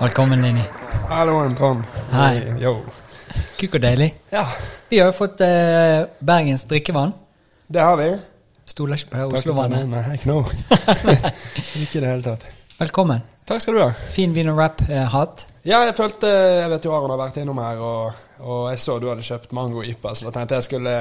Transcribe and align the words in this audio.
Velkommen, 0.00 0.42
Linni. 0.42 0.62
Halloen, 1.08 1.54
Trond. 1.56 1.84
Hei. 2.12 2.36
Yo. 2.60 2.74
Kukk 3.56 3.74
og 3.78 3.82
deilig. 3.82 4.10
Ja, 4.32 4.44
Vi 4.90 4.98
har 5.00 5.08
jo 5.08 5.16
fått 5.16 5.40
eh, 5.40 6.04
Bergens 6.20 6.64
drikkevann. 6.68 7.12
det 7.68 7.80
har 7.80 7.96
vi. 7.96 8.10
Stoler 8.68 9.00
ikke 9.00 9.10
på 9.16 9.26
Oslo-vannet. 9.38 9.88
Nei, 9.88 10.04
ikke 10.14 10.28
noe. 10.28 10.44
ikke 11.80 11.98
i 11.98 12.04
det 12.04 12.08
hele 12.12 12.22
tatt. 12.22 12.44
Velkommen. 12.78 13.24
Takk 13.48 13.62
skal 13.64 13.74
du 13.74 13.80
ha. 13.80 13.90
Fin 14.12 14.34
vin 14.36 14.48
og 14.52 14.58
rap-hatt. 14.60 15.46
Ja, 15.64 15.82
jeg 15.88 15.94
følte 15.96 16.28
Jeg 16.28 16.68
vet 16.72 16.84
jo 16.84 16.92
Aron 16.96 17.10
har 17.14 17.20
vært 17.20 17.38
innom 17.40 17.58
her, 17.62 17.80
og, 17.80 18.18
og 18.44 18.66
jeg 18.72 18.80
så 18.84 18.98
du 19.00 19.08
hadde 19.08 19.24
kjøpt 19.24 19.52
mango-ipa, 19.56 20.12
så 20.16 20.28
da 20.28 20.34
tenkte 20.36 20.58
jeg 20.58 20.66
skulle 20.68 20.94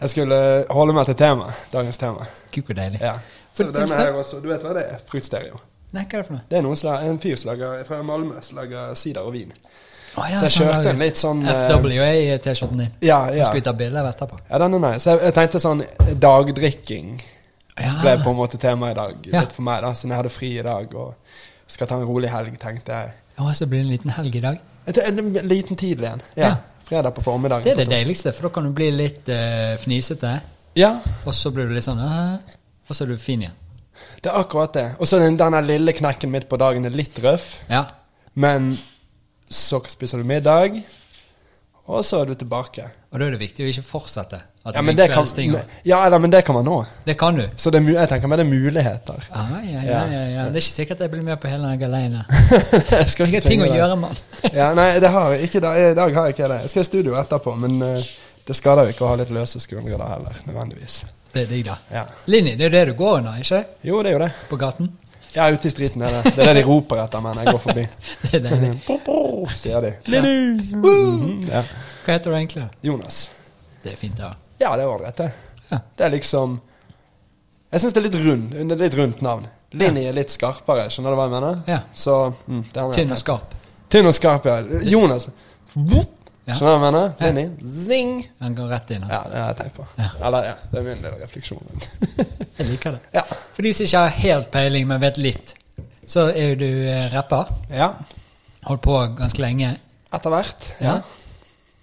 jeg 0.00 0.10
skulle 0.14 0.36
holde 0.72 0.94
meg 0.96 1.04
til 1.10 1.16
temaet. 1.20 1.58
Dagens 1.74 1.98
tema. 2.00 2.24
Kuk 2.54 2.70
og 2.72 2.76
deilig. 2.78 3.00
Ja. 3.04 3.18
For- 3.52 3.68
Så 3.68 3.74
denne 3.74 3.98
her 3.98 4.14
også, 4.16 4.38
Du 4.40 4.48
vet 4.48 4.62
hva 4.64 4.72
det 4.74 4.84
er? 4.94 5.02
Fruktstereo. 5.10 5.58
Nei, 5.92 6.04
hva 6.06 6.14
er 6.14 6.22
det 6.22 6.26
for 6.26 6.34
noe? 6.38 6.42
Det 6.48 6.56
er 6.58 6.62
noen 6.64 6.78
slag, 6.80 7.04
en 7.10 7.18
fyr 7.20 7.36
som 7.36 7.50
lager, 7.50 7.82
fra 7.84 7.98
Malmö 8.06 8.40
som 8.46 8.56
lager 8.56 8.94
sider 8.96 9.26
og 9.26 9.34
vin. 9.34 9.52
Oh, 10.16 10.24
ja, 10.26 10.40
Så 10.40 10.48
jeg 10.48 10.54
kjørte 10.64 10.90
en 10.94 10.98
litt 11.04 11.20
sånn 11.20 11.42
eh, 11.46 11.68
FWA-T-skjorten 11.76 12.80
din. 12.80 12.94
Ja, 13.04 13.18
ja. 13.30 13.44
Skal 13.44 13.60
vi 13.60 13.64
ta 13.68 13.74
bilde 13.76 14.00
av 14.00 14.08
etterpå? 14.10 14.38
Ja, 14.48 14.58
den 14.58 14.74
er 14.84 14.96
Så 14.98 15.10
Jeg, 15.12 15.20
jeg 15.28 15.34
tenkte 15.36 15.60
sånn 15.62 15.84
dagdrikking 16.18 17.12
Ja. 17.80 17.92
ble 18.02 18.16
på 18.24 18.30
en 18.32 18.36
måte 18.40 18.58
tema 18.58 18.90
i 18.90 18.94
dag. 18.94 19.20
Ja. 19.30 19.40
Litt 19.44 19.52
for 19.52 19.62
meg, 19.68 19.82
da, 19.84 19.92
siden 19.94 20.10
jeg 20.14 20.22
hadde 20.22 20.32
fri 20.34 20.50
i 20.58 20.62
dag 20.66 20.94
og 20.94 21.19
skal 21.70 21.88
ta 21.90 21.96
en 22.00 22.06
rolig 22.08 22.30
helg, 22.32 22.56
tenkte 22.62 22.96
jeg. 22.96 23.14
Ja, 23.38 23.52
så 23.56 23.66
blir 23.70 23.80
det 23.82 23.86
en 23.86 23.92
liten 23.94 24.12
helg 24.16 24.36
i 24.36 24.42
dag. 24.44 24.58
En, 24.90 25.18
en 25.22 25.48
liten 25.48 25.78
tidlig 25.78 26.08
en. 26.10 26.22
Ja. 26.36 26.48
Ja. 26.50 26.56
Fredag 26.90 27.14
på 27.14 27.22
formiddagen. 27.22 27.64
Det 27.68 27.76
er 27.76 27.84
det 27.84 27.92
deiligste, 27.92 28.32
for 28.34 28.48
da 28.48 28.54
kan 28.56 28.66
du 28.66 28.72
bli 28.74 28.88
litt 28.90 29.28
uh, 29.30 29.76
fnisete, 29.78 30.32
Ja, 30.78 30.96
og 31.26 31.34
så 31.34 31.50
blir 31.54 31.66
du 31.70 31.74
litt 31.74 31.86
sånn 31.86 31.98
uh, 32.02 32.38
Og 32.88 32.94
så 32.94 33.04
er 33.04 33.12
du 33.12 33.18
fin 33.22 33.42
igjen. 33.44 33.54
det 34.22 34.30
er 34.30 34.38
akkurat 34.40 34.72
det. 34.74 34.84
Og 34.98 35.06
så 35.06 35.18
den, 35.22 35.36
denne 35.38 35.60
lille 35.62 35.92
knekken 35.94 36.30
midt 36.32 36.48
på 36.50 36.58
dagen 36.58 36.86
er 36.88 36.94
litt 36.94 37.18
røff, 37.22 37.60
Ja. 37.70 37.84
men 38.34 38.72
så 39.50 39.78
spiser 39.90 40.18
du 40.18 40.24
middag, 40.26 40.80
og 41.86 42.04
så 42.06 42.20
er 42.22 42.30
du 42.30 42.34
tilbake. 42.38 42.88
Og 43.10 43.18
da 43.18 43.26
er 43.26 43.34
det 43.36 43.40
viktig 43.42 43.66
å 43.66 43.70
ikke 43.70 43.86
fortsette. 43.86 44.40
At 44.64 44.74
Ja, 44.76 44.82
men 44.82 44.96
det 44.96 45.06
kan, 45.08 45.24
men, 45.36 45.60
ja, 45.88 46.06
eller, 46.06 46.18
men 46.18 46.30
det 46.30 46.42
kan 46.44 46.54
man 46.54 46.64
nå. 46.64 46.84
Det 47.04 47.14
kan 47.18 47.34
du. 47.34 47.46
Så 47.56 47.70
det 47.72 47.80
jeg 47.80 48.08
tenker 48.10 48.28
meg 48.28 48.38
det 48.42 48.44
er 48.44 48.50
muligheter. 48.50 49.22
Ah, 49.32 49.54
ja, 49.64 49.80
ja, 49.80 50.02
Ja. 50.12 50.24
ja. 50.28 50.42
Det 50.52 50.60
er 50.60 50.66
ikke 50.66 50.74
sikkert 50.74 51.00
jeg 51.00 51.10
blir 51.10 51.22
med 51.24 51.40
på 51.40 51.48
hele 51.48 51.70
den 51.70 51.84
alene. 51.88 52.24
jeg 52.28 53.08
Jeg 53.18 53.32
har 53.32 53.40
ting 53.40 53.62
å 53.64 53.70
gjøre, 53.72 53.96
mann. 53.96 54.16
ja, 54.60 54.74
nei, 54.76 54.90
det 55.00 55.08
har 55.08 55.32
jeg 55.32 55.48
ikke. 55.48 55.62
da. 55.64 55.72
I 55.78 55.94
dag 55.96 56.14
har 56.14 56.28
jeg 56.28 56.36
ikke 56.36 56.48
det. 56.52 56.60
Jeg 56.66 56.70
skal 56.74 56.84
i 56.84 56.90
studio 56.90 57.16
etterpå, 57.22 57.54
men 57.56 57.80
uh, 57.82 58.04
det 58.46 58.56
skader 58.56 58.84
jo 58.90 58.94
ikke 58.96 59.04
å 59.08 59.12
ha 59.14 59.16
litt 59.22 59.32
løse 59.32 59.62
skuldre 59.64 59.96
da 59.96 60.10
heller, 60.12 60.36
nødvendigvis. 60.44 60.98
Det 61.32 61.46
er 61.46 61.48
digg, 61.54 61.64
da. 61.64 61.78
Ja. 61.94 62.04
Linni, 62.26 62.52
det 62.58 62.66
er 62.66 62.68
jo 62.68 62.76
det 62.76 62.84
du 62.92 62.94
går 63.00 63.16
under, 63.22 63.40
ikke? 63.40 63.62
Jo, 63.88 64.02
det 64.04 64.12
er 64.12 64.18
jo 64.18 64.22
det. 64.26 64.30
På 64.50 64.60
gaten. 64.60 64.92
Ja, 65.32 65.48
ute 65.48 65.68
i 65.68 65.72
striten 65.72 66.02
er 66.02 66.18
det. 66.18 66.34
Det 66.36 66.42
er 66.44 66.52
det 66.52 66.64
de 66.64 66.66
roper 66.68 67.00
etter 67.04 67.22
meg 67.24 67.36
når 67.38 67.46
jeg 67.46 67.54
går 67.54 67.64
forbi. 67.64 67.84
Det 68.30 68.40
er 68.40 68.46
det. 68.50 68.70
Sier 69.62 69.80
de. 69.86 69.92
Ja. 70.10 70.22
Mhm, 70.26 71.36
ja. 71.48 71.64
Hva 72.04 72.16
heter 72.16 72.32
du 72.32 72.36
egentlig? 72.36 72.68
Jonas. 72.82 73.28
Det 73.84 73.94
er 73.94 74.00
fint, 74.00 74.18
ja. 74.18 74.34
Ja, 74.60 74.74
det 74.76 74.84
er 74.84 74.90
ålreit, 74.92 75.16
det. 75.16 75.30
Ja. 75.70 75.78
Det 75.96 76.04
er 76.04 76.12
liksom 76.16 76.58
Jeg 77.70 77.80
syns 77.80 77.94
det 77.94 78.00
er 78.00 78.06
litt 78.08 78.18
rund. 78.26 78.48
Det 78.52 78.74
er 78.76 78.80
litt 78.84 78.96
rundt 78.98 79.20
navn. 79.24 79.44
Linni 79.78 80.02
er 80.10 80.16
litt 80.16 80.32
skarpere, 80.34 80.88
skjønner 80.90 81.14
du 81.14 81.18
hva 81.20 81.26
jeg 81.28 81.34
mener? 81.36 81.60
Ja. 81.70 81.76
Så 81.94 82.16
mm, 82.46 82.64
Tynn 82.96 83.12
og 83.14 83.20
skarp. 83.20 83.52
Tynn 83.90 84.08
og 84.10 84.16
skarp, 84.16 84.48
ja. 84.50 84.56
Jonas. 84.90 85.28
Ja. 85.76 86.56
Skjønner 86.56 86.58
du 86.58 86.64
hva 86.66 86.72
jeg 86.74 86.82
mener? 86.82 87.12
Ja. 87.20 87.28
Linni. 87.30 87.74
Zing. 87.86 88.12
Han 88.42 88.56
går 88.58 88.72
rett 88.74 88.90
inn. 88.96 89.04
Ja, 89.06 89.20
det 89.30 89.38
har 89.38 89.52
jeg 89.52 89.58
tenkt 89.60 89.76
på. 89.78 89.86
Ja. 90.00 90.08
Eller, 90.26 90.48
ja. 90.50 90.56
Det 90.72 90.80
er 90.80 90.86
min 90.88 91.04
lille 91.04 91.20
refleksjon. 91.20 91.84
Jeg 92.60 92.66
liker 92.74 92.96
det. 92.98 93.00
ja. 93.14 93.22
For 93.54 93.64
de 93.64 93.70
som 93.72 93.86
ikke 93.86 94.00
har 94.02 94.16
helt 94.18 94.50
peiling, 94.52 94.88
men 94.90 94.98
vet 95.00 95.16
litt, 95.22 95.54
så 96.10 96.26
er 96.28 96.50
jo 96.50 96.58
du 96.60 96.66
eh, 96.90 97.06
rapper. 97.14 97.54
ja. 97.72 97.92
Holdt 98.66 98.82
på 98.84 98.96
ganske 99.16 99.40
lenge. 99.40 99.70
Etter 100.12 100.34
hvert. 100.34 100.66
Ja. 100.84 100.98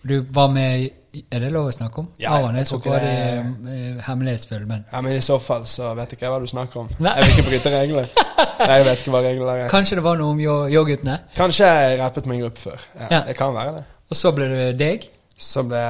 Du 0.05 0.19
var 0.35 0.51
med 0.53 0.83
i 0.83 0.91
Er 1.31 1.39
det 1.39 1.51
lov 1.51 1.67
å 1.69 1.73
snakke 1.75 1.99
om? 1.99 2.07
Ja, 2.19 2.35
er 2.39 2.61
ikke 2.63 2.79
grådig 2.83 3.01
det- 3.01 3.73
eh, 3.97 4.01
hemmelighetsfull, 4.07 4.65
men 4.67 4.85
Ja, 4.91 5.01
Men 5.01 5.11
i 5.17 5.21
så 5.21 5.39
fall 5.41 5.63
så 5.65 5.93
vet 5.95 6.09
ikke 6.13 6.21
jeg 6.25 6.31
hva 6.31 6.39
du 6.39 6.47
snakker 6.47 6.77
om. 6.79 6.89
Nei. 6.99 7.13
Jeg 7.15 7.25
vil 7.25 7.33
ikke 7.37 7.49
bryte 7.49 7.71
regler. 7.79 8.07
Jeg 8.67 8.85
vet 8.85 8.97
ikke 8.99 9.11
hva 9.11 9.21
regler 9.21 9.49
er. 9.65 9.69
Kanskje 9.69 9.95
det 9.99 10.03
var 10.03 10.17
noe 10.17 10.29
om 10.33 10.39
yo- 10.39 10.67
yo-guttene? 10.69 11.19
Kanskje 11.35 11.65
jeg 11.65 11.99
rappet 11.99 12.25
med 12.25 12.37
en 12.37 12.41
gruppe 12.45 12.57
før. 12.59 12.79
Ja, 12.99 13.07
Ja. 13.11 13.21
Det 13.27 13.35
kan 13.37 13.53
være 13.53 13.75
det. 13.77 13.83
Og 14.09 14.15
så 14.17 14.31
ble 14.33 14.47
det 14.49 14.77
deg? 14.79 15.09
Så 15.37 15.63
ble 15.67 15.81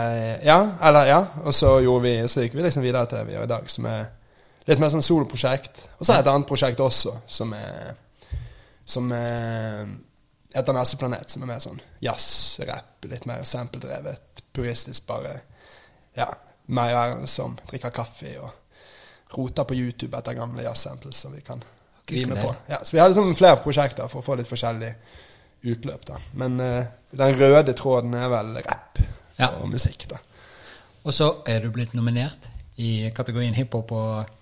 Ja, 0.44 0.58
eller 0.84 1.06
ja. 1.08 1.20
Og 1.46 1.54
så 1.54 1.78
vi 2.02 2.28
Så 2.28 2.42
gikk 2.44 2.54
vi 2.56 2.62
liksom 2.64 2.84
videre 2.84 3.06
til 3.08 3.18
det 3.18 3.28
vi 3.28 3.34
gjør 3.34 3.44
i 3.44 3.48
dag, 3.48 3.70
som 3.70 3.86
er 3.86 4.06
litt 4.68 4.80
mer 4.80 4.90
sånn 4.90 5.02
soloprosjekt. 5.04 5.88
Og 6.00 6.06
så 6.06 6.14
er 6.14 6.18
det 6.22 6.28
et 6.28 6.34
annet 6.34 6.48
prosjekt 6.48 6.80
også, 6.80 7.16
som 7.28 7.54
er 7.54 7.96
Som 8.86 9.12
er 9.12 9.86
heter 10.56 10.74
Nesseplanet, 10.74 11.30
som 11.30 11.44
er 11.44 11.48
mer 11.48 11.60
sånn 11.60 11.80
jazz, 12.02 12.60
rapp, 12.68 13.06
litt 13.06 13.26
mer 13.30 13.44
sample-drevet, 13.44 14.42
puristisk, 14.58 15.06
bare 15.08 15.38
Ja, 16.18 16.32
Erlend 16.68 17.30
som 17.32 17.56
drikker 17.70 17.94
kaffe 17.96 18.34
og 18.42 19.38
roter 19.38 19.68
på 19.68 19.76
YouTube 19.78 20.18
etter 20.18 20.36
gamle 20.36 20.66
jazz-samples 20.66 21.16
som 21.24 21.36
vi 21.36 21.42
kan 21.46 21.62
grime 22.08 22.36
rime 22.36 22.42
på. 22.42 22.54
Ja, 22.72 22.82
så 22.84 22.96
vi 22.96 23.00
har 23.00 23.10
liksom 23.12 23.36
flere 23.36 23.60
prosjekter 23.64 24.08
for 24.12 24.20
å 24.24 24.26
få 24.26 24.36
litt 24.40 24.50
forskjellig 24.50 24.92
utløp, 25.68 26.06
da. 26.08 26.20
Men 26.40 26.60
uh, 26.62 26.86
den 27.18 27.40
røde 27.40 27.74
tråden 27.78 28.16
er 28.18 28.30
vel 28.32 28.56
rapp 28.64 29.00
Ja. 29.38 29.52
og 29.62 29.70
musikk, 29.70 30.08
da. 30.10 30.20
Og 31.04 31.14
så 31.14 31.30
er 31.48 31.62
du 31.64 31.70
blitt 31.72 31.94
nominert 31.96 32.50
i 32.78 33.10
kategorien 33.16 33.56
hiphop 33.58 33.92
og 33.96 34.34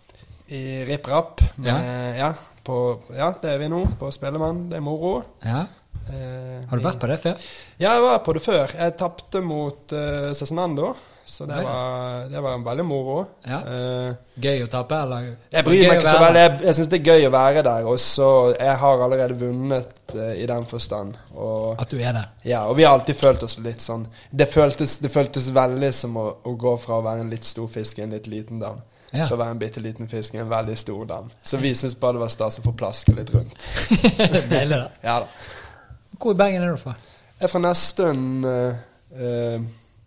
I 0.54 0.84
rip-rap. 0.86 1.42
Ja. 1.66 1.76
Ja, 2.18 2.30
på, 2.66 3.02
ja, 3.16 3.32
det 3.42 3.56
er 3.56 3.62
vi 3.62 3.70
nå. 3.70 3.82
På 4.00 4.12
Spellemann. 4.14 4.68
Det 4.70 4.78
er 4.78 4.86
moro. 4.86 5.16
Ja. 5.46 5.66
Eh, 6.10 6.62
Har 6.70 6.78
du 6.78 6.86
vært 6.86 7.02
på 7.02 7.10
det 7.10 7.18
før? 7.24 7.50
Ja, 7.80 7.96
jeg 7.96 8.06
var 8.06 8.24
på 8.26 8.34
det 8.38 8.46
før. 8.46 8.72
Jeg 8.78 8.96
tapte 9.00 9.42
mot 9.44 9.94
uh, 9.96 10.32
Cezinando, 10.38 10.94
så 11.26 11.48
det 11.50 11.58
var, 11.66 12.28
det 12.30 12.42
var 12.46 12.62
veldig 12.64 12.86
moro. 12.86 13.16
Ja. 13.48 13.58
Uh, 13.66 14.40
Gøy 14.44 14.62
å 14.64 14.70
tape, 14.70 15.00
eller? 15.08 15.32
jeg 15.50 15.66
bryr 15.66 15.82
meg 15.90 16.00
ikke 16.00 16.14
så 16.14 16.22
veldig. 16.22 16.44
Jeg, 16.46 16.56
jeg 16.68 16.78
syns 16.78 16.92
det 16.94 17.00
er 17.00 17.10
gøy 17.10 17.28
å 17.28 17.34
være 17.34 17.64
der, 17.66 17.90
og 17.90 18.00
så 18.04 18.30
Jeg 18.54 18.78
har 18.84 19.04
allerede 19.08 19.38
vunnet 19.42 20.16
uh, 20.16 20.34
i 20.38 20.46
den 20.52 20.68
forstand. 20.70 21.18
Og, 21.34 21.72
At 21.82 21.92
du 21.92 21.98
er 21.98 22.14
der. 22.14 22.30
ja, 22.46 22.64
og 22.70 22.78
vi 22.78 22.86
har 22.86 22.94
alltid 23.00 23.18
følt 23.18 23.44
oss 23.48 23.58
litt 23.66 23.82
sånn 23.84 24.06
Det 24.30 24.48
føltes, 24.54 25.00
det 25.02 25.10
føltes 25.14 25.50
veldig 25.56 25.92
som 25.96 26.16
å, 26.22 26.28
å 26.46 26.54
gå 26.60 26.76
fra 26.86 27.00
å 27.02 27.06
være 27.08 27.26
en 27.26 27.34
litt 27.34 27.48
stor 27.50 27.68
fisk 27.74 28.00
i 28.00 28.06
en 28.06 28.14
litt 28.14 28.30
liten 28.30 28.62
dam. 28.62 28.84
Ja. 29.16 29.26
Til 29.30 29.38
å 29.38 29.42
være 29.42 29.56
en 29.56 29.60
bitte 29.62 29.82
liten 29.84 30.10
fisk 30.12 30.36
i 30.36 30.42
en 30.44 30.50
veldig 30.52 30.76
stor 30.78 31.06
dam. 31.10 31.30
Så 31.42 31.58
vi 31.62 31.72
syns 31.78 31.96
bare 32.00 32.18
det 32.18 32.26
var 32.26 32.34
stas 32.34 32.60
å 32.60 32.66
få 32.66 32.74
plaske 32.78 33.14
litt 33.16 33.30
rundt. 33.34 33.54
Deilig, 34.52 34.76
da. 34.76 34.90
Ja 35.06 35.22
da. 35.24 35.54
Hvor 36.22 36.32
i 36.32 36.38
Bergen 36.40 36.64
er 36.64 36.72
du 36.72 36.78
fra? 36.78 36.94
Jeg 37.40 37.48
er 37.48 37.52
fra 37.52 37.60
Nesttun, 37.60 38.46
eh, 38.46 38.76
eh, 39.12 39.62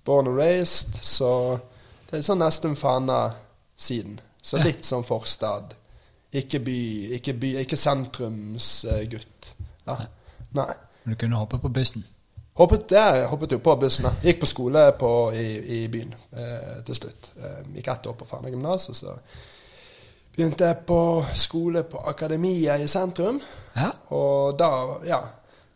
born 0.04 0.26
and 0.26 0.38
raised, 0.38 0.94
så 1.02 1.58
det 2.10 2.18
er 2.18 2.22
sånn 2.24 2.40
Nesttun 2.40 2.76
Fana-siden. 2.76 4.20
Så 4.42 4.56
litt 4.62 4.86
sånn 4.86 5.04
forstad. 5.04 5.74
Ikke 6.32 6.60
by, 6.64 6.78
ikke, 7.18 7.34
by, 7.34 7.50
ikke 7.64 7.76
sentrumsgutt. 7.76 9.50
ja. 9.86 9.98
Nei. 10.56 10.72
Men 11.04 11.14
Du 11.14 11.20
kunne 11.20 11.36
hoppe 11.36 11.58
på 11.58 11.68
bussen. 11.68 12.04
Hoppet, 12.58 12.90
jeg 12.90 13.26
hoppet 13.30 13.52
jo 13.52 13.58
på 13.62 13.76
bussen. 13.80 14.04
da. 14.08 14.10
Gikk 14.22 14.40
på 14.40 14.46
skole 14.46 14.92
på, 14.98 15.10
i, 15.32 15.46
i 15.76 15.88
byen 15.88 16.14
eh, 16.32 16.80
til 16.86 16.94
slutt. 16.94 17.30
Eh, 17.38 17.60
gikk 17.76 17.88
ett 17.92 18.06
år 18.10 18.16
på 18.18 18.26
Fana 18.26 18.50
gymnas, 18.50 18.88
og 18.88 18.96
så 18.96 19.14
begynte 20.34 20.66
jeg 20.66 20.80
på 20.86 20.98
skole 21.34 21.84
på 21.84 22.02
Akademiet 22.10 22.80
i 22.82 22.88
sentrum. 22.90 23.38
Ja. 23.76 23.92
Og 24.16 24.58
da, 24.58 24.70
ja, 25.06 25.20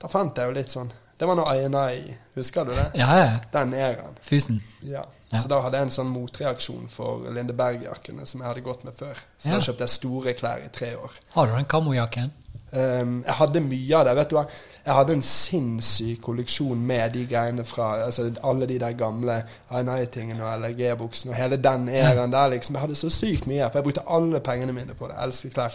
da 0.02 0.08
fant 0.10 0.36
jeg 0.38 0.50
jo 0.50 0.54
litt 0.56 0.70
sånn 0.72 0.90
Det 1.18 1.26
var 1.28 1.36
noe 1.38 1.52
INI, 1.54 2.16
husker 2.34 2.64
du 2.66 2.72
det? 2.74 2.88
Ja, 2.98 3.12
ja. 3.20 3.32
Den 3.52 3.74
eraen. 3.78 4.16
Fusen. 4.26 4.56
Ja. 4.82 5.04
Ja. 5.30 5.38
Så 5.38 5.46
da 5.48 5.60
hadde 5.62 5.78
jeg 5.78 5.86
en 5.86 5.92
sånn 5.94 6.08
motreaksjon 6.10 6.88
for 6.90 7.28
Lindeberg-jakkene 7.30 8.26
som 8.26 8.40
jeg 8.42 8.48
hadde 8.48 8.64
gått 8.66 8.82
med 8.84 8.96
før. 8.98 9.14
Så 9.38 9.48
Ja. 9.48 9.52
da 9.52 9.60
kjøpte 9.60 9.84
jeg 9.86 9.88
store 9.92 10.32
klær 10.34 10.64
i 10.64 10.68
tre 10.72 10.96
år. 10.96 11.12
Har 11.36 11.46
du 11.46 11.52
den 11.54 11.64
kamojakken? 11.70 12.32
Um, 12.72 13.22
jeg 13.26 13.34
hadde 13.34 13.60
mye 13.60 13.94
av 14.00 14.04
det. 14.06 14.16
vet 14.16 14.30
du 14.30 14.34
hva? 14.36 14.46
Jeg 14.84 14.94
hadde 14.94 15.12
en 15.12 15.22
sinnssyk 15.22 16.22
kolleksjon 16.22 16.80
med 16.86 17.12
de 17.12 17.26
greiene 17.26 17.64
fra 17.64 18.02
altså 18.06 18.32
alle 18.42 18.66
de 18.66 18.78
der 18.78 18.92
gamle 18.98 19.44
INI-tingene 19.70 20.42
og 20.42 20.58
LRG-buksene 20.60 21.30
og 21.30 21.36
hele 21.36 21.56
den 21.56 21.88
æraen 21.88 22.32
der. 22.32 22.48
liksom. 22.48 22.74
Jeg 22.74 22.80
hadde 22.80 22.94
så 22.96 23.10
sykt 23.10 23.46
mye, 23.46 23.68
for 23.70 23.78
jeg 23.78 23.84
brukte 23.84 24.08
alle 24.08 24.40
pengene 24.40 24.72
mine 24.72 24.94
på 24.98 25.06
det. 25.06 25.14
Jeg 25.20 25.24
elsker 25.28 25.50
klær. 25.50 25.72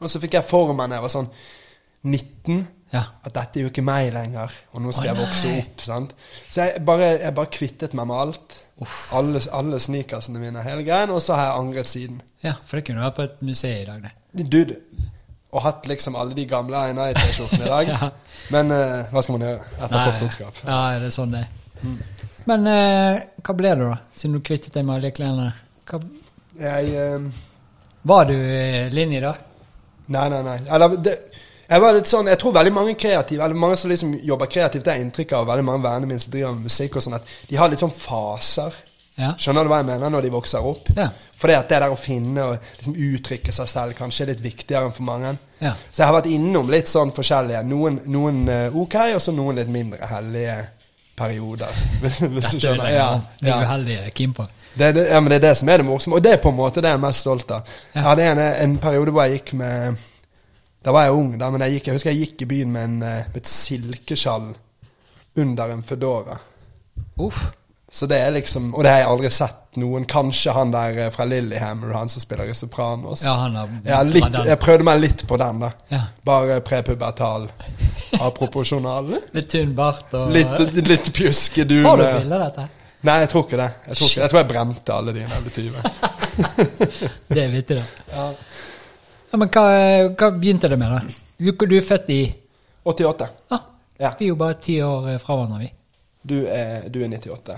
Og 0.00 0.10
så 0.10 0.18
fikk 0.18 0.32
jeg 0.34 0.44
formen 0.44 0.90
da 0.90 0.96
jeg 0.96 1.02
var 1.02 1.08
sånn 1.08 1.28
19 2.04 2.66
Ja. 2.92 3.02
at 3.24 3.32
dette 3.32 3.58
er 3.58 3.62
jo 3.66 3.70
ikke 3.72 3.84
meg 3.86 4.10
lenger, 4.12 4.52
og 4.72 4.82
nå 4.84 4.92
skal 4.92 5.06
Å, 5.06 5.12
jeg 5.12 5.20
vokse 5.22 5.52
opp. 5.62 5.80
sant? 5.80 6.10
Så 6.50 6.66
jeg 6.66 6.82
bare, 6.84 7.06
jeg 7.22 7.34
bare 7.38 7.52
kvittet 7.54 7.94
meg 7.96 8.10
med 8.10 8.16
alt. 8.26 8.58
Alle, 9.16 9.40
alle 9.54 9.78
sneakersene 9.80 10.42
mine, 10.42 10.60
hele 10.66 10.84
greien, 10.84 11.10
og 11.14 11.22
så 11.22 11.38
har 11.38 11.46
jeg 11.48 11.62
angret 11.62 11.88
siden. 11.88 12.20
Ja, 12.44 12.52
for 12.66 12.76
det 12.76 12.84
kunne 12.88 13.04
vært 13.04 13.16
på 13.16 13.24
et 13.28 13.40
museum 13.46 13.80
i 13.80 13.86
dag, 13.88 14.02
det. 14.08 14.46
Dude, 14.52 14.76
og 15.52 15.62
hatt 15.66 15.86
liksom 15.88 16.16
alle 16.16 16.34
de 16.36 16.44
gamle 16.48 16.80
Einar-T-skjortene 16.90 17.64
i 17.66 17.72
dag. 17.72 17.92
Ja. 17.96 18.10
Men 18.50 18.72
uh, 18.74 19.06
hva 19.12 19.20
skal 19.22 19.36
man 19.36 19.44
gjøre? 19.46 19.66
Etterpåklokskap. 19.86 20.56
Ja, 20.66 20.78
det 20.98 21.08
er 21.12 21.14
sånn 21.14 21.32
det 21.36 21.44
er. 21.44 21.92
Men 22.50 22.66
uh, 22.66 23.20
hva 23.46 23.54
ble 23.54 23.70
det, 23.78 23.86
da? 23.86 23.98
Siden 24.18 24.34
du 24.34 24.40
kvittet 24.44 24.74
deg 24.74 24.84
med 24.88 24.96
alle 24.98 25.12
klærne. 25.14 25.44
Hva, 25.88 26.00
Jeg 26.58 26.90
eh, 26.98 27.28
var 28.10 28.26
du 28.28 28.34
linje 28.92 29.20
da? 29.22 29.30
Nei, 30.12 30.24
nei, 30.32 30.40
nei. 30.48 30.56
Eller, 30.74 30.96
det, 31.06 31.14
jeg 31.72 32.06
sånn, 32.10 32.30
jeg 32.32 32.38
tror 32.42 32.54
veldig 32.56 32.72
mange 32.76 32.94
kreative, 32.98 33.42
eller 33.44 33.58
mange 33.58 33.76
som 33.80 33.90
liksom 33.92 34.14
jobber 34.26 34.50
kreativt, 34.50 34.84
det 34.86 34.94
er 34.94 35.02
inntrykk 35.04 35.36
av 35.38 35.50
veldig 35.50 35.64
mange 35.66 35.84
venner 35.84 36.10
mine 36.10 36.22
som 36.22 36.32
driver 36.32 36.56
med 36.56 36.68
musikk 36.70 36.96
og 36.98 37.04
sånn, 37.06 37.18
at 37.18 37.36
de 37.48 37.58
har 37.60 37.70
litt 37.72 37.82
sånn 37.82 37.94
faser. 37.96 38.80
Ja. 39.20 39.34
Skjønner 39.36 39.66
du 39.66 39.68
hva 39.68 39.82
jeg 39.82 39.88
mener 39.90 40.12
når 40.12 40.24
de 40.24 40.30
vokser 40.32 40.64
opp? 40.64 40.88
Ja. 40.96 41.10
Fordi 41.36 41.54
at 41.58 41.68
det 41.68 41.80
der 41.82 41.92
å 41.92 41.98
finne 42.00 42.44
og 42.48 42.68
liksom 42.78 42.94
uttrykke 42.96 43.52
seg 43.52 43.68
selv 43.68 43.96
kanskje 43.98 44.24
er 44.24 44.30
litt 44.32 44.40
viktigere 44.44 44.88
enn 44.88 44.94
for 44.96 45.04
mange. 45.04 45.34
Ja. 45.60 45.74
Så 45.90 46.00
jeg 46.00 46.08
har 46.08 46.16
vært 46.16 46.30
innom 46.32 46.70
litt 46.72 46.88
sånn 46.88 47.12
forskjellige. 47.14 47.60
Noen, 47.68 47.98
noen 48.14 48.40
eh, 48.48 48.78
ok, 48.84 48.96
og 49.18 49.20
så 49.20 49.34
noen 49.36 49.60
litt 49.60 49.68
mindre 49.72 50.08
hellige 50.08 50.56
perioder. 51.18 51.82
Hvis 52.00 52.22
Dette 52.22 52.56
er 52.56 52.62
skjønner. 52.64 52.86
det 52.86 52.94
Ja, 52.96 53.10
ja. 53.44 53.58
uheldige 53.66 54.14
Kim 54.16 54.32
på. 54.38 54.48
Det, 54.72 54.94
det, 54.96 55.04
ja, 55.10 55.20
men 55.20 55.28
det 55.28 55.42
er 55.42 55.44
det 55.50 55.56
som 55.60 55.68
er 55.68 55.82
det 55.82 55.86
morsomme, 55.86 56.16
og 56.16 56.24
det 56.24 56.32
er 56.32 56.40
på 56.40 56.48
en 56.48 56.56
måte 56.56 56.80
det 56.80 56.88
jeg 56.94 56.96
er 56.96 57.04
mest 57.04 57.20
stolt 57.26 57.50
av. 57.52 57.68
Ja. 57.92 57.98
Jeg 57.98 58.06
hadde 58.08 58.30
en, 58.30 58.40
en 58.64 58.78
periode 58.80 59.12
hvor 59.12 59.28
jeg 59.28 59.42
gikk 59.42 59.52
med 59.60 60.00
Da 60.82 60.92
var 60.92 61.06
jeg 61.06 61.14
ung, 61.14 61.32
da, 61.38 61.48
men 61.54 61.62
jeg, 61.66 61.78
gikk, 61.78 61.88
jeg 61.88 61.98
husker 61.98 62.10
jeg 62.10 62.26
gikk 62.26 62.42
i 62.42 62.50
byen 62.50 62.72
med, 62.74 62.84
en, 62.88 63.02
eh, 63.06 63.26
med 63.30 63.42
et 63.42 63.50
silkeskjall 63.50 64.48
under 65.42 65.74
en 65.74 65.84
Foodora. 65.86 66.38
Uff. 67.22 67.44
Så 67.92 68.06
det 68.08 68.18
er 68.24 68.30
liksom 68.32 68.74
Og 68.74 68.84
det 68.84 68.90
har 68.90 69.02
jeg 69.02 69.08
aldri 69.10 69.30
sett 69.30 69.76
noen. 69.76 70.06
Kanskje 70.08 70.52
han 70.56 70.70
der 70.72 70.98
eh, 71.04 71.10
fra 71.12 71.26
Lillehammer, 71.28 71.92
han 71.94 72.08
som 72.08 72.24
spiller 72.24 72.48
i 72.48 72.54
Sopranos. 72.56 73.24
Ja, 73.24 73.34
han 73.44 73.56
har 73.56 73.68
er 73.84 74.08
litt. 74.08 74.38
Jeg 74.48 74.58
prøvde 74.60 74.86
meg 74.88 75.02
litt 75.02 75.26
på 75.28 75.36
den, 75.40 75.60
da. 75.60 75.70
Ja. 75.92 76.00
Bare 76.24 76.60
prepubertal. 76.64 77.50
Aproporsjonal. 78.20 79.12
Litt 79.36 79.48
tynn 79.52 79.70
bart 79.76 80.12
og 80.16 80.32
Litt, 80.34 80.74
litt 80.84 81.06
pjuskedune. 81.16 81.84
Har 81.86 82.00
du 82.00 82.04
bilde 82.04 82.36
av 82.36 82.42
dette? 82.44 82.66
Nei, 83.02 83.14
jeg 83.24 83.30
tror 83.32 83.46
ikke 83.46 83.58
det. 83.58 83.68
Jeg 83.86 83.96
tror, 83.98 84.10
ikke, 84.10 84.20
jeg, 84.20 84.30
tror 84.30 84.40
jeg 84.40 84.48
brente 84.50 84.96
alle 84.96 85.14
de 85.16 85.22
jeg 85.22 85.46
ble 85.46 85.52
20. 85.56 87.06
Det 87.32 87.40
er 87.42 87.48
vittig, 87.50 87.78
da. 87.80 87.86
Ja. 88.12 88.26
Ja, 89.32 89.38
men 89.40 89.48
hva, 89.48 89.62
hva 90.12 90.28
begynte 90.36 90.68
det 90.68 90.76
med, 90.76 90.92
da? 90.92 90.98
Du, 91.40 91.52
du 91.66 91.76
er 91.78 91.84
født 91.86 92.10
i 92.12 92.22
88. 92.84 93.28
ah, 93.56 93.62
Ja. 94.02 94.10
Vi 94.18 94.26
er 94.26 94.28
jo 94.28 94.36
bare 94.36 94.58
ti 94.60 94.74
år 94.82 95.06
eh, 95.14 95.18
fra 95.22 95.36
hverandre, 95.38 95.60
vi. 95.62 95.70
Du 96.22 96.34
er, 96.46 96.88
du 96.92 96.98
er 97.00 97.08
98. 97.08 97.56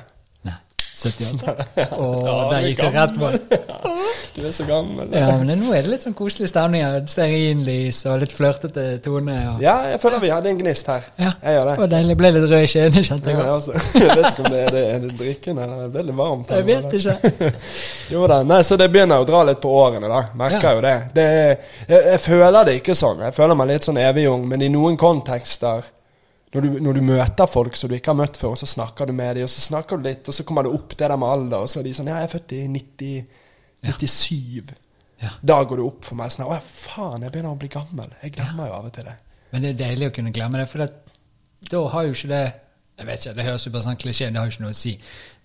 Nei, 0.94 1.10
78. 1.10 1.54
Og 1.98 2.26
Ja, 2.26 2.34
der 2.50 2.56
er 2.56 2.66
gikk 2.68 2.80
det 2.84 2.90
rett 2.94 3.16
på. 3.18 3.30
Du 4.34 4.40
er 4.46 4.52
så 4.54 4.64
gammel. 4.66 5.08
Ja, 5.14 5.32
men 5.40 5.50
nå 5.58 5.72
er 5.74 5.82
det 5.82 5.90
litt 5.90 6.04
sånn 6.06 6.14
koselig 6.14 6.48
stemning. 6.52 6.84
Stearinlys 7.10 7.98
og 8.10 8.20
litt 8.22 8.34
flørtete 8.34 8.84
tone. 9.02 9.34
Og, 9.54 9.62
Ja, 9.62 9.74
jeg 9.90 10.00
føler 10.02 10.22
vi 10.22 10.30
hadde 10.30 10.52
en 10.52 10.60
gnist 10.60 10.86
her. 10.90 11.08
Ja, 11.18 11.32
Jeg 11.42 11.56
gjør 11.58 11.68
det. 11.70 11.74
Og 11.82 11.90
deilig. 11.96 12.16
Ble 12.20 12.30
litt 12.36 12.46
rød 12.50 12.62
i 12.62 12.70
kjeden, 12.70 13.06
kjente 13.08 13.34
jeg. 13.34 13.40
Ja, 13.42 13.56
også. 13.56 13.74
jeg 14.04 14.14
vet 14.20 14.28
ikke 14.30 14.44
om 14.46 14.50
det 14.54 14.60
er, 14.62 14.70
det, 14.76 14.84
er 14.94 15.02
det 15.04 15.10
drikken, 15.18 15.58
eller 15.66 15.98
litt 15.98 16.18
varmt. 16.22 16.54
Jeg 16.54 16.68
vet 16.70 16.96
ikke. 17.00 17.50
Jo 18.14 18.26
da, 18.30 18.38
nei, 18.46 18.60
så 18.68 18.76
det 18.78 18.90
begynner 18.94 19.22
å 19.22 19.26
dra 19.28 19.42
litt 19.48 19.60
på 19.64 19.70
årene, 19.74 20.08
da. 20.10 20.22
Merker 20.38 20.70
Ja. 20.70 20.74
jo 20.78 20.84
det. 20.84 20.94
det 21.16 21.26
jeg, 21.34 22.00
jeg 22.12 22.20
føler 22.22 22.70
det 22.70 22.78
ikke 22.80 22.94
sånn. 22.98 23.22
Jeg 23.26 23.34
føler 23.34 23.58
meg 23.58 23.70
litt 23.74 23.86
sånn 23.90 23.98
evig 24.02 24.28
ung, 24.30 24.46
men 24.50 24.62
i 24.62 24.70
noen 24.72 24.98
kontekster 25.00 25.82
når 26.54 26.62
du, 26.62 26.78
når 26.86 26.98
du 26.98 27.02
møter 27.02 27.50
folk 27.50 27.76
som 27.76 27.90
du 27.90 27.96
ikke 27.96 28.12
har 28.12 28.18
møtt 28.20 28.38
før, 28.38 28.54
og 28.54 28.60
så 28.60 28.68
snakker 28.70 29.10
du 29.10 29.14
med 29.16 29.36
dem, 29.36 29.46
og 29.46 29.50
så 29.50 29.62
snakker 29.64 29.98
du 29.98 30.06
litt, 30.06 30.28
og 30.30 30.36
så 30.36 30.46
kommer 30.46 30.66
det 30.66 30.74
opp 30.76 30.94
det 30.94 31.08
der 31.10 31.18
med 31.18 31.28
alder, 31.28 31.64
og 31.64 31.70
så 31.70 31.80
er 31.80 31.88
de 31.88 31.94
sånn 31.96 32.10
Ja, 32.12 32.20
jeg 32.22 32.28
er 32.28 32.34
født 32.36 32.54
i 32.54 32.60
90, 32.70 33.24
97. 33.88 34.74
Ja. 35.24 35.30
Da 35.42 35.56
går 35.64 35.80
det 35.80 35.86
opp 35.86 36.04
for 36.04 36.18
meg 36.18 36.32
sånn 36.34 36.46
Å 36.46 36.56
ja, 36.56 36.60
faen, 36.62 37.22
jeg 37.24 37.32
begynner 37.32 37.54
å 37.54 37.58
bli 37.58 37.70
gammel. 37.72 38.10
Jeg 38.22 38.34
glemmer 38.36 38.68
jo 38.68 38.76
av 38.76 38.88
og 38.90 38.94
til 38.94 39.06
det. 39.08 39.14
Men 39.52 39.64
det 39.64 39.72
er 39.72 39.80
deilig 39.84 40.10
å 40.10 40.14
kunne 40.16 40.34
glemme 40.34 40.60
det, 40.60 40.68
for 40.70 40.82
det, 40.82 40.90
da 41.70 41.80
har 41.94 42.06
jo 42.06 42.14
ikke 42.16 42.30
det 42.32 42.44
Jeg 42.44 43.06
vet 43.08 43.24
ikke, 43.24 43.34
det 43.38 43.46
høres 43.48 43.66
jo 43.66 43.72
bare 43.74 43.86
sånn 43.88 44.00
klisjé, 44.04 44.28
det 44.30 44.38
har 44.38 44.46
jo 44.46 44.54
ikke 44.54 44.64
noe 44.66 44.74
å 44.74 44.78
si. 44.78 44.92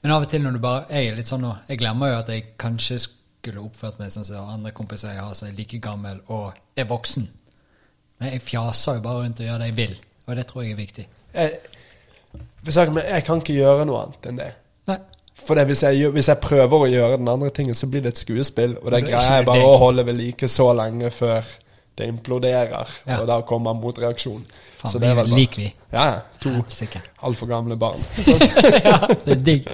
Men 0.03 0.13
av 0.15 0.25
og 0.25 0.31
til 0.31 0.43
når 0.43 0.57
du 0.57 0.61
bare 0.63 0.85
Jeg 0.89 1.09
er 1.09 1.17
litt 1.17 1.31
sånn 1.31 1.41
nå 1.45 1.55
Jeg 1.69 1.81
glemmer 1.81 2.13
jo 2.13 2.19
at 2.19 2.31
jeg 2.33 2.51
kanskje 2.61 2.99
skulle 3.05 3.63
oppført 3.63 4.01
meg 4.01 4.11
sånn 4.13 4.27
som 4.27 4.51
andre 4.51 4.73
kompiser 4.75 5.15
jeg 5.15 5.23
har 5.23 5.33
som 5.37 5.47
er 5.47 5.57
like 5.57 5.79
gammel 5.81 6.19
og 6.35 6.57
er 6.75 6.87
voksen. 6.89 7.29
Men 8.19 8.33
jeg 8.33 8.43
fjaser 8.43 8.97
jo 8.97 9.03
bare 9.05 9.23
rundt 9.23 9.39
og 9.39 9.47
gjør 9.47 9.61
det 9.61 9.69
jeg 9.69 9.77
vil, 9.77 9.93
og 10.29 10.35
det 10.37 10.45
tror 10.49 10.63
jeg 10.65 10.71
er 10.75 10.79
viktig. 10.79 11.07
Jeg, 11.33 11.59
jeg 12.65 13.23
kan 13.25 13.41
ikke 13.41 13.55
gjøre 13.57 13.85
noe 13.89 14.03
annet 14.05 14.27
enn 14.29 14.39
det. 14.41 14.49
Nei. 14.89 14.97
For 15.39 15.55
det, 15.57 15.63
hvis, 15.69 15.81
jeg, 15.87 16.09
hvis 16.13 16.27
jeg 16.29 16.37
prøver 16.43 16.83
å 16.85 16.89
gjøre 16.91 17.17
den 17.17 17.29
andre 17.31 17.49
tingen, 17.55 17.75
så 17.77 17.87
blir 17.89 18.03
det 18.05 18.11
et 18.13 18.21
skuespill. 18.21 18.75
Og 18.83 18.91
det 18.91 18.99
Det 18.99 19.07
er 19.07 19.11
greier 19.15 19.35
jeg 19.39 19.45
bare 19.47 19.61
deg. 19.63 19.69
å 19.71 19.77
holde 19.81 20.05
ved 20.05 20.17
like 20.19 20.49
så 20.51 20.67
lenge 20.77 21.09
før 21.15 21.47
det 21.97 22.07
imploderer. 22.11 22.91
Ja. 23.07 23.17
Og 23.21 23.27
da 23.27 23.39
kommer 23.47 23.73
motreaksjon. 23.79 24.43
Faen, 24.79 24.91
Så 24.91 24.99
det 24.99 25.07
er 25.09 25.11
er 25.11 25.15
vel 25.21 25.29
bare- 25.31 25.39
lik 25.39 25.57
vi. 25.57 25.73
Ja, 25.91 26.03
ja. 26.11 26.19
To 26.43 26.49
ja, 26.95 27.01
altfor 27.27 27.47
gamle 27.49 27.75
barn. 27.79 28.03
ja, 28.85 28.99
det 29.25 29.33
er 29.37 29.41
digg. 29.43 29.65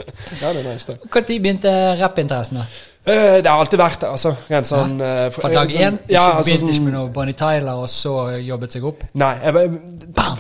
Ja, 0.42 0.54
det 0.54 0.64
er 0.66 0.72
nice, 0.72 0.88
det. 0.92 1.00
Når 1.12 1.12
begynte 1.44 1.74
rappinteressen? 2.02 2.58
da? 2.62 2.66
Eh, 3.06 3.42
det 3.42 3.48
har 3.52 3.60
alltid 3.62 3.78
vært 3.80 4.00
der, 4.02 4.10
altså. 4.16 4.32
Rent 4.50 4.66
sånn 4.66 4.96
eh, 5.02 5.30
Fra 5.30 5.50
dag 5.54 5.70
sånn- 5.70 5.82
én? 5.82 5.98
Ja, 6.10 6.22
Ikke 6.26 6.38
altså, 6.40 6.44
begynte 6.50 6.66
ikke 6.72 6.76
sånn, 6.80 6.84
med 6.86 6.94
noe 6.94 7.10
Bonnie 7.14 7.34
Tyler, 7.38 7.74
og 7.76 7.90
så 7.94 8.14
jobbet 8.42 8.72
seg 8.74 8.84
opp? 8.90 9.04
Nei, 9.14 9.34
jeg, 9.44 9.54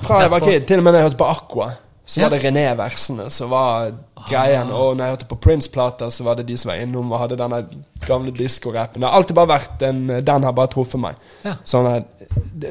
fra 0.02 0.22
jeg 0.24 0.32
var 0.34 0.40
kid, 0.48 0.66
til 0.68 0.80
og 0.82 0.84
med 0.88 0.94
når 0.94 1.00
jeg 1.00 1.10
hørte 1.10 1.20
på 1.22 1.30
Aqua, 1.30 1.68
så 2.06 2.20
Ja. 2.22 2.28
var 2.30 2.38
det 2.38 2.42
René-versene 2.46 3.30
som 3.32 3.50
var 3.50 3.92
greien. 4.30 4.72
Og 4.72 4.96
når 4.98 5.04
jeg 5.06 5.14
hørte 5.16 5.26
på 5.30 5.40
Prince-plater, 5.42 6.10
så 6.10 6.24
var 6.24 6.36
det 6.36 6.46
de 6.48 6.58
som 6.58 6.70
var 6.70 6.78
innom 6.82 7.12
og 7.12 7.20
hadde 7.20 7.38
denne 7.38 7.66
gamle 8.06 8.32
diskorappen. 8.32 9.02
Det 9.02 9.10
har 9.10 9.16
alltid 9.18 9.36
bare 9.36 9.48
vært 9.60 9.82
en 9.88 10.08
Den 10.26 10.44
har 10.44 10.52
bare 10.54 10.68
truffet 10.68 11.00
meg. 11.00 11.16
Ja. 11.44 11.56
Sånn 11.64 11.86
at, 11.88 12.04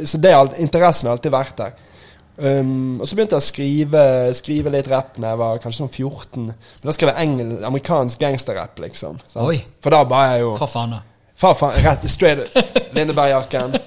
så 0.06 0.18
det 0.20 0.34
interessen 0.58 1.06
har 1.08 1.16
alltid 1.16 1.32
vært 1.32 1.56
der. 1.56 1.72
Um, 2.36 2.98
og 2.98 3.06
så 3.06 3.14
begynte 3.14 3.36
jeg 3.36 3.44
å 3.44 3.46
skrive, 3.46 4.04
skrive 4.34 4.72
litt 4.74 4.88
rapp 4.90 5.14
da 5.22 5.30
jeg 5.30 5.38
var 5.38 5.60
kanskje 5.62 5.84
sånn 5.84 5.92
14. 5.92 6.46
Men 6.50 6.88
da 6.88 6.94
skrev 6.96 7.12
jeg 7.12 7.28
engel, 7.28 7.52
amerikansk 7.68 8.22
gangsterrapp, 8.22 8.80
liksom. 8.82 9.20
sant? 9.28 9.44
Oi. 9.46 9.60
For 9.84 9.94
da 9.94 10.02
var 10.10 10.32
jeg 10.32 10.44
jo 10.44 10.54
Fra 11.38 11.54
faen, 11.58 11.78
rett 11.84 12.06
straight 12.10 12.58
Lindeberg-jakken. 12.96 13.78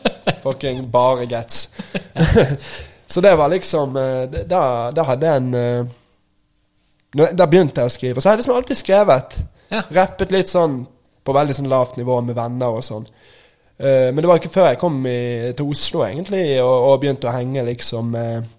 Fucking 0.44 0.86
bare 0.92 1.28
gets. 1.28 1.70
så 3.12 3.24
det 3.24 3.36
var 3.40 3.52
liksom 3.52 3.96
eh, 3.96 4.42
Da, 4.48 4.62
da 4.92 5.06
hadde 5.08 5.30
jeg 5.30 5.42
en 5.42 5.54
eh, 5.56 7.30
Da 7.32 7.48
begynte 7.48 7.84
jeg 7.84 7.92
å 7.92 7.96
skrive. 7.96 8.18
Og 8.18 8.24
så 8.24 8.30
har 8.30 8.38
jeg 8.38 8.46
liksom 8.46 8.58
alltid 8.60 8.80
skrevet. 8.80 9.40
Ja. 9.72 9.84
Rappet 9.96 10.32
litt 10.36 10.52
sånn 10.52 10.86
på 11.28 11.36
veldig 11.36 11.56
sånn 11.58 11.72
lavt 11.72 11.98
nivå 12.00 12.22
med 12.24 12.38
venner 12.38 12.80
og 12.80 12.86
sånn. 12.88 13.08
Eh, 13.77 14.09
men 14.12 14.21
det 14.24 14.29
var 14.29 14.41
ikke 14.41 14.53
før 14.53 14.71
jeg 14.71 14.79
kom 14.81 15.01
i, 15.06 15.18
til 15.57 15.74
Oslo, 15.74 16.03
egentlig, 16.07 16.45
og, 16.63 16.75
og 16.91 17.01
begynte 17.03 17.29
å 17.29 17.35
henge 17.35 17.65
liksom 17.68 18.13
med 18.15 18.53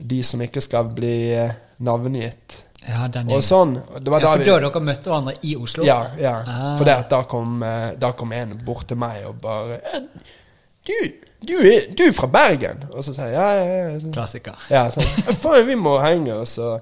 de 0.00 0.22
som 0.24 0.40
ikke 0.44 0.62
skal 0.64 0.90
bli 0.96 1.14
eh, 1.36 1.54
navngitt. 1.84 2.64
Ja, 2.88 3.04
Og 3.28 3.42
sånn. 3.44 3.74
Det 3.76 4.08
var 4.08 4.22
ja, 4.22 4.30
da 4.30 4.30
for 4.32 4.40
vi 4.40 4.46
da 4.48 4.56
dere 4.56 4.80
møtte 4.84 5.10
hverandre 5.12 5.34
i 5.44 5.56
Oslo? 5.60 5.84
ja, 5.84 5.98
ja. 6.16 6.36
Ah. 6.48 6.70
For 6.78 6.88
da 6.88 7.22
kom, 7.28 7.58
eh, 7.62 7.90
da 8.00 8.12
kom 8.16 8.32
en 8.32 8.54
bort 8.64 8.88
til 8.88 9.00
meg 9.00 9.26
og 9.28 9.36
bare 9.42 9.80
«Eh, 9.92 10.06
du, 10.88 10.96
du, 11.44 11.54
du 11.92 12.02
er 12.06 12.14
fra 12.16 12.30
Bergen? 12.32 12.86
Og 12.94 13.04
så 13.04 13.12
sier 13.12 13.34
jeg 13.34 13.36
ja, 13.36 13.48
ja, 13.58 13.82
ja. 13.92 14.12
Klassiker. 14.14 14.64
ja 14.72 14.86
sånn, 14.92 15.36
For 15.42 15.60
vi 15.68 15.76
må 15.76 15.98
henge, 16.00 16.40
og 16.40 16.48
så, 16.48 16.78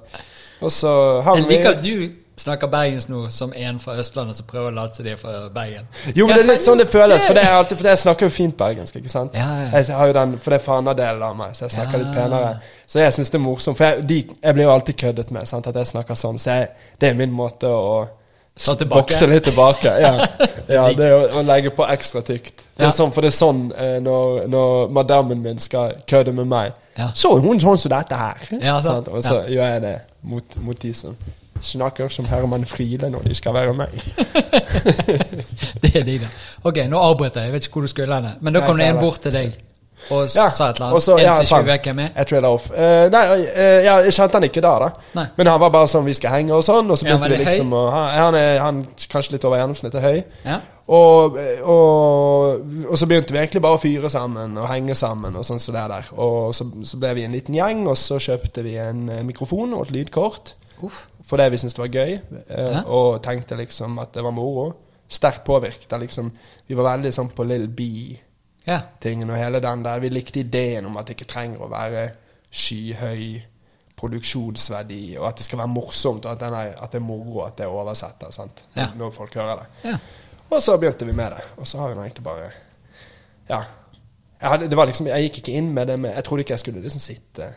og 0.63 0.73
så 0.73 0.95
hang 1.27 1.43
Jeg 1.43 1.49
vi 1.49 1.57
liker 1.59 1.75
at 1.75 1.83
du 1.83 2.28
snakker 2.39 2.71
bergensk 2.71 3.11
nå 3.11 3.25
som 3.35 3.53
en 3.57 3.81
fra 3.83 3.97
Østlandet 3.99 4.39
som 4.39 4.47
prøver 4.49 4.71
å 4.71 4.75
late 4.77 4.99
som 4.99 5.07
de 5.07 5.13
er 5.13 5.21
fra 5.21 5.35
Bergen. 5.55 5.89
Jo, 6.15 6.27
men 6.27 6.37
det 6.37 6.43
er 6.45 6.51
litt 6.53 6.67
sånn 6.67 6.81
det 6.81 6.89
føles, 6.91 7.25
for 7.27 7.39
det 7.39 7.45
alltid, 7.51 7.81
for 7.81 7.91
jeg 7.91 8.03
snakker 8.05 8.29
jo 8.29 8.35
fint 8.35 8.57
bergensk, 8.59 9.01
ikke 9.01 9.13
sant? 9.13 9.39
Ja, 9.39 9.49
ja. 9.65 9.71
Jeg 9.75 9.97
har 9.99 10.11
jo 10.11 10.17
den, 10.19 10.37
for 10.43 10.55
det 10.55 10.61
er 10.61 10.67
fanadelen 10.67 11.25
av 11.29 11.39
meg, 11.39 11.57
så 11.59 11.67
jeg 11.67 11.77
snakker 11.77 11.99
Ja. 11.99 12.05
litt 12.05 12.15
penere. 12.15 12.53
Så 12.87 13.03
jeg 13.03 13.17
syns 13.17 13.31
det 13.31 13.41
er 13.41 13.45
morsomt, 13.45 13.79
for 13.79 13.85
jeg, 13.85 14.09
de, 14.09 14.21
jeg 14.43 14.55
blir 14.55 14.65
jo 14.65 14.73
alltid 14.73 15.01
køddet 15.03 15.35
med, 15.35 15.49
sant, 15.51 15.67
at 15.67 15.77
jeg 15.77 15.93
snakker 15.95 16.15
sånn, 16.15 16.39
så 16.39 16.61
jeg, 16.61 16.71
det 17.01 17.11
er 17.11 17.19
min 17.19 17.35
måte 17.35 17.67
å 17.67 18.09
Bokse 18.91 19.27
litt 19.31 19.45
tilbake. 19.47 19.87
Ja, 20.03 20.27
ja 20.77 20.87
det 20.91 21.05
er 21.07 21.15
å, 21.15 21.21
å 21.39 21.43
legge 21.47 21.71
på 21.71 21.87
ekstra 21.87 22.25
tykt. 22.27 22.65
Det 22.75 22.89
er 22.89 22.95
sånn, 22.95 23.13
for 23.15 23.23
det 23.23 23.31
er 23.31 23.37
sånn 23.37 23.61
eh, 23.71 23.99
når, 24.03 24.49
når 24.51 24.89
madammen 24.95 25.43
min 25.43 25.61
skal 25.63 26.01
kødde 26.11 26.35
med 26.35 26.51
meg. 26.51 26.79
Så 27.15 27.37
er 27.37 27.45
hun 27.45 27.61
sånn 27.63 27.79
som 27.79 27.95
dette 27.95 28.19
her. 28.19 28.49
Og 28.75 29.23
så 29.23 29.45
gjør 29.47 29.77
jeg 29.77 29.85
det 29.87 29.95
mot, 30.27 30.59
mot 30.67 30.81
de 30.83 30.91
som 30.97 31.15
snakker 31.61 32.09
som 32.09 32.25
Herman 32.29 32.67
Friele 32.67 33.11
når 33.11 33.29
de 33.29 33.35
skal 33.35 33.55
være 33.55 33.75
meg. 33.75 33.95
Det 35.83 35.95
er 35.95 36.05
de, 36.05 36.19
da. 36.23 36.29
Ok, 36.69 36.83
nå 36.91 37.01
avbrøt 37.01 37.37
jeg. 37.37 37.49
Jeg 37.49 37.53
vet 37.53 37.67
ikke 37.67 37.81
hvor 37.81 37.89
du 37.89 37.93
skulle 37.95 38.21
hen. 38.21 38.29
Men 38.41 38.55
da 38.55 38.67
kom 38.67 38.79
det 38.79 38.89
en 38.89 39.01
bort 39.03 39.21
til 39.25 39.35
deg 39.35 39.57
og 40.11 40.29
Ja, 40.35 40.51
sa 40.51 40.69
et 40.71 40.77
eller 40.77 40.87
annet. 40.87 41.03
så- 41.03 41.17
en 41.17 41.25
ja, 41.25 41.45
som 41.45 41.59
ikke 41.59 41.67
vet 41.67 41.87
er. 41.87 42.11
Jeg 42.17 42.27
traila 42.27 42.49
off. 42.49 42.71
Uh, 42.71 43.11
nei, 43.11 43.25
uh, 43.31 43.85
ja, 43.85 43.97
jeg 43.99 44.13
kjente 44.13 44.33
han 44.33 44.45
ikke 44.45 44.61
da, 44.61 44.79
da. 44.79 44.89
Nei. 45.15 45.27
Men 45.37 45.47
han 45.47 45.61
var 45.61 45.71
bare 45.71 45.89
sånn 45.89 46.05
vi 46.05 46.15
skal 46.15 46.31
henge 46.31 46.55
og 46.55 46.65
sånn, 46.65 46.91
og 46.91 46.99
så 46.99 47.05
begynte 47.05 47.29
vi 47.29 47.45
liksom 47.45 47.73
å 47.73 47.91
han, 47.91 48.09
han 48.15 48.35
er 48.35 48.59
han, 48.63 48.87
kanskje 49.11 49.33
litt 49.33 49.45
over 49.45 49.59
gjennomsnittet 49.59 50.03
høy. 50.03 50.23
Ja. 50.45 50.61
Og, 50.89 51.37
og, 51.69 52.63
og 52.89 52.99
så 52.99 53.07
begynte 53.07 53.35
vi 53.35 53.39
egentlig 53.43 53.61
bare 53.61 53.77
å 53.77 53.83
fyre 53.83 54.09
sammen 54.11 54.57
og 54.57 54.69
henge 54.71 54.95
sammen. 54.95 55.37
Og 55.37 55.45
sånn 55.45 55.61
så 55.61 55.75
der, 55.75 55.89
der 55.89 56.07
Og 56.17 56.55
så, 56.57 56.65
så 56.89 56.97
ble 56.97 57.13
vi 57.19 57.27
en 57.27 57.33
liten 57.37 57.55
gjeng, 57.55 57.87
og 57.91 57.99
så 58.01 58.17
kjøpte 58.23 58.65
vi 58.65 58.79
en 58.81 59.09
eh, 59.13 59.23
mikrofon 59.23 59.75
og 59.75 59.89
et 59.89 59.91
lydkort. 59.99 60.55
Uff. 60.87 61.07
Fordi 61.29 61.49
vi 61.53 61.59
syntes 61.61 61.75
det 61.77 61.83
var 61.83 61.93
gøy, 61.93 62.13
eh, 62.49 62.79
og 62.89 63.19
tenkte 63.23 63.57
liksom 63.57 63.99
at 64.01 64.15
det 64.15 64.25
var 64.25 64.33
moro. 64.33 64.71
Sterkt 65.09 65.45
påvirket. 65.45 65.93
av 65.93 66.01
Liksom, 66.01 66.31
vi 66.67 66.75
var 66.77 66.85
veldig 66.97 67.13
sånn 67.15 67.31
på 67.37 67.45
Lill 67.49 67.69
B 67.69 67.83
Ja. 68.67 68.81
tingen 69.01 69.31
og 69.31 69.37
hele 69.37 69.61
den 69.61 69.83
der. 69.85 70.01
Vi 70.01 70.09
likte 70.09 70.41
ideen 70.41 70.87
om 70.87 70.97
at 70.97 71.07
det 71.07 71.17
ikke 71.17 71.29
trenger 71.33 71.61
å 71.65 71.71
være 71.71 72.09
skyhøy 72.51 73.43
produksjonsverdi, 73.99 75.17
og 75.19 75.29
at 75.29 75.37
det 75.41 75.45
skal 75.45 75.59
være 75.59 75.73
morsomt, 75.73 76.25
og 76.25 76.33
at, 76.33 76.41
den 76.41 76.55
er, 76.55 76.75
at 76.83 76.93
det 76.93 77.01
er 77.01 77.05
moro 77.05 77.43
at 77.47 77.57
det 77.59 77.67
oversetter 77.67 78.31
sant? 78.33 78.65
Ja. 78.77 78.89
når 78.97 79.11
folk 79.11 79.35
hører 79.35 79.57
det. 79.63 79.67
Ja. 79.91 79.99
Og 80.51 80.63
så 80.63 80.77
begynte 80.81 81.05
vi 81.07 81.13
med 81.13 81.33
det. 81.37 81.43
Og 81.57 81.67
så 81.69 81.79
har 81.79 81.89
hun 81.95 82.05
egentlig 82.05 82.25
bare 82.25 82.51
Ja. 83.49 83.63
Jeg, 84.41 84.49
hadde, 84.51 84.69
det 84.71 84.77
var 84.77 84.87
liksom, 84.87 85.07
jeg 85.07 85.23
gikk 85.23 85.39
ikke 85.39 85.53
inn 85.59 85.73
med 85.75 85.87
det 85.89 85.97
med 85.99 86.15
Jeg 86.15 86.25
trodde 86.25 86.41
ikke 86.45 86.53
jeg 86.53 86.61
skulle 86.61 86.81
liksom 86.83 87.01
sitte 87.01 87.49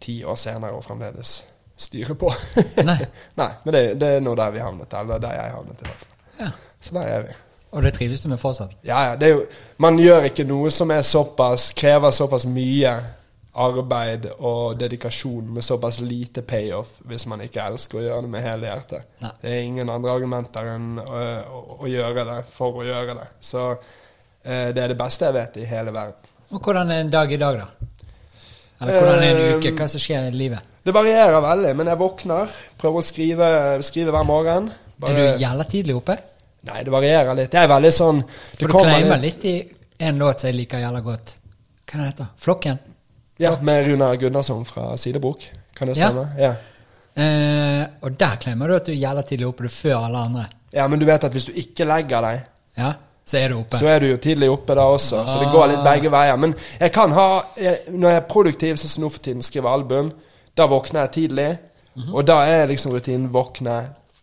ti 0.00 0.22
år 0.24 0.36
senere 0.36 0.72
og 0.76 0.84
fremdeles 0.84 1.44
styre 1.80 2.14
på. 2.18 2.32
Nei. 2.90 2.98
Nei, 3.40 3.50
men 3.64 3.76
det, 3.76 3.84
det 4.00 4.16
er 4.16 4.24
nå 4.24 4.34
der 4.38 4.52
vi 4.54 4.64
havnet. 4.64 4.92
Eller 5.00 5.22
der 5.22 5.38
jeg 5.38 5.54
havnet, 5.56 5.80
i 5.80 5.88
hvert 5.88 6.02
fall. 6.04 6.18
ja. 6.44 6.50
Så 6.80 6.94
der 6.96 7.08
er 7.12 7.24
vi. 7.28 7.32
Og 7.70 7.82
det 7.84 7.90
trives 7.94 8.22
du 8.24 8.28
med 8.32 8.40
fortsatt? 8.40 8.72
Ja, 8.82 8.98
ja, 9.10 9.16
det 9.20 9.28
jo 9.30 9.42
Man 9.78 9.98
gjør 10.00 10.24
ikke 10.26 10.42
noe 10.48 10.70
som 10.74 10.90
er 10.90 11.04
såpass 11.06 11.68
krever 11.76 12.10
såpass 12.10 12.46
mye 12.50 12.94
arbeid 13.60 14.26
og 14.38 14.78
dedikasjon 14.80 15.52
med 15.54 15.66
såpass 15.66 16.00
lite 16.00 16.42
payoff 16.46 16.96
hvis 17.10 17.26
man 17.30 17.42
ikke 17.44 17.62
elsker 17.66 18.00
å 18.00 18.04
gjøre 18.06 18.24
det 18.26 18.32
med 18.32 18.44
hele 18.46 18.70
hjertet. 18.70 19.06
Nei. 19.22 19.32
Det 19.42 19.52
er 19.52 19.62
ingen 19.68 19.92
andre 19.92 20.14
argumenter 20.16 20.72
enn 20.72 20.98
å, 21.02 21.04
å, 21.12 21.62
å 21.84 21.90
gjøre 21.90 22.26
det 22.32 22.40
for 22.54 22.80
å 22.80 22.86
gjøre 22.86 23.16
det. 23.20 23.28
Så 23.44 23.64
eh, 23.70 24.70
det 24.74 24.84
er 24.84 24.94
det 24.94 24.98
beste 24.98 25.28
jeg 25.28 25.36
vet 25.38 25.60
i 25.60 25.68
hele 25.70 25.94
verden. 25.94 26.30
Og 26.50 26.64
hvordan 26.64 26.90
er 26.90 27.04
en 27.04 27.12
dag 27.12 27.30
i 27.32 27.38
dag, 27.38 27.60
da? 27.60 27.90
Eller 28.80 28.96
hvordan 28.98 29.22
er 29.28 29.44
en 29.44 29.58
uke? 29.60 29.74
Hva 29.78 29.90
som 29.92 30.02
skjer 30.02 30.30
i 30.30 30.34
livet? 30.34 30.69
Det 30.84 30.92
varierer 30.96 31.40
veldig, 31.44 31.72
men 31.76 31.90
jeg 31.92 31.98
våkner, 32.00 32.52
prøver 32.80 33.02
å 33.02 33.04
skrive, 33.04 33.48
skrive 33.84 34.14
hver 34.14 34.24
morgen. 34.28 34.70
Er 35.06 35.16
du 35.18 35.42
jævla 35.42 35.64
tidlig 35.68 35.96
oppe? 35.98 36.16
Nei, 36.68 36.82
det 36.84 36.92
varierer 36.92 37.36
litt. 37.36 37.52
Jeg 37.56 37.64
er 37.64 37.68
veldig 37.72 37.90
sånn 37.96 38.22
For 38.28 38.66
du 38.68 38.74
claimer 38.76 39.20
litt 39.20 39.44
i 39.48 39.54
en 40.00 40.18
låt 40.20 40.40
som 40.42 40.48
jeg 40.50 40.56
liker 40.58 40.80
jævla 40.82 41.00
godt. 41.04 41.34
Hva 41.84 41.98
er 41.98 42.02
det 42.02 42.08
heter 42.10 42.26
Flokken? 42.44 42.78
Ja, 43.40 43.54
med 43.64 43.86
Runar 43.88 44.16
Gunnarsson 44.20 44.64
fra 44.68 44.90
Sidebok. 45.00 45.46
Kan 45.76 45.88
det 45.88 45.96
stemme? 45.96 46.26
Ja. 46.40 46.50
Eh, 47.20 47.84
og 48.04 48.16
der 48.20 48.36
klemmer 48.40 48.68
du 48.70 48.76
at 48.76 48.88
du 48.88 48.92
er 48.92 49.00
jævla 49.00 49.22
tidlig 49.26 49.48
oppe, 49.48 49.66
du 49.66 49.72
før 49.72 50.04
alle 50.06 50.24
andre. 50.28 50.44
ja, 50.72 50.86
men 50.88 51.00
du 51.00 51.06
vet 51.08 51.24
at 51.24 51.32
hvis 51.34 51.48
du 51.48 51.52
ikke 51.58 51.84
legger 51.88 52.22
deg 52.22 52.42
Ja, 52.78 52.92
så 53.26 53.36
er 53.40 53.48
du 53.50 53.56
oppe. 53.58 53.76
så 53.80 53.88
er 53.90 54.00
du 54.00 54.06
jo 54.12 54.16
tidlig 54.22 54.50
oppe 54.50 54.74
da 54.78 54.84
også, 54.86 55.24
så 55.26 55.38
det 55.40 55.48
går 55.52 55.66
litt 55.72 55.84
begge 55.84 56.10
veier. 56.12 56.36
Men 56.38 56.54
jeg 56.80 56.92
kan 56.92 57.12
ha 57.12 57.26
jeg, 57.58 57.80
Når 57.90 58.08
jeg 58.10 58.16
er 58.20 58.28
produktiv, 58.30 58.76
sånn 58.76 58.92
som 58.94 59.04
nå 59.04 59.10
for 59.10 59.18
tiden, 59.24 59.42
skriver 59.42 59.72
album, 59.72 60.12
da 60.60 60.68
våkner 60.70 61.06
jeg 61.06 61.14
tidlig. 61.16 61.50
Og 62.12 62.22
da 62.24 62.42
er 62.46 62.68
liksom 62.70 62.94
rutinen 62.94 63.32
våkne, 63.32 63.80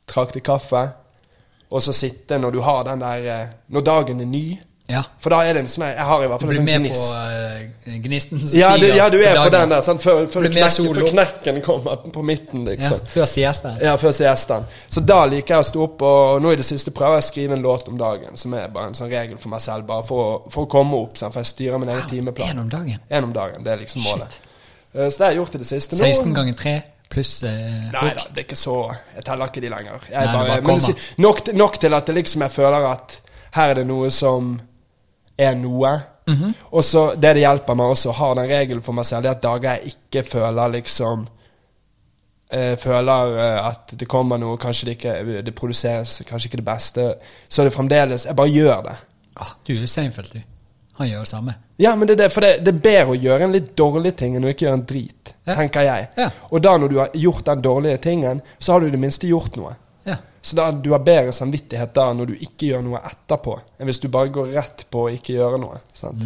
trakte 0.08 0.40
kaffe, 0.42 0.88
og 1.68 1.84
så 1.84 1.94
sitte 1.94 2.40
når 2.40 2.56
du 2.56 2.62
har 2.64 2.86
den 2.88 3.02
der 3.04 3.26
eh, 3.28 3.48
Når 3.68 3.82
dagen 3.84 4.22
er 4.24 4.26
ny. 4.26 4.46
Ja. 4.88 5.02
For 5.20 5.34
da 5.36 5.42
er 5.44 5.58
det 5.58 5.66
en 5.66 5.68
sånn 5.68 5.84
Jeg 5.84 6.04
har 6.08 6.22
i 6.24 6.28
hvert 6.32 6.40
Du 6.40 6.46
fall 6.46 6.54
blir 6.54 6.76
en 6.78 6.86
sånn 6.86 6.86
med 6.86 6.94
på 6.96 7.90
uh, 7.92 7.96
gnisten 8.06 8.40
som 8.40 8.54
Ja, 8.56 8.70
du, 8.80 8.86
ja, 8.88 9.10
du 9.12 9.18
er 9.20 9.36
på 9.36 9.50
den 9.52 9.74
der, 9.74 9.84
sant? 9.84 10.00
Før, 10.00 10.22
før, 10.32 10.46
Blir 10.46 10.54
knekken, 10.56 10.88
før 10.96 11.10
knekken 11.12 11.60
kommer 11.66 12.06
på 12.16 12.24
midten, 12.24 12.64
Ja, 12.64 12.78
liksom. 12.78 13.04
før 13.12 13.28
siesten. 13.28 13.76
Ja, 13.84 13.98
før 14.00 14.16
siesten. 14.16 14.70
Så 14.88 15.04
da 15.04 15.20
liker 15.28 15.58
jeg 15.58 15.66
å 15.66 15.68
stå 15.74 15.84
opp, 15.90 16.08
og 16.08 16.40
nå 16.46 16.56
i 16.56 16.62
det 16.62 16.70
siste 16.70 16.96
prøver 16.96 17.20
jeg 17.20 17.26
å 17.26 17.28
skrive 17.28 17.60
en 17.60 17.68
låt 17.68 17.92
om 17.92 18.00
dagen, 18.00 18.40
som 18.40 18.56
er 18.56 18.72
bare 18.72 18.94
en 18.94 18.96
sånn 18.96 19.12
regel 19.12 19.36
for 19.36 19.52
meg 19.52 19.66
selv, 19.66 19.90
bare 19.92 20.08
for 20.08 20.48
for 20.56 20.64
å 20.64 20.72
komme 20.72 21.04
opp, 21.04 21.20
sant? 21.20 21.36
for 21.36 21.44
jeg 21.44 21.52
styrer 21.52 21.84
min 21.84 21.92
egen 21.92 22.06
wow, 22.06 22.12
timeplan. 22.14 22.64
om 22.64 22.72
dagen. 22.72 23.04
En 23.12 23.28
om 23.28 23.36
dagen, 23.36 23.68
det 23.68 23.76
er 23.76 23.84
liksom 23.84 24.08
målet. 24.08 24.40
Shit. 24.40 24.47
Eh, 24.98 25.10
Så 25.10 25.18
det 25.18 25.26
har 25.26 25.32
jeg 25.32 25.42
gjort 25.42 25.56
i 25.56 25.64
det 25.64 25.68
siste. 25.70 25.96
16 26.00 26.34
ganger 26.34 26.54
3 26.58 26.76
pluss 27.10 27.44
eh, 27.44 27.88
Nei 27.94 28.10
da, 28.18 28.26
det 28.34 28.42
er 28.42 28.46
ikke 28.46 28.60
så 28.60 28.78
Jeg 29.16 29.24
teller 29.28 29.52
ikke 29.52 29.64
de 29.64 29.70
lenger. 29.72 30.10
Nei, 30.12 30.26
bare, 30.34 30.58
bare 30.66 30.96
nok, 31.24 31.54
nok 31.56 31.80
til 31.80 31.94
at 31.96 32.12
liksom 32.18 32.44
jeg 32.48 32.56
føler 32.58 32.90
at 32.92 33.22
her 33.56 33.72
er 33.72 33.80
det 33.80 33.88
noe 33.88 34.10
som 34.12 34.58
er 35.40 35.56
noe. 35.56 35.94
Mhm. 36.28 36.54
Og 36.76 36.84
så 36.84 37.04
det 37.16 37.36
det 37.38 37.46
hjelper 37.46 37.78
meg 37.80 37.94
også 37.94 38.12
har 38.12 38.34
ha 38.34 38.42
den 38.42 38.50
regelen 38.52 38.84
for 38.84 38.98
meg 38.98 39.06
selv, 39.08 39.24
det 39.24 39.32
er 39.32 39.38
at 39.38 39.44
dager 39.46 39.78
jeg 39.78 39.94
ikke 39.96 40.24
føler 40.28 40.74
liksom 40.76 41.28
eh, 42.52 42.76
Føler 42.82 43.38
eh, 43.40 43.68
at 43.70 43.96
det 44.00 44.08
kommer 44.12 44.42
noe, 44.42 44.58
kanskje 44.60 44.90
det 44.90 44.98
ikke 44.98 45.42
det 45.48 45.56
produseres 45.56 46.22
kanskje 46.28 46.52
ikke 46.52 46.62
det 46.64 46.68
beste, 46.68 47.08
så 47.48 47.62
er 47.62 47.70
det 47.70 47.76
fremdeles 47.78 48.28
Jeg 48.28 48.36
bare 48.36 48.52
gjør 48.52 48.84
det. 48.90 48.98
Ah, 49.38 49.56
du 49.68 49.74
er 49.74 49.82
jo 49.86 49.88
Seinfeld, 49.88 50.34
du. 50.34 50.42
Han 50.98 51.08
gjør 51.10 51.20
det 51.26 51.30
samme. 51.30 51.54
Ja, 51.78 51.92
men 51.96 52.08
det 52.10 52.16
er 52.18 52.24
det, 52.24 52.32
for 52.34 52.42
det, 52.42 52.52
det 52.66 52.72
er 52.74 52.80
bedre 52.82 53.14
å 53.14 53.18
gjøre 53.22 53.44
en 53.46 53.52
litt 53.54 53.74
dårlig 53.78 54.16
ting 54.18 54.36
enn 54.38 54.46
å 54.48 54.50
ikke 54.50 54.66
gjøre 54.66 54.80
en 54.80 54.86
drit, 54.90 55.34
Ja. 55.46 55.56
tenker 55.56 55.86
jeg. 55.86 56.08
Ja. 56.18 56.30
Og 56.52 56.62
da 56.66 56.78
når 56.78 56.90
du 56.90 56.98
har 56.98 57.10
gjort 57.14 57.46
den 57.46 57.62
dårlige 57.62 57.98
tingen, 58.02 58.42
så 58.60 58.72
har 58.74 58.80
du 58.82 58.88
i 58.88 58.94
det 58.96 59.00
minste 59.00 59.28
gjort 59.30 59.56
noe. 59.62 59.76
Ja. 60.08 60.16
Så 60.42 60.56
da 60.56 60.72
du 60.72 60.90
har 60.96 61.00
bedre 61.04 61.32
samvittighet 61.36 61.94
da 61.94 62.08
når 62.16 62.26
du 62.32 62.34
ikke 62.40 62.70
gjør 62.72 62.82
noe 62.88 63.02
etterpå, 63.06 63.58
enn 63.80 63.90
hvis 63.92 64.00
du 64.00 64.08
bare 64.10 64.32
går 64.34 64.54
rett 64.56 64.86
på 64.90 65.06
å 65.06 65.10
ikke 65.14 65.36
gjøre 65.36 65.60
noe. 65.62 65.82
Sant? 65.94 66.24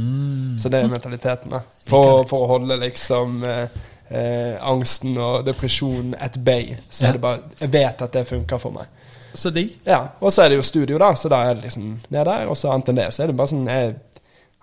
Så 0.62 0.70
det 0.72 0.80
er 0.84 0.92
mentaliteten, 0.92 1.52
da. 1.52 1.62
For, 1.90 2.24
for 2.30 2.46
å 2.46 2.50
holde 2.54 2.78
liksom 2.84 3.42
eh, 3.44 3.66
eh, 4.14 4.56
angsten 4.72 5.18
og 5.18 5.44
depresjonen 5.48 6.16
at 6.22 6.38
bay. 6.46 6.78
Så 6.90 7.08
er 7.10 7.18
det 7.18 7.22
bare 7.24 7.44
Jeg 7.60 7.74
vet 7.74 8.02
at 8.08 8.14
det 8.14 8.28
funker 8.30 8.62
for 8.62 8.72
meg. 8.78 8.88
Så 9.34 9.50
digg. 9.56 9.78
Ja, 9.88 10.04
Og 10.22 10.32
så 10.36 10.44
er 10.44 10.50
det 10.52 10.58
jo 10.60 10.64
studio, 10.68 10.98
da, 11.00 11.14
så 11.16 11.30
da 11.32 11.44
er 11.50 11.56
det 11.56 11.64
liksom 11.70 11.92
det 12.12 12.26
der. 12.28 12.48
Og 12.52 12.58
så 12.60 12.72
annet 12.72 12.90
enn 12.92 12.98
det, 13.02 13.10
så 13.16 13.24
er 13.24 13.32
det 13.32 13.38
bare 13.40 13.48
sånn 13.52 13.68
Jeg 13.68 13.96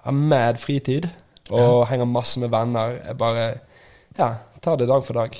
har 0.08 0.18
mad 0.34 0.58
fritid 0.60 1.08
og 1.54 1.86
henger 1.88 2.08
masse 2.08 2.40
med 2.40 2.52
venner. 2.52 2.98
Jeg 3.04 3.18
bare 3.20 3.48
Ja, 4.18 4.32
tar 4.60 4.76
det 4.76 4.88
dag 4.90 5.04
for 5.06 5.14
dag. 5.14 5.36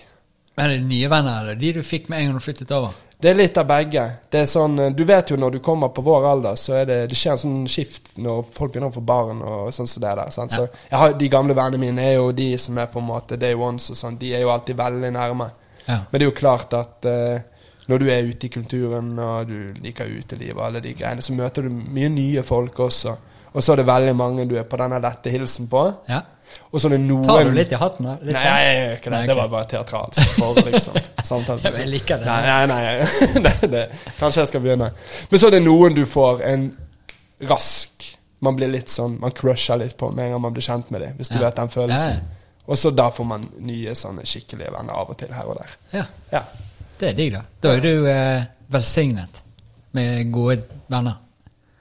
Men 0.57 0.65
er 0.65 0.77
det 0.77 0.87
nye 0.87 1.11
venner, 1.11 1.41
eller 1.41 1.55
de 1.59 1.73
du 1.73 1.83
fikk 1.83 2.09
med 2.09 2.21
en 2.21 2.27
gang 2.29 2.39
du 2.39 2.45
flyttet 2.45 2.73
over? 2.75 2.95
Det 3.19 3.33
er 3.33 3.35
litt 3.35 3.57
av 3.59 3.67
begge. 3.67 4.05
Det 4.31 4.45
er 4.45 4.47
sånn, 4.47 4.79
eh, 4.79 4.91
Du 4.95 5.05
vet 5.05 5.31
jo 5.31 5.37
når 5.37 5.57
du 5.57 5.59
kommer 5.59 5.89
på 5.89 6.03
vår 6.07 6.27
alder, 6.33 6.55
så 6.55 6.77
er 6.79 6.85
det, 6.87 6.99
det 7.11 7.17
skjer 7.19 7.33
en 7.33 7.39
sånn 7.43 7.67
skift 7.67 8.13
når 8.17 8.45
folk 8.55 8.73
begynner 8.73 8.93
å 8.93 8.95
få 8.95 9.03
barn 9.03 9.43
og 9.43 9.73
sånn 9.75 9.91
som 9.91 10.03
det 10.03 10.15
der. 10.21 10.31
Sant? 10.31 10.53
Så 10.55 10.69
jeg 10.91 10.99
har, 10.99 11.13
De 11.13 11.29
gamle 11.29 11.55
vennene 11.55 11.79
mine 11.83 11.99
er 12.03 12.15
jo 12.15 12.31
de 12.33 12.57
som 12.59 12.79
er 12.79 12.87
på 12.87 13.01
en 13.01 13.09
måte 13.09 13.37
day 13.37 13.55
ones 13.55 13.91
og 13.91 13.97
sånn. 13.97 14.19
De 14.19 14.35
er 14.35 14.43
jo 14.43 14.53
alltid 14.55 14.77
veldig 14.77 15.13
nærme. 15.13 15.51
Ja. 15.89 16.05
Men 16.11 16.13
det 16.13 16.23
er 16.23 16.31
jo 16.31 16.37
klart 16.37 16.75
at 16.75 17.07
uh, 17.07 17.41
når 17.89 17.99
du 17.99 18.07
er 18.13 18.29
ute 18.29 18.47
i 18.47 18.53
kulturen 18.53 19.19
og 19.19 19.49
du 19.49 19.73
liker 19.83 20.07
uteliv 20.07 20.57
og 20.57 20.67
alle 20.67 20.81
de 20.85 20.93
greiene, 20.95 21.23
så 21.23 21.33
møter 21.33 21.65
du 21.65 21.71
mye 21.71 22.11
nye 22.13 22.43
folk 22.43 22.79
også. 22.79 23.17
Og 23.55 23.63
så 23.65 23.73
er 23.73 23.77
det 23.83 23.87
veldig 23.89 24.15
mange 24.17 24.45
du 24.49 24.57
er 24.59 24.65
på 24.69 24.77
denne 24.81 24.99
lette 25.01 25.31
hilsen 25.31 25.69
på. 25.69 25.87
ja. 26.09 26.23
Og 26.73 26.81
så 26.81 26.89
er 26.89 26.95
det 26.97 27.01
noen 27.05 27.25
Tar 27.29 27.45
du 27.45 27.51
litt 27.53 27.73
i 27.73 27.77
hatten, 27.77 28.07
da? 28.09 28.13
Litt 28.25 28.33
Nei, 28.33 28.41
sånn? 28.41 28.59
jeg 28.65 28.77
gjør 28.79 28.93
ikke 28.97 29.11
det. 29.11 29.19
Nei, 29.19 29.27
Det 29.29 29.35
var 29.37 29.49
bare 29.53 29.67
teatralsk 29.69 30.31
for 30.39 30.61
liksom 30.65 30.95
men 31.63 31.75
jeg 31.83 31.89
liker 31.93 32.23
det. 32.23 32.25
Nei, 32.27 32.67
nei, 32.67 32.79
nei. 32.87 33.43
det, 33.45 33.53
det. 33.75 33.83
Kanskje 34.19 34.41
jeg 34.41 34.49
skal 34.49 34.63
begynne. 34.65 34.89
Men 35.31 35.41
så 35.43 35.47
er 35.51 35.55
det 35.59 35.61
noen 35.67 35.97
du 35.99 36.03
får 36.09 36.41
en 36.49 36.65
rask 37.53 38.07
Man 38.41 38.57
blir 38.57 38.71
litt 38.73 38.89
sånn 38.93 39.19
Man 39.21 39.35
crusher 39.37 39.77
litt 39.81 39.97
på 40.01 40.09
med 40.15 40.25
en 40.29 40.33
gang 40.37 40.43
man 40.47 40.57
blir 40.57 40.65
kjent 40.65 40.91
med 40.95 41.05
dem, 41.05 41.17
hvis 41.21 41.29
du 41.33 41.37
Ja. 41.37 41.45
vet 41.47 41.57
den 41.61 41.69
følelsen. 41.69 42.17
Ja, 42.17 42.65
Og 42.67 42.79
så 42.81 42.91
da 42.97 43.11
får 43.11 43.25
man 43.29 43.45
nye 43.69 43.95
sånne 43.97 44.25
skikkelige 44.25 44.73
venner 44.73 44.93
av 45.05 45.11
og 45.13 45.19
til 45.21 45.33
her 45.33 45.45
og 45.53 45.57
der. 45.61 45.77
Ja. 45.93 46.05
Ja. 46.33 46.43
Det 46.99 47.09
er 47.13 47.13
digg, 47.21 47.33
da. 47.37 47.43
Da 47.61 47.77
er 47.77 47.81
du 47.85 48.07
eh, 48.09 48.43
velsignet 48.73 49.43
med 49.93 50.33
gode 50.33 50.63
venner. 50.89 51.17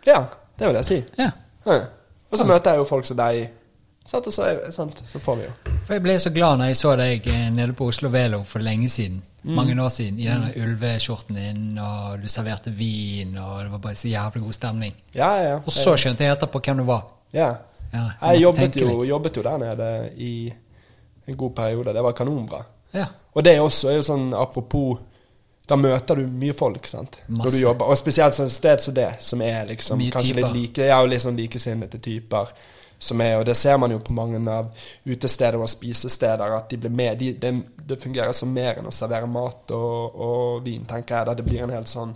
ja, 0.06 0.26
det 0.60 0.68
vil 0.68 0.76
jeg 0.76 0.86
si. 0.86 1.04
Ja. 1.20 1.32
Ja. 1.68 1.80
Og 2.32 2.40
så 2.40 2.46
møter 2.48 2.76
jeg 2.76 2.82
jo 2.84 2.90
folk 2.90 3.08
som 3.08 3.18
deg. 3.20 3.48
Sant, 4.08 4.28
og 4.28 4.34
så, 4.34 4.48
sant, 4.72 5.00
så 5.08 5.20
får 5.20 5.36
vi 5.36 5.48
jo. 5.48 5.54
For 5.88 5.98
jeg 5.98 6.04
ble 6.06 6.14
så 6.24 6.32
glad 6.32 6.60
når 6.60 6.70
jeg 6.72 6.80
så 6.80 6.94
deg 7.00 7.26
eh, 7.28 7.48
nede 7.52 7.76
på 7.76 7.90
Oslo 7.92 8.12
Velo 8.12 8.40
for 8.48 8.64
lenge 8.64 8.88
siden. 8.92 9.20
Mm. 9.44 9.56
Mange 9.56 9.76
år 9.84 9.90
siden. 9.92 10.20
I 10.20 10.28
denne 10.30 10.52
ulveskjorten 10.64 11.36
din, 11.40 11.66
og 11.80 12.22
du 12.24 12.28
serverte 12.32 12.72
vin, 12.76 13.36
og 13.38 13.66
det 13.66 13.72
var 13.74 13.82
bare 13.84 14.00
så 14.00 14.12
jævlig 14.12 14.44
god 14.44 14.56
stemning. 14.56 14.96
Ja, 15.16 15.32
ja. 15.44 15.58
Og 15.60 15.76
så 15.76 15.96
skjønte 16.00 16.24
jeg 16.24 16.36
etterpå 16.38 16.62
hvem 16.64 16.84
du 16.84 16.88
var. 16.88 17.04
Ja. 17.36 17.52
Ja, 17.94 18.04
jeg 18.22 18.34
Jeg 18.34 18.42
jobbet 18.42 18.76
jo, 18.76 19.04
jobbet 19.08 19.38
jo 19.38 19.44
der 19.44 19.58
nede 19.58 20.10
i 20.18 20.54
en 21.28 21.38
god 21.38 21.52
periode. 21.56 21.94
Det 21.94 22.04
var 22.04 22.12
kanonbra. 22.12 22.64
Ja. 22.94 23.06
Og 23.34 23.44
det 23.44 23.60
også 23.60 23.92
er 23.92 24.00
jo 24.00 24.08
sånn 24.08 24.34
apropos 24.36 25.00
Da 25.68 25.76
møter 25.76 26.16
du 26.16 26.28
mye 26.28 26.54
folk, 26.56 26.88
sant. 26.88 27.18
Når 27.28 27.52
du 27.52 27.58
jobber. 27.60 27.86
Og 27.92 27.98
spesielt 28.00 28.34
sånn 28.38 28.50
sted 28.50 28.80
som 28.80 28.94
det, 28.96 29.10
som 29.20 29.42
er 29.42 29.66
liksom 29.68 30.00
kanskje 30.12 30.34
typer. 30.34 30.42
litt 30.42 30.54
like 30.56 30.86
Ja, 30.88 31.02
litt 31.06 31.22
sånn 31.22 31.36
likesinnede 31.38 32.00
typer. 32.00 32.48
Som 33.00 33.22
er, 33.22 33.36
og 33.38 33.46
det 33.46 33.54
ser 33.58 33.78
man 33.78 33.92
jo 33.92 34.00
på 34.00 34.14
mange 34.14 34.40
av 34.50 34.72
utesteder 35.06 35.60
og 35.62 35.70
spisesteder, 35.70 36.56
at 36.58 36.70
de 36.70 36.78
blir 36.78 36.90
med, 36.90 37.18
de, 37.20 37.34
det, 37.34 37.52
det 37.86 38.00
fungerer 38.02 38.32
som 38.34 38.50
mer 38.50 38.80
enn 38.80 38.88
å 38.90 38.92
servere 38.96 39.28
mat 39.30 39.70
og, 39.76 40.16
og 40.16 40.64
vin, 40.66 40.86
tenker 40.90 41.16
jeg. 41.20 41.26
Da 41.30 41.34
det 41.38 41.46
blir 41.46 41.62
en 41.68 41.76
helt 41.76 41.88
sånn 41.92 42.16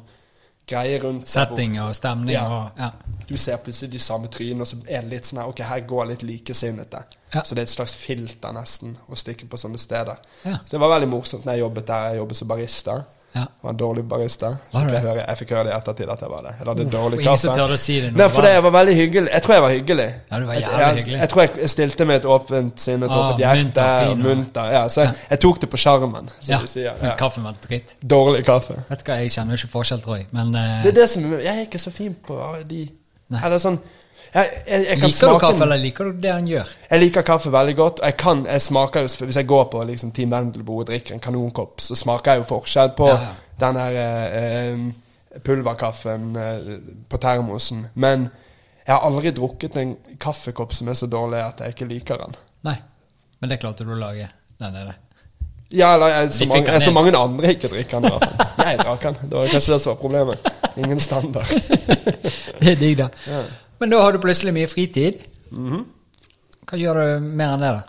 greie 0.72 0.98
rundt 1.04 1.28
Setting 1.28 1.76
og 1.84 1.94
stemning 1.96 2.34
Ja. 2.34 2.48
og 2.48 2.80
Ja. 2.80 2.92
du 3.28 3.38
ser 3.38 3.58
plutselig 3.58 3.92
de 3.92 4.00
samme 4.00 4.28
trynene, 4.28 4.62
og 4.62 4.68
så 4.68 4.78
er 4.88 5.02
det 5.02 5.10
litt 5.10 5.26
sånn 5.26 5.40
her 5.44 5.50
Ok, 5.50 5.60
her 5.60 5.80
går 5.86 6.06
litt 6.08 6.24
likesinnede. 6.24 7.04
Ja. 7.34 7.44
Så 7.44 7.54
det 7.56 7.60
er 7.60 7.70
et 7.70 7.76
slags 7.78 7.96
filter, 7.96 8.52
nesten, 8.54 8.96
å 9.12 9.16
stikke 9.16 9.46
på 9.50 9.58
sånne 9.58 9.78
steder. 9.80 10.18
Så 10.44 10.72
det 10.72 10.80
var 10.80 10.90
veldig 11.00 11.10
morsomt 11.10 11.46
når 11.46 11.54
jeg 11.54 11.60
jobbet 11.66 11.88
der. 11.88 12.10
Jeg 12.10 12.18
jobbet 12.18 12.38
som 12.38 12.48
barista. 12.48 13.04
Ja. 13.36 13.46
Var 13.64 13.70
en 13.72 13.78
dårlig 13.80 14.04
barista. 14.10 14.48
Var 14.74 14.86
det? 14.88 14.94
jeg, 14.94 15.02
høre, 15.02 15.22
jeg 15.28 15.38
fikk 15.40 15.50
høre 15.56 15.64
det 15.64 15.72
i 15.72 15.76
ettertid 15.78 16.10
at 16.12 16.20
jeg 16.22 16.30
var 16.30 16.42
det. 16.44 16.52
Jeg 16.60 16.68
hadde 16.68 16.84
Uff, 16.86 16.92
dårlig 16.92 17.20
og 17.20 17.24
kaffe. 17.24 17.78
si 17.78 18.00
det 18.02 18.10
Nei, 18.20 18.28
for 18.30 18.42
det, 18.42 18.50
jeg 18.54 18.64
var 18.64 18.74
veldig 18.76 18.96
hyggelig. 18.96 19.30
Jeg 19.32 19.42
tror 19.46 19.54
jeg 19.56 19.62
var 19.64 19.70
hyggelig. 19.72 20.08
Ja, 20.32 20.40
du 20.40 20.46
var 20.46 20.54
Jeg- 20.54 20.62
jævlig 20.64 20.80
jeg, 20.82 20.96
hyggelig. 20.98 21.20
Jeg, 21.20 21.30
tror 21.30 21.42
jeg 21.42 21.70
stilte 21.70 22.06
med 22.06 22.16
et 22.16 22.26
åpent 22.26 22.80
sinn, 22.80 23.04
et 23.04 23.10
Ah, 23.10 23.20
åpent 23.30 23.40
hjerte. 23.40 23.82
og 23.82 24.12
og- 24.12 24.18
munter. 24.18 24.66
Ja, 24.72 24.88
så 24.90 25.02
jeg, 25.02 25.14
jeg 25.30 25.40
tok 25.40 25.62
det 25.62 25.70
på 25.70 25.78
sjarmen, 25.78 26.30
Ja. 26.48 26.60
ja. 26.76 26.92
Men 27.02 27.12
kaffen 27.18 27.44
var 27.44 27.56
dritt. 27.70 27.96
Dårlig 28.04 28.46
kaffe. 28.46 28.84
Vet 28.90 29.00
du 29.06 29.12
hva, 29.12 29.18
jeg 29.22 29.32
kjenner 29.32 29.56
jo 29.58 29.66
ikke 29.68 29.72
forskjell, 29.72 30.02
tror 30.02 30.16
jeg. 30.18 30.28
Men 30.32 30.56
uh... 30.56 30.84
Det 30.84 30.92
er 30.92 31.02
det 31.02 31.10
som 31.10 31.32
Jeg 31.32 31.58
er 31.58 31.66
ikke 31.66 31.80
så 31.80 31.92
fin 31.92 32.16
på 32.28 32.38
de 32.68 32.90
Nei. 33.30 33.40
Eller 33.46 33.58
sånn 33.60 33.80
Jeg, 34.32 34.50
jeg, 34.68 34.86
jeg 34.88 35.00
kan 35.02 35.10
Liker 35.10 35.34
du 35.34 35.40
kaffe, 35.44 35.64
eller 35.66 35.80
liker 35.82 36.08
du 36.08 36.20
det 36.24 36.32
han 36.32 36.46
gjør? 36.48 36.70
Jeg 36.90 37.02
liker 37.04 37.26
kaffe 37.28 37.52
veldig 37.52 37.76
godt, 37.76 38.00
og 38.00 38.06
jeg 38.08 38.16
kan, 38.22 38.46
jeg 38.48 38.62
smaker 38.64 39.04
jo, 39.04 39.10
hvis 39.28 39.40
jeg 39.42 39.48
går 39.50 39.66
på 39.74 39.82
liksom, 39.90 40.12
Team 40.16 40.32
Vendelbo 40.32 40.78
og 40.80 40.88
drikker 40.88 41.18
en 41.18 41.24
kanonkopp, 41.24 41.82
så 41.84 41.98
smaker 42.00 42.32
jeg 42.32 42.44
jo 42.44 42.48
forskjell 42.54 42.94
på 42.96 43.10
Ja, 43.12 43.18
ja. 43.26 43.34
den 43.66 43.80
her 43.82 43.98
eh, 44.06 44.40
eh, 45.36 45.42
pulverkaffen 45.44 46.32
eh, 46.40 46.72
på 47.12 47.20
termosen. 47.20 47.86
Men 47.94 48.30
jeg 48.86 48.94
har 48.96 49.04
aldri 49.08 49.34
drukket 49.36 49.76
en 49.84 49.96
kaffekopp 50.20 50.74
som 50.74 50.88
er 50.88 51.00
så 51.00 51.12
dårlig 51.12 51.42
at 51.44 51.60
jeg 51.66 51.76
ikke 51.76 51.90
liker 51.92 52.24
den. 52.24 52.40
Nei. 52.70 52.78
Men 53.42 53.52
det 53.52 53.60
klarte 53.60 53.84
du 53.84 53.92
å 53.92 54.00
lage 54.00 54.30
der 54.62 54.72
nede. 54.72 54.96
Ja, 55.72 55.94
eller 55.96 56.08
jeg, 56.12 56.32
så, 56.36 56.46
mange, 56.46 56.72
jeg, 56.72 56.82
så 56.84 56.92
mange 56.92 57.12
andre 57.16 57.52
ikke 57.56 57.70
drikker 57.72 58.04
den. 58.04 58.12
Jeg 58.60 58.80
drakk 58.82 59.06
den. 59.08 59.20
Det 59.24 59.38
var 59.38 59.52
kanskje 59.54 59.74
det 59.74 59.82
som 59.82 59.94
var 59.94 60.00
problemet. 60.02 60.50
Ingen 60.78 61.00
standard. 61.00 61.48
Det 62.62 62.76
er 62.76 62.76
digg, 62.78 62.98
da. 63.00 63.08
Ja. 63.26 63.40
Men 63.82 63.90
da 63.90 64.02
har 64.04 64.14
du 64.14 64.22
plutselig 64.22 64.54
mye 64.54 64.70
fritid. 64.70 65.24
Mhm. 65.50 65.86
Hva 66.70 66.78
gjør 66.80 67.00
du 67.02 67.26
mer 67.26 67.56
enn 67.56 67.64
det, 67.66 67.72
da? 67.80 67.88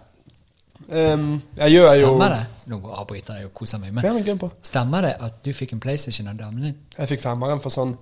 Um, 0.93 1.27
jeg 1.57 1.73
gjør 1.77 1.93
jo 2.01 2.07
Stemmer 2.09 2.33
det? 2.35 2.41
Nå 2.69 2.79
avbryter 2.97 3.39
jeg 3.39 3.49
og 3.49 3.53
koser 3.57 3.81
meg, 3.81 3.93
men 3.95 4.25
det 4.25 4.35
på. 4.41 4.49
stemmer 4.67 5.07
det 5.07 5.13
at 5.25 5.39
du 5.45 5.53
fikk 5.55 5.73
en 5.77 5.81
PlayStation 5.81 6.29
av 6.29 6.37
damen 6.41 6.67
din? 6.67 6.75
Jeg 6.97 7.09
fikk 7.13 7.23
femmeren 7.23 7.63
for 7.63 7.73
sånn 7.73 7.95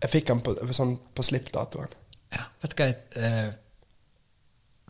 Jeg 0.00 0.12
fikk 0.12 0.28
den 0.30 0.40
på, 0.44 0.54
sånn 0.76 0.94
på 1.16 1.24
slippdatoen. 1.26 1.92
Ja, 2.36 2.44
vet 2.62 2.72
du 2.72 2.80
hva 2.80 2.88
jeg 2.90 2.96
eh, 3.16 3.50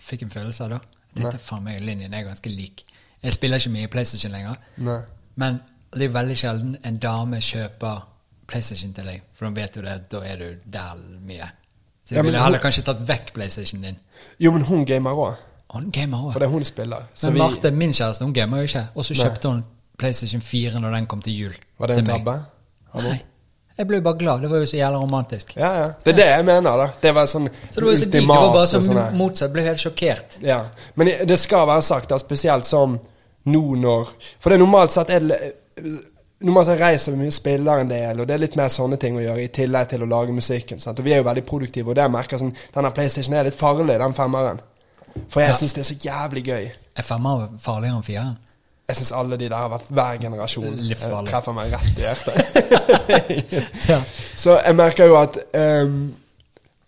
fikk 0.03 0.27
en 0.27 0.35
følelse 0.35 0.67
av 0.67 0.75
da? 0.77 0.81
Jeg 1.15 1.23
tenkte 1.23 1.43
faen 1.47 1.65
meg 1.65 1.81
linjen 1.87 2.15
er 2.15 2.27
ganske 2.27 2.51
lik. 2.53 2.83
Jeg 3.23 3.33
spiller 3.33 3.63
ikke 3.63 3.73
mye 3.73 3.91
PlayStation 3.93 4.35
lenger, 4.35 4.59
Nei. 4.85 4.99
men 5.41 5.61
det 5.95 6.09
er 6.09 6.17
veldig 6.19 6.37
sjelden 6.37 6.75
en 6.85 6.99
dame 7.01 7.41
kjøper 7.41 8.03
PlayStation 8.51 8.93
til 8.95 9.09
deg, 9.09 9.23
for 9.35 9.49
da 9.49 9.55
vet 9.63 9.79
du 9.79 9.87
det, 9.87 9.95
da 10.13 10.21
er 10.27 10.43
du 10.43 10.67
der 10.75 11.01
mye. 11.25 11.49
Så 12.07 12.15
jeg 12.15 12.17
Ja, 12.17 12.23
ville 12.23 12.31
ville 12.33 12.39
hun- 12.39 12.45
heller 12.47 12.59
kanskje 12.63 12.85
tatt 12.85 13.01
vekk 13.09 13.33
PlayStation 13.35 13.81
din. 13.83 13.97
Jo, 14.41 14.53
men 14.53 14.63
hun 14.63 14.85
gamer 14.87 15.11
òg. 15.11 15.35
Hun 15.75 15.91
gamer 15.91 16.19
For 16.19 16.33
Fordi 16.33 16.47
hun 16.47 16.65
spiller. 16.65 17.03
Så 17.15 17.27
Men 17.27 17.35
vi, 17.35 17.39
Marte, 17.41 17.71
min 17.71 17.91
kjæreste, 17.93 18.23
hun 18.25 18.33
gamer 18.33 18.57
jo 18.59 18.63
ikke. 18.63 18.87
Og 18.95 19.05
så 19.05 19.15
kjøpte 19.15 19.49
hun 19.49 19.65
PlayStation 19.99 20.41
4 20.41 20.81
når 20.81 20.91
den 20.95 21.07
kom 21.07 21.23
til 21.23 21.33
jul. 21.39 21.55
var 21.79 21.87
det 21.87 21.99
en 21.99 22.07
tabbe? 22.07 22.45
Nei. 22.95 23.23
Jeg 23.79 23.87
ble 23.89 23.97
jo 23.97 24.03
bare 24.03 24.19
glad. 24.19 24.41
Det 24.41 24.51
var 24.51 24.57
jo 24.57 24.65
så 24.67 24.77
jævla 24.77 24.97
romantisk. 25.03 25.57
Ja, 25.57 25.73
ja. 25.81 25.87
Det 26.05 26.13
er 26.13 26.17
det 26.17 26.27
jeg 26.27 26.45
mener, 26.45 26.77
da. 26.77 26.87
Det 27.03 27.15
var 27.15 27.27
sånn 27.27 27.49
Så 27.71 27.75
det 27.75 27.83
var 27.85 27.91
jo 27.91 27.97
så 27.97 28.05
digg. 28.05 28.13
Det 28.13 28.29
var 28.29 28.53
bare 28.53 28.67
så 28.67 28.81
sånn 28.83 29.17
motsatt. 29.17 29.53
Ble 29.53 29.63
helt 29.63 29.79
sjokkert. 29.79 30.39
Ja. 30.43 30.63
Men 30.95 31.07
det 31.27 31.39
skal 31.39 31.67
være 31.67 31.83
sagt, 31.83 32.09
da, 32.09 32.17
spesielt 32.19 32.65
som 32.65 32.99
nå 33.47 33.77
når 33.77 34.09
For 34.41 34.51
det 34.51 34.61
er 34.61 34.65
normalt 34.65 34.93
sett 34.93 35.11
er 35.11 35.19
det 35.21 35.55
Normalt 36.45 36.69
jeg 36.69 36.81
reise 36.81 37.11
vi 37.15 37.17
mye, 37.17 37.33
spiller 37.33 37.81
en 37.81 37.89
del, 37.89 38.19
og 38.21 38.27
det 38.29 38.35
er 38.35 38.41
litt 38.43 38.57
mer 38.61 38.69
sånne 38.69 38.99
ting 39.01 39.17
å 39.17 39.23
gjøre 39.25 39.45
i 39.47 39.49
tillegg 39.57 39.89
til 39.89 40.03
å 40.05 40.09
lage 40.11 40.35
musikken. 40.37 40.81
Sant? 40.83 40.99
Og 41.01 41.05
vi 41.07 41.15
er 41.15 41.23
jo 41.23 41.29
veldig 41.31 41.45
produktive, 41.49 41.89
og 41.89 41.97
det 41.97 42.05
merker 42.13 42.37
sånn 42.43 42.51
Denne 42.75 42.91
PlayStation 42.93 43.35
er 43.39 43.45
litt 43.49 43.57
farlig, 43.57 43.97
den 44.03 44.15
femmeren. 44.15 44.61
For 45.33 45.41
jeg 45.41 45.49
Ja. 45.49 45.55
syns 45.57 45.73
det 45.73 45.81
er 45.81 45.89
så 45.95 45.95
jævlig 46.05 46.43
gøy. 46.45 46.67
Er 46.97 47.03
femmer 47.03 47.49
farligere 47.59 47.97
enn 47.97 48.03
fireren? 48.05 48.37
Jeg 48.89 48.97
syns 48.97 49.13
alle 49.13 49.37
de 49.37 49.49
der 49.49 49.57
har 49.57 49.69
vært 49.71 49.89
hver 49.91 50.19
generasjon. 50.21 50.79
Eh, 50.79 51.25
Treffer 51.27 51.53
meg 51.57 51.73
rett 51.73 51.99
i 51.99 52.05
hjertet. 52.05 52.37
Ja. 53.89 54.03
Så 54.37 54.61
jeg 54.65 54.77
merker 54.77 55.07
jo 55.07 55.17
at 55.17 55.37
um, 55.55 56.15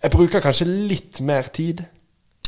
jeg 0.03 0.11
bruker 0.11 0.41
kanskje 0.45 0.67
litt 0.69 1.21
mer 1.21 1.43
tid 1.53 1.85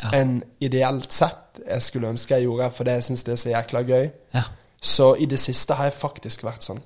Ja. 0.02 0.10
enn 0.20 0.42
ideelt 0.60 1.12
sett 1.12 1.36
jeg 1.66 1.82
skulle 1.82 2.08
ønske 2.08 2.34
jeg 2.36 2.44
gjorde, 2.46 2.70
fordi 2.72 2.90
jeg 2.90 3.02
syns 3.04 3.22
det 3.24 3.32
er 3.32 3.36
så 3.36 3.50
jækla 3.56 3.82
gøy. 3.88 4.10
ja. 4.34 4.42
Så 4.82 5.14
i 5.20 5.26
det 5.26 5.38
siste 5.40 5.74
har 5.76 5.84
jeg 5.90 5.92
faktisk 5.92 6.40
vært 6.42 6.62
sånn 6.64 6.78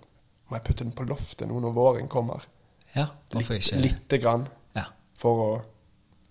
Må 0.48 0.58
jeg 0.58 0.64
putte 0.66 0.84
den 0.84 0.92
på 0.96 1.06
loftet 1.08 1.48
nå 1.48 1.60
når 1.60 1.72
våren 1.76 2.08
kommer? 2.08 2.44
Ja, 2.94 3.08
hvorfor 3.32 3.56
ikke? 3.58 3.76
Lite 3.80 4.18
grann. 4.22 4.46
Ja. 4.76 4.84
For 5.18 5.44
å 5.44 5.50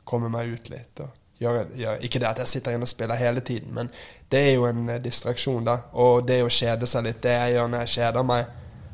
komme 0.07 0.29
meg 0.31 0.53
ut 0.53 0.69
litt. 0.71 1.01
Gjøre, 1.41 1.65
gjøre. 1.75 2.01
Ikke 2.05 2.21
det 2.21 2.27
at 2.29 2.39
jeg 2.43 2.47
sitter 2.51 2.75
inne 2.77 2.87
og 2.87 2.91
spiller 2.91 3.19
hele 3.19 3.41
tiden, 3.43 3.73
men 3.75 3.89
det 4.31 4.39
er 4.49 4.53
jo 4.53 4.67
en 4.69 4.85
eh, 4.89 4.99
distraksjon, 5.03 5.65
da. 5.67 5.77
Og 5.99 6.27
det 6.27 6.37
å 6.45 6.51
kjede 6.51 6.87
seg 6.87 7.03
litt, 7.07 7.19
det 7.25 7.33
jeg 7.33 7.55
gjør 7.57 7.71
når 7.73 7.83
jeg 7.83 7.93
kjeder 7.97 8.27
meg, 8.29 8.53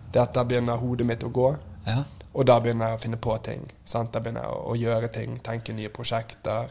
det 0.10 0.22
er 0.22 0.24
at 0.24 0.34
da 0.40 0.46
begynner 0.50 0.82
hodet 0.82 1.06
mitt 1.10 1.26
å 1.28 1.34
gå. 1.34 1.52
ja. 1.90 2.04
Og 2.30 2.46
da 2.46 2.60
begynner 2.62 2.92
jeg 2.92 2.98
å 3.00 3.02
finne 3.02 3.18
på 3.18 3.34
ting. 3.44 3.64
Sant? 3.90 4.12
Da 4.14 4.20
begynner 4.22 4.44
jeg 4.46 4.58
å 4.70 4.76
gjøre 4.78 5.08
ting, 5.12 5.40
tenke 5.44 5.74
nye 5.74 5.90
prosjekter, 5.90 6.70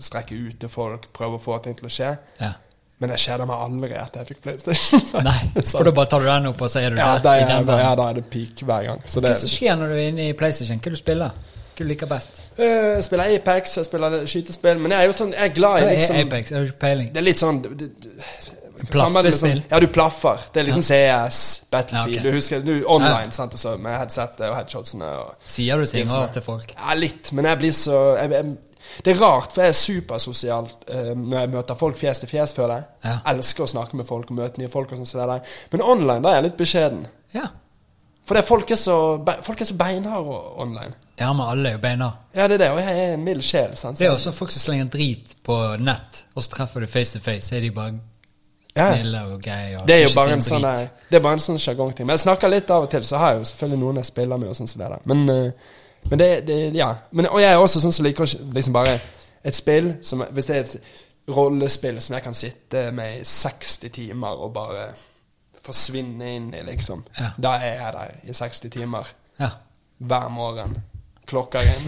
strekke 0.00 0.34
ut 0.34 0.56
til 0.62 0.70
folk, 0.72 1.10
prøve 1.12 1.36
å 1.36 1.42
få 1.44 1.58
ting 1.62 1.76
til 1.76 1.86
å 1.86 1.92
skje. 1.92 2.08
ja. 2.40 2.54
Men 3.04 3.12
jeg 3.12 3.20
kjeder 3.26 3.48
meg 3.48 3.62
aldri 3.66 3.96
etter 4.00 4.22
jeg 4.22 4.28
fikk 4.30 4.38
PlayStation. 4.46 5.02
Nei, 5.28 5.64
for 5.68 5.84
da 5.84 5.92
bare 5.92 6.08
tar 6.08 6.22
du 6.24 6.28
den 6.30 6.46
opp, 6.48 6.62
og 6.64 6.70
så 6.72 6.80
er 6.80 6.94
du 6.94 7.02
ja, 7.02 7.10
der. 7.20 7.34
Er, 7.34 7.42
i 7.42 7.44
er, 7.44 7.66
den 7.66 7.82
ja, 7.82 7.90
da 8.00 8.06
er 8.08 8.16
det 8.16 8.22
peak 8.32 8.62
hver 8.64 8.86
gang. 8.86 9.02
Så 9.04 9.20
Hva 9.20 9.26
det, 9.26 9.34
er 9.34 9.42
som 9.42 9.52
skjer 9.52 9.76
når 9.76 9.92
du 9.92 9.96
er 9.98 10.06
inne 10.08 10.30
i 10.30 10.36
PlayStation? 10.38 10.80
Hva 10.80 10.94
du 10.94 10.96
spiller 10.96 11.36
Hva 11.36 11.84
du 11.84 11.90
liker 11.90 12.08
best? 12.08 12.40
Eh, 12.56 12.64
jeg 12.94 13.04
spiller 13.04 13.36
Apex, 13.36 13.76
jeg 13.76 13.90
spiller 13.90 14.16
skytespill, 14.32 14.80
men 14.80 14.96
jeg 14.96 15.04
er 15.04 15.12
jo 15.12 15.18
sånn, 15.20 15.36
jeg 15.36 15.52
er 15.52 15.54
glad 15.60 15.82
i 15.82 15.86
liksom 15.90 16.16
er 16.16 16.28
Apex? 16.30 16.54
Jeg 16.54 16.58
har 16.62 16.68
ikke 16.70 16.82
peiling. 16.86 17.12
Det 17.12 17.20
er 17.20 17.28
litt 17.28 17.44
sånn 17.44 17.60
det, 17.66 17.92
Plaffespill? 18.90 19.60
Sånn, 19.60 19.62
ja, 19.70 19.78
du 19.80 19.86
plaffer. 19.92 20.48
Det 20.52 20.60
er 20.62 20.66
liksom 20.66 20.82
CS, 20.84 21.40
Battlefield 21.70 22.16
Ja, 22.16 22.20
okay. 22.20 22.24
Du 22.24 22.36
husker 22.38 22.64
du 22.64 22.72
online, 22.90 23.32
sant, 23.36 23.54
og 23.54 23.60
så 23.60 23.76
med 23.80 23.96
headsetet 24.00 24.48
og 24.48 24.56
headshotsene. 24.58 25.10
Og 25.22 25.50
Sier 25.56 25.80
du 25.80 25.88
ting 25.88 26.08
til 26.08 26.44
folk? 26.44 26.72
Ja, 26.72 26.96
litt, 26.98 27.30
men 27.36 27.48
jeg 27.52 27.60
blir 27.60 27.76
så 27.76 28.00
jeg, 28.18 28.32
jeg, 28.34 28.56
Det 29.04 29.12
er 29.16 29.20
rart, 29.20 29.52
for 29.52 29.62
jeg 29.62 29.68
er 29.74 29.78
supersosial 29.78 30.68
eh, 30.88 31.10
når 31.16 31.38
jeg 31.40 31.50
møter 31.54 31.74
folk 31.80 31.96
fjes 31.98 32.18
til 32.22 32.28
fjes, 32.28 32.52
føler 32.54 32.74
jeg. 32.76 32.84
Ja. 33.04 33.16
Elsker 33.32 33.64
å 33.64 33.68
snakke 33.70 33.96
med 33.96 34.06
folk 34.06 34.30
og 34.30 34.36
møte 34.38 34.60
nye 34.62 34.70
folk. 34.70 34.92
og 34.92 35.06
sånn. 35.06 35.40
Men 35.72 35.82
online 35.82 36.22
da 36.22 36.30
er 36.34 36.40
jeg 36.40 36.44
litt 36.50 36.56
beskjeden. 36.62 37.06
Ja. 37.34 37.48
For 38.24 38.38
det 38.38 38.46
folk 38.48 38.70
er 38.70 38.76
så, 38.80 38.94
folk 39.44 39.60
er 39.60 39.68
så 39.68 39.74
beinharde 39.76 40.36
online. 40.62 40.94
Ja, 41.20 41.32
men 41.36 41.44
alle 41.44 41.68
er 41.68 41.76
jo 41.76 41.82
beina. 41.82 42.06
Ja, 42.34 42.46
det 42.48 42.54
er 42.56 42.62
det, 42.62 42.70
og 42.72 42.78
jeg 42.80 43.02
er 43.02 43.12
en 43.18 43.24
mild 43.24 43.42
sjel. 43.44 43.74
sant? 43.76 43.98
Det 43.98 44.06
er 44.06 44.14
også 44.14 44.32
folk 44.32 44.50
som 44.54 44.62
slenger 44.64 44.88
drit 44.94 45.34
på 45.44 45.58
nett, 45.78 46.22
og 46.34 46.42
så 46.46 46.54
treffer 46.54 46.80
du 46.80 46.86
face 46.88 47.12
to 47.18 47.20
face, 47.24 47.50
så 47.50 47.56
er 47.58 47.60
de 47.66 47.70
bare 47.70 47.94
Ja. 48.74 48.94
snille 48.94 49.20
og 49.30 49.42
greie. 49.42 49.78
Det 49.86 49.94
er 49.94 50.02
jo 50.08 50.14
bare 50.16 50.32
en 50.32 50.40
sånn. 50.42 50.62
Det 51.10 51.16
er 51.16 51.20
bare 51.22 51.36
en 51.36 51.38
sånn 51.38 51.58
sjargongting. 51.62 52.06
Men 52.06 52.16
jeg 52.16 52.24
snakker 52.26 52.48
litt 52.50 52.70
av 52.70 52.82
og 52.82 52.90
til, 52.90 53.04
så 53.04 53.18
har 53.18 53.32
jeg 53.34 53.38
jo 53.44 53.44
selvfølgelig 53.52 53.78
noen 53.84 53.96
jeg 53.96 54.04
spiller 54.06 54.36
med. 54.38 54.48
og 54.48 54.56
sånn 54.56 54.68
som 54.68 54.80
det 54.80 54.88
der. 54.88 55.00
Men, 55.04 55.28
eh, 55.30 55.52
men 56.10 56.18
det, 56.18 56.46
det 56.46 56.58
Ja. 56.76 56.94
Men, 57.10 57.26
og 57.26 57.40
jeg 57.40 57.52
er 57.52 57.58
også 57.58 57.80
sånn 57.80 57.92
som 57.92 58.06
liker 58.06 58.28
liksom 58.54 58.76
bare 58.76 58.98
et 59.44 59.56
spill 59.56 59.94
som 60.02 60.24
Hvis 60.32 60.46
det 60.46 60.56
er 60.56 60.60
et 60.64 60.76
rollespill 61.28 62.00
som 62.04 62.14
jeg 62.14 62.22
kan 62.24 62.34
sitte 62.36 62.90
med 62.92 63.20
i 63.20 63.24
60 63.24 63.90
timer 63.92 64.40
og 64.44 64.52
bare 64.52 64.88
forsvinne 65.64 66.34
inn 66.36 66.50
i, 66.54 66.62
liksom. 66.66 67.04
Ja. 67.16 67.30
Da 67.40 67.54
er 67.56 67.78
jeg 67.78 67.92
der 67.94 68.10
i 68.28 68.34
60 68.36 68.70
timer. 68.70 69.08
Ja. 69.40 69.48
Hver 69.98 70.28
morgen. 70.28 70.76
Klokker 71.26 71.64
inn. 71.64 71.86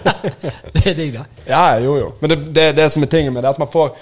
Det 0.74 0.86
er 0.90 0.96
digg, 0.98 1.14
da. 1.14 1.24
Ja, 1.46 1.78
jo, 1.78 1.94
jo. 2.00 2.08
Men 2.20 2.30
det, 2.30 2.38
det, 2.54 2.64
det 2.76 2.88
som 2.92 3.06
er 3.06 3.10
tingen 3.12 3.32
med 3.32 3.44
det, 3.44 3.52
at 3.54 3.58
man 3.62 3.70
får 3.72 3.96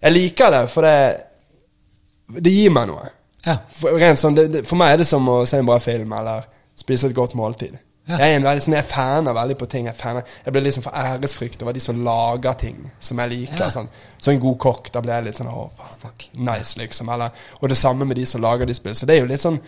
Jeg 0.00 0.12
liker 0.12 0.50
det, 0.50 0.62
for 0.70 0.82
det 0.82 2.40
Det 2.40 2.52
gir 2.52 2.72
meg 2.72 2.88
noe. 2.88 3.04
Ja. 3.44 3.58
For, 3.68 3.98
rent 4.00 4.20
sånn, 4.20 4.36
det, 4.36 4.64
for 4.64 4.80
meg 4.80 4.94
er 4.94 5.02
det 5.02 5.08
som 5.08 5.28
å 5.28 5.42
se 5.48 5.60
en 5.60 5.68
bra 5.68 5.76
film 5.84 6.12
eller 6.16 6.48
spise 6.80 7.10
et 7.10 7.16
godt 7.16 7.36
måltid. 7.36 7.76
Ja. 8.06 8.18
Jeg 8.20 8.34
er 8.34 8.36
en 8.36 8.44
veldig 8.44 8.62
sånn, 8.66 8.74
jeg 8.76 8.84
faner 8.84 9.32
veldig 9.32 9.54
på 9.58 9.66
ting. 9.72 9.86
Jeg, 9.88 9.96
faner, 9.96 10.26
jeg 10.44 10.52
blir 10.52 10.62
liksom 10.66 10.82
for 10.84 10.92
æresfrykt 10.92 11.62
over 11.64 11.72
de 11.72 11.80
som 11.80 12.02
lager 12.04 12.52
ting 12.60 12.90
som 13.00 13.18
jeg 13.22 13.30
liker. 13.30 13.62
Ja. 13.64 13.70
Sånn. 13.72 13.88
Så 14.20 14.30
en 14.34 14.40
god 14.42 14.58
kokk, 14.60 14.90
da 14.92 15.00
blir 15.00 15.14
jeg 15.14 15.24
litt 15.30 15.40
sånn 15.40 15.48
Å, 15.48 15.70
fuck, 16.02 16.26
nice, 16.36 16.76
liksom. 16.80 17.08
Eller, 17.14 17.30
og 17.60 17.68
det 17.72 17.78
samme 17.80 18.04
med 18.04 18.16
de 18.20 18.26
som 18.28 18.42
lager 18.44 18.66
de 18.68 18.74
spill. 18.76 18.94
Så 18.94 19.06
det 19.08 19.16
er 19.16 19.22
jo 19.24 19.30
litt 19.32 19.40
sånn 19.44 19.60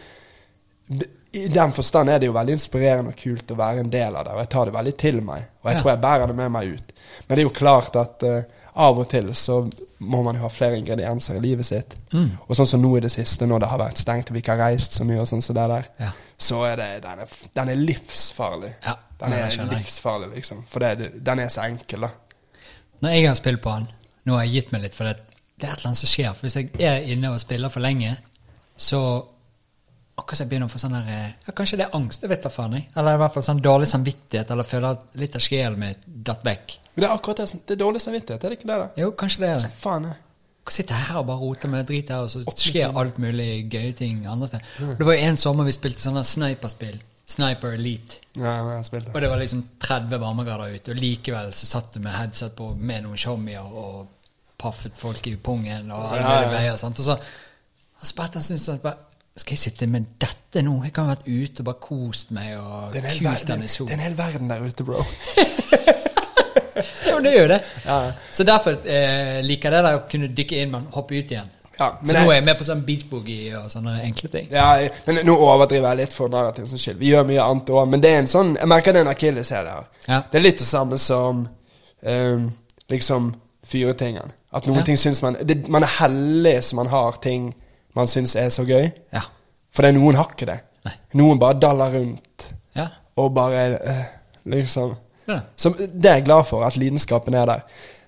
I 1.37 1.47
den 1.53 1.73
forstand 1.77 2.09
er 2.13 2.21
det 2.23 2.29
jo 2.31 2.35
veldig 2.37 2.55
inspirerende 2.57 3.13
og 3.13 3.19
kult 3.21 3.51
å 3.53 3.57
være 3.59 3.83
en 3.85 3.91
del 3.93 4.15
av 4.17 4.25
det. 4.29 4.35
Og 4.37 4.41
jeg 4.45 4.51
tar 4.55 4.69
det 4.71 4.75
veldig 4.77 4.95
til 5.01 5.19
meg. 5.25 5.49
Og 5.63 5.71
jeg 5.71 5.77
Ja. 5.77 5.81
tror 5.83 5.91
jeg 5.93 6.01
bærer 6.05 6.27
det 6.27 6.37
med 6.37 6.53
meg 6.53 6.69
ut. 6.77 6.93
Men 7.29 7.37
det 7.37 7.43
er 7.43 7.49
jo 7.49 7.57
klart 7.59 7.97
at 7.97 8.23
eh, 8.23 8.43
av 8.77 8.99
og 9.01 9.09
til 9.09 9.31
så 9.35 9.61
må 9.99 10.19
man 10.23 10.37
jo 10.37 10.43
ha 10.43 10.49
flere 10.53 10.77
ingredienser 10.77 11.39
i 11.39 11.41
livet 11.41 11.67
sitt. 11.67 11.95
Mm. 12.13 12.31
Og 12.47 12.57
sånn 12.59 12.69
som 12.69 12.83
nå 12.83 12.91
i 12.99 13.01
det 13.01 13.11
siste, 13.15 13.47
når 13.49 13.63
det 13.65 13.69
har 13.71 13.81
vært 13.81 13.99
stengt 14.03 14.29
og 14.31 14.37
vi 14.37 14.43
ikke 14.43 14.57
har 14.59 14.71
reist 14.71 14.93
så 14.99 15.05
mye, 15.09 15.21
og 15.23 15.29
sånn 15.31 15.43
som 15.43 15.57
det 15.57 15.65
der, 15.73 15.87
Ja. 16.01 16.11
så 16.39 16.63
er 16.69 16.77
det 16.77 17.03
Den 17.03 17.19
er, 17.25 17.29
den 17.55 17.69
er 17.69 17.75
livsfarlig. 17.81 18.75
Ja, 18.85 18.95
Den 19.21 19.33
er 19.33 19.49
livsfarlig, 19.73 20.29
liksom. 20.35 20.65
For 20.69 20.81
det, 20.81 21.25
den 21.25 21.39
er 21.39 21.49
så 21.49 21.63
enkel, 21.65 22.01
da. 22.01 22.09
Når 23.01 23.11
jeg 23.11 23.29
har 23.29 23.35
spilt 23.35 23.63
på 23.63 23.71
den, 23.79 23.89
nå 24.25 24.35
har 24.37 24.45
jeg 24.45 24.53
gitt 24.53 24.73
meg 24.73 24.83
litt, 24.83 24.95
for 24.95 25.05
det, 25.05 25.17
det 25.61 25.69
er 25.69 25.73
et 25.73 25.79
eller 25.79 25.87
annet 25.95 25.99
som 25.99 26.09
skjer. 26.13 26.33
For 26.35 26.41
hvis 26.49 26.57
jeg 26.57 26.71
er 26.81 27.09
inne 27.13 27.31
og 27.33 27.41
spiller 27.41 27.69
for 27.73 27.81
lenge, 27.81 28.17
så 28.77 29.01
akkurat 30.17 30.39
som 30.39 30.45
jeg 30.45 30.51
begynner 30.51 30.71
å 30.71 30.73
få 30.73 30.79
sånn 30.81 30.95
der 30.97 31.09
eh, 31.13 31.33
ja, 31.47 31.53
Kanskje 31.57 31.79
det 31.81 31.87
er 31.87 31.97
angst, 31.99 32.23
det 32.23 32.31
vet 32.33 32.43
da 32.47 32.51
faen 32.53 32.73
jeg. 32.79 32.87
Eller 32.97 33.15
i 33.19 33.21
hvert 33.23 33.35
fall 33.35 33.43
sånn 33.47 33.63
dårlig 33.65 33.89
samvittighet, 33.91 34.51
eller 34.55 34.65
føler 34.69 34.89
at 34.97 35.19
litt 35.21 35.37
av 35.37 35.45
sjelen 35.45 35.79
min 35.83 35.95
datt 36.07 36.45
vekk. 36.47 36.77
Det 36.97 37.05
er 37.05 37.13
akkurat 37.13 37.43
det 37.43 37.49
som 37.51 37.61
Det 37.67 37.75
er 37.77 37.83
dårlig 37.85 38.01
samvittighet, 38.01 38.45
er 38.45 38.49
det 38.55 38.59
ikke 38.61 38.71
det? 38.71 38.79
da? 38.81 38.87
Jo, 39.03 39.11
kanskje 39.13 39.43
det 39.45 39.51
er 39.55 39.59
det. 39.67 39.73
Faen, 39.83 40.09
jeg. 40.11 40.23
Jeg 40.67 40.75
sitter 40.81 40.95
her 40.99 41.19
og 41.21 41.27
bare 41.29 41.39
roter 41.39 41.71
med 41.71 41.85
det 41.85 41.89
dritet 41.93 42.09
her, 42.17 42.25
og 42.27 42.31
så 42.33 42.41
skjer 42.59 42.97
alt 42.99 43.19
mulig 43.23 43.51
gøye 43.71 43.93
ting 43.95 44.25
andre 44.27 44.49
steder. 44.51 44.97
Det 44.99 45.07
var 45.07 45.15
jo 45.15 45.27
en 45.29 45.37
sommer 45.39 45.69
vi 45.69 45.75
spilte 45.77 46.03
sånne 46.03 46.25
sniperspill. 46.27 46.97
Sniper 47.27 47.73
Elite. 47.75 48.21
Ja, 48.39 48.57
jeg 48.71 49.03
Og 49.13 49.21
det. 49.21 49.29
var 49.31 49.37
liksom 49.39 49.65
30 49.83 50.19
varmegrader 50.23 50.75
ute, 50.75 50.91
og 50.95 50.99
likevel 51.03 51.53
så 51.55 51.67
satt 51.67 51.93
du 51.95 52.01
med 52.01 52.15
headset 52.15 52.55
på 52.59 52.69
med 52.79 53.03
noen 53.03 53.19
showmier 53.19 53.63
og 53.67 54.09
paffet 54.59 54.95
folk 54.97 55.27
i 55.27 55.37
pungen 55.37 55.91
og 55.91 56.05
alle 56.13 56.21
Ja, 56.23 56.35
ja, 56.35 56.43
ja. 56.43 56.51
greier. 56.53 56.73
Og 56.73 56.79
så, 56.79 57.17
og 57.17 58.07
så 58.07 58.15
bare 58.17 58.39
jeg 58.41 58.47
synes 58.51 58.67
sånn 58.71 58.79
bare, 58.83 58.97
Skal 59.37 59.53
jeg 59.53 59.59
sitte 59.59 59.87
med 59.87 60.07
dette 60.21 60.63
nå? 60.65 60.79
Jeg 60.87 60.95
kan 60.97 61.05
ha 61.05 61.13
vært 61.13 61.27
ute 61.29 61.61
og 61.61 61.69
bare 61.69 61.81
kost 61.83 62.31
meg 62.33 62.55
og 62.57 62.95
Det 62.95 63.03
er 63.03 63.05
en 63.05 63.11
hel, 64.01 64.17
verden, 64.17 64.51
er 64.51 64.63
der 64.63 64.71
ute, 64.71 64.85
bro. 64.87 65.03
jo, 67.11 67.19
det 67.21 67.35
jo 67.35 67.45
det. 67.51 67.61
Ja. 67.85 67.99
Så 68.33 68.47
derfor 68.49 68.79
eh, 68.81 69.43
liker 69.45 69.69
jeg 69.69 69.77
det 69.77 69.83
der 69.85 69.99
å 69.99 70.07
kunne 70.09 70.31
dykke 70.33 70.63
inn, 70.63 70.73
men 70.73 70.89
hoppe 70.95 71.19
ut 71.19 71.35
igjen. 71.37 71.53
Ja, 71.77 71.91
men 72.01 72.09
så 72.09 72.15
nå 72.17 72.31
er 72.31 72.39
jeg 72.39 72.45
med 72.47 72.57
på 72.57 72.65
sånn 72.65 72.83
beach 72.87 73.05
boogie 73.11 73.53
og 73.59 73.69
sånne 73.69 73.99
enkle 74.07 74.31
ting. 74.33 74.49
Ja, 74.49 74.71
men 75.05 75.21
nå 75.29 75.35
overdriver 75.37 75.91
jeg 75.93 76.07
litt 76.07 76.17
for 76.17 76.33
narrativens 76.33 76.73
skyld. 76.81 76.97
Vi 77.03 77.13
gjør 77.13 77.29
mye 77.29 77.45
annet 77.45 77.73
òg, 77.75 77.83
men 77.93 78.05
det 78.05 78.15
er 78.15 78.23
en 78.23 78.31
sånn 78.33 78.55
Jeg 78.57 78.71
merker 78.73 78.97
det 78.97 79.03
er 79.03 79.09
en 79.09 79.13
akilleshæl 79.13 79.69
her. 79.69 79.91
Ja. 80.07 80.23
Det 80.31 80.41
er 80.41 80.47
litt 80.47 80.63
det 80.63 80.69
samme 80.71 80.97
som 81.03 81.45
um, 81.45 82.49
liksom 82.89 83.29
fyretingen. 83.67 84.33
At 84.57 84.65
noen 84.71 84.87
ting 84.89 84.97
syns 84.97 85.21
man 85.21 85.37
det, 85.45 85.67
Man 85.69 85.85
er 85.85 85.99
heldig 85.99 86.57
som 86.65 86.81
man 86.81 86.89
har 86.89 87.21
ting 87.21 87.51
man 87.97 88.07
syns 88.11 88.35
er 88.37 88.49
så 88.55 88.65
gøy. 88.69 88.91
Ja. 89.13 89.23
For 89.73 89.83
det 89.83 89.91
er 89.95 89.99
noen 89.99 90.17
har 90.19 90.29
ikke 90.33 90.47
det. 90.49 90.61
Nei. 90.87 90.93
Noen 91.19 91.39
bare 91.43 91.59
daller 91.61 91.91
rundt 91.99 92.51
Ja. 92.77 92.89
og 93.17 93.33
bare 93.35 93.65
eh, 93.81 94.05
liksom 94.47 94.95
Ja. 95.27 95.41
Så 95.57 95.73
det 95.77 96.07
er 96.07 96.15
jeg 96.21 96.25
glad 96.29 96.45
for, 96.47 96.63
at 96.65 96.77
lidenskapen 96.79 97.35
er 97.35 97.47
der. 97.47 97.61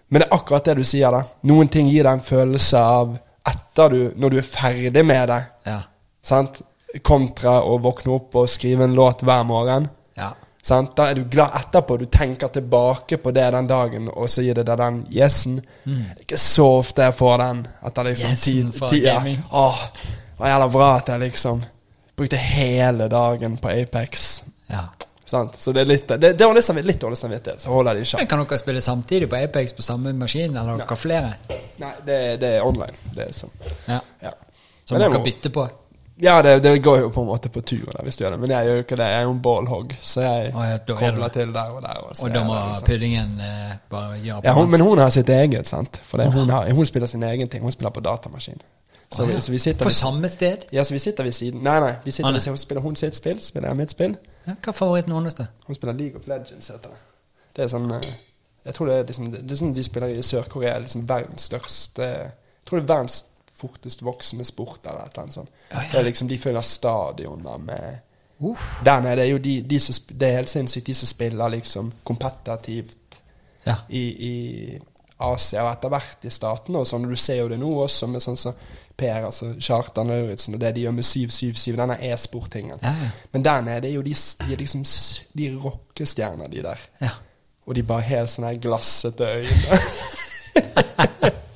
Men 0.09 0.21
det 0.23 0.29
er 0.29 0.37
akkurat 0.37 0.65
det 0.65 0.77
du 0.79 0.85
sier, 0.87 1.11
da. 1.11 1.25
Noen 1.51 1.69
ting 1.69 1.89
gir 1.91 2.05
deg 2.07 2.13
en 2.13 2.21
følelse 2.25 2.79
av 2.79 3.17
etter 3.49 3.89
du 3.91 4.13
Når 4.17 4.31
du 4.31 4.37
er 4.39 4.43
ferdig 4.47 5.05
med 5.07 5.29
det, 5.29 5.43
Ja. 5.67 5.81
sant? 6.23 6.63
kontra 7.05 7.59
å 7.69 7.75
våkne 7.85 8.15
opp 8.15 8.35
og 8.41 8.49
skrive 8.49 8.85
en 8.85 8.95
låt 8.95 9.21
hver 9.23 9.43
morgen. 9.45 9.89
ja. 10.17 10.31
Sant? 10.69 10.91
Da 10.99 11.07
er 11.11 11.15
du 11.17 11.23
glad 11.33 11.55
etterpå. 11.57 11.97
Du 12.03 12.07
tenker 12.13 12.51
tilbake 12.53 13.17
på 13.23 13.31
det 13.33 13.47
den 13.55 13.69
dagen, 13.71 14.09
og 14.13 14.29
så 14.29 14.43
gir 14.45 14.59
det 14.59 14.67
deg 14.69 14.79
den 14.83 14.99
yesen. 15.15 15.61
Det 15.85 15.97
er 16.19 16.23
ikke 16.27 16.41
så 16.43 16.67
ofte 16.83 17.07
jeg 17.09 17.17
får 17.17 17.39
den 17.45 17.63
etter 17.89 18.09
liksom 18.11 18.35
Yesen 18.35 18.73
ti 18.75 18.89
ti- 18.91 19.03
ja. 19.07 19.15
gaming. 19.19 19.41
Åh, 19.53 19.79
var 20.39 20.51
jævla 20.53 20.69
bra 20.75 20.91
at 20.99 21.09
jeg 21.15 21.21
liksom 21.25 21.63
brukte 22.19 22.37
hele 22.43 23.09
dagen 23.09 23.57
på 23.63 23.69
Apex. 23.73 24.43
ja. 24.69 24.85
Sant? 25.29 25.57
Så 25.61 25.73
det 25.77 25.83
er 25.83 25.89
litt 25.91 26.09
Det, 26.09 26.31
det 26.39 26.47
var 26.47 26.55
liksom 26.57 26.79
litt 26.81 27.01
dårlig 27.03 27.19
samvittighet, 27.21 27.61
så 27.61 27.69
holder 27.69 27.95
det 27.99 28.07
ikke. 28.07 28.17
Men 28.23 28.27
kan 28.31 28.45
dere 28.47 28.59
spille 28.59 28.81
samtidig 28.81 29.27
på 29.29 29.37
Apex 29.37 29.75
på 29.77 29.83
samme 29.85 30.13
maskin, 30.17 30.55
eller 30.57 30.71
har 30.71 30.79
dere 30.81 30.97
flere? 30.97 31.33
Nei, 31.83 31.91
det, 32.07 32.17
det 32.41 32.53
er 32.57 32.65
online. 32.65 32.97
Det 33.13 33.27
er 33.27 33.35
sånn. 33.37 33.51
Ja. 33.91 33.99
Ja. 34.25 34.31
Som 34.89 34.97
dere 35.03 35.11
må- 35.19 35.21
bytter 35.27 35.53
på? 35.53 35.67
Ja, 36.23 36.43
det, 36.43 36.63
det 36.63 36.83
går 36.83 36.99
jo 36.99 37.09
på 37.15 37.21
en 37.23 37.27
måte 37.29 37.49
på 37.49 37.61
tur 37.61 37.93
hvis 38.03 38.17
du 38.17 38.25
gjør 38.25 38.31
det, 38.35 38.41
men 38.41 38.51
jeg 38.51 38.67
gjør 38.67 38.75
jo 38.75 38.83
ikke 38.85 38.97
det. 38.97 39.05
Jeg 39.07 39.19
er 39.19 39.23
jo 39.23 39.31
en 39.37 39.43
ballhog, 39.43 39.93
så 40.03 40.21
jeg 40.25 40.49
ja, 40.55 40.65
er 40.75 40.79
kobler 40.89 41.29
til 41.29 41.53
der 41.55 41.71
og 41.77 41.83
der. 41.83 41.99
Og, 42.03 42.17
Og 42.23 42.31
da 42.31 42.39
det 42.39 42.47
må 42.47 42.55
liksom- 42.55 42.87
puddingen 42.87 43.41
eh, 43.41 43.77
bare 43.91 44.19
gjøre 44.19 44.41
Ja, 44.45 44.53
hun, 44.53 44.71
men 44.71 44.81
hun 44.81 44.99
har 44.99 45.09
sitt 45.15 45.29
eget, 45.29 45.69
sant. 45.69 46.01
For 46.05 46.19
det, 46.19 46.33
hun, 46.33 46.51
har, 46.51 46.71
hun 46.75 46.87
spiller 46.87 47.07
sin 47.07 47.23
egen 47.23 47.49
ting. 47.49 47.63
Hun 47.63 47.73
spiller 47.73 47.91
på 47.91 48.01
datamaskin. 48.01 48.59
Så, 49.13 49.25
vi, 49.27 49.33
ja. 49.33 49.41
så 49.41 49.51
vi 49.53 49.59
sitter 49.59 49.85
På 49.85 49.91
samme 49.91 50.29
sted? 50.29 50.57
ja, 50.73 50.85
så 50.85 50.95
vi 50.95 50.99
sitter 50.99 51.25
ved 51.25 51.33
siden 51.33 51.61
Nei, 51.63 51.81
nei. 51.81 51.93
Vi 52.05 52.11
sitter 52.11 52.29
Ah, 52.29 52.33
ved 52.33 52.35
nei. 52.35 52.41
siden, 52.41 52.53
hun 52.53 52.59
spiller 52.59 52.81
hun 52.83 52.97
sitt 52.97 53.17
spill, 53.17 53.41
spiller 53.41 53.69
jeg 53.69 53.77
mitt 53.77 53.91
spill. 53.91 54.17
Ja, 54.47 54.53
hva 54.53 54.69
er 54.69 54.73
favoritten 54.73 55.13
hennes, 55.15 55.35
da? 55.35 55.47
Hun 55.67 55.75
spiller 55.75 55.95
League 55.95 56.21
of 56.21 56.27
Legends, 56.27 56.69
heter 56.69 56.89
det. 56.91 56.99
Det 57.57 57.65
er 57.65 57.69
sånn 57.69 57.91
eh, 57.95 58.11
Jeg 58.67 58.75
tror 58.75 58.87
det 58.87 58.97
er 58.99 59.05
liksom 59.09 59.31
Det 59.33 59.51
er 59.53 59.57
sånn 59.57 59.73
de 59.75 59.85
spiller 59.85 60.09
i 60.09 60.23
Sør-Korea, 60.23 60.79
liksom 60.79 61.09
verdens 61.09 61.43
største 61.49 62.03
Jeg 62.03 62.67
tror 62.67 62.79
det 62.79 62.91
er 62.91 62.95
verdens 62.95 63.25
fortest 63.59 64.03
voksende 64.07 64.45
sport, 64.45 64.81
eller 64.85 65.01
et 65.07 65.13
eller 65.13 65.23
annet 65.23 65.35
sånt. 65.35 65.51
Ja, 65.71 65.81
ja. 65.83 65.89
Det 65.93 65.99
er 66.01 66.07
liksom 66.09 66.29
De 66.29 66.39
fyller 66.39 66.63
stadioner 66.63 67.59
med 67.59 67.99
Uff. 68.41 68.67
Der 68.87 69.01
nede 69.03 69.23
er 69.25 69.33
jo 69.33 69.39
de, 69.43 69.57
de 69.67 69.81
som 69.83 69.95
Det 70.15 70.29
er 70.29 70.37
helt 70.37 70.51
sinnssykt, 70.53 70.87
de 70.87 70.95
som 70.95 71.09
spiller 71.11 71.49
liksom 71.49 71.93
kompetitivt 72.07 73.23
Ja. 73.67 73.75
i, 73.89 74.03
i 74.29 74.79
Asia 75.21 75.65
og 75.65 75.73
etter 75.73 75.91
hvert 75.91 76.23
i 76.25 76.31
statene 76.31 76.79
og 76.79 76.87
sånn. 76.87 77.09
Du 77.11 77.17
ser 77.19 77.41
jo 77.43 77.49
det 77.51 77.59
nå 77.59 77.73
også 77.83 78.07
med 78.07 78.23
sånn 78.23 78.37
som 78.39 78.55
Per, 78.99 79.25
altså 79.27 79.53
Kjartan 79.63 80.09
Lauritzen, 80.11 80.55
og 80.55 80.61
det 80.63 80.73
de 80.75 80.81
gjør 80.87 80.95
med 80.95 81.05
777, 81.07 81.77
denne 81.79 81.97
e-sport-tingen. 82.03 82.79
Ja. 82.83 82.95
Men 83.33 83.45
der 83.47 83.61
nede 83.67 83.87
er 83.91 83.93
jo 83.95 84.03
de, 84.03 84.15
de 84.15 84.53
er 84.55 84.59
liksom 84.63 84.83
De 85.35 85.47
er 85.49 85.59
rockestjerner, 85.63 86.49
de 86.51 86.63
der. 86.63 86.79
ja. 87.03 87.11
Og 87.67 87.75
de 87.77 87.83
bare 87.83 88.01
helt 88.09 88.31
sånne 88.33 88.55
glassete 88.63 89.27
øyne. 89.43 89.79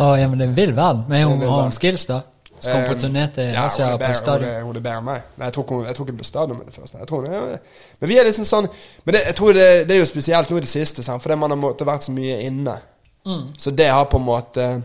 Å, 0.00 0.10
ja, 0.16 0.28
men 0.28 0.38
det 0.40 0.46
er 0.46 0.52
en 0.52 0.56
vill 0.56 0.74
verden. 0.76 1.04
Men 1.08 1.18
Det 1.18 1.26
hun 1.28 1.48
har 1.50 1.62
hun 1.66 1.74
skills, 1.76 2.06
da? 2.08 2.22
Skal 2.60 2.82
hun 2.82 2.88
på 2.90 3.00
turné 3.00 3.24
til 3.34 3.54
ja, 3.54 3.64
Asia 3.66 3.88
ja, 3.88 3.96
på 3.96 4.14
stadion? 4.14 4.48
Hun 4.66 4.74
er, 4.74 4.78
er 4.80 4.84
bedre 4.84 4.96
enn 4.98 5.06
meg. 5.06 5.26
Nei, 5.36 5.46
jeg 5.48 5.54
tror 5.56 5.64
ikke 5.64 6.04
hun- 6.04 6.16
det 6.18 6.26
stadion 6.26 6.58
med 6.58 6.66
det 6.66 6.74
første. 6.74 6.98
Det 6.98 7.32
er, 7.32 7.58
men 8.00 8.08
vi 8.08 8.18
er 8.18 8.24
liksom 8.24 8.44
sånn 8.44 8.68
Men 9.04 9.14
det, 9.14 9.22
jeg 9.26 9.36
tror 9.36 9.52
det, 9.52 9.88
det 9.88 9.94
er 9.96 9.98
jo 9.98 10.04
spesielt 10.04 10.50
nå 10.50 10.56
i 10.56 10.60
det 10.60 10.68
siste, 10.68 11.02
sant? 11.02 11.22
fordi 11.22 11.36
man 11.36 11.50
har 11.50 11.56
måttet 11.56 11.86
vært 11.86 12.02
så 12.02 12.12
mye 12.12 12.40
inne. 12.44 12.78
Mm. 13.24 13.54
Så 13.56 13.70
det 13.70 13.88
har 13.88 14.04
på 14.04 14.16
en 14.16 14.24
måte 14.24 14.82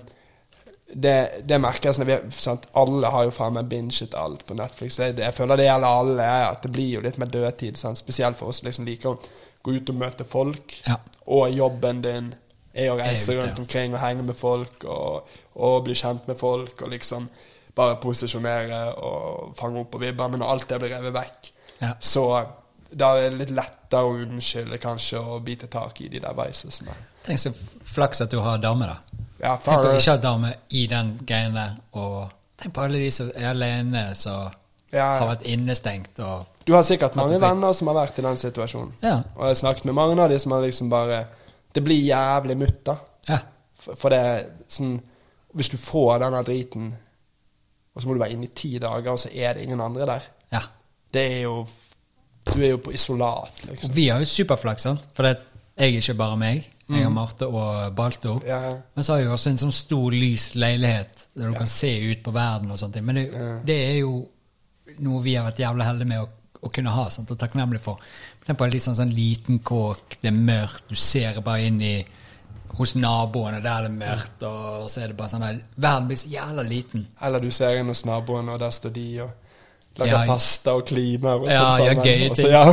Det, 0.93 1.41
det 1.43 1.59
merker 1.59 1.89
jeg 1.89 1.95
sånn 1.95 2.07
vi, 2.07 2.17
sant? 2.31 2.67
Alle 2.73 3.07
har 3.07 3.23
jo 3.25 3.31
faen 3.31 3.53
meg 3.53 3.67
binget 3.67 4.13
alt 4.13 4.45
på 4.45 4.53
Netflix. 4.55 4.99
Jeg, 4.99 5.17
jeg 5.17 5.33
føler 5.33 5.57
det 5.57 5.65
gjelder 5.65 5.87
alle. 5.87 6.23
At 6.23 6.61
det 6.63 6.71
blir 6.71 6.89
jo 6.93 7.01
litt 7.01 7.17
mer 7.17 7.27
dødtid. 7.27 7.75
Sant? 7.77 7.97
Spesielt 7.97 8.37
for 8.37 8.47
oss 8.47 8.61
som 8.61 8.67
liksom 8.67 8.85
liker 8.85 9.09
å 9.09 9.19
gå 9.65 9.73
ut 9.75 9.89
og 9.89 9.95
møte 9.95 10.23
folk. 10.23 10.75
Ja. 10.85 10.95
Og 11.27 11.49
jobben 11.51 12.01
din 12.01 12.33
er 12.75 12.91
å 12.91 12.97
reise 12.99 13.35
rundt 13.37 13.59
omkring 13.59 13.93
og 13.95 13.99
henge 14.03 14.23
med 14.27 14.35
folk 14.35 14.83
og, 14.85 15.27
og 15.55 15.83
bli 15.85 15.95
kjent 15.95 16.27
med 16.27 16.37
folk 16.37 16.81
og 16.81 16.91
liksom 16.91 17.29
bare 17.75 17.97
posisjonere 18.03 18.81
og 19.03 19.55
fange 19.59 19.79
opp 19.81 19.91
på 19.91 19.99
vibber. 19.99 20.27
Men 20.31 20.39
når 20.43 20.51
alt 20.53 20.67
det 20.69 20.79
blir 20.83 20.93
revet 20.95 21.13
vekk, 21.15 21.51
Ja. 21.81 21.93
så 21.99 22.45
da 22.95 23.09
er 23.17 23.29
det 23.29 23.39
litt 23.39 23.49
lettere 23.57 24.03
å 24.07 24.13
unnskylde 24.23 24.77
kanskje 24.79 25.19
å 25.19 25.39
bite 25.43 25.67
tak 25.67 25.99
i 26.01 26.07
de 26.07 26.19
der 26.23 26.33
vicesene. 26.37 26.93
Tenk 27.25 27.39
så 27.41 27.51
flaks 27.85 28.21
at 28.21 28.31
du 28.31 28.39
har 28.39 28.57
dame, 28.63 28.85
da. 28.87 28.97
Ja, 29.41 29.57
Tenk 29.57 29.83
å 29.83 29.95
ikke 29.97 30.11
ha 30.15 30.17
dame 30.23 30.53
i 30.69 30.85
den 30.87 31.17
greien 31.27 31.53
der, 31.57 31.73
og 31.93 32.29
tenk 32.61 32.73
på 32.77 32.85
alle 32.85 33.01
de 33.03 33.09
som 33.11 33.31
er 33.35 33.49
alene, 33.49 34.15
som 34.15 34.51
Ja. 34.93 35.17
har 35.19 35.27
vært 35.35 35.43
innestengt 35.43 36.19
og 36.23 36.45
Du 36.65 36.71
har 36.73 36.83
sikkert 36.83 37.15
mange 37.15 37.39
venner 37.41 37.73
som 37.73 37.87
har 37.87 37.95
vært 38.07 38.17
i 38.19 38.21
den 38.21 38.37
situasjonen. 38.37 38.93
Ja. 39.03 39.17
Og 39.35 39.41
jeg 39.43 39.47
har 39.47 39.55
snakket 39.55 39.85
med 39.85 39.93
mange 39.95 40.21
av 40.23 40.29
de 40.29 40.39
som 40.39 40.51
har 40.51 40.61
liksom 40.61 40.89
bare 40.89 41.25
Det 41.75 41.83
blir 41.83 41.99
jævlig 42.07 42.55
mutt, 42.57 42.79
da. 42.87 42.95
Ja. 43.29 43.39
For, 43.75 43.95
for 43.99 44.13
det 44.15 44.21
sånn 44.71 44.95
Hvis 45.55 45.69
du 45.71 45.77
får 45.79 46.19
denne 46.23 46.41
driten, 46.47 46.89
og 47.95 48.01
så 48.01 48.07
må 48.09 48.15
du 48.15 48.19
være 48.19 48.35
inne 48.35 48.47
i 48.49 48.53
ti 48.55 48.73
dager, 48.79 49.11
og 49.13 49.19
så 49.23 49.29
er 49.31 49.53
det 49.55 49.63
ingen 49.67 49.81
andre 49.81 50.05
der. 50.09 50.29
ja. 50.51 50.61
Det 51.15 51.21
er 51.37 51.41
jo 51.45 51.65
Du 52.45 52.59
er 52.61 52.69
jo 52.73 52.77
på 52.83 52.91
isolat, 52.93 53.61
liksom. 53.69 53.93
Vi 53.95 54.09
har 54.09 54.19
jo 54.19 54.25
superflaks, 54.29 54.83
sant? 54.83 55.05
For 55.15 55.23
det, 55.23 55.37
jeg 55.77 55.93
er 55.95 56.01
ikke 56.01 56.13
bare 56.19 56.37
meg. 56.37 56.65
Jeg 56.89 57.01
har 57.03 57.09
Marte 57.09 57.47
og 57.47 57.95
Balto. 57.97 58.35
Mm. 58.35 58.45
Ja. 58.47 58.59
Men 58.95 59.03
så 59.03 59.13
har 59.15 59.19
jeg 59.23 59.31
også 59.33 59.49
en 59.49 59.57
sånn 59.63 59.71
stor, 59.73 60.11
lys 60.13 60.51
leilighet 60.55 61.23
der 61.33 61.49
du 61.49 61.55
kan 61.57 61.67
se 61.71 61.89
ut 62.11 62.21
på 62.23 62.33
verden 62.35 62.69
og 62.71 62.77
sånne 62.77 62.93
ting. 62.93 63.05
Men 63.07 63.15
det, 63.17 63.23
Ja. 63.33 63.47
det 63.65 63.77
er 63.87 63.95
jo 64.03 64.11
noe 64.99 65.23
vi 65.25 65.33
har 65.35 65.47
vært 65.47 65.63
jævlig 65.63 65.85
heldige 65.87 66.07
med 66.11 66.21
å, 66.21 66.27
å 66.61 66.69
kunne 66.75 66.93
ha, 66.93 67.07
sant? 67.09 67.31
og 67.31 67.39
takknemlig 67.41 67.81
for. 67.81 67.97
Tenk 68.45 68.59
på 68.59 68.67
en 68.67 68.73
litt 68.75 68.83
sånn, 68.85 68.97
sånn 68.97 69.13
liten 69.15 69.57
kåk, 69.65 70.19
det 70.21 70.29
er 70.29 70.35
mørkt, 70.37 70.85
du 70.89 70.95
ser 70.99 71.39
bare 71.41 71.65
inn 71.65 71.79
i 71.81 71.95
hos 72.75 72.93
naboene, 72.99 73.61
der 73.63 73.87
det 73.87 73.89
er 73.89 73.95
mørkt, 73.95 74.43
og 74.45 74.89
så 74.91 75.01
er 75.01 75.13
det 75.13 75.17
bare 75.17 75.31
sånn 75.31 75.45
der 75.45 75.63
Verden 75.79 76.09
blir 76.11 76.19
så 76.19 76.29
jævla 76.29 76.65
liten. 76.67 77.07
Eller 77.23 77.41
du 77.41 77.49
ser 77.55 77.79
inn 77.79 77.89
hos 77.89 78.03
naboene, 78.05 78.53
og 78.53 78.61
der 78.61 78.75
står 78.75 78.93
de 78.93 79.07
og 79.23 79.31
lager 79.95 80.11
Ja, 80.11 80.21
pasta 80.27 80.75
og 80.75 80.85
klimer 80.89 81.39
og 81.39 81.47
Ja, 81.49 81.57
sånn 81.71 81.85
ja, 81.87 81.93
sammen. 81.95 82.05
gøye 82.05 82.29
Og 82.29 82.37
så, 82.37 82.49
ja, 82.55 82.63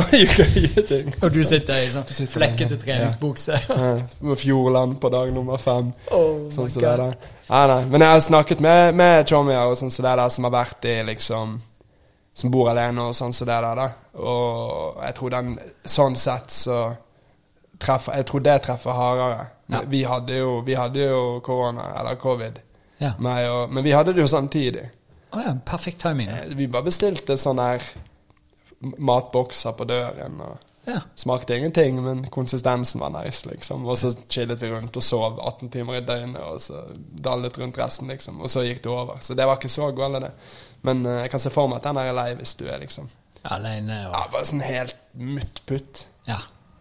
gøye 0.43 0.85
ting. 0.91 1.11
Og 1.23 1.33
du 1.33 1.41
sitter 1.47 1.81
i 1.81 1.91
sånn 1.93 2.07
sitter 2.09 2.31
flekkete 2.35 2.79
treningsbukse. 2.83 3.59
Ja, 3.69 3.91
Med 4.27 4.41
Fjordland 4.43 4.99
på 5.01 5.13
dag 5.13 5.33
nummer 5.33 5.61
fem. 5.61 5.93
Oh 6.11 6.49
sånn 6.53 6.67
my 6.67 6.73
så 6.75 6.83
det 6.83 6.95
der. 7.05 7.29
Ja, 7.47 7.65
nei. 7.71 7.83
Men 7.89 8.05
jeg 8.05 8.17
har 8.17 8.25
snakket 8.27 8.63
med, 8.63 8.95
med 8.99 9.29
Chomia 9.29 9.63
og 9.69 9.77
sånn 9.79 9.91
som 9.93 10.05
det 10.05 10.17
der, 10.19 10.29
som 10.35 10.49
har 10.49 10.57
vært 10.61 10.89
i 10.91 10.97
liksom 11.07 11.57
Som 12.35 12.51
bor 12.51 12.69
alene 12.71 13.01
og 13.01 13.13
sånn 13.15 13.33
som 13.33 13.47
det 13.47 13.59
der. 13.61 13.75
da 13.75 13.89
Og 14.19 15.01
jeg 15.03 15.15
tror 15.15 15.29
den 15.29 15.59
Sånn 15.85 16.15
sett 16.17 16.49
så 16.51 16.95
treffer 17.79 18.15
Jeg 18.15 18.25
tror 18.25 18.39
det 18.45 18.61
treffer 18.65 18.91
hardere. 18.97 19.45
Ja. 19.69 19.81
Vi 19.87 20.03
hadde 20.03 20.37
jo 20.39 20.61
Vi 20.65 20.73
hadde 20.75 20.99
jo 21.09 21.39
korona, 21.45 21.91
eller 21.99 22.15
covid, 22.15 22.59
Ja. 22.99 23.13
og, 23.19 23.69
men 23.73 23.83
vi 23.83 23.91
hadde 23.91 24.13
det 24.13 24.21
jo 24.21 24.27
samtidig. 24.27 24.89
Å 25.33 25.41
ja, 25.45 25.53
perfekt 25.65 25.99
timing. 26.01 26.27
Eh, 26.29 26.53
Vi 26.55 26.67
bare 26.67 26.83
bestilte 26.83 27.37
sånne 27.37 27.61
her 27.71 27.81
matbokser 28.97 29.71
på 29.71 29.85
døren. 29.85 30.41
og 30.41 30.57
Ja. 30.87 30.99
Smakte 31.15 31.55
ingenting, 31.55 32.03
men 32.03 32.25
konsistensen 32.29 32.99
var 32.99 33.09
nice, 33.09 33.45
liksom. 33.49 33.85
Og 33.87 33.97
så 33.97 34.09
chillet 34.29 34.59
vi 34.59 34.67
rundt 34.69 34.97
og 34.97 35.03
sov 35.03 35.39
18 35.39 35.69
timer 35.71 35.93
i 35.95 36.01
døgnet, 36.01 36.41
og 36.43 36.59
så 36.61 36.81
dallet 37.23 37.57
rundt 37.57 37.77
resten, 37.77 38.07
liksom. 38.07 38.41
Og 38.41 38.49
så 38.49 38.59
gikk 38.67 38.81
det 38.83 38.91
over. 38.91 39.17
Så 39.21 39.33
det 39.33 39.45
var 39.47 39.55
ikke 39.55 39.69
så 39.69 39.91
galt, 39.95 40.21
det. 40.21 40.31
Men 40.83 41.05
eh, 41.07 41.21
jeg 41.23 41.29
kan 41.33 41.39
se 41.43 41.49
for 41.53 41.65
meg 41.71 41.77
at 41.81 41.87
den 41.89 41.97
er 42.01 42.13
lei 42.17 42.29
hvis 42.39 42.55
du 42.59 42.65
er 42.67 42.77
liksom 42.83 43.05
Alene 43.43 43.97
og 44.07 44.13
Ja, 44.15 44.21
bare 44.31 44.45
sånn 44.47 44.61
helt 44.63 44.95
muttputt. 45.19 46.05
Ja. 46.27 46.37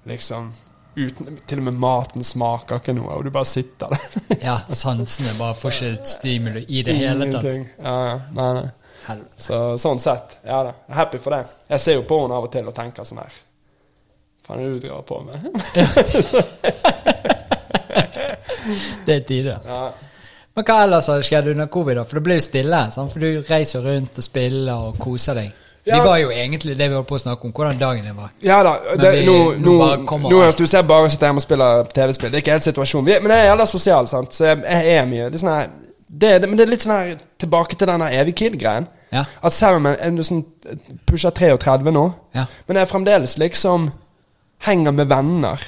liksom. 0.07 0.53
Uten, 0.95 1.39
til 1.49 1.59
og 1.63 1.67
med 1.71 1.77
maten 1.81 2.23
smaker 2.27 2.77
ikke 2.83 2.93
noe, 2.95 3.15
og 3.17 3.25
du 3.25 3.31
bare 3.33 3.49
sitter 3.49 3.89
der. 3.95 4.03
ja 4.49 4.57
sansene 4.69 5.33
bare 5.39 5.55
får 5.59 5.71
ikke 5.79 6.07
stimuli 6.13 6.63
i 6.69 6.83
det 6.87 6.95
hele 6.99 7.25
tatt. 7.33 7.47
Ingenting. 7.49 7.63
Ja, 7.81 7.97
ja. 8.11 8.17
Nei, 8.37 8.51
nei. 8.61 8.69
Helvete. 9.07 9.41
Så 9.43 9.57
sånn 9.83 9.99
sett, 10.03 10.37
ja 10.47 10.61
da. 10.69 10.73
Jeg 10.87 10.93
er 10.95 10.99
happy 11.01 11.19
for 11.25 11.31
det. 11.35 11.43
Jeg 11.73 11.79
ser 11.83 11.95
jo 11.99 12.05
på 12.07 12.17
henne 12.23 12.37
av 12.39 12.45
og 12.47 12.53
til 12.55 12.67
og 12.71 12.75
tenker 12.77 13.03
sånn 13.09 13.23
her 13.25 13.35
Faen 14.47 14.59
er 14.59 14.63
det 14.69 14.75
du 14.75 14.79
driver 14.87 15.03
på 15.07 15.17
med? 15.27 15.37
Det 19.07 19.15
er 19.17 19.21
tider. 19.27 19.59
ja. 19.67 19.93
Men 20.57 20.65
hva 20.69 20.83
ellers 20.85 21.07
har 21.09 21.23
skjedd 21.25 21.47
under 21.55 21.67
covid, 21.73 21.97
da? 21.97 22.05
For 22.05 22.19
det 22.19 22.23
ble 22.27 22.35
jo 22.37 22.45
stille. 22.45 22.81
Sant? 22.93 23.13
For 23.13 23.21
du 23.25 23.43
reiser 23.49 23.85
rundt 23.87 24.19
og 24.21 24.25
spiller 24.27 24.73
og 24.89 24.99
koser 25.01 25.39
deg. 25.41 25.53
Ja. 25.87 25.97
Vi 25.97 26.07
var 26.07 26.19
jo 26.21 26.29
egentlig 26.31 26.77
det 26.79 26.87
vi 26.91 26.95
holdt 26.95 27.09
på 27.09 27.17
å 27.17 27.23
snakke 27.25 27.49
om, 27.49 27.53
hvordan 27.57 27.79
dagen 27.81 28.05
din 28.07 28.15
var. 28.15 28.29
Ja 28.45 28.61
da. 28.63 28.77
Det, 29.01 29.13
vi- 29.17 29.25
nå, 29.27 29.39
nå 29.59 29.73
nå, 29.79 30.19
nå 30.31 30.43
du 30.59 30.67
ser 30.71 30.83
bare 30.87 31.09
sitter 31.11 31.27
hjemme 31.27 31.43
og 31.43 31.47
spiller 31.47 31.89
TV-spill. 31.97 32.31
Det 32.31 32.39
er 32.39 32.45
ikke 32.45 32.53
helt 32.59 32.69
situasjonen. 32.69 33.07
Vi, 33.09 33.17
men 33.25 33.33
jeg 33.35 33.41
er 33.47 33.49
jævla 33.51 33.67
sosial, 33.67 34.07
sant. 34.09 34.35
Så 34.37 34.45
jeg, 34.45 34.61
er 34.69 35.09
mye. 35.11 35.31
Det 35.33 35.41
er 35.41 35.43
sånn 35.43 35.55
her 35.57 35.73
det, 36.13 36.31
det, 36.43 36.49
Men 36.51 36.59
det 36.61 36.67
er 36.67 36.71
litt 36.71 36.85
sånn 36.85 36.93
her 36.95 37.17
tilbake 37.41 37.77
til 37.81 37.89
den 37.91 38.05
evig 38.13 38.35
kid-greien. 38.39 38.87
Ja. 39.13 39.25
At 39.43 39.57
selv 39.57 39.81
om 39.81 39.89
jeg 39.91 40.27
sånn, 40.29 40.45
pusher 41.09 41.31
33 41.35 41.91
nå, 41.97 42.05
Ja. 42.37 42.45
men 42.69 42.77
jeg 42.79 42.89
fremdeles 42.93 43.39
liksom 43.41 43.91
henger 44.69 44.93
med 44.93 45.09
venner 45.11 45.61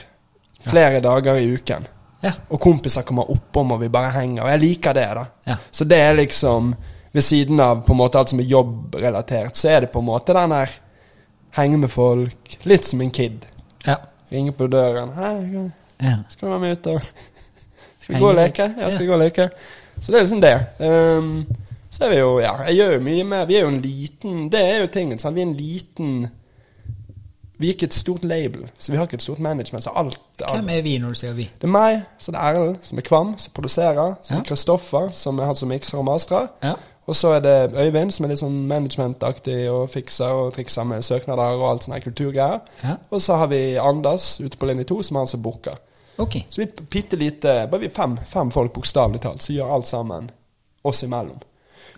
flere 0.68 1.00
dager 1.04 1.40
i 1.40 1.48
uken. 1.56 1.88
Ja. 2.24 2.32
Og 2.48 2.60
kompiser 2.60 3.04
kommer 3.06 3.30
oppom, 3.30 3.74
og 3.76 3.82
vi 3.82 3.90
bare 3.92 4.12
henger. 4.16 4.46
Og 4.46 4.52
jeg 4.54 4.62
liker 4.62 4.96
det, 4.96 5.06
da. 5.18 5.24
Ja. 5.50 5.56
Så 5.70 5.86
det 5.88 6.00
er 6.00 6.20
liksom 6.20 6.74
Ved 7.14 7.22
siden 7.22 7.60
av 7.62 7.84
på 7.86 7.92
en 7.94 7.98
måte 8.00 8.18
alt 8.18 8.32
som 8.32 8.40
er 8.42 8.48
jobbrelatert, 8.50 9.54
så 9.54 9.68
er 9.70 9.84
det 9.84 9.92
på 9.92 10.00
en 10.02 10.08
måte 10.08 10.34
den 10.34 10.50
her 10.50 10.72
henge 11.54 11.78
med 11.78 11.92
folk. 11.92 12.56
Litt 12.66 12.88
som 12.88 13.04
en 13.04 13.12
kid. 13.14 13.44
Ja. 13.86 14.00
Ringe 14.34 14.50
på 14.52 14.66
døren. 14.66 15.12
'Hei, 15.14 15.70
skal 16.28 16.48
du 16.48 16.50
være 16.50 16.60
med 16.64 16.72
ut 16.72 16.86
og 16.86 17.02
Skal 18.00 18.14
vi 18.16 18.20
gå 18.20 18.28
og 18.32 18.34
leke?' 18.34 18.66
Ja, 18.80 18.90
skal 18.90 19.04
vi 19.04 19.06
gå 19.06 19.14
og 19.14 19.22
leke? 19.22 19.48
Så 20.00 20.12
det 20.12 20.18
er 20.18 20.26
liksom 20.26 20.40
det. 20.42 20.56
Um, 20.80 21.46
så 21.90 22.04
er 22.04 22.10
vi 22.10 22.18
jo 22.18 22.40
Ja, 22.40 22.56
jeg 22.66 22.74
gjør 22.80 22.92
jo 22.96 23.00
mye 23.06 23.24
mer 23.24 23.46
Vi 23.46 23.56
er 23.56 23.60
jo 23.60 23.68
en 23.68 23.80
liten 23.80 24.48
Det 24.50 24.60
er 24.60 24.80
jo 24.80 24.86
tingen. 24.86 25.18
Sant? 25.18 25.36
Vi 25.36 25.42
er 25.42 25.46
en 25.46 25.56
liten 25.56 26.26
Vi 27.58 27.68
er 27.68 27.72
ikke 27.76 27.86
et 27.86 27.94
stort 27.94 28.24
label, 28.24 28.64
så 28.78 28.92
vi 28.92 28.96
har 28.98 29.04
ikke 29.06 29.14
et 29.14 29.22
stort 29.22 29.38
management. 29.38 29.84
Så 29.84 29.90
alt, 29.94 30.18
alt 30.44 30.56
Hvem 30.58 30.68
er 30.68 30.82
vi 30.82 30.96
når 30.98 31.08
du 31.08 31.14
sier 31.14 31.32
vi? 31.36 31.44
Det 31.60 31.68
er 31.68 31.72
meg, 31.72 32.00
så 32.18 32.32
det 32.34 32.40
er 32.40 32.54
Erlend, 32.58 32.78
som 32.82 32.98
er 32.98 33.02
Kvam, 33.06 33.34
som 33.38 33.52
produserer. 33.54 34.14
Så 34.22 34.32
er 34.32 34.36
Ja. 34.36 34.40
det 34.40 34.48
Kristoffer, 34.48 35.10
som 35.12 35.38
er 35.38 35.44
han 35.44 35.56
som 35.56 35.68
mikser 35.68 35.98
og 35.98 36.04
mastrer. 36.04 36.48
Ja. 36.62 36.72
Og 37.06 37.14
så 37.16 37.28
er 37.36 37.40
det 37.40 37.76
Øyvind, 37.76 38.10
som 38.12 38.24
er 38.24 38.28
litt 38.28 38.38
sånn 38.40 38.66
managementaktig 38.66 39.70
og 39.70 39.90
fikser 39.90 40.24
og 40.32 40.54
trikser 40.56 40.84
med 40.88 41.02
søknader 41.04 41.58
og 41.60 41.70
alt 41.70 41.84
sånne 41.84 42.00
kulturgreier. 42.00 42.60
Ja. 42.82 42.96
Og 43.10 43.22
så 43.22 43.36
har 43.36 43.46
vi 43.46 43.76
Anders 43.76 44.40
ute 44.40 44.56
på 44.56 44.66
linje 44.66 44.84
to, 44.88 45.02
som 45.02 45.16
er 45.16 45.20
han 45.20 45.28
som 45.28 45.42
booker. 45.42 45.76
Okay. 46.18 46.42
Så 46.50 46.60
vi 46.62 46.66
er 46.68 46.84
bitte 46.90 47.16
lite 47.18 47.66
Bare 47.70 47.80
vi 47.80 47.86
er 47.86 47.90
fem, 47.96 48.16
fem 48.26 48.50
folk, 48.50 48.72
bokstavelig 48.72 49.20
talt, 49.20 49.42
som 49.42 49.54
gjør 49.54 49.72
alt 49.74 49.86
sammen 49.86 50.30
oss 50.84 51.02
imellom. 51.02 51.38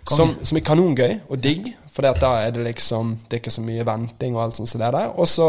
Som, 0.09 0.35
som 0.43 0.57
er 0.57 0.61
kanongøy 0.63 1.19
og 1.29 1.41
digg, 1.43 1.73
for 1.97 2.05
da 2.21 2.29
er 2.45 2.51
det 2.53 2.63
liksom 2.67 3.15
Det 3.25 3.33
er 3.33 3.41
ikke 3.41 3.51
så 3.57 3.63
mye 3.65 3.85
venting 3.87 4.35
og 4.37 4.43
alt 4.43 4.59
sånt 4.59 4.69
som 4.69 4.81
det 4.83 4.91
der. 4.93 5.09
Og 5.17 5.27
så 5.27 5.47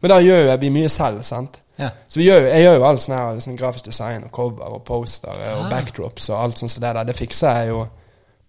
Men 0.00 0.12
da 0.12 0.18
gjør 0.22 0.52
vi 0.60 0.68
mye 0.70 0.88
selv, 0.92 1.22
sant. 1.26 1.56
Ja. 1.78 1.88
Så 2.08 2.20
vi 2.20 2.26
gjør, 2.28 2.44
jeg 2.52 2.62
gjør 2.62 2.76
jo 2.76 2.84
alt 2.86 3.00
sånn 3.02 3.14
her 3.16 3.32
liksom 3.34 3.56
grafisk 3.58 3.84
design 3.88 4.24
og 4.28 4.30
cover 4.34 4.74
og 4.76 4.84
poster 4.86 5.30
og 5.32 5.64
Ah. 5.64 5.70
backdrops 5.70 6.28
og 6.30 6.42
alt 6.44 6.58
sånt 6.58 6.70
som 6.70 6.80
det 6.84 6.92
der. 6.94 7.04
Det 7.08 7.16
fikser 7.16 7.56
jeg 7.56 7.68
jo 7.72 7.86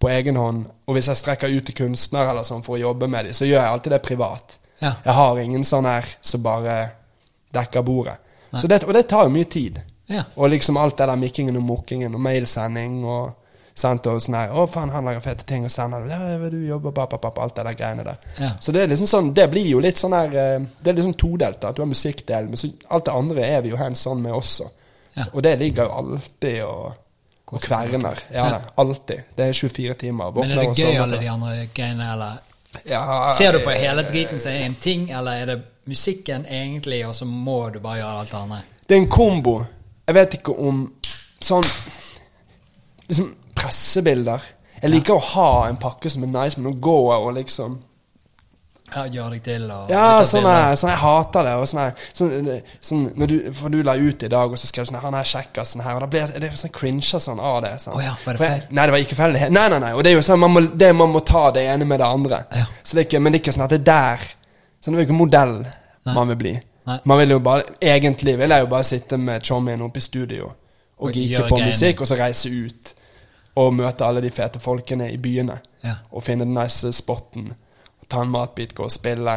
på 0.00 0.08
egen 0.08 0.36
hånd. 0.36 0.64
Og 0.86 0.94
hvis 0.94 1.08
jeg 1.08 1.16
strekker 1.16 1.48
ut 1.56 1.66
til 1.66 1.74
kunstnere 1.74 2.30
eller 2.30 2.42
sånn 2.46 2.62
for 2.62 2.76
å 2.76 2.80
jobbe 2.80 3.08
med 3.08 3.24
dem, 3.24 3.34
så 3.34 3.44
gjør 3.48 3.60
jeg 3.62 3.70
alltid 3.72 3.92
det 3.92 4.02
privat. 4.02 4.58
Ja. 4.80 4.92
Jeg 5.04 5.14
har 5.14 5.38
ingen 5.38 5.64
sånn 5.64 5.84
her 5.86 6.04
som 6.22 6.42
bare 6.42 6.90
dekker 7.52 7.82
bordet. 7.82 8.16
Så 8.56 8.66
det, 8.68 8.84
og 8.84 8.94
det 8.94 9.08
tar 9.08 9.24
jo 9.24 9.30
mye 9.34 9.44
tid. 9.50 9.80
Ja. 10.08 10.22
Og 10.36 10.50
liksom 10.50 10.76
alt 10.76 10.96
det 10.98 11.06
der 11.06 11.16
mikkingen 11.16 11.56
og 11.56 11.62
mukkingen 11.62 12.14
og 12.14 12.20
mailsending 12.20 13.04
og 13.04 13.32
sant, 13.74 14.06
og 14.06 14.20
sånn 14.22 14.34
her 14.34 14.50
'Å, 14.50 14.66
faen, 14.70 14.90
han 14.90 15.04
lager 15.04 15.20
fete 15.20 15.44
ting 15.44 15.64
og 15.64 15.70
det.' 15.70 16.10
'Ja, 16.10 16.48
du 16.50 16.66
jobber 16.66 16.90
på, 16.90 17.06
på, 17.06 17.42
Alt 17.42 17.56
det 17.56 17.64
der 17.64 17.74
greiene 17.74 18.04
der. 18.04 18.16
Ja. 18.38 18.50
Så 18.60 18.72
det 18.72 18.82
er 18.82 18.88
liksom 18.88 19.06
sånn 19.06 19.34
Det 19.34 19.50
blir 19.50 19.66
jo 19.66 19.80
litt 19.80 19.98
sånn 19.98 20.12
her 20.12 20.26
eh, 20.26 20.60
Det 20.82 20.90
er 20.90 20.94
liksom 20.94 21.14
todelt. 21.14 21.64
At 21.64 21.76
du 21.76 21.82
har 21.82 21.86
musikkdelen, 21.86 22.48
men 22.48 22.56
så 22.56 22.68
alt 22.88 23.04
det 23.04 23.12
andre 23.14 23.46
er 23.46 23.62
vi 23.62 23.68
jo 23.68 23.76
hands 23.76 24.06
on 24.06 24.22
med 24.22 24.32
også. 24.32 24.70
Ja. 25.14 25.24
Og 25.32 25.42
det 25.42 25.58
ligger 25.58 25.84
jo 25.84 25.90
alltid 25.90 26.62
og, 26.62 26.92
og 27.46 27.60
kverner. 27.60 28.18
Ja, 28.30 28.44
Ja. 28.44 28.50
det, 28.50 28.62
alltid. 28.76 29.22
Det 29.36 29.48
er 29.48 29.52
24 29.52 29.94
timer. 29.94 30.30
Men 30.30 30.50
er 30.50 30.62
det 30.62 30.78
gøy, 30.78 30.96
alle 30.96 31.18
de 31.18 31.30
andre 31.30 31.68
greiene, 31.74 32.12
eller 32.12 32.38
Ja, 32.86 33.28
Ser 33.34 33.52
du 33.52 33.64
på 33.64 33.70
hele 33.70 34.02
driten 34.02 34.40
som 34.40 34.52
en 34.52 34.74
ting, 34.74 35.10
eller 35.10 35.32
er 35.32 35.46
det 35.46 35.62
musikken 35.86 36.46
egentlig, 36.46 37.06
og 37.06 37.14
så 37.14 37.24
må 37.24 37.70
du 37.74 37.80
bare 37.80 37.98
gjøre 37.98 38.18
alt 38.20 38.30
det 38.30 38.38
andre? 38.38 38.60
Det 38.88 38.96
er 38.96 39.00
en 39.02 39.08
kombo. 39.08 39.64
Jeg 40.06 40.14
vet 40.14 40.34
ikke 40.34 40.58
om 40.58 40.92
sånn 41.40 41.64
Liksom 43.08 43.34
pressebilder. 43.60 44.42
Jeg 44.80 44.90
liker 44.94 45.14
å 45.18 45.22
ha 45.34 45.48
en 45.68 45.76
pakke 45.80 46.10
som 46.10 46.24
er 46.24 46.32
nice, 46.32 46.58
men 46.60 46.72
å 46.72 46.76
gå 46.80 46.98
og 47.12 47.32
liksom 47.36 47.78
Ja, 48.90 49.04
gjør 49.06 49.30
deg 49.36 49.42
til 49.46 49.66
og 49.70 49.90
Ja, 49.92 50.22
sånn 50.26 50.46
er, 50.50 50.72
sånn 50.80 50.90
jeg 50.90 50.98
hater 50.98 51.44
det. 51.46 51.52
Og 51.60 51.68
sånn 51.70 51.92
sånn, 52.16 52.48
sånn, 52.82 53.04
når 53.20 53.30
du, 53.30 53.36
for 53.54 53.70
du 53.70 53.82
la 53.86 53.94
ut 53.94 54.24
i 54.26 54.30
dag, 54.32 54.50
og 54.50 54.58
så 54.58 54.66
skrev 54.66 54.88
du 54.88 54.90
sånn 54.90 55.02
Han 55.04 55.14
er 55.14 55.28
kjekkasen 55.30 55.84
her. 55.84 55.94
Og 55.94 56.00
da 56.00 56.08
ble 56.10 56.22
jeg- 56.24 56.40
det 56.42 56.50
sånn 56.58 56.72
cringe 56.74 57.20
sånn 57.22 57.38
av 57.38 57.60
det. 57.62 57.70
Sånn. 57.84 57.94
Oh 57.94 58.02
ja, 58.02 58.16
var 58.24 58.34
det 58.34 58.40
jeg- 58.40 58.50
feil? 58.62 58.66
Nei, 58.74 58.86
det 58.86 58.92
var 58.96 58.98
ikke 59.04 59.16
feil. 59.20 59.32
Nei, 59.52 59.68
nei, 59.68 59.78
nei. 59.78 59.92
Og 59.92 60.02
det 60.02 60.10
er 60.10 60.16
jo 60.16 60.22
sånn, 60.26 60.40
man 60.40 60.50
må, 60.50 60.60
det, 60.76 60.90
man 60.96 61.12
må 61.12 61.20
ta 61.24 61.50
det 61.52 61.66
ene 61.68 61.84
med 61.86 62.00
det 62.00 62.06
andre. 62.06 62.44
Ja. 62.56 62.64
Så 62.82 62.96
det 62.96 63.04
er 63.04 63.08
ikke, 63.10 63.20
men 63.22 63.32
det 63.32 63.40
er 63.40 63.44
ikke 63.44 63.54
sånn 63.58 63.64
at 63.64 63.70
det 63.70 63.80
er 63.80 63.84
der 63.92 64.18
Sånn, 64.82 64.94
det 64.94 65.02
er 65.02 65.04
jo 65.04 65.12
ikke 65.12 65.18
modell 65.20 65.56
Nei. 66.06 66.14
man 66.14 66.28
vil 66.28 66.36
bli. 66.36 66.60
Nei. 66.86 66.98
Man 67.04 67.18
vil 67.18 67.28
jo 67.30 67.38
bare 67.38 67.62
Egentlig 67.82 68.38
vil 68.38 68.48
jeg 68.48 68.60
jo 68.60 68.66
bare 68.66 68.84
sitte 68.84 69.18
med 69.18 69.42
chommien 69.44 69.82
oppe 69.82 69.98
i 69.98 70.00
studio 70.00 70.46
og, 70.46 70.54
Og 71.10 71.12
geeke 71.12 71.46
på 71.48 71.58
musikk, 71.60 72.00
og 72.00 72.06
så 72.08 72.16
reise 72.18 72.48
ut 72.48 72.94
og 73.60 73.74
møte 73.76 74.06
alle 74.06 74.22
de 74.24 74.30
fete 74.32 74.60
folkene 74.62 75.10
i 75.12 75.18
byene. 75.20 75.58
Ja. 75.84 75.98
Og 76.10 76.24
finne 76.24 76.46
den 76.46 76.56
nice 76.56 76.92
spotten. 76.96 77.50
Ta 78.10 78.24
en 78.24 78.32
matbit, 78.32 78.74
gå 78.74 78.86
og 78.88 78.92
spille. 78.94 79.36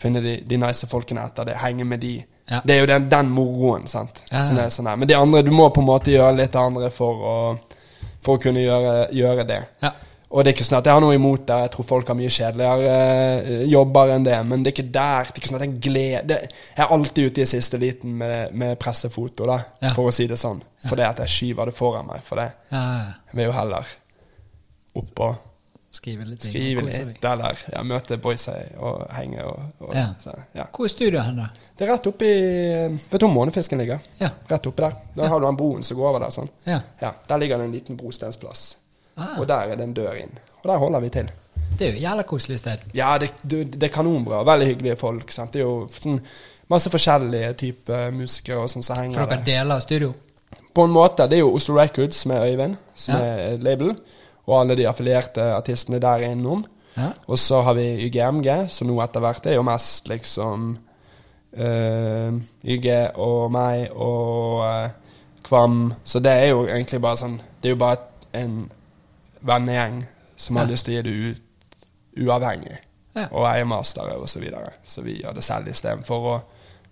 Finne 0.00 0.22
de, 0.24 0.36
de 0.46 0.58
nice 0.60 0.88
folkene 0.90 1.24
etter 1.28 1.48
det. 1.48 1.58
Henge 1.62 1.86
med 1.88 2.02
de. 2.02 2.16
Ja. 2.50 2.60
Det 2.64 2.74
er 2.74 2.80
jo 2.80 2.90
den, 2.90 3.08
den 3.10 3.30
moroen, 3.30 3.86
sant. 3.88 4.22
Ja, 4.30 4.42
ja. 4.42 4.68
sånn. 4.74 4.90
Men 4.98 5.08
de 5.08 5.16
andre, 5.16 5.44
du 5.46 5.52
må 5.54 5.68
på 5.70 5.84
en 5.84 5.90
måte 5.90 6.10
gjøre 6.10 6.38
litt 6.40 6.56
andre 6.58 6.90
for 6.94 7.26
å, 7.32 7.36
for 8.24 8.38
å 8.38 8.42
kunne 8.42 8.64
gjøre, 8.64 8.94
gjøre 9.14 9.46
det. 9.48 9.60
Ja. 9.84 9.92
Og 10.30 10.44
det 10.44 10.50
er 10.52 10.54
ikke 10.54 10.64
sånn 10.68 10.78
at 10.78 10.86
jeg 10.86 10.94
har 10.94 11.00
noe 11.02 11.14
imot 11.16 11.42
det. 11.48 11.56
Jeg 11.64 11.70
tror 11.74 11.86
folk 11.88 12.06
har 12.12 12.14
mye 12.14 12.30
kjedeligere 12.30 12.90
eh, 13.42 13.64
jobber 13.66 14.12
enn 14.14 14.22
det. 14.28 14.36
Men 14.46 14.62
det 14.62 14.70
er 14.70 14.76
ikke 14.76 14.92
der. 14.94 15.24
Det 15.26 15.34
er 15.34 15.40
ikke 15.42 15.48
sånn 15.50 15.58
at 15.58 15.64
jeg 15.66 15.80
gleder 15.88 16.44
Jeg 16.46 16.84
er 16.84 16.92
alltid 16.94 17.30
ute 17.32 17.42
i 17.42 17.46
siste 17.50 17.80
liten 17.82 18.14
med, 18.20 18.54
med 18.54 18.78
pressefoto, 18.78 19.48
da, 19.50 19.56
Ja. 19.82 19.90
for 19.96 20.06
å 20.06 20.14
si 20.14 20.28
det 20.30 20.38
sånn. 20.38 20.62
For 20.86 20.94
det 20.96 21.08
at 21.08 21.18
jeg 21.24 21.34
skyver 21.34 21.66
det 21.72 21.74
foran 21.74 22.06
meg. 22.06 22.22
For 22.24 22.38
det. 22.38 22.46
Ja. 22.70 22.82
Jeg 23.32 23.40
vil 23.40 23.48
jo 23.50 23.56
heller 23.58 23.90
opp 25.00 25.20
og 25.26 25.46
Skrive 25.90 26.22
litt. 26.22 26.44
skrive 26.46 26.84
litt, 26.86 27.24
eller 27.26 27.58
ja, 27.72 27.80
møte 27.82 28.14
boysa 28.22 28.52
og 28.78 29.00
henge 29.10 29.42
og, 29.42 29.64
og 29.82 29.96
så, 30.22 30.36
ja. 30.54 30.68
Hvor 30.70 30.86
er 30.86 30.92
studioet 30.92 31.24
hen, 31.26 31.40
da? 31.42 31.48
Det 31.74 31.82
er 31.82 31.90
rett 31.90 32.06
oppi 32.06 32.28
Vet 32.30 33.16
du 33.18 33.24
hvor 33.26 33.32
månefisken 33.34 33.82
ligger? 33.82 33.98
Ja. 34.20 34.28
Rett 34.52 34.68
oppi 34.70 34.84
der. 34.86 34.94
Da 35.16 35.26
har 35.32 35.42
du 35.42 35.48
den 35.48 35.58
broen 35.58 35.82
som 35.82 35.98
går 35.98 36.12
over 36.12 36.22
der. 36.22 36.30
sånn. 36.36 36.48
Ja. 36.68 36.78
Ja, 37.02 37.10
Der 37.26 37.42
ligger 37.42 37.58
det 37.58 37.66
en 37.66 37.74
liten 37.74 37.98
brostensplass. 37.98 38.76
Ah, 39.20 39.36
Og 39.40 39.46
der 39.48 39.68
er 39.72 39.76
det 39.76 39.84
en 39.84 39.94
dør 39.96 40.16
inn. 40.16 40.32
Og 40.62 40.68
der 40.70 40.78
holder 40.80 41.00
vi 41.04 41.08
til. 41.12 41.30
det 41.78 41.86
er 41.86 41.90
jo 41.92 41.96
et 41.96 42.02
jævla 42.02 42.22
koselig 42.28 42.58
sted. 42.58 42.78
Ja, 42.94 43.18
det, 43.18 43.30
det, 43.42 43.82
er 43.82 43.92
kanonbra. 43.92 44.42
Veldig 44.44 44.66
hyggelige 44.72 44.96
folk. 44.96 45.30
Sant? 45.32 45.52
Det 45.52 45.60
er 45.60 45.66
jo 45.68 45.88
sånn, 45.92 46.18
masse 46.68 46.90
forskjellige 46.92 47.52
typer 47.60 48.10
musikere 48.16 48.58
og 48.64 48.70
sånn 48.72 48.82
som 48.82 48.96
For 48.96 49.02
henger 49.02 49.24
dere 49.26 49.36
der. 49.36 49.44
deler 49.44 49.80
studio? 49.84 50.12
På 50.74 50.84
en 50.84 50.90
måte. 50.94 51.28
Det 51.28 51.38
er 51.38 51.44
jo 51.44 51.54
Oslo 51.56 51.76
Records 51.78 52.24
med 52.26 52.42
Øyvind, 52.50 52.76
som 52.94 53.14
Ja. 53.14 53.20
er 53.54 53.58
label. 53.58 53.94
Og 54.46 54.60
alle 54.60 54.76
de 54.76 54.86
affilierte 54.88 55.42
artistene 55.54 55.98
der 56.00 56.24
innom. 56.30 56.64
Ja. 56.96 57.12
Og 57.28 57.38
så 57.38 57.62
har 57.62 57.74
vi 57.74 58.08
YGMG, 58.08 58.68
som 58.68 58.88
nå 58.88 59.00
etter 59.02 59.20
hvert 59.20 59.46
er 59.46 59.54
jo 59.54 59.62
mest 59.62 60.08
liksom 60.08 60.78
uh, 61.58 62.32
YG 62.64 62.88
og 63.16 63.50
meg 63.52 63.90
og 63.94 64.60
uh, 64.64 64.88
Kvam. 65.46 65.92
Så 66.04 66.20
det 66.20 66.32
er 66.32 66.48
jo 66.52 66.66
egentlig 66.66 67.00
bare 67.00 67.16
sånn 67.16 67.38
Det 67.62 67.70
er 67.70 67.74
jo 67.74 67.80
bare 67.80 67.96
en 68.36 68.70
vennegjeng 69.46 70.04
som 70.36 70.56
har 70.56 70.64
Ja. 70.66 70.70
lyst 70.70 70.84
til 70.84 70.94
å 70.94 70.96
gi 70.96 71.02
det 71.02 71.10
ut 71.30 71.42
uavhengig. 72.26 72.78
Ja. 73.14 73.26
Og 73.32 73.44
eie 73.50 73.64
mastere 73.66 74.16
og 74.20 74.28
så 74.28 74.38
videre. 74.40 74.72
Så 74.84 75.02
vi 75.02 75.20
gjør 75.22 75.34
det 75.34 75.44
selv 75.44 75.68
istedenfor 75.68 76.26
å 76.30 76.40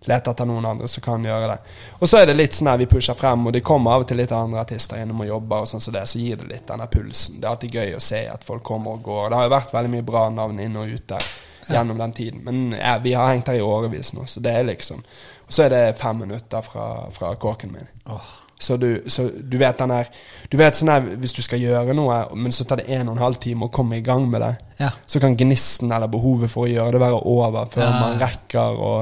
lete 0.07 0.31
etter 0.31 0.47
noen 0.47 0.65
andre 0.67 0.89
som 0.89 1.03
kan 1.03 1.23
gjøre 1.25 1.49
det. 1.53 1.59
Og 2.01 2.09
så 2.09 2.21
er 2.21 2.27
det 2.27 2.37
litt 2.37 2.53
sånn 2.55 2.69
her 2.71 2.79
vi 2.79 2.87
pusher 2.87 3.15
frem, 3.19 3.47
og 3.47 3.53
det 3.53 3.63
kommer 3.67 3.93
av 3.97 4.01
og 4.05 4.09
til 4.09 4.17
litt 4.21 4.33
andre 4.33 4.61
artister 4.61 4.97
innom 5.03 5.21
og 5.25 5.27
jobber, 5.27 5.65
og 5.65 5.67
sånn 5.71 5.81
som 5.83 5.93
det, 5.95 6.05
så 6.09 6.19
gir 6.23 6.37
det 6.37 6.49
litt 6.49 6.67
denne 6.67 6.87
pulsen. 6.91 7.41
Det 7.41 7.45
er 7.49 7.51
alltid 7.51 7.75
gøy 7.75 7.97
å 7.97 8.01
se 8.03 8.21
at 8.31 8.45
folk 8.47 8.63
kommer 8.63 8.93
og 8.93 9.03
går. 9.03 9.29
Det 9.31 9.37
har 9.41 9.49
jo 9.49 9.55
vært 9.57 9.73
veldig 9.75 9.91
mye 9.91 10.07
bra 10.07 10.29
navn 10.31 10.61
inn 10.61 10.77
og 10.77 10.89
ut 10.89 11.07
der 11.07 11.23
gjennom 11.69 11.99
den 11.99 12.13
tiden. 12.13 12.45
Men 12.45 12.73
ja, 12.79 12.99
vi 12.99 13.13
har 13.13 13.33
hengt 13.33 13.47
her 13.51 13.55
i 13.59 13.61
årevis 13.65 14.13
nå, 14.15 14.27
så 14.27 14.41
det 14.41 14.55
er 14.55 14.65
liksom 14.65 15.03
Og 15.49 15.55
så 15.55 15.63
er 15.65 15.69
det 15.71 15.97
fem 15.99 16.19
minutter 16.19 16.61
fra, 16.61 17.11
fra 17.11 17.35
kåken 17.35 17.73
min. 17.73 17.89
Åh. 18.07 18.27
Så 18.59 18.77
du, 18.77 19.05
så 19.07 19.29
du 19.31 19.57
vet 19.59 19.79
den 19.79 19.89
der 19.93 20.09
Du 20.51 20.57
vet 20.59 20.75
sånn 20.75 20.89
her 20.91 21.05
hvis 21.23 21.33
du 21.37 21.43
skal 21.43 21.61
gjøre 21.63 21.95
noe, 21.95 22.17
men 22.35 22.51
så 22.53 22.65
tar 22.67 22.81
det 22.81 22.89
en 22.91 23.09
og 23.09 23.15
en 23.17 23.23
halv 23.23 23.37
time 23.39 23.69
å 23.69 23.71
komme 23.71 23.99
i 23.99 24.03
gang 24.03 24.25
med 24.31 24.41
det, 24.43 24.57
Ja. 24.81 24.89
så 25.07 25.21
kan 25.21 25.37
gnisten 25.37 25.93
eller 25.93 26.09
behovet 26.11 26.51
for 26.51 26.67
å 26.67 26.71
gjøre 26.73 26.93
det 26.93 27.01
være 27.01 27.21
over 27.27 27.67
før 27.71 27.83
Ja. 27.85 27.91
man 28.01 28.19
rekker 28.19 28.81
å, 28.89 28.93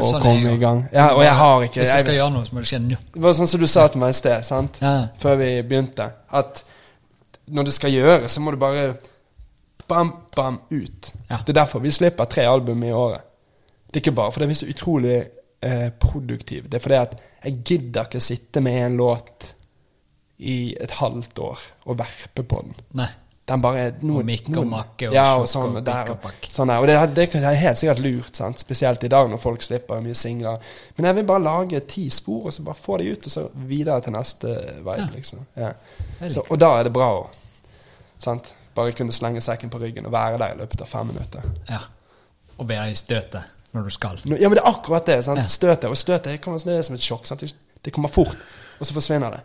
sånn 0.00 0.20
komme 0.20 0.42
jeg 0.50 0.54
i 0.58 0.62
gang. 0.62 0.88
Ja, 0.92 1.12
og 1.14 1.22
jeg 1.22 1.32
har 1.34 1.62
ikke 1.62 1.80
Hvis 1.80 1.92
jeg, 1.92 2.00
skal 2.00 2.14
gjøre 2.14 2.32
noe, 2.32 2.44
så 2.44 2.52
må 2.54 2.60
det 2.60 2.66
skje 2.72 2.80
nå. 2.80 2.96
Det 3.14 3.22
var 3.22 3.32
sånn 3.38 3.46
som 3.48 3.60
du 3.60 3.66
sa 3.66 3.86
til 3.88 4.00
meg 4.00 4.10
i 4.10 4.18
sted, 4.18 4.44
sant? 4.44 4.78
Ja. 4.82 5.08
Før 5.18 5.36
vi 5.36 5.62
begynte, 5.62 6.10
at 6.32 6.64
når 7.48 7.64
det 7.64 7.72
skal 7.72 7.90
gjøres, 7.90 8.30
så 8.32 8.40
må 8.40 8.50
du 8.50 8.56
bare 8.56 8.96
bam, 9.88 10.12
bam, 10.36 10.60
ut. 10.70 11.12
Ja. 11.30 11.38
Det 11.46 11.54
er 11.56 11.62
derfor 11.62 11.80
vi 11.80 11.90
slipper 11.90 12.24
tre 12.24 12.42
album 12.44 12.82
i 12.84 12.90
året. 12.92 13.20
Det 13.86 13.96
er 13.96 14.10
ikke 14.10 14.16
bare 14.16 14.32
fordi 14.32 14.46
vi 14.46 14.52
er 14.52 14.60
så 14.60 14.66
utrolig 14.68 15.16
eh, 15.62 15.90
produktive. 16.00 16.68
Det 16.68 16.74
er 16.74 16.84
fordi 16.84 16.94
at 16.94 17.14
jeg 17.44 17.62
gidder 17.64 18.08
ikke 18.08 18.20
sitte 18.20 18.60
med 18.64 18.76
en 18.86 18.98
låt 18.98 19.54
i 20.38 20.76
et 20.80 20.90
halvt 21.00 21.38
år 21.42 21.64
og 21.86 21.98
verpe 21.98 22.44
på 22.46 22.60
den. 22.62 22.76
Nei. 22.98 23.08
den 23.48 23.62
bare 23.64 23.80
er 23.80 23.94
noe, 24.04 24.20
Og 24.20 24.26
mikke 24.28 24.52
og 24.60 24.66
makke 24.68 25.08
og 25.08 25.14
ja, 25.16 25.24
og 25.40 25.46
sånn, 25.48 25.78
og 25.80 25.84
der, 25.86 26.10
og 26.12 26.26
sånn 26.52 26.68
der. 26.68 26.82
Og 26.82 26.86
det, 26.90 26.96
det, 27.16 27.24
er 27.40 27.56
helt 27.56 27.80
sikkert 27.80 28.02
lurt, 28.04 28.36
sant? 28.36 28.60
spesielt 28.60 29.04
i 29.04 29.08
dag 29.08 29.30
når 29.32 29.40
folk 29.40 29.64
slipper 29.64 30.02
mye 30.04 30.14
singler. 30.18 30.60
Men 30.98 31.08
jeg 31.08 31.16
vil 31.16 31.26
bare 31.30 31.42
lage 31.46 31.80
ti 31.88 32.04
spor, 32.12 32.50
og 32.50 32.52
så 32.52 32.62
bare 32.66 32.76
få 32.78 32.98
de 33.00 33.14
ut, 33.14 33.24
og 33.30 33.32
så 33.32 33.46
videre 33.70 34.00
til 34.04 34.12
neste 34.12 34.52
vibe, 34.76 34.98
Ja. 35.00 35.08
liksom. 35.14 35.46
Ja. 35.56 35.72
Så, 36.28 36.44
og 36.44 36.60
da 36.60 36.74
er 36.78 36.84
det 36.84 36.92
bra 36.92 37.08
å 37.22 37.28
sant? 38.18 38.54
bare 38.78 38.92
kunne 38.94 39.12
slenge 39.16 39.40
sekken 39.42 39.70
på 39.72 39.80
ryggen 39.82 40.06
og 40.06 40.12
være 40.12 40.38
der 40.38 40.52
i 40.54 40.58
løpet 40.60 40.84
av 40.84 40.86
fem 40.86 41.08
minutter. 41.10 41.42
Ja. 41.66 41.80
Og 42.58 42.68
være 42.68 42.92
i 42.92 42.94
støtet 42.94 43.57
når 43.72 43.84
du 43.88 43.90
skal. 43.90 44.20
Ja, 44.24 44.48
men 44.48 44.56
det 44.56 44.64
er 44.64 44.70
akkurat 44.70 45.06
det. 45.06 45.20
Sant? 45.24 45.42
Ja. 45.42 45.44
Støtet. 45.50 45.90
Og 45.90 45.96
støtet 45.96 46.40
kan 46.40 46.56
er 46.56 46.82
som 46.82 46.96
et 46.96 47.04
sjokk. 47.04 47.26
Sant? 47.28 47.44
Det 47.84 47.92
kommer 47.94 48.08
fort, 48.12 48.36
og 48.80 48.86
så 48.86 48.96
forsvinner 48.96 49.36
det. 49.36 49.44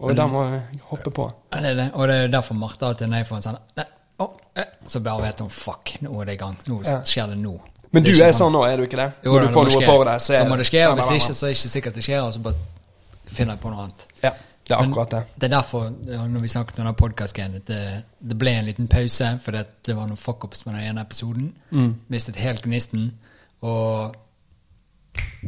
Og 0.00 0.16
da 0.16 0.26
må 0.30 0.44
jeg 0.48 0.80
hoppe 0.88 1.12
på. 1.12 1.26
Ja, 1.52 1.60
det 1.60 1.72
er 1.74 1.80
det. 1.82 1.88
Og 1.94 2.08
det 2.08 2.16
er 2.16 2.30
derfor 2.32 2.56
Martha 2.56 2.88
alltid 2.88 3.10
når 3.10 3.20
jeg 3.20 3.28
får 3.28 3.36
en 3.36 3.44
sånn 3.44 3.58
nei, 3.76 3.84
oh, 4.24 4.30
eh, 4.56 4.70
Så 4.88 5.02
bare 5.04 5.26
vet 5.26 5.42
hun 5.44 5.50
fuck, 5.52 5.92
nå 6.00 6.14
er 6.22 6.30
det 6.30 6.38
i 6.38 6.40
gang. 6.40 6.56
Nå 6.66 6.80
Ja. 6.86 7.00
skjer 7.04 7.28
det 7.34 7.38
nå. 7.38 7.58
Men 7.92 8.02
Det 8.02 8.14
du 8.14 8.22
er 8.24 8.32
sånn 8.32 8.52
nå, 8.52 8.62
er 8.64 8.76
du 8.78 8.84
ikke 8.86 8.96
det? 8.96 9.12
Jo, 9.24 9.32
Når 9.34 9.40
du 9.40 9.52
får 9.52 9.70
noe 9.70 9.84
for 9.84 10.04
deg, 10.04 10.20
så 10.20 10.44
må 10.48 10.56
det 10.56 10.66
skje. 10.66 10.84
Og 10.88 10.96
Hvis 10.96 11.10
ikke, 11.10 11.34
så 11.34 11.46
er 11.46 11.50
det 11.50 11.56
ikke 11.58 11.72
sikkert 11.74 11.94
det 11.94 12.04
skjer, 12.06 12.22
og 12.22 12.32
så 12.34 12.40
bare 12.40 12.54
finner 13.26 13.56
jeg 13.56 13.60
på 13.60 13.72
noe 13.72 13.82
annet. 13.84 14.06
Ja, 14.22 14.30
det 14.68 14.76
er 14.76 14.84
akkurat 14.84 15.10
det. 15.10 15.22
Det 15.34 15.48
er 15.48 15.56
derfor, 15.56 15.90
når 16.28 16.40
vi 16.40 16.48
snakket 16.48 16.78
om 16.78 16.86
den 16.86 16.94
podkast-greien, 16.94 17.56
at 17.56 17.66
det, 17.66 18.04
det 18.20 18.38
ble 18.38 18.50
en 18.50 18.64
liten 18.70 18.88
pause 18.88 19.38
fordi 19.42 19.64
det 19.86 19.96
var 19.96 20.06
noen 20.06 20.16
fuck-ups 20.16 20.64
med 20.66 20.74
den 20.78 20.84
ene 20.84 21.02
episoden. 21.02 21.52
Mm. 21.70 21.94
Mistet 22.08 22.36
helt 22.36 22.62
gnisten. 22.62 23.10
Og 23.66 24.16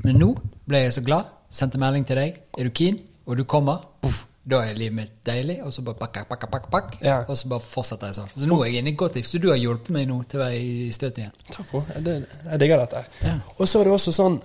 Men 0.04 0.18
nå 0.18 0.32
ble 0.68 0.84
jeg 0.86 0.92
så 0.96 1.02
glad. 1.04 1.30
Sendte 1.52 1.78
melding 1.80 2.04
til 2.08 2.16
deg. 2.16 2.38
Er 2.58 2.64
du 2.68 2.70
keen? 2.74 3.00
Og 3.28 3.36
du 3.36 3.44
kommer. 3.44 3.82
Puff, 4.02 4.22
da 4.48 4.62
er 4.66 4.74
livet 4.74 4.96
mitt 4.96 5.12
deilig. 5.28 5.58
Og 5.66 5.72
så 5.74 5.82
bare 5.84 5.98
pakk, 6.00 6.22
pakk, 6.30 6.46
pakk, 6.50 6.70
pakk. 6.72 6.94
Ja. 7.04 7.18
Og 7.28 7.36
så 7.38 7.50
bare 7.52 7.60
fortsetter 7.60 8.08
jeg 8.10 8.16
sånn. 8.16 8.32
Så 8.34 8.48
nå 8.48 8.56
er 8.64 8.70
jeg 8.72 8.80
inne 8.82 8.94
i 8.94 8.96
godt 8.98 9.18
liv. 9.20 9.28
Så 9.28 9.38
du 9.42 9.50
har 9.52 9.60
hjulpet 9.60 9.92
meg 9.94 10.08
nå 10.08 10.16
til 10.24 10.40
å 10.40 10.44
være 10.46 10.56
i 10.64 10.88
støtet 10.96 11.22
igjen. 11.26 11.36
Takk 11.52 11.68
bro. 11.70 11.84
Jeg, 11.92 12.04
det, 12.08 12.16
jeg 12.48 12.62
digger 12.64 12.82
dette. 12.86 13.04
Ja. 13.22 13.36
Og 13.58 13.68
så 13.68 13.82
er 13.82 13.90
det 13.90 13.96
også 14.00 14.16
sånn 14.16 14.40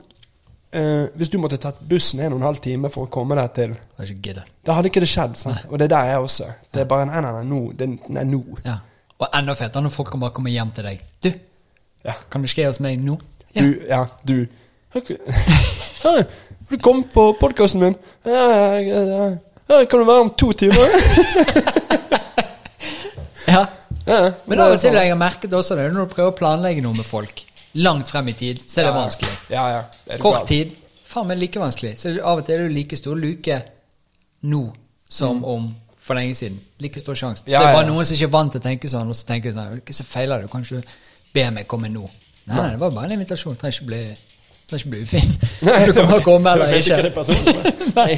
Uh, 0.75 1.07
Hvis 1.15 1.29
du 1.31 1.37
måtte 1.39 1.55
tatt 1.63 1.77
bussen 1.87 2.19
en 2.19 2.33
og 2.35 2.41
en 2.41 2.45
halv 2.49 2.57
time 2.59 2.89
for 2.91 3.07
å 3.07 3.09
komme 3.09 3.37
deg 3.39 3.53
til. 3.55 3.75
Da 4.67 4.73
hadde 4.75 4.89
ikke 4.91 4.99
det 4.99 5.07
skjedd. 5.07 5.37
sant? 5.39 5.61
Og 5.71 5.79
det 5.79 5.85
er 5.87 5.93
der 5.93 6.09
jeg 6.09 6.25
også. 6.25 6.49
Det 6.75 6.81
er 6.83 6.89
bare 6.91 7.05
Nei, 7.07 7.21
nei, 7.23 7.31
nei, 7.37 7.43
nå. 7.47 7.59
Det, 7.79 7.87
nei, 8.11 8.25
nå. 8.27 8.41
Ja. 8.65 8.73
Og 9.15 9.29
enda 9.39 9.55
fetere 9.55 9.85
når 9.85 9.93
folk 9.95 10.11
kan 10.11 10.19
bare 10.25 10.35
komme 10.35 10.51
hjem 10.51 10.73
til 10.75 10.89
deg. 10.89 11.05
Du, 11.23 11.29
Ja. 12.03 12.17
kan 12.29 12.43
du 12.43 12.49
skje 12.51 12.67
hos 12.67 12.81
meg 12.83 12.99
nå? 12.99 13.15
Du, 13.55 13.67
ja, 13.87 14.07
du 14.27 14.47
Okay. 14.95 15.17
Du 16.69 16.77
kom 16.77 17.03
på 17.03 17.33
podkasten 17.39 17.79
min? 17.79 17.95
Ja, 18.25 18.31
ja, 18.31 18.79
ja, 18.81 19.01
ja. 19.01 19.37
Ja, 19.67 19.85
kan 19.85 19.99
du 19.99 20.05
være 20.07 20.21
om 20.25 20.29
to 20.29 20.51
timer? 20.53 20.87
Ja. 23.47 23.67
Ja, 24.07 24.31
Men 24.45 24.59
av 24.59 24.73
og 24.73 24.79
til 24.79 24.89
sånn. 24.89 24.97
har 24.97 25.05
jeg 25.07 25.17
merket 25.19 25.53
også 25.55 25.75
det, 25.79 25.85
når 25.91 26.07
du 26.07 26.11
prøver 26.11 26.33
å 26.33 26.35
planlegge 26.35 26.83
noe 26.83 26.95
med 26.95 27.07
folk 27.07 27.43
langt 27.79 28.09
frem 28.11 28.27
i 28.31 28.35
tid, 28.35 28.59
så 28.59 28.81
er 28.81 28.87
det 28.87 28.91
Ja, 28.91 28.97
vanskelig. 28.97 29.33
Ja, 29.51 29.63
ja. 29.71 29.81
Det 30.07 30.19
Kort 30.19 30.39
galt. 30.41 30.47
tid, 30.51 30.73
faen 31.07 31.27
meg 31.27 31.39
like 31.39 31.59
vanskelig. 31.59 31.93
Så 31.99 32.13
av 32.19 32.39
og 32.41 32.45
til 32.47 32.55
er 32.55 32.67
det 32.67 32.75
like 32.75 32.99
stor 32.99 33.15
luke 33.19 33.59
nå 34.51 34.61
som 35.07 35.43
om 35.47 35.67
for 35.99 36.15
lenge 36.19 36.35
siden. 36.35 36.59
Like 36.79 36.99
stor 36.99 37.15
sjanse. 37.15 37.43
Mm. 37.47 37.51
Ja, 37.51 37.59
det 37.59 37.67
er 37.67 37.73
bare 37.73 37.85
ja. 37.85 37.91
noen 37.91 38.07
som 38.07 38.15
ikke 38.15 38.29
er 38.29 38.35
vant 38.35 38.55
til 38.55 38.63
å 38.63 38.67
tenke 38.67 38.91
sånn, 38.91 39.11
og 39.11 39.15
så 39.15 39.27
tenker 39.27 39.51
de 39.51 39.55
sånn 39.59 39.83
Hva 39.87 40.07
feiler 40.07 40.43
det, 40.43 40.51
du 40.51 40.81
be 41.33 41.49
meg 41.51 41.67
komme 41.67 41.91
nå. 41.91 42.07
Nei, 42.47 42.55
nei, 42.61 42.69
det 42.71 42.79
var 42.79 42.91
bare 42.95 43.05
en 43.09 43.15
invitasjon. 43.17 43.55
Trenger 43.59 43.77
ikke 43.81 43.89
bli 43.91 44.01
Trenger 44.67 44.83
ikke 44.83 44.89
bli 44.93 45.01
ufin. 45.07 45.29
Du 45.87 45.93
kan 45.93 46.07
bare 46.11 46.23
komme 46.23 46.51
eller 46.55 46.73
ikke 46.77 46.95
ikke. 46.97 47.03
det 47.03 47.13
personlig. 47.15 47.73
Nei. 47.99 48.15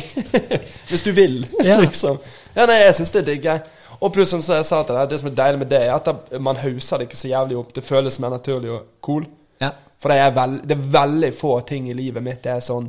Hvis 0.90 1.04
du 1.06 1.12
vil, 1.18 1.36
Ja. 1.70 1.80
liksom. 1.82 2.18
Ja, 2.56 2.66
nei, 2.66 2.80
jeg 2.86 2.96
syns 2.98 3.12
det 3.14 3.22
er 3.22 3.28
digg. 3.34 3.46
jeg. 3.46 3.62
Og 4.00 4.14
pluss, 4.16 4.30
som 4.32 4.42
jeg 4.42 4.66
sa 4.66 4.80
til 4.88 4.96
deg, 4.96 5.10
det 5.12 5.20
som 5.22 5.28
er 5.30 5.36
deilig 5.38 5.60
med 5.60 5.70
det, 5.74 5.82
er 5.86 5.94
at 5.98 6.40
man 6.42 6.58
hauser 6.62 6.98
det 7.02 7.10
ikke 7.10 7.20
så 7.20 7.28
jævlig 7.34 7.58
opp. 7.60 7.74
Det 7.76 7.84
føles 7.84 8.18
mer 8.24 8.32
naturlig 8.34 8.72
og 8.72 8.86
cool. 9.06 9.26
Ja. 9.62 9.74
For 10.00 10.10
det 10.14 10.18
er, 10.24 10.32
veld, 10.38 10.62
det 10.70 10.78
er 10.78 10.86
veldig 10.98 11.30
få 11.36 11.54
ting 11.68 11.90
i 11.92 11.94
livet 11.98 12.24
mitt 12.24 12.40
det 12.46 12.54
er 12.54 12.62
sånn 12.64 12.88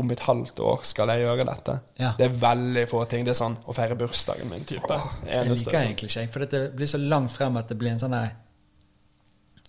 Om 0.00 0.08
et 0.14 0.22
halvt 0.24 0.60
år 0.64 0.80
skal 0.88 1.10
jeg 1.12 1.20
gjøre 1.26 1.44
dette. 1.44 1.74
Ja. 2.00 2.14
Det 2.18 2.24
er 2.30 2.38
veldig 2.40 2.86
få 2.90 3.02
ting. 3.10 3.26
Det 3.28 3.34
er 3.34 3.38
sånn 3.38 3.58
å 3.68 3.74
feire 3.76 3.94
bursdagen 4.00 4.48
min 4.50 4.64
type. 4.66 4.96
Jeg 5.28 5.44
liker 5.50 5.60
sånn. 5.68 5.76
egentlig 5.84 6.08
ikke, 6.10 6.24
for 6.32 6.46
det 6.48 6.62
blir 6.78 6.88
så 6.90 6.98
langt 6.98 7.30
frem 7.36 7.58
at 7.60 7.68
det 7.68 7.76
blir 7.78 7.92
en 7.92 8.00
sånn 8.00 8.16
jeg- 8.16 8.32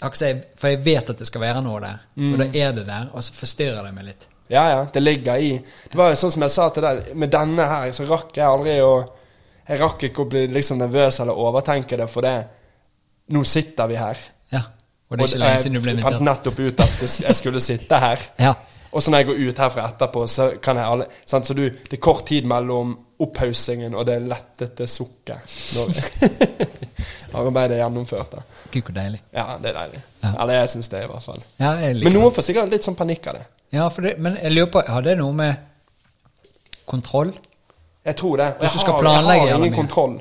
For 0.03 0.67
jeg 0.69 0.83
vet 0.85 1.09
at 1.09 1.17
det 1.23 1.27
skal 1.29 1.41
være 1.41 1.61
noe 1.65 1.79
der, 1.81 1.99
Mm. 2.15 2.33
og 2.33 2.39
da 2.39 2.45
er 2.59 2.71
det 2.75 2.85
der, 2.87 3.09
og 3.13 3.23
så 3.23 3.33
forstyrrer 3.33 3.83
det 3.87 3.93
meg 3.95 4.05
litt. 4.05 4.27
Ja, 4.51 4.63
ja. 4.69 4.85
Det 4.93 5.01
ligger 5.01 5.35
i 5.39 5.51
Det 5.89 5.95
var 5.95 6.09
jo 6.11 6.15
sånn 6.19 6.31
som 6.31 6.41
jeg 6.43 6.51
sa 6.51 6.69
til 6.69 6.83
deg, 6.83 7.15
med 7.15 7.31
denne 7.31 7.63
her, 7.67 7.91
så 7.95 8.05
rakk 8.09 8.35
jeg 8.35 8.45
aldri 8.45 8.79
å 8.83 9.09
Jeg 9.67 9.79
rakk 9.79 10.03
ikke 10.03 10.21
å 10.25 10.29
bli 10.29 10.47
liksom 10.51 10.77
nervøs 10.77 11.19
eller 11.23 11.33
overtenke 11.39 11.97
det, 11.97 12.09
for 12.11 12.21
det 12.21 12.33
Nå 13.31 13.43
sitter 13.47 13.87
vi 13.87 13.95
her. 13.95 14.17
Ja. 14.51 14.59
Og 15.09 15.17
det 15.17 15.23
er 15.23 15.27
ikke 15.27 15.39
lenge 15.39 15.61
siden 15.61 15.73
du 15.73 15.81
ble 15.81 15.93
jeg 15.95 16.01
fant 16.03 16.21
nettopp 16.21 16.59
ut 16.59 16.79
at 16.83 17.01
jeg 17.23 17.35
skulle 17.35 17.61
sitte 17.61 17.99
her. 17.99 18.19
Ja. 18.39 18.53
Og 18.93 19.01
så 19.01 19.09
når 19.09 19.17
jeg 19.23 19.27
går 19.27 19.39
ut 19.49 19.57
herfra 19.57 19.87
etterpå, 19.89 20.27
så 20.29 20.49
kan 20.61 20.77
jeg 20.77 20.85
alle 20.85 21.05
sant? 21.25 21.47
Så 21.47 21.53
du, 21.57 21.63
det 21.69 21.93
er 21.97 22.01
kort 22.03 22.27
tid 22.27 22.45
mellom 22.45 22.91
opphaussingen 23.19 23.95
og 23.95 24.05
det 24.05 24.19
lettete 24.21 24.85
sukket 24.85 25.55
når 25.73 25.87
arbeidet 27.39 27.77
er 27.77 27.81
gjennomført. 27.83 28.31
da. 28.35 28.43
Gud, 28.73 28.83
hvor 28.87 28.95
deilig. 28.97 29.21
Ja, 29.35 29.45
det 29.61 29.71
er 29.71 29.77
deilig. 29.79 30.01
Ja. 30.23 30.33
Eller 30.43 30.59
jeg 30.61 30.71
syns 30.73 30.89
det, 30.91 31.03
i 31.05 31.09
hvert 31.11 31.25
fall. 31.25 31.41
Ja, 31.61 31.73
Men 31.93 32.15
noen 32.15 32.33
får 32.35 32.47
sikkert 32.49 32.73
litt 32.73 32.87
sånn 32.87 32.97
panikk 32.99 33.29
av 33.31 33.39
det. 33.39 33.45
Ja, 33.73 33.87
for 33.93 34.05
det, 34.05 34.17
men 34.21 34.37
jeg 34.41 34.53
lurer 34.53 34.69
på, 34.73 34.83
har 34.89 35.05
det 35.05 35.15
noe 35.17 35.33
med 35.37 35.55
kontroll? 36.89 37.33
Jeg 38.05 38.15
tror 38.19 38.37
det. 38.37 38.49
Hvis 38.59 38.75
jeg 38.75 38.93
har, 38.93 39.09
jeg 39.33 39.41
har 39.41 39.57
ingen 39.57 39.75
kontroll. 39.75 40.17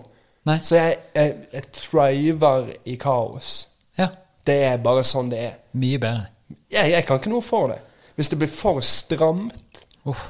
Nei? 0.49 0.59
Så 0.63 0.77
jeg, 0.79 0.99
jeg, 1.15 1.35
jeg 1.53 1.63
thriver 1.77 2.71
i 2.91 2.97
kaos. 3.01 3.51
Ja. 3.99 4.09
Det 4.47 4.59
er 4.67 4.79
bare 4.83 5.05
sånn 5.07 5.31
det 5.31 5.43
er. 5.47 5.59
Mye 5.79 5.99
bedre. 6.03 6.29
Jeg, 6.73 6.93
jeg 6.95 7.07
kan 7.07 7.21
ikke 7.21 7.33
noe 7.33 7.45
for 7.47 7.73
det. 7.73 7.81
Hvis 8.19 8.31
det 8.33 8.39
blir 8.41 8.51
for 8.53 8.81
stramt, 8.85 9.83
Uff. 10.09 10.25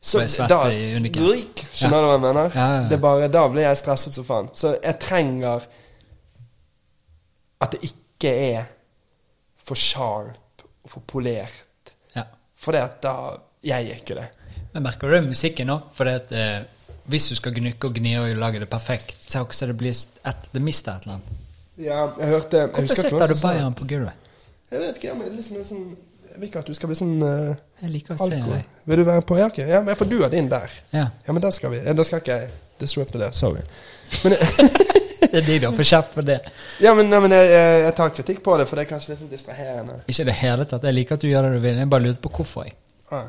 så 0.00 0.22
da 0.50 0.62
i. 0.72 0.96
Rik, 1.02 1.62
Skjønner 1.72 2.00
du 2.02 2.08
hva 2.08 2.14
jeg 2.16 2.24
mener? 2.24 2.48
Ja, 2.54 2.64
ja, 2.66 2.78
ja. 2.82 2.86
Det 2.90 2.96
er 2.98 3.02
bare, 3.02 3.28
da 3.32 3.44
blir 3.52 3.66
jeg 3.68 3.80
stresset 3.80 4.16
som 4.16 4.26
faen. 4.28 4.48
Så 4.56 4.74
jeg 4.78 4.98
trenger 5.02 5.68
at 7.60 7.74
det 7.74 7.90
ikke 7.90 8.32
er 8.52 8.68
for 9.68 9.78
sharp 9.78 10.64
og 10.84 10.90
for 10.90 11.04
polert. 11.06 11.92
Ja. 12.14 12.24
For 12.56 12.76
det 12.76 12.84
at 12.86 12.98
da 13.04 13.14
Jeg 13.64 13.88
er 13.90 13.98
ikke 13.98 14.14
det. 14.14 14.28
Men 14.72 14.84
merker 14.84 15.08
du 15.08 15.14
det 15.16 15.24
musikken 15.26 15.66
nå? 15.66 15.80
For 15.96 16.06
det 16.06 16.12
at 16.20 16.32
eh, 16.32 16.60
hvis 17.10 17.28
du 17.32 17.34
skal 17.34 17.56
gnukke 17.56 17.88
og 17.88 17.96
gni 17.96 18.12
og 18.20 18.36
lage 18.38 18.60
det 18.62 18.68
perfekt, 18.70 19.16
så 19.26 19.40
er 19.40 19.42
det 19.42 19.48
også 19.48 19.66
det 19.66 19.76
blir 19.80 19.90
et, 19.96 20.48
det 20.52 20.62
mister 20.62 20.92
et 20.94 21.06
eller 21.08 21.16
annet. 21.16 21.40
Ja, 21.78 21.98
jeg 22.20 22.28
hørte 22.28 22.60
jeg 22.60 22.70
Hvorfor 22.74 22.94
setter 22.94 23.26
du 23.32 23.34
som 23.34 23.48
bayern 23.48 23.74
på 23.78 23.86
gulvet? 23.88 24.28
Jeg 24.70 24.80
vet 24.82 25.00
ikke, 25.00 25.14
men 25.16 25.36
liksom 25.38 25.60
sånn 25.64 25.84
Jeg 26.28 26.40
vil 26.40 26.48
ikke 26.50 26.62
at 26.62 26.68
du 26.68 26.74
skal 26.76 26.90
bli 26.90 26.96
sånn 26.98 27.14
uh, 27.22 27.54
Jeg 27.82 27.92
liker 27.94 28.14
å 28.14 28.18
se 28.18 28.26
alkohol. 28.26 28.56
deg. 28.58 28.80
Vil 28.90 29.00
du 29.00 29.04
være 29.08 29.24
på? 29.30 29.38
Ja, 29.40 29.46
ok. 29.50 29.60
Ja, 29.64 29.82
men 29.86 29.98
for 29.98 30.10
du 30.10 30.18
er 30.22 30.32
din 30.34 30.50
der. 30.50 30.74
Ja. 30.92 31.06
Ja, 31.26 31.34
men 31.34 31.42
da 31.42 31.50
skal 31.54 31.72
vi 31.72 31.80
Da 31.82 32.06
skal 32.06 32.22
ikke 32.22 32.38
jeg 32.42 32.50
disrupte 32.82 33.18
det. 33.22 33.30
Sorry. 33.38 33.62
Men, 34.22 34.36
Det 35.32 35.40
er 35.42 35.46
de, 35.46 35.58
da. 35.66 35.72
få 35.76 35.86
kjeft 35.86 36.14
for 36.16 36.26
det. 36.26 36.38
ja, 36.84 36.94
men, 36.96 37.10
nei, 37.10 37.20
men 37.24 37.34
jeg, 37.36 37.50
jeg, 37.84 37.94
tar 37.98 38.14
kritikk 38.16 38.42
på 38.44 38.56
det, 38.60 38.68
for 38.70 38.80
det 38.80 38.86
er 38.86 38.92
kanskje 38.92 39.12
litt 39.12 39.22
sånn 39.22 39.32
distraherende. 39.32 39.98
Ikke 40.06 40.24
i 40.24 40.30
det 40.30 40.38
hele 40.40 40.68
tatt. 40.68 40.86
Jeg 40.88 40.96
liker 40.96 41.18
at 41.18 41.26
du 41.26 41.28
gjør 41.30 41.48
det 41.48 41.58
du 41.58 41.66
vil. 41.66 41.82
Jeg 41.82 41.90
bare 41.92 42.06
lurte 42.06 42.24
på 42.24 42.32
hvorfor. 42.38 42.68
jeg. 42.68 42.78
Ah. 43.10 43.28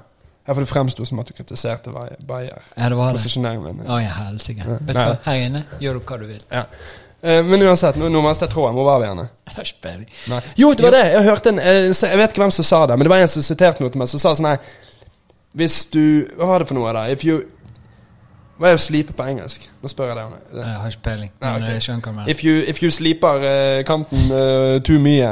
Ja, 0.50 0.54
for 0.54 0.66
det 0.66 0.70
fremsto 0.72 1.06
som 1.06 1.20
at 1.22 1.28
du 1.30 1.36
kritiserte 1.38 1.92
Bayer. 1.94 2.64
Ja, 2.76 2.90
det 2.90 2.96
var 2.98 3.14
det. 3.14 3.20
Posisjoneringen 3.20 3.82
min. 3.82 3.86
Å 3.86 4.00
ja, 4.02 4.16
helsike. 4.24 4.64
Ja. 4.66 4.80
Vet 4.80 4.96
du 4.98 5.02
hva, 5.04 5.20
her 5.28 5.44
inne 5.46 5.62
gjør 5.84 6.00
du 6.00 6.10
hva 6.10 6.18
du 6.18 6.26
vil. 6.26 6.42
Ja. 6.50 6.64
Eh, 7.22 7.44
men 7.46 7.62
uansett, 7.62 8.00
nå, 8.00 8.08
nå 8.10 8.24
mistet 8.24 8.48
jeg 8.48 8.56
tråden. 8.56 8.78
Hvor 8.80 8.88
var 8.88 9.04
vi 9.04 9.10
igjen? 9.10 9.28
Jo, 10.62 10.72
det 10.74 10.86
var 10.86 10.96
det! 10.96 11.04
Jeg 11.12 11.26
hørte 11.26 11.52
en 11.52 11.60
eh, 11.60 11.90
Jeg 11.92 12.18
vet 12.18 12.32
ikke 12.32 12.44
hvem 12.46 12.54
som 12.56 12.66
sa 12.66 12.82
det, 12.88 12.98
men 12.98 13.06
det 13.06 13.12
var 13.12 13.24
en 13.24 13.32
som 13.32 13.44
siterte 13.44 13.84
noe 13.84 13.92
til 13.92 14.02
meg, 14.02 14.10
som 14.12 14.22
sa 14.22 14.32
sånn 14.38 14.48
her 14.48 14.60
Hvis 15.58 15.80
du 15.92 16.02
Hva 16.38 16.52
var 16.54 16.64
det 16.64 16.70
for 16.70 16.78
noe, 16.78 16.94
da? 16.96 17.08
If 17.12 17.26
you 17.28 17.42
Hva 18.60 18.70
er 18.74 18.76
å 18.76 18.82
slipe 18.82 19.14
på 19.16 19.24
engelsk? 19.24 19.64
Nå 19.82 19.88
spør 19.92 20.10
jeg 20.12 20.18
deg 20.20 20.26
om 20.26 20.34
det. 20.36 20.42
Jeg 20.60 20.80
har 20.84 20.94
ikke 20.94 21.04
peiling. 21.06 21.30
Nei, 21.40 21.52
Men 21.60 21.70
jeg 21.72 21.84
skjønner 21.86 22.16
hva. 22.18 22.26
If 22.34 22.42
you, 22.44 22.56
if 22.68 22.82
you 22.84 22.90
sleeper 22.92 23.46
uh, 23.46 23.84
kanten 23.88 24.26
uh, 24.36 24.80
too 24.84 25.00
mye, 25.00 25.30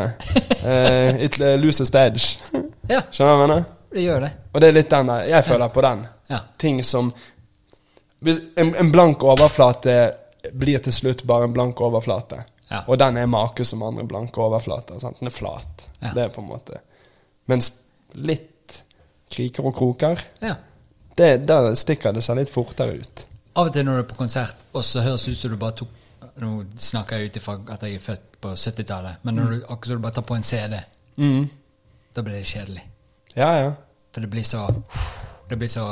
uh, 0.63 1.17
it 1.25 1.35
loses 1.61 1.91
the 1.91 2.05
edge. 2.07 2.37
Ja, 2.87 3.01
Skjønner 3.11 3.33
du 3.33 3.35
hva 3.35 3.43
jeg 3.43 3.47
mener? 3.49 3.63
det 3.91 4.03
gjør 4.05 4.21
det. 4.23 4.29
Og 4.53 4.61
det 4.63 4.67
er 4.69 4.75
litt 4.77 4.91
den 4.93 5.09
der 5.11 5.25
Jeg 5.27 5.43
føler 5.43 5.71
på 5.75 5.81
den. 5.83 6.05
Ja. 6.31 6.37
Ting 6.63 6.77
som 6.87 7.09
en, 8.23 8.69
en 8.79 8.91
blank 8.93 9.23
overflate 9.27 9.95
blir 10.55 10.79
til 10.85 10.95
slutt 10.95 11.25
bare 11.27 11.49
en 11.49 11.53
blank 11.55 11.81
overflate. 11.83 12.39
Ja. 12.71 12.85
Og 12.87 12.95
den 12.99 13.19
er 13.19 13.27
make 13.27 13.65
som 13.67 13.83
andre 13.83 14.05
blanke 14.07 14.39
overflater. 14.39 15.01
Sant? 15.03 15.19
Den 15.19 15.27
er 15.27 15.35
flat. 15.35 15.89
Ja. 15.99 16.13
Det 16.15 16.23
er 16.29 16.31
på 16.31 16.43
en 16.45 16.47
måte 16.53 16.79
Mens 17.51 17.73
litt 18.15 18.79
kriker 19.31 19.67
og 19.67 19.75
kroker, 19.75 20.23
Ja. 20.43 20.55
det, 21.19 21.29
der 21.47 21.73
stikker 21.79 22.15
det 22.15 22.23
seg 22.23 22.39
litt 22.39 22.51
fortere 22.51 23.01
ut. 23.03 23.26
Av 23.57 23.65
og 23.65 23.73
til 23.73 23.87
når 23.87 23.95
du 23.95 24.03
er 24.03 24.09
på 24.11 24.19
konsert, 24.19 24.59
og 24.77 24.83
så 24.85 25.01
høres 25.01 25.23
det 25.25 25.33
ut 25.33 25.39
som 25.41 25.53
du 25.53 25.57
bare 25.61 25.79
tok 25.79 26.03
Nå 26.37 26.51
snakker 26.77 27.17
jeg 27.17 27.31
ut 27.31 27.37
ifra 27.39 27.55
at 27.73 27.83
jeg 27.85 27.97
er 27.97 28.01
født 28.01 28.25
på 28.41 28.51
70-tallet, 28.53 29.23
men 29.25 29.37
når 29.39 29.47
du 29.49 29.55
akkurat 29.63 29.87
som 29.89 29.97
du 29.97 30.03
bare 30.03 30.13
tar 30.13 30.25
på 30.29 30.35
en 30.37 30.45
CD, 30.45 30.75
da 32.13 32.23
blir 32.25 32.35
det 32.37 32.45
kjedelig. 32.45 32.83
Ja, 33.33 33.47
ja. 33.57 33.71
For 34.13 34.21
det 34.21 34.29
blir 34.29 34.45
så 34.45 34.67
Det 35.49 35.57
blir 35.57 35.71
så 35.71 35.85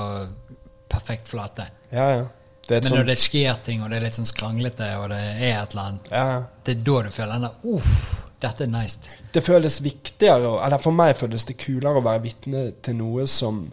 perfekt 0.90 1.28
flate. 1.28 1.66
Ja, 1.90 2.10
ja. 2.12 2.26
Men 2.70 2.88
når 2.92 3.10
det 3.10 3.18
skjer 3.22 3.58
ting, 3.66 3.82
og 3.84 3.90
det 3.90 3.98
er 4.00 4.06
litt 4.08 4.18
sånn 4.18 4.30
skranglete, 4.30 4.88
og 4.98 5.10
det 5.14 5.18
er 5.22 5.62
et 5.64 5.74
eller 5.74 5.84
annet, 5.84 6.08
ja, 6.12 6.30
det 6.66 6.78
er 6.78 6.86
da 6.86 7.02
du 7.06 7.12
føler 7.14 7.34
den 7.34 7.46
der 7.46 7.76
Uff, 7.76 8.00
dette 8.42 8.66
er 8.66 8.72
nice. 8.74 9.18
Det 9.34 9.44
føles 9.46 9.82
viktigere, 9.86 10.56
eller 10.66 10.82
for 10.82 10.98
meg 10.98 11.14
føles 11.18 11.46
det 11.46 11.58
kulere 11.62 12.02
å 12.02 12.06
være 12.06 12.24
vitne 12.26 12.64
til 12.86 12.98
noe 13.02 13.28
som 13.30 13.68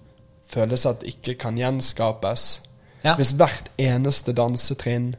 føles 0.52 0.84
at 0.88 1.04
ikke 1.08 1.38
kan 1.40 1.56
gjenskapes. 1.60 2.50
Ja. 3.04 3.14
Hvis 3.18 3.32
hvert 3.34 3.70
eneste 3.78 4.32
dansetrinn 4.32 5.14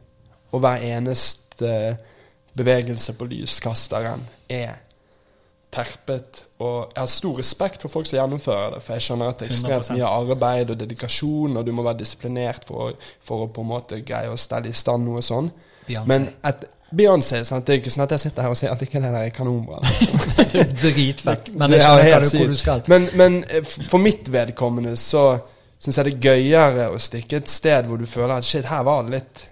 og 0.51 0.59
hver 0.63 0.84
eneste 0.86 1.97
bevegelse 2.55 3.13
på 3.17 3.25
lyskasteren 3.25 4.21
er 4.49 4.75
terpet 5.73 6.43
Og 6.61 6.91
jeg 6.93 7.01
har 7.01 7.09
stor 7.09 7.39
respekt 7.39 7.81
for 7.81 7.89
folk 7.89 8.05
som 8.05 8.19
gjennomfører 8.19 8.75
det, 8.75 8.81
for 8.86 8.93
jeg 8.93 9.01
skjønner 9.07 9.31
at 9.34 9.39
det 9.41 9.47
er 9.47 9.53
ekstremt 9.55 9.88
100%. 9.89 9.97
mye 9.97 10.11
arbeid 10.11 10.69
og 10.69 10.79
dedikasjon, 10.79 11.57
og 11.57 11.65
du 11.65 11.71
må 11.73 11.84
være 11.84 11.97
disiplinert 12.03 12.63
for, 12.67 12.91
å- 12.91 12.95
for 13.25 13.43
å 13.47 13.49
på 13.51 13.61
en 13.65 13.67
måte 13.71 13.99
greie 14.05 14.29
å 14.29 14.38
stelle 14.38 14.69
i 14.69 14.77
stand 14.77 15.03
noe 15.09 15.21
sånn. 15.25 15.49
Beyonce. 15.88 16.07
Men 16.07 16.29
et 16.45 16.63
Beyoncé, 16.93 17.39
sant? 17.43 17.65
det 17.65 17.73
er 17.73 17.79
ikke 17.81 17.89
sånn 17.89 18.03
at 18.05 18.11
jeg 18.13 18.19
sitter 18.27 18.45
her 18.45 18.49
og 18.53 18.57
sier 18.59 18.71
at 18.71 18.81
ikke 18.86 19.01
det 19.01 19.09
der 19.15 19.23
er 19.27 19.34
kanonbra. 19.34 19.79
Dritfett. 20.84 21.49
Men 21.57 21.71
jeg 21.73 21.81
er 21.81 22.21
skjønner 22.21 22.38
hvor 22.38 22.47
du 22.53 22.55
skal. 22.59 22.84
Men, 22.88 23.09
men 23.17 23.39
eh, 23.49 23.63
for 23.65 23.97
mitt 23.97 24.29
vedkommende 24.31 24.93
så 24.99 25.23
syns 25.84 25.99
jeg 25.99 26.07
det 26.07 26.13
er 26.13 26.27
gøyere 26.29 26.91
å 26.93 27.01
stikke 27.01 27.41
et 27.41 27.51
sted 27.51 27.89
hvor 27.89 27.99
du 27.99 28.07
føler 28.07 28.38
at 28.38 28.47
shit, 28.47 28.69
her 28.69 28.86
var 28.88 29.03
det 29.03 29.17
litt 29.17 29.49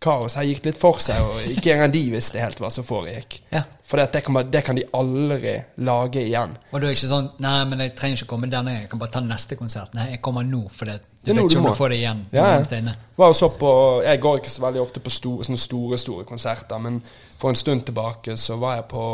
kaos. 0.00 0.36
Her 0.36 0.46
gikk 0.48 0.62
det 0.64 0.72
litt 0.72 0.80
for 0.80 1.00
seg, 1.02 1.20
og 1.20 1.44
ikke 1.52 1.74
engang 1.74 1.92
de 1.92 2.02
visste 2.14 2.40
helt 2.40 2.60
hva 2.60 2.70
som 2.72 2.86
foregikk. 2.88 3.40
Ja. 3.52 3.62
For 3.88 4.00
det, 4.00 4.22
kan, 4.24 4.38
det 4.48 4.62
kan 4.64 4.78
de 4.78 4.84
aldri 4.96 5.56
lage 5.84 6.22
igjen. 6.22 6.54
Og 6.70 6.80
du 6.80 6.86
er 6.86 6.94
ikke 6.94 7.10
sånn 7.10 7.26
Nei, 7.42 7.56
men 7.68 7.82
jeg 7.84 7.94
trenger 7.98 8.20
ikke 8.20 8.30
komme 8.30 8.50
denne, 8.52 8.76
jeg 8.78 8.90
kan 8.92 9.02
bare 9.02 9.14
ta 9.16 9.22
neste 9.24 9.58
konsert. 9.58 9.92
Nei, 9.98 10.12
jeg 10.14 10.22
kommer 10.24 10.46
nå, 10.46 10.62
for 10.72 10.88
det, 10.88 11.00
du 11.20 11.32
vet 11.32 11.42
ikke 11.42 11.60
om 11.60 11.68
du 11.68 11.76
får 11.76 11.92
det 11.92 12.00
igjen. 12.00 12.24
Ja, 12.36 12.48
ja. 12.60 12.96
Var 13.20 13.36
så 13.36 13.50
på, 13.60 13.72
jeg 14.06 14.22
går 14.24 14.40
ikke 14.40 14.54
så 14.54 14.64
veldig 14.64 14.84
ofte 14.84 15.04
på 15.04 15.12
store, 15.12 15.48
sånne 15.48 15.60
store 15.60 16.00
store 16.00 16.26
konserter, 16.28 16.80
men 16.80 17.00
for 17.40 17.52
en 17.52 17.58
stund 17.58 17.84
tilbake 17.88 18.36
så 18.40 18.56
var 18.60 18.78
jeg 18.78 18.88
på 18.92 19.04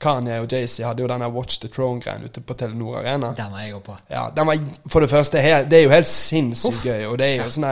Kanye 0.00 0.40
og 0.42 0.50
Jay-Z 0.52 0.84
hadde 0.84 1.00
jo 1.02 1.08
denne 1.08 1.28
Watch 1.32 1.60
the 1.62 1.70
Throne-greien 1.72 2.26
ute 2.26 2.42
på 2.44 2.54
Telenor 2.54 2.98
Arena. 3.00 3.30
Den 3.36 3.52
var 3.52 3.62
jeg 3.64 3.76
òg 3.78 3.84
på. 3.86 3.94
Ja, 4.12 4.26
den 4.36 4.46
var, 4.46 4.58
for 4.92 5.00
det 5.00 5.08
første, 5.10 5.40
det 5.70 5.78
er 5.78 5.86
jo 5.86 5.94
helt 5.94 6.10
sinnssykt 6.10 6.84
gøy. 6.84 7.06
Og 7.08 7.16
det 7.20 7.30
er 7.30 7.44
jo 7.44 7.54
sånn 7.54 7.70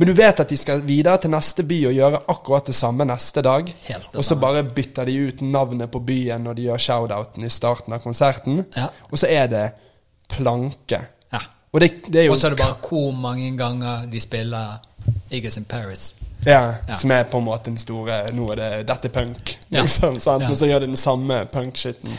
men 0.00 0.08
du 0.08 0.14
vet 0.16 0.38
at 0.40 0.48
de 0.48 0.56
skal 0.56 0.80
videre 0.86 1.20
til 1.20 1.28
neste 1.34 1.60
by 1.68 1.76
og 1.90 1.92
gjøre 1.92 2.20
akkurat 2.32 2.70
det 2.70 2.74
samme 2.78 3.04
neste 3.04 3.42
dag. 3.44 3.68
Og 4.14 4.24
så 4.24 4.38
bare 4.40 4.62
bytter 4.64 5.04
de 5.04 5.16
ut 5.28 5.42
navnet 5.44 5.90
på 5.92 6.00
byen 6.00 6.46
når 6.46 6.56
de 6.56 6.64
gjør 6.70 6.80
shoutouten 6.86 7.44
i 7.44 7.50
starten 7.52 7.92
av 7.92 8.00
konserten. 8.00 8.62
Ja. 8.76 8.86
Og 9.10 9.20
så 9.20 9.28
er 9.28 9.50
det 9.52 9.66
planke. 10.32 11.02
Ja. 11.34 11.42
Og 11.70 11.84
det, 11.84 11.90
det 12.08 12.22
er 12.22 12.26
jo 12.30 12.32
Og 12.32 12.40
så 12.40 12.48
er 12.48 12.56
det 12.56 12.62
bare 12.62 12.80
hvor 12.88 13.12
mange 13.12 13.52
ganger 13.60 14.08
de 14.08 14.24
spiller 14.24 14.80
Eagles 15.30 15.60
in 15.60 15.68
Paris. 15.68 16.14
Ja, 16.44 16.74
Ja. 16.88 16.96
Som 16.96 17.10
er 17.10 17.24
på 17.24 17.38
en 17.38 17.44
måte 17.44 17.70
den 17.70 17.78
store 17.80 18.22
Nå 18.32 18.46
er 18.52 18.56
det 18.56 18.68
Dette 18.88 19.10
er 19.10 19.12
punk. 19.12 19.56
Ja. 19.68 19.82
Liksom, 19.82 20.20
sant? 20.20 20.42
Ja. 20.42 20.48
Men 20.48 20.56
så 20.56 20.68
gjør 20.70 20.84
de 20.84 20.92
den 20.92 21.00
samme 21.00 21.42
punk-shitten. 21.52 22.14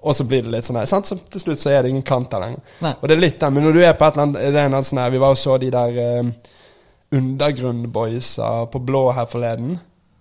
Og 0.00 0.16
så 0.16 0.24
blir 0.24 0.46
det 0.46 0.54
litt 0.54 0.64
sånn 0.64 0.78
her. 0.80 0.88
Sant? 0.88 1.10
Så 1.10 1.18
til 1.28 1.42
slutt 1.42 1.60
så 1.60 1.74
er 1.74 1.82
det 1.82 1.90
ingen 1.92 2.06
kant 2.06 2.30
der 2.32 2.40
lenger. 2.40 2.62
Og 2.94 3.04
det 3.08 3.18
er 3.18 3.20
litt 3.20 3.40
der, 3.40 3.52
men 3.52 3.66
når 3.68 3.76
du 3.76 3.82
er 3.84 3.92
på 3.98 4.06
et 4.06 4.16
eller 4.16 4.30
annet 4.30 4.54
det 4.56 4.62
er 4.62 4.72
en 4.72 4.86
sånn 4.86 5.02
her 5.02 5.12
Vi 5.12 5.20
var 5.20 5.36
og 5.36 5.40
så 5.40 5.58
de 5.60 5.68
der 5.74 6.00
uh, 6.00 6.30
Undergrunn-boysa 7.20 8.50
på 8.72 8.80
blå 8.86 9.10
her 9.12 9.28
forleden. 9.28 9.78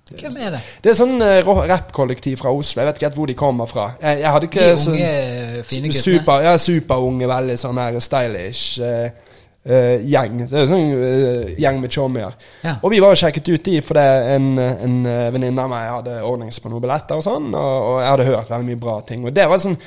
Hvem 0.10 0.38
er 0.42 0.56
det? 0.58 0.60
Det 0.82 0.92
er 0.92 0.98
sånn 0.98 1.22
uh, 1.22 1.52
rappkollektiv 1.70 2.40
fra 2.42 2.52
Oslo. 2.52 2.82
Jeg 2.82 2.90
vet 2.90 3.00
ikke 3.00 3.08
helt 3.08 3.20
hvor 3.20 3.30
de 3.30 3.38
kommer 3.38 3.70
fra. 3.70 3.92
Jeg, 4.02 4.24
jeg 4.24 4.34
hadde 4.36 4.50
ikke 4.50 4.68
De 4.68 4.94
unge, 4.94 5.64
fine 5.70 5.92
guttene? 5.92 6.04
Super, 6.04 6.46
ja, 6.48 6.54
superunge, 6.60 7.30
veldig 7.30 7.58
sånn 7.62 7.82
her 7.82 8.00
stylish 8.04 8.82
eh, 8.84 9.29
eh, 9.66 10.06
gjeng. 10.08 10.44
Det 10.46 10.56
er 10.56 10.66
en 10.66 10.72
sånn 10.72 10.92
uh, 10.96 11.54
gjeng 11.60 11.80
med 11.82 11.94
chommier. 11.94 12.36
Ja. 12.64 12.78
Og 12.82 12.94
vi 12.94 13.02
var 13.04 13.14
jo 13.14 13.22
sjekket 13.24 13.50
ut 13.52 13.66
de 13.66 13.80
fordi 13.86 14.06
en, 14.36 14.52
en 14.60 15.00
eh, 15.10 15.26
venninne 15.36 15.66
av 15.66 15.72
meg 15.72 15.90
hadde 15.90 16.20
ordnings 16.26 16.62
på 16.62 16.72
noen 16.72 16.84
billetter 16.84 17.20
og 17.20 17.26
sånn, 17.26 17.50
og, 17.54 17.74
og 17.90 17.98
jeg 18.04 18.12
hadde 18.14 18.30
hørt 18.32 18.54
veldig 18.54 18.70
mye 18.70 18.84
bra 18.86 19.00
ting. 19.08 19.26
Og 19.26 19.36
det 19.36 19.48
var 19.50 19.64
sånn 19.64 19.80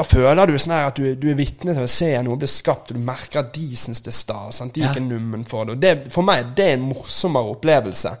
da 0.00 0.06
føler 0.08 0.48
du 0.48 0.54
sånn 0.60 0.72
at 0.78 0.96
du, 0.96 1.04
du 1.20 1.26
er 1.30 1.36
vitne 1.36 1.74
til 1.76 1.84
å 1.84 1.90
se 1.92 2.08
noe 2.24 2.38
bli 2.40 2.48
skapt, 2.48 2.90
og 2.92 2.96
du 2.98 3.04
merker 3.04 3.42
at 3.42 3.50
de 3.52 3.66
syns 3.76 4.00
det 4.00 4.12
er 4.14 4.16
stas. 4.16 4.60
De 4.64 4.80
er 4.80 4.86
Ja. 4.86 4.92
ikke 4.94 5.02
nummen 5.04 5.44
for 5.48 5.68
det. 5.68 5.76
Det. 5.82 6.12
For 6.14 6.24
meg 6.24 6.54
det 6.56 6.66
er 6.70 6.78
en 6.78 6.86
morsommere 6.88 7.52
opplevelse 7.52 8.14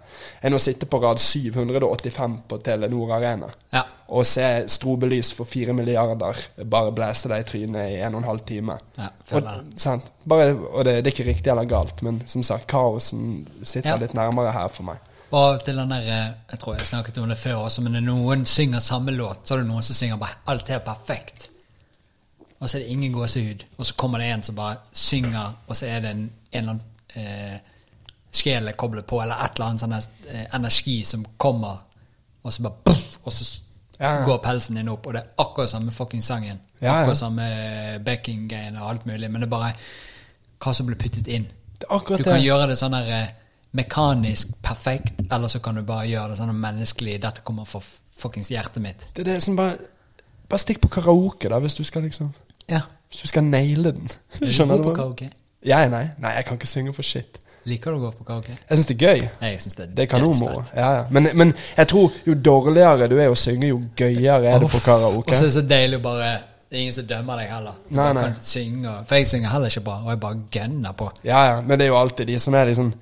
enn 0.44 0.56
å 0.56 0.60
sitte 0.60 0.84
på 0.90 1.00
rad 1.00 1.18
785 1.22 2.36
på 2.48 2.58
Telenor 2.64 3.12
Arena 3.16 3.48
Ja. 3.72 3.84
og 4.08 4.26
se 4.26 4.64
strobelys 4.68 5.32
for 5.32 5.44
fire 5.48 5.72
milliarder 5.72 6.36
bare 6.64 6.92
blæste 6.92 7.28
deg 7.32 7.44
i 7.44 7.48
trynet 7.48 7.90
i 7.94 8.00
en 8.04 8.14
og 8.14 8.22
en 8.22 8.28
halv 8.28 8.44
time. 8.46 8.78
Ja, 8.98 9.08
og? 9.32 10.02
Bare, 10.28 10.50
og 10.54 10.84
det, 10.84 11.04
det 11.04 11.12
er 11.12 11.14
ikke 11.16 11.28
riktig 11.30 11.50
eller 11.52 11.64
galt, 11.70 12.02
men 12.02 12.22
som 12.26 12.42
sagt, 12.42 12.66
kaosen 12.70 13.46
sitter 13.62 13.96
litt 14.00 14.14
nærmere 14.14 14.52
her 14.52 14.68
for 14.68 14.82
meg. 14.90 14.98
Og 15.30 15.62
til 15.64 15.76
den 15.78 15.92
der 15.92 16.00
eh, 16.10 16.32
Jeg 16.50 16.58
tror 16.58 16.74
jeg 16.76 16.86
snakket 16.88 17.18
om 17.22 17.28
det 17.30 17.38
før 17.38 17.60
også, 17.68 17.82
men 17.86 17.92
når 17.92 18.02
noen 18.08 18.44
synger 18.50 18.80
samme 18.82 19.12
låt, 19.14 19.44
så 19.46 19.54
er 19.54 19.62
det 19.62 19.68
noen 19.68 19.82
som 19.86 19.94
synger 19.94 20.18
bare 20.18 20.40
alt 20.50 20.70
er 20.74 20.82
perfekt. 20.82 21.49
Og 22.60 22.68
så 22.68 22.76
er 22.76 22.82
det 22.84 22.92
ingen 22.92 23.12
gåsehud. 23.12 23.62
Og 23.78 23.86
så 23.86 23.94
kommer 23.96 24.18
det 24.20 24.26
en 24.34 24.42
som 24.42 24.54
bare 24.58 24.76
synger, 24.92 25.54
og 25.66 25.76
så 25.76 25.86
er 25.86 26.00
det 26.04 26.10
en, 26.10 26.26
en 26.52 26.58
eller 26.58 26.70
annen 26.74 26.82
eh, 27.16 27.60
sjel 28.36 28.68
er 28.68 28.76
koblet 28.78 29.06
på, 29.08 29.20
eller 29.22 29.40
et 29.44 29.56
eller 29.56 29.66
annet 29.70 29.80
sånn 29.82 29.94
eh, 30.34 30.44
energi 30.54 30.98
som 31.08 31.24
kommer, 31.40 31.78
og 32.42 32.52
så 32.52 32.62
bare 32.66 32.84
puff, 32.84 33.06
Og 33.24 33.32
så 33.32 33.44
Ja, 34.00 34.14
ja. 34.16 34.24
går 34.24 34.38
pelsen 34.40 34.76
din 34.78 34.88
opp, 34.88 35.06
og 35.06 35.12
det 35.12 35.20
er 35.20 35.42
akkurat 35.42 35.68
samme 35.70 35.92
fucking 35.92 36.22
sangen. 36.24 36.60
Ja. 36.80 36.94
Akkurat 37.02 37.18
samme 37.20 37.44
backing-greiene 38.04 38.80
og 38.80 38.90
alt 38.90 39.06
mulig, 39.06 39.28
men 39.30 39.42
det 39.42 39.48
er 39.48 39.52
bare 39.52 39.72
hva 40.60 40.72
som 40.76 40.86
blir 40.88 40.96
puttet 41.00 41.28
inn. 41.28 41.44
Det 41.80 41.88
Du 41.88 42.22
kan 42.24 42.34
det. 42.38 42.44
gjøre 42.46 42.68
det 42.70 42.78
sånn 42.80 42.92
der 42.96 43.10
eh, 43.18 43.28
mekanisk 43.76 44.54
perfekt, 44.64 45.20
eller 45.30 45.48
så 45.48 45.60
kan 45.60 45.74
du 45.76 45.82
bare 45.82 46.06
gjøre 46.08 46.30
det 46.32 46.38
sånn 46.40 46.54
menneskelig. 46.56 47.18
Dette 47.22 47.40
kommer 47.44 47.64
fra 47.68 47.80
fuckings 48.20 48.48
hjertet 48.50 48.82
mitt. 48.82 49.04
Det 49.14 49.24
er 49.26 49.34
det 49.34 49.42
som 49.42 49.56
bare 49.56 49.76
Bare 50.50 50.58
stikk 50.64 50.80
på 50.82 50.88
karaoke, 50.90 51.46
da, 51.48 51.60
hvis 51.62 51.76
du 51.78 51.84
skal 51.86 52.02
liksom 52.02 52.32
Ja. 52.70 52.80
Hvis 53.10 53.20
du 53.24 53.28
skal 53.28 53.44
naile 53.44 53.92
den. 53.96 54.08
Er 54.38 54.46
du 54.46 54.64
god 54.70 54.82
på 54.84 54.94
karaoke? 54.94 55.30
Jeg, 55.66 55.90
nei. 55.92 56.04
Nei, 56.22 56.34
jeg 56.38 56.46
kan 56.48 56.56
ikke 56.60 56.68
synge 56.70 56.92
for 56.96 57.02
shit. 57.06 57.40
Liker 57.68 57.92
du 57.92 57.98
å 57.98 58.04
gå 58.06 58.10
på 58.16 58.24
karaoke? 58.24 58.54
Jeg 58.56 58.78
syns 58.78 58.86
det 58.88 58.94
er 58.96 59.08
gøy. 59.10 59.24
Nei, 59.42 59.50
jeg 59.52 59.60
synes 59.64 59.76
det 59.76 59.82
er 59.84 59.90
Det 59.96 60.04
er 60.04 60.10
kanonmoro. 60.14 60.62
Ja, 60.76 60.92
ja. 60.96 61.02
Men, 61.12 61.28
men 61.36 61.50
jeg 61.76 61.90
tror 61.92 62.14
jo 62.26 62.34
dårligere 62.34 63.08
du 63.10 63.18
er 63.20 63.28
å 63.28 63.36
synge, 63.36 63.68
jo 63.68 63.82
gøyere 63.98 64.54
er 64.54 64.62
det 64.62 64.70
på 64.72 64.80
karaoke. 64.84 65.26
Og 65.28 65.36
så 65.36 65.44
er 65.44 65.50
det 65.50 65.56
så 65.58 65.66
deilig 65.68 65.98
å 66.00 66.04
bare 66.06 66.30
Det 66.70 66.78
er 66.78 66.82
ingen 66.86 66.94
som 66.94 67.06
dømmer 67.10 67.40
deg 67.42 67.48
heller. 67.50 67.78
Du 67.90 67.96
Nei, 67.98 68.08
nei. 68.14 68.24
kan 68.30 68.36
synge, 68.46 68.90
for 69.10 69.18
jeg 69.18 69.26
synger 69.26 69.50
heller 69.50 69.72
ikke 69.74 69.84
bra, 69.90 69.96
og 70.04 70.10
jeg 70.14 70.20
bare 70.22 70.42
gønner 70.54 70.92
på. 71.02 71.08
Ja, 71.26 71.40
ja, 71.50 71.56
men 71.66 71.80
det 71.80 71.88
er 71.88 71.90
jo 71.90 71.96
alltid 71.98 72.30
de 72.30 72.36
som 72.38 72.54
er 72.54 72.70
liksom 72.70 72.92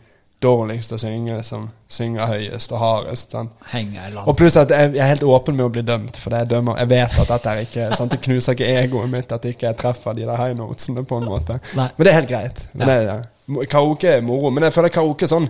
dårligst 0.42 0.92
å 0.94 0.98
synge, 1.02 1.42
som 1.42 1.64
synger 1.90 2.26
høyest 2.30 2.72
og 2.72 2.78
hardest. 2.78 3.34
Og 3.34 4.36
pluss 4.38 4.56
at 4.56 4.70
jeg 4.70 4.92
jeg 4.94 5.02
er 5.02 5.08
helt 5.10 5.22
åpen 5.26 5.56
med 5.56 5.66
å 5.66 5.72
bli 5.74 5.82
dømt, 5.82 6.16
for 6.16 6.30
jeg 6.36 6.46
dømmer 6.50 6.78
Jeg 6.78 6.88
vet 6.92 7.18
at 7.18 7.28
dette 7.32 7.50
er 7.50 7.64
ikke 7.64 7.88
sant? 7.96 8.10
Det 8.12 8.20
knuser 8.20 8.52
ikke 8.54 8.68
egoet 8.84 9.10
mitt 9.10 9.32
at 9.32 9.44
ikke 9.44 9.66
jeg 9.66 9.76
treffer 9.76 10.12
de 10.14 10.22
der 10.28 10.36
high 10.36 10.54
notesene, 10.56 11.04
på 11.04 11.18
en 11.18 11.24
måte. 11.26 11.58
Nei. 11.76 11.88
Men 11.96 12.04
det 12.06 12.12
er 12.12 12.18
helt 12.20 12.28
greit. 12.28 12.62
Men 12.74 12.88
Ja. 12.88 12.94
det, 12.94 13.04
ja. 13.06 13.64
Karaoke 13.70 14.08
er 14.08 14.20
moro. 14.22 14.50
Men 14.50 14.62
jeg 14.64 14.72
føler 14.72 14.88
karaoke 14.88 15.26
sånn 15.28 15.48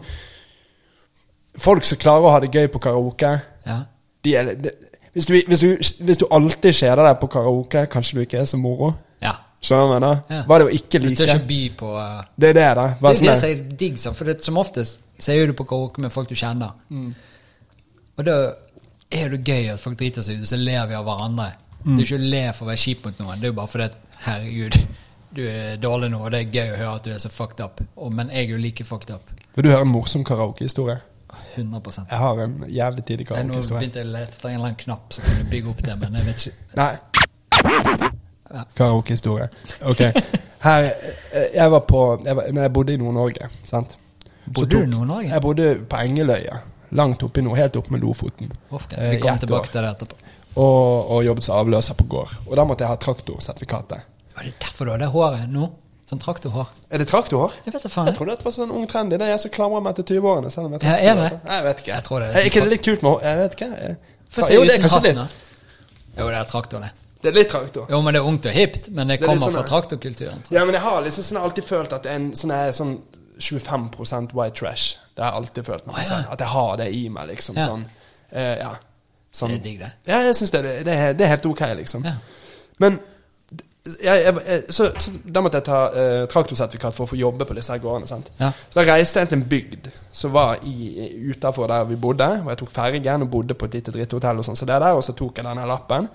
Folk 1.58 1.84
som 1.84 1.98
klarer 1.98 2.22
å 2.22 2.30
ha 2.30 2.40
det 2.40 2.52
gøy 2.54 2.68
på 2.70 2.78
karaoke, 2.78 3.40
Ja. 3.66 3.78
de 4.24 4.34
er, 4.36 4.54
de, 4.54 4.70
hvis, 5.12 5.26
du, 5.26 5.32
hvis, 5.48 5.60
du, 5.60 6.04
hvis 6.04 6.16
du 6.20 6.26
alltid 6.30 6.72
kjeder 6.72 7.02
deg 7.02 7.18
på 7.20 7.26
karaoke, 7.32 7.86
kanskje 7.90 8.14
du 8.14 8.20
ikke 8.22 8.38
er 8.38 8.44
så 8.46 8.56
moro. 8.56 8.94
ja. 9.20 9.32
Skjønner 9.58 9.82
du 9.82 9.90
hva 9.90 9.96
jeg 9.96 10.00
mener? 10.00 10.20
Ja. 10.30 10.42
Hva 10.46 10.58
det 10.58 10.66
å 10.68 10.74
ikke 10.76 11.00
like. 11.02 11.14
Du 11.16 11.20
tør 11.22 11.32
ikke 11.34 11.48
by 11.48 11.62
på 11.80 11.88
uh, 11.98 12.18
Det 12.34 12.50
er 12.52 12.58
det, 12.58 12.66
da. 12.78 12.86
Hva 13.00 13.10
Det 13.10 13.18
er 13.18 13.26
det 13.26 13.38
som 13.40 13.50
er 13.50 13.62
digg, 13.82 13.96
sånn, 13.98 14.16
for 14.18 14.30
det, 14.30 14.36
som 14.46 14.60
oftest 14.60 15.04
så 15.18 15.32
er 15.32 15.40
jo 15.40 15.48
du 15.50 15.56
på 15.58 15.66
karaoke 15.66 16.02
med 16.02 16.14
folk 16.14 16.30
du 16.30 16.36
kjenner. 16.38 16.76
Mm. 16.94 17.08
Og 18.18 18.26
da 18.26 18.36
er 19.10 19.32
det 19.34 19.40
gøy 19.42 19.72
at 19.72 19.82
folk 19.82 19.98
driter 19.98 20.22
seg 20.22 20.38
ut, 20.38 20.46
og 20.46 20.52
så 20.52 20.60
ler 20.60 20.86
vi 20.90 20.94
av 20.94 21.06
hverandre. 21.08 21.48
Mm. 21.82 21.90
Det 21.90 21.98
er 21.98 22.06
ikke 22.06 22.20
å 22.20 22.30
le 22.34 22.44
for 22.54 22.66
å 22.66 22.70
være 22.70 22.82
kjip 22.84 23.04
mot 23.06 23.20
noen, 23.22 23.40
det 23.40 23.48
er 23.48 23.52
jo 23.52 23.58
bare 23.58 23.72
fordi 23.72 23.88
at 23.88 24.16
herregud, 24.28 24.78
du 25.38 25.42
er 25.50 25.82
dårlig 25.82 26.12
nå, 26.12 26.22
og 26.22 26.32
det 26.32 26.40
er 26.44 26.54
gøy 26.54 26.72
å 26.72 26.78
høre 26.78 26.94
at 27.00 27.08
du 27.08 27.12
er 27.14 27.22
så 27.22 27.30
fucked 27.32 27.62
up. 27.64 27.82
Og, 27.96 28.12
men 28.14 28.30
jeg 28.32 28.46
er 28.46 28.54
jo 28.54 28.60
like 28.62 28.86
fucked 28.86 29.10
up. 29.14 29.34
Vil 29.56 29.66
du 29.66 29.72
høre 29.72 29.86
en 29.86 29.92
morsom 29.92 30.26
karaokehistorie? 30.26 31.00
100 31.58 32.06
Jeg 32.08 32.18
har 32.18 32.40
en 32.44 32.54
jævlig 32.70 33.04
tidlig 33.04 33.26
karaokehistorie. 33.28 33.74
Nå 33.74 33.82
begynte 33.82 34.02
jeg 34.02 34.08
å 34.08 34.14
lete 34.14 34.38
etter 34.38 34.48
en 34.48 34.54
eller 34.54 34.70
annen 34.70 34.80
knapp 34.84 35.18
som 35.18 35.26
kunne 35.26 35.50
bygge 35.50 35.74
opp 35.74 35.84
det, 35.84 35.98
men 35.98 36.18
jeg 36.20 36.30
vet 36.30 36.46
ikke. 36.46 36.56
Nei. 36.78 38.14
Ja. 38.54 38.62
Karaokehistorie. 38.76 39.48
Ok. 39.84 39.98
Her, 40.60 40.84
eh, 41.32 41.46
jeg 41.54 41.70
var 41.70 41.80
på 41.80 42.20
jeg 42.24 42.36
var, 42.36 42.42
jeg 42.54 42.72
bodde 42.72 42.94
i 42.94 42.96
Nord-Norge, 42.96 43.48
sant 43.64 43.96
Bodde 44.46 44.70
tok- 44.70 44.70
du 44.70 44.86
i 44.86 44.86
Nord-Norge? 44.90 45.28
Jeg 45.30 45.42
bodde 45.42 45.66
på 45.90 45.96
Engeløya. 45.96 46.58
Langt 46.90 47.22
oppi 47.22 47.40
i 47.40 47.44
nord, 47.44 47.58
helt 47.58 47.76
oppe 47.76 47.92
med 47.92 48.00
Lofoten. 48.00 48.50
Uff, 48.72 48.86
Eh, 48.96 49.10
Vi 49.10 49.18
kommer 49.20 49.38
tilbake 49.38 49.68
til 49.70 49.82
det 49.82 49.90
etterpå. 49.90 50.16
Og, 50.56 51.10
og 51.10 51.24
jobbet 51.24 51.44
som 51.44 51.56
avløser 51.60 51.94
på 51.94 52.04
gård. 52.08 52.32
Og 52.46 52.56
da 52.56 52.64
måtte 52.64 52.80
jeg 52.82 52.88
ha 52.88 52.96
traktorsertifikatet. 52.96 54.00
Var 54.34 54.42
det 54.48 54.54
derfor 54.60 54.84
du 54.84 54.90
har 54.90 54.98
det 54.98 55.08
håret 55.12 55.48
nå? 55.52 55.68
Sånn 56.08 56.18
traktorhår? 56.22 56.66
Er 56.90 56.98
det 57.02 57.06
traktorhår? 57.10 57.52
Jeg 57.66 57.74
vet 57.74 57.82
det 57.84 57.90
faen. 57.92 58.06
Jeg 58.08 58.16
trodde 58.16 58.36
det 58.38 58.44
var 58.46 58.52
sånn 58.56 58.70
ung 58.72 58.86
trend. 58.88 59.10
Det 59.12 59.20
er 59.20 59.34
jeg 59.34 59.40
som 59.44 59.50
klamrer 59.52 59.82
meg 59.84 59.94
til 59.98 60.04
20-årene. 60.16 60.50
selv 60.50 60.66
om 60.66 60.72
jeg 60.72 60.82
Ja, 60.82 60.94
er 60.96 61.14
det? 61.20 61.40
Jeg 61.44 61.64
vet 61.64 61.78
ikke. 61.82 61.92
Jeg 61.92 62.04
tror 62.04 62.18
det 62.20 62.28
er 62.30 62.38
Er 62.40 62.44
ikke 62.48 62.60
det 62.64 62.70
litt 62.72 62.84
kult 62.86 63.02
med 63.02 63.10
hår? 63.12 63.20
Jeg 63.28 63.36
vet 63.42 63.52
ikke. 63.58 63.68
Jeg- 63.82 63.96
Få 64.30 64.42
se 64.42 64.54
Jo, 64.54 64.62
det 64.64 64.78
uten 64.80 64.90
hatten, 64.90 65.16
da. 65.16 65.26
Jo, 66.18 66.26
det 66.28 66.34
er 66.38 66.44
traktor, 66.44 66.78
det. 66.80 66.90
Det 67.22 67.32
er 67.32 67.34
litt 67.34 67.48
traktor. 67.50 67.86
Jo, 67.90 67.98
men 68.02 68.14
det 68.14 68.20
er 68.20 68.26
ungt 68.30 68.46
og 68.46 68.52
hipt, 68.54 68.88
men 68.94 69.08
det 69.10 69.18
Det 69.18 69.24
er 69.24 69.32
kommer 69.32 69.48
sånn 69.48 69.56
fra 69.56 69.64
traktorkulturen. 69.66 70.42
Ja, 70.54 70.64
men 70.64 70.76
jeg 70.76 70.82
har 70.84 71.00
liksom 71.02 71.24
sånn, 71.26 71.40
alltid 71.42 71.66
følt 71.66 71.92
at 71.96 72.06
en 72.06 72.28
sånn, 72.38 72.52
er 72.54 72.70
sånn 72.76 72.98
25% 73.38 74.34
white 74.34 74.54
trash. 74.58 74.96
Det 75.16 75.24
har 75.24 75.32
jeg 75.32 75.42
alltid 75.42 75.66
følt 75.66 75.86
meg 75.86 75.96
Ah, 75.98 76.04
ja. 76.10 76.20
At 76.30 76.40
jeg 76.44 76.48
har 76.48 76.76
det 76.76 76.88
i 76.94 77.08
meg, 77.08 77.28
liksom. 77.32 77.58
Ja. 77.58 77.66
Sånn. 77.66 77.84
Eh, 78.30 78.56
ja. 78.62 78.72
Sånn. 79.34 79.54
Det 79.56 79.58
er 79.58 79.64
digg, 79.66 79.78
det. 79.82 79.92
Ja, 80.06 80.22
jeg 80.26 80.36
syns 80.38 80.50
det, 80.54 80.62
det, 80.86 80.96
det 81.18 81.26
er 81.26 81.32
helt 81.34 81.46
ok, 81.46 81.62
liksom. 81.82 82.06
Ja. 82.06 82.14
Men 82.78 83.00
jeg, 84.02 84.22
jeg, 84.24 84.34
jeg, 84.46 84.62
så, 84.74 84.88
så 85.00 85.12
da 85.24 85.40
måtte 85.44 85.60
jeg 85.60 85.66
ta 85.68 85.78
eh, 85.96 86.24
traktorsertifikat 86.30 86.96
for 86.96 87.06
å 87.06 87.10
få 87.12 87.18
jobbe 87.18 87.46
på 87.48 87.56
disse 87.56 87.72
her 87.72 87.80
gårdene. 87.82 88.08
sant? 88.10 88.30
Ja. 88.40 88.50
Så 88.68 88.80
da 88.80 88.86
reiste 88.92 89.22
jeg 89.22 89.30
til 89.30 89.40
en 89.40 89.46
bygd 89.48 89.88
som 90.12 90.34
var 90.34 90.58
utafor 90.62 91.70
der 91.70 91.86
vi 91.88 91.96
bodde. 92.00 92.28
Og 92.44 92.50
jeg 92.52 92.60
tok 92.62 92.74
fergen 92.74 93.24
og 93.24 93.30
bodde 93.32 93.56
på 93.58 93.68
et 93.68 93.78
lite 93.78 93.94
dritthotell, 93.94 94.42
og 94.42 94.48
sånn, 94.48 94.58
så 94.58 94.68
det 94.68 94.80
der, 94.82 94.98
og 94.98 95.04
så 95.06 95.14
tok 95.16 95.40
jeg 95.40 95.48
denne 95.48 95.66
lappen. 95.68 96.10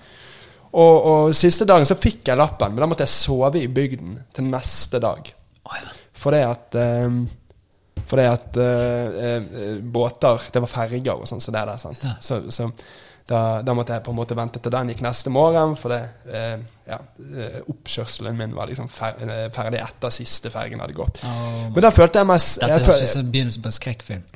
Og, 0.74 1.06
og 1.06 1.36
siste 1.36 1.66
dagen 1.68 1.86
så 1.86 1.96
fikk 2.00 2.26
jeg 2.32 2.38
lappen, 2.40 2.74
men 2.74 2.82
da 2.82 2.90
måtte 2.90 3.06
jeg 3.06 3.14
sove 3.14 3.62
i 3.62 3.70
bygden 3.70 4.16
til 4.34 4.50
neste 4.50 5.00
dag. 5.02 5.30
for 5.62 5.78
ja. 5.78 5.94
Fordi 6.24 6.42
at 6.42 6.74
eh, 6.74 7.16
Fordi 8.06 8.26
at 8.28 8.56
eh, 8.56 9.78
båter 9.82 10.50
Det 10.52 10.60
var 10.62 10.70
ferger 10.70 11.14
og 11.14 11.26
sånn 11.28 11.40
som 11.40 11.52
så 11.52 11.56
det 11.56 11.66
der. 11.70 11.80
sant? 11.82 12.04
Ja. 12.04 12.14
Så, 12.20 12.40
så 12.50 12.70
da, 13.24 13.62
da 13.64 13.72
måtte 13.72 13.94
jeg 13.96 14.04
på 14.04 14.12
en 14.12 14.18
måte 14.18 14.36
vente 14.36 14.60
til 14.60 14.72
den 14.74 14.90
gikk 14.92 14.98
neste 15.00 15.30
morgen, 15.32 15.78
for 15.80 15.94
det, 15.94 16.02
eh, 16.28 16.58
ja, 16.84 16.98
oppkjørselen 17.72 18.36
min 18.36 18.52
var 18.52 18.68
liksom 18.68 18.90
fer 18.92 19.16
ferdig 19.54 19.80
etter 19.80 20.12
siste 20.12 20.52
fergen 20.52 20.82
hadde 20.84 20.92
gått. 20.98 21.22
Oh, 21.24 21.70
Men 21.70 21.86
da 21.86 21.92
følte 21.94 22.20
jeg 22.20 22.28
meg 22.28 22.44
Dette 22.44 22.82
høres 22.84 23.00
ut 23.00 23.14
som 23.14 23.30
begynnelsen 23.32 23.64
på 23.64 23.72
en 23.72 23.76
skrekkfilm. 23.78 24.26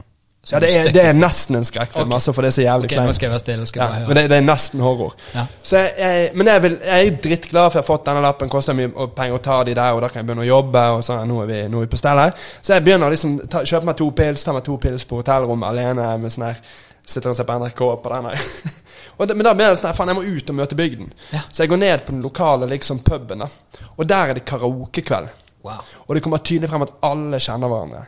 Ja, 0.46 0.60
det 0.62 0.68
er, 0.72 0.88
det 0.94 1.02
er 1.02 1.16
nesten 1.18 1.58
en 1.58 1.64
skrekkfilm, 1.66 2.06
okay. 2.06 2.14
altså, 2.14 2.32
for 2.32 2.46
det 2.46 2.48
er 2.48 2.54
så 2.56 2.62
jævlig 2.62 2.88
Ok, 2.88 2.92
nå 2.94 3.02
kleint. 3.02 3.16
skal 3.16 3.26
jeg 3.26 3.32
være 3.32 3.42
stille. 3.42 3.66
Skal 3.66 3.82
Ja, 3.82 4.06
men 4.06 4.16
det, 4.16 4.22
det 4.30 4.36
er 4.38 4.44
nesten 4.46 4.80
horror. 4.80 5.16
Ja. 5.34 5.44
Så 5.62 5.76
jeg, 5.76 5.90
jeg, 5.98 6.30
men 6.34 6.48
jeg, 6.48 6.62
vil, 6.62 6.76
jeg 6.84 7.06
er 7.06 7.16
drittglad 7.26 7.66
for 7.66 7.78
jeg 7.78 7.82
har 7.82 7.88
fått 7.88 8.06
denne 8.06 8.22
lappen. 8.24 8.52
Koster 8.52 8.76
mye 8.78 9.08
penger 9.16 9.36
å 9.36 9.40
ta 9.44 9.58
de 9.68 9.74
der, 9.76 9.96
og 9.96 10.00
da 10.04 10.08
kan 10.12 10.22
jeg 10.22 10.28
begynne 10.30 10.46
å 10.46 10.48
jobbe. 10.48 10.84
Og 10.96 11.02
så, 11.04 11.18
nå, 11.28 11.40
er 11.42 11.50
vi, 11.50 11.58
nå 11.68 11.82
er 11.82 11.88
vi 11.88 11.90
på 11.92 12.00
stell 12.00 12.22
her. 12.22 12.32
Så 12.62 12.72
jeg 12.76 12.86
begynner 12.86 13.10
å 13.10 13.14
liksom 13.14 13.34
ta, 13.50 13.64
kjøpe 13.66 13.90
meg 13.90 13.98
to 13.98 14.08
pils, 14.22 14.46
ta 14.46 14.54
meg 14.56 14.64
to 14.70 14.78
pils 14.86 15.04
på 15.10 15.20
hotellrommet 15.20 15.68
alene 15.68 16.06
med 16.22 16.34
sånn 16.34 16.48
her 16.50 16.62
Sitter 17.08 17.30
og 17.30 17.36
ser 17.38 17.46
på 17.48 17.54
NRK 17.56 17.78
på 18.04 18.10
den 18.12 18.26
her. 18.28 18.48
det, 19.28 19.34
men 19.34 19.46
da 19.46 19.54
blir 19.56 19.70
det 19.70 19.78
sånn 19.80 19.94
faen, 19.96 20.10
jeg 20.12 20.18
må 20.18 20.24
ut 20.28 20.50
og 20.52 20.56
møte 20.58 20.76
bygden. 20.76 21.06
Ja. 21.32 21.40
Så 21.48 21.62
jeg 21.64 21.70
går 21.72 21.80
ned 21.80 22.02
på 22.04 22.12
den 22.12 22.20
lokale 22.20 22.68
liksom 22.68 23.00
puben, 23.00 23.40
da. 23.40 23.48
Og 23.96 24.04
der 24.04 24.34
er 24.34 24.36
det 24.36 24.44
karaokekveld. 24.48 25.30
Wow. 25.64 25.80
Og 26.04 26.12
det 26.14 26.22
kommer 26.24 26.42
tydelig 26.44 26.68
frem 26.68 26.84
at 26.84 26.92
alle 27.08 27.40
kjenner 27.40 27.72
hverandre. 27.72 28.02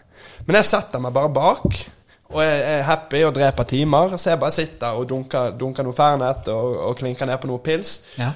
Men 0.44 0.60
jeg 0.60 0.68
setter 0.68 1.00
meg 1.00 1.16
bare 1.16 1.32
bak, 1.32 1.80
og 2.30 2.42
jeg 2.44 2.60
er 2.62 2.84
happy 2.86 3.24
og 3.26 3.34
dreper 3.34 3.66
timer. 3.66 4.14
Så 4.16 4.30
jeg 4.30 4.40
bare 4.40 4.54
sitter 4.54 4.98
og 4.98 5.08
dunker, 5.10 5.50
dunker 5.58 5.86
noe 5.86 5.96
Fernet 5.96 6.48
og, 6.52 6.76
og 6.90 6.96
klinker 7.00 7.28
ned 7.28 7.40
på 7.42 7.50
noe 7.50 7.62
pils. 7.64 7.98
Ja. 8.18 8.32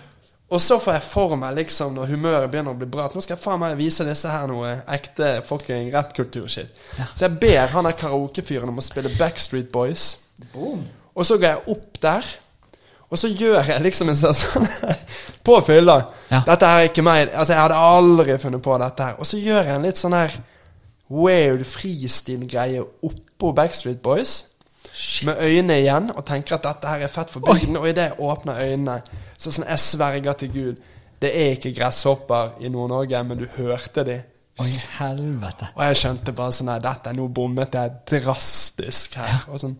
Og 0.54 0.60
så 0.60 0.76
får 0.78 0.98
jeg 0.98 1.04
for 1.06 1.34
meg, 1.40 1.54
liksom, 1.56 1.94
når 1.96 2.10
humøret 2.12 2.50
begynner 2.52 2.74
å 2.74 2.78
bli 2.78 2.86
bra, 2.90 3.08
at 3.08 3.14
nå 3.16 3.22
skal 3.24 3.34
jeg 3.34 3.42
faen 3.42 3.62
meg 3.62 3.78
vise 3.78 4.04
disse 4.06 4.30
her 4.30 4.44
noe 4.50 4.74
ekte 4.92 5.38
fucking 5.48 5.88
rappkultur-shit. 5.94 6.70
Ja. 6.98 7.08
Så 7.14 7.26
jeg 7.26 7.38
ber 7.42 7.72
han 7.72 7.88
der 7.88 7.96
karaokefyren 7.98 8.70
om 8.70 8.78
å 8.78 8.84
spille 8.84 9.10
Backstreet 9.16 9.72
Boys. 9.72 10.12
Boom. 10.52 10.84
Og 11.14 11.26
så 11.26 11.38
går 11.40 11.48
jeg 11.48 11.74
opp 11.74 12.00
der, 12.02 12.28
og 13.08 13.20
så 13.20 13.30
gjør 13.30 13.70
jeg 13.70 13.82
liksom 13.84 14.10
en 14.10 14.18
sånn 14.18 14.34
sånn 14.34 14.64
På 15.46 15.58
fylla. 15.62 15.98
Ja. 16.30 16.40
Dette 16.46 16.66
her 16.70 16.82
er 16.82 16.88
ikke 16.88 17.04
meg. 17.04 17.28
Altså, 17.28 17.52
jeg 17.52 17.60
hadde 17.60 17.82
aldri 17.86 18.36
funnet 18.40 18.62
på 18.64 18.78
dette 18.80 19.06
her. 19.06 19.18
Og 19.20 19.28
så 19.28 19.38
gjør 19.38 19.68
jeg 19.68 19.76
en 19.76 19.84
litt 19.84 20.00
sånn 20.00 20.16
her 20.16 20.32
weird 21.12 21.66
freestyle-greie 21.68 22.80
oppå 23.34 23.52
Backstreet 23.52 24.02
Boys. 24.02 24.44
Med 25.24 25.34
øynene 25.42 25.78
igjen, 25.80 26.10
og 26.16 26.24
tenker 26.24 26.54
at 26.54 26.62
dette 26.64 26.88
her 26.88 27.02
er 27.02 27.10
fett 27.10 27.30
for 27.30 27.40
bygden. 27.40 27.76
Og 27.76 27.88
idet 27.88 28.02
jeg 28.02 28.20
åpner 28.20 28.60
øynene, 28.60 29.00
så 29.38 29.50
sånn 29.50 29.66
Jeg 29.68 29.78
sverger 29.78 30.32
til 30.32 30.52
Gud. 30.52 30.76
Det 31.22 31.30
er 31.32 31.56
ikke 31.56 31.74
gresshopper 31.74 32.60
i 32.60 32.68
Nord-Norge, 32.68 33.24
men 33.24 33.38
du 33.38 33.46
hørte 33.56 34.04
de. 34.04 34.20
Oi, 34.60 34.70
helvete. 34.98 35.72
Og 35.74 35.82
jeg 35.84 35.96
skjønte 35.98 36.32
bare 36.32 36.54
sånn 36.54 36.70
her 36.70 36.82
Dette 36.84 37.10
er 37.10 37.16
nå 37.18 37.26
bommet 37.34 37.74
jeg 37.74 37.94
drastisk 38.12 39.16
her. 39.18 39.48
Og, 39.48 39.58
sånn. 39.60 39.74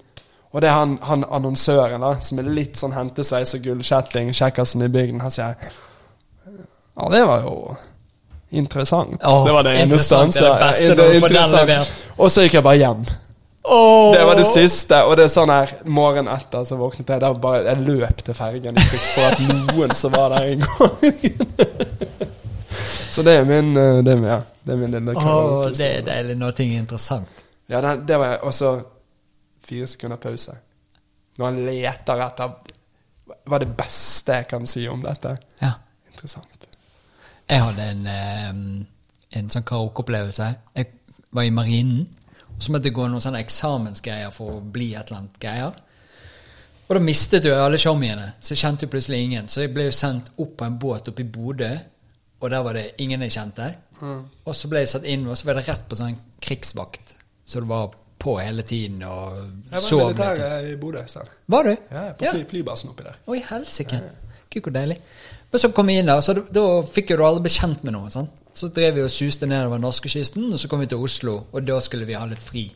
og 0.51 0.63
det 0.63 0.71
er 0.71 0.79
han, 0.81 0.99
han 1.03 1.27
annonsøren, 1.31 2.03
da, 2.03 2.17
som 2.21 2.41
er 2.43 2.51
litt 2.51 2.81
sånn 2.81 2.97
hentesveis 2.97 3.55
og 3.55 3.67
gullkjetting, 3.69 4.33
kjekkasen 4.35 4.83
i 4.83 4.91
bygden, 4.91 5.23
han 5.23 5.35
sier 5.35 5.55
Ja, 6.95 7.11
det 7.11 7.23
var 7.27 7.47
jo 7.47 7.77
interessant. 8.55 9.21
Oh, 9.23 9.45
det 9.47 9.55
var 9.55 9.67
det 9.67 9.77
eneste 9.83 10.17
han 10.17 10.33
sa. 10.35 10.57
Og 12.19 12.31
så 12.31 12.47
gikk 12.47 12.59
jeg 12.59 12.67
bare 12.67 12.83
hjem. 12.83 13.07
Det 13.65 14.25
var 14.25 14.37
det 14.37 14.45
siste. 14.45 14.99
Og 15.09 15.17
det 15.17 15.25
er 15.25 15.31
sånn 15.33 15.51
her 15.53 15.71
morgenen 15.89 16.33
etter 16.35 16.67
så 16.69 16.77
våknet 16.77 17.09
jeg. 17.15 17.21
Der 17.23 17.37
bare, 17.41 17.63
jeg 17.65 17.85
løp 17.87 18.21
til 18.27 18.37
fergen 18.37 18.77
i 18.77 18.85
frykt 18.91 19.07
for 19.15 19.29
at 19.31 19.45
noen 19.49 19.95
som 19.97 20.13
var 20.13 20.35
der 20.35 20.51
en 20.53 20.65
gang. 20.65 21.23
så 23.15 23.25
det 23.25 23.39
er 23.41 23.47
min, 23.49 23.71
eh, 23.81 24.03
det 24.05 24.13
er 24.13 24.21
min, 24.21 24.29
ja, 24.29 24.41
det 24.65 24.75
er 24.75 24.81
min 24.83 24.97
lille 24.99 25.15
Åh, 25.15 25.23
karaoke. 25.23 25.73
det 25.79 25.89
er 25.89 26.05
deilig 26.11 26.37
når 26.43 26.59
ting 26.59 26.75
er 26.75 26.83
interessant. 26.85 27.45
Ja, 27.73 27.81
det, 27.81 27.95
det 28.09 28.19
var 28.21 28.45
også 28.45 28.75
fire 29.65 29.87
sekunder 29.89 30.21
pause. 30.21 30.59
Når 31.39 31.47
han 31.49 31.63
leter 31.67 32.21
etter 32.29 32.53
Hva 33.45 33.57
er 33.57 33.63
det 33.65 33.75
beste 33.77 34.37
jeg 34.43 34.47
kan 34.49 34.67
si 34.69 34.85
om 34.89 35.01
dette? 35.03 35.33
Ja. 35.63 35.73
Interessant. 36.13 36.69
Jeg 37.49 37.61
hadde 37.65 37.87
en, 37.95 38.05
eh, 38.09 39.39
en 39.41 39.49
sånn 39.53 39.65
karaokeopplevelse. 39.65 40.51
Jeg 40.77 40.87
var 41.33 41.49
i 41.49 41.51
marinen, 41.53 42.05
og 42.24 42.24
så 42.59 42.73
måtte 42.73 42.89
jeg 42.89 42.95
gå 42.97 43.07
noen 43.11 43.21
sånne 43.25 43.41
eksamensgreier 43.45 44.31
for 44.35 44.59
å 44.59 44.61
bli 44.75 44.93
et 44.95 45.09
eller 45.11 45.23
annet 45.25 45.41
greier. 45.43 45.81
Og 46.85 46.93
da 46.99 47.01
mistet 47.01 47.47
jo 47.49 47.55
alle 47.57 47.79
showmiene, 47.81 48.35
så 48.45 48.53
jeg 48.55 48.61
kjente 48.61 48.85
jo 48.87 48.93
plutselig 48.93 49.23
ingen. 49.25 49.49
Så 49.49 49.65
jeg 49.65 49.73
ble 49.75 49.87
jo 49.89 49.97
sendt 49.97 50.31
opp 50.37 50.57
på 50.61 50.67
en 50.69 50.79
båt 50.79 51.09
oppe 51.11 51.25
i 51.25 51.29
Bodø, 51.37 51.71
og 52.45 52.51
der 52.53 52.65
var 52.67 52.77
det 52.77 52.87
ingen 53.01 53.25
jeg 53.25 53.33
kjente. 53.39 53.71
Og 54.45 54.53
så 54.55 54.69
ble 54.69 54.83
jeg 54.85 54.93
satt 54.93 55.07
inn, 55.09 55.25
og 55.27 55.37
så 55.41 55.49
var 55.49 55.59
det 55.59 55.67
rett 55.69 55.87
på 55.89 55.97
sånn 55.97 56.19
krigsvakt. 56.45 57.15
Så 57.49 57.63
det 57.65 57.71
var 57.71 57.95
på 58.25 58.37
hele 58.41 58.63
tiden 58.65 59.03
og 59.05 59.35
Jeg 59.37 59.73
var 59.75 59.83
sov 59.85 60.21
i 60.21 60.73
i 60.73 60.77
Bodø. 60.81 61.03
selv. 61.09 61.29
Var 61.47 61.65
du? 61.65 61.73
Ja, 61.91 62.05
på 62.17 62.31
fly, 62.31 62.45
flybasen 62.53 62.93
oppi 62.93 63.05
der. 63.05 63.17
Oi, 63.29 63.41
helsike. 63.49 64.01
Gud, 64.53 64.63
hvor 64.63 64.73
deilig. 64.73 64.97
Men 65.53 65.61
så 65.61 65.69
kom 65.73 65.89
jeg 65.93 66.03
inn 66.03 66.09
der, 66.09 66.21
så 66.25 66.35
da, 66.37 66.45
da 66.53 66.65
fikk 66.89 67.11
jo 67.13 67.19
du 67.21 67.25
alle 67.27 67.43
bli 67.45 67.53
kjent 67.53 67.85
med 67.85 67.97
noen. 67.97 68.11
sant? 68.13 68.31
Så 68.55 68.71
drev 68.71 68.95
vi 68.95 69.03
og 69.03 69.11
suste 69.11 69.49
nedover 69.51 69.81
norskekysten, 69.83 70.47
og 70.53 70.61
så 70.63 70.71
kom 70.71 70.85
vi 70.85 70.91
til 70.91 71.03
Oslo, 71.03 71.41
og 71.51 71.65
da 71.67 71.81
skulle 71.83 72.07
vi 72.07 72.15
ha 72.15 72.25
litt 72.31 72.43
fri. 72.43 72.69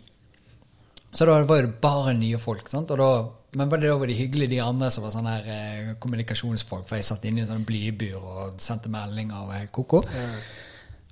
Så 1.12 1.24
da 1.24 1.38
var 1.46 1.62
det 1.62 1.78
bare 1.80 2.14
nye 2.14 2.38
folk. 2.38 2.68
sant? 2.68 2.90
Og 2.90 2.98
da, 2.98 3.10
men 3.56 3.70
da 3.70 3.94
var 3.96 4.06
de 4.06 4.16
hyggelige, 4.18 4.50
de 4.56 4.62
andre 4.62 4.90
som 4.90 5.06
var 5.06 5.14
sånne 5.14 5.36
her 5.36 5.52
eh, 5.54 5.92
kommunikasjonsfolk? 6.00 6.88
For 6.88 6.98
jeg 6.98 7.06
satt 7.06 7.24
inne 7.24 7.42
i 7.42 7.44
en 7.46 7.52
sånn 7.52 7.68
blybur 7.68 8.18
og 8.18 8.58
sendte 8.62 8.90
meldinger 8.92 9.46
og 9.46 9.54
helt 9.54 9.72
koko. 9.72 10.02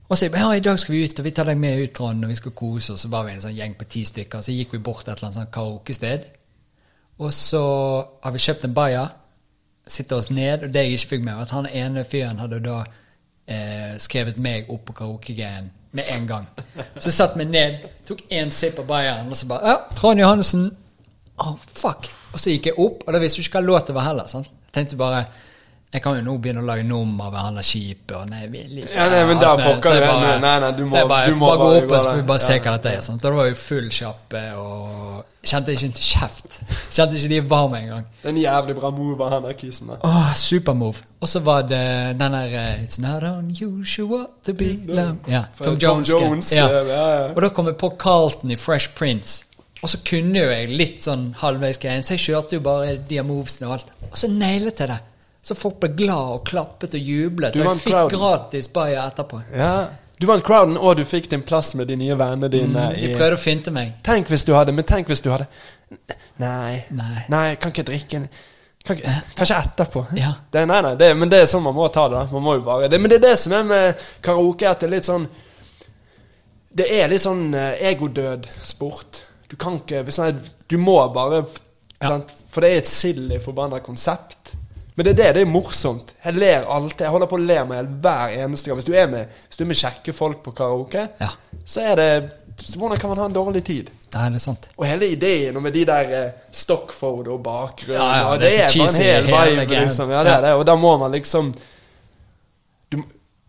Og 0.07 0.19
så 0.19 0.29
ja, 0.29 0.51
i 0.55 0.63
dag 0.63 0.79
skal 0.79 0.95
vi 0.95 1.05
ut, 1.05 1.19
og 1.19 1.27
vi 1.27 1.33
tar 1.35 1.49
deg 1.49 1.59
med 1.59 1.81
ut, 1.81 1.95
Trond, 1.97 2.27
og 2.27 2.31
vi 2.31 2.39
skal 2.39 2.55
kose 2.59 2.93
oss. 2.95 3.07
Så 3.07 3.11
var 3.11 3.25
vi 3.27 3.33
en 3.35 3.43
sånn 3.43 3.57
gjeng 3.57 3.79
på 3.79 3.89
ti 3.91 4.05
stykker. 4.07 4.43
Så 4.43 4.55
gikk 4.55 4.77
vi 4.77 4.83
bort 4.83 5.03
til 5.07 5.15
et 5.15 5.19
eller 5.19 5.31
annet 5.31 5.41
sånn 5.41 5.55
karaokested. 5.57 6.29
Og 7.23 7.33
så 7.33 7.65
har 8.23 8.35
vi 8.35 8.45
kjøpt 8.45 8.69
en 8.69 8.77
bayer, 8.77 9.17
sitter 9.87 10.21
oss 10.21 10.29
ned, 10.35 10.67
og 10.67 10.75
det 10.75 10.83
jeg 10.85 10.99
ikke 10.99 11.11
fikk 11.15 11.25
med, 11.25 11.39
var 11.39 11.47
at 11.47 11.55
han 11.57 11.69
ene 11.71 12.05
fyren 12.05 12.43
hadde 12.43 12.61
da 12.63 12.81
eh, 13.47 13.97
skrevet 14.03 14.39
meg 14.43 14.71
opp 14.73 14.85
på 14.89 14.97
karaokegreien 15.01 15.71
med 15.97 16.05
en 16.13 16.27
gang. 16.29 16.47
Så 16.99 17.09
jeg 17.09 17.17
satte 17.17 17.41
meg 17.41 17.49
ned, 17.53 17.87
tok 18.09 18.21
én 18.33 18.51
sipp 18.53 18.79
av 18.83 18.89
Bayern, 18.91 19.31
og 19.33 19.39
så 19.39 19.49
bare 19.49 19.73
Ja, 19.73 19.77
Trond 19.97 20.21
Johannessen. 20.21 20.69
Oh, 21.41 21.55
fuck. 21.57 22.09
Og 22.33 22.41
så 22.41 22.53
gikk 22.53 22.71
jeg 22.71 22.79
opp, 22.81 23.05
og 23.07 23.13
da 23.15 23.21
visste 23.23 23.41
du 23.41 23.47
ikke 23.47 23.61
hva 23.61 23.67
låt 23.67 23.91
det 23.91 23.97
var 23.97 24.09
heller. 24.09 24.29
sant? 24.29 24.49
Jeg 24.67 24.73
tenkte 24.77 24.99
bare 25.01 25.25
jeg 25.93 26.03
kan 26.03 26.17
jo 26.19 26.23
nå 26.27 26.33
begynne 26.43 26.61
å 26.61 26.67
lage 26.67 26.83
nummer 26.85 27.31
ved 27.31 27.41
han 27.41 27.59
er 27.59 27.65
kjip 27.65 28.11
og 28.19 28.27
nei, 28.29 28.43
vil 28.53 28.83
ikke 28.83 28.95
Ja, 28.95 29.07
nei, 29.09 29.21
men 29.31 29.39
da 29.41 29.53
fucka 29.57 29.93
det. 29.95 30.01
du 30.03 30.07
henne. 30.11 30.33
nei, 30.43 30.59
nei, 30.61 30.71
du 30.73 30.83
så 30.83 30.91
må- 30.91 30.97
jeg 30.99 31.09
bare, 31.09 31.27
du 31.27 31.31
jeg 31.33 31.39
må 31.39 31.47
bare, 31.47 31.59
bare 31.59 31.81
gå 31.81 31.85
opp 31.85 31.91
og 31.93 32.01
så 32.03 32.11
får 32.11 32.17
vi 32.17 32.27
bare 32.33 32.39
se 32.39 32.59
hva 32.59 32.73
dette 32.77 32.93
er. 32.97 33.01
Sånt. 33.07 33.25
Og 33.25 33.31
da 33.31 33.37
var 33.37 33.47
jo 33.49 33.55
full 33.55 33.89
kjappe 33.91 34.43
og 34.57 35.25
Kjente 35.47 35.71
ikke 35.77 35.87
en 35.87 35.93
kjeft. 35.95 36.57
Kjente 36.91 37.15
ikke 37.15 37.29
de 37.29 37.41
var 37.41 37.69
med 37.71 37.83
engang. 37.85 38.07
Det 38.23 38.31
en 38.33 38.37
jævlig 38.43 38.75
bra 38.81 38.91
move 38.91 39.23
av 39.23 39.31
han 39.31 39.43
der 39.45 39.53
kisen 39.53 39.87
der. 39.93 40.01
Åh, 40.03 40.33
supermove. 40.35 41.05
Og 41.23 41.29
så 41.29 41.39
var 41.41 41.63
det 41.63 42.19
den 42.19 42.33
der 42.35 42.57
eh, 42.65 42.83
It's 42.83 42.99
not 43.01 43.23
unusual 43.23 44.27
to 44.45 44.53
be 44.53 44.73
loved. 44.89 45.29
Ja, 45.29 45.45
Tom 45.57 45.67
Tom 45.67 45.79
Jones. 45.79 46.11
Jones, 46.11 46.53
ja. 46.53 46.67
ja, 46.69 46.83
ja. 46.83 47.29
Og 47.33 47.43
da 47.43 47.49
kom 47.49 47.67
jeg 47.71 47.77
på 47.77 47.93
Carlton 47.99 48.51
i 48.51 48.57
Fresh 48.57 48.91
Prince. 48.99 49.45
Og 49.83 49.89
så 49.89 49.99
kunne 50.05 50.39
jo 50.41 50.51
jeg 50.51 50.69
litt 50.69 51.03
sånn 51.05 51.29
halvveis 51.39 51.79
greien, 51.79 52.03
så 52.03 52.17
jeg 52.17 52.25
kjørte 52.27 52.59
jo 52.59 52.61
bare 52.61 52.97
de 53.09 53.23
movesene 53.23 53.69
og 53.69 53.73
alt. 53.79 53.87
Og 54.11 54.19
så 54.19 54.29
nailet 54.33 54.81
jeg 54.83 54.89
det. 54.89 54.99
Så 55.47 55.55
folk 55.55 55.77
ble 55.83 55.93
glad 55.95 56.33
og 56.35 56.41
klappet 56.49 56.97
og 56.99 57.01
jublet. 57.07 57.55
Du 57.55 57.61
og 57.63 57.69
jeg 57.69 57.83
fikk 57.85 57.93
crowden. 57.95 58.19
gratis 58.19 58.69
bayer 58.75 58.99
etterpå. 59.05 59.43
Ja. 59.55 59.87
Du 60.19 60.27
vant 60.27 60.43
crowden, 60.43 60.77
og 60.81 60.97
du 60.99 61.05
fikk 61.05 61.29
din 61.31 61.43
plass 61.47 61.75
med 61.79 61.87
de 61.91 61.97
nye 62.01 62.17
vennene 62.19 62.49
dine. 62.51 62.87
Mm, 62.91 62.97
De 62.99 63.13
prøvde 63.15 63.37
å 63.37 63.41
finte 63.41 63.71
meg. 63.71 63.93
Tenk 64.07 64.31
hvis 64.33 64.47
du 64.49 64.55
hadde 64.57 64.73
Men 64.75 64.85
tenk 64.89 65.11
hvis 65.13 65.23
du 65.23 65.29
hadde 65.31 65.47
Nei. 66.43 66.85
Nei. 66.91 67.55
kan 67.61 67.71
ikke 67.71 67.85
drikke 67.87 68.17
en- 68.17 68.29
kan 68.87 68.97
Kanskje 69.37 69.57
etterpå. 69.61 70.07
Ja. 70.17 70.33
Det, 70.53 70.67
nei, 70.67 70.81
nei, 70.83 70.95
det, 70.95 71.17
men 71.17 71.29
det 71.29 71.43
er 71.43 71.47
sånn 71.51 71.63
man 71.63 71.75
må 71.75 71.89
ta 71.93 72.09
det. 72.09 72.25
Man 72.33 72.43
må 72.43 72.55
jo 72.55 72.65
bare 72.67 72.89
det, 72.89 73.01
Men 73.01 73.11
det 73.11 73.17
er 73.23 73.29
det 73.31 73.39
som 73.39 73.53
er 73.53 73.65
med 73.65 73.95
karaoke, 74.23 74.67
at 74.69 74.81
det 74.81 74.87
er 74.87 74.95
litt 74.97 75.05
sånn 75.09 75.29
Det 76.77 76.87
er 76.91 77.09
litt 77.09 77.23
sånn 77.23 77.55
eh, 77.55 77.79
egodød 77.93 78.47
sport. 78.65 79.23
Du 79.49 79.57
kan 79.57 79.79
ikke 79.79 80.05
Du 80.69 80.77
må 80.79 81.13
bare 81.15 81.45
sant? 82.03 82.33
For 82.51 82.61
det 82.61 82.71
er 82.73 82.79
et 82.79 82.87
silly 82.89 83.39
forbanna 83.39 83.81
konsept. 83.81 84.36
Men 84.97 85.05
det 85.05 85.11
er 85.13 85.17
det, 85.17 85.35
det 85.37 85.43
er 85.45 85.51
morsomt. 85.53 86.15
Jeg 86.25 86.35
ler 86.35 86.65
alltid. 86.73 87.03
Jeg 87.05 87.11
holder 87.13 87.29
på 87.29 87.37
å 87.37 87.43
le 87.45 87.59
meg 87.69 87.89
hver 88.01 88.33
eneste 88.45 88.71
gang. 88.71 88.79
Hvis 88.81 88.87
du 88.89 88.95
er 88.97 89.11
med, 89.13 89.29
hvis 89.49 89.59
du 89.61 89.65
er 89.65 89.69
med 89.69 89.77
kjekke 89.77 90.15
folk 90.17 90.43
på 90.45 90.55
karaoke, 90.57 91.09
Ja. 91.21 91.29
så 91.67 91.81
er 91.93 91.95
det 92.01 92.11
så 92.57 92.79
Hvordan 92.79 92.99
kan 92.99 93.11
man 93.11 93.19
ha 93.19 93.25
en 93.27 93.35
dårlig 93.35 93.65
tid? 93.65 93.91
Det 94.13 94.21
er 94.35 94.39
sant. 94.39 94.69
Og 94.79 94.87
hele 94.87 95.11
ideen 95.13 95.59
med 95.63 95.73
de 95.73 95.83
der 95.85 96.13
eh, 96.25 96.31
stockphoto 96.53 97.35
og 97.35 97.43
bakgrunn 97.45 97.99
Ja, 97.99 98.07
ja, 98.17 98.31
det 98.41 98.41
Det 98.41 98.53
er 98.63 98.79
bare 98.79 98.89
en 98.89 98.95
hel 99.03 99.25
vibe, 99.27 99.67
hele, 99.67 99.81
liksom. 99.85 100.11
Ja, 100.11 100.23
det 100.25 100.33
er 100.33 100.41
det. 100.41 100.53
Og 100.57 100.65
da 100.67 100.77
må 100.77 100.97
man 100.97 101.13
liksom 101.13 101.53
du, 102.93 103.03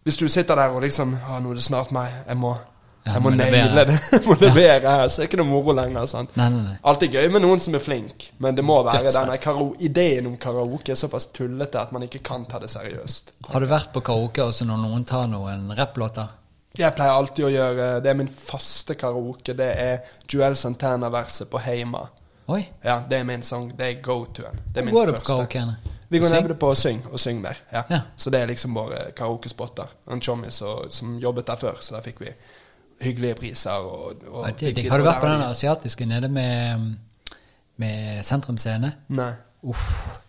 Hvis 0.04 0.18
du 0.18 0.28
sitter 0.28 0.56
der 0.56 0.76
og 0.76 0.82
liksom 0.82 1.16
Ja, 1.30 1.40
nå 1.40 1.50
er 1.52 1.54
det 1.54 1.64
snart 1.64 1.92
meg. 1.96 2.12
Jeg 2.28 2.38
må, 2.38 2.56
jeg 3.14 3.22
må 3.24 3.30
må 3.30 3.36
naile 3.38 3.84
det. 3.90 3.98
Jeg 4.12 4.22
må 4.28 4.36
levere 4.42 4.94
her. 4.94 5.08
Så 5.10 5.22
er 5.22 5.26
det 5.26 5.30
ikke 5.32 5.40
noe 5.42 5.50
moro 5.50 5.76
lenger. 5.78 6.06
sant? 6.12 6.36
Nei, 6.40 6.50
nei, 6.54 6.64
nei. 6.70 6.76
Alltid 6.92 7.14
gøy 7.18 7.30
med 7.34 7.44
noen 7.46 7.60
som 7.64 7.76
er 7.78 7.84
flink, 7.84 8.28
men 8.44 8.56
det 8.58 8.66
må 8.66 8.80
være 8.88 9.12
denne 9.14 9.38
karo 9.44 9.70
ideen 9.80 10.28
om 10.30 10.38
karaoke 10.42 10.92
er 10.96 11.00
såpass 11.00 11.30
tullete 11.36 11.80
at 11.82 11.92
man 11.96 12.04
ikke 12.08 12.22
kan 12.26 12.46
ta 12.50 12.60
det 12.64 12.70
seriøst. 12.74 13.34
Har 13.52 13.64
du 13.64 13.70
vært 13.72 13.94
på 13.96 14.04
karaoke 14.06 14.44
også 14.46 14.68
når 14.70 14.84
noen 14.84 15.06
tar 15.08 15.28
noen 15.32 15.72
rapplåter? 15.78 16.36
Jeg 16.78 16.94
pleier 16.94 17.10
alltid 17.18 17.46
å 17.48 17.50
gjøre 17.50 17.86
Det 18.06 18.10
er 18.12 18.18
min 18.20 18.28
faste 18.30 18.94
karaoke. 19.00 19.56
Det 19.58 19.70
er 19.82 20.00
Joel 20.30 20.54
Santana-verset 20.60 21.50
på 21.50 21.62
Heima. 21.66 22.04
Oi, 22.48 22.62
Ja, 22.84 23.02
det 23.10 23.18
er 23.20 23.24
min 23.28 23.42
sang. 23.44 23.72
Det 23.76 23.88
er 23.88 24.02
go-to-en. 24.02 24.60
Det 24.72 24.84
er 24.84 24.86
hvor 24.86 24.92
min 24.92 24.94
går 24.96 25.06
du 25.08 25.12
på 25.12 25.18
første. 25.18 25.32
karaokeene? 25.34 25.96
Vi 26.10 26.20
går 26.24 26.30
ned 26.32 26.54
på 26.60 26.70
å 26.72 26.76
synge 26.80 27.10
og 27.12 27.20
synge 27.20 27.42
mer. 27.44 27.58
Ja. 27.74 27.82
Ja. 27.92 28.00
Så 28.16 28.32
det 28.32 28.40
er 28.40 28.48
liksom 28.48 28.78
våre 28.78 29.10
karaokespotter. 29.18 29.90
En 30.12 30.22
chommis 30.24 30.62
som 30.96 31.18
jobbet 31.20 31.50
der 31.50 31.60
før, 31.60 31.82
så 31.84 31.98
da 31.98 32.02
fikk 32.06 32.22
vi 32.24 32.32
hyggelige 33.02 33.36
priser. 33.36 33.72
Og, 33.72 34.14
og 34.32 34.48
Ja, 34.48 34.72
det. 34.72 34.90
Har 34.90 34.98
du 34.98 35.04
vært 35.04 35.22
på 35.22 35.28
den 35.32 35.42
asiatiske 35.50 36.06
nede 36.06 36.30
med, 36.30 36.96
med 37.78 38.24
Sentrum 38.26 38.58
Scene? 38.58 38.94
Nei. 39.10 39.32
Uff, 39.68 39.80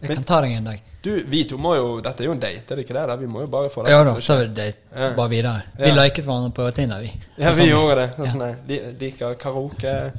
jeg 0.01 0.09
Men- 0.09 0.17
kan 0.17 0.25
ta 0.25 0.41
deg 0.41 0.53
en 0.57 0.65
dag. 0.65 0.79
Du, 1.05 1.11
vi 1.29 1.45
to 1.45 1.57
må 1.57 1.75
jo 1.77 2.01
Dette 2.03 2.23
er 2.25 2.27
jo 2.27 2.33
en 2.33 2.41
date, 2.41 2.73
er 2.73 2.77
det 2.77 2.85
ikke 2.85 2.95
det? 2.97 3.07
da? 3.09 3.15
Vi 3.17 3.27
må 3.27 3.41
jo 3.43 3.47
bare 3.47 3.69
få 3.71 3.85
det 3.85 3.93
Ja 3.93 4.01
da, 4.05 4.15
så 4.21 4.35
er 4.43 4.47
det 4.49 4.75
Ja. 4.97 5.11
bare 5.17 5.29
videre. 5.31 5.63
Vi 5.79 5.85
Ja. 5.89 5.95
liket 6.03 6.25
hverandre 6.25 6.51
på 6.51 6.71
Tinder, 6.75 7.01
vi. 7.01 7.13
Ja, 7.39 7.51
vi 7.53 7.55
Sånn. 7.63 7.69
gjorde 7.69 7.95
det. 7.97 8.17
Det 8.17 8.27
Ja. 8.27 8.33
Sånn, 8.33 8.99
liker 8.99 9.35
karaoke, 9.35 10.13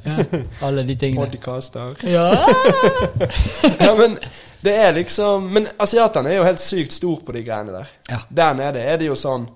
alle 0.62 0.82
de 0.86 0.94
tingene. 0.96 1.26
podcaster 1.26 1.96
Ja! 2.08 2.30
Ja, 3.80 3.94
men 3.96 4.16
det 4.62 4.74
er 4.78 4.92
liksom 4.94 5.50
Men 5.52 5.66
asiaterne 5.78 6.30
er 6.30 6.36
jo 6.36 6.44
helt 6.44 6.60
sykt 6.60 6.92
stor 6.92 7.20
på 7.20 7.32
de 7.32 7.42
greiene 7.44 7.72
der. 7.72 7.88
Ja. 8.08 8.18
Der 8.30 8.54
nede 8.54 8.78
er 8.80 8.96
det 8.96 9.06
jo 9.06 9.14
sånn 9.14 9.48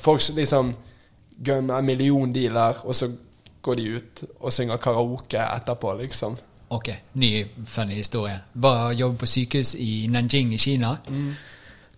Folk 0.00 0.20
som 1.44 1.70
en 1.70 1.84
million 1.84 2.32
dealer, 2.32 2.86
og 2.86 2.94
så 2.94 3.10
går 3.62 3.74
de 3.74 3.88
ut 3.96 4.24
og 4.40 4.52
synger 4.52 4.76
karaoke 4.76 5.40
etterpå, 5.42 5.94
liksom. 6.00 6.36
Ok, 6.68 6.88
ny 7.14 7.46
funny 7.64 7.94
historie. 7.94 8.38
Var 8.54 8.92
jobbe 8.92 9.18
på 9.18 9.26
sykehus 9.26 9.74
i 9.78 10.06
Nanjing 10.10 10.54
i 10.54 10.58
Kina. 10.58 10.96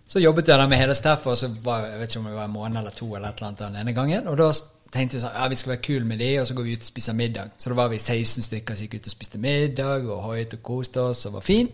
Så 0.09 0.19
jobbet 0.19 0.47
jeg 0.47 0.59
der 0.59 0.67
med 0.67 0.77
hele 0.77 0.95
staffet, 0.95 1.31
og 1.31 1.37
så 1.37 1.49
var 1.63 1.85
jeg 1.85 1.99
vet 1.99 2.09
ikke 2.09 2.19
om 2.19 2.25
det 2.25 2.35
var 2.35 2.45
en 2.45 2.51
måned 2.51 2.77
eller 2.77 2.91
to 2.91 3.15
eller 3.15 3.29
et 3.29 3.35
eller 3.35 3.47
annet 3.47 3.59
den 3.59 3.75
ene 3.75 3.93
gangen. 3.93 4.27
Og 4.27 4.37
da 4.37 4.51
tenkte 4.93 5.17
vi 5.17 5.21
sånn, 5.21 5.35
ja 5.37 5.47
vi 5.47 5.57
skal 5.59 5.73
være 5.75 5.81
kul 5.85 6.05
med 6.05 6.17
de, 6.17 6.29
og 6.41 6.47
så 6.47 6.55
går 6.57 6.65
vi 6.65 6.73
ut 6.73 6.85
og 6.85 6.89
spiser 6.89 7.13
middag. 7.13 7.51
Så 7.57 7.69
da 7.69 7.77
var 7.77 7.91
vi 7.93 7.99
16 7.99 8.43
stykker 8.47 8.75
som 8.75 8.87
gikk 8.87 8.95
ut 8.97 9.09
og 9.09 9.13
spiste 9.13 9.41
middag, 9.41 10.09
og 10.09 10.23
hoiet 10.25 10.53
og 10.57 10.63
koste 10.65 11.01
oss 11.01 11.25
og 11.29 11.37
var 11.37 11.45
fin. 11.45 11.69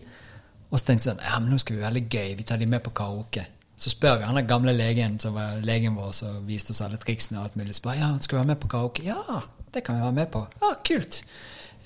Og 0.70 0.78
så 0.78 0.84
tenkte 0.90 1.08
jeg 1.08 1.14
sånn, 1.14 1.24
ja 1.24 1.40
men 1.40 1.52
nå 1.52 1.60
skal 1.62 1.76
vi 1.76 1.82
være 1.82 1.94
veldig 1.94 2.08
gøy, 2.12 2.34
vi 2.36 2.48
tar 2.48 2.60
de 2.60 2.68
med 2.68 2.84
på 2.84 2.92
karaoke. 2.96 3.46
Så 3.76 3.92
spør 3.92 4.20
vi 4.20 4.24
han 4.24 4.38
den 4.38 4.48
gamle 4.48 4.72
legen 4.72 5.18
som 5.20 5.34
var 5.36 5.60
legen 5.64 5.98
vår, 5.98 6.12
som 6.16 6.46
viste 6.48 6.72
oss 6.72 6.80
alle 6.84 6.96
triksene 7.00 7.40
og 7.40 7.44
alt 7.44 7.58
mulig. 7.60 7.76
Bare, 7.84 7.98
ja, 8.00 8.14
skal 8.20 8.38
vi 8.38 8.40
være 8.40 8.54
med 8.54 8.62
på 8.62 8.70
karaoke? 8.72 9.04
Ja, 9.04 9.42
det 9.74 9.84
kan 9.84 9.98
vi 9.98 10.06
være 10.06 10.16
med 10.16 10.30
på. 10.32 10.46
Ja, 10.62 10.72
kult. 10.86 11.20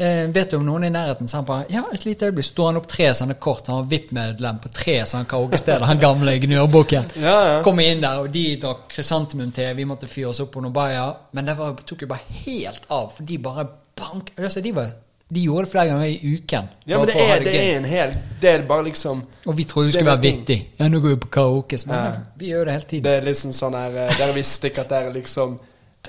Eh, 0.00 0.28
vet 0.32 0.50
du 0.50 0.56
om 0.56 0.64
noen 0.64 0.84
i 0.86 0.90
nærheten? 0.90 1.28
Så 1.28 1.36
han 1.36 1.44
bare 1.44 1.66
Ja, 1.68 1.82
et 1.92 2.06
lite 2.06 2.30
øyeblikk. 2.30 2.46
Så 2.46 2.66
han 2.66 2.78
opp 2.80 2.86
tre 2.88 3.10
sånne 3.14 3.34
kort. 3.34 3.66
Han 3.68 3.82
var 3.82 3.90
VIP-medlem 3.90 4.60
på 4.62 4.70
tre 4.72 4.94
sånne 5.04 5.28
karaokesteder. 5.28 5.84
Han 5.90 6.00
gamle 6.00 6.38
gnørboken. 6.40 7.10
Ja, 7.26 7.36
ja. 7.48 7.58
Kom 7.66 7.82
inn 7.84 8.00
der, 8.00 8.22
og 8.22 8.30
de 8.32 8.46
drakk 8.62 8.86
krysantemum 8.94 9.52
til. 9.52 9.74
Vi 9.76 9.84
måtte 9.84 10.08
fyre 10.08 10.30
oss 10.30 10.40
opp 10.40 10.54
på 10.54 10.62
Nobaya. 10.64 11.10
Men 11.36 11.50
det 11.50 11.58
var, 11.58 11.74
tok 11.84 12.06
jo 12.06 12.08
bare 12.14 12.38
helt 12.46 12.86
av, 12.88 13.10
for 13.16 13.28
de 13.28 13.38
bare 13.44 13.66
bank... 14.00 14.32
Altså, 14.38 14.62
de, 14.64 14.72
var, 14.72 14.94
de 15.30 15.40
gjorde 15.44 15.64
det 15.64 15.70
flere 15.70 15.86
ganger 15.86 16.06
i 16.10 16.34
uken. 16.34 16.68
Ja, 16.90 16.98
men 16.98 17.06
det 17.06 17.14
er, 17.22 17.38
det 17.38 17.44
det 17.46 17.58
er 17.62 17.76
en 17.78 17.84
hel 17.86 18.14
Det 18.42 18.50
er 18.50 18.62
bare 18.66 18.82
liksom 18.88 19.20
Og 19.46 19.56
vi 19.56 19.64
trodde 19.64 19.86
det 19.86 19.92
det 19.94 20.00
skulle 20.00 20.10
være 20.10 20.22
vittig. 20.24 20.56
Ja, 20.80 20.88
nå 20.90 21.00
går 21.00 21.08
vi 21.14 21.18
på 21.22 21.28
karaoke. 21.36 21.78
Men, 21.86 21.96
Ja. 21.96 22.12
Vi 22.40 22.46
gjør 22.50 22.64
det 22.64 22.72
hele 22.72 22.88
tiden. 22.90 23.04
Det 23.04 23.12
er 23.16 23.26
liksom 23.28 23.52
sånn 23.54 23.76
her 23.78 23.98
eh, 24.04 24.14
Dere 24.18 24.34
visste 24.34 24.70
ikke 24.72 24.82
at 24.82 24.90
dere 24.90 25.12
liksom 25.14 25.54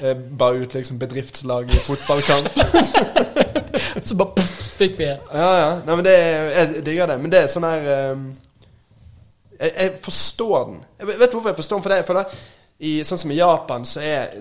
eh, 0.01 0.15
Bare 0.41 0.63
ut 0.63 0.73
liksom 0.73 0.99
bedriftslag 0.99 1.69
i 1.69 1.81
fotballkamp. 1.85 2.49
Så 4.07 4.15
bare 4.15 4.33
puff, 4.35 4.55
fikk 4.79 4.97
vi 4.97 5.05
en. 5.11 5.19
Ja, 5.33 5.49
ja. 5.59 5.69
Nei, 5.85 5.95
men 5.95 6.05
det 6.05 6.15
er, 6.17 6.49
jeg 6.55 6.85
digger 6.85 7.11
det. 7.11 7.17
Men 7.21 7.31
det 7.33 7.43
er 7.43 7.51
sånn 7.51 7.67
her 7.67 7.89
um, 8.15 8.23
jeg, 9.59 9.71
jeg 9.75 9.91
forstår 10.01 10.63
den. 10.71 10.79
Jeg 10.99 11.09
vet 11.11 11.29
du 11.31 11.37
hvorfor 11.37 11.51
jeg 11.51 11.59
forstår 11.59 11.77
den? 11.77 11.83
For 11.85 11.93
det, 11.93 12.05
for 12.07 12.19
det 12.21 12.25
i, 12.81 12.93
Sånn 13.05 13.21
som 13.21 13.33
i 13.33 13.37
Japan, 13.37 13.85
så 13.85 14.01
er 14.01 14.31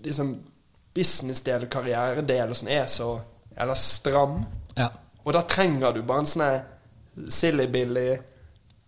liksom 0.00 0.32
businessdel 0.96 1.66
og 1.66 1.72
karrieredel 1.72 2.54
og 2.54 2.56
sånn 2.58 2.72
er 2.72 2.86
så 2.90 3.10
Eller 3.56 3.74
stram. 3.74 4.42
Ja. 4.76 4.90
Og 5.24 5.32
da 5.36 5.42
trenger 5.48 5.92
du 5.92 6.02
bare 6.02 6.24
en 6.24 6.28
sånn 6.30 7.30
silly-billy, 7.30 8.08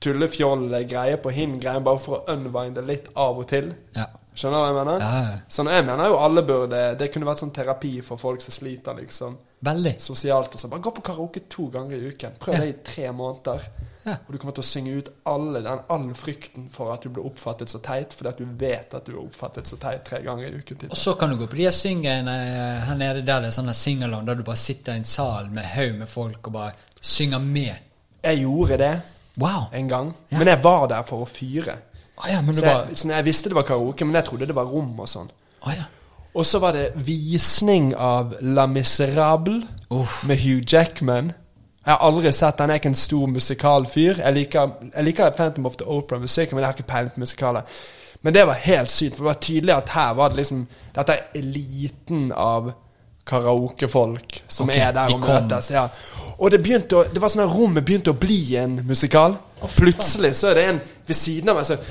tullefjoll-greie 0.03 1.19
på 1.23 1.31
hin-greien, 1.35 1.85
bare 1.85 2.01
for 2.03 2.21
å 2.21 2.35
unwinde 2.35 2.83
litt 2.87 3.11
av 3.15 3.39
og 3.43 3.49
til. 3.53 3.73
ja. 3.97 4.09
Skjønner 4.33 4.57
du 4.57 4.63
hva 4.63 4.69
jeg 4.71 4.77
mener? 4.79 5.03
Ja, 5.05 5.17
ja. 5.29 5.41
Sånn, 5.53 5.69
jeg 5.69 5.85
mener 5.85 6.09
jo 6.09 6.15
alle 6.17 6.41
burde 6.49 6.79
Det 6.97 7.11
kunne 7.13 7.27
vært 7.29 7.43
sånn 7.43 7.51
terapi 7.53 7.91
for 8.01 8.17
folk 8.17 8.41
som 8.41 8.55
sliter, 8.57 8.97
liksom. 8.97 9.35
Veldig. 9.61 9.93
Sosialt 10.01 10.55
og 10.57 10.63
sånn. 10.63 10.71
Bare 10.73 10.85
gå 10.87 10.93
på 10.97 11.03
karaoke 11.05 11.43
to 11.53 11.67
ganger 11.75 11.99
i 11.99 12.09
uken. 12.15 12.39
Prøv 12.41 12.57
det 12.63 12.69
i 12.71 12.79
tre 12.87 13.11
måneder. 13.13 13.67
Ja. 14.05 14.16
Og 14.26 14.32
du 14.34 14.38
kommer 14.42 14.55
til 14.57 14.64
å 14.64 14.66
synge 14.66 14.96
ut 14.98 15.09
alle, 15.30 15.61
den, 15.62 15.78
all 15.94 16.09
frykten 16.18 16.64
for 16.74 16.90
at 16.90 17.05
du 17.05 17.09
blir 17.14 17.26
oppfattet 17.28 17.70
så 17.70 17.78
teit, 17.84 18.12
fordi 18.16 18.28
at 18.32 18.40
du 18.42 18.48
vet 18.59 18.94
at 18.98 19.07
du 19.07 19.12
er 19.12 19.20
oppfattet 19.22 19.70
så 19.70 19.76
teit 19.78 20.03
tre 20.09 20.18
ganger 20.24 20.48
i 20.48 20.59
uken. 20.59 20.88
Og 20.90 20.96
så 20.98 21.14
kan 21.20 21.30
du 21.30 21.36
gå 21.38 21.46
på 21.46 21.61
de 21.61 21.68
syngene 21.70 22.34
eh, 22.48 22.82
her 22.88 22.98
nede 22.98 23.22
der 23.22 23.44
det 23.44 23.53
er 23.53 23.57
sånne 23.61 23.74
singalong, 23.78 24.26
der 24.26 24.34
du 24.40 24.42
bare 24.48 24.59
sitter 24.59 24.96
i 24.96 25.03
en 25.05 25.07
sal 25.07 25.50
med 25.55 25.64
haug 25.76 25.94
med 26.03 26.11
folk 26.11 26.50
og 26.50 26.57
bare 26.59 26.72
synger 27.00 27.38
med. 27.46 27.74
Jeg 28.24 28.42
gjorde 28.42 28.78
det 28.82 28.92
Wow! 29.38 29.70
en 29.72 29.88
gang, 29.88 30.12
Ja. 30.30 30.38
men 30.38 30.46
jeg 30.50 30.62
var 30.64 30.86
der 30.90 31.03
for 31.09 31.22
å 31.24 31.28
fyre. 31.30 31.78
Ah, 32.18 32.28
ja, 32.28 32.42
Så 32.53 32.61
jeg, 32.66 32.96
så 32.96 33.09
jeg 33.09 33.24
visste 33.24 33.48
det 33.48 33.57
var 33.57 33.62
karaoke, 33.66 34.05
men 34.05 34.14
jeg 34.14 34.24
trodde 34.28 34.46
det 34.46 34.55
var 34.55 34.66
rom 34.68 34.92
og 35.00 35.09
sånn. 35.09 35.30
Ah, 35.62 35.72
ja. 35.78 35.84
Og 36.34 36.44
så 36.46 36.59
var 36.62 36.72
det 36.76 36.92
visning 36.96 37.94
av 37.94 38.34
La 38.40 38.66
Miserable 38.66 39.62
Uff. 39.90 40.22
med 40.28 40.38
Hugh 40.40 40.62
Jackman. 40.66 41.32
Jeg 41.85 41.95
har 41.95 42.05
aldri 42.07 42.33
sett 42.33 42.59
den. 42.59 42.70
Jeg 42.70 42.78
er 42.78 42.80
ikke 42.83 42.93
en 42.93 43.01
stor 43.01 43.26
musikalfyr. 43.26 44.20
Jeg 44.22 44.35
liker, 44.37 44.76
jeg 44.95 45.05
liker 45.05 45.30
Phantom 45.37 45.66
of 45.66 45.76
the 45.76 45.85
Opera-musikken, 45.85 46.55
men 46.55 46.62
jeg 46.62 46.68
har 46.70 46.76
ikke 46.78 46.93
peiling 46.93 47.14
på 47.14 47.20
musikaler. 47.24 47.62
Men 48.22 48.35
det 48.35 48.45
var 48.47 48.55
helt 48.55 48.91
sykt, 48.91 49.16
for 49.16 49.24
det 49.24 49.30
var 49.33 49.41
tydelig 49.43 49.74
at 49.74 49.89
her 49.97 50.12
var 50.14 50.28
det 50.30 50.37
liksom 50.37 50.66
Dette 50.95 51.12
er 51.12 51.41
eliten 51.41 52.28
av 52.37 52.72
karaokefolk 53.26 54.43
som 54.49 54.68
okay, 54.68 54.80
er 54.83 54.93
der 54.93 55.09
de 55.09 55.14
og 55.16 55.24
møtes. 55.24 55.70
Ja. 55.72 55.87
Og 56.39 56.51
det 56.51 56.61
begynte 56.62 56.99
å, 56.99 57.03
det 57.09 57.22
var 57.22 57.33
sånn 57.33 57.45
at 57.47 57.55
rommet 57.55 57.85
begynte 57.87 58.12
å 58.12 58.18
bli 58.18 58.57
en 58.61 58.76
musikal. 58.87 59.37
Plutselig 59.76 60.35
så 60.39 60.51
er 60.51 60.59
det 60.59 60.64
en 60.68 60.80
ved 61.07 61.16
siden 61.18 61.53
av 61.53 61.61
meg 61.61 61.68
som 61.68 61.83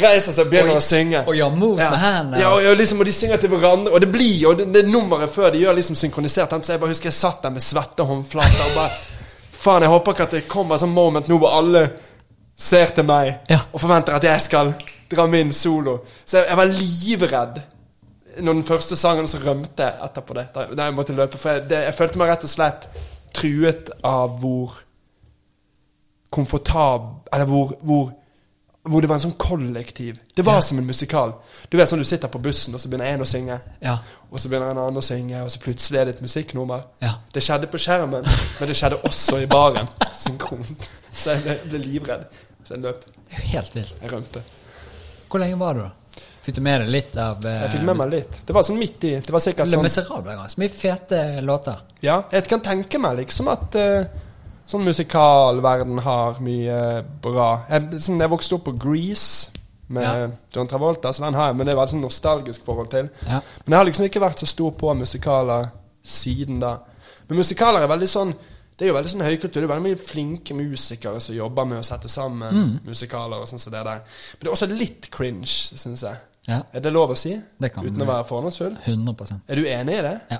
reiser 0.00 0.32
seg 0.32 0.44
og 0.46 0.50
begynner 0.52 0.76
Og- 0.76 0.78
å 0.78 0.86
synge. 0.86 1.24
og 1.26 1.34
gjør 1.34 1.54
moves 1.56 1.90
med 1.90 1.98
hendene. 1.98 2.40
Ja, 2.40 2.50
og, 2.54 2.66
og, 2.70 2.76
liksom, 2.78 3.00
og 3.02 3.06
de 3.06 3.12
synger 3.12 3.36
til 3.42 3.50
hverandre, 3.50 3.92
og 3.92 4.00
det 4.00 4.12
blir 4.12 4.46
Og 4.48 4.58
det, 4.58 4.68
det 4.74 4.84
nummeret 4.88 5.30
før 5.30 5.50
de 5.50 5.58
gjør 5.58 5.74
liksom 5.74 5.96
synkronisert. 5.96 6.54
Så 6.64 6.72
jeg 6.72 6.80
bare 6.80 6.90
husker 6.94 7.10
jeg 7.10 7.14
satt 7.18 7.42
der 7.42 7.50
med 7.50 7.62
svette 7.62 8.06
håndflater 8.06 8.66
og 8.70 8.76
bare 8.76 8.90
Faen, 9.60 9.84
jeg 9.84 9.92
håper 9.92 10.14
ikke 10.14 10.24
at 10.28 10.36
det 10.38 10.46
kommer 10.48 10.74
et 10.78 10.84
sånt 10.84 10.96
moment 10.96 11.28
nå 11.28 11.36
hvor 11.40 11.52
alle 11.58 11.82
ser 12.60 12.92
til 12.96 13.04
meg 13.08 13.34
Ja. 13.50 13.58
og 13.72 13.80
forventer 13.82 14.16
at 14.16 14.24
jeg 14.24 14.40
skal 14.40 14.74
dra 15.10 15.26
min 15.28 15.52
solo. 15.52 15.98
Så 16.24 16.38
jeg, 16.38 16.46
jeg 16.48 16.56
var 16.56 16.72
livredd 16.76 17.60
når 18.40 18.52
den 18.60 18.64
første 18.64 18.96
sangen, 18.96 19.26
så 19.28 19.40
rømte 19.42 19.82
jeg 19.82 19.98
etterpå 20.06 20.36
det. 20.38 20.46
Da, 20.54 20.66
jeg 20.84 20.94
måtte 20.94 21.12
løpe. 21.16 21.36
For 21.40 21.50
jeg, 21.56 21.64
det, 21.70 21.80
jeg 21.88 21.96
følte 21.98 22.20
meg 22.20 22.30
rett 22.30 22.44
og 22.46 22.52
slett 22.52 22.86
truet 23.36 23.90
av 24.06 24.36
hvor 24.40 24.76
komfortab... 26.30 27.08
Eller 27.32 27.48
hvor, 27.50 27.74
hvor 27.82 28.12
hvor 28.88 29.02
det 29.04 29.08
var 29.10 29.18
en 29.18 29.24
sånn 29.26 29.36
kollektiv. 29.36 30.18
Det 30.34 30.42
var 30.42 30.54
Ja. 30.54 30.60
som 30.62 30.78
en 30.78 30.86
musikal. 30.86 31.34
Du 31.68 31.76
vet 31.76 31.88
sånn 31.88 31.98
du 32.00 32.04
sitter 32.04 32.28
på 32.28 32.38
bussen, 32.40 32.74
og 32.74 32.80
så 32.80 32.88
begynner 32.88 33.12
en 33.12 33.20
å 33.20 33.26
synge. 33.28 33.60
Ja. 33.82 33.98
Og 34.32 34.40
så 34.40 34.48
begynner 34.48 34.70
en 34.70 34.78
annen 34.78 34.96
å 34.96 35.02
synge, 35.04 35.42
og 35.44 35.50
så 35.50 35.60
plutselig 35.60 36.00
er 36.00 36.04
det 36.08 36.14
et 36.16 36.22
musikknummer. 36.22 36.84
Ja. 37.02 37.14
Det 37.32 37.42
skjedde 37.42 37.66
på 37.68 37.78
skjermen, 37.78 38.24
men 38.24 38.68
det 38.68 38.76
skjedde 38.76 39.02
også 39.04 39.42
i 39.42 39.46
baren. 39.46 39.88
Synkront. 40.12 40.88
Så 41.12 41.34
jeg 41.34 41.42
ble, 41.44 41.58
ble 41.68 41.78
livredd. 41.84 42.24
Så 42.64 42.74
jeg 42.74 42.82
løp. 42.86 43.04
Det 43.04 43.36
er 43.36 43.42
jo 43.42 43.48
helt 43.58 43.74
vilt. 43.76 43.96
Jeg 44.02 44.12
rømte. 44.12 44.42
Hvor 45.30 45.38
lenge 45.44 45.58
var 45.60 45.74
du, 45.74 45.80
da? 45.80 45.90
Fikk 46.42 46.54
du 46.56 46.60
med 46.64 46.80
deg 46.80 46.88
litt 46.88 47.16
av 47.20 47.44
eh, 47.46 47.58
Jeg 47.66 47.70
fikk 47.74 47.82
med 47.84 47.96
meg 48.00 48.10
litt. 48.14 48.40
Det 48.48 48.54
var 48.56 48.62
sånn 48.64 48.78
midt 48.80 49.04
i. 49.04 49.10
Det 49.20 49.30
var 49.34 49.42
sikkert 49.44 49.68
sånn 49.68 49.82
Le 49.82 49.84
Miserable? 49.84 50.36
Så 50.48 50.58
mye 50.62 50.72
fete 50.72 51.18
låter. 51.44 51.82
Ja, 52.00 52.22
jeg 52.32 52.48
kan 52.48 52.62
tenke 52.64 52.98
meg 52.98 53.18
liksom 53.20 53.50
at 53.52 53.76
eh, 53.76 54.06
sånn 54.70 54.84
musikalverden 54.86 55.98
har 56.04 56.38
mye 56.44 56.76
bra. 57.24 57.48
Jeg, 57.70 58.00
sånn, 58.04 58.20
jeg 58.22 58.30
vokste 58.32 58.54
opp 58.58 58.64
på 58.68 58.76
Grease 58.78 59.50
med 59.90 60.04
Ja. 60.06 60.28
John 60.54 60.68
Travolta, 60.70 61.10
så 61.12 61.24
den 61.24 61.34
har 61.34 61.48
jeg, 61.50 61.56
men 61.58 61.66
det 61.66 61.74
var 61.76 61.88
et 61.88 61.90
sånn 61.94 62.04
nostalgisk 62.04 62.62
forhold 62.64 62.90
til. 62.92 63.08
Ja. 63.26 63.40
Men 63.66 63.72
jeg 63.74 63.78
har 63.80 63.84
liksom 63.88 64.06
ikke 64.06 64.20
vært 64.22 64.38
så 64.38 64.46
stor 64.46 64.70
på 64.78 64.94
musikaler 64.94 65.70
siden 66.06 66.60
da. 66.62 66.76
Men 67.28 67.38
musikaler 67.42 67.82
er 67.82 67.88
veldig 67.90 68.08
sånn 68.08 68.34
Det 68.80 68.86
er 68.86 68.92
jo 68.94 68.94
veldig 68.96 69.10
sånn 69.12 69.20
høykultur. 69.26 69.60
Det 69.60 69.66
er 69.66 69.72
veldig 69.74 69.88
mye 69.90 69.96
flinke 70.08 70.54
musikere 70.56 71.20
som 71.20 71.34
jobber 71.36 71.66
med 71.68 71.78
å 71.82 71.84
sette 71.84 72.08
sammen 72.08 72.54
Mm. 72.54 72.78
musikaler 72.86 73.36
og 73.42 73.46
sånn 73.50 73.58
som 73.60 73.72
det 73.74 73.82
der. 73.84 73.98
Men 74.00 74.40
det 74.40 74.46
er 74.48 74.52
også 74.54 74.68
litt 74.78 75.10
cringe, 75.10 75.44
syns 75.76 76.00
jeg. 76.00 76.16
Ja, 76.48 76.62
Er 76.72 76.80
det 76.80 76.90
lov 76.92 77.10
å 77.10 77.14
si? 77.16 77.34
Det 77.60 77.74
kan 77.74 77.84
Uten 77.84 78.00
å 78.00 78.06
være 78.06 78.24
fordomsfull? 78.26 78.78
100%. 78.86 79.40
Er 79.48 79.54
du 79.56 79.64
enig 79.66 79.98
i 79.98 80.02
det? 80.02 80.20
Ja. 80.30 80.38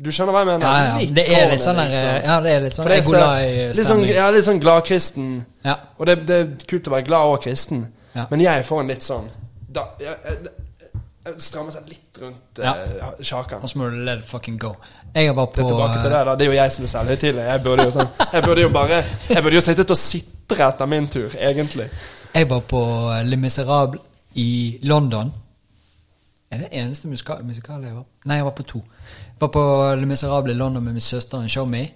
Du 0.00 0.08
skjønner 0.14 0.32
hva 0.32 0.40
jeg 0.44 0.48
mener? 0.48 0.64
Ja, 0.64 0.84
ja. 1.00 1.08
Det 1.18 1.24
er 1.28 1.50
litt 1.50 1.64
sånn 1.64 1.76
der 1.76 1.90
liksom. 1.90 2.14
Ja, 2.24 2.36
det 2.40 2.52
er 2.54 2.62
litt 2.64 2.76
sånn 2.78 2.86
det 2.88 2.92
er 2.94 3.02
litt 3.02 3.08
sånn, 3.10 3.20
Egolai-stemning. 3.20 4.12
ja, 4.16 4.28
litt 4.32 4.46
sånn 4.46 4.60
gladkristen. 4.62 5.26
Ja. 5.66 5.74
Og 5.98 6.06
det, 6.08 6.14
det 6.30 6.38
er 6.40 6.46
kult 6.70 6.88
å 6.88 6.94
være 6.94 7.06
glad 7.10 7.34
og 7.34 7.42
kristen, 7.44 7.82
Ja. 8.14 8.24
men 8.30 8.40
jeg 8.40 8.64
får 8.66 8.80
en 8.80 8.88
litt 8.90 9.04
sånn 9.06 9.28
da, 9.70 9.84
jeg, 10.02 10.16
jeg, 10.24 10.54
jeg 11.26 11.34
strammer 11.44 11.70
seg 11.76 11.90
litt 11.92 12.18
rundt 12.22 12.58
Ja. 12.64 12.72
uh, 12.74 13.20
sjakan. 13.22 13.60
Og 13.62 13.68
så 13.70 13.78
må 13.78 13.90
du 13.92 14.00
let 14.08 14.18
it 14.18 14.24
fucking 14.26 14.56
go. 14.58 14.72
Jeg 15.14 15.28
er 15.28 15.34
bare 15.36 15.46
på 15.52 15.60
er 15.62 15.68
tilbake 15.68 16.00
til 16.02 16.10
det, 16.10 16.24
da. 16.26 16.34
Det 16.34 16.46
er 16.46 16.50
jo 16.50 16.56
jeg 16.56 16.72
som 16.72 16.84
er 16.84 16.88
selvhøytidelig. 16.94 17.44
Jeg 17.50 17.62
burde 17.62 17.84
jo 17.84 17.92
sånn 17.98 18.08
Jeg 18.32 18.42
burde 18.46 18.64
jo 18.64 18.68
bare 18.74 19.02
Jeg 19.28 19.42
burde 19.44 19.54
jo 19.54 19.60
sittet 19.68 19.90
og 19.90 19.96
sitre 20.00 20.66
etter 20.70 20.86
min 20.90 21.06
tur, 21.12 21.28
egentlig. 21.38 21.86
Jeg 22.34 22.48
var 22.50 22.60
på 22.72 22.82
Le 23.26 23.36
Miserable 23.36 24.00
i 24.34 24.78
London. 24.82 25.32
Er 26.50 26.58
det 26.64 26.68
eneste 26.72 27.06
musikal, 27.08 27.44
musikal 27.46 27.82
jeg 27.84 27.94
var 27.94 28.02
på? 28.02 28.26
Nei, 28.26 28.36
jeg 28.40 28.44
var 28.48 28.54
på 28.58 28.62
to. 28.66 28.80
Var 29.40 29.48
på 29.48 29.62
Le 29.96 30.06
Miserable 30.06 30.52
i 30.52 30.56
London 30.56 30.84
med 30.84 30.92
min 30.92 31.00
søster 31.00 31.38
og 31.38 31.44
en. 31.44 31.88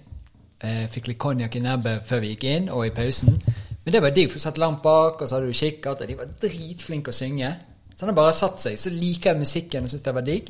Eh, 0.65 0.87
fikk 0.89 1.07
litt 1.11 1.19
konjakk 1.19 1.55
i 1.55 1.61
nebbet 1.61 2.05
før 2.07 2.23
vi 2.23 2.33
gikk 2.33 2.43
inn, 2.49 2.69
og 2.69 2.87
i 2.87 2.93
pausen. 2.95 3.35
Men 3.83 3.93
det 3.93 4.01
var 4.01 4.09
digg, 4.15 4.31
for 4.31 4.39
du 4.39 4.43
satt 4.43 4.57
langt 4.57 4.81
bak, 4.81 5.21
og 5.21 5.29
så 5.29 5.35
hadde 5.35 5.51
du 5.51 5.53
kikkert, 5.53 6.01
og 6.01 6.07
de 6.07 6.17
var 6.17 6.31
dritflinke 6.41 7.13
å 7.13 7.13
synge. 7.13 7.51
Så 7.95 8.05
han 8.05 8.11
har 8.11 8.17
bare 8.17 8.33
satt 8.33 8.59
seg. 8.59 8.79
Så 8.79 8.89
liker 8.89 9.31
jeg 9.31 9.39
musikken 9.39 9.85
og 9.85 9.91
syns 9.91 10.03
det 10.03 10.13
var 10.15 10.25
digg. 10.25 10.49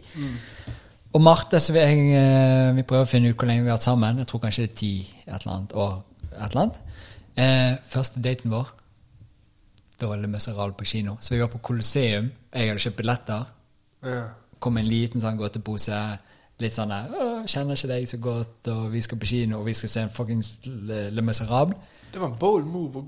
Og 1.14 1.22
Marte, 1.22 1.60
så 1.60 1.74
vi, 1.76 1.80
jeg, 1.80 2.08
eh, 2.16 2.72
vi 2.76 2.84
prøver 2.88 3.06
å 3.06 3.10
finne 3.10 3.30
ut 3.30 3.38
hvor 3.38 3.48
lenge 3.50 3.66
vi 3.66 3.70
har 3.70 3.78
vært 3.78 3.90
sammen. 3.90 4.24
Jeg 4.24 4.28
tror 4.32 4.42
kanskje 4.46 4.66
det 4.66 4.72
er 4.72 4.80
ti 4.80 4.94
et 5.26 5.36
eller 5.36 5.54
annet 5.54 5.76
år. 5.84 5.94
Et 6.32 6.40
eller 6.40 6.62
annet. 6.64 6.80
Eh, 7.36 7.78
første 7.92 8.24
daten 8.24 8.52
vår 8.52 8.72
da 10.00 10.08
var 10.08 10.20
det 10.20 10.30
Miserable 10.30 10.76
på 10.76 10.86
kino. 10.86 11.18
Så 11.20 11.34
vi 11.34 11.40
var 11.40 11.48
på 11.48 11.58
Colosseum. 11.64 12.32
Jeg 12.54 12.70
hadde 12.70 12.84
kjøpt 12.84 12.98
billetter. 12.98 13.46
Ja. 14.04 14.24
Kom 14.60 14.78
en 14.78 14.90
liten 14.90 15.24
sånn 15.24 15.38
godtepose. 15.40 16.00
Litt 16.60 16.76
sånn 16.76 16.90
der 16.90 17.12
'Kjenner 17.46 17.76
ikke 17.76 17.92
deg 17.92 18.08
så 18.08 18.18
godt, 18.18 18.68
og 18.72 18.92
vi 18.92 19.02
skal 19.02 19.20
på 19.20 19.28
kino, 19.28 19.60
og 19.60 19.66
vi 19.66 19.74
skal 19.74 19.90
se 19.90 20.02
en 20.02 20.10
fuckings 20.10 20.56
Le, 20.66 21.10
Le 21.12 21.22
Miserable'. 21.22 21.76
Det 22.14 22.22
var 22.22 22.28
en 22.28 22.40
bold 22.40 22.66
move. 22.66 23.04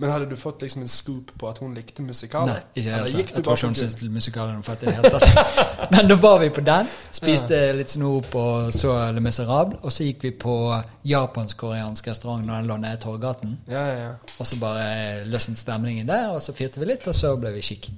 Men 0.00 0.10
hadde 0.10 0.26
du 0.30 0.36
fått 0.36 0.62
liksom 0.62 0.82
en 0.82 0.88
scoop 0.88 1.32
på 1.38 1.48
at 1.48 1.58
hun 1.58 1.72
likte 1.74 2.02
musikaler? 2.06 2.52
Nei, 2.52 2.60
ikke 2.78 2.92
helt 2.92 3.16
Jeg 3.18 3.42
tror 3.44 3.56
ikke 3.56 3.66
hun 3.66 3.74
syntes 3.74 4.02
musikalen 4.14 4.60
var 4.60 4.62
fett 4.62 4.82
i 4.82 4.86
det 4.86 4.94
hele 4.94 5.10
tatt. 5.10 5.90
Men 5.94 6.08
da 6.08 6.14
var 6.22 6.38
vi 6.38 6.50
på 6.54 6.62
den. 6.62 6.86
Spiste 7.10 7.58
litt 7.74 7.90
snop 7.90 8.34
og 8.38 8.70
så 8.72 8.94
Le 9.12 9.20
Miserable. 9.20 9.80
Og 9.82 9.92
så 9.92 10.06
gikk 10.06 10.28
vi 10.28 10.30
på 10.38 10.54
japansk-koreansk 11.02 12.12
restaurant 12.12 12.46
når 12.46 12.60
den 12.60 12.70
lå 12.70 12.76
nede 12.84 12.94
i 12.94 13.02
Torgaten. 13.02 13.58
Ja, 13.66 13.82
ja, 13.88 13.96
ja. 14.04 14.12
Og 14.38 14.46
så 14.46 14.60
bare 14.62 15.24
løsnet 15.26 15.58
stemningen 15.58 16.06
der, 16.06 16.28
og 16.30 16.42
så 16.46 16.54
fyrte 16.54 16.78
vi 16.78 16.92
litt, 16.92 17.08
og 17.10 17.18
så 17.18 17.34
ble 17.36 17.56
vi 17.58 17.66
kikk. 17.72 17.90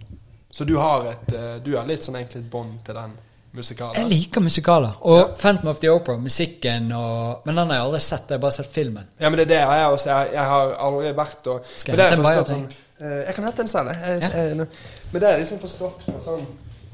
Så 0.51 0.65
du 0.65 0.79
har 0.81 1.05
et 1.13 1.35
eh, 1.37 1.59
Du 1.63 1.75
har 1.77 1.85
litt 1.87 2.03
sånn 2.03 2.17
egentlig 2.17 2.47
et 2.47 2.51
bånd 2.51 2.81
til 2.87 2.97
den 2.97 3.13
musikalen? 3.53 3.97
Jeg 3.97 4.09
liker 4.11 4.41
musikaler. 4.41 4.93
Og 5.01 5.35
Phantom 5.39 5.69
of 5.73 5.79
the 5.83 5.91
Opera, 5.91 6.17
musikken 6.19 6.93
og 6.93 7.43
Men 7.45 7.57
den 7.57 7.67
har 7.71 7.77
jeg 7.81 7.85
aldri 7.87 8.01
sett, 8.01 8.29
jeg 8.31 8.37
har 8.39 8.41
bare 8.45 8.53
sett 8.57 8.71
filmen. 8.73 9.09
Ja, 9.21 9.29
men 9.31 9.39
det 9.39 9.47
er 9.47 9.53
det 9.55 9.61
jeg 9.61 9.87
også. 9.97 10.11
Jeg, 10.11 10.29
jeg 10.33 10.45
har 10.53 10.75
aldri 10.87 11.13
vært 11.17 11.47
og 11.55 11.65
Skal 11.77 11.97
jeg 11.97 12.05
hente 12.05 12.19
en 12.19 12.23
bayer 12.29 12.45
sånn, 12.53 12.67
eh, 13.01 13.21
Jeg 13.27 13.35
kan 13.35 13.45
hente 13.51 13.63
en 13.67 13.69
selv. 13.69 13.91
Jeg, 13.91 14.23
Ja. 14.23 14.67
men 15.13 15.21
det 15.23 15.29
er 15.31 15.39
liksom 15.43 15.59
forstått 15.59 16.05
på 16.07 16.21
sånn 16.23 16.47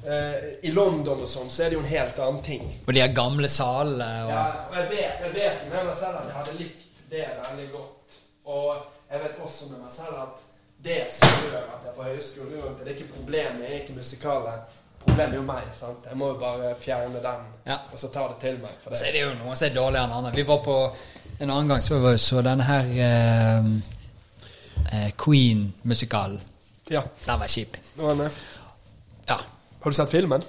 eh, 0.07 0.49
I 0.63 0.73
London 0.73 1.21
og 1.23 1.29
sånn 1.29 1.51
så 1.51 1.65
er 1.67 1.71
det 1.71 1.77
jo 1.81 1.85
en 1.85 1.91
helt 1.93 2.19
annen 2.19 2.43
ting. 2.43 2.67
Og 2.87 2.95
de 2.95 3.01
her 3.05 3.13
gamle 3.15 3.49
salene 3.49 4.11
og 4.25 4.31
Ja, 4.31 4.45
og 4.71 4.77
jeg 4.81 4.89
vet, 4.91 5.25
jeg 5.27 5.35
vet 5.35 5.65
med 5.71 5.85
meg 5.91 5.95
selv 5.99 6.21
at 6.23 6.27
jeg 6.31 6.37
hadde 6.41 6.59
likt 6.59 6.83
det 7.11 7.25
veldig 7.51 7.69
godt. 7.73 8.17
Og 8.47 8.75
jeg 9.13 9.21
vet 9.23 9.37
også 9.45 9.69
med 9.71 9.79
meg 9.85 9.93
selv 9.93 10.15
at 10.23 10.45
det 10.87 11.03
som 11.15 11.29
gjør 11.45 11.63
at 11.75 11.85
jeg 11.87 11.93
får 11.97 12.05
høye 12.11 12.23
skuldre 12.23 12.59
rundt 12.65 12.79
det, 12.79 12.85
det 12.87 12.93
er 12.93 12.99
ikke 13.01 13.15
problemet, 13.19 13.63
jeg 13.65 13.71
er 13.77 13.81
ikke 13.83 13.97
musikalet. 13.97 14.75
Problemet 15.07 15.33
er 15.33 15.39
jo 15.39 15.43
meg. 15.47 15.69
sant? 15.75 16.05
Jeg 16.09 16.17
må 16.19 16.29
jo 16.33 16.39
bare 16.41 16.75
fjerne 16.81 17.21
den, 17.23 17.45
Ja. 17.67 17.79
og 17.93 17.99
så 17.99 18.09
ta 18.13 18.27
det 18.29 18.39
til 18.41 18.59
meg. 18.63 18.75
For 18.83 18.91
det. 18.91 18.99
så 18.99 19.07
er 19.09 19.13
det 19.13 19.21
jo 19.23 19.35
noen 19.45 19.57
som 19.57 19.69
er 19.71 19.75
dårligere 19.75 20.05
enn 20.05 20.13
andre. 20.19 20.33
Vi 20.37 20.43
var 20.49 20.59
på 20.65 20.77
en 21.41 21.51
annen 21.51 21.69
gang 21.69 21.83
så 21.83 21.99
vi 22.03 22.17
så 22.19 22.43
denne 22.43 22.65
her 22.65 22.91
eh, 23.07 23.65
eh, 24.93 25.11
Queen-musikalen. 25.17 26.41
Ja. 26.91 27.03
Den 27.27 27.41
var 27.41 27.47
kjip. 27.51 27.77
Ja. 29.29 29.37
Har 29.81 29.91
du 29.91 29.93
sett 29.97 30.11
filmen? 30.11 30.43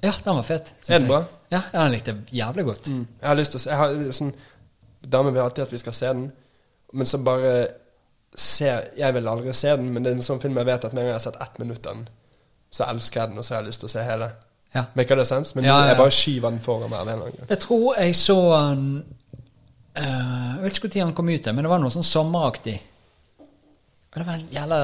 ja, 0.00 0.12
den 0.24 0.34
var 0.36 0.42
fet. 0.42 0.68
Er 0.88 0.98
den 0.98 1.08
bra? 1.08 1.24
Ja, 1.50 1.60
den 1.72 1.90
likte 1.92 2.10
jeg 2.12 2.38
jævlig 2.38 2.64
godt. 2.64 2.86
Jeg 2.86 3.28
har 3.28 3.34
lyst 3.34 3.50
til 3.54 3.58
å 3.58 3.62
se 3.62 3.70
jeg 3.70 3.78
har, 3.78 4.12
sånn, 4.12 4.32
Damer 5.02 5.30
vil 5.32 5.42
alltid 5.42 5.62
at 5.64 5.72
vi 5.72 5.78
skal 5.78 5.94
se 5.94 6.06
den, 6.06 6.32
men 6.92 7.06
så 7.06 7.18
bare 7.22 7.68
ser 8.36 8.88
Jeg 8.98 9.14
vil 9.14 9.28
aldri 9.28 9.52
se 9.56 9.68
den, 9.76 9.88
men 9.92 10.02
det 10.04 10.10
er 10.12 10.16
en 10.18 10.22
sånn 10.26 10.40
film 10.42 10.56
jeg 10.60 10.66
vet 10.68 10.84
at 10.84 10.92
når 10.94 11.02
jeg 11.08 11.12
har 11.12 11.22
sett 11.24 11.38
ett 11.42 11.58
minutt 11.58 11.86
av 11.86 11.94
den, 11.96 12.08
så 12.70 12.84
elsker 12.92 13.20
jeg 13.20 13.30
den, 13.30 13.38
og 13.38 13.44
så 13.44 13.54
har 13.54 13.62
jeg 13.62 13.72
lyst 13.72 13.84
til 13.84 13.88
å 13.88 13.92
se 13.92 14.04
hele. 14.04 14.28
Ja. 14.74 14.84
Maker 14.94 15.16
det 15.16 15.26
sense? 15.26 15.56
Men 15.56 15.64
Ja, 15.64 15.78
ja, 15.80 15.86
jeg 15.92 15.96
bare 15.96 16.12
skyver 16.12 16.50
den 16.50 16.60
foran 16.60 16.90
meg. 16.92 17.40
Jeg 17.48 17.58
tror 17.62 17.96
jeg 17.96 18.16
så 18.16 18.36
han 18.52 18.82
uh, 19.96 20.02
Jeg 20.02 20.62
vet 20.62 20.76
ikke 20.76 20.90
når 20.98 21.04
han 21.06 21.14
kom 21.14 21.28
ut, 21.32 21.48
men 21.54 21.64
det 21.64 21.72
var 21.72 21.82
noe 21.82 21.94
sånn 21.94 22.06
sommeraktig. 22.06 22.76
Og 24.08 24.20
det 24.20 24.26
var 24.26 24.34
en 24.34 24.52
jævla 24.52 24.80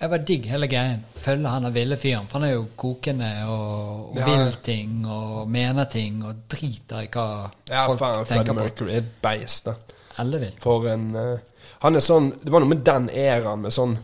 Jeg 0.00 0.10
var 0.10 0.26
digg 0.26 0.48
hele 0.48 0.66
greien. 0.72 1.04
Følge 1.14 1.52
han 1.52 1.68
der 1.68 1.74
ville 1.74 1.96
fyren. 2.00 2.26
For 2.26 2.40
han 2.40 2.48
er 2.48 2.54
jo 2.54 2.66
kokende 2.80 3.30
og, 3.46 4.10
og 4.10 4.20
vil 4.24 4.52
ting 4.64 5.06
og 5.06 5.48
mener 5.50 5.84
ting 5.92 6.22
og 6.24 6.46
driter 6.50 7.04
i 7.04 7.10
hva 7.12 7.26
Ja, 7.68 7.86
folk 7.86 8.00
faen, 8.00 8.24
tenker 8.24 8.50
tenker 8.50 8.58
på. 8.58 8.66
Mercury 8.66 8.94
er 8.96 9.04
et 9.04 9.16
beist, 9.22 9.68
da. 9.68 9.76
Ellevill. 10.18 10.56
For 10.60 10.88
en 10.90 11.10
uh, 11.14 11.64
Han 11.84 11.96
er 11.96 12.02
sånn 12.04 12.32
Det 12.42 12.50
var 12.52 12.64
noe 12.64 12.72
med 12.72 12.82
den 12.84 13.06
æraen 13.14 13.62
med 13.62 13.72
sånn 13.76 13.94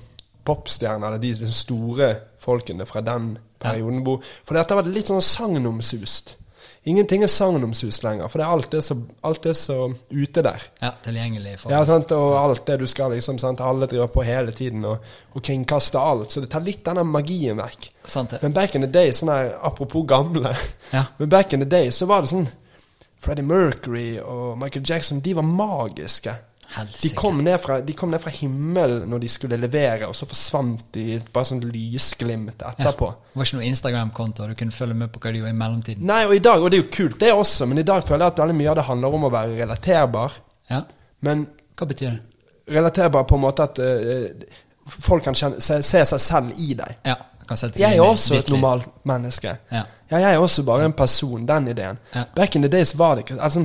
popstjerner, 0.46 1.16
eller 1.16 1.18
de 1.18 1.50
store 1.50 2.12
folkene 2.46 2.86
fra 2.88 3.02
den 3.04 3.34
perioden. 3.62 4.02
Hvor, 4.06 4.22
for 4.46 4.54
dette 4.58 4.74
var 4.76 4.84
vært 4.86 4.94
litt 4.96 5.10
sånn 5.12 5.22
sagnomsust. 5.24 6.36
Ingenting 6.86 7.24
er 7.26 7.30
sagnomsust 7.32 8.04
lenger, 8.06 8.28
for 8.30 8.38
det 8.38 8.44
er 8.46 8.52
alt 8.54 8.68
det 8.70 8.80
så, 8.86 8.94
alt 9.26 9.42
det 9.42 9.56
som 9.58 9.96
ute 10.14 10.42
der. 10.46 10.62
Ja, 10.78 10.92
tilgjengelig 11.02 11.56
for 11.64 11.72
Ja, 11.74 11.80
sant, 11.88 12.12
og 12.14 12.36
alt 12.38 12.62
det 12.68 12.76
du 12.78 12.84
skal 12.86 13.10
liksom, 13.10 13.40
sant, 13.42 13.58
alle 13.60 13.88
driver 13.90 14.06
på 14.14 14.22
hele 14.22 14.54
tiden 14.54 14.84
og, 14.86 15.02
og 15.34 15.42
kringkaster 15.42 15.98
alt, 15.98 16.30
så 16.30 16.44
det 16.44 16.50
tar 16.52 16.62
litt 16.62 16.84
denne 16.86 17.02
magien 17.02 17.58
vekk. 17.58 17.88
Sant 18.06 18.36
det. 18.36 18.38
Men 18.44 18.54
back 18.54 18.76
in 18.78 18.86
the 18.86 18.90
day, 18.94 19.10
sånn 19.18 19.32
her, 19.34 19.50
apropos 19.66 20.06
gamle, 20.06 20.54
Ja. 20.92 21.08
men 21.18 21.28
back 21.32 21.52
in 21.58 21.64
the 21.64 21.66
day 21.66 21.90
så 21.90 22.06
var 22.06 22.22
det 22.22 22.30
sånn, 22.30 22.46
Freddie 23.18 23.42
Mercury 23.50 24.20
og 24.22 24.54
Michael 24.60 24.86
Jackson, 24.86 25.18
de 25.24 25.34
var 25.34 25.42
magiske. 25.42 26.36
De 27.02 27.10
kom, 27.14 27.38
fra, 27.62 27.80
de 27.80 27.92
kom 27.96 28.10
ned 28.10 28.20
fra 28.20 28.30
himmelen 28.30 29.06
når 29.08 29.22
de 29.22 29.28
skulle 29.32 29.56
levere, 29.56 30.08
og 30.08 30.14
så 30.18 30.26
forsvant 30.28 30.82
de 30.92 31.00
i 31.00 31.14
et 31.16 31.28
bare 31.32 31.44
sånn 31.48 31.62
lysglimt 31.64 32.60
Ja. 32.62 32.72
etterpå. 32.74 33.08
Det 33.32 33.38
var 33.40 33.44
ikke 33.48 33.56
noe 33.60 33.68
Instagram-konto, 33.70 34.46
du 34.48 34.54
kunne 34.54 34.72
følge 34.72 34.94
med 34.94 35.12
på 35.12 35.20
hva 35.22 35.32
de 35.32 35.38
gjorde 35.40 35.54
i 35.54 35.58
mellomtiden. 35.60 36.02
Nei, 36.06 36.24
og 36.26 36.34
i 36.34 36.38
dag, 36.44 36.60
og 36.62 36.70
det 36.70 36.78
er 36.78 36.82
jo 36.84 36.90
kult 36.92 37.18
det 37.20 37.32
også, 37.32 37.66
men 37.66 37.78
i 37.78 37.82
dag 37.86 38.04
føler 38.04 38.26
jeg 38.26 38.32
at 38.34 38.38
veldig 38.42 38.56
mye 38.58 38.70
av 38.70 38.76
det 38.76 38.84
handler 38.90 39.14
om 39.20 39.24
å 39.24 39.32
være 39.32 39.56
relaterbar. 39.62 40.32
Ja, 40.70 40.82
Men 41.20 41.46
Hva 41.76 41.86
betyr 41.86 42.10
det? 42.10 42.20
relaterbar 42.74 43.24
på 43.24 43.34
en 43.36 43.40
måte 43.40 43.62
at 43.62 43.78
uh, 43.78 44.26
folk 44.86 45.22
kan 45.24 45.34
kjenne, 45.34 45.60
se, 45.60 45.80
se 45.82 46.04
seg 46.04 46.20
selv 46.20 46.52
i 46.58 46.74
deg. 46.74 46.96
Ja, 47.06 47.14
kan 47.46 47.56
sette 47.56 47.78
seg 47.78 47.84
Jeg 47.86 47.96
er 47.98 48.02
også 48.02 48.34
et 48.40 48.48
normalt 48.50 48.88
menneske. 49.06 49.56
Ja. 49.70 49.84
Ja, 50.10 50.18
jeg 50.18 50.34
er 50.34 50.38
også 50.42 50.62
bare 50.66 50.84
en 50.84 50.92
person, 50.92 51.46
den 51.46 51.68
ideen. 51.68 51.98
Ja. 52.14 52.24
Back 52.34 52.56
in 52.56 52.62
the 52.62 52.68
days 52.68 52.94
var 52.98 53.14
det 53.16 53.24
ikke 53.26 53.40
altså, 53.42 53.64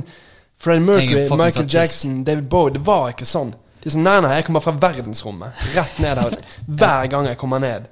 Freddie 0.62 0.82
er 0.82 0.86
Mercury, 0.86 1.38
Michael. 1.38 1.66
Jackson, 1.68 2.20
David 2.24 2.44
Bowie, 2.50 2.76
det 2.76 2.84
var 2.86 3.10
ikke 3.10 3.26
sånn. 3.26 3.50
De 3.82 3.88
er 3.88 3.96
sånn, 3.96 4.04
Nei, 4.06 4.20
nei, 4.22 4.36
jeg 4.38 4.46
kommer 4.46 4.62
fra 4.62 4.74
verdensrommet. 4.78 5.64
Rett 5.74 5.98
ned 6.04 6.20
der. 6.20 6.36
Hver 6.82 7.08
gang 7.10 7.26
jeg 7.26 7.38
kommer 7.40 7.62
ned. 7.62 7.88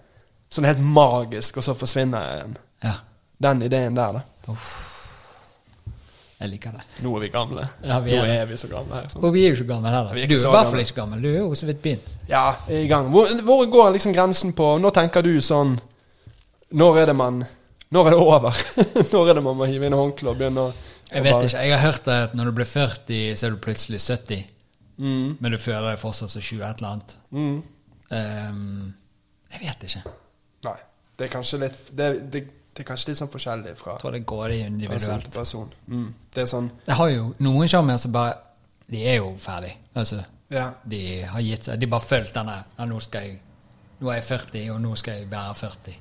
Sånn 0.54 0.68
helt 0.68 0.82
magisk, 0.82 1.58
og 1.58 1.66
så 1.66 1.74
forsvinner 1.78 2.22
jeg 2.22 2.38
igjen. 2.38 2.56
Ja. 2.86 2.94
Den 3.42 3.66
ideen 3.66 3.98
der, 3.98 4.20
da. 4.20 4.54
Jeg 6.40 6.52
liker 6.54 6.76
det. 6.78 6.86
Nå 7.04 7.16
er 7.18 7.24
vi 7.26 7.28
gamle. 7.34 7.66
Ja, 7.84 7.98
vi 8.00 8.14
er 8.16 8.22
Nå 8.22 8.32
er 8.32 8.46
vi 8.48 8.56
så 8.56 8.70
gamle 8.70 8.96
her. 8.96 9.08
Sånn. 9.12 9.24
Og 9.26 9.34
vi 9.34 9.42
er 9.44 9.50
jo 9.50 9.58
ikke 9.58 9.66
gamle 9.74 9.90
heller. 9.92 10.14
Er 10.16 10.30
Du 10.30 10.36
er 10.36 10.40
så 10.40 10.52
i 10.52 10.54
hvert 10.54 10.70
fall 10.70 10.84
ikke 10.84 10.96
gammel. 10.96 11.24
Du 11.26 11.28
er 11.28 11.40
jo 11.42 11.50
så 11.58 11.68
vidt 11.68 11.82
begynt. 11.82 12.06
Ja, 12.30 12.44
jeg 12.68 12.78
er 12.78 12.86
i 12.86 12.92
gang. 12.92 13.10
Hvor, 13.12 13.34
hvor 13.44 13.64
går 13.74 13.90
liksom 13.98 14.14
grensen 14.16 14.54
på 14.56 14.70
Når 14.80 14.94
tenker 14.96 15.26
du 15.26 15.34
sånn 15.44 15.74
Når 16.70 17.02
er 17.02 17.10
det 17.10 17.16
man 17.18 17.42
Når 17.90 18.06
er 18.08 18.14
det 18.14 18.22
over? 18.22 18.62
når 19.12 19.28
er 19.32 19.40
det 19.40 19.44
man 19.44 19.58
må 19.58 19.68
hive 19.68 19.90
inn 19.90 19.98
håndkleet 19.98 20.30
og 20.32 20.38
begynne 20.38 20.68
å 20.70 20.72
Jeg 21.10 21.24
vet 21.24 21.42
ikke. 21.48 21.58
Jeg 21.66 21.74
har 21.74 21.82
hørt 21.92 22.08
at 22.08 22.34
når 22.38 22.44
du 22.50 22.52
blir 22.60 22.68
40, 22.70 23.36
så 23.36 23.46
er 23.46 23.50
du 23.50 23.56
plutselig 23.62 24.00
70. 24.00 24.44
Mm. 25.00 25.36
Men 25.40 25.52
du 25.52 25.58
føler 25.58 25.90
deg 25.90 25.98
fortsatt 26.02 26.30
som 26.30 26.42
20 26.44 26.64
et 26.68 26.80
eller 26.82 26.90
annet. 26.94 27.14
Mm. 27.30 27.62
Um, 28.10 28.94
jeg 29.52 29.60
vet 29.64 29.84
ikke. 29.88 30.02
Nei. 30.66 30.76
Det 31.18 31.26
er 31.26 31.32
kanskje 31.34 31.58
litt 31.60 31.78
det, 31.96 32.06
det, 32.32 32.40
det 32.74 32.82
er 32.82 32.86
kanskje 32.88 33.10
litt 33.10 33.18
sånn 33.20 33.30
forskjellig 33.32 33.74
fra 33.76 33.92
Jeg 33.96 34.00
tror 34.04 34.14
det 34.16 34.20
går 34.30 34.54
i 34.54 34.60
individuelt. 34.66 35.30
person. 35.34 35.72
Mm. 35.86 36.06
Det 36.32 36.42
er 36.44 36.48
sånn 36.48 36.70
Jeg 36.86 36.96
har 36.96 37.10
jo 37.12 37.26
noen 37.44 37.68
sjarmer 37.68 37.98
som 38.00 38.12
bare 38.14 38.38
De 38.90 39.02
er 39.06 39.18
jo 39.20 39.34
ferdig. 39.38 39.74
Altså, 39.94 40.22
Ja. 40.50 40.72
de 40.84 41.22
har 41.30 41.40
gitt 41.44 41.64
seg. 41.68 41.78
De 41.78 41.86
bare 41.86 42.00
følt 42.06 42.32
denne 42.34 42.56
ja, 42.78 42.86
nå, 42.90 42.98
jeg, 43.12 43.36
nå 44.00 44.10
er 44.10 44.16
jeg 44.18 44.24
40, 44.30 44.70
og 44.74 44.80
nå 44.82 44.94
skal 44.98 45.18
jeg 45.20 45.28
være 45.30 45.54
40. 45.54 45.98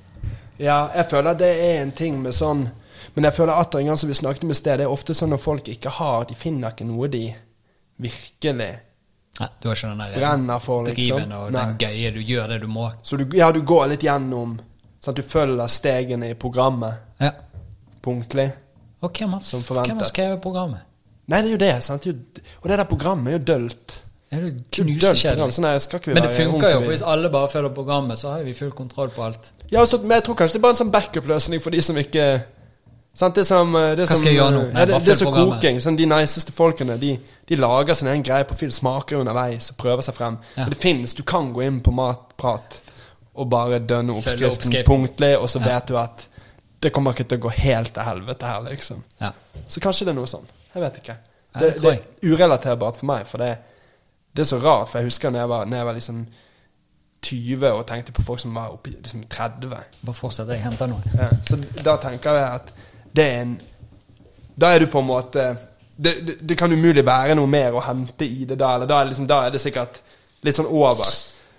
ja, 0.58 0.78
jeg 0.96 1.06
føler 1.10 1.34
det 1.38 1.50
er 1.68 1.82
en 1.82 1.92
ting 1.92 2.18
med 2.22 2.34
sånn 2.34 2.64
Men 3.14 3.26
jeg 3.26 3.34
føler 3.36 3.52
atter 3.58 3.78
en 3.80 3.86
gang 3.90 3.98
som 3.98 4.08
vi 4.08 4.14
snakket 4.14 4.44
om 4.46 4.50
i 4.50 4.54
sted, 4.54 4.78
det 4.78 4.86
er 4.86 4.92
ofte 4.92 5.14
sånn 5.18 5.32
når 5.34 5.40
folk 5.42 5.68
ikke 5.72 5.90
har 5.98 6.24
De 6.30 6.34
finner 6.38 6.70
ikke 6.74 6.86
noe 6.86 7.08
de 7.10 7.24
virkelig 8.00 8.68
Nei, 9.40 9.46
du 9.62 9.68
har 9.68 9.76
ikke 9.76 9.88
den 9.92 10.00
der 10.02 10.16
brenner 10.18 10.58
for, 10.62 10.84
liksom. 10.84 11.16
driven 11.20 11.32
og 11.32 11.52
Nei. 11.54 11.60
den 11.64 11.76
gøye. 11.78 12.10
Du 12.12 12.20
gjør 12.20 12.48
det 12.50 12.58
du 12.60 12.66
må. 12.68 12.88
Så 13.06 13.16
du, 13.16 13.24
ja, 13.38 13.50
du 13.54 13.60
går 13.62 13.86
litt 13.94 14.02
gjennom 14.04 14.58
Sånn 15.00 15.14
at 15.14 15.20
du 15.22 15.24
følger 15.24 15.70
stegene 15.72 16.28
i 16.28 16.34
programmet 16.36 17.20
Ja. 17.22 17.30
punktlig. 18.04 18.50
Og 19.00 19.12
hvem 19.16 19.32
har, 19.32 19.40
Som 19.40 19.62
hvem 19.64 19.96
har 19.98 20.10
skrevet 20.10 20.42
programmet? 20.42 20.82
Nei, 21.26 21.40
det 21.40 21.48
er 21.48 21.52
jo 21.52 21.60
det. 21.62 21.82
sant? 21.84 22.06
Og 22.06 22.68
det 22.68 22.76
der 22.76 22.84
programmet 22.84 23.32
er 23.32 23.38
jo 23.38 23.44
dølt. 23.44 23.94
Er 24.30 24.40
det 24.44 24.70
knusekjedelig? 24.70 25.52
Sånn 25.56 26.14
Men 26.14 26.22
det 26.22 26.30
funker 26.36 26.70
jo, 26.74 26.82
for 26.82 26.90
hvis 26.92 27.02
alle 27.02 27.30
bare 27.30 27.48
følger 27.48 27.72
programmet, 27.74 28.18
så 28.18 28.34
har 28.34 28.44
vi 28.44 28.52
full 28.54 28.70
kontroll 28.72 29.08
på 29.14 29.24
alt. 29.24 29.52
Ja, 29.72 29.80
også, 29.80 30.02
men 30.02 30.10
jeg 30.18 30.24
tror 30.24 30.36
kanskje 30.38 30.58
det 30.58 30.60
er 30.60 30.66
bare 30.66 30.76
en 30.76 30.80
sånn 30.84 30.92
backup-løsning 30.92 31.62
for 31.62 31.70
de 31.70 31.82
som 31.82 31.96
ikke 31.96 32.26
Sant, 33.14 33.34
det 33.34 33.42
som 33.46 33.72
det 33.74 33.80
er 33.80 33.96
Hva 33.96 34.06
skal 34.06 34.16
som, 34.20 34.26
jeg 34.26 34.36
gjøre 34.38 34.52
nå? 34.54 34.60
Nei, 34.70 34.80
Ja, 34.80 34.84
det, 34.86 34.98
det 35.04 35.12
er 35.12 35.18
så 35.18 35.30
koking. 35.34 35.80
Sånn, 35.82 35.96
de 35.98 36.06
niceste 36.06 36.52
folkene 36.56 36.96
de, 37.00 37.18
de 37.48 37.56
lager 37.58 37.94
sin 37.98 38.08
egen 38.08 38.22
greie 38.24 38.46
på 38.48 38.54
film, 38.56 38.70
smaker 38.72 39.18
underveis 39.20 39.70
og 39.72 39.76
prøver 39.82 40.06
seg 40.06 40.14
frem. 40.16 40.38
Ja. 40.56 40.64
Og 40.64 40.70
det 40.74 40.78
finnes, 40.80 41.14
Du 41.18 41.22
kan 41.26 41.52
gå 41.52 41.64
inn 41.66 41.80
på 41.84 41.90
Matprat 41.92 42.80
og 43.34 43.48
bare 43.50 43.78
dønne 43.82 44.14
oppskriften 44.14 44.50
oppskriften. 44.50 44.86
punktlig, 44.86 45.36
og 45.38 45.48
så 45.50 45.58
Ja. 45.60 45.66
vet 45.74 45.88
du 45.88 45.96
at 45.98 46.28
det 46.82 46.92
kommer 46.92 47.12
ikke 47.12 47.28
til 47.28 47.38
å 47.38 47.42
gå 47.42 47.50
helt 47.50 47.92
til 47.94 48.02
helvete 48.02 48.46
her, 48.46 48.60
liksom. 48.70 49.02
Ja. 49.20 49.32
Så 49.68 49.80
kanskje 49.80 50.06
det 50.06 50.14
er 50.14 50.18
noe 50.20 50.26
sånn. 50.30 50.46
Jeg 50.74 50.82
vet 50.82 50.96
ikke. 51.02 51.16
Det, 51.58 51.74
det 51.74 51.82
det, 51.82 51.92
er 51.92 52.30
urelaterbart 52.32 52.96
for 52.96 53.06
meg, 53.06 53.26
for 53.26 53.38
det, 53.38 53.58
det 54.36 54.42
er 54.42 54.48
så 54.48 54.58
rart. 54.62 54.88
For 54.88 54.98
jeg 54.98 55.10
husker 55.10 55.30
når 55.30 55.40
jeg 55.40 55.48
var, 55.48 55.64
når 55.66 55.76
jeg 55.76 55.86
var 55.86 55.92
liksom 55.98 56.26
20 57.22 57.72
og 57.72 57.86
tenkte 57.86 58.12
på 58.12 58.22
folk 58.24 58.40
som 58.40 58.54
var 58.54 58.70
oppi 58.72 58.90
liksom 58.96 59.24
30. 59.28 59.68
Bare 60.06 60.14
fortsett, 60.16 60.48
jeg 60.48 60.62
henter 60.62 60.86
noe. 60.86 61.02
Så 61.44 61.58
da 61.84 61.96
tenker 62.00 62.38
jeg 62.38 62.48
at 62.54 62.72
det 63.16 63.24
er 63.26 63.42
en 63.42 63.56
Da 64.60 64.74
er 64.74 64.84
du 64.84 64.86
på 64.92 65.00
en 65.00 65.08
måte 65.08 65.44
Det, 65.96 66.12
det, 66.26 66.34
det 66.46 66.56
kan 66.56 66.72
umulig 66.72 67.02
være 67.06 67.34
noe 67.36 67.48
mer 67.50 67.74
å 67.76 67.82
hente 67.84 68.24
i 68.24 68.46
det 68.48 68.56
da. 68.60 68.74
Eller 68.76 68.88
da 68.88 69.00
er, 69.00 69.04
det 69.04 69.12
liksom, 69.12 69.26
da 69.28 69.42
er 69.44 69.52
det 69.52 69.60
sikkert 69.60 69.98
litt 70.46 70.56
sånn 70.56 70.70
over. 70.70 71.10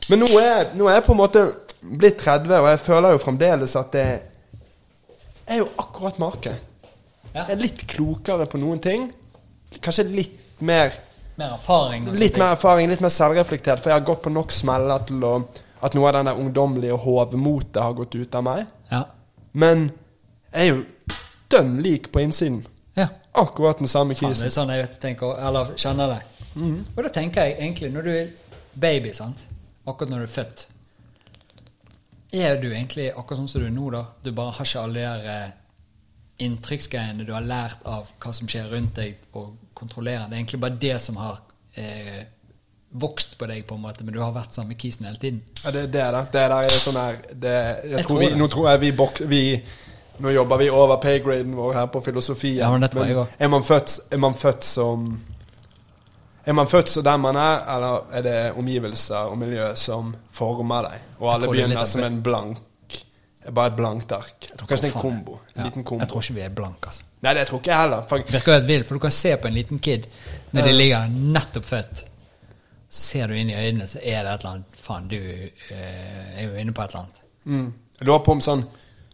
Men 0.09 0.23
nå 0.23 0.29
er, 0.41 0.71
nå 0.73 0.87
er 0.89 0.97
jeg 0.97 1.05
på 1.05 1.13
en 1.13 1.19
måte 1.19 1.43
blitt 1.81 2.17
30, 2.23 2.49
og 2.57 2.69
jeg 2.71 2.79
føler 2.81 3.13
jo 3.13 3.21
fremdeles 3.21 3.75
at 3.77 3.91
det 3.93 4.05
er 5.45 5.61
jo 5.61 5.67
akkurat 5.77 6.17
make. 6.23 6.55
Ja. 7.35 7.43
Jeg 7.43 7.53
er 7.53 7.61
litt 7.61 7.85
klokere 7.93 8.47
på 8.49 8.57
noen 8.61 8.81
ting. 8.81 9.05
Kanskje 9.77 10.07
litt 10.09 10.61
mer 10.65 10.97
Mer 11.37 11.53
erfaring. 11.55 12.09
Litt 12.17 12.35
mer 12.37 12.57
erfaring, 12.57 12.89
litt 12.91 13.01
mer 13.01 13.13
selvreflektert, 13.13 13.79
for 13.79 13.89
jeg 13.93 14.01
har 14.01 14.07
gått 14.09 14.25
på 14.25 14.33
nok 14.33 14.51
smeller 14.51 15.05
til 15.07 15.21
å 15.25 15.35
at 15.81 15.95
noe 15.97 16.09
av 16.09 16.19
den 16.19 16.27
der 16.29 16.37
ungdommelige 16.37 16.97
hovmotet 17.01 17.79
har 17.81 17.95
gått 17.97 18.15
ut 18.15 18.35
av 18.37 18.43
meg. 18.45 18.65
Ja. 18.91 19.05
Men 19.57 19.87
jeg 20.51 20.61
er 20.61 20.67
jo 20.69 21.15
dønn 21.51 21.77
lik 21.83 22.11
på 22.11 22.23
innsiden. 22.23 22.63
ja. 22.95 23.07
Akkurat 23.33 23.79
den 23.79 23.87
samme 23.87 24.15
Faen, 24.15 24.29
det 24.33 24.35
kisen. 24.35 24.47
er 24.49 24.51
sånn 24.51 24.69
jeg 24.73 24.81
vet, 24.83 24.95
tenker, 24.99 25.37
eller 25.39 25.69
kjenner 25.79 26.09
det. 26.11 26.47
Mm. 26.55 26.79
Og 26.97 27.03
da 27.05 27.09
tenker 27.15 27.45
jeg 27.47 27.53
egentlig, 27.61 27.91
når 27.93 28.07
du 28.07 28.11
er 28.11 28.27
baby, 28.73 29.13
sant? 29.15 29.47
akkurat 29.87 30.11
når 30.11 30.19
du 30.19 30.23
er 30.27 30.33
født 30.35 30.65
Er 32.33 32.57
du 32.61 32.67
egentlig 32.71 33.07
akkurat 33.11 33.39
sånn 33.39 33.47
som 33.51 33.63
du 33.63 33.67
er 33.67 33.73
nå, 33.75 33.89
da? 33.91 34.03
Du 34.23 34.31
bare 34.35 34.53
har 34.57 34.67
ikke 34.67 34.83
alle 34.83 34.99
de 34.99 35.05
der 35.07 35.31
eh, 35.31 35.55
inntrykksgreiene 36.45 37.25
du 37.27 37.33
har 37.35 37.43
lært 37.45 37.83
av 37.85 38.11
hva 38.23 38.31
som 38.33 38.47
skjer 38.49 38.69
rundt 38.71 38.95
deg, 38.97 39.17
og 39.37 39.57
kontrollerer. 39.77 40.27
Det 40.29 40.37
er 40.37 40.39
egentlig 40.41 40.59
bare 40.63 40.79
det 40.81 40.95
som 41.03 41.19
har 41.21 41.41
eh, 41.75 42.21
vokst 43.03 43.37
på 43.39 43.47
deg, 43.51 43.65
på 43.67 43.75
en 43.77 43.83
måte, 43.83 44.03
men 44.07 44.15
du 44.15 44.21
har 44.23 44.31
vært 44.35 44.55
samme 44.57 44.75
kisen 44.79 45.07
hele 45.07 45.19
tiden. 45.21 45.41
Ja, 45.63 45.71
det, 45.75 45.85
det, 45.93 46.05
da. 46.15 46.23
det 46.23 46.45
der 46.53 46.55
er 46.57 46.81
sånn 46.83 46.99
her 46.99 47.19
det, 47.31 47.55
jeg 47.55 47.91
Jeg 47.97 48.07
tror 48.07 48.17
tror 48.17 48.23
vi. 48.23 48.31
Nå 48.39 48.47
tror 48.55 48.69
jeg 48.71 48.83
vi, 48.85 48.91
bok, 49.03 49.21
vi 49.31 49.41
Nå 50.21 50.29
jobber 50.29 50.57
vi 50.61 50.69
over 50.69 50.97
paygraden 51.01 51.55
vår 51.57 51.73
her 51.73 51.85
på 51.89 52.01
filosofien. 52.05 52.57
Ja, 52.61 52.71
men 52.71 52.83
også. 52.83 53.27
er 53.39 53.47
man 53.47 53.63
født, 53.63 53.99
er 54.11 54.17
man 54.17 54.33
født 54.37 54.63
som 54.63 55.11
Er 56.45 56.53
man 56.53 56.67
født 56.67 56.89
som 56.89 57.03
den 57.03 57.21
man 57.21 57.35
er, 57.37 57.59
eller 57.75 58.07
er 58.17 58.21
det 58.25 58.35
omgivelser 58.57 59.29
og 59.29 59.37
miljø 59.37 59.75
som 59.75 60.15
former 60.33 60.87
deg? 60.89 61.07
Og 61.19 61.33
alle 61.33 61.47
er 61.47 61.51
begynner 61.51 61.85
som 61.85 62.03
en 62.03 62.21
blank 62.23 62.57
Bare 63.51 63.71
et 63.71 63.75
blankt 63.75 64.11
ark. 64.13 64.45
Jeg 64.51 64.57
tror 64.57 64.67
kanskje 64.69 64.85
det 64.85 64.91
er 64.91 64.95
en 64.97 65.01
kombo. 65.01 65.33
En 65.33 65.55
Ja, 65.55 65.63
liten 65.65 65.83
kombo. 65.83 66.03
Jeg 66.03 66.09
tror 66.11 66.21
ikke 66.21 66.33
vi 66.33 66.41
er 66.45 66.49
blanke, 66.49 66.91
altså. 66.91 67.03
Nei, 67.21 67.33
det 67.33 67.47
tror 67.47 67.59
ikke 67.59 67.71
jeg 67.71 67.79
heller. 67.81 68.03
For, 68.09 68.17
virker 68.31 68.53
helt 68.53 68.67
vilt, 68.67 68.85
for 68.85 68.93
du 68.93 68.99
kan 68.99 69.11
se 69.11 69.31
på 69.37 69.47
en 69.47 69.53
liten 69.53 69.79
kid 69.79 70.05
når 70.51 70.67
de 70.67 70.73
ligger 70.75 71.07
nettopp 71.09 71.65
født. 71.65 72.03
Så 72.89 73.01
ser 73.03 73.27
du 73.27 73.33
inn 73.33 73.49
i 73.49 73.55
øynene, 73.55 73.87
så 73.87 73.97
er 73.97 74.23
det 74.27 74.33
et 74.35 74.43
eller 74.45 74.51
annet 74.51 74.81
Faen, 74.81 75.07
du 75.07 75.17
eh, 75.17 76.37
er 76.37 76.43
jo 76.43 76.53
inne 76.61 76.73
på 76.73 76.81
et 76.85 76.93
eller 76.93 76.99
annet. 76.99 77.21
mm. 77.45 77.73
Jeg 77.99 78.07
lurer 78.07 78.23
på 78.25 78.31
om 78.31 78.41
sånn 78.41 78.63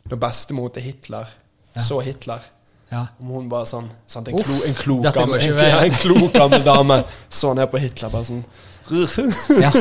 Når 0.09 0.21
bestemor 0.21 0.69
til 0.73 0.83
Hitler 0.83 1.27
Ja. 1.75 1.81
så 1.81 1.99
Hitler 2.01 2.39
Ja. 2.91 3.07
Om 3.19 3.27
hun 3.27 3.49
bare 3.49 3.65
sånn 3.67 3.89
sant, 4.07 4.27
en, 4.27 4.37
klo, 4.39 4.61
en, 4.63 4.73
klok 4.73 5.03
gammel, 5.13 5.41
en, 5.43 5.91
klok 5.99 6.33
gammel 6.33 6.63
dame 6.63 7.03
så 7.29 7.53
ned 7.53 7.67
på 7.71 7.81
Hitler 7.83 8.09
bare 8.09 8.23
sånn 8.23 8.43
Ja. 9.61 9.71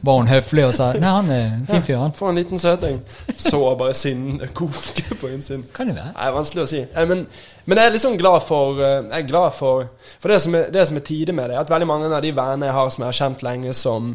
Var 0.00 0.16
hun 0.18 0.28
høflig 0.28 0.64
og 0.66 0.74
sa 0.76 0.90
Nei, 0.96 1.12
han 1.12 1.30
er 1.32 1.44
en 1.54 1.66
fin 1.68 1.84
fyr, 1.84 1.98
han. 2.00 2.12
For 2.16 2.32
en 2.32 2.38
liten 2.40 2.60
søting. 2.60 3.00
Så 3.40 3.60
bare 3.80 3.94
sinnet 3.96 4.52
koke 4.56 5.16
på 5.20 5.30
innsiden. 5.32 5.66
Kan 5.74 5.88
det 5.88 5.96
være. 5.96 6.12
Nei, 6.16 6.30
vanskelig 6.36 6.64
å 6.64 6.68
si. 6.68 6.80
Men, 7.08 7.26
men 7.64 7.80
jeg 7.80 7.90
er 7.90 7.94
liksom 7.96 8.18
glad 8.20 8.44
for 8.48 8.80
eh, 8.80 8.98
Jeg 9.06 9.22
er 9.22 9.28
glad 9.28 9.54
for 9.56 9.86
For 10.20 10.32
det 10.32 10.40
som 10.44 10.56
er, 10.58 10.68
det 10.72 10.86
som 10.88 11.00
er 11.00 11.06
tide 11.06 11.36
med 11.36 11.48
det, 11.48 11.56
er 11.56 11.64
at 11.64 11.72
veldig 11.72 11.88
mange 11.88 12.10
av 12.10 12.24
de 12.24 12.32
vennene 12.36 12.68
jeg 12.68 12.76
har 12.76 12.90
som 12.92 13.04
jeg 13.04 13.12
har 13.12 13.20
kjent 13.20 13.44
lenge, 13.46 13.76
som 13.76 14.10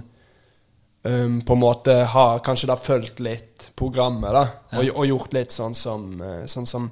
um, 1.05 1.41
på 1.41 1.53
en 1.57 1.63
måte 1.63 1.97
har 2.13 2.41
kanskje 2.45 2.69
da 2.69 2.77
fulgt 2.81 3.21
litt 3.25 3.54
programmet, 3.75 4.31
da, 4.33 4.43
og, 4.79 4.89
og 4.95 5.07
gjort 5.09 5.33
litt 5.35 5.51
sånn 5.51 5.75
som, 5.75 6.21
eh, 6.21 6.45
sånn 6.51 6.67
som 6.69 6.91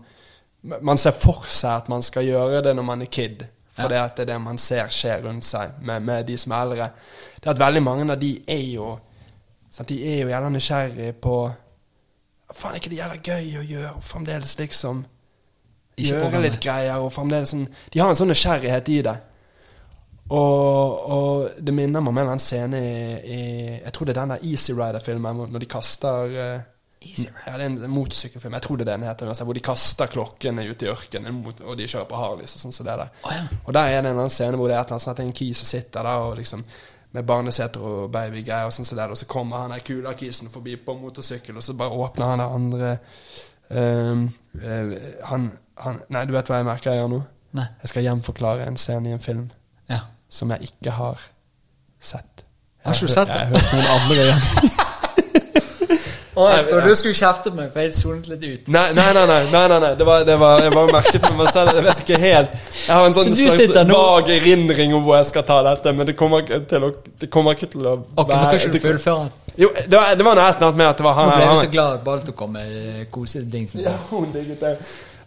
Man 0.64 0.96
ser 0.98 1.12
for 1.12 1.44
seg 1.52 1.82
at 1.82 1.90
man 1.92 2.02
skal 2.02 2.24
gjøre 2.24 2.62
det 2.64 2.72
når 2.76 2.86
man 2.88 3.02
er 3.04 3.10
kid. 3.12 3.42
For 3.76 3.92
Ja. 3.92 4.06
det 4.08 4.22
er 4.22 4.26
det 4.30 4.38
man 4.40 4.58
ser 4.58 4.88
skje 4.88 5.18
rundt 5.26 5.44
seg 5.44 5.74
med, 5.82 6.06
med 6.08 6.26
de 6.28 6.38
som 6.38 6.54
er 6.54 6.62
eldre. 6.62 6.88
Det 7.36 7.48
er 7.50 7.52
at 7.52 7.60
veldig 7.60 7.82
mange 7.84 8.06
av 8.12 8.20
de 8.22 8.30
er 8.48 8.62
jo 8.76 8.94
sant, 9.70 9.90
De 9.90 9.98
er 10.08 10.22
jo 10.22 10.30
gjerne 10.30 10.54
nysgjerrig 10.54 11.16
på 11.20 11.36
Faen, 12.54 12.76
er 12.76 12.80
ikke 12.80 12.90
det 12.94 13.00
jævla 13.02 13.18
gøy 13.18 13.58
å 13.60 13.66
gjøre? 13.66 14.02
Fremdeles 14.02 14.58
liksom 14.60 15.06
Gjøre 15.98 16.42
litt 16.42 16.60
greier. 16.62 17.02
Og 17.02 17.12
fremdeles 17.12 17.50
sånn 17.50 17.68
De 17.92 18.00
har 18.00 18.10
en 18.10 18.16
sånn 18.16 18.32
nysgjerrighet 18.32 18.90
i 18.90 19.02
det. 19.02 19.18
Og, 20.30 21.10
og 21.12 21.50
det 21.60 21.74
minner 21.76 22.00
meg 22.00 22.10
om 22.14 22.18
en 22.18 22.22
eller 22.22 22.38
annen 22.38 22.44
scene 22.44 22.80
i, 22.80 23.02
i 23.20 23.40
Jeg 23.84 23.92
tror 23.94 24.08
det 24.08 24.16
er 24.16 24.22
den 24.22 24.36
der 24.38 24.46
Easy 24.48 24.72
Rider-filmen 24.74 25.44
når 25.52 25.60
de 25.66 25.68
kaster 25.74 26.38
uh? 26.38 26.62
Ja, 27.04 27.58
det 27.58 27.66
er 27.66 27.66
en 27.66 27.92
motorsykkelfilm. 27.92 28.54
Jeg 28.58 28.62
tror 28.66 28.78
det 28.80 28.88
er 28.88 28.92
den 28.98 29.04
heter. 29.08 29.28
altså, 29.28 29.44
Hvor 29.48 29.54
de 29.58 29.60
kaster 29.66 30.08
klokkene 30.12 30.66
ut 30.70 30.82
i 30.82 30.90
ørkenen, 30.92 31.42
og 31.64 31.78
de 31.78 31.88
kjører 31.88 32.08
på 32.10 32.16
Harleys 32.20 32.56
og 32.56 32.62
sånn 32.64 32.74
Så 32.76 32.84
det 32.88 32.96
der. 33.00 33.12
Oh, 33.26 33.34
ja. 33.36 33.44
Og 33.66 33.74
der 33.74 33.92
er 33.92 34.02
det 34.02 34.12
en 34.12 34.18
annen 34.20 34.30
scene 34.34 34.58
hvor 34.58 34.68
det 34.72 34.76
er 34.78 34.82
et 34.82 34.86
eller 34.88 34.98
annet 34.98 35.06
sånn 35.06 35.12
at 35.14 35.18
det 35.22 35.26
er 35.26 35.32
en 35.32 35.38
kis 35.42 35.62
som 35.64 35.70
sitter 35.74 36.04
der 36.10 36.28
og 36.30 36.38
liksom 36.40 36.64
med 37.14 37.28
barneseter 37.30 37.84
og 37.86 38.08
babygreier, 38.12 38.66
og 38.66 38.74
sånn 38.74 38.88
så 38.90 38.96
der, 38.98 39.12
og 39.14 39.18
så 39.20 39.28
kommer 39.30 39.58
han 39.62 39.70
der 39.76 39.84
kula 39.86 40.16
kisen 40.18 40.50
forbi 40.50 40.74
på 40.82 40.96
motorsykkel, 40.98 41.60
og 41.60 41.62
så 41.64 41.76
bare 41.78 41.94
åpner 41.94 42.26
han 42.32 42.42
der 42.42 42.56
andre 42.56 42.94
um, 43.70 44.24
uh, 44.58 44.96
han, 45.30 45.46
han 45.78 46.00
Nei, 46.10 46.24
du 46.26 46.34
vet 46.34 46.50
hva 46.50 46.58
jeg 46.58 46.66
merker 46.72 46.90
jeg 46.92 47.04
gjør 47.04 47.12
nå? 47.14 47.20
Nei. 47.60 47.68
Jeg 47.84 47.92
skal 47.94 48.08
hjemforklare 48.08 48.66
en 48.66 48.78
scene 48.82 49.12
i 49.12 49.14
en 49.14 49.22
film 49.22 49.46
Ja. 49.92 50.00
som 50.30 50.50
jeg 50.56 50.72
ikke 50.72 50.96
har 50.98 51.22
sett. 52.02 52.44
Jeg 52.82 52.90
Har 52.90 52.98
ikke 52.98 53.08
du 53.08 53.14
sett 53.14 53.30
det? 53.30 53.38
Jeg 53.38 53.46
har 53.46 53.54
hørt 53.54 53.74
noen 53.78 53.94
andre 53.94 54.26
igjen. 54.26 54.90
Å, 56.34 56.46
jeg 56.50 56.66
trodde 56.66 56.90
du 56.90 56.98
skulle 56.98 57.18
kjefte 57.18 57.52
på 57.52 57.60
meg, 57.60 57.68
for 57.74 57.84
jeg 57.84 57.94
sonet 57.94 58.30
litt 58.32 58.44
ut. 58.44 58.72
Nei, 58.74 58.88
nei, 58.98 59.06
nei. 59.14 59.26
nei, 59.30 59.42
nei, 59.52 59.68
nei, 59.70 59.80
nei. 59.84 59.92
Det 60.00 60.08
var, 60.08 60.24
det 60.26 60.38
var, 60.42 60.64
jeg 60.66 60.74
bare 60.74 60.96
merket 60.96 61.28
med 61.28 61.38
meg 61.44 61.52
selv. 61.54 61.76
Jeg 61.78 61.86
vet 61.86 62.02
ikke 62.06 62.20
helt. 62.24 62.58
Jeg 62.80 62.96
har 62.96 63.06
en 63.06 63.16
sånn 63.18 63.38
slags 63.38 63.94
vag 63.94 64.34
erindring 64.40 64.96
om 64.98 65.06
hvor 65.06 65.20
jeg 65.20 65.30
skal 65.30 65.46
ta 65.48 65.60
dette, 65.70 65.94
men 65.94 66.10
det 66.10 66.18
kommer 66.18 66.42
ikke 66.42 66.64
til 66.74 66.90
å, 66.90 66.92
det 67.22 67.30
kommer 67.34 67.58
ikke 67.58 67.70
til 67.76 67.86
å 67.86 67.96
Ok, 68.02 68.34
men 68.34 68.46
kan 68.50 68.58
ikke 68.58 68.74
du 68.74 68.86
fullføre 68.88 69.28
den? 69.28 69.32
Jo, 69.54 69.70
det 69.78 69.94
var, 69.94 70.16
det 70.18 70.26
var 70.26 70.38
noe 70.38 70.50
et 70.50 70.56
eller 70.58 70.68
annet 70.72 70.78
med 70.80 70.88
at 70.88 70.98
det 70.98 71.06
var 71.06 71.18
han 71.20 71.28
Nå 71.30 71.34
ble 71.38 71.50
du 71.52 71.60
så 71.62 71.74
glad 71.76 71.98
at 72.00 72.06
Balto 72.08 72.34
kom 72.38 72.56
med 72.58 72.72
eh, 72.74 73.04
kosedingsen. 73.14 73.84
Ja, 73.86 73.94
hun 74.10 74.32
digget 74.34 74.64
det. 74.64 74.72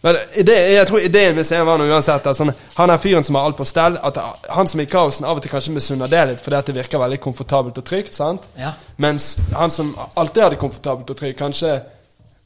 Men 0.07 0.17
det, 0.47 0.55
jeg 0.71 0.87
tror 0.87 1.03
ideen 1.03 1.35
med 1.35 1.47
scenen 1.49 1.67
var 1.67 1.81
noe 1.81 1.91
uansett 1.91 2.27
at 2.31 2.39
sånn, 2.39 2.53
han 2.77 2.91
er 2.95 3.01
fyren 3.03 3.25
som 3.27 3.35
har 3.39 3.49
alt 3.49 3.57
på 3.59 3.65
stell. 3.67 3.97
At 4.07 4.19
han 4.55 4.69
som 4.71 4.79
er 4.83 4.87
i 4.87 4.91
kaosen, 4.93 5.27
av 5.27 5.41
og 5.41 5.43
til 5.43 5.51
kanskje 5.51 5.73
misunner 5.75 6.11
det 6.13 6.21
litt, 6.31 6.43
fordi 6.45 6.59
at 6.61 6.69
det 6.71 6.77
virker 6.77 7.03
veldig 7.03 7.19
komfortabelt 7.25 7.81
og 7.83 7.87
trygt. 7.89 8.15
sant? 8.15 8.45
Ja. 8.61 8.75
Mens 9.03 9.33
han 9.57 9.73
som 9.75 9.91
alltid 10.15 10.43
har 10.45 10.55
det 10.55 10.61
komfortabelt 10.63 11.11
og 11.11 11.19
trygt, 11.19 11.41
kanskje 11.41 11.73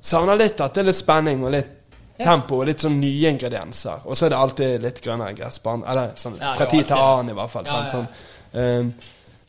savner 0.00 0.38
litt 0.40 0.60
at 0.64 0.72
det 0.74 0.80
er 0.80 0.88
litt 0.88 0.96
spenning 1.02 1.44
og 1.44 1.52
litt 1.52 1.76
Ja. 2.20 2.24
tempo 2.34 2.58
og 2.60 2.66
litt 2.68 2.80
sånn 2.80 2.98
nye 3.00 3.30
ingredienser. 3.34 4.02
Og 4.04 4.16
så 4.16 4.26
er 4.26 4.32
det 4.34 4.38
alltid 4.38 4.82
litt 4.82 5.00
grønnere 5.04 5.32
gressbane. 5.36 5.84
Eller 5.88 6.10
sånn 6.20 6.36
Ja, 6.40 6.54
fra 6.54 6.66
er 6.66 6.70
tid 6.70 6.86
til 6.88 6.96
annen, 6.96 7.30
i 7.30 7.36
hvert 7.38 7.50
fall. 7.50 7.64
Ja, 7.64 7.86
sant? 7.88 7.88
ja. 7.88 7.92
Sånn. 7.92 8.80
Um, 8.80 8.94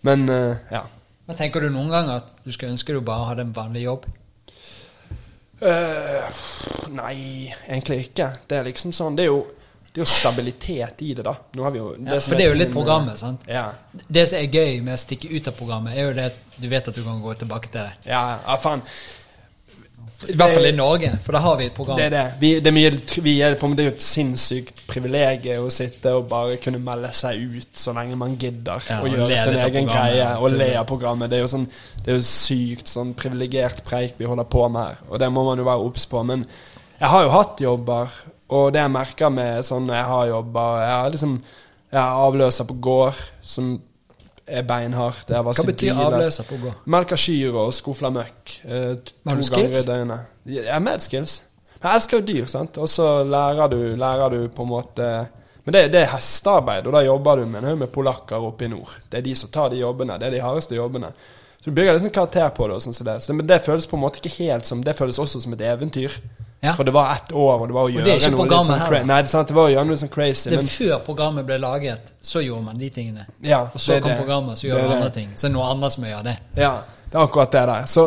men 0.03 0.29
uh, 0.29 0.55
ja. 0.71 0.83
Men 1.27 1.35
tenker 1.39 1.61
du 1.61 1.69
noen 1.69 1.89
gang 1.91 2.09
at 2.09 2.31
du 2.45 2.51
skulle 2.51 2.71
ønske 2.71 2.93
du 2.95 3.01
bare 3.01 3.25
hadde 3.29 3.41
en 3.47 3.53
vanlig 3.55 3.83
jobb? 3.83 4.05
Eh, 5.61 6.43
nei, 6.89 7.53
egentlig 7.67 8.07
ikke. 8.07 8.31
Det 8.49 8.57
er 8.57 8.69
liksom 8.71 8.93
sånn 8.95 9.15
Det 9.15 9.27
er 9.27 9.29
jo, 9.29 9.41
det 9.91 9.99
er 9.99 10.01
jo 10.01 10.09
stabilitet 10.09 11.03
i 11.05 11.11
det, 11.13 11.25
da. 11.27 11.35
Nå 11.53 11.63
har 11.67 11.73
vi 11.75 11.81
jo 11.81 11.89
Ja, 11.99 12.19
for 12.19 12.35
det 12.39 12.47
er 12.47 12.53
jo 12.55 12.59
litt 12.63 12.73
programmet, 12.73 13.21
sant? 13.21 13.45
Ja. 13.47 13.67
Det 13.91 14.27
som 14.31 14.39
er 14.41 14.49
gøy 14.49 14.81
med 14.81 14.95
å 14.97 15.01
stikke 15.01 15.29
ut 15.29 15.51
av 15.51 15.57
programmet, 15.59 15.93
er 15.97 16.09
jo 16.09 16.13
det 16.17 16.29
at 16.31 16.61
du 16.61 16.67
vet 16.71 16.87
at 16.89 16.97
du 16.97 17.03
kan 17.05 17.21
gå 17.21 17.35
tilbake 17.43 17.69
til 17.71 17.85
det. 17.85 17.93
Ja, 18.09 18.23
ja, 18.41 18.57
faen. 18.63 18.81
I 20.29 20.35
hvert 20.37 20.53
fall 20.53 20.67
i 20.69 20.71
Norge, 20.75 21.09
for 21.23 21.35
da 21.35 21.41
har 21.41 21.55
vi 21.57 21.65
et 21.69 21.73
program. 21.73 21.97
Det 21.97 22.05
er 22.05 22.13
det. 22.13 22.23
Vi, 22.41 22.49
det, 22.59 22.69
er 22.69 22.75
mye, 22.75 22.91
vi 23.25 23.33
er 23.41 23.55
på, 23.59 23.69
det 23.77 23.83
er 23.83 23.89
jo 23.89 23.93
et 23.95 24.05
sinnssykt 24.05 24.83
privilegium 24.89 25.65
å 25.65 25.71
sitte 25.73 26.13
og 26.17 26.27
bare 26.29 26.59
kunne 26.61 26.81
melde 26.83 27.09
seg 27.17 27.41
ut 27.41 27.81
så 27.81 27.93
lenge 27.97 28.17
man 28.19 28.35
gidder. 28.41 28.83
Ja, 28.89 28.99
og 29.01 29.09
og 29.09 29.17
gjøre 29.17 29.39
sin 29.41 29.59
egen 29.65 29.89
greie 29.89 30.27
og 30.37 30.53
le 30.53 30.69
av 30.77 30.85
programmet. 30.89 31.31
Det 31.31 31.39
er 31.39 31.45
jo 31.45 31.51
sånn 31.55 31.67
Det 32.01 32.13
er 32.13 32.17
jo 32.17 32.25
sykt 32.25 32.89
sånn 32.89 33.15
privilegert 33.17 33.83
preik 33.85 34.15
vi 34.17 34.29
holder 34.29 34.47
på 34.49 34.67
med 34.69 34.81
her, 34.81 35.01
og 35.09 35.21
det 35.21 35.29
må 35.33 35.45
man 35.45 35.61
jo 35.61 35.67
være 35.67 35.85
obs 35.89 36.07
på. 36.09 36.23
Men 36.25 36.45
jeg 36.97 37.09
har 37.13 37.25
jo 37.25 37.33
hatt 37.33 37.61
jobber, 37.61 38.17
og 38.53 38.73
det 38.73 38.81
jeg 38.81 38.93
merker 38.93 39.33
med 39.33 39.65
sånn 39.65 39.89
jeg 39.89 40.07
har 40.11 40.25
jobber 40.27 40.81
Jeg 40.81 40.95
har 40.95 41.13
liksom 41.13 41.37
Jeg 41.91 41.99
har 41.99 42.25
avløser 42.25 42.67
på 42.67 42.77
gård 42.83 43.21
som 43.43 43.77
er 44.51 44.65
beinhardt. 44.67 45.31
Hva 45.31 45.65
betyr 45.67 45.97
avløser 45.97 46.47
på 46.47 46.57
å 46.57 46.63
gå? 46.65 46.73
Melker 46.93 47.19
kyr 47.19 47.57
og 47.63 47.73
skufler 47.75 48.13
møkk. 48.15 48.55
Eh, 48.65 48.93
to 49.01 49.37
ganger 49.37 49.79
i 49.79 49.85
døgnet. 49.87 50.31
Jeg 50.51 50.67
er 50.67 50.83
med 50.83 51.03
skills. 51.03 51.39
Jeg 51.81 51.97
elsker 51.97 52.19
jo 52.19 52.25
dyr, 52.27 52.49
sant. 52.49 52.77
Og 52.77 52.89
så 52.91 53.07
lærer 53.25 53.71
du, 53.71 53.79
lærer 53.97 54.35
du 54.35 54.41
på 54.53 54.65
en 54.65 54.73
måte 54.75 55.11
Men 55.61 55.75
det, 55.75 55.81
det 55.93 55.99
er 56.01 56.13
hestearbeid, 56.15 56.87
og 56.89 56.95
da 56.95 57.03
jobber 57.05 57.37
du 57.37 57.43
med 57.45 57.59
en 57.59 57.67
haug 57.69 57.81
med 57.83 57.91
polakker 57.93 58.41
oppe 58.47 58.65
i 58.65 58.69
nord. 58.71 58.95
Det 59.11 59.19
er 59.19 59.25
de 59.27 59.35
som 59.37 59.51
tar 59.53 59.69
de 59.69 59.77
jobbene. 59.77 60.15
Det 60.17 60.25
er 60.25 60.33
de 60.33 60.39
hardeste 60.41 60.73
jobbene. 60.73 61.11
Så 61.61 61.69
du 61.69 61.75
bygger 61.77 61.93
liksom 61.93 62.09
karakter 62.09 62.49
på 62.49 62.67
det. 62.67 62.75
og 62.75 62.81
sånn 62.81 62.93
som 62.97 63.05
det. 63.05 63.19
Så, 63.21 63.33
men 63.37 63.47
det 63.47 63.59
føles 63.65 63.85
på 63.87 63.95
en 63.97 64.01
måte 64.01 64.17
ikke 64.17 64.33
helt 64.43 64.65
som 64.65 64.81
Det 64.83 64.95
føles 64.97 65.19
også 65.21 65.41
som 65.43 65.53
et 65.53 65.61
eventyr. 65.61 66.15
Ja. 66.61 66.73
For 66.77 66.83
det 66.85 66.93
var 66.93 67.13
ett 67.15 67.31
år, 67.31 67.61
og 67.61 67.67
det 67.67 67.73
var 67.73 67.87
å 67.87 67.89
gjøre 67.89 68.05
noe 68.05 68.13
litt 68.13 68.23
sånn 68.23 68.81
crazy. 68.87 69.05
Nei, 69.09 69.21
det 69.25 69.29
sant, 69.31 69.47
det 69.49 69.55
var 69.57 69.69
å 69.69 69.71
gjøre 69.73 69.85
noe 69.89 69.97
sånn 69.97 70.11
crazy. 70.13 70.49
Det 70.49 70.57
er 70.57 70.61
Men 70.61 70.67
før 70.69 70.99
programmet 71.05 71.45
ble 71.47 71.57
laget, 71.57 72.11
så 72.21 72.41
gjorde 72.41 72.65
man 72.65 72.77
de 72.77 72.89
tingene. 72.93 73.25
ja, 73.41 73.61
Og 73.73 73.79
så 73.81 73.95
det 73.95 74.03
kom 74.05 74.13
programmet, 74.19 74.59
så 74.59 74.67
gjør 74.67 74.81
man 74.83 74.91
andre 74.97 75.09
ting. 75.15 75.31
Så 75.35 75.47
er 75.47 75.49
det 75.49 75.55
noe 75.55 75.69
annet 75.71 75.95
som 75.95 76.05
gjør 76.05 76.27
det. 76.27 76.35
Ja, 76.61 76.73
det 77.07 77.17
er 77.17 77.23
akkurat 77.23 77.51
det 77.51 77.63
der. 77.71 77.85
Så, 77.89 78.05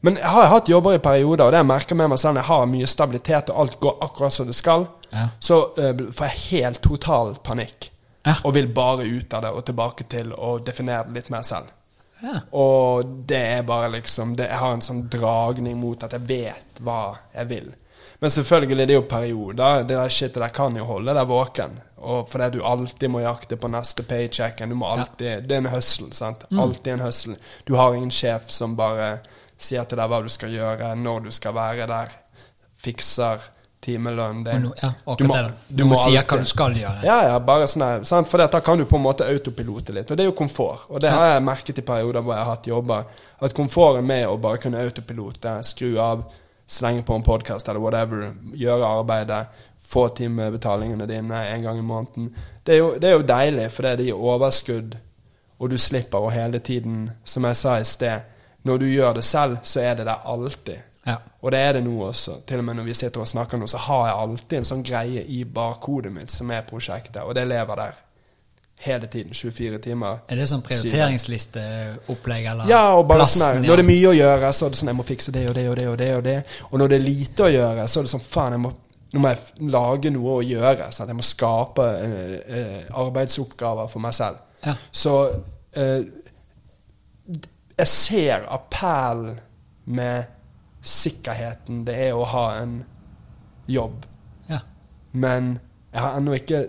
men 0.00 0.18
jeg 0.18 0.32
har 0.36 0.50
hatt 0.50 0.68
jobber 0.68 0.98
i 0.98 0.98
perioder, 0.98 1.44
og 1.44 1.52
det 1.54 1.60
jeg 1.62 1.68
merker 1.70 1.94
med 2.00 2.10
meg 2.10 2.18
selv 2.18 2.34
når 2.34 2.42
jeg 2.42 2.48
har 2.50 2.66
mye 2.74 2.90
stabilitet, 2.90 3.50
og 3.54 3.60
alt 3.62 3.78
går 3.80 3.96
akkurat 4.08 4.32
som 4.32 4.46
det 4.50 4.54
skal, 4.58 4.86
Ja. 5.14 5.28
så 5.38 5.60
uh, 5.78 6.10
får 6.10 6.26
jeg 6.26 6.42
helt 6.50 6.82
total 6.82 7.36
panikk. 7.46 7.90
Ja. 8.26 8.34
Og 8.42 8.54
vil 8.54 8.66
bare 8.74 9.06
ut 9.06 9.34
av 9.34 9.42
det 9.42 9.50
og 9.54 9.64
tilbake 9.64 10.04
til 10.10 10.32
å 10.34 10.58
definere 10.58 11.06
det 11.06 11.14
litt 11.14 11.30
mer 11.30 11.42
selv. 11.46 11.70
Ja. 12.24 12.40
Og 12.56 13.14
det 13.28 13.40
er 13.58 13.62
bare 13.68 13.90
liksom 13.92 14.34
det, 14.38 14.46
Jeg 14.48 14.58
har 14.62 14.72
en 14.74 14.84
sånn 14.84 15.02
dragning 15.12 15.76
mot 15.80 16.02
at 16.06 16.12
jeg 16.16 16.24
vet 16.28 16.80
hva 16.84 17.00
jeg 17.34 17.50
vil. 17.50 17.72
Men 18.22 18.30
selvfølgelig, 18.32 18.86
det 18.88 18.94
er 18.94 19.00
jo 19.02 19.08
perioder. 19.10 19.82
Det 19.84 19.96
der 19.98 20.08
shitet 20.08 20.40
der 20.40 20.52
kan 20.54 20.76
jo 20.78 20.84
holde 20.88 21.12
deg 21.14 21.28
våken. 21.28 21.78
Og 22.04 22.28
fordi 22.30 22.50
du 22.58 22.64
alltid 22.64 23.10
må 23.10 23.20
jakte 23.24 23.56
på 23.60 23.68
neste 23.72 24.04
paycheck. 24.08 24.58
Du 24.68 24.74
må 24.74 24.86
alltid, 24.88 25.44
Det 25.48 25.56
er 25.56 25.62
en 25.64 25.72
hustle. 25.72 26.12
sant? 26.12 26.44
Alltid 26.52 26.92
en 26.94 27.00
hustle. 27.04 27.36
Du 27.64 27.74
har 27.76 27.94
ingen 27.94 28.10
sjef 28.10 28.48
som 28.50 28.76
bare 28.76 29.18
sier 29.58 29.84
til 29.84 29.98
deg 29.98 30.08
hva 30.08 30.22
du 30.22 30.28
skal 30.28 30.50
gjøre, 30.52 30.94
når 30.96 31.20
du 31.24 31.30
skal 31.30 31.54
være 31.54 31.86
der. 31.86 32.08
Fikser 32.76 33.40
timelønn. 33.84 34.42
Det, 34.46 34.54
Og 34.56 34.62
no, 34.62 34.70
ja, 34.82 34.90
du 35.18 35.24
må- 35.28 35.36
det. 35.36 35.52
du 35.76 35.84
må 35.84 35.96
si 36.00 36.14
hva 36.16 36.38
du 36.40 36.44
skal 36.48 36.74
gjøre. 36.80 37.02
ja, 37.04 37.18
ja, 37.28 37.38
bare 37.38 37.66
sånn 37.70 38.04
sant? 38.08 38.28
For 38.28 38.38
da 38.42 38.60
kan 38.60 38.78
du 38.80 38.84
på 38.88 38.96
en 38.96 39.02
måte 39.04 39.26
autopilote 39.28 39.92
litt, 39.94 40.10
og 40.10 40.16
det 40.16 40.24
er 40.24 40.30
jo 40.30 40.36
komfort. 40.38 40.86
Og 40.90 41.00
det 41.00 41.10
har 41.10 41.34
jeg 41.34 41.42
merket 41.44 41.78
i 41.78 41.82
perioder 41.82 42.22
hvor 42.24 42.34
jeg 42.34 42.44
har 42.44 42.54
hatt 42.56 42.66
jobber, 42.66 43.04
at 43.40 43.54
komfort 43.54 43.98
er 43.98 44.02
med 44.02 44.26
å 44.26 44.38
bare 44.40 44.58
kunne 44.58 44.80
autopilote, 44.82 45.58
skru 45.64 45.98
av, 46.00 46.24
slenge 46.66 47.04
på 47.04 47.14
en 47.14 47.22
podkast 47.22 47.68
eller 47.68 47.80
whatever, 47.80 48.32
gjøre 48.56 48.88
arbeidet, 48.98 49.46
få 49.84 50.08
timebetalingene 50.16 51.06
dine 51.06 51.42
en 51.52 51.62
gang 51.62 51.78
i 51.78 51.82
måneden, 51.82 52.30
det 52.64 52.72
er 52.74 52.78
jo, 52.78 52.94
det 52.98 53.04
er 53.10 53.18
jo 53.18 53.22
deilig, 53.28 53.66
for 53.70 53.82
det 53.82 54.06
gir 54.06 54.14
overskudd, 54.16 54.94
og 55.60 55.70
du 55.70 55.76
slipper 55.78 56.24
å 56.24 56.30
hele 56.32 56.58
tiden, 56.58 57.10
som 57.24 57.44
jeg 57.44 57.56
sa 57.56 57.76
i 57.78 57.84
sted, 57.84 58.22
når 58.64 58.78
du 58.80 58.86
gjør 58.86 59.14
det 59.18 59.24
selv, 59.24 59.58
så 59.62 59.80
er 59.84 59.94
det 60.00 60.06
der 60.08 60.24
alltid. 60.24 60.80
Ja. 61.06 61.18
Og 61.40 61.52
det 61.52 61.60
er 61.60 61.76
det 61.76 61.84
nå 61.84 61.98
også. 62.06 62.38
Til 62.48 62.62
og 62.62 62.64
med 62.64 62.78
når 62.78 62.88
vi 62.88 62.94
sitter 62.96 63.20
og 63.20 63.28
snakker 63.28 63.60
nå, 63.60 63.66
så 63.68 63.80
har 63.86 64.06
jeg 64.08 64.16
alltid 64.24 64.58
en 64.58 64.70
sånn 64.70 64.84
greie 64.86 65.24
i 65.28 65.44
bakhodet 65.44 66.12
mitt 66.12 66.32
som 66.32 66.50
er 66.50 66.64
prosjektet, 66.68 67.22
og 67.22 67.34
det 67.36 67.46
lever 67.50 67.80
der. 67.82 68.00
Hele 68.84 69.06
tiden. 69.06 69.32
24 69.32 69.78
timer. 69.78 70.18
Er 70.28 70.36
det 70.36 70.46
sånn 70.50 70.62
prioriteringslisteopplegg, 70.64 72.48
eller 72.50 72.68
Ja, 72.68 72.96
og 72.98 73.06
bare 73.08 73.22
plassen, 73.22 73.40
sånn. 73.40 73.62
Når 73.64 73.80
det 73.80 73.84
er 73.84 73.88
mye 73.88 74.08
å 74.10 74.16
gjøre, 74.16 74.50
så 74.52 74.66
er 74.66 74.74
det 74.74 74.80
sånn 74.80 74.90
jeg 74.90 74.98
må 74.98 75.06
fikse 75.08 75.32
det 75.32 75.44
og 75.48 75.54
det 75.56 75.68
og 75.70 75.76
det 75.78 75.86
og 75.88 75.98
det. 76.00 76.08
Og 76.16 76.24
det 76.24 76.34
Og 76.70 76.78
når 76.82 76.88
det 76.92 76.98
er 76.98 77.04
lite 77.04 77.46
å 77.46 77.52
gjøre, 77.54 77.86
så 77.88 78.00
er 78.00 78.08
det 78.08 78.12
sånn 78.12 78.26
faen, 78.26 78.56
jeg 78.56 78.64
må, 78.64 78.72
nå 79.14 79.22
må 79.22 79.30
jeg 79.32 79.70
lage 79.72 80.12
noe 80.12 80.34
å 80.34 80.42
gjøre. 80.44 80.90
Sånn, 80.92 81.12
jeg 81.14 81.20
må 81.20 81.24
skape 81.24 81.86
eh, 82.02 82.36
eh, 82.58 82.82
arbeidsoppgaver 83.04 83.88
for 83.92 84.04
meg 84.04 84.16
selv. 84.18 84.42
Ja. 84.66 84.74
Så 84.92 85.14
eh, 85.80 86.04
jeg 87.78 87.90
ser 87.90 88.44
appellen 88.52 89.38
med 89.84 90.28
sikkerheten 90.84 91.84
det 91.86 91.96
er 92.08 92.16
å 92.16 92.26
ha 92.28 92.46
en 92.60 92.80
jobb. 93.66 94.04
Ja. 94.50 94.60
Men 95.12 95.56
jeg 95.92 96.02
har 96.04 96.18
ennå 96.18 96.34
ikke 96.36 96.66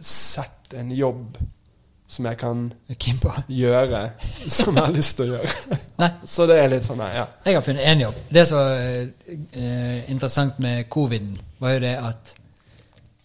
sett 0.00 0.74
en 0.74 0.92
jobb 0.94 1.36
som 2.14 2.28
jeg 2.28 2.38
kan 2.38 2.64
gjøre 3.48 4.00
som 4.52 4.76
jeg 4.76 4.84
har 4.84 4.94
lyst 4.94 5.16
til 5.18 5.32
å 5.32 5.38
gjøre. 5.38 6.10
Så 6.34 6.46
det 6.50 6.58
er 6.60 6.70
litt 6.72 6.86
sånn, 6.86 7.02
ja. 7.02 7.26
Jeg 7.46 7.58
har 7.58 7.64
funnet 7.64 7.88
én 7.90 8.04
jobb. 8.04 8.18
Det 8.30 8.44
som 8.48 8.60
var 8.60 8.74
eh, 8.78 10.10
interessant 10.12 10.60
med 10.62 10.88
coviden, 10.92 11.34
var 11.58 11.76
jo 11.76 11.84
det 11.84 11.94
at 11.98 12.34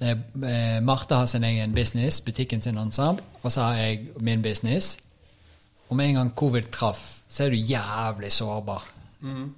eh, 0.02 0.16
eh, 0.16 0.80
Marte 0.86 1.20
har 1.20 1.30
sin 1.30 1.46
egen 1.46 1.76
business, 1.76 2.22
butikken 2.26 2.64
sin 2.66 2.80
ensemble, 2.82 3.26
og 3.44 3.54
så 3.54 3.70
har 3.70 3.82
jeg 3.84 4.10
min 4.26 4.42
business. 4.46 4.98
Og 5.90 5.98
med 5.98 6.12
en 6.12 6.22
gang 6.24 6.34
covid 6.38 6.72
traff, 6.74 7.04
så 7.30 7.46
er 7.46 7.54
du 7.54 7.62
jævlig 7.62 8.32
sårbar 8.34 8.88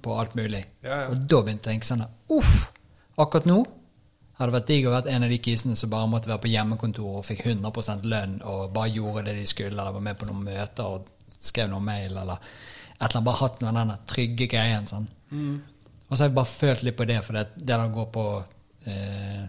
på 0.02 0.18
alt 0.18 0.34
mulig. 0.34 0.64
Mm. 0.66 0.88
Ja, 0.88 0.96
ja. 1.04 1.06
Og 1.12 1.22
da 1.30 1.40
begynte 1.42 1.70
jeg 1.70 1.78
å 1.78 1.80
tenke 1.80 1.88
sånn 1.88 2.04
Uff! 2.34 2.56
Akkurat 3.22 3.46
nå 3.46 3.60
hadde 4.38 4.48
det 4.48 4.56
vært 4.56 4.70
digg 4.70 4.86
å 4.88 4.92
være 4.94 5.12
en 5.12 5.26
av 5.26 5.30
de 5.30 5.38
kisene 5.44 5.76
som 5.78 5.90
bare 5.92 6.08
måtte 6.10 6.30
være 6.30 6.42
på 6.42 6.50
hjemmekontor 6.50 7.18
og 7.20 7.26
fikk 7.28 7.44
100% 7.46 8.06
lønn 8.08 8.38
og 8.48 8.72
bare 8.74 8.94
gjorde 8.94 9.26
det 9.28 9.36
de 9.38 9.46
skulle, 9.46 9.76
eller 9.76 9.94
var 9.94 10.06
med 10.08 10.18
på 10.18 10.28
noen 10.28 10.46
møter 10.46 10.96
og 10.96 11.36
skrev 11.42 11.68
noen 11.70 11.84
mail, 11.84 12.16
eller 12.16 12.40
et 12.40 12.96
eller 12.96 13.18
annet. 13.18 13.26
Bare 13.28 13.40
hatt 13.42 13.60
noen 13.62 13.78
av 13.78 13.92
den 13.92 14.06
trygge 14.08 14.48
greien. 14.50 14.88
Sånn. 14.88 15.08
Og 16.08 16.14
så 16.16 16.22
har 16.22 16.30
jeg 16.30 16.38
bare 16.38 16.52
følt 16.54 16.86
litt 16.86 16.96
på 16.98 17.08
det, 17.10 17.18
for 17.26 17.38
det, 17.38 17.44
det 17.58 17.68
der 17.76 17.92
går 17.92 18.08
på 18.14 18.24
eh, 18.88 19.44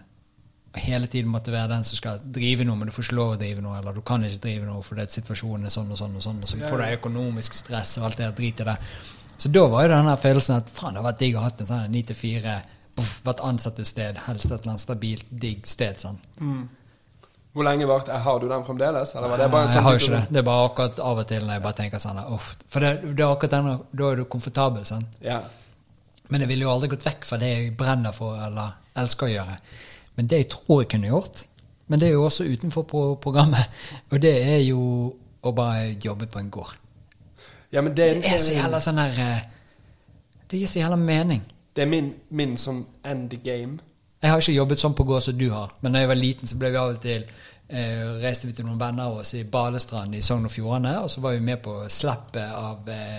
hele 0.84 1.08
tiden 1.08 1.32
måtte 1.32 1.54
være 1.54 1.72
den 1.76 1.84
som 1.88 2.00
skal 2.00 2.22
drive 2.36 2.66
noe, 2.66 2.78
men 2.80 2.90
du 2.90 2.96
får 2.96 3.08
ikke 3.08 3.18
lov 3.18 3.34
å 3.36 3.40
drive 3.42 3.64
noe, 3.64 3.80
eller 3.80 3.96
du 3.96 4.02
kan 4.06 4.24
ikke 4.26 4.42
drive 4.48 4.68
noe 4.68 4.86
fordi 4.86 5.06
situasjonen 5.16 5.70
er 5.70 5.74
sånn 5.74 5.92
og 5.94 6.00
sånn, 6.00 6.16
og 6.18 6.26
sånn, 6.26 6.40
og 6.42 6.50
så 6.50 6.62
får 6.64 6.82
du 6.82 6.86
økonomisk 6.98 7.58
stress 7.58 7.98
og 8.00 8.08
alt 8.10 8.20
det 8.20 8.26
der 8.26 8.38
dritet 8.40 8.70
der. 8.72 8.96
Så 9.38 9.50
da 9.50 9.66
var 9.68 9.84
jo 9.86 9.92
den 9.96 10.08
her 10.12 10.22
følelsen 10.22 10.56
at 10.60 10.70
faen, 10.70 10.94
det 10.94 11.02
hadde 11.02 11.10
vært 11.10 11.20
digg 11.24 11.36
å 11.36 11.44
ha 11.44 11.52
en 11.52 11.70
sånn 11.70 11.92
9 11.92 12.06
til 12.12 12.20
4, 12.20 12.56
vært 13.26 13.42
ansatt 13.44 13.80
et 13.82 13.90
sted, 13.90 14.20
helst 14.28 14.46
et 14.46 14.56
eller 14.56 14.76
annet 14.76 14.84
stabilt, 14.84 15.26
digg 15.30 15.68
sted. 15.68 16.00
sånn. 16.00 16.20
Hvor 17.54 17.66
lenge 17.68 17.86
varte 17.86 18.18
Har 18.18 18.40
du 18.42 18.48
den 18.50 18.64
fremdeles? 18.66 19.16
Eller 19.16 19.30
var 19.30 19.38
det 19.38 19.50
bare 19.54 19.68
en 19.68 19.70
jeg 19.70 19.76
sånn 19.78 19.84
har 19.86 19.98
jo 19.98 20.02
ikke 20.02 20.16
det. 20.16 20.22
Det 20.30 20.40
er 20.42 20.46
bare 20.48 20.68
akkurat 20.70 21.02
av 21.06 21.20
og 21.22 21.28
til 21.30 21.44
når 21.46 21.54
jeg 21.54 21.64
bare 21.66 21.78
tenker 21.78 22.02
sånn 22.02 22.22
uff. 22.24 22.48
For 22.68 22.86
det, 22.86 22.94
det 23.14 23.26
er 23.26 23.34
akkurat 23.34 23.56
den, 23.58 23.82
da 23.92 24.08
er 24.10 24.22
du 24.22 24.24
komfortabel, 24.36 24.86
sånn. 24.90 25.06
Ja. 25.22 25.40
Men 26.30 26.46
jeg 26.46 26.50
ville 26.50 26.66
jo 26.66 26.72
aldri 26.74 26.90
gått 26.94 27.06
vekk 27.06 27.28
fra 27.30 27.38
det 27.42 27.50
jeg 27.52 27.74
brenner 27.78 28.16
for 28.16 28.42
eller 28.42 28.78
elsker 28.98 29.30
å 29.30 29.34
gjøre. 29.34 29.58
Men 30.18 30.30
det 30.30 30.40
jeg 30.44 30.50
tror 30.54 30.82
jeg 30.82 30.92
kunne 30.94 31.12
gjort, 31.12 31.44
men 31.92 32.02
det 32.02 32.10
er 32.10 32.16
jo 32.16 32.26
også 32.26 32.48
utenfor 32.48 32.88
på 32.90 33.04
programmet, 33.22 33.70
og 34.10 34.22
det 34.24 34.34
er 34.34 34.62
jo 34.64 34.82
å 35.44 35.52
bare 35.54 35.92
jobbe 36.02 36.30
på 36.32 36.42
en 36.42 36.50
gård. 36.54 36.78
Ja, 37.74 37.82
men 37.82 37.96
det, 37.98 38.10
Det 38.22 38.34
er 38.34 38.42
så 38.42 38.54
jævla 38.54 38.80
sånn 38.84 39.02
der 39.02 39.20
eh, 39.24 39.46
Det 40.52 40.60
gir 40.62 40.70
så 40.70 40.80
jævla 40.84 40.98
mening. 41.00 41.42
Det 41.74 41.84
er 41.84 41.90
min, 41.90 42.12
min 42.30 42.54
sånn 42.62 42.84
end 43.10 43.34
game. 43.44 43.80
Jeg 44.22 44.32
har 44.32 44.40
ikke 44.40 44.54
jobbet 44.56 44.80
sånn 44.80 44.94
på 44.96 45.04
gård 45.08 45.24
som 45.26 45.38
du 45.38 45.50
har, 45.52 45.74
men 45.82 45.96
da 45.96 46.04
jeg 46.04 46.12
var 46.12 46.20
liten, 46.20 46.48
så 46.48 46.58
ble 46.62 46.70
vi 46.72 46.80
av 46.80 46.94
og 46.94 47.00
til 47.04 47.26
eh, 47.26 48.04
reiste 48.22 48.48
vi 48.48 48.54
til 48.56 48.68
noen 48.68 48.80
venner 48.80 49.10
av 49.10 49.24
oss 49.24 49.34
i 49.36 49.42
Badestrand 49.44 50.16
i 50.16 50.22
Sogn 50.24 50.46
og 50.48 50.54
Fjordane, 50.54 50.94
og 51.02 51.10
så 51.12 51.24
var 51.26 51.36
vi 51.36 51.42
med 51.44 51.60
på 51.66 51.74
slappet 51.92 52.54
av 52.56 52.88
eh, 52.94 53.18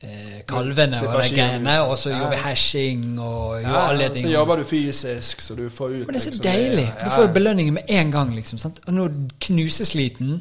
eh, 0.00 0.40
kalvene 0.48 0.98
og 1.04 1.14
de 1.20 1.28
greiene, 1.36 1.76
og 1.84 1.94
så 2.00 2.10
gjorde 2.14 2.32
vi 2.32 2.40
hashing 2.42 3.06
og 3.20 3.60
gjorde 3.60 3.76
Ja, 3.76 3.84
alle 3.92 4.10
de 4.16 4.24
så 4.24 4.34
jobber 4.34 4.62
du 4.62 4.66
fysisk, 4.72 5.46
så 5.46 5.58
du 5.58 5.64
får 5.70 5.94
ut 6.00 6.06
Men 6.06 6.16
det 6.16 6.20
er 6.20 6.26
så 6.26 6.34
liksom, 6.34 6.48
deilig, 6.48 6.86
for 6.96 7.04
du 7.04 7.16
får 7.18 7.26
jo 7.28 7.32
belønningen 7.38 7.78
med 7.78 7.96
en 8.00 8.14
gang. 8.18 8.34
liksom, 8.34 8.58
sant? 8.58 8.82
Og 8.86 8.94
nå 8.98 9.08
knuses 9.08 9.94
liten 9.94 10.26
knusesliten, 10.26 10.38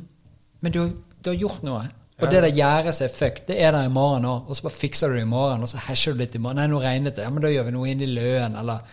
men 0.62 0.72
du, 0.72 0.86
du 1.22 1.30
har 1.30 1.38
gjort 1.38 1.62
noe. 1.68 1.86
Og 2.22 2.34
det 2.34 2.42
der 2.46 2.56
gjerdet 2.56 2.96
som 2.96 3.06
er 3.08 3.14
fucked, 3.16 3.46
det 3.48 3.58
er 3.62 3.72
der 3.76 3.88
i 3.88 3.94
morgen 3.94 4.28
òg. 4.30 4.50
Og 4.50 4.58
så 4.58 4.66
bare 4.68 4.78
fikser 4.78 5.12
du 5.12 5.18
det 5.18 5.24
i 5.26 5.30
morgen, 5.30 5.64
og 5.66 5.72
så 5.72 5.82
hasher 5.88 6.16
du 6.16 6.22
litt 6.22 6.36
i 6.38 6.42
morgen. 6.42 6.62
Nei, 6.62 6.68
nå 6.72 6.82
regnet 6.84 7.18
det. 7.18 7.26
Ja, 7.26 7.34
men 7.34 7.44
da 7.44 7.52
gjør 7.52 7.70
vi 7.70 7.76
noe 7.76 7.92
inn 7.92 8.04
i 8.06 8.10
løen, 8.10 8.58
eller 8.62 8.86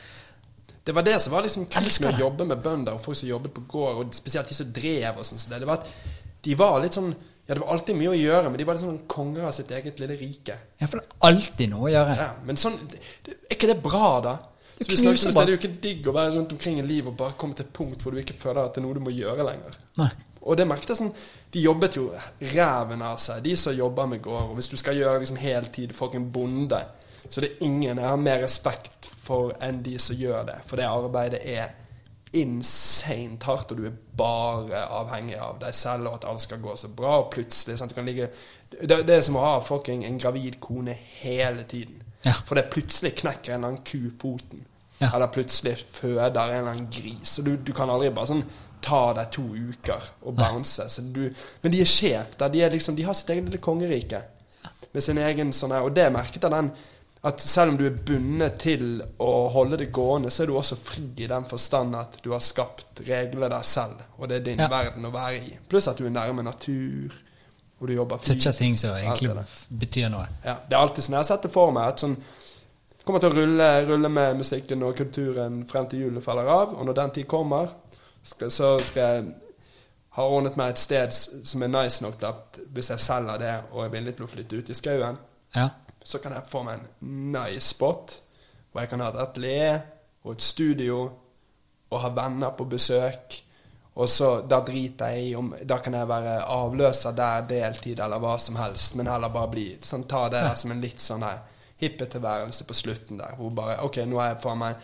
Det 0.88 0.94
var 0.96 1.04
det 1.04 1.18
som 1.20 1.34
var 1.34 1.44
liksom 1.44 1.66
kult 1.68 2.00
med 2.00 2.14
å 2.14 2.20
jobbe 2.22 2.44
med 2.48 2.62
bønder 2.64 2.94
og 2.96 3.02
folk 3.04 3.18
som 3.18 3.28
jobbet 3.28 3.52
på 3.52 3.66
gård, 3.68 3.98
og 4.00 4.14
spesielt 4.16 4.48
de 4.48 4.54
som 4.56 4.70
drev 4.72 5.18
og 5.18 5.26
sånn. 5.28 5.40
som 5.42 5.52
det. 5.52 5.58
det 5.60 5.68
var 5.68 5.82
at 5.82 5.90
de 6.46 6.54
var 6.56 6.78
litt 6.80 6.96
sånn 6.96 7.12
Ja, 7.48 7.54
det 7.54 7.62
var 7.62 7.72
alltid 7.72 7.96
mye 7.96 8.10
å 8.12 8.16
gjøre, 8.16 8.48
men 8.48 8.60
de 8.60 8.64
var 8.68 8.76
litt 8.76 8.84
sånn 8.84 9.02
konger 9.08 9.46
av 9.48 9.52
sitt 9.56 9.70
eget 9.72 10.00
lille 10.00 10.16
rike. 10.20 10.56
Ja, 10.80 10.86
for 10.86 11.00
det 11.00 11.06
er 11.06 11.28
alltid 11.30 11.70
noe 11.72 11.86
å 11.88 11.92
gjøre. 11.92 12.16
Ja, 12.20 12.30
men 12.44 12.60
sånn 12.60 12.76
Er 12.76 13.54
ikke 13.56 13.70
det 13.70 13.78
bra, 13.84 14.10
da? 14.24 14.34
Det 14.78 14.84
Så 14.84 14.92
vi 14.92 14.98
snakket 15.00 15.26
om, 15.26 15.34
det 15.34 15.42
er 15.42 15.54
jo 15.56 15.58
ikke 15.58 15.80
digg 15.82 16.06
å 16.06 16.12
være 16.14 16.34
rundt 16.36 16.52
omkring 16.54 16.78
i 16.78 16.84
livet 16.86 17.10
og 17.10 17.16
bare 17.18 17.34
komme 17.40 17.56
til 17.56 17.66
et 17.66 17.72
punkt 17.74 18.04
hvor 18.04 18.14
du 18.14 18.20
ikke 18.20 18.36
føler 18.36 18.60
at 18.62 18.76
det 18.76 18.82
er 18.82 18.86
noe 18.86 18.94
du 18.94 19.00
må 19.02 19.10
gjøre 19.10 19.46
lenger. 19.48 19.78
Nei. 19.98 20.10
Og 20.44 20.56
det 20.60 20.68
merket 20.70 20.92
jeg 20.92 21.00
sånn 21.00 21.10
De 21.52 21.60
jobbet 21.64 21.96
jo 21.96 22.10
ræven 22.54 23.02
av 23.02 23.18
seg, 23.22 23.42
de 23.44 23.56
som 23.56 23.76
jobber 23.76 24.06
med 24.06 24.22
gård. 24.22 24.50
Og 24.50 24.58
hvis 24.58 24.68
du 24.68 24.76
skal 24.76 24.98
gjøre 24.98 25.22
liksom 25.22 25.40
heltid, 25.40 25.94
folk 25.96 26.14
en 26.14 26.30
bonde 26.32 26.80
Så 27.30 27.40
det 27.40 27.50
er 27.50 27.64
ingen 27.64 27.98
jeg 27.98 28.08
har 28.08 28.16
mer 28.16 28.38
respekt 28.40 29.10
for 29.20 29.52
enn 29.60 29.82
de 29.84 29.98
som 30.00 30.16
gjør 30.16 30.46
det. 30.48 30.56
For 30.66 30.80
det 30.80 30.86
arbeidet 30.88 31.40
er 31.44 31.74
insane 32.32 33.38
hardt, 33.44 33.72
og 33.72 33.76
du 33.78 33.86
er 33.88 33.96
bare 34.16 34.80
avhengig 35.00 35.36
av 35.40 35.58
deg 35.60 35.74
selv 35.76 36.08
og 36.08 36.18
at 36.18 36.28
alt 36.28 36.44
skal 36.44 36.62
gå 36.64 36.76
så 36.76 36.88
bra. 36.88 37.18
Og 37.22 37.30
plutselig 37.32 37.78
sant? 37.78 37.92
Du 37.92 37.98
kan 37.98 38.08
ligge 38.08 38.30
det, 38.70 39.02
det 39.08 39.16
er 39.16 39.24
som 39.24 39.36
å 39.40 39.44
ha 39.44 39.58
fucking 39.64 40.04
en 40.04 40.18
gravid 40.20 40.58
kone 40.60 40.96
hele 41.20 41.64
tiden. 41.68 42.02
Ja. 42.24 42.34
For 42.46 42.58
det 42.58 42.70
plutselig 42.72 43.14
knekker 43.20 43.54
en 43.54 43.60
eller 43.60 43.74
annen 43.74 43.84
ku 43.86 44.10
foten. 44.20 44.64
Ja. 44.98 45.12
Eller 45.14 45.30
plutselig 45.32 45.76
føder 45.94 46.40
en 46.40 46.56
eller 46.58 46.72
annen 46.72 46.90
gris. 46.92 47.38
Og 47.38 47.46
du, 47.46 47.52
du 47.56 47.72
kan 47.76 47.90
aldri 47.90 48.10
bare 48.10 48.32
sånn 48.32 48.44
ta 48.82 49.12
deg 49.14 49.30
to 49.34 49.42
uker 49.42 50.10
og 50.22 50.36
bounce. 50.36 50.88
Så 50.88 51.02
du, 51.02 51.24
men 51.62 51.72
de 51.72 51.80
er 51.80 51.84
sjef. 51.88 52.36
der. 52.38 52.48
De, 52.48 52.68
liksom, 52.70 52.96
de 52.96 53.02
har 53.06 53.14
sitt 53.14 53.30
eget 53.30 53.44
lille 53.48 53.58
kongerike. 53.58 54.22
Med 54.92 55.02
sin 55.04 55.18
egen 55.18 55.50
sånn 55.52 55.70
her 55.76 55.84
Og 55.84 55.92
det 55.94 56.06
merket 56.12 56.42
jeg 56.42 56.50
den 56.50 56.70
at 57.28 57.40
selv 57.42 57.72
om 57.72 57.76
du 57.76 57.82
er 57.84 57.90
bundet 58.06 58.60
til 58.62 59.02
å 59.20 59.48
holde 59.50 59.76
det 59.76 59.88
gående, 59.92 60.30
så 60.30 60.44
er 60.44 60.46
du 60.46 60.54
også 60.56 60.76
fri 60.78 61.02
i 61.18 61.26
den 61.26 61.44
forstand 61.50 61.96
at 61.98 62.14
du 62.22 62.30
har 62.30 62.40
skapt 62.40 63.00
reglene 63.08 63.48
der 63.50 63.62
selv. 63.66 63.98
Og 64.18 64.28
det 64.30 64.36
er 64.36 64.44
din 64.46 64.58
Ja. 64.62 64.68
verden 64.70 65.04
å 65.04 65.10
være 65.12 65.36
i. 65.42 65.58
Pluss 65.68 65.88
at 65.88 65.98
du 65.98 66.06
er 66.06 66.10
nærme 66.14 66.42
natur. 66.46 67.12
Og 67.80 67.88
du 67.88 67.92
jobber 67.94 68.16
Toucher 68.18 68.52
ting 68.52 68.76
som 68.78 68.90
egentlig 68.94 69.34
betyr 69.70 70.08
noe. 70.10 70.28
Ja, 70.44 70.54
det 70.68 70.74
er 70.76 70.80
alltid 70.80 71.04
sånn 71.04 71.18
jeg 71.18 71.26
setter 71.26 71.48
for 71.48 71.70
meg. 71.72 71.88
At 71.88 72.00
sånn 72.00 72.16
kommer 73.04 73.20
til 73.20 73.30
å 73.30 73.34
rulle, 73.34 73.68
rulle 73.88 74.08
med 74.08 74.36
musikken 74.36 74.82
og 74.82 74.96
kulturen 74.96 75.62
frem 75.68 75.86
til 75.88 76.00
julen 76.06 76.22
faller 76.22 76.46
av. 76.46 76.74
Og 76.78 76.86
når 76.86 76.94
den 76.94 77.10
tid 77.10 77.26
kommer, 77.30 77.70
skal, 78.28 78.50
så 78.54 78.70
skal 78.84 79.02
jeg 79.14 79.26
ha 80.18 80.24
ordnet 80.28 80.56
meg 80.58 80.70
et 80.74 80.78
sted 80.82 81.12
som 81.46 81.62
er 81.62 81.70
nice 81.72 82.02
nok 82.04 82.16
til 82.20 82.26
at 82.30 82.58
hvis 82.74 82.90
jeg 82.90 83.00
selger 83.04 83.38
det 83.42 83.52
og 83.72 83.84
er 83.84 83.92
villig 83.92 84.16
til 84.18 84.26
å 84.26 84.30
flytte 84.32 84.58
ut 84.62 84.70
i 84.70 84.76
skauen, 84.78 85.18
Ja. 85.54 85.68
så 86.04 86.18
kan 86.22 86.32
jeg 86.36 86.48
få 86.50 86.62
meg 86.66 86.80
en 86.80 87.32
nice 87.32 87.68
spot 87.74 88.16
hvor 88.72 88.80
jeg 88.82 88.90
kan 88.90 89.00
ha 89.00 89.08
et 89.12 89.20
atelier 89.22 89.78
og 90.24 90.32
et 90.36 90.42
studio 90.42 90.98
og 91.90 92.00
ha 92.02 92.08
venner 92.12 92.50
på 92.56 92.64
besøk. 92.68 93.38
Og 93.98 94.08
så 94.08 94.42
Da 94.48 94.60
driter 94.62 95.08
jeg 95.10 95.30
i 95.30 95.34
om 95.34 95.54
Da 95.66 95.78
kan 95.82 95.94
jeg 95.94 96.06
være 96.08 96.34
avløser 96.44 97.12
der 97.16 97.46
deltid 97.48 97.98
eller 97.98 98.18
hva 98.22 98.36
som 98.38 98.56
helst, 98.56 98.94
men 98.94 99.06
heller 99.10 99.28
bare 99.28 99.48
bli 99.50 99.64
sånn, 99.82 100.04
Ta 100.08 100.28
det 100.28 100.42
der 100.44 100.54
som 100.54 100.70
en 100.70 100.80
litt 100.80 101.00
sånn 101.00 101.22
her 101.22 101.38
hippetilværelse 101.80 102.64
på 102.64 102.74
slutten 102.74 103.18
der, 103.18 103.34
hvor 103.38 103.50
bare 103.54 103.80
OK, 103.84 103.96
nå 104.06 104.18
har 104.18 104.32
jeg 104.34 104.42
faen 104.42 104.58
meg 104.58 104.76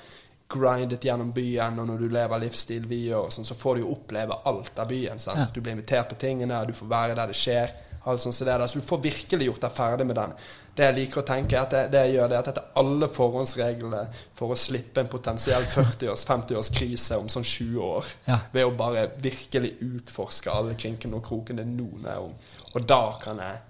grindet 0.48 1.04
gjennom 1.04 1.32
byen, 1.34 1.78
og 1.80 1.86
når 1.88 1.98
du 2.04 2.08
lever 2.12 2.38
livsstil 2.44 2.84
vi 2.86 3.06
gjør, 3.08 3.30
sånn, 3.32 3.46
så 3.48 3.54
får 3.58 3.74
du 3.78 3.80
jo 3.84 3.92
oppleve 3.94 4.36
alt 4.46 4.78
av 4.78 4.88
byen. 4.90 5.18
Ja. 5.26 5.46
Du 5.54 5.60
blir 5.60 5.72
invitert 5.76 6.08
på 6.12 6.18
tingene, 6.20 6.64
du 6.68 6.72
får 6.76 6.90
være 6.90 7.14
der 7.18 7.32
det 7.32 7.38
skjer. 7.38 7.72
Alt 8.04 8.20
sånt, 8.20 8.34
så, 8.36 8.44
det 8.44 8.52
der, 8.60 8.66
så 8.68 8.78
du 8.78 8.84
får 8.84 9.00
virkelig 9.00 9.46
gjort 9.48 9.62
deg 9.64 9.72
ferdig 9.72 10.06
med 10.06 10.16
den. 10.18 10.34
Det 10.76 10.84
jeg 10.84 10.94
liker 10.98 11.22
å 11.22 11.24
tenke, 11.24 11.56
at 11.56 11.70
det, 11.72 11.82
det 11.94 12.02
gjør, 12.12 12.28
det 12.28 12.36
at 12.42 12.48
etter 12.50 12.66
alle 12.76 13.08
forhåndsreglene 13.14 14.00
for 14.36 14.52
å 14.52 14.58
slippe 14.58 15.00
en 15.00 15.08
potensiell 15.08 15.64
40-års, 15.72 16.24
50-års 16.28 16.70
krise 16.74 17.16
om 17.22 17.30
sånn 17.32 17.46
20 17.46 17.78
år, 17.86 18.10
Ja. 18.28 18.38
ved 18.52 18.66
å 18.68 18.74
bare 18.76 19.06
virkelig 19.24 19.72
utforske 19.86 20.52
alle 20.52 20.74
krinkene 20.76 21.16
og 21.16 21.24
krokene 21.24 21.64
noen 21.64 22.04
er 22.10 22.20
om. 22.26 22.34
Og 22.74 22.84
da 22.90 23.00
kan 23.22 23.38
jeg 23.40 23.62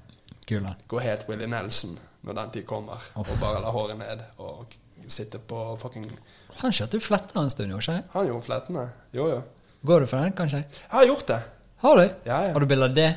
Kula. 0.51 0.75
gå 0.89 0.99
helt 1.05 1.29
Willy 1.29 1.47
Nelson 1.47 1.95
når 2.25 2.35
den 2.41 2.51
tid 2.59 2.67
kommer, 2.67 2.99
og 3.15 3.31
bare 3.41 3.61
la 3.63 3.71
håret 3.71 3.99
ned 4.01 4.25
og 4.41 4.75
sitte 5.07 5.39
på 5.39 5.77
fucking 5.79 6.09
Han 6.63 6.73
kjørte 6.73 6.99
jo 6.99 7.05
fletter 7.05 7.41
en 7.41 7.51
stund, 7.51 7.73
gjorde 7.75 7.99
ikke? 7.99 8.11
Han 8.15 8.27
gjorde 8.31 8.47
flettene. 8.47 8.87
Jo, 9.17 9.29
jo. 9.33 9.41
Går 9.85 10.01
du 10.01 10.07
for 10.07 10.23
den, 10.23 10.33
kanskje? 10.33 10.65
Jeg 10.71 10.91
har 10.91 11.07
gjort 11.07 11.27
det. 11.29 11.41
Har 11.85 11.97
du? 11.97 12.03
Ja, 12.25 12.39
ja. 12.47 12.53
Har 12.53 12.61
du 12.61 12.67
bilde 12.67 12.85
av 12.89 12.95
det? 12.97 13.09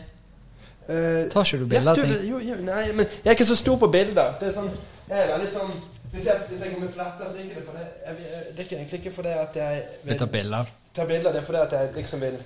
Uh, 0.87 1.27
Tar 1.31 1.45
ikke 1.45 1.59
du 1.61 1.67
bilde 1.67 1.91
av 1.91 1.99
ja, 1.99 2.03
ting? 2.03 2.27
Jo, 2.29 2.39
jo, 2.39 2.57
nei, 2.63 2.81
men 2.95 3.05
jeg 3.05 3.29
er 3.29 3.37
ikke 3.37 3.47
så 3.47 3.55
stor 3.59 3.77
på 3.79 3.89
bilder. 3.91 4.35
Det 4.39 4.49
er 4.49 4.53
sånn, 4.55 4.67
jeg 5.07 5.21
er 5.23 5.31
veldig 5.33 5.51
sånn 5.51 5.71
Hvis 6.07 6.27
jeg, 6.29 6.43
hvis 6.49 6.61
jeg 6.63 6.71
går 6.73 6.79
med 6.85 6.91
fletter, 6.95 7.27
så 7.27 7.39
er 7.39 7.45
ikke 7.45 7.57
det 7.59 7.63
for 7.67 7.75
det 7.79 7.87
jeg, 7.87 8.27
Det 8.55 8.61
er 8.61 8.63
ikke 8.63 8.75
egentlig 8.77 8.99
ikke 9.01 9.11
fordi 9.17 9.33
at 9.35 9.57
jeg 9.59 9.81
vil, 9.81 10.11
Vi 10.11 10.17
tar 10.19 10.29
bilder. 10.31 10.69
ta 10.95 11.05
bilder. 11.09 11.33
Det 11.35 11.41
er 11.41 11.47
fordi 11.49 11.59
at 11.65 11.75
jeg 11.75 11.89
liksom 11.95 12.21
vil 12.23 12.37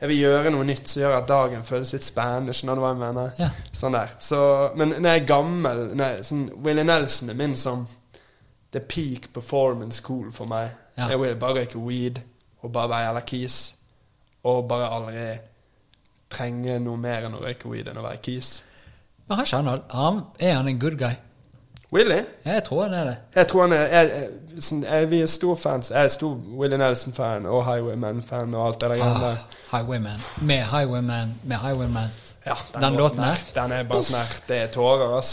Jeg 0.00 0.10
vil 0.10 0.20
gjøre 0.20 0.52
noe 0.52 0.66
nytt 0.68 0.92
som 0.92 1.00
gjør 1.00 1.14
at 1.16 1.28
dagen 1.28 1.62
føles 1.64 1.92
litt 1.96 2.04
spennende. 2.04 2.52
Skjønner 2.56 2.76
du 2.76 2.84
hva 2.84 2.90
jeg 2.92 3.00
mener? 3.00 3.30
Ja. 3.40 3.48
Sånn 3.72 3.96
der. 3.96 4.12
Så, 4.20 4.40
men 4.76 4.92
når 4.92 5.08
jeg 5.08 5.22
er 5.22 5.28
gammel 5.32 5.80
nei, 5.96 6.10
sånn, 6.28 6.50
Willie 6.64 6.84
Nelson 6.84 7.32
er 7.32 7.38
min 7.40 7.56
sånn 7.56 7.86
Det 8.72 8.82
er 8.82 8.86
peak 8.86 9.32
performance 9.34 10.02
cool 10.02 10.32
for 10.32 10.48
meg. 10.50 10.70
Ja. 10.96 11.08
Jeg 11.08 11.20
vil 11.20 11.36
bare 11.36 11.60
røyke 11.60 11.78
weed 11.78 12.20
og 12.62 12.72
bare 12.72 12.88
være 12.88 13.06
jævla 13.06 13.20
kis. 13.20 13.74
Og 14.44 14.68
bare 14.68 14.90
aldri 14.94 15.38
trenge 16.30 16.78
noe 16.82 16.98
mer 17.00 17.26
enn 17.26 17.36
å 17.36 17.42
røyke 17.42 17.70
weed 17.70 17.88
enn 17.90 17.98
å 17.98 18.04
være 18.06 18.22
kis. 18.22 18.62
Men 19.26 19.38
har 19.38 19.46
ikke 19.48 19.56
han, 19.62 19.82
han 19.90 20.20
Er 20.38 20.54
han 20.54 20.68
en 20.68 20.78
good 20.78 20.98
guy? 20.98 21.14
Willie? 21.92 22.24
Jeg 22.44 22.64
tror 22.64 22.82
han 22.82 22.94
er 22.94 23.04
det. 23.04 23.16
Jeg 23.34 23.48
tror 23.48 23.60
han 23.60 23.72
er 23.72 23.76
jeg, 23.76 24.10
jeg, 24.10 24.82
jeg, 24.84 25.10
Vi 25.10 25.20
er 25.20 25.26
store 25.26 25.56
fans. 25.56 25.90
Jeg 25.90 26.04
er 26.04 26.08
stor 26.08 26.34
Willie 26.34 26.78
Nelson-fan 26.78 27.46
og 27.46 27.64
Highwayman-fan 27.64 28.54
og 28.54 28.66
alt 28.66 28.80
det 28.80 28.90
der. 28.90 29.04
Ah, 29.04 29.36
Highwayman. 29.70 30.20
Med 30.42 30.62
Highwayman. 30.62 31.34
Med 31.44 31.56
Highwayman. 31.56 32.10
Ja, 32.46 32.54
Den 32.80 32.94
låten 32.96 33.18
her? 33.24 33.38
Den 33.54 33.72
er 33.72 33.82
bare 33.84 34.02
sånn 34.06 34.20
her 34.20 34.34
Det 34.46 34.56
er 34.62 34.68
tårer, 34.70 35.16
ass. 35.18 35.32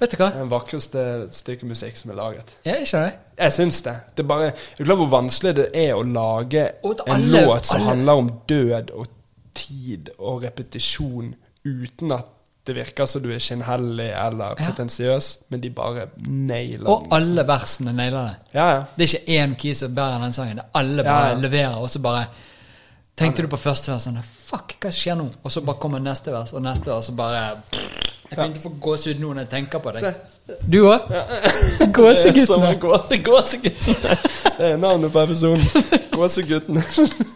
Vet 0.00 0.10
du 0.10 0.16
hva? 0.16 0.30
Den 0.32 0.48
vakreste 0.48 1.02
stykke 1.36 1.66
musikk 1.68 1.96
som 2.00 2.10
er 2.10 2.16
laget. 2.16 2.54
Ja, 2.64 2.78
ikke 2.80 3.02
det? 3.04 3.18
Jeg 3.38 3.52
syns 3.52 3.82
det. 3.84 3.96
det 4.16 4.24
er 4.24 4.28
bare, 4.30 4.46
jeg 4.50 4.80
er 4.80 4.84
klar 4.88 4.96
hvor 4.96 5.10
vanskelig 5.12 5.54
det 5.58 5.66
er 5.74 5.92
å 5.94 6.02
lage 6.02 6.62
Og 6.82 7.02
en 7.06 7.12
alle- 7.14 7.44
låt 7.46 7.66
som 7.66 7.80
alle- 7.80 7.90
handler 7.90 8.12
om 8.22 8.30
død 8.48 8.90
og 8.94 9.06
tid 9.54 10.08
og 10.18 10.42
repetisjon 10.44 11.34
uten 11.64 12.12
at 12.12 12.26
det 12.66 12.74
virker 12.74 13.06
som 13.06 13.22
du 13.22 13.28
er 13.30 13.38
skinnhellig 13.38 14.08
eller 14.26 14.54
Ja. 14.58 14.64
pretensiøs, 14.66 15.36
men 15.50 15.60
de 15.60 15.70
bare 15.70 16.08
nailer 16.26 16.88
Og 16.88 17.02
den. 17.04 17.12
alle 17.12 17.44
versene 17.46 17.92
nailer 17.92 18.26
det. 18.26 18.36
Ja, 18.54 18.66
ja. 18.74 18.84
Det 18.96 19.04
er 19.14 19.18
ikke 19.18 19.44
én 19.44 19.54
key 19.58 19.74
som 19.74 19.94
bærer 19.94 20.20
den 20.20 20.32
sangen. 20.32 20.56
Det 20.56 20.64
alle 20.74 21.02
Ja, 21.04 21.10
bare 21.10 21.28
ja. 21.28 21.34
leverer, 21.34 21.76
og 21.76 21.88
så 21.90 22.00
bare 22.02 22.26
Tenkte 23.16 23.42
du 23.42 23.48
på 23.48 23.56
første 23.56 23.88
vers 23.92 24.02
sånn 24.04 24.18
Fuck, 24.46 24.76
hva 24.78 24.90
skjer 24.94 25.16
nå? 25.18 25.26
Og 25.42 25.50
så 25.50 25.62
bare 25.66 25.80
kommer 25.82 26.02
neste 26.02 26.30
vers, 26.30 26.52
og 26.54 26.62
neste 26.62 26.90
vers, 26.92 27.08
og 27.10 27.16
bare 27.18 27.40
Jeg 28.26 28.36
begynte 28.36 28.60
ikke 28.60 28.62
få 28.62 28.70
gåsehud 28.84 29.22
nå 29.22 29.32
når 29.32 29.44
jeg 29.44 29.50
tenker 29.50 29.82
på 29.82 29.94
deg. 29.96 30.20
Du 30.70 30.78
òg? 30.86 31.08
Gåseguttene. 31.96 32.70
Gåseguttene. 33.26 34.18
Det 34.56 34.68
er 34.68 34.78
navnet 34.78 35.10
på 35.14 35.24
episoden. 35.26 35.66
Gåseguttene. 36.14 36.84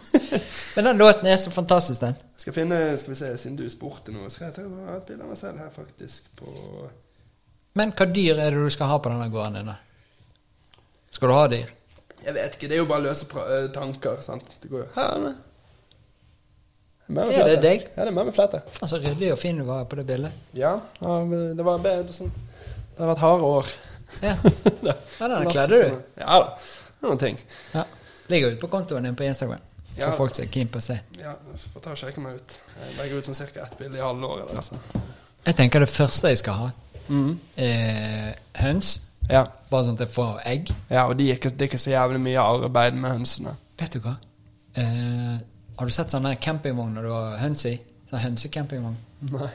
Men 0.75 0.87
den 0.87 1.03
låten 1.03 1.27
er 1.27 1.37
så 1.37 1.51
fantastisk, 1.51 2.01
den. 2.01 2.15
Skal 2.39 2.55
finne, 2.55 2.79
skal 2.97 3.11
vi 3.11 3.19
se, 3.19 3.33
siden 3.37 3.59
du 3.59 3.67
spurte 3.69 4.15
noe, 4.15 4.31
skal 4.31 4.47
jeg 4.47 4.55
ta 4.55 4.95
et 4.95 5.05
bilde 5.09 5.27
av 5.27 5.33
meg 5.33 5.39
selv 5.39 5.59
her, 5.59 5.69
faktisk, 5.75 6.31
på 6.39 6.87
Men 7.75 7.91
hva 7.95 8.07
dyr 8.07 8.39
er 8.39 8.55
det 8.55 8.63
du 8.63 8.71
skal 8.71 8.87
ha 8.91 8.99
på 9.03 9.11
denne 9.11 9.27
gården 9.31 9.59
din? 9.59 9.75
Skal 11.11 11.27
du 11.27 11.35
ha 11.35 11.45
dyr? 11.51 11.77
Jeg 12.23 12.39
vet 12.39 12.55
ikke, 12.55 12.71
det 12.71 12.77
er 12.77 12.85
jo 12.85 12.87
bare 12.87 13.09
løse 13.09 13.27
eh, 13.27 13.71
tanker, 13.75 14.23
sant. 14.23 14.47
Det 14.63 14.71
går 14.71 14.85
jo 14.85 14.91
Her 14.95 15.31
er 17.09 17.29
det. 17.31 17.57
Er 17.57 17.61
deg? 17.61 17.87
Ja, 17.97 18.01
det 18.03 18.07
er 18.07 18.11
med 18.15 18.25
med 18.25 18.33
flette. 18.35 18.61
Altså, 18.81 18.87
så 18.95 18.99
ryddig 19.03 19.31
og 19.33 19.39
fin 19.39 19.57
du 19.57 19.63
var 19.63 19.83
på 19.85 19.95
det 19.95 20.05
bildet. 20.07 20.31
Ja, 20.53 20.75
det 21.01 21.65
var 21.65 21.77
bedre 21.83 22.13
sånn 22.13 22.31
Det 22.31 22.99
har 22.99 23.07
vært 23.15 23.23
harde 23.25 23.43
år. 23.43 23.65
Ja, 24.21 24.35
Det- 24.43 24.95
ja 25.19 25.27
den 25.27 25.49
kledde 25.49 25.67
du. 25.67 26.01
Ja 26.19 26.39
da. 26.39 26.57
Det 27.01 27.07
noen 27.09 27.17
ting. 27.19 27.37
Ja. 27.73 27.83
Ligger 28.29 28.51
ute 28.51 28.59
på 28.61 28.67
kontoen 28.69 29.03
din 29.03 29.15
på 29.15 29.23
Instagram. 29.23 29.59
For 29.95 30.01
Ja. 30.01 30.11
folk 30.15 30.35
som 30.35 30.45
er 30.45 30.47
keen 30.51 30.67
på 30.67 30.77
å 30.79 30.81
se. 30.81 30.99
Ja, 31.19 31.33
får 31.73 31.81
ta 31.81 31.89
og 31.91 31.97
sjekke 31.97 32.21
meg 32.23 32.35
ut. 32.35 32.59
Jeg 32.79 32.97
legger 32.97 33.17
ut 33.17 33.25
sånn 33.25 33.35
ca. 33.53 33.59
ett 33.65 33.77
bilde 33.77 33.97
i 33.97 34.01
halvåret. 34.01 34.49
eller 34.49 34.61
Altså. 34.61 34.75
Jeg 35.45 35.55
tenker 35.55 35.79
det 35.79 35.89
første 35.89 36.27
jeg 36.27 36.37
skal 36.37 36.53
ha, 36.53 36.69
mm. 37.09 37.39
er 37.57 38.35
høns. 38.61 38.99
Ja. 39.29 39.45
Bare 39.69 39.83
sånn 39.85 39.93
at 39.93 39.99
jeg 40.07 40.13
får 40.15 40.41
egg. 40.45 40.71
ja, 40.89 41.07
og 41.07 41.17
det 41.17 41.29
er 41.29 41.35
ikke, 41.35 41.49
det 41.49 41.61
er 41.61 41.67
ikke 41.67 41.79
så 41.83 41.91
jævlig 41.91 42.19
mye 42.21 42.39
arbeid 42.39 42.93
med 42.93 43.11
hønsene. 43.11 43.55
Vet 43.79 43.91
du 43.93 43.99
hva? 43.99 44.15
Eh, 44.75 45.39
har 45.81 45.89
du 45.89 45.93
sett 45.95 46.13
sånne 46.13 46.35
campingvogner 46.37 47.01
du 47.01 47.09
har 47.09 47.39
høns 47.41 47.65
i? 47.65 47.73
Sånn 48.05 48.21
hønsecampingvogn. 48.21 48.97
Nei. 49.33 49.49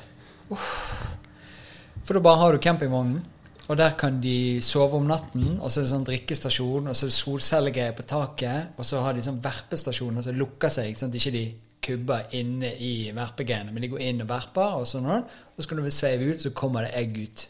For 2.03 2.17
da 2.17 2.23
bare 2.25 2.41
har 2.41 2.57
du 2.57 2.63
campingvognen, 2.63 3.21
og 3.67 3.79
der 3.79 3.95
kan 3.99 4.19
de 4.23 4.59
sove 4.63 4.99
om 4.99 5.07
natten. 5.07 5.57
Og 5.61 5.71
så 5.71 5.81
er 5.81 5.87
det 5.87 5.93
sånn 5.93 6.09
drikkestasjon, 6.09 6.91
og 6.91 6.99
så 6.99 7.07
er 7.07 7.13
det 7.13 7.19
solcellegreier 7.21 7.95
på 7.95 8.09
taket. 8.11 8.75
Og 8.75 8.91
så 8.91 9.05
har 9.07 9.15
de 9.15 9.23
sånn 9.27 9.39
verpestasjoner 9.45 10.27
som 10.27 10.39
lukker 10.39 10.73
seg, 10.73 10.99
sånn 10.99 11.11
at 11.11 11.15
de 11.15 11.23
ikke 11.23 11.35
de 11.37 11.47
kubber 11.87 12.37
inne 12.39 12.75
i 12.83 12.93
verpegreiene. 13.15 13.71
Men 13.71 13.87
de 13.87 13.95
går 13.95 14.07
inn 14.09 14.27
og 14.27 14.31
verper, 14.35 14.81
og 14.81 14.91
sånn. 14.91 15.07
Og 15.07 15.63
så 15.63 15.71
kan 15.71 15.83
du 15.83 15.91
sveive 15.95 16.33
ut, 16.33 16.43
så 16.43 16.55
kommer 16.59 16.87
det 16.87 16.95
egg 16.99 17.23
ut. 17.23 17.47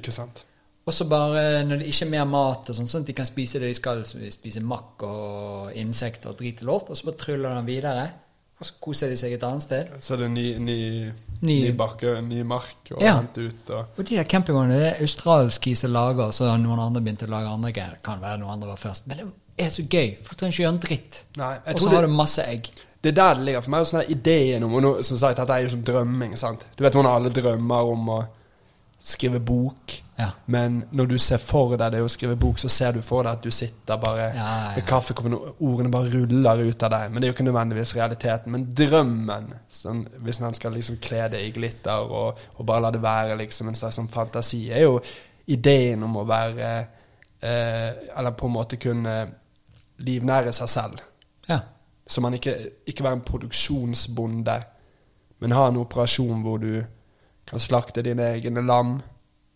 Ikke 0.00 0.16
sant. 0.16 0.47
Og 0.88 0.94
så 0.96 1.04
bare 1.04 1.42
når 1.68 1.82
det 1.82 1.88
ikke 1.90 2.06
er 2.06 2.10
mer 2.14 2.24
mat, 2.32 2.70
og 2.72 2.76
sånn, 2.78 2.88
sånn 2.88 3.02
at 3.04 3.10
de 3.10 3.14
kan 3.18 3.26
spise 3.28 3.60
det 3.60 3.68
de 3.68 3.76
skal, 3.76 3.98
så 4.08 4.16
de 4.22 4.30
spiser 4.32 4.64
makk 4.64 5.02
og 5.04 5.74
insekter 5.76 6.30
og 6.32 6.38
drit 6.40 6.62
og 6.64 6.68
lort, 6.70 6.88
og 6.90 6.96
så 6.96 7.04
bare 7.10 7.20
tryller 7.20 7.58
de 7.58 7.66
videre. 7.68 8.06
Og 8.58 8.66
så 8.66 8.72
koser 8.82 9.10
de 9.12 9.16
seg 9.20 9.34
et 9.36 9.44
annet 9.46 9.62
sted. 9.62 9.90
Så 10.02 10.14
er 10.16 10.22
det 10.24 10.30
ny, 10.34 10.46
ny, 10.58 10.78
Ny- 11.42 11.58
ny 11.68 11.74
bakke, 11.78 12.16
ny 12.26 12.40
mark 12.42 12.90
å 12.96 13.02
Ja. 13.04 13.12
hente 13.20 13.44
ut. 13.50 13.70
Og, 13.70 13.84
Og 13.98 14.04
de 14.08 14.16
der 14.16 14.24
campingvognene 14.24 14.78
det 14.80 14.88
er 14.96 15.02
australske 15.04 15.76
som 15.76 15.92
lager, 15.92 16.32
så 16.32 16.48
har 16.50 16.58
noen 16.58 16.80
andre 16.80 17.00
begynt 17.04 17.22
å 17.22 17.30
lage 17.30 17.52
andre 17.52 17.70
greier. 17.72 17.98
Kan 18.02 18.20
være 18.20 18.40
noen 18.40 18.50
andre 18.56 18.68
var 18.72 18.76
først. 18.80 19.06
Men 19.06 19.16
det 19.18 19.26
er 19.66 19.70
så 19.70 19.82
gøy, 19.86 20.16
Folk 20.24 20.38
trenger 20.40 20.52
ikke 20.56 20.64
gjøre 20.64 20.74
en 20.74 20.80
dritt. 20.88 21.24
Og 21.74 21.80
så 21.84 21.88
har 21.92 22.02
du 22.02 22.08
masse 22.08 22.38
egg. 22.48 22.70
Det 23.00 23.12
er 23.12 23.14
der 23.20 23.34
det 23.34 23.44
ligger 23.44 23.60
for 23.62 23.70
meg. 23.70 23.84
Sånn 23.86 24.00
her 24.02 24.10
ideen 24.10 24.64
om 24.64 24.74
og 24.74 24.82
nå, 24.82 25.02
Som 25.04 25.18
sagt, 25.18 25.36
dette 25.36 25.50
er 25.54 25.62
jo 25.62 25.70
som 25.70 25.82
drømming. 25.84 26.36
sant? 26.36 26.64
Du 26.76 26.82
vet 26.82 26.92
hvordan 26.92 27.14
alle 27.14 27.30
drømmer 27.30 27.92
om 27.92 28.08
å 28.08 28.26
skrive 29.00 29.40
bok. 29.40 29.94
Ja. 30.18 30.30
Men 30.46 30.80
når 30.90 31.06
du 31.06 31.18
ser 31.22 31.38
for 31.38 31.76
deg 31.78 31.92
det 31.94 32.00
å 32.02 32.08
skrive 32.10 32.34
bok, 32.36 32.58
så 32.58 32.68
ser 32.68 32.96
du 32.96 33.02
for 33.06 33.22
deg 33.22 33.38
at 33.38 33.44
du 33.44 33.50
sitter 33.54 34.00
bare 34.02 34.26
Ja, 34.34 34.46
ja, 34.46 34.72
ved 34.74 34.86
kaffekoppen, 34.88 35.36
og 35.36 35.62
ordene 35.62 35.92
bare 35.94 36.10
ruller 36.12 36.64
ut 36.66 36.82
av 36.82 36.90
deg. 36.90 37.12
Men 37.12 37.20
det 37.22 37.28
er 37.28 37.32
jo 37.32 37.36
ikke 37.36 37.46
nødvendigvis 37.46 37.94
realiteten. 37.96 38.52
Men 38.52 38.66
drømmen, 38.74 39.48
sånn, 39.70 40.02
hvis 40.26 40.40
man 40.42 40.56
skal 40.58 40.74
liksom 40.74 40.98
kle 41.04 41.28
det 41.32 41.44
i 41.46 41.52
glitter 41.54 42.10
og, 42.10 42.42
og 42.56 42.66
bare 42.66 42.88
la 42.88 42.92
det 42.94 43.02
være 43.04 43.38
liksom 43.38 43.70
en 43.70 43.78
slags 43.78 44.00
sånn 44.00 44.10
fantasi, 44.12 44.64
er 44.74 44.88
jo 44.88 44.98
ideen 45.48 46.02
om 46.04 46.18
å 46.20 46.26
være 46.28 46.72
eh, 47.40 47.90
Eller 48.18 48.34
på 48.36 48.50
en 48.50 48.56
måte 48.58 48.76
kunne 48.82 49.14
livnære 50.04 50.52
seg 50.52 50.68
selv. 50.74 51.02
ja. 51.48 51.60
Så 52.08 52.22
man 52.24 52.32
ikke, 52.32 52.54
ikke 52.88 53.04
være 53.04 53.18
en 53.18 53.24
produksjonsbonde, 53.26 54.54
men 55.44 55.52
ha 55.52 55.66
en 55.68 55.76
operasjon 55.76 56.38
hvor 56.40 56.56
du 56.62 56.70
kan 57.48 57.58
slakte 57.62 58.02
dine 58.04 58.26
egne 58.34 58.62
lam. 58.66 58.98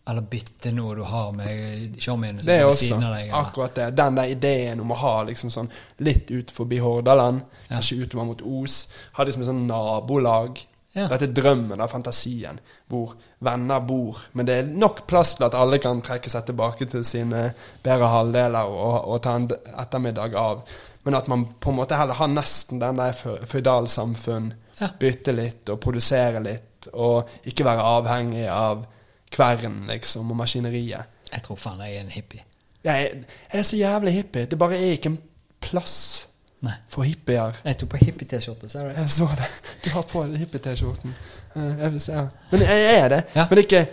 Eller 0.09 0.21
bytte 0.27 0.73
noe 0.75 0.95
du 0.97 1.03
har 1.07 1.29
med 1.31 1.93
showmien 2.03 2.41
som 2.43 2.51
er 2.51 2.65
ved 2.65 2.75
siden 2.75 3.03
av 3.07 3.13
deg. 3.15 3.29
eller- 3.29 3.39
akkurat 3.39 3.75
det. 3.75 3.95
Den 3.95 4.15
der 4.15 4.23
ideen 4.33 4.81
om 4.81 4.91
å 4.91 4.95
ha 4.99 5.23
liksom 5.23 5.49
sånn 5.49 5.69
litt 5.99 6.31
ut 6.31 6.51
forbi 6.51 6.79
Hordaland, 6.83 7.41
Ja. 7.69 7.75
kanskje 7.77 8.01
utover 8.03 8.25
mot 8.25 8.41
Os, 8.41 8.87
ha 9.13 9.23
liksom 9.23 9.41
et 9.41 9.47
sånn 9.47 9.67
nabolag. 9.67 10.59
Ja. 10.95 11.07
Dette 11.07 11.23
er 11.23 11.33
drømmen 11.33 11.81
av 11.81 11.89
fantasien, 11.89 12.59
hvor 12.89 13.15
venner 13.41 13.79
bor. 13.79 14.17
Men 14.33 14.45
det 14.45 14.57
er 14.59 14.67
nok 14.77 15.07
plass 15.07 15.35
til 15.35 15.45
at 15.45 15.55
alle 15.55 15.79
kan 15.79 16.01
trekke 16.01 16.29
seg 16.29 16.45
tilbake 16.45 16.85
til 16.89 17.03
sine 17.03 17.53
bedre 17.81 18.07
halvdeler 18.11 18.65
og, 18.67 19.07
og 19.07 19.21
ta 19.21 19.35
en 19.35 19.47
ettermiddag 19.79 20.35
av. 20.35 20.61
Men 21.05 21.15
at 21.15 21.27
man 21.27 21.45
på 21.59 21.69
en 21.71 21.75
måte 21.77 21.97
heller 21.97 22.13
har 22.13 22.27
nesten 22.27 22.79
den 22.79 22.95
der 22.97 23.13
føydalsamfunn. 23.13 24.53
Ja. 24.81 24.89
Bytte 24.99 25.33
litt 25.35 25.69
og 25.69 25.79
produsere 25.81 26.39
litt, 26.43 26.72
og 26.93 27.29
ikke 27.45 27.65
være 27.65 27.85
avhengig 27.95 28.47
av 28.51 28.85
kvernen, 29.33 29.87
liksom, 29.89 30.31
og 30.31 30.37
maskineriet. 30.37 31.09
Jeg 31.33 31.45
tror 31.45 31.57
faen 31.57 31.81
jeg 31.81 31.97
er 31.97 32.05
en 32.05 32.13
hippie. 32.13 32.43
Jeg, 32.83 33.23
jeg 33.53 33.59
er 33.59 33.65
så 33.65 33.79
jævlig 33.79 34.13
hippie. 34.13 34.45
Det 34.45 34.59
bare 34.59 34.77
er 34.77 34.97
ikke 34.97 35.13
en 35.13 35.19
plass 35.63 36.27
Nei. 36.63 36.75
for 36.91 37.07
hippier. 37.07 37.59
Jeg 37.65 37.77
tok 37.79 37.93
på 37.93 37.99
hippie-T-skjorte, 38.05 38.69
ser 38.69 38.87
du? 38.87 38.95
Jeg 38.95 39.09
så 39.11 39.27
det. 39.39 39.49
Du 39.83 39.89
har 39.95 40.05
på 40.07 40.23
hippie-T-skjorten. 40.23 41.15
Eh. 41.55 42.25
Men 42.51 42.65
jeg 42.67 42.97
er 42.97 43.07
det. 43.09 43.21
Ja. 43.35 43.47
Men, 43.49 43.63
ikke, 43.63 43.85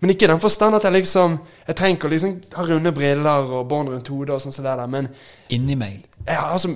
men 0.00 0.10
ikke 0.10 0.26
i 0.26 0.30
den 0.32 0.40
forstand 0.40 0.76
at 0.76 0.84
jeg 0.84 0.92
liksom 0.92 1.38
Jeg 1.68 1.76
trenger 1.76 1.96
ikke 1.96 2.08
å 2.08 2.10
liksom 2.12 2.34
ha 2.56 2.64
runde 2.70 2.92
briller 2.92 3.52
og 3.58 3.68
bånd 3.68 3.92
rundt 3.92 4.08
hodet 4.08 4.34
og 4.34 4.42
sånn 4.42 4.54
som 4.54 4.66
det 4.66 4.74
der, 4.78 4.90
men 4.90 5.08
Inni 5.54 5.78
meg. 5.78 6.06
Ja, 6.26 6.48
altså 6.52 6.74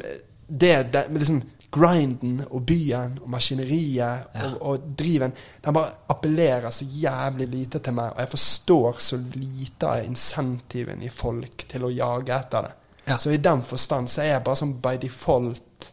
det, 0.50 0.74
det 0.92 1.06
liksom 1.14 1.42
grinden 1.70 2.40
og 2.50 2.64
byen 2.66 3.18
og 3.22 3.28
maskineriet 3.30 4.26
Ja. 4.34 4.46
og, 4.48 4.56
og 4.62 4.88
driven 4.98 5.32
Den 5.64 5.74
bare 5.76 5.92
appellerer 6.10 6.70
så 6.74 6.84
jævlig 6.84 7.46
lite 7.48 7.78
til 7.78 7.94
meg, 7.94 8.12
og 8.12 8.20
jeg 8.24 8.28
forstår 8.32 8.98
så 8.98 9.18
lite 9.34 9.86
av 9.86 10.04
insentiven 10.04 11.02
i 11.02 11.08
folk 11.08 11.66
til 11.68 11.84
å 11.86 11.90
jage 11.94 12.34
etter 12.34 12.62
det. 12.66 12.72
Ja. 13.06 13.16
Så 13.18 13.30
i 13.34 13.36
den 13.42 13.62
forstand 13.62 14.08
så 14.10 14.22
er 14.22 14.32
jeg 14.34 14.44
bare 14.44 14.56
sånn 14.60 14.76
by 14.82 14.96
default 15.02 15.90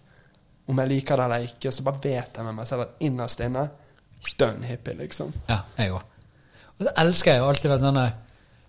Om 0.67 0.79
jeg 0.83 0.89
liker 0.89 1.15
det 1.17 1.23
eller 1.25 1.45
ikke, 1.47 1.71
så 1.71 1.83
bare 1.83 2.01
vet 2.03 2.35
jeg 2.35 2.43
med 2.43 2.55
meg 2.57 2.67
selv 2.67 2.81
at 2.83 2.97
innerst 3.07 3.39
inne 3.45 3.69
Dønn 4.37 4.63
hippie, 4.65 4.93
liksom. 4.97 5.29
Ja, 5.47 5.59
jeg 5.77 5.91
òg. 5.93 6.01
Og 6.77 6.85
så 6.85 6.91
elsker 6.97 7.31
jeg 7.31 7.39
jo 7.43 7.47
alltid 7.51 7.71
vært 7.71 7.85
sånn 7.85 7.99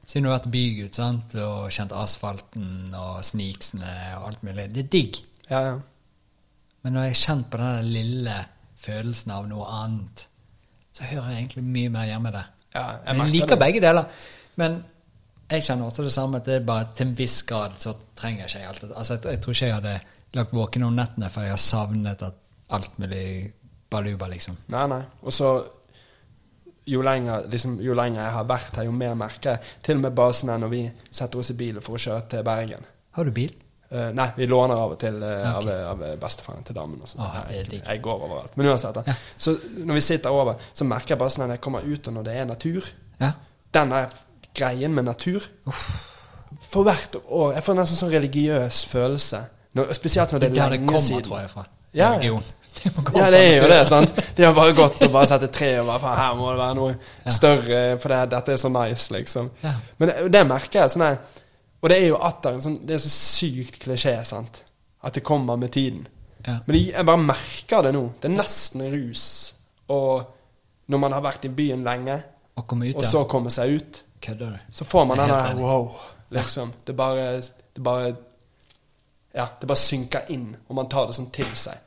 Siden 0.09 0.25
du 0.25 0.29
har 0.31 0.39
vært 0.39 0.51
bygutt 0.53 0.95
sant, 0.97 1.35
og 1.35 1.67
kjent 1.75 1.93
asfalten 1.93 2.95
og 2.97 3.19
sniksene 3.25 3.91
og 4.19 4.29
alt 4.31 4.43
mulig. 4.47 4.69
Det 4.73 4.85
er 4.87 4.91
digg. 4.95 5.19
Ja, 5.51 5.61
ja. 5.67 5.75
Men 6.83 6.95
når 6.95 7.09
jeg 7.09 7.15
har 7.15 7.23
kjent 7.23 7.49
på 7.51 7.61
den 7.61 7.89
lille 7.93 8.37
følelsen 8.79 9.33
av 9.35 9.49
noe 9.51 9.67
annet, 9.81 10.29
så 10.95 11.07
hører 11.09 11.33
jeg 11.33 11.43
egentlig 11.43 11.65
mye 11.65 11.91
mer 11.95 12.07
hjemme 12.11 12.31
der. 12.35 12.53
ja 12.75 12.85
jeg 13.07 13.17
Men 13.17 13.27
jeg 13.27 13.35
liker 13.35 13.55
det. 13.55 13.59
begge 13.65 13.81
deler. 13.83 14.05
Men 14.57 14.79
jeg 15.51 15.65
kjenner 15.65 15.89
også 15.89 16.05
det 16.05 16.13
samme, 16.13 16.37
at 16.39 16.47
det 16.47 16.55
er 16.59 16.67
bare 16.67 16.91
til 16.95 17.09
en 17.09 17.17
viss 17.19 17.43
grad 17.49 17.79
så 17.81 17.95
trenger 18.19 18.45
jeg 18.47 18.63
ikke 18.63 18.69
alt 18.69 18.81
det. 18.83 18.91
Altså, 18.97 19.15
jeg, 19.15 19.25
jeg 19.33 19.41
tror 19.41 19.53
ikke 19.57 19.67
jeg 19.67 19.75
hadde 19.75 19.97
lagt 20.37 20.55
våken 20.55 20.83
om 20.85 20.97
nettene 20.99 21.31
for 21.33 21.47
jeg 21.47 21.55
har 21.55 21.63
savnet 21.63 22.23
alt 22.69 22.99
mulig 23.01 23.53
baluba, 23.91 24.29
liksom. 24.29 24.59
Nei, 24.69 24.87
nei. 24.93 25.03
Og 25.23 25.33
så 25.33 25.53
jo 26.89 27.03
lenger, 27.05 27.47
liksom, 27.53 27.79
jo 27.85 27.95
lenger 27.97 28.23
jeg 28.23 28.33
har 28.33 28.45
vært 28.49 28.77
her, 28.77 28.89
jo 28.89 28.93
mer 28.97 29.15
merker 29.19 29.57
jeg. 29.57 29.73
Til 29.85 29.99
og 29.99 30.05
med 30.07 30.17
basen 30.17 30.53
er 30.53 30.61
når 30.63 30.73
vi 30.73 30.83
setter 31.11 31.41
oss 31.41 31.51
i 31.53 31.57
bilen 31.59 31.85
for 31.85 31.97
å 31.99 32.03
kjøre 32.03 32.27
til 32.33 32.45
Bergen. 32.47 32.87
Har 33.17 33.29
du 33.29 33.33
bil? 33.35 33.53
Eh, 33.91 34.11
nei, 34.13 34.27
vi 34.37 34.47
låner 34.47 34.77
av 34.77 34.91
og 34.93 34.99
til 35.01 35.15
uh, 35.23 35.57
okay. 35.59 35.73
av, 35.89 36.03
av 36.03 36.17
bestefaren 36.21 36.65
til 36.67 36.77
damen. 36.77 37.01
Og. 37.01 37.13
Ah, 37.25 37.39
jeg, 37.55 37.81
jeg 37.81 38.03
går 38.05 38.25
overalt. 38.27 38.57
Men 38.61 38.67
uansett. 38.69 38.99
Ja. 39.07 39.15
Så 39.41 39.55
når 39.79 39.95
vi 39.95 40.03
sitter 40.05 40.31
over, 40.37 40.59
så 40.77 40.85
merker 40.85 41.15
jeg 41.15 41.21
bare 41.23 41.33
sånn 41.33 41.47
at 41.47 41.55
jeg 41.57 41.63
kommer 41.65 41.87
ut, 41.89 42.11
og 42.11 42.19
når 42.19 42.27
det 42.29 42.35
er 42.37 42.49
natur 42.51 42.91
Ja. 43.21 43.33
Den 43.73 43.91
der 43.93 44.13
greien 44.57 44.95
med 44.97 45.05
natur 45.05 45.45
For 46.65 46.83
hvert 46.87 47.17
år 47.29 47.53
Jeg 47.59 47.65
får 47.67 47.77
nesten 47.77 47.99
sånn 47.99 48.13
religiøs 48.15 48.85
følelse. 48.89 49.41
Når, 49.77 49.91
spesielt 49.97 50.33
når 50.33 50.41
Det 50.45 50.49
er 50.49 50.55
lenge 50.55 50.69
siden. 50.69 50.79
det 50.81 50.87
kommer, 50.89 51.01
siden. 51.09 51.25
tror 51.27 51.41
jeg, 51.41 51.51
fra. 51.51 51.65
Ja. 51.95 52.13
Religion. 52.17 52.45
Det 52.79 52.93
Ja, 53.17 53.27
det 53.33 53.39
er 53.43 53.57
jo 53.63 53.69
det. 53.73 53.81
sant? 53.89 54.13
De 54.37 54.45
har 54.45 54.53
bare 54.55 54.73
gått 54.77 55.01
og 55.03 55.11
bare 55.13 55.27
sette 55.27 55.49
tre 55.51 55.73
og 55.81 55.87
bare 55.89 55.99
faen, 56.05 56.19
her 56.21 56.35
må 56.39 56.51
det 56.53 56.59
være 56.61 56.75
noe 56.79 56.93
Ja. 57.25 57.31
større, 57.35 57.81
for 57.99 58.09
det, 58.13 58.19
dette 58.31 58.53
er 58.53 58.61
så 58.61 58.69
nice, 58.71 59.09
liksom. 59.15 59.49
Men 59.99 60.09
det, 60.13 60.17
det 60.33 60.43
merker 60.47 60.81
jeg. 60.85 60.93
sånn 60.95 61.03
her 61.09 61.17
Og 61.81 61.91
det 61.91 61.99
er 62.01 62.09
jo 62.09 62.19
atter 62.27 62.57
en 62.57 62.65
sånn 62.65 62.81
Det 62.87 62.97
er 62.97 63.03
så 63.03 63.13
sykt 63.13 63.79
klisjé, 63.83 64.17
sant? 64.27 64.63
At 65.07 65.15
det 65.15 65.23
kommer 65.27 65.57
med 65.57 65.71
tiden. 65.73 66.09
Ja. 66.43 66.59
Men 66.67 66.75
det, 66.75 66.83
jeg 66.91 67.07
bare 67.07 67.23
merker 67.23 67.87
det 67.87 67.93
nå. 67.95 68.03
Det 68.19 68.31
er 68.31 68.35
nesten 68.35 68.83
rus. 68.91 69.25
Og 69.95 70.91
når 70.91 71.03
man 71.05 71.15
har 71.15 71.25
vært 71.25 71.47
i 71.47 71.53
byen 71.55 71.85
lenge, 71.87 72.19
og, 72.59 72.73
ut, 72.75 72.97
og 72.99 73.05
så 73.07 73.25
komme 73.31 73.53
seg 73.55 73.79
ut, 73.79 74.05
Kødder 74.19 74.57
så 74.75 74.85
får 74.85 75.05
man 75.07 75.21
den 75.21 75.31
der 75.31 75.55
wow, 75.55 75.93
liksom. 76.35 76.73
Det 76.87 76.97
bare 76.97 77.37
Det 77.75 77.83
bare 77.83 78.17
Ja, 79.35 79.47
det 79.61 79.67
bare 79.69 79.79
synker 79.79 80.21
inn, 80.29 80.57
og 80.69 80.75
man 80.75 80.89
tar 80.89 81.07
det 81.07 81.15
sånn 81.15 81.31
til 81.31 81.53
seg. 81.55 81.79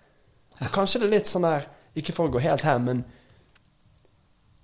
Og 0.61 0.69
kanskje 0.71 1.01
det 1.01 1.07
er 1.09 1.15
litt 1.17 1.27
sånn 1.27 1.43
der 1.47 1.65
Ikke 1.95 2.13
for 2.13 2.29
å 2.29 2.31
gå 2.31 2.39
helt 2.39 2.63
her, 2.63 2.79
men 2.79 3.03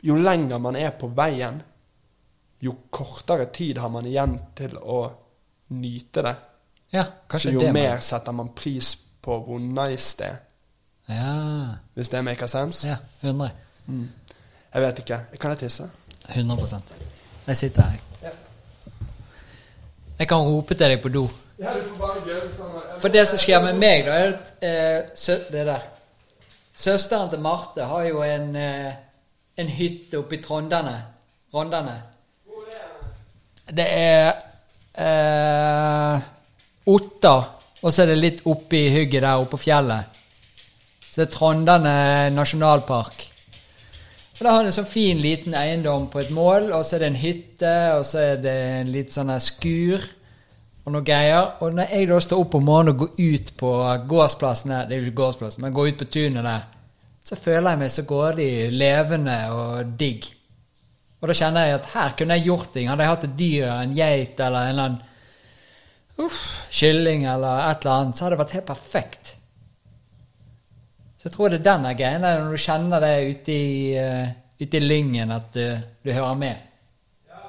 jo 0.06 0.16
lenger 0.16 0.62
man 0.62 0.76
er 0.76 0.92
på 0.96 1.10
veien, 1.12 1.58
jo 2.62 2.76
kortere 2.92 3.46
tid 3.54 3.78
har 3.78 3.90
man 3.90 4.06
igjen 4.06 4.40
til 4.56 4.78
å 4.78 5.12
nyte 5.70 6.24
det. 6.26 6.36
Ja, 6.94 7.04
Så 7.30 7.52
jo 7.52 7.60
det. 7.62 7.74
mer 7.74 8.00
setter 8.00 8.32
man 8.32 8.50
pris 8.56 8.96
på 9.22 9.40
hvor 9.44 9.60
nice 9.60 10.16
det 10.18 10.28
er. 10.28 10.38
Ja. 11.08 11.76
Hvis 11.94 12.10
det 12.10 12.24
maker 12.24 12.48
sense? 12.48 12.88
ja. 12.88 12.98
100. 13.22 13.52
Jeg 14.74 14.82
vet 14.82 15.00
ikke. 15.00 15.20
Kan 15.40 15.52
jeg 15.52 15.60
tisse? 15.60 15.90
100 16.30 16.82
Jeg 17.48 17.58
sitter 17.58 17.82
her, 17.82 17.92
jeg. 18.22 18.32
Jeg 20.20 20.28
kan 20.28 20.38
rope 20.38 20.76
til 20.76 20.90
deg 20.90 21.02
på 21.02 21.10
do. 21.10 21.28
Ja, 21.60 21.74
du 21.74 21.84
får 21.90 21.98
bare 21.98 22.22
gjøre. 22.26 22.50
For 23.02 23.08
det 23.14 23.28
som 23.28 23.40
skjer 23.42 23.62
med 23.64 23.78
meg, 23.82 24.06
da, 24.06 24.12
er 24.12 24.34
at 24.34 24.54
eh, 24.62 25.42
Det 25.52 25.66
der. 25.66 25.86
Søsteren 26.78 27.30
til 27.30 27.40
Marte 27.42 27.86
har 27.86 28.04
jo 28.06 28.22
en, 28.22 28.56
eh, 28.56 28.94
en 29.58 29.68
hytte 29.70 30.18
oppe 30.20 30.36
i 30.38 30.42
Trondane. 30.42 31.04
Rondane. 31.54 31.96
Det 33.68 33.88
er 33.88 34.30
eh, 34.96 36.28
Otta, 36.88 37.36
og 37.84 37.92
så 37.92 38.04
er 38.04 38.14
det 38.14 38.20
litt 38.22 38.46
oppi 38.48 38.86
hugget 38.94 39.24
der 39.24 39.34
oppe 39.36 39.58
på 39.58 39.66
fjellet. 39.68 40.14
Så 41.04 41.20
det 41.20 41.26
er 41.28 41.34
Trondane 41.34 41.96
nasjonalpark. 42.36 43.26
Og 44.38 44.46
Da 44.46 44.54
har 44.54 44.62
du 44.62 44.70
en 44.70 44.76
sånn 44.76 44.86
fin 44.86 45.18
liten 45.18 45.56
eiendom 45.58 46.08
på 46.14 46.22
et 46.22 46.30
mål, 46.32 46.70
og 46.78 46.86
så 46.86 46.96
er 46.96 47.04
det 47.04 47.10
en 47.10 47.20
hytte, 47.24 47.76
og 47.98 48.06
så 48.06 48.22
er 48.22 48.42
det 48.44 48.56
en 48.78 48.92
litt 48.94 49.12
sånn 49.16 49.34
skur 49.42 50.04
og 50.86 50.94
noe 50.94 51.04
greier. 51.04 51.58
Og 51.66 51.74
når 51.76 51.92
jeg 51.92 52.10
da 52.12 52.20
står 52.22 52.44
opp 52.44 52.58
om 52.60 52.68
morgenen 52.70 52.94
og 52.94 53.02
går 53.02 53.34
ut 53.34 53.54
på 53.60 53.72
gårdsplassen 54.14 54.76
her, 54.76 54.86
det 54.86 54.96
er 54.96 55.02
jo 55.02 55.10
ikke 55.10 55.22
gårdsplass, 55.24 55.58
men 55.60 55.74
går 55.74 55.90
ut 55.92 56.02
på 56.04 56.10
tunet 56.14 56.46
der, 56.46 56.68
så 57.26 57.36
føler 57.36 57.74
jeg 57.74 57.82
meg 57.82 57.92
så 57.92 58.06
grådig 58.08 58.52
levende 58.72 59.38
og 59.52 59.98
digg. 60.00 60.30
Og 61.18 61.30
da 61.30 61.34
kjenner 61.34 61.66
jeg 61.66 61.80
at 61.80 61.92
her 61.96 62.18
kunne 62.18 62.38
jeg 62.38 62.46
gjort 62.46 62.74
ting. 62.74 62.90
Hadde 62.90 63.06
jeg 63.06 63.14
hatt 63.16 63.28
et 63.28 63.38
dyr, 63.40 63.70
en 63.74 63.96
geit 63.98 64.40
eller 64.40 64.62
en 64.68 64.74
eller 64.76 64.90
annen 64.90 65.04
uff, 66.18 66.68
kylling 66.72 67.26
eller 67.30 67.72
et 67.72 67.86
eller 67.86 67.96
annet, 67.96 68.18
så 68.18 68.26
hadde 68.26 68.36
det 68.36 68.44
vært 68.44 68.56
helt 68.58 68.70
perfekt. 68.70 69.34
Så 71.18 71.28
jeg 71.28 71.34
tror 71.34 71.50
det 71.50 71.60
er 71.60 71.66
den 71.66 71.98
greien 71.98 72.26
der, 72.26 72.40
når 72.44 72.52
du 72.54 72.58
kjenner 72.62 73.00
det 73.02 73.16
ute 73.32 73.52
i, 73.54 73.98
uh, 73.98 74.28
ute 74.62 74.78
i 74.78 74.82
lyngen, 74.82 75.32
at 75.34 75.58
eh, 75.58 75.80
du 76.06 76.12
hører 76.14 76.34
med. 76.38 76.56
Ja, 77.30 77.42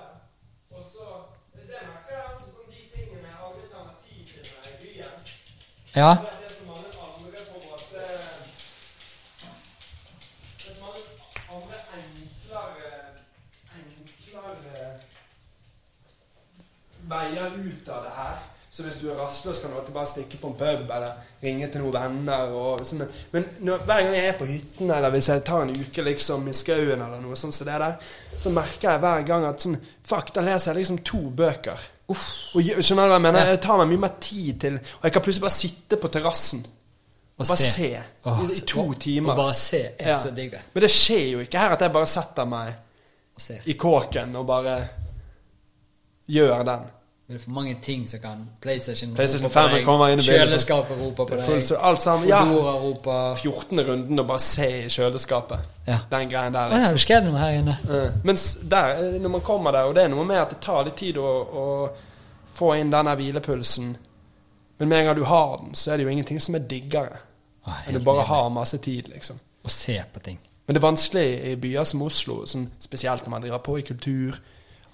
og 0.72 0.82
så 0.84 1.04
Det 1.52 1.64
merker 1.68 2.12
jeg 2.16 2.24
altså 2.30 2.46
som 2.52 2.64
de 2.72 2.80
tingene 2.92 3.28
jeg 3.28 3.38
aldri 3.44 3.64
tar 3.72 3.84
meg 3.88 3.96
tid 4.04 4.22
til 4.32 4.42
når 4.44 4.58
jeg 4.64 4.72
er 4.72 4.72
i 4.72 4.80
byen. 4.84 5.14
Ja. 5.96 6.12
Det 6.16 6.32
er 6.32 6.40
det 6.44 6.52
som 6.56 6.66
mange 6.72 6.90
andre 7.08 7.40
på 7.48 7.54
en 7.60 7.64
måte 7.68 7.84
Det 7.92 8.04
er 10.56 10.72
så 10.72 10.72
mange 10.84 11.02
andre 11.56 11.76
enklere 12.00 12.92
enklere 13.78 14.88
veier 17.18 17.58
ut 17.58 17.88
av 17.88 18.04
det 18.06 18.14
her, 18.16 18.38
Så 18.70 18.82
hvis 18.84 18.98
du 19.00 19.08
er 19.10 19.16
rastløs, 19.16 19.58
kan 19.62 19.70
du 19.72 19.76
alltid 19.78 19.94
bare 19.94 20.06
stikke 20.06 20.36
på 20.38 20.46
en 20.50 20.54
pub 20.58 20.90
eller 20.92 21.12
ringe 21.42 21.66
til 21.72 21.80
noen 21.80 21.94
venner. 21.94 22.50
Og 22.52 22.82
sånn. 22.86 23.00
Men 23.32 23.46
når, 23.64 23.78
hver 23.88 24.02
gang 24.04 24.14
jeg 24.14 24.26
er 24.28 24.36
på 24.38 24.44
hytten, 24.46 24.90
eller 24.92 25.10
hvis 25.10 25.28
jeg 25.32 25.42
tar 25.44 25.62
en 25.64 25.72
uke 25.72 26.02
liksom 26.04 26.44
i 26.48 26.52
skauen, 26.52 27.00
eller 27.00 27.22
noe 27.24 27.34
sånt 27.40 27.54
som 27.56 27.66
det 27.66 27.78
der, 27.80 27.96
så 28.38 28.52
merker 28.52 28.90
jeg 28.92 29.00
hver 29.00 29.24
gang 29.26 29.46
at 29.48 29.64
sånn 29.64 29.78
Fuck, 30.08 30.34
da 30.36 30.40
leser 30.44 30.72
jeg 30.74 30.82
liksom 30.82 30.98
to 31.04 31.18
bøker. 31.40 31.80
Og 32.12 32.16
skjønner 32.60 33.08
du 33.08 33.14
hva 33.14 33.16
jeg 33.16 33.24
mener? 33.24 33.46
Jeg 33.54 33.60
tar 33.64 33.80
meg 33.80 33.88
mye 33.94 34.02
mer 34.04 34.14
tid 34.20 34.60
til 34.60 34.76
Og 34.78 35.02
jeg 35.08 35.12
kan 35.16 35.22
plutselig 35.26 35.42
bare 35.44 35.56
sitte 35.58 35.96
på 36.00 36.08
terrassen 36.08 36.62
Og 36.64 37.42
bare 37.46 37.56
se. 37.60 37.72
se. 37.72 37.90
Oh, 38.24 38.44
I, 38.52 38.60
to 38.60 38.84
og- 38.86 39.00
timer. 39.00 39.30
Og 39.32 39.36
bare 39.42 39.54
se 39.54 39.80
er 39.98 40.08
Ja. 40.12 40.18
så 40.22 40.30
digg, 40.36 40.50
det. 40.52 40.60
Men 40.74 40.82
det 40.82 40.90
skjer 40.90 41.26
jo 41.32 41.40
ikke 41.40 41.58
her 41.58 41.72
at 41.76 41.80
jeg 41.80 41.92
bare 41.92 42.06
setter 42.06 42.44
meg 42.46 42.74
i 43.66 43.72
kåken 43.72 44.36
og 44.36 44.46
bare 44.46 44.88
gjør 46.28 46.64
den. 46.64 46.86
Det 47.28 47.34
er 47.36 47.40
for 47.42 47.50
mange 47.50 47.76
ting 47.82 48.06
som 48.08 48.20
kan 48.22 48.38
PlayStation, 48.60 49.10
PlayStation 49.14 49.50
roper 49.50 49.60
på 49.60 49.68
5 49.68 49.74
deg, 49.76 49.82
kommer 49.84 50.08
inn 50.08 50.20
i 50.20 50.22
bildet, 50.22 50.46
Kjøleskapet 50.48 50.96
roper 51.00 51.26
på 51.28 51.36
deg. 51.36 51.42
fullt, 51.44 51.72
alt 51.90 52.02
sammen, 52.02 52.28
ja. 52.28 52.38
Roper 52.48 53.34
14. 53.34 53.80
runden 53.84 54.22
og 54.22 54.26
bare 54.30 54.40
se 54.40 54.68
i 54.78 54.88
kjøleskapet. 54.88 55.66
Ja. 55.86 55.98
Den 56.10 56.30
greien 56.30 56.56
der, 56.56 56.70
Liksom. 56.72 56.86
ja, 56.86 56.92
det 56.92 57.02
skjedde 57.04 57.28
noe 57.28 57.42
her 57.42 57.58
inne. 57.58 57.74
Uh, 57.84 58.16
Mens 58.24 58.46
der, 58.70 58.94
eh, 58.94 59.20
når 59.20 59.28
man 59.28 59.44
kommer 59.44 59.76
der, 59.76 59.90
og 59.90 59.94
det 59.94 60.06
er 60.06 60.08
noe 60.14 60.24
med 60.24 60.40
at 60.40 60.56
det 60.56 60.60
tar 60.64 60.88
litt 60.88 60.96
tid 60.96 61.20
å, 61.20 61.28
å 61.28 61.66
få 62.54 62.72
inn 62.80 62.90
denne 62.96 63.14
hvilepulsen 63.20 63.92
Men 64.78 64.88
med 64.88 64.98
en 64.98 65.06
gang 65.10 65.16
du 65.20 65.24
har 65.28 65.56
den, 65.58 65.74
så 65.74 65.92
er 65.92 65.96
det 65.96 66.04
jo 66.04 66.16
ingenting 66.16 66.40
som 66.40 66.54
er 66.54 66.64
diggere 66.70 67.20
ah, 67.66 67.82
enn 67.86 67.98
du 67.98 68.04
bare 68.04 68.24
har 68.24 68.48
masse 68.54 68.78
tid, 68.78 69.08
liksom. 69.12 69.36
Å 69.64 69.68
se 69.68 70.00
på 70.14 70.20
ting. 70.24 70.38
Men 70.66 70.74
det 70.74 70.80
er 70.80 70.88
vanskelig 70.88 71.28
i 71.44 71.56
byer 71.60 71.84
som 71.84 72.02
Oslo, 72.02 72.46
som 72.46 72.70
spesielt 72.80 73.26
når 73.26 73.30
man 73.30 73.42
driver 73.42 73.58
på 73.58 73.78
i 73.78 73.82
kultur. 73.82 74.38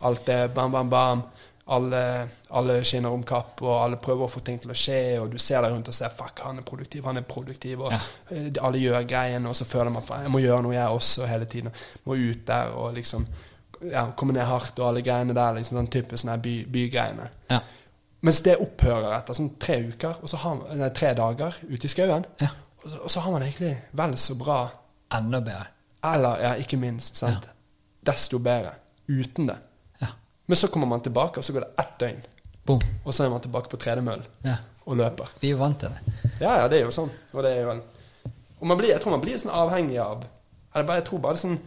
Alt 0.03 0.27
det 0.27 0.55
bam, 0.55 0.73
bam, 0.73 0.91
bam. 0.91 1.23
Alle, 1.67 2.29
alle 2.51 2.75
skinner 2.85 3.09
om 3.17 3.23
kapp, 3.25 3.63
og 3.63 3.79
alle 3.81 3.97
prøver 3.97 4.27
å 4.27 4.31
få 4.31 4.41
ting 4.45 4.59
til 4.61 4.71
å 4.71 4.77
skje. 4.77 4.99
Og 5.23 5.31
du 5.33 5.39
ser 5.39 5.63
deg 5.65 5.73
rundt 5.73 5.89
og 5.89 5.95
ser 5.97 6.13
fuck, 6.13 6.41
han 6.45 6.59
er 6.61 6.63
produktiv, 6.69 7.05
han 7.09 7.17
er 7.17 7.23
produktiv. 7.23 7.81
Og 7.81 7.93
Ja. 7.93 8.01
eh, 8.31 8.51
alle 8.61 8.79
gjør 8.83 9.07
greiene, 9.09 9.49
og 9.49 9.55
så 9.57 9.65
føler 9.65 9.91
man 9.91 10.03
faen, 10.03 10.23
jeg 10.23 10.31
må 10.31 10.41
gjøre 10.43 10.63
noe, 10.63 10.75
jeg 10.75 10.89
også, 10.89 11.27
hele 11.27 11.47
tiden. 11.47 11.73
Må 12.05 12.15
ut 12.19 12.45
der 12.47 12.69
og 12.77 12.95
liksom 12.95 13.27
ja, 13.91 14.07
komme 14.17 14.33
ned 14.33 14.45
hardt 14.45 14.79
og 14.79 14.89
alle 14.89 15.03
greiene 15.03 15.35
der. 15.35 15.53
liksom 15.55 15.77
Den 15.77 15.87
type 15.89 16.17
sånne 16.17 16.39
by, 16.43 16.65
bygreiene. 16.73 17.31
Ja. 17.51 17.61
Mens 18.23 18.41
det 18.43 18.59
opphører 18.61 19.17
etter 19.19 19.35
sånn 19.35 19.59
tre 19.61 19.77
uker, 19.89 20.17
og 20.23 20.29
så 20.29 20.37
har, 20.37 20.57
nei, 20.77 20.89
tre 20.91 21.15
dager 21.15 21.55
ute 21.69 21.85
i 21.85 21.89
skauen. 21.89 22.25
Ja. 22.41 22.49
Og, 22.85 22.91
så- 22.91 23.03
og 23.05 23.11
så 23.11 23.21
har 23.21 23.33
man 23.33 23.43
egentlig 23.43 23.77
vel 23.93 24.13
så 24.17 24.35
bra 24.39 24.71
Enda 25.13 25.41
bedre. 25.41 25.67
eller, 26.05 26.41
ja, 26.41 26.55
ikke 26.55 26.77
minst, 26.79 27.17
sant? 27.17 27.47
Desto 28.05 28.39
bedre. 28.39 28.73
Uten 29.09 29.47
det. 29.47 29.57
Men 30.47 30.57
så 30.57 30.69
kommer 30.69 30.87
man 30.87 31.01
tilbake, 31.01 31.39
og 31.41 31.45
så 31.45 31.53
går 31.57 31.61
det 31.67 31.71
ett 31.85 31.99
døgn. 32.01 32.23
Boom. 32.67 32.81
Og 33.05 33.15
så 33.15 33.25
er 33.25 33.31
man 33.33 33.41
tilbake 33.45 33.69
på 33.73 33.77
tredemøll 33.81 34.23
Ja. 34.45 34.57
og 34.87 34.97
løper. 34.97 35.29
Vi 35.41 35.49
er 35.49 35.51
jo 35.53 35.59
vant 35.59 35.79
til 35.81 35.89
det. 35.91 36.15
Ja, 36.41 36.59
ja, 36.63 36.69
det 36.69 36.79
er 36.81 36.85
jo 36.85 36.91
sånn. 36.91 37.11
Og 37.33 37.43
det 37.45 37.53
er 37.57 37.63
jo 37.63 37.71
en, 37.71 37.83
Og 38.61 38.67
man 38.67 38.79
blir, 38.79 38.89
jeg 38.95 39.01
tror 39.03 39.11
man 39.11 39.21
blir 39.21 39.37
sånn 39.37 39.53
avhengig 39.53 39.99
av 40.01 40.23
Eller 40.75 40.85
bare, 40.87 40.97
jeg 41.03 41.05
tror 41.09 41.19
bare 41.21 41.37
sånn 41.37 41.59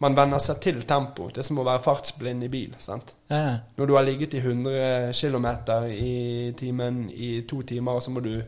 Man 0.00 0.14
venner 0.14 0.38
seg 0.38 0.58
til 0.60 0.82
tempo. 0.82 1.30
Det 1.32 1.38
er 1.40 1.42
som 1.46 1.58
å 1.58 1.64
være 1.64 1.82
fartsblind 1.82 2.42
i 2.44 2.48
bil. 2.48 2.74
sant? 2.78 3.14
Ja. 3.30 3.58
Når 3.78 3.86
du 3.86 3.94
har 3.96 4.02
ligget 4.04 4.34
i 4.34 4.40
100 4.40 5.12
km 5.16 5.46
i 5.88 6.52
timen 6.58 7.10
i 7.10 7.40
to 7.48 7.62
timer, 7.62 7.92
og 7.92 8.02
så 8.02 8.10
må 8.10 8.20
du 8.20 8.42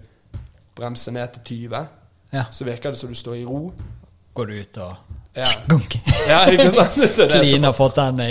bremse 0.77 1.11
ned 1.11 1.33
til 1.33 1.71
20, 1.71 1.87
ja. 2.33 2.45
så 2.53 2.65
virker 2.65 2.91
det 2.91 2.99
som 2.99 3.09
du 3.09 3.15
står 3.15 3.37
i 3.41 3.45
ro. 3.45 3.73
Går 4.35 4.47
du 4.47 4.53
ut 4.61 4.77
og 4.79 4.95
Ja. 5.37 5.45
skunk. 5.45 5.97
Ja, 6.29 6.45
ikke 6.51 6.71
sant? 6.71 6.95
Det 7.17 7.19
er 7.19 7.29
det 7.29 7.41
Kliner 7.41 7.73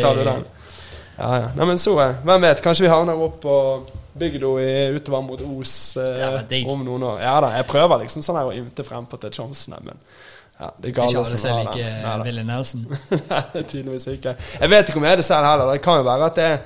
Tar 0.04 0.14
du 0.16 0.24
den? 0.24 0.46
Ja, 1.18 1.30
ja. 1.42 1.48
Nei, 1.56 1.66
men 1.66 1.78
så, 1.82 1.96
eh, 2.04 2.16
hvem 2.24 2.42
vet, 2.46 2.62
kanskje 2.62 2.86
vi 2.86 2.90
havner 2.94 3.22
opp 3.28 3.40
på 3.42 3.56
bygda 4.18 4.50
utover 4.98 5.22
mot 5.26 5.42
Os 5.42 5.76
eh, 5.98 6.20
Ja, 6.22 6.32
om 6.72 6.84
noen 6.86 7.04
år. 7.04 7.20
Ja 7.22 7.36
da, 7.42 7.52
jeg 7.58 7.66
prøver 7.70 8.02
liksom 8.04 8.24
sånn 8.26 8.38
her 8.40 8.50
å 8.50 8.56
ymte 8.58 8.86
frempå 8.86 9.20
til 9.22 9.34
Tjomsene, 9.34 9.80
men 9.86 9.98
ja, 10.60 10.72
det 10.82 10.90
er 10.90 10.96
galt 10.98 11.12
Ikke 11.14 11.22
alle 11.22 11.38
som 11.38 11.52
har 11.54 11.64
liker 11.68 11.84
den. 11.84 12.04
Nei. 12.04 12.18
Willy 12.26 12.44
Nelson. 12.44 12.86
Nei, 13.32 13.64
tydeligvis 13.64 14.08
ikke. 14.14 14.36
Jeg 14.62 14.70
vet 14.74 14.90
ikke 14.90 14.98
om 15.02 15.06
jeg 15.06 15.18
er 15.18 15.22
det 15.22 15.26
selv 15.28 15.46
heller. 15.46 15.72
Det 15.74 15.82
kan 15.86 16.00
jo 16.02 16.06
være 16.08 16.30
at 16.32 16.40
det 16.40 16.48
er 16.52 16.60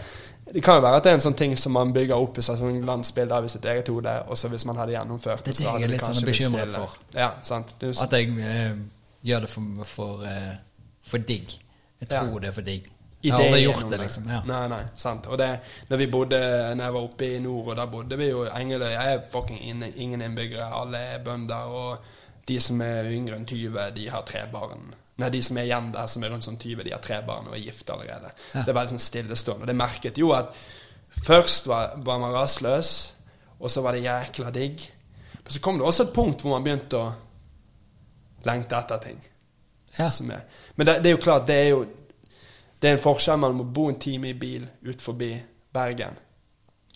det 0.52 0.60
kan 0.66 0.76
jo 0.76 0.82
være 0.84 0.98
at 1.00 1.06
det 1.06 1.12
er 1.12 1.16
en 1.16 1.24
sånn 1.24 1.36
ting 1.40 1.54
som 1.56 1.72
man 1.72 1.92
bygger 1.96 2.20
opp 2.20 2.36
i 2.42 2.44
seg 2.44 2.58
sånn 2.60 2.82
glansbilde 2.84 3.36
av 3.38 3.46
i 3.48 3.52
sitt 3.54 3.64
eget 3.72 3.88
hode, 3.88 4.16
og 4.28 4.36
så 4.40 4.50
hvis 4.52 4.66
man 4.68 4.76
hadde 4.82 4.92
gjennomført 4.98 5.46
Det 5.48 5.54
det 5.56 5.64
er 5.64 5.78
jeg 5.80 5.86
er 5.88 5.92
litt 5.94 6.08
sånn 6.10 6.26
bekymret 6.28 6.74
for. 6.76 6.98
Ja, 7.16 7.30
sant. 7.48 7.72
At 7.80 8.16
jeg 8.18 8.34
eh, 8.44 8.74
gjør 9.32 9.46
det 9.46 9.52
for, 9.54 9.86
for, 9.88 10.26
eh, 10.28 10.58
for 11.08 11.24
digg. 11.24 11.56
Jeg 12.02 12.10
Ja. 12.12 12.26
tror 12.26 12.44
det 12.44 12.50
er 12.52 12.58
for 12.58 12.68
digg. 12.68 12.91
Jeg 13.24 13.34
har 13.34 13.44
aldri 13.46 13.62
gjort 13.64 13.90
det, 13.92 14.00
liksom. 14.02 14.30
Ja. 14.30 14.40
Nei, 14.50 14.62
nei, 14.72 14.82
sant. 14.98 15.28
Og 15.30 15.38
det, 15.38 15.50
når 15.90 15.98
vi 16.02 16.08
bodde 16.10 16.40
når 16.76 16.84
jeg 16.88 16.94
var 16.96 17.02
oppe 17.06 17.28
i 17.36 17.40
nord, 17.44 17.68
og 17.68 17.76
da 17.78 17.86
bodde 17.92 18.18
vi 18.18 18.30
jo 18.32 18.46
Engeløy 18.50 18.94
er 18.98 19.22
fucking 19.32 19.60
in, 19.70 19.84
ingen 19.96 20.22
innbyggere. 20.26 20.66
Alle 20.82 20.98
er 21.16 21.22
bønder, 21.26 21.70
og 21.70 21.98
de 22.48 22.58
som 22.60 22.82
er 22.82 23.12
yngre 23.14 23.38
enn 23.38 23.46
20, 23.46 23.78
de 23.96 24.08
har 24.10 24.26
tre 24.26 24.42
barn. 24.52 24.88
Nei, 25.22 25.30
de 25.30 25.42
som 25.46 25.58
er 25.62 25.68
igjen 25.70 25.92
der, 25.94 26.08
som 26.10 26.24
er 26.26 26.32
rundt 26.34 26.48
sånn 26.48 26.58
20, 26.58 26.84
de 26.88 26.92
har 26.96 27.02
tre 27.04 27.20
barn 27.28 27.48
og 27.52 27.54
er 27.54 27.62
gift 27.62 27.90
allerede. 27.94 28.32
Ja. 28.34 28.62
Så 28.62 28.64
det 28.66 28.74
er 28.74 28.80
veldig 28.80 28.96
sånn 28.96 29.04
stillestående. 29.06 29.68
Og 29.68 29.70
det 29.70 29.78
merket 29.78 30.18
jo 30.18 30.32
at 30.34 30.56
først 31.28 31.68
var, 31.70 31.94
var 32.02 32.18
man 32.24 32.34
rastløs, 32.34 32.94
og 33.60 33.70
så 33.70 33.84
var 33.86 33.94
det 33.94 34.02
jækla 34.08 34.50
digg. 34.56 34.82
Men 35.44 35.54
så 35.54 35.62
kom 35.62 35.78
det 35.78 35.86
også 35.86 36.08
et 36.08 36.16
punkt 36.16 36.42
hvor 36.42 36.56
man 36.56 36.66
begynte 36.66 36.98
å 36.98 37.12
lengte 38.50 38.78
etter 38.80 38.98
ting 39.04 39.20
Ja. 39.98 40.10
som. 40.10 40.32
Men 40.76 40.86
det, 40.88 41.00
det 41.04 41.10
er 41.12 41.16
jo 41.18 41.22
klart, 41.22 41.46
det 41.48 41.56
er 41.56 41.70
jo 41.70 41.82
Det 42.82 42.90
er 42.90 42.98
en 42.98 43.04
forskjell 43.04 43.38
mellom 43.40 43.62
å 43.62 43.66
bo 43.74 43.88
en 43.92 44.00
time 44.02 44.32
i 44.32 44.34
bil 44.34 44.64
ut 44.88 45.02
forbi 45.02 45.32
Bergen 45.74 46.16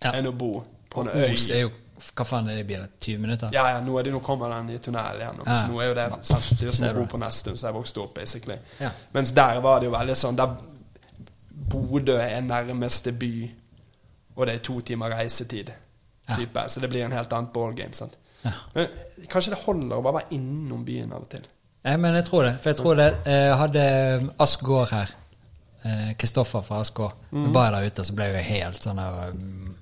Ja. 0.01 0.11
enn 0.17 0.27
å 0.27 0.31
bo 0.35 0.63
på 0.89 1.01
en 1.05 1.09
øy. 1.13 1.33
Os 1.33 1.49
er 1.51 1.61
jo 1.67 1.71
Hva 2.15 2.25
faen 2.27 2.49
er 2.49 2.57
det 2.57 2.65
i 2.65 2.67
bilen? 2.67 2.89
20 2.99 3.19
minutter? 3.23 3.49
Ja, 3.53 3.69
ja, 3.71 3.79
nå, 3.81 3.93
det, 4.03 4.11
nå 4.11 4.19
kommer 4.19 4.49
den 4.51 4.69
i 4.75 4.79
tunnel 4.83 5.15
igjen. 5.21 5.37
Ja. 5.45 5.53
Så 5.55 5.69
nå 5.71 5.79
er 5.81 5.87
jo 5.87 5.93
det? 5.95 6.07
Det 6.59 6.67
er 6.67 6.71
som 6.75 6.87
å 6.89 6.93
bo 6.97 7.05
på 7.13 7.19
Nestum, 7.21 7.55
så 7.55 7.69
jeg 7.69 7.73
vokste 7.77 8.01
opp, 8.03 8.13
basically. 8.17 8.57
Ja. 8.81 8.89
Mens 9.13 9.31
der 9.31 9.61
var 9.63 9.79
det 9.79 9.87
jo 9.87 9.93
veldig 9.95 10.15
sånn 10.19 10.35
Der 10.35 10.57
Bodø 11.71 12.17
er 12.19 12.41
nærmeste 12.41 13.13
by, 13.15 13.31
og 14.35 14.45
det 14.47 14.55
er 14.57 14.63
to 14.67 14.79
timer 14.81 15.09
reisetid. 15.15 15.71
Type, 16.35 16.63
så 16.69 16.81
det 16.81 16.89
blir 16.89 17.05
en 17.05 17.11
helt 17.15 17.31
annen 17.33 17.51
ballgame. 17.53 17.93
sant? 17.95 18.17
Men 18.75 18.87
kanskje 19.31 19.53
det 19.55 19.61
holder 19.63 19.95
å 19.97 20.03
bare 20.05 20.19
være 20.19 20.35
innom 20.37 20.83
byen 20.85 21.13
av 21.13 21.23
og 21.23 21.29
til. 21.31 21.45
Nei, 21.85 21.95
men 22.01 22.15
jeg 22.17 22.25
tror 22.27 22.43
det. 22.43 22.53
For 22.61 22.69
jeg 22.73 22.77
tror 22.81 22.95
det 22.97 23.07
Jeg 23.25 23.57
hadde 23.61 23.83
Ask 24.41 24.61
gård 24.65 24.89
her. 24.89 25.11
Kristoffer 26.17 26.63
fra 26.65 26.81
Ask. 26.81 26.99
Mm. 27.31 27.49
Var 27.53 27.67
jeg 27.67 27.73
der 27.75 27.89
ute, 27.89 28.05
så 28.07 28.15
ble 28.17 28.29
jeg 28.31 28.47
helt 28.49 28.87
sånn 28.87 29.01
her 29.01 29.33
um, 29.35 29.73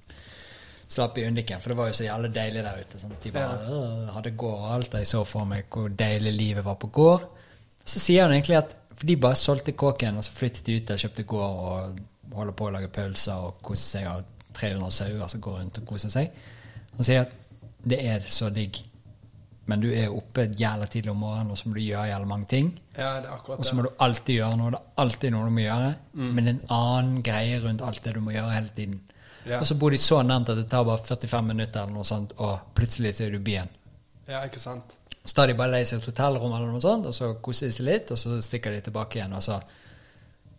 Slapp 0.94 1.18
i 1.18 1.26
undiken. 1.26 1.62
For 1.62 1.74
det 1.74 1.78
var 1.80 1.90
jo 1.90 1.98
så 1.98 2.06
jævlig 2.06 2.30
deilig 2.36 2.64
der 2.66 2.82
ute. 2.84 3.00
Sånn. 3.02 3.14
De 3.24 3.32
bare 3.34 3.54
ja. 3.66 4.14
hadde 4.14 4.34
gård 4.38 4.60
og 4.60 4.72
alt. 4.76 4.94
Og 4.94 5.02
jeg 5.02 5.10
så 5.10 5.24
for 5.26 5.50
meg 5.50 5.66
hvor 5.74 5.90
deilig 5.90 6.34
livet 6.36 6.66
var 6.68 6.78
på 6.82 6.92
gård. 6.94 7.24
Så 7.84 8.02
sier 8.04 8.28
han 8.28 8.36
egentlig 8.36 8.60
at 8.62 8.80
For 8.94 9.10
de 9.10 9.16
bare 9.18 9.36
solgte 9.36 9.74
kåken, 9.74 10.20
og 10.22 10.24
så 10.24 10.32
flyttet 10.36 10.68
de 10.68 10.76
ut 10.78 10.84
der, 10.86 11.00
kjøpte 11.02 11.24
gård 11.26 11.56
og 11.66 12.36
holder 12.38 12.54
på 12.60 12.68
å 12.68 12.74
lage 12.76 12.92
pølser 12.94 13.48
og 13.48 13.56
kose 13.66 13.88
seg. 13.88 14.06
Og 14.12 14.54
300 14.54 14.94
sauer 14.94 15.32
som 15.32 15.42
går 15.42 15.58
rundt 15.58 15.80
og 15.82 15.88
koser 15.90 16.14
seg. 16.14 16.36
Han 16.94 17.08
sier 17.08 17.24
at 17.26 17.34
det 17.90 18.00
er 18.06 18.28
så 18.30 18.52
digg. 18.54 18.78
Men 19.72 19.80
du 19.80 19.88
er 19.96 20.12
oppe 20.12 20.50
jævla 20.60 20.90
tidlig 20.92 21.12
om 21.14 21.22
morgenen, 21.24 21.54
og 21.54 21.60
så 21.60 21.70
må 21.70 21.78
du 21.78 21.84
gjøre 21.86 22.10
jævla 22.10 22.28
mange 22.28 22.48
ting. 22.52 22.74
Ja, 22.98 23.14
det 23.24 23.30
er 23.30 23.36
akkurat 23.38 23.62
Og 23.62 23.66
så 23.66 23.78
må 23.78 23.86
du 23.86 23.94
alltid 24.04 24.36
gjøre 24.42 24.58
noe. 24.60 24.74
Det 24.74 24.80
er 24.82 25.04
alltid 25.06 25.32
noe 25.32 25.48
du 25.48 25.54
må 25.56 25.64
gjøre. 25.64 25.94
Men 26.20 26.52
en 26.52 26.60
annen 26.68 27.22
greie 27.24 27.62
rundt 27.64 27.84
alt 27.86 28.04
det 28.04 28.16
du 28.18 28.20
må 28.26 28.36
gjøre 28.36 28.58
hele 28.58 28.74
tiden. 28.76 29.00
Ja. 29.46 29.60
Og 29.60 29.68
så 29.68 29.76
bor 29.80 29.92
de 29.92 30.00
så 30.00 30.22
nærmt 30.24 30.52
at 30.52 30.60
det 30.60 30.68
tar 30.72 30.84
bare 30.88 31.04
45 31.04 31.48
minutter, 31.48 31.84
eller 31.84 31.96
noe 31.96 32.08
sånt, 32.08 32.36
og 32.44 32.76
plutselig 32.76 33.16
så 33.16 33.26
er 33.26 33.34
du 33.34 33.40
i 33.40 33.48
byen. 33.48 33.72
Ja, 34.28 34.44
ikke 34.48 34.60
sant? 34.60 34.96
Så 35.24 35.36
tar 35.36 35.48
de 35.48 35.56
bare 35.60 35.72
leie 35.72 35.88
seg 35.88 36.02
et 36.02 36.08
hotellrom, 36.12 36.54
eller 36.56 36.72
noe 36.72 36.84
sånt, 36.84 37.08
og 37.08 37.16
så 37.16 37.34
koser 37.44 37.72
de 37.72 37.76
seg 37.76 37.88
litt, 37.88 38.12
og 38.12 38.20
så 38.20 38.40
stikker 38.44 38.76
de 38.76 38.84
tilbake 38.84 39.20
igjen, 39.20 39.36
og 39.36 39.44
så 39.44 39.60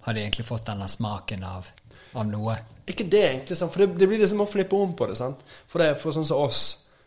har 0.04 0.16
de 0.16 0.20
egentlig 0.20 0.46
fått 0.48 0.66
denne 0.68 0.88
smaken 0.88 1.44
av, 1.48 1.68
av 2.12 2.28
noe. 2.28 2.56
Ikke 2.88 3.06
det, 3.08 3.22
egentlig, 3.30 3.56
for 3.60 3.84
det, 3.84 3.90
det 4.00 4.08
blir 4.08 4.20
liksom 4.20 4.44
å 4.44 4.48
flippe 4.48 4.76
om 4.76 4.92
på 4.96 5.08
det. 5.08 5.16
sant? 5.20 5.40
For 5.68 5.80
det 5.80 5.94
for 6.00 6.16
sånn 6.16 6.28
som 6.28 6.44
oss, 6.44 6.64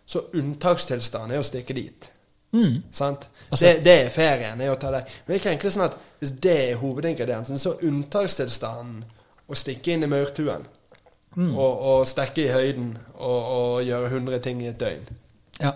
så 0.07 0.21
unntakstilstanden 0.39 1.35
er 1.35 1.41
å 1.43 1.45
stikke 1.45 1.75
dit. 1.75 2.07
Mm. 2.55 2.77
Sant? 2.95 3.27
Altså- 3.51 3.65
det, 3.65 3.83
det 3.83 3.95
er 4.05 4.09
ferien. 4.09 4.61
er 4.61 4.71
å 4.71 4.79
ta 4.79 4.91
det. 4.91 5.03
Men 5.03 5.27
det 5.27 5.35
er 5.35 5.39
ikke 5.41 5.51
egentlig 5.51 5.73
sånn 5.75 5.85
at 5.89 5.97
hvis 6.21 6.31
det 6.41 6.55
er 6.71 6.79
hovedingrediensen, 6.81 7.59
så 7.59 7.73
er 7.75 7.85
unntakstilstanden 7.89 9.03
å 9.49 9.55
stikke 9.55 9.93
inn 9.93 10.03
i 10.03 10.07
maurtuen 10.11 10.65
Mm. 11.37 11.51
og, 11.57 11.81
og 11.85 12.07
stekke 12.09 12.41
i 12.47 12.49
høyden 12.49 12.97
og, 13.13 13.41
og 13.45 13.83
gjøre 13.85 14.07
100 14.09 14.39
ting 14.41 14.61
i 14.63 14.67
et 14.71 14.79
døgn. 14.79 15.03
Ja. 15.61 15.71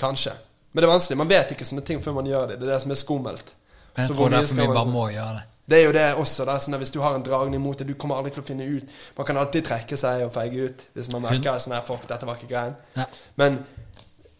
Kanskje. 0.00 0.32
Men 0.72 0.80
det 0.80 0.86
er 0.88 0.92
vanskelig. 0.92 1.18
Man 1.20 1.28
vet 1.28 1.50
ikke 1.52 1.66
sånne 1.68 1.82
ting 1.84 2.00
før 2.00 2.14
man 2.16 2.24
gjør 2.30 2.46
det. 2.48 2.56
Det 2.60 2.64
er 2.68 2.72
det 2.72 2.78
som 2.80 2.90
er 2.94 2.96
skummelt. 2.96 3.52
Men 3.96 4.06
Så 4.06 4.14
jeg 4.14 4.16
hvor 4.16 4.30
tror 4.30 4.30
det 4.30 4.38
derfor 4.40 4.54
for 4.54 4.62
vi 4.62 4.66
man- 4.68 4.76
bare 4.78 4.92
må 4.94 5.02
gjøre 5.12 5.34
det. 5.36 5.42
Det 5.72 5.78
er 5.80 5.86
jo 5.88 5.92
det 5.96 6.06
også. 6.20 6.46
Det 6.48 6.56
sånn 6.64 6.76
at 6.76 6.82
Hvis 6.82 6.92
du 6.94 7.00
har 7.02 7.16
en 7.16 7.24
dragning 7.24 7.62
mot 7.62 7.78
det, 7.78 7.86
du 7.88 7.94
kommer 7.98 8.20
aldri 8.20 8.34
til 8.34 8.44
å 8.44 8.46
finne 8.46 8.66
ut 8.68 8.92
Man 9.18 9.28
kan 9.28 9.40
alltid 9.40 9.66
trekke 9.68 9.98
seg 10.00 10.26
og 10.26 10.34
feige 10.34 10.68
ut 10.68 10.84
hvis 10.96 11.10
man 11.12 11.24
merker 11.26 11.58
sånn 11.62 11.76
her, 11.76 11.84
fuck, 11.86 12.06
dette 12.10 12.28
var 12.28 12.38
ikke 12.38 12.50
greien. 12.52 12.76
Ja. 12.96 13.08
Men 13.40 13.62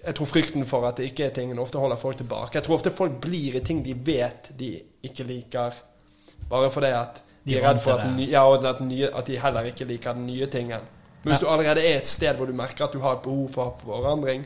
jeg 0.02 0.16
tror 0.18 0.26
frykten 0.26 0.66
for 0.66 0.86
at 0.88 0.98
det 0.98 1.10
ikke 1.12 1.28
er 1.28 1.34
tingen, 1.34 1.60
ofte 1.62 1.78
holder 1.78 2.00
folk 2.00 2.18
tilbake. 2.18 2.56
Jeg 2.58 2.66
tror 2.66 2.78
ofte 2.80 2.90
folk 2.94 3.20
blir 3.22 3.58
i 3.58 3.62
ting 3.64 3.84
de 3.86 3.94
vet 3.94 4.50
de 4.58 4.72
ikke 5.06 5.26
liker, 5.28 5.76
bare 6.50 6.70
fordi 6.74 6.90
at 6.96 7.20
de, 7.22 7.52
De 7.52 7.58
er 7.58 7.68
redd 7.68 7.78
for 7.82 7.98
at, 7.98 8.10
ny, 8.16 8.26
ja, 8.30 8.42
at, 8.54 8.80
nye, 8.86 9.10
at 9.10 9.26
de 9.26 9.38
heller 9.38 9.68
ikke 9.70 9.86
liker 9.86 10.18
den 10.18 10.26
nye 10.26 10.48
tingen. 10.50 10.82
Men 11.22 11.32
hvis 11.32 11.42
du 11.42 11.46
allerede 11.50 11.84
er 11.86 12.00
et 12.00 12.10
sted 12.10 12.34
hvor 12.38 12.50
du 12.50 12.54
merker 12.54 12.88
at 12.88 12.94
du 12.94 12.98
har 13.02 13.18
et 13.18 13.22
behov 13.22 13.48
for 13.54 13.78
forandring, 13.82 14.44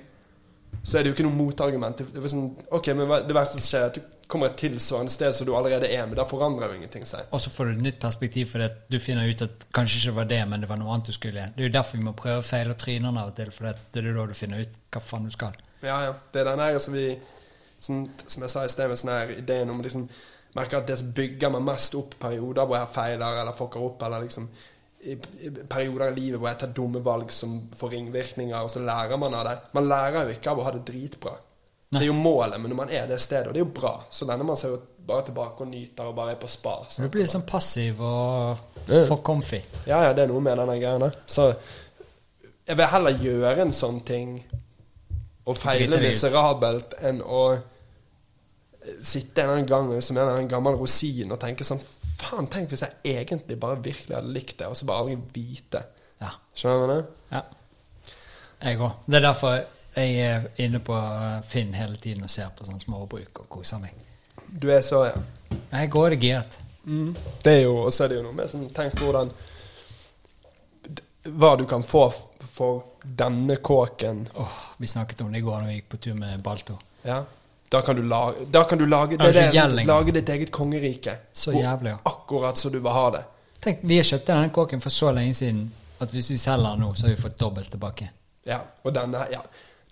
så 0.82 0.98
er 0.98 1.02
det 1.02 1.10
jo 1.10 1.16
ikke 1.16 1.26
noe 1.26 1.36
motargument. 1.36 2.04
Det 2.12 2.30
sånn, 2.30 2.50
ok, 2.76 2.92
men 2.96 3.14
Det 3.26 3.36
verste 3.36 3.60
som 3.60 3.64
skjer, 3.64 3.86
er 3.86 3.92
at 3.92 3.96
du 3.96 4.15
kommer 4.26 4.50
et 4.50 4.56
tilsvarende 4.58 5.12
sted 5.12 5.34
som 5.36 5.46
du 5.46 5.52
allerede 5.56 5.88
er, 5.92 6.02
men 6.06 6.18
da 6.18 6.26
forandrer 6.28 6.72
jo 6.72 6.80
ingenting 6.80 7.06
seg. 7.06 7.28
Og 7.30 7.40
så 7.42 7.52
får 7.54 7.68
du 7.68 7.72
et 7.76 7.84
nytt 7.86 8.00
perspektiv 8.02 8.50
fordi 8.50 8.66
at 8.66 8.82
du 8.90 8.98
finner 9.02 9.28
ut 9.30 9.44
at 9.46 9.66
kanskje 9.76 10.00
ikke 10.00 10.10
det 10.10 10.16
var 10.18 10.30
det, 10.32 10.42
men 10.50 10.64
det 10.64 10.70
var 10.70 10.80
noe 10.80 10.94
annet 10.94 11.10
du 11.12 11.16
skulle. 11.16 11.48
Det 11.54 11.62
er 11.62 11.70
jo 11.70 11.76
derfor 11.78 12.00
vi 12.00 12.06
må 12.08 12.14
prøve 12.18 12.42
feil 12.46 12.72
og 12.72 12.78
trynene 12.82 13.22
av 13.22 13.32
og 13.32 13.36
til, 13.38 13.52
for 13.54 13.70
det 13.70 14.02
er 14.02 14.16
da 14.18 14.26
du 14.26 14.36
finner 14.38 14.66
ut 14.66 14.78
hva 14.94 15.02
faen 15.04 15.28
du 15.28 15.34
skal. 15.34 15.58
Ja, 15.84 15.98
ja. 16.08 16.14
Det 16.32 16.42
er 16.42 16.50
den 16.50 16.64
her 16.64 16.78
som 16.82 16.96
vi 16.96 17.10
sånn, 17.86 18.06
Som 18.26 18.42
jeg 18.42 18.50
sa 18.50 18.64
i 18.64 18.72
sted, 18.72 18.88
med 18.90 18.98
sånn 18.98 19.12
her 19.12 19.36
ideen 19.36 19.70
om 19.70 19.82
liksom 19.84 20.08
Merker 20.56 20.80
at 20.80 20.88
det 20.88 20.96
som 20.96 21.10
bygger 21.12 21.50
meg 21.52 21.66
mest 21.66 21.94
opp 21.98 22.14
perioder 22.16 22.64
hvor 22.64 22.78
jeg 22.78 22.88
feiler 22.94 23.42
eller 23.42 23.56
fucker 23.58 23.82
opp, 23.84 24.00
eller 24.06 24.24
liksom 24.24 24.46
i, 25.04 25.12
i 25.44 25.50
perioder 25.68 26.14
i 26.14 26.16
livet 26.16 26.40
hvor 26.40 26.48
jeg 26.48 26.60
tar 26.62 26.72
dumme 26.74 27.02
valg 27.04 27.28
som 27.34 27.58
får 27.76 27.92
ringvirkninger, 27.92 28.56
og 28.56 28.72
så 28.72 28.80
lærer 28.80 29.20
man 29.20 29.36
av 29.36 29.44
det. 29.50 29.56
Man 29.76 29.90
lærer 29.90 30.30
jo 30.30 30.36
ikke 30.38 30.54
av 30.54 30.62
å 30.62 30.64
ha 30.66 30.72
det 30.74 30.86
dritbra. 30.88 31.34
Det 31.90 32.02
er 32.02 32.08
jo 32.08 32.16
målet, 32.18 32.58
men 32.60 32.72
når 32.72 32.78
man 32.80 32.92
er 32.92 33.06
det 33.06 33.20
stedet, 33.22 33.46
og 33.46 33.54
det 33.54 33.60
er 33.60 33.64
jo 33.64 33.72
bra, 33.74 33.92
så 34.10 34.26
vender 34.26 34.46
man 34.48 34.58
seg 34.58 34.72
jo 34.74 34.80
bare 35.06 35.28
tilbake 35.28 35.62
og 35.62 35.70
nyter 35.70 36.08
og 36.10 36.16
bare 36.16 36.34
er 36.34 36.40
på 36.40 36.48
spa. 36.50 36.74
Du 36.82 36.94
sant? 36.96 37.10
blir 37.14 37.28
sånn 37.30 37.46
passiv 37.46 38.00
og 38.02 38.64
for 39.06 39.22
comfy. 39.26 39.60
Ja, 39.86 40.00
ja, 40.08 40.12
det 40.16 40.24
er 40.24 40.32
noe 40.32 40.42
med 40.42 40.58
denne 40.58 40.78
greia 40.80 40.98
der. 40.98 41.18
Så 41.30 41.46
jeg 42.66 42.78
vil 42.80 42.90
heller 42.90 43.22
gjøre 43.22 43.66
en 43.66 43.74
sånn 43.74 44.00
ting 44.06 44.40
og 45.46 45.54
feile 45.58 46.00
miserabelt 46.02 46.96
enn 47.06 47.20
å 47.22 47.44
sitte 49.02 49.42
en 49.42 49.50
eller 49.50 49.60
annen 49.60 49.70
gang 49.70 50.02
som 50.02 50.16
en 50.16 50.24
eller 50.24 50.40
annen 50.40 50.50
gammel 50.50 50.78
rosin 50.78 51.30
og 51.34 51.40
tenke 51.42 51.66
sånn 51.66 51.82
Faen, 52.16 52.46
tenk 52.48 52.70
hvis 52.72 52.80
jeg 52.80 53.18
egentlig 53.20 53.58
bare 53.60 53.76
virkelig 53.84 54.14
hadde 54.16 54.30
likt 54.32 54.54
det, 54.56 54.70
og 54.72 54.76
så 54.78 54.86
bare 54.88 55.02
aldri 55.02 55.18
vite. 55.34 55.82
Ja. 56.22 56.30
Skjønner 56.56 56.88
du 56.88 57.10
ja. 57.34 57.42
Jeg 58.62 58.78
òg. 58.80 59.02
Det 59.04 59.18
er 59.18 59.24
derfor 59.26 59.58
jeg 59.96 60.16
er 60.20 60.46
inne 60.60 60.80
på 60.84 60.96
Finn 61.48 61.74
hele 61.74 61.96
tiden 61.96 62.26
og 62.26 62.30
ser 62.30 62.50
på 62.56 62.66
sånne 62.66 62.82
småbruk 62.82 63.42
og 63.44 63.48
koser 63.48 63.80
meg. 63.80 63.96
Du 64.46 64.68
er 64.70 64.82
så, 64.84 65.06
ja. 65.08 65.56
Jeg 65.72 65.90
går 65.90 66.14
det 66.14 66.20
giret. 66.20 66.58
Det 67.42 67.52
er 67.52 67.62
jo, 67.64 67.76
og 67.86 67.92
så 67.94 68.04
er 68.04 68.12
det 68.12 68.18
jo 68.20 68.26
noe 68.28 68.36
med 68.36 68.50
sånn 68.50 68.68
Tenk 68.70 69.00
hvordan 69.02 69.32
Hva 71.34 71.48
du 71.58 71.64
kan 71.66 71.82
få 71.82 72.04
for 72.56 72.84
denne 73.02 73.56
kåken. 73.56 74.20
Åh, 74.38 74.60
vi 74.78 74.86
snakket 74.86 75.24
om 75.24 75.32
det 75.32 75.40
i 75.42 75.46
går 75.46 75.58
når 75.60 75.66
vi 75.72 75.74
gikk 75.80 75.88
på 75.92 75.98
tur 76.04 76.14
med 76.14 76.42
Balto. 76.42 76.76
Ja. 77.02 77.24
Da 77.68 77.80
kan 77.82 77.96
du 77.98 78.04
lage, 78.06 78.46
kan 78.68 78.78
du 78.78 78.86
lage, 78.86 79.16
det 79.18 79.32
det 79.34 79.48
gjeld 79.54 79.82
lage 79.86 80.14
ditt 80.14 80.28
eget 80.28 80.52
kongerike. 80.54 81.16
Så 81.32 81.52
jævlig, 81.52 81.90
ja. 81.90 81.98
Akkurat 82.06 82.56
som 82.56 82.72
du 82.72 82.78
vil 82.78 82.92
ha 82.94 83.10
det. 83.10 83.24
Tenk, 83.60 83.82
Vi 83.82 83.98
kjøpte 84.02 84.32
denne 84.32 84.52
kåken 84.54 84.80
for 84.80 84.94
så 84.94 85.10
lenge 85.12 85.34
siden 85.34 85.66
at 85.98 86.12
hvis 86.14 86.30
vi 86.30 86.38
selger 86.38 86.76
den 86.76 86.84
nå, 86.86 86.92
så 86.94 87.08
har 87.08 87.16
vi 87.16 87.22
fått 87.22 87.38
dobbelt 87.40 87.70
tilbake. 87.70 88.10
Ja, 88.46 88.60
og 88.82 88.94
denne 88.94 89.26
ja. 89.32 89.42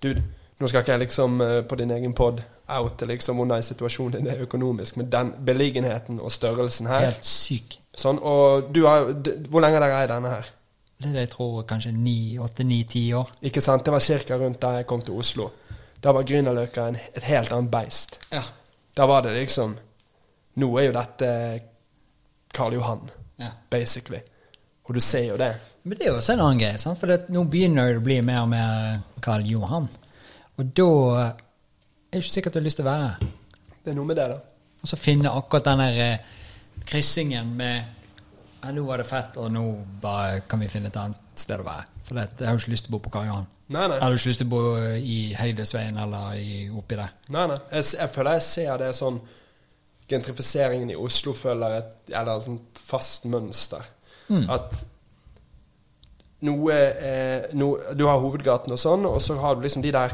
Dude, 0.03 0.23
nå 0.61 0.69
skal 0.69 0.85
ikke 0.85 0.93
jeg 0.93 1.05
liksom 1.05 1.41
eh, 1.41 1.61
på 1.69 1.79
din 1.81 1.91
egen 1.91 2.15
pod 2.15 2.43
oute 2.69 3.07
liksom 3.07 3.37
hvordan 3.37 3.63
situasjonen 3.63 4.19
din 4.19 4.31
er 4.33 4.43
økonomisk, 4.47 4.97
men 4.97 5.11
den 5.13 5.33
beliggenheten 5.47 6.21
og 6.23 6.33
størrelsen 6.33 6.89
her 6.89 7.09
Helt 7.11 7.27
syk. 7.29 7.79
Sånn, 7.95 8.19
og 8.19 8.71
du 8.75 8.87
har 8.89 9.11
Hvor 9.51 9.63
lenge 9.63 9.79
har 9.79 9.85
dere 9.85 10.01
eid 10.03 10.11
denne 10.11 10.33
her? 10.33 10.49
Det 10.95 11.11
er 11.11 11.17
det 11.19 11.25
jeg 11.27 11.33
tror 11.35 11.65
kanskje 11.69 11.93
ni, 11.93 12.39
åtte, 12.41 12.65
ni, 12.65 12.85
ti 12.89 13.09
år. 13.15 13.29
Ikke 13.43 13.61
sant? 13.61 13.85
Det 13.85 13.93
var 13.93 14.01
ca. 14.01 14.37
rundt 14.41 14.61
da 14.63 14.71
jeg 14.79 14.87
kom 14.87 15.03
til 15.03 15.19
Oslo. 15.19 15.51
Da 16.01 16.13
var 16.13 16.25
Grünerløkka 16.25 16.87
et 16.95 17.27
helt 17.27 17.53
annet 17.53 17.71
beist. 17.71 18.21
Ja. 18.31 18.43
Da 18.97 19.07
var 19.07 19.23
det 19.23 19.35
liksom 19.35 19.77
Nå 20.55 20.69
er 20.79 20.85
jo 20.87 20.93
dette 20.95 21.29
Karl 22.55 22.77
Johan, 22.77 23.11
ja. 23.43 23.51
basically. 23.71 24.21
Og 24.85 24.95
du 24.95 25.01
ser 25.01 25.25
jo 25.33 25.37
det. 25.37 25.51
Men 25.85 25.99
det 25.99 26.07
er 26.07 26.15
jo 26.15 26.17
også 26.17 26.33
en 26.33 26.43
annen 26.47 26.61
greie, 26.63 26.79
sant? 26.81 26.97
for 26.97 27.13
det, 27.13 27.27
nå 27.33 27.43
begynner 27.53 27.93
det 27.93 28.01
å 28.01 28.05
bli 28.05 28.17
mer 28.25 28.45
og 28.47 28.49
mer 28.55 29.03
Karl 29.25 29.45
Johan. 29.45 29.89
Og 30.57 30.71
da 30.77 30.91
er 31.21 31.35
det 32.15 32.23
ikke 32.23 32.37
sikkert 32.39 32.55
du 32.55 32.61
har 32.63 32.65
lyst 32.65 32.81
til 32.81 32.87
å 32.87 32.89
være 32.89 33.09
her. 33.11 33.27
Det 33.85 33.93
er 33.93 33.99
noe 33.99 34.09
med 34.09 34.17
det, 34.17 34.29
da. 34.33 34.39
Og 34.81 34.89
så 34.89 34.97
finne 35.01 35.33
akkurat 35.33 35.67
den 35.69 35.83
der 35.83 35.99
eh, 36.05 36.39
kryssingen 36.89 37.51
med 37.59 37.77
ja, 38.65 38.73
nå 38.73 38.85
var 38.89 39.03
det 39.03 39.09
fett, 39.09 39.37
og 39.37 39.51
nå 39.53 39.65
bare 40.01 40.41
kan 40.49 40.63
vi 40.65 40.71
finne 40.73 40.89
et 40.89 40.97
annet 40.97 41.37
sted 41.37 41.61
å 41.61 41.67
være. 41.67 41.85
For 42.05 42.17
det, 42.17 42.31
jeg 42.39 42.49
har 42.49 42.57
jo 42.57 42.63
ikke 42.63 42.73
lyst 42.73 42.89
til 42.89 42.95
å 42.95 42.97
bo 42.97 43.03
på 43.05 43.13
Karl 43.13 43.29
Johan. 43.29 43.51
Nei, 43.75 43.85
nei. 43.89 43.99
Jeg 43.99 44.05
har 44.05 44.15
jo 44.15 44.21
ikke 44.21 44.31
lyst 44.31 44.43
til 44.43 44.49
å 44.49 44.55
bo 44.55 44.63
i 44.97 45.19
Høydesveien 45.37 46.01
eller 46.01 46.41
i, 46.41 46.57
oppi 46.73 46.99
der. 47.01 47.13
Nei, 47.37 47.45
nei. 47.53 47.61
Jeg, 47.73 47.91
jeg 47.99 48.13
føler 48.17 48.39
jeg 48.39 48.47
ser 48.49 48.81
det 48.81 48.91
sånn 48.97 49.21
Gentrifiseringen 50.05 50.91
i 50.93 50.97
Oslo 51.01 51.33
føler 51.33 51.79
et 51.79 52.11
eller 52.13 52.35
et 52.37 52.45
sånt 52.45 52.81
fast 52.89 53.25
mønster. 53.33 53.87
At 54.53 54.83
noe, 56.45 56.75
eh, 57.11 57.47
noe 57.59 57.95
Du 57.97 58.05
har 58.07 58.21
hovedgaten 58.23 58.73
og 58.75 58.79
sånn, 58.81 59.07
og 59.09 59.21
så 59.25 59.37
har 59.41 59.55
du 59.57 59.63
liksom 59.67 59.83
de 59.85 59.93
der 59.95 60.13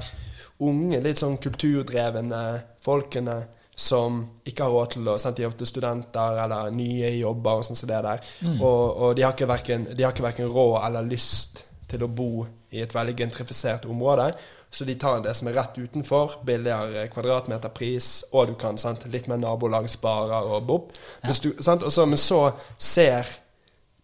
unge, 0.61 1.01
litt 1.02 1.19
sånn 1.20 1.39
kulturdrevne 1.40 2.40
folkene 2.85 3.39
som 3.81 4.19
ikke 4.44 4.66
har 4.66 4.74
råd 4.74 4.90
til 4.93 5.09
å 5.09 5.15
sende 5.19 5.40
jobb 5.47 5.55
til 5.57 5.66
studenter 5.70 6.36
eller 6.43 6.70
nye 6.77 7.15
jobber 7.16 7.62
og 7.62 7.65
sånn 7.65 7.78
som 7.81 7.89
det 7.89 8.02
der. 8.05 8.20
Og, 8.61 8.82
og 9.01 9.15
de 9.16 9.23
har 9.24 9.32
ikke 9.32 9.48
hverken 9.48 10.51
råd 10.52 10.74
eller 10.85 11.09
lyst 11.09 11.62
til 11.89 12.05
å 12.05 12.09
bo 12.12 12.44
i 12.77 12.82
et 12.85 12.93
veldig 12.94 13.15
gentrifisert 13.16 13.86
område. 13.89 14.35
Så 14.70 14.85
de 14.86 14.94
tar 15.01 15.23
det 15.24 15.32
som 15.35 15.48
er 15.48 15.57
rett 15.57 15.78
utenfor, 15.81 16.36
billigere 16.47 17.09
kvadratmeterpris, 17.11 18.11
og 18.32 18.52
du 18.52 18.55
kan 18.61 18.77
sant, 18.78 19.09
litt 19.11 19.27
mer 19.27 19.40
nabolagsbarer 19.43 20.44
og 20.55 20.66
bob. 20.69 20.93
Så- 21.32 22.07
Men 22.07 22.16
så 22.19 22.52
ser 22.78 23.27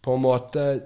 på 0.01 0.13
en 0.15 0.21
måte 0.21 0.81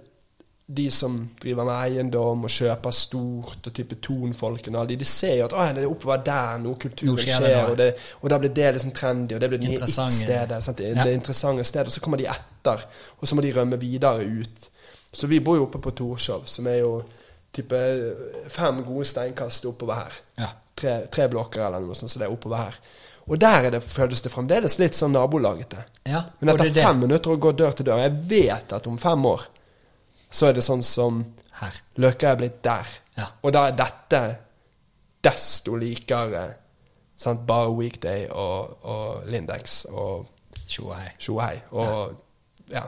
de 0.71 0.85
som 0.93 1.15
driver 1.41 1.65
med 1.67 1.73
eiendom 1.83 2.45
og 2.47 2.51
kjøper 2.53 2.93
stort, 2.95 3.67
og 3.67 3.73
type 3.75 3.97
Tonfolkene 4.03 4.77
og 4.77 4.81
alle 4.81 4.93
de, 4.93 4.97
de 5.01 5.07
ser 5.09 5.35
jo 5.39 5.45
at 5.49 5.55
å, 5.57 5.65
det 5.75 5.83
er 5.83 5.89
oppover 5.91 6.21
der 6.25 6.61
noe 6.63 6.79
kultur 6.79 7.17
skjer 7.19 7.43
det 7.43 7.55
og, 7.65 7.73
det, 7.81 7.87
og 8.21 8.29
da 8.31 8.39
blir 8.39 8.53
det 8.55 8.69
liksom 8.77 8.93
trendy, 8.95 9.35
og 9.35 9.41
det 9.43 9.49
blir 9.51 9.59
det 9.61 9.67
nye 9.67 9.79
it-stedet. 9.83 10.61
Det, 10.77 10.91
Ja. 10.95 11.03
det 11.03 11.13
interessante 11.17 11.65
stedet. 11.67 11.87
Og 11.91 11.95
så 11.97 12.03
kommer 12.05 12.21
de 12.21 12.29
etter, 12.31 12.85
og 13.19 13.27
så 13.27 13.35
må 13.35 13.43
de 13.43 13.51
rømme 13.55 13.79
videre 13.81 14.23
ut. 14.23 14.69
Så 15.11 15.27
vi 15.27 15.41
bor 15.43 15.57
jo 15.59 15.67
oppe 15.67 15.81
på 15.83 15.91
Torshov, 15.91 16.45
som 16.47 16.67
er 16.71 16.79
jo 16.79 16.93
type 17.51 17.79
fem 18.49 18.83
gode 18.87 19.05
steinkast 19.05 19.65
oppover 19.67 20.05
her. 20.05 20.19
Ja. 20.39 20.51
Tre, 20.81 21.01
tre 21.11 21.27
blokker 21.27 21.65
eller 21.67 21.83
noe 21.83 21.95
sånt, 21.99 22.11
så 22.13 22.21
det 22.21 22.29
er 22.29 22.35
oppover 22.35 22.63
her. 22.63 22.77
Og 23.27 23.37
der 23.39 23.67
er 23.67 23.73
det, 23.75 23.83
føles 23.83 24.23
det 24.23 24.31
fremdeles 24.33 24.79
litt 24.79 24.95
sånn 24.97 25.11
nabolagete. 25.13 25.83
Ja, 26.09 26.23
Men 26.39 26.55
etter 26.55 26.71
er 26.71 26.87
fem 26.87 27.03
minutter 27.03 27.35
å 27.35 27.39
gå 27.43 27.51
dør 27.53 27.75
til 27.75 27.85
dør. 27.91 27.99
Jeg 28.01 28.15
vet 28.31 28.73
at 28.73 28.87
om 28.87 28.97
fem 28.97 29.25
år 29.29 29.43
så 30.31 30.49
er 30.49 30.57
det 30.57 30.65
sånn 30.65 30.83
som 30.83 31.23
Her. 31.61 31.75
Løkka 32.01 32.31
er 32.31 32.37
blitt 32.39 32.61
der. 32.63 32.87
Ja. 33.17 33.27
Og 33.43 33.53
da 33.53 33.67
er 33.67 33.75
dette 33.77 34.21
desto 35.21 35.75
likere 35.77 36.45
sant? 37.19 37.43
bare 37.45 37.69
Weekday 37.75 38.27
og, 38.31 38.79
og 38.81 39.27
Lindex 39.29 39.83
og 39.91 40.29
Tjo 40.71 40.87
og 40.87 40.95
hei. 40.95 41.11
Tjohei. 41.19 41.55
Og 41.75 42.71
ja. 42.71 42.85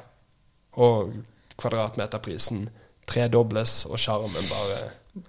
Og 0.79 1.11
kvadratmeterprisen 1.59 2.69
tredobles, 3.07 3.83
og 3.85 3.99
sjarmen 3.99 4.47
bare 4.49 4.83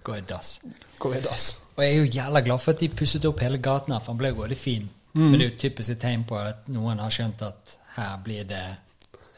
Går 0.05 0.17
i 0.17 0.21
dass. 0.21 0.61
går 0.99 1.15
i 1.15 1.21
dass. 1.21 1.57
Og 1.77 1.85
jeg 1.85 1.93
er 1.93 1.97
jo 1.99 2.05
jævla 2.05 2.41
glad 2.41 2.59
for 2.59 2.73
at 2.73 2.81
de 2.81 2.89
pusset 2.89 3.25
opp 3.25 3.41
hele 3.41 3.59
gaten 3.59 3.93
her, 3.93 4.01
for 4.01 4.13
den 4.13 4.19
ble 4.19 4.31
jo 4.31 4.41
veldig 4.41 4.57
fin. 4.57 4.89
Mm. 5.13 5.21
Men 5.21 5.33
det 5.33 5.47
er 5.47 5.51
jo 5.51 5.59
typisk 5.59 5.91
et 5.91 6.01
tegn 6.01 6.25
på 6.25 6.39
at 6.39 6.69
noen 6.73 7.03
har 7.03 7.11
skjønt 7.13 7.43
at 7.43 7.75
her 7.97 8.17
blir 8.25 8.47
det 8.49 8.65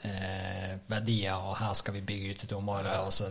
eh, 0.06 0.72
verdier, 0.88 1.36
og 1.36 1.56
her 1.60 1.72
skal 1.78 1.94
vi 1.98 2.00
bygge 2.06 2.30
ut 2.34 2.44
et 2.46 2.52
område, 2.56 2.96
og 3.04 3.12
så 3.12 3.30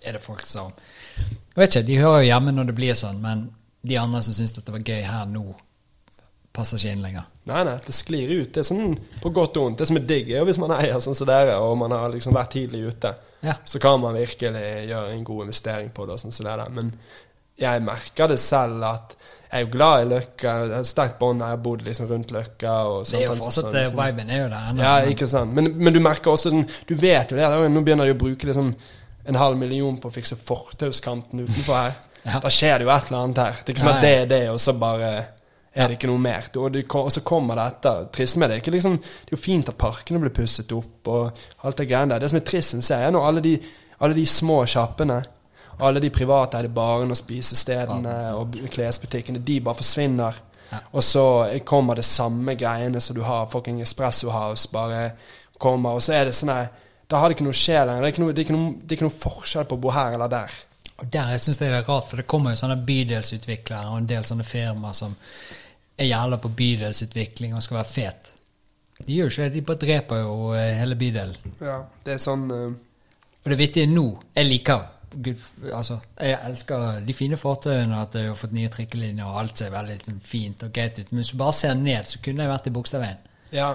er 0.00 0.16
det 0.16 0.22
folk 0.24 0.44
som 0.48 0.72
Jeg 1.20 1.56
vet 1.60 1.74
ikke, 1.76 1.86
de 1.86 1.98
hører 2.00 2.22
jo 2.22 2.28
hjemme 2.30 2.52
når 2.56 2.70
det 2.70 2.74
blir 2.78 2.94
sånn, 2.98 3.20
men 3.20 3.48
de 3.82 3.96
andre 4.00 4.22
som 4.24 4.34
syns 4.36 4.52
det 4.56 4.64
var 4.72 4.80
gøy 4.84 5.02
her 5.04 5.26
nå, 5.28 5.44
passer 6.52 6.80
ikke 6.80 6.92
inn 6.96 7.02
lenger. 7.04 7.26
Nei, 7.46 7.60
nei, 7.64 7.76
det 7.86 7.94
sklir 7.94 8.30
ut. 8.42 8.48
Det 8.52 8.60
er 8.62 8.66
sånn 8.66 8.96
på 9.22 9.30
godt 9.34 9.56
og 9.60 9.64
vondt. 9.68 9.78
Det 9.80 9.86
som 9.88 9.96
er 10.00 10.06
digg, 10.08 10.28
er 10.32 10.40
jo 10.42 10.46
hvis 10.48 10.58
man 10.60 10.74
eier 10.74 10.98
sånn 11.02 11.14
som 11.16 11.28
dere, 11.30 11.54
og 11.62 11.76
man 11.78 11.94
har 11.94 12.10
liksom 12.12 12.34
vært 12.36 12.50
tidlig 12.56 12.82
ute, 12.90 13.14
Ja. 13.42 13.54
så 13.64 13.78
kan 13.80 14.00
man 14.02 14.14
virkelig 14.18 14.60
gjøre 14.90 15.12
en 15.14 15.24
god 15.24 15.42
investering 15.46 15.90
på 15.96 16.06
det. 16.06 16.12
og 16.12 16.20
sånn 16.20 16.32
som 16.32 16.44
det 16.44 16.56
der. 16.58 16.70
Men 16.70 16.90
jeg 17.58 17.82
merker 17.82 18.28
det 18.28 18.38
selv 18.40 18.82
at 18.84 19.16
jeg 19.50 19.58
er 19.58 19.64
jo 19.64 19.70
glad 19.72 20.04
i 20.04 20.06
Løkka. 20.12 20.50
Jeg 20.62 20.74
har 20.76 20.84
sterkt 20.86 21.16
bånd. 21.18 21.42
Jeg 21.42 21.56
har 21.56 21.62
bodd 21.64 21.80
liksom 21.82 22.06
rundt 22.06 22.30
Løkka. 22.30 22.74
Det 23.02 23.18
er 23.18 23.24
jo 23.24 23.34
fortsatt 23.34 23.64
sånn, 23.64 23.72
eh, 23.74 23.80
liksom. 23.80 23.98
Viben 23.98 24.30
er 24.30 24.44
jo 24.44 24.50
der. 24.52 24.68
Ja, 24.78 24.92
ikke 25.10 25.26
sant. 25.26 25.56
Men, 25.56 25.72
men 25.74 25.96
du 25.96 25.98
merker 26.04 26.30
også 26.30 26.52
den 26.54 26.68
Du 26.86 26.94
vet 26.94 27.32
jo 27.32 27.38
det. 27.38 27.48
da, 27.50 27.58
Nå 27.66 27.82
begynner 27.82 28.06
de 28.06 28.14
å 28.14 28.20
bruke 28.20 28.46
liksom 28.46 28.70
en 29.30 29.38
halv 29.40 29.58
million 29.58 29.98
på 29.98 30.08
å 30.08 30.14
fikse 30.14 30.38
fortauskanten 30.38 31.46
utenfor 31.46 31.76
her. 31.80 31.98
Ja. 32.20 32.36
Da 32.36 32.50
skjer 32.52 32.74
det 32.76 32.84
jo 32.84 32.90
et 32.92 33.06
eller 33.08 33.22
annet 33.24 33.38
her. 33.40 33.60
Det 33.64 33.70
er 33.70 33.72
ikke 33.72 33.80
sånn 33.80 33.94
at 33.94 34.02
det 34.04 34.08
er 34.12 34.26
det, 34.28 34.40
og 34.52 34.58
så 34.60 34.74
bare 34.76 35.10
er 35.72 35.86
det 35.88 35.94
ikke 35.96 36.10
noe 36.10 36.20
mer. 36.20 36.50
Og, 36.60 36.66
det, 36.74 36.82
og 37.00 37.08
så 37.14 37.22
kommer 37.24 37.56
det 37.56 37.64
etter. 37.70 38.02
Trist 38.12 38.36
med 38.36 38.52
det. 38.52 38.58
Ikke 38.60 38.74
liksom, 38.74 38.98
det 39.00 39.32
er 39.32 39.36
jo 39.38 39.40
fint 39.40 39.70
at 39.72 39.78
parkene 39.80 40.20
blir 40.20 40.34
pusset 40.36 40.74
opp 40.76 41.08
og 41.08 41.40
alt 41.64 41.80
det 41.80 41.86
greiene 41.88 42.12
der. 42.12 42.20
Det 42.20 42.28
som 42.28 42.40
er 42.42 42.44
trist, 42.44 42.74
synes 42.74 42.90
jeg, 42.92 43.06
er 43.06 43.14
nå 43.16 43.22
alle 43.24 43.40
de, 43.40 43.54
alle 44.04 44.18
de 44.20 44.26
små 44.28 44.58
sjappene 44.68 45.16
alle 45.80 46.02
de 46.02 46.10
privateide 46.14 46.70
barene 46.74 47.14
og 47.14 47.18
spisestedene 47.18 48.14
og 48.38 48.56
klesbutikkene, 48.72 49.42
de 49.44 49.58
bare 49.64 49.80
forsvinner. 49.80 50.40
Ja. 50.70 50.80
Og 50.94 51.04
så 51.04 51.24
kommer 51.66 51.98
det 51.98 52.06
samme 52.06 52.54
greiene 52.54 53.00
som 53.02 53.16
du 53.16 53.24
har, 53.26 53.48
fucking 53.50 53.80
Espresso 53.82 54.30
House, 54.30 54.68
bare 54.72 55.10
kommer, 55.58 55.98
og 55.98 56.02
så 56.04 56.14
er 56.16 56.28
det 56.28 56.36
sånn 56.36 56.52
her 56.54 56.70
Da 57.10 57.18
har 57.18 57.28
det 57.28 57.34
ikke 57.36 57.44
noe 57.48 57.58
sjel 57.58 57.88
lenger. 57.88 58.04
Det 58.04 58.06
er 58.06 58.12
ikke 58.14 58.22
noe, 58.22 58.32
det 58.32 58.38
er 58.38 58.44
ikke 58.46 58.54
noe, 58.54 58.74
det 58.78 58.92
er 58.94 58.98
ikke 59.00 59.06
noe 59.08 59.20
forskjell 59.24 59.64
på 59.66 59.76
å 59.76 59.80
bo 59.82 59.90
her 59.90 60.14
eller 60.14 60.30
der. 60.30 60.52
Og 61.00 61.08
der 61.10 61.32
jeg 61.34 61.40
synes 61.42 61.58
jeg 61.58 61.72
det 61.72 61.78
er 61.80 61.88
rart, 61.88 62.06
for 62.06 62.20
det 62.20 62.26
kommer 62.30 62.54
jo 62.54 62.60
sånne 62.60 62.76
bydelsutviklere 62.86 63.90
og 63.90 63.96
en 63.98 64.06
del 64.12 64.26
sånne 64.28 64.46
firmaer 64.46 64.94
som 64.94 65.16
er 65.98 66.06
jævla 66.06 66.38
på 66.38 66.52
bydelsutvikling 66.60 67.56
og 67.56 67.64
skal 67.66 67.80
være 67.80 67.90
fet. 67.90 68.30
De 69.00 69.16
gjør 69.16 69.26
jo 69.26 69.32
ikke 69.32 69.48
det, 69.48 69.54
de 69.56 69.64
bare 69.66 69.82
dreper 69.82 70.22
jo 70.22 70.36
eh, 70.54 70.74
hele 70.76 70.96
bydelen. 71.00 71.52
Ja, 71.64 71.80
det 72.04 72.14
er 72.14 72.22
sånn 72.22 72.46
uh... 72.52 72.70
Og 73.40 73.48
det 73.48 73.56
vittige 73.56 73.88
nå 73.88 74.04
Jeg 74.36 74.46
liker 74.50 74.82
Gud, 75.14 75.36
altså, 75.72 75.98
Jeg 76.20 76.38
elsker 76.46 77.00
de 77.06 77.14
fine 77.14 77.36
fortauene, 77.36 78.02
at 78.02 78.14
jeg 78.14 78.28
har 78.28 78.34
fått 78.38 78.52
nye 78.52 78.68
trikkelinjer, 78.68 79.24
og 79.26 79.40
alt 79.40 79.58
ser 79.58 79.70
veldig 79.74 79.96
liksom, 79.96 80.20
fint 80.24 80.62
og 80.62 80.72
greit 80.72 80.98
ut. 80.98 81.10
Men 81.12 81.22
hvis 81.22 81.32
du 81.32 81.36
bare 81.40 81.52
ser 81.52 81.74
ned, 81.74 82.04
så 82.06 82.18
kunne 82.24 82.42
jeg 82.44 82.52
vært 82.52 82.66
i 82.66 82.70
Bogstadveien. 82.70 83.16
Ja. 83.52 83.72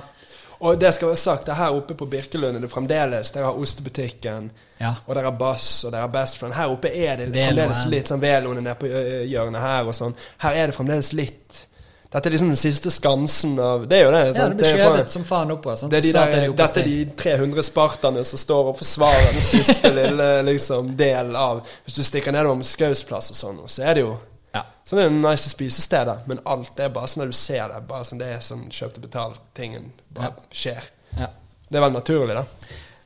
Og 0.59 0.79
det 0.79 0.93
skal 0.95 1.07
være 1.11 1.19
sagt, 1.19 1.45
det 1.45 1.51
er 1.51 1.59
her 1.59 1.75
oppe 1.75 1.93
på 1.99 2.05
Birkelund 2.07 2.61
det 2.63 2.69
fremdeles 2.71 3.31
Dere 3.35 3.49
har 3.49 3.57
ostebutikken, 3.59 4.51
Ja. 4.79 4.93
og 5.05 5.15
dere 5.15 5.23
har 5.29 5.37
Bass, 5.37 5.83
og 5.83 5.91
dere 5.91 6.01
har 6.01 6.07
Best 6.13 6.37
Friend. 6.37 6.53
Her 6.55 6.71
oppe 6.71 6.87
er 6.95 7.15
det 7.17 7.33
Velo 7.33 7.45
fremdeles 7.49 7.85
litt 7.91 8.07
sånn 8.07 8.21
Veloen 8.23 8.57
er 8.57 8.61
nede 8.61 8.75
på 8.79 8.87
hjørnet 9.27 9.61
her 9.61 9.83
og 9.91 9.93
sånn. 9.95 10.15
Her 10.37 10.55
er 10.55 10.67
det 10.71 10.75
fremdeles 10.75 11.11
litt 11.13 11.67
Dette 12.11 12.29
er 12.29 12.31
liksom 12.35 12.47
den 12.51 12.59
siste 12.59 12.91
skansen 12.93 13.57
av 13.59 13.87
Det 13.89 13.97
er 13.97 14.03
jo 14.05 14.11
det. 14.13 14.19
Ja, 14.27 14.33
sant? 14.35 14.53
det 14.53 14.59
blir 14.61 14.77
skjøvet 14.77 15.11
som 15.11 15.23
faen 15.27 15.51
oppå. 15.51 15.73
Det 15.89 15.97
er 15.97 16.05
de 16.05 16.11
der, 16.13 16.35
er 16.37 16.45
de 16.45 16.53
dette 16.61 16.79
er 16.79 16.85
de 16.87 16.99
300 17.23 17.63
sparterne 17.67 18.23
som 18.25 18.39
står 18.39 18.69
og 18.71 18.77
forsvarer 18.79 19.33
den 19.35 19.43
siste 19.43 19.91
lille 19.93 20.29
liksom, 20.47 20.93
del 20.99 21.35
av 21.35 21.63
Hvis 21.83 21.97
du 21.99 22.03
stikker 22.07 22.31
nedover 22.31 22.55
med 22.61 22.65
Skaus 22.69 23.03
plass 23.03 23.31
og 23.33 23.39
sånn, 23.41 23.59
så 23.67 23.83
er 23.83 23.93
det 23.99 24.05
jo 24.05 24.15
Ja. 24.55 24.61
Sånn 24.87 25.01
det 25.01 25.05
er 25.05 25.09
jo 25.11 25.17
nice 25.19 25.49
spisesteder, 25.51 26.21
men 26.29 26.39
alt 26.45 26.79
er 26.79 26.89
bare 26.95 27.09
sånn 27.11 27.25
at 27.25 27.33
du 27.33 27.35
ser 27.35 27.67
det. 27.73 27.81
Bare 27.89 28.05
sånn 28.07 28.21
Det 28.21 28.29
er 28.37 28.39
sånn 28.39 28.69
kjøpt 28.71 29.01
og 29.01 29.07
betalt-tingen 29.09 29.91
bare 30.15 30.31
skjer. 30.51 30.83
ja. 31.19 31.27
Det 31.67 31.79
er 31.79 31.81
vel 31.81 31.91
naturlig, 31.97 32.35
da. 32.37 32.43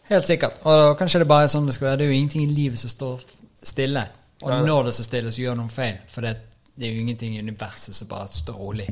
Helt 0.10 0.26
sikkert. 0.28 0.60
Og 0.68 0.98
kanskje 1.00 1.20
det 1.24 1.28
bare 1.30 1.46
er 1.48 1.52
sånn 1.54 1.66
det 1.66 1.74
skal 1.78 1.88
være. 1.88 1.98
Det 1.98 2.06
er 2.06 2.12
jo 2.12 2.18
ingenting 2.18 2.44
i 2.44 2.54
livet 2.54 2.80
som 2.82 2.90
står 2.92 3.22
stille. 3.64 4.04
Og 4.44 4.50
Nei. 4.52 4.62
når 4.68 4.84
det 4.90 4.94
står 4.98 5.08
stille, 5.08 5.32
så 5.32 5.42
gjør 5.42 5.56
noen 5.58 5.70
feil. 5.72 5.96
For 6.12 6.22
det, 6.26 6.34
det 6.80 6.88
er 6.88 6.94
jo 6.96 7.02
ingenting 7.04 7.36
i 7.36 7.42
universet 7.44 7.96
som 7.96 8.08
bare 8.08 8.28
står 8.32 8.56
rolig. 8.58 8.88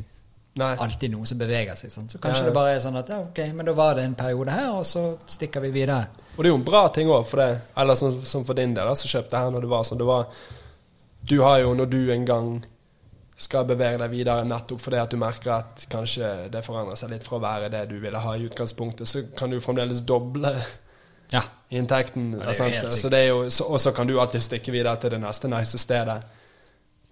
Nei. 0.57 0.71
Alltid 0.81 1.11
noe 1.13 1.25
som 1.29 1.37
beveger 1.37 1.75
seg. 1.77 1.91
Sånn. 1.93 2.07
Så 2.09 2.17
kanskje 2.19 2.41
Ja. 2.41 2.45
det 2.49 2.53
bare 2.55 2.75
er 2.75 2.79
sånn 2.81 2.95
at 2.97 3.09
ja, 3.13 3.19
ok, 3.21 3.39
men 3.53 3.65
da 3.65 3.73
var 3.77 3.95
det 3.95 4.03
en 4.07 4.15
periode 4.17 4.51
her, 4.51 4.71
og 4.73 4.85
så 4.89 5.17
stikker 5.29 5.61
vi 5.61 5.69
videre. 5.71 6.07
Og 6.35 6.39
det 6.43 6.49
er 6.49 6.53
jo 6.55 6.55
en 6.61 6.63
bra 6.65 6.87
ting 6.89 7.07
òg, 7.13 7.25
for 7.29 7.37
det. 7.37 7.61
Eller 7.77 7.95
som, 7.95 8.17
som 8.25 8.45
for 8.45 8.53
din 8.57 8.73
del, 8.73 8.89
som 8.97 9.11
kjøpte 9.11 9.37
her 9.37 9.51
når 9.53 9.61
det 9.67 9.69
var 9.69 9.83
sånn. 9.83 9.97
Det 10.01 10.05
var 10.09 10.27
Du 11.27 11.41
har 11.41 11.59
jo, 11.59 11.73
når 11.75 11.89
du 11.91 12.11
en 12.11 12.25
gang 12.25 12.65
skal 13.37 13.65
bevege 13.65 13.97
deg 13.99 14.09
videre 14.09 14.45
nettopp 14.47 14.79
fordi 14.81 14.97
at 14.97 15.11
du 15.11 15.17
merker 15.17 15.51
at 15.59 15.83
kanskje 15.91 16.49
det 16.49 16.63
forandrer 16.65 16.95
seg 16.97 17.11
litt 17.11 17.23
fra 17.27 17.37
å 17.37 17.41
være 17.43 17.69
det 17.69 17.89
du 17.89 17.99
ville 17.99 18.17
ha 18.17 18.31
i 18.33 18.47
utgangspunktet, 18.47 19.05
så 19.07 19.21
kan 19.37 19.49
du 19.51 19.59
fremdeles 19.61 20.01
doble 20.01 20.55
Ja. 21.31 21.41
inntekten. 21.69 22.33
Så 22.55 23.65
og 23.69 23.79
så 23.79 23.91
kan 23.93 24.07
du 24.07 24.17
alltid 24.19 24.41
stikke 24.41 24.71
videre 24.71 24.95
til 24.97 25.09
det 25.11 25.19
neste 25.21 25.47
nice 25.51 25.77
stedet. 25.77 26.23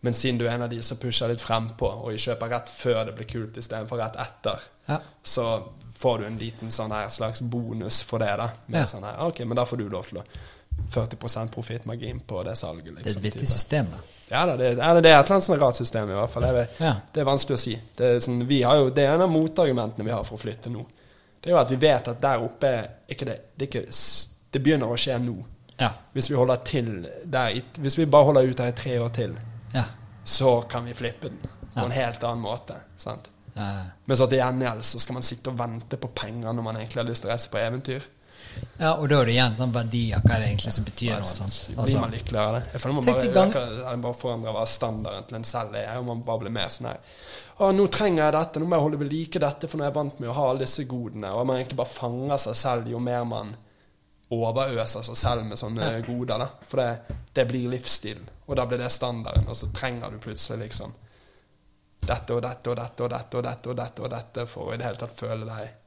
Men 0.05 0.13
siden 0.13 0.37
du 0.39 0.45
er 0.45 0.53
en 0.55 0.65
av 0.65 0.69
de 0.69 0.81
som 0.85 0.97
pusher 1.01 1.31
litt 1.31 1.41
frempå, 1.41 1.87
og 2.05 2.13
kjøper 2.21 2.51
rett 2.53 2.69
før 2.69 3.05
det 3.07 3.15
blir 3.17 3.25
kult 3.31 3.57
istedenfor 3.57 3.97
rett 4.01 4.17
etter, 4.21 4.61
Ja. 4.87 4.99
så 5.23 5.45
får 5.99 6.19
du 6.19 6.25
en 6.27 6.37
liten 6.37 6.69
sånn 6.71 6.91
her 6.93 7.09
slags 7.09 7.41
bonus 7.41 8.01
for 8.05 8.19
det. 8.21 8.33
da 8.37 8.49
Med 8.67 8.81
Ja. 8.81 8.85
sånn 8.85 9.03
her, 9.07 9.17
ok, 9.27 9.39
Men 9.45 9.55
da 9.57 9.65
får 9.65 9.77
du 9.77 9.89
lov 9.89 10.05
til 10.09 10.19
å 10.19 10.23
40 10.91 11.47
profittmargin 11.51 12.19
på 12.27 12.43
det 12.43 12.55
salget. 12.57 12.83
Det 12.85 12.99
er 12.99 13.03
Liksom, 13.03 13.25
et 13.25 13.33
vittig 13.33 13.47
system, 13.47 13.85
da. 13.91 13.97
Ja 14.31 14.45
da, 14.45 14.55
det, 14.57 14.65
er, 14.79 15.01
det 15.01 15.11
er 15.11 15.19
et 15.19 15.25
eller 15.25 15.35
annet 15.37 15.43
sånn 15.47 15.59
rart 15.61 15.75
system, 15.75 16.09
i 16.09 16.13
hvert 16.13 16.29
fall. 16.29 16.43
Vet, 16.53 16.69
Ja. 16.79 16.95
Det 17.13 17.21
er 17.21 17.25
vanskelig 17.25 17.55
å 17.55 17.59
si. 17.59 17.75
Det 17.95 18.05
er, 18.15 18.19
sånn, 18.19 18.45
vi 18.47 18.61
har 18.61 18.75
jo, 18.77 18.89
det 18.89 19.05
er 19.07 19.13
en 19.15 19.21
av 19.21 19.29
motargumentene 19.31 20.03
vi 20.05 20.11
har 20.11 20.23
for 20.23 20.37
å 20.37 20.41
flytte 20.41 20.69
nå. 20.69 20.85
Det 21.41 21.49
er 21.49 21.55
jo 21.55 21.57
at 21.61 21.69
vi 21.71 21.75
vet 21.77 22.07
at 22.07 22.21
der 22.21 22.39
oppe 22.43 22.71
ikke 23.09 23.25
det, 23.25 23.39
det, 23.57 23.69
ikke, 23.69 23.85
det 24.51 24.63
begynner 24.63 24.87
å 24.91 24.97
skje 24.97 25.17
nå. 25.21 25.35
Ja. 25.79 25.91
Hvis 26.13 26.29
vi 26.29 26.35
holder 26.35 26.55
til 26.63 27.07
der 27.25 27.61
Hvis 27.79 27.97
vi 27.97 28.05
bare 28.05 28.23
holder 28.25 28.47
ut 28.49 28.57
der 28.57 28.67
i 28.67 28.71
tre 28.71 28.99
år 28.99 29.09
til, 29.09 29.33
Ja. 29.75 29.83
så 30.23 30.55
kan 30.71 30.85
vi 30.87 30.93
flippe 30.97 31.29
den 31.29 31.37
på 31.43 31.79
Ja. 31.81 31.85
en 31.85 31.91
helt 31.91 32.23
annen 32.23 32.41
måte. 32.43 32.79
Sant? 32.97 33.27
Ja. 33.55 33.69
Men 34.05 34.17
så 34.17 34.27
til 34.29 34.39
gjengjeld 34.39 34.83
så 34.83 34.99
skal 34.99 35.13
man 35.19 35.23
sitte 35.23 35.51
og 35.51 35.57
vente 35.59 35.97
på 35.97 36.07
penger 36.15 36.53
når 36.53 36.63
man 36.63 36.75
egentlig 36.79 37.01
har 37.03 37.07
lyst 37.09 37.21
til 37.23 37.29
å 37.29 37.33
reise 37.35 37.49
på 37.51 37.57
eventyr. 37.61 38.03
ja, 38.79 38.93
og 38.95 39.09
da 39.09 39.21
er 39.21 39.25
det 39.25 39.33
igjen 39.35 39.55
sånn 39.57 39.71
verdier, 39.73 40.19
hva 40.23 40.35
er 40.35 40.39
det 40.43 40.47
egentlig 40.49 40.73
som 40.73 40.83
betyr 40.85 41.11
noe. 41.11 41.21
Blir 41.21 41.79
Altså, 41.79 41.99
man 41.99 42.11
lykkeligere 42.11 42.47
av 42.47 42.53
det? 42.57 42.63
Jeg 42.73 42.81
føler 42.81 42.93
man 42.95 43.05
bare, 43.05 43.33
gang- 43.33 44.01
bare 44.01 44.13
forandrer 44.13 44.53
hva 44.53 44.65
standarden 44.67 45.27
til 45.27 45.35
en 45.37 45.43
selv 45.43 45.75
er, 45.75 45.97
og 45.97 46.05
man 46.05 46.21
bare 46.23 46.39
blir 46.39 46.51
mer 46.51 46.67
sånn 46.69 46.87
her 46.87 46.99
Å, 47.59 47.71
nå 47.75 47.87
trenger 47.89 48.23
jeg 48.23 48.33
dette, 48.33 48.59
nå 48.59 48.65
må 48.67 48.75
jeg 48.75 48.81
holde 48.83 48.99
ved 48.99 49.11
like 49.13 49.39
dette, 49.39 49.67
for 49.69 49.77
nå 49.77 49.83
er 49.83 49.87
jeg 49.91 49.95
vant 49.95 50.19
med 50.19 50.29
å 50.29 50.33
ha 50.33 50.49
alle 50.49 50.59
disse 50.59 50.83
godene. 50.85 51.29
Og 51.33 51.45
man 51.47 51.57
egentlig 51.57 51.77
bare 51.77 51.87
fanger 51.87 52.37
seg 52.37 52.55
selv 52.55 52.87
jo 52.91 52.99
mer 52.99 53.23
man 53.25 53.55
overøser 54.33 55.05
seg 55.05 55.17
selv 55.19 55.45
med 55.45 55.59
sånne 55.59 56.01
goder. 56.07 56.41
da 56.41 56.47
For 56.65 56.81
det, 56.81 57.17
det 57.33 57.45
blir 57.49 57.69
livsstilen, 57.69 58.29
og 58.45 58.55
da 58.57 58.65
blir 58.65 58.81
det 58.81 58.91
standarden, 58.93 59.47
og 59.47 59.57
så 59.57 59.69
trenger 59.73 60.11
du 60.11 60.19
plutselig 60.23 60.67
liksom 60.67 60.93
dette 62.05 62.33
og 62.33 62.41
dette 62.45 62.69
og 62.69 62.77
dette 62.77 63.03
og 63.03 63.09
dette 63.09 63.37
og 63.37 63.43
dette 63.45 63.69
og 63.71 63.77
dette 63.79 64.03
og 64.03 64.11
dette 64.13 64.45
for 64.49 64.69
å 64.69 64.73
i 64.73 64.77
det 64.77 64.85
hele 64.85 64.99
tatt 65.01 65.17
føle 65.17 65.47
deg 65.47 65.81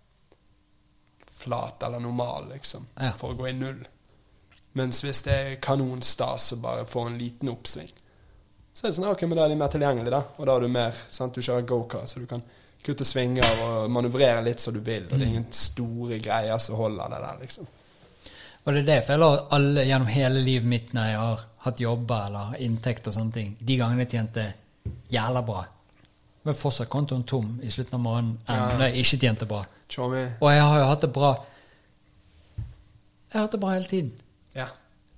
flat 1.39 1.83
eller 1.87 2.03
normal, 2.03 2.49
liksom. 2.51 2.87
Ja. 2.99 3.13
For 3.19 3.31
å 3.31 3.39
gå 3.39 3.47
i 3.49 3.55
null. 3.55 3.85
Mens 4.79 5.05
hvis 5.05 5.23
det 5.27 5.35
er 5.35 5.61
kanonstas 5.63 6.53
og 6.57 6.63
bare 6.65 6.87
får 6.91 7.07
en 7.13 7.19
liten 7.21 7.51
oppsving, 7.53 7.93
så 8.75 8.87
er 8.87 8.91
det 8.91 8.99
sånn 8.99 9.09
ok, 9.11 9.23
men 9.27 9.39
da 9.39 9.45
er 9.47 9.53
de 9.55 9.59
mer 9.59 9.71
tilgjengelige, 9.71 10.15
da. 10.15 10.23
Og 10.39 10.47
da 10.47 10.57
er 10.57 10.67
du 10.67 10.71
mer 10.75 10.99
sant, 11.11 11.35
Du 11.35 11.43
kjører 11.43 11.67
gokart, 11.67 12.11
så 12.11 12.23
du 12.23 12.27
kan 12.31 12.43
kutte 12.83 13.07
svinger 13.07 13.63
og 13.65 13.91
manøvrere 13.91 14.43
litt 14.47 14.63
som 14.63 14.75
du 14.75 14.81
vil. 14.83 15.07
Og 15.09 15.17
det 15.17 15.25
er 15.25 15.33
ingen 15.33 15.49
store 15.55 16.19
greier 16.23 16.59
som 16.63 16.79
holder 16.79 17.15
det 17.15 17.23
der, 17.25 17.41
liksom. 17.43 17.71
Og 18.67 18.73
det 18.75 18.81
er 18.83 18.87
det 18.89 18.95
jeg 18.99 19.05
føler 19.07 19.43
alle 19.57 19.85
gjennom 19.89 20.09
hele 20.13 20.41
livet 20.45 20.67
mitt 20.69 20.93
når 20.95 21.07
jeg 21.09 21.17
har 21.19 21.45
hatt 21.65 21.81
jobber 21.81 22.27
eller 22.29 22.57
inntekt 22.65 23.07
og 23.09 23.15
sånne 23.15 23.33
ting, 23.33 23.57
de 23.61 23.77
gangene 23.81 24.05
jeg 24.05 24.11
tjente 24.11 24.45
jævla 25.13 25.43
bra, 25.43 25.65
Men 26.45 26.55
fortsatt 26.55 26.89
kontoen 26.89 27.25
tom 27.29 27.59
i 27.63 27.69
slutten 27.71 27.95
av 27.99 28.01
måneden 28.01 28.39
enn 28.49 28.57
Ja. 28.57 28.77
når 28.79 28.85
jeg 28.89 29.05
ikke 29.05 29.19
tjente 29.21 29.47
bra. 29.47 29.65
Tjommi. 29.89 30.23
Og 30.41 30.51
jeg 30.53 30.63
har 30.63 30.79
jo 30.79 30.85
hatt 30.87 31.01
det 31.01 31.13
bra 31.13 31.33
Jeg 33.29 33.35
har 33.37 33.41
hatt 33.43 33.53
det 33.53 33.61
bra 33.61 33.73
hele 33.75 33.85
tiden. 33.91 34.13
Ja. 34.57 34.67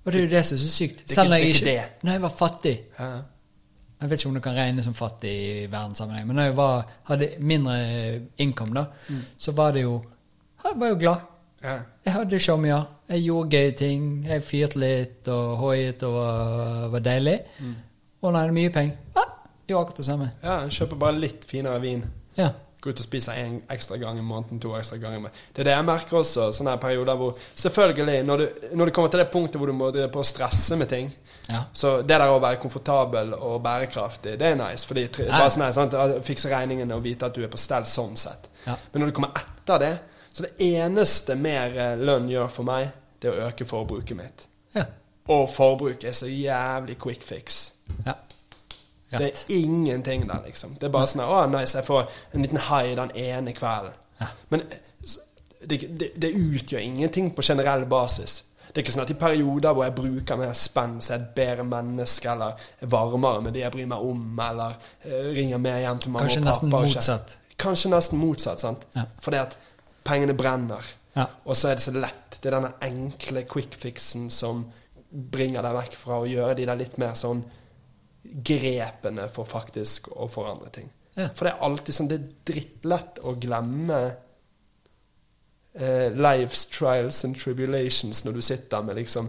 Og 0.05 0.11
det 0.11 0.19
er 0.19 0.23
jo 0.25 0.31
det 0.33 0.41
som 0.45 0.55
er 0.57 0.61
så 0.63 0.67
sykt. 0.71 1.03
Det 1.07 1.15
Selv 1.15 1.29
når 1.29 1.35
jeg 1.43 1.53
ikke 1.55 1.65
det. 1.65 1.83
Når 2.03 2.11
jeg 2.11 2.21
var 2.21 2.29
fattig 2.29 2.73
ja. 2.99 3.11
Jeg 4.01 4.09
vet 4.09 4.19
ikke 4.19 4.27
om 4.31 4.33
det 4.33 4.43
kan 4.43 4.55
regnes 4.57 4.83
som 4.87 4.93
fattig 4.97 5.31
i 5.31 5.65
verdenssammenheng, 5.69 6.25
men 6.27 6.35
når 6.35 6.43
jeg 6.47 6.55
var, 6.57 6.85
hadde 7.05 7.27
mindre 7.39 7.75
income, 8.41 8.73
da, 8.73 8.85
Mm. 9.09 9.19
så 9.37 9.51
var 9.53 9.71
det 9.71 9.81
jo 9.83 10.03
Jeg 10.63 10.73
var 10.79 10.87
jo 10.87 10.95
glad. 10.95 11.21
Ja. 11.63 11.75
Jeg 12.05 12.13
hadde 12.13 12.39
showmia. 12.39 12.79
Jeg 13.09 13.23
gjorde 13.25 13.49
gøye 13.57 13.71
ting. 13.77 14.09
Jeg 14.25 14.43
fyrte 14.43 14.79
litt 14.81 15.27
og 15.27 15.57
hoiet 15.61 16.03
og 16.07 16.13
var, 16.15 16.87
var 16.95 17.05
deilig. 17.05 17.37
Mm. 17.59 17.75
Og 18.21 18.31
når 18.31 18.39
jeg 18.39 18.47
hadde 18.47 18.57
mye 18.57 18.73
penger 18.73 18.97
ja, 19.15 19.23
det 19.67 19.75
var 19.75 19.81
akkurat 19.85 19.97
det 19.97 20.05
samme. 20.05 20.31
ja. 20.43 20.57
Kjøper 20.69 20.99
bare 21.05 21.19
litt 21.19 21.45
finere 21.49 21.81
vin. 21.81 22.03
Ja. 22.37 22.49
Gå 22.81 22.89
ut 22.89 22.99
og 22.99 23.05
spise 23.05 23.33
en 23.37 23.59
ekstra 23.69 23.97
gang 24.01 24.17
i 24.17 24.23
måneden, 24.25 24.59
to 24.59 24.71
ekstra 24.77 24.97
ganger. 24.97 25.29
Det 25.53 25.61
er 25.61 25.69
det 25.69 25.73
jeg 25.75 25.85
merker 25.85 26.17
også. 26.17 26.47
sånne 26.51 26.77
perioder 26.81 27.15
hvor 27.15 27.37
Selvfølgelig, 27.55 28.23
når 28.25 28.37
du, 28.37 28.47
når 28.73 28.85
du 28.85 28.91
kommer 28.91 29.09
til 29.13 29.19
det 29.21 29.29
punktet 29.31 29.61
hvor 29.61 29.69
du 29.69 29.73
må 29.77 29.91
på 29.91 30.23
å 30.23 30.25
stresse 30.25 30.77
med 30.77 30.89
ting 30.89 31.11
ja. 31.49 31.63
Så 31.73 31.97
det 32.01 32.17
der 32.19 32.29
å 32.31 32.39
være 32.41 32.59
komfortabel 32.61 33.33
og 33.33 33.61
bærekraftig, 33.65 34.37
det 34.39 34.51
er 34.51 34.55
nice. 34.55 34.85
Fordi 34.87 35.07
Ja. 35.25 35.37
bare 35.39 35.49
sånn 35.49 35.91
her, 35.91 36.19
Fikse 36.23 36.49
regningene 36.49 36.95
og 36.95 37.03
vite 37.03 37.25
at 37.25 37.35
du 37.35 37.43
er 37.43 37.47
på 37.47 37.57
stell 37.57 37.83
sånn 37.83 38.15
sett. 38.15 38.47
Ja. 38.65 38.75
Men 38.93 39.01
når 39.01 39.07
du 39.07 39.11
kommer 39.11 39.31
etter 39.35 39.79
det 39.79 39.99
Så 40.31 40.43
det 40.43 40.51
eneste 40.63 41.35
mer 41.35 41.75
eh, 41.75 41.99
lønn 41.99 42.29
gjør 42.31 42.49
for 42.51 42.67
meg, 42.67 42.91
det 43.21 43.29
er 43.29 43.37
å 43.37 43.47
øke 43.49 43.67
forbruket 43.67 44.17
mitt. 44.17 44.47
ja. 44.75 44.85
Og 45.31 45.49
forbruk 45.53 46.03
er 46.03 46.15
så 46.17 46.27
jævlig 46.27 46.97
quick 46.99 47.23
fix. 47.23 47.71
ja. 48.05 48.13
Det 49.11 49.27
er 49.27 49.39
ingenting 49.51 50.23
der, 50.27 50.39
liksom. 50.45 50.77
Det 50.79 50.87
er 50.87 50.91
bare 50.93 51.07
sånn 51.11 51.25
Å, 51.25 51.41
nice, 51.51 51.75
jeg 51.75 51.83
får 51.83 52.05
en 52.31 52.45
liten 52.45 52.61
high 52.69 52.93
den 52.95 53.11
ene 53.19 53.51
kvelden. 53.53 53.97
Ja. 54.21 54.29
Men 54.49 54.63
eh, 54.71 54.77
det, 55.67 55.77
det, 55.99 56.07
det 56.15 56.29
utgjør 56.31 56.79
ingenting 56.79 57.31
på 57.35 57.43
generell 57.43 57.83
basis. 57.91 58.37
Det 58.71 58.79
er 58.79 58.85
ikke 58.85 58.93
sånn 58.95 59.03
at 59.03 59.11
i 59.11 59.17
perioder 59.19 59.75
hvor 59.75 59.83
jeg 59.83 59.95
bruker 59.97 60.39
mer 60.39 60.53
spenn, 60.55 60.95
så 61.03 61.11
er 61.11 61.17
jeg 61.17 61.25
et 61.25 61.33
bedre 61.41 61.65
menneske, 61.67 62.31
eller 62.31 62.55
er 62.79 62.91
varmere 62.93 63.43
med 63.43 63.53
det 63.57 63.65
jeg 63.65 63.73
bryr 63.75 63.89
meg 63.91 64.05
om, 64.07 64.21
eller 64.47 64.77
uh, 64.79 65.27
ringer 65.35 65.59
mer 65.59 65.81
hjem 65.83 65.99
til 65.99 66.13
mamma 66.13 66.23
Kanskje 66.23 66.39
og 66.39 66.47
pappa. 66.47 66.53
nesten 66.55 66.71
motsatt. 66.77 67.33
Kanskje 67.59 67.91
nesten 67.91 68.21
motsatt, 68.21 68.63
sant. 68.63 68.87
Ja. 68.95 69.03
Fordi 69.21 69.41
at 69.41 69.57
pengene 70.03 70.35
brenner. 70.37 70.85
Ja. 71.13 71.27
Og 71.45 71.57
så 71.57 71.71
er 71.71 71.79
det 71.79 71.85
så 71.85 71.93
lett. 71.95 72.37
Det 72.39 72.49
er 72.49 72.57
denne 72.57 72.75
enkle 72.85 73.43
quick 73.49 73.75
fixen 73.79 74.29
som 74.33 74.65
bringer 75.11 75.63
deg 75.65 75.75
vekk 75.75 75.97
fra 75.99 76.21
å 76.21 76.29
gjøre 76.29 76.55
de 76.57 76.67
der 76.69 76.79
litt 76.79 76.97
mer 77.01 77.17
sånn 77.19 77.43
grepene 78.21 79.27
for 79.33 79.49
faktisk 79.49 80.11
å 80.13 80.29
forandre 80.31 80.71
ting. 80.73 80.89
Ja. 81.17 81.27
For 81.35 81.45
det 81.45 81.51
er 81.51 81.63
alltid 81.67 81.95
sånn 81.95 82.07
Det 82.07 82.15
er 82.15 82.27
drittlett 82.47 83.17
å 83.27 83.33
glemme 83.35 83.97
eh, 85.75 86.07
lives, 86.15 86.65
trials 86.71 87.25
and 87.27 87.35
tribulations 87.35 88.23
når 88.23 88.37
du 88.37 88.41
sitter 88.45 88.85
med 88.87 88.95
liksom 89.01 89.27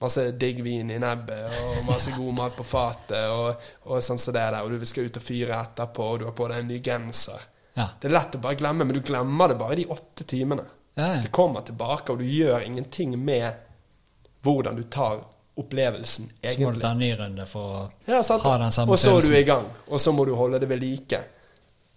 masse 0.00 0.22
digg 0.40 0.62
vin 0.64 0.90
i 0.94 1.00
nebbet 1.02 1.58
og 1.60 1.82
masse 1.88 2.14
god 2.14 2.36
mat 2.38 2.54
på 2.56 2.64
fatet 2.64 3.26
og, 3.34 3.66
og 3.90 4.04
sånn 4.04 4.20
som 4.22 4.32
det 4.36 4.46
der, 4.46 4.62
og 4.62 4.72
du 4.72 4.86
skal 4.88 5.10
ut 5.10 5.18
og 5.20 5.24
fyre 5.24 5.58
etterpå, 5.58 6.06
og 6.06 6.22
du 6.22 6.28
har 6.28 6.36
på 6.36 6.46
deg 6.48 6.62
en 6.62 6.70
ny 6.70 6.78
genser. 6.84 7.42
Ja. 7.80 7.88
Det 8.00 8.08
er 8.10 8.14
lett 8.18 8.36
å 8.36 8.42
bare 8.44 8.58
glemme, 8.60 8.84
men 8.86 8.96
du 8.96 9.02
glemmer 9.06 9.50
det 9.52 9.58
bare 9.60 9.76
i 9.76 9.80
de 9.82 9.88
åtte 9.96 10.26
timene. 10.28 10.64
Ja, 10.98 11.06
ja. 11.16 11.20
Det 11.24 11.30
kommer 11.34 11.64
tilbake, 11.66 12.12
og 12.12 12.20
du 12.20 12.26
gjør 12.28 12.64
ingenting 12.66 13.16
med 13.24 13.50
hvordan 14.44 14.76
du 14.78 14.82
tar 14.92 15.20
opplevelsen 15.60 16.30
Så 16.40 16.60
må 16.62 16.70
du 16.72 16.80
ta 16.80 16.90
en 16.94 16.98
ny 17.02 17.10
runde 17.18 17.44
for 17.46 17.74
å 17.76 17.80
Ja, 18.08 18.22
ha 18.22 18.58
den 18.58 18.72
samme 18.72 18.88
følelsen. 18.88 18.90
og 18.92 18.98
så 18.98 19.16
er 19.18 19.28
du 19.28 19.36
i 19.38 19.44
gang, 19.44 19.66
og 19.88 20.00
så 20.00 20.12
må 20.16 20.24
du 20.24 20.32
holde 20.34 20.58
det 20.62 20.68
ved 20.70 20.80
like. 20.80 21.20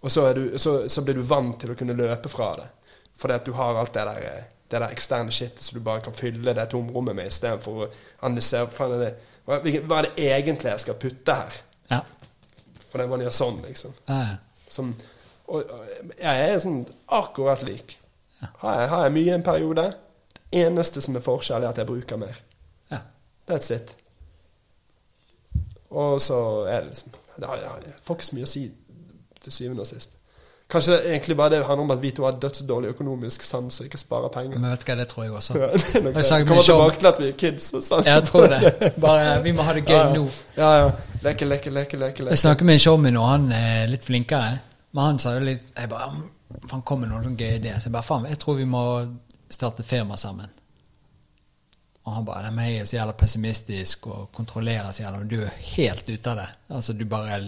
Og 0.04 0.12
så, 0.12 0.32
du, 0.36 0.58
så, 0.58 0.88
så 0.88 1.02
blir 1.02 1.16
du 1.16 1.22
vant 1.22 1.56
til 1.60 1.72
å 1.72 1.76
kunne 1.78 1.96
løpe 1.96 2.28
fra 2.28 2.50
det. 2.58 2.66
Fordi 3.16 3.34
at 3.38 3.46
du 3.46 3.54
har 3.56 3.78
alt 3.80 3.94
det 3.94 4.04
der, 4.04 4.44
det 4.68 4.80
der 4.82 4.92
eksterne 4.92 5.32
shitet 5.32 5.62
som 5.64 5.78
du 5.78 5.84
bare 5.86 6.02
kan 6.04 6.16
fylle 6.18 6.52
det 6.56 6.66
tomrommet 6.74 7.16
med, 7.16 7.30
istedenfor 7.32 7.86
å 7.86 7.88
analysere 8.26 8.68
er 8.84 8.98
det, 9.00 9.10
hva, 9.46 9.60
hva 9.64 10.02
er 10.02 10.08
det 10.10 10.28
egentlig 10.28 10.74
jeg 10.74 10.84
skal 10.84 10.98
putte 11.00 11.38
her. 11.40 11.58
Ja. 11.88 12.02
For 12.90 13.00
det 13.00 13.08
man 13.10 13.24
gjør 13.24 13.36
sånn, 13.38 13.62
liksom. 13.64 13.96
Ja, 14.10 14.20
ja. 14.34 14.36
Som, 14.68 14.92
og, 15.48 15.64
og 15.70 16.14
jeg 16.20 16.46
er 16.50 16.58
sånn 16.62 16.80
akkurat 17.12 17.62
lik. 17.66 17.98
Har 18.62 18.80
jeg, 18.80 18.88
har 18.92 19.04
jeg 19.06 19.12
mye 19.18 19.34
en 19.38 19.44
periode? 19.46 19.84
Eneste 20.54 21.00
som 21.02 21.16
er 21.16 21.24
forskjell, 21.24 21.62
er 21.64 21.72
at 21.74 21.78
jeg 21.82 21.86
bruker 21.88 22.16
mer. 22.20 22.40
ja. 22.92 22.98
That's 23.48 23.70
it. 23.74 23.94
Og 25.94 26.20
så 26.20 26.36
er 26.66 26.80
det 26.80 26.86
liksom 26.94 27.12
Det 27.36 27.92
får 28.04 28.16
ikke 28.16 28.26
så 28.26 28.34
mye 28.36 28.46
å 28.46 28.50
si 28.50 28.62
til 29.44 29.52
syvende 29.52 29.82
og 29.84 29.86
sist. 29.90 30.10
Kanskje 30.70 30.94
det 30.94 31.10
egentlig 31.12 31.36
bare 31.36 31.50
det 31.52 31.64
handler 31.68 31.84
om 31.84 31.90
at 31.92 32.00
vi 32.02 32.10
to 32.16 32.24
har 32.24 32.38
dødsdårlig 32.40 32.88
økonomisk 32.94 33.42
sans 33.44 33.80
og 33.80 33.86
ikke 33.86 33.98
sparer 34.00 34.30
penger. 34.32 34.58
Men 34.58 34.70
vet 34.72 34.80
du 34.80 34.88
hva, 34.88 34.96
det 35.02 35.06
tror 35.10 35.24
jeg 35.26 35.32
også. 35.36 35.54
Ja, 35.60 35.66
det 35.66 35.90
er 35.98 36.02
nok 36.06 36.14
det. 36.14 36.46
Kommer 36.48 36.62
tilbake 36.62 36.98
til 37.02 37.06
at 37.10 37.20
vi 37.20 37.28
er 37.28 37.36
kids 37.42 37.66
og 37.76 37.82
sånn. 37.84 38.06
Jeg 38.08 38.24
tror 38.30 38.46
det. 38.54 38.72
Bare, 39.04 39.34
vi 39.44 39.52
må 39.54 39.66
ha 39.66 39.74
det 39.76 39.82
gøy 39.84 39.92
Ja, 39.94 40.04
ja. 40.08 40.14
nå. 40.16 40.24
Ja, 40.56 40.70
ja. 40.80 40.88
Leke, 41.26 41.48
leke, 41.50 41.70
leke, 41.74 42.00
leke. 42.00 42.26
Jeg 42.30 42.40
snakker 42.46 42.64
med 42.70 42.78
en 42.78 42.82
showmy 42.86 43.12
nå, 43.14 43.26
han 43.28 43.44
er 43.54 43.84
litt 43.92 44.08
flinkere. 44.08 44.56
Men 44.94 45.04
han 45.04 45.18
sa 45.18 45.34
jo 45.34 45.42
litt 45.42 45.72
Jeg 45.74 45.90
bare 45.90 46.12
Han 46.70 46.82
kom 46.86 47.02
med 47.02 47.10
noen 47.10 47.34
gøye 47.38 47.58
ideer. 47.58 47.80
Så 47.82 47.90
jeg 47.90 47.96
bare 47.96 48.06
faen, 48.06 48.28
jeg 48.30 48.38
tror 48.42 48.60
vi 48.60 48.68
må 48.68 48.84
starte 49.50 49.86
firma 49.86 50.16
sammen. 50.20 50.52
Og 52.04 52.12
han 52.12 52.26
bare 52.28 52.52
Nei, 52.54 52.70
jeg 52.74 52.84
er 52.84 52.88
så 52.90 52.98
jævla 52.98 53.16
pessimistisk 53.18 54.08
og 54.12 54.30
kontrollerer 54.36 54.92
så 54.92 55.06
jævla 55.06 55.24
du 55.28 55.38
er 55.42 55.60
helt 55.74 56.08
ute 56.08 56.30
av 56.34 56.40
det. 56.42 56.48
Altså, 56.78 56.94
du 56.94 57.04
bare 57.08 57.40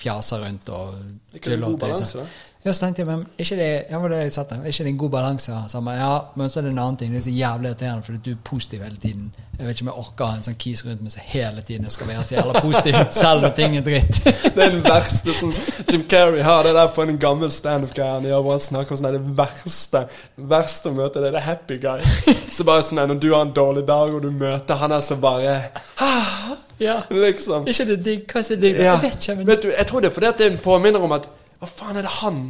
fjaser 0.00 0.44
rundt 0.44 0.70
og 0.72 0.94
Det 1.00 1.38
er 1.38 1.42
ikke 1.42 1.56
en 1.56 1.66
god 1.66 1.78
balanse, 1.82 2.22
da. 2.22 2.26
Ja, 2.60 2.72
så 2.72 2.84
tenkte 2.84 3.00
jeg, 3.00 3.08
men 3.08 3.22
ikke 3.40 3.56
det, 3.56 3.66
ja, 3.88 3.98
var 3.98 4.12
det 4.12 4.16
jeg 4.20 4.32
satt 4.34 4.50
der, 4.50 4.58
er 4.60 4.68
ikke 4.68 4.84
det 4.84 4.90
en 4.90 4.96
god 5.00 5.10
balanse? 5.10 5.54
Så 5.68 5.80
ja, 5.96 6.10
men 6.36 6.50
så 6.52 6.58
er 6.60 6.66
det 6.66 6.72
en 6.74 6.80
annen 6.82 6.98
ting, 7.00 7.12
det 7.14 7.22
er 7.22 7.24
så 7.24 7.32
jævlig 7.32 7.70
irriterende, 7.70 8.02
fordi 8.04 8.18
du 8.24 8.30
er 8.34 8.42
positiv 8.44 8.82
hele 8.84 8.98
tiden. 9.00 9.30
Jeg 9.56 9.66
vet 9.66 9.78
ikke 9.78 9.86
om 9.86 9.88
jeg 9.88 10.02
orker 10.02 10.24
å 10.24 10.28
ha 10.28 10.36
en 10.36 10.44
sånn 10.44 10.58
kis 10.60 10.82
rundt 10.84 11.00
meg 11.04 11.14
som 11.14 11.24
hele 11.24 11.64
tiden 11.64 11.88
jeg 11.88 11.94
skal 11.94 12.10
være 12.10 12.26
så 12.28 12.34
jævla 12.36 12.62
positiv, 12.66 12.98
selv 13.22 13.46
når 13.46 13.56
ting 13.56 13.78
er 13.78 13.86
dritt. 13.88 14.20
Det 14.54 14.64
er 14.66 14.74
den 14.76 14.84
verste 14.84 15.36
sånn 15.36 15.56
Jim 15.88 16.04
Carrey 16.10 16.44
har 16.44 16.68
det 16.68 16.76
der 16.76 16.92
på 16.92 17.06
en 17.06 17.18
gammel 17.22 17.52
standup-greie 17.54 18.18
han 18.18 18.28
gjør, 18.28 18.44
hvor 18.44 18.56
han 18.58 18.64
snakker 18.66 18.96
om 18.96 19.00
sånn 19.00 19.16
det 19.16 19.24
verste 19.40 20.04
verste 20.52 20.92
å 20.92 20.96
møte, 21.00 21.24
det 21.24 21.32
er 21.32 21.38
det 21.38 21.44
happy 21.46 21.80
guy. 21.80 22.04
Så 22.56 22.68
bare 22.68 22.84
sånn 22.84 23.00
når 23.00 23.24
du 23.24 23.30
har 23.32 23.46
en 23.46 23.56
dårlig 23.56 23.86
dag, 23.88 24.12
og 24.12 24.20
du 24.20 24.28
møter 24.36 24.80
han 24.84 24.92
er 24.92 25.04
så 25.04 25.16
bare 25.20 25.56
ah, 25.96 26.56
ja. 26.80 27.00
Liksom. 27.08 27.68
Ikke 27.68 27.88
det 27.88 28.00
digg, 28.04 28.24
hva 28.28 28.40
er 28.40 28.48
så 28.52 28.56
digg? 28.60 28.76
Ja. 28.76 28.96
Jeg 28.98 29.06
vet 29.06 29.20
ikke, 29.24 29.38
men... 29.40 29.48
Vet 29.48 29.64
du, 29.64 29.70
jeg 29.72 29.88
tror 29.88 30.04
det 30.04 30.10
er 30.10 30.16
fordi 30.16 30.32
det 30.38 30.46
er 30.46 30.52
en 30.54 30.64
påminner 30.64 31.04
om 31.04 31.16
at 31.16 31.28
Hva 31.60 31.68
faen 31.68 32.00
er 32.00 32.06
det 32.06 32.12
han 32.22 32.42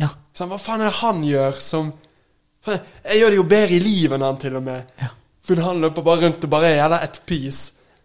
Ja, 0.00 0.08
sånn, 0.36 0.50
Hva 0.52 0.58
faen 0.60 0.82
er 0.82 0.90
det 0.90 0.98
han 1.00 1.22
gjør 1.24 1.60
som 1.60 1.92
Jeg 2.68 3.20
gjør 3.20 3.32
det 3.32 3.38
jo 3.40 3.46
bedre 3.48 3.76
i 3.76 3.82
livet 3.82 4.16
enn 4.18 4.26
han, 4.26 4.36
til 4.38 4.58
og 4.58 4.62
med. 4.66 4.90
Ja. 5.00 5.08
Men 5.48 5.62
han 5.66 5.80
løper 5.82 6.04
bare 6.06 6.26
rundt 6.26 6.44
og 6.46 6.52
bare 6.52 6.68
er 6.68 6.76
jævla 6.76 7.00
et 7.02 7.16
pis. 7.26 7.62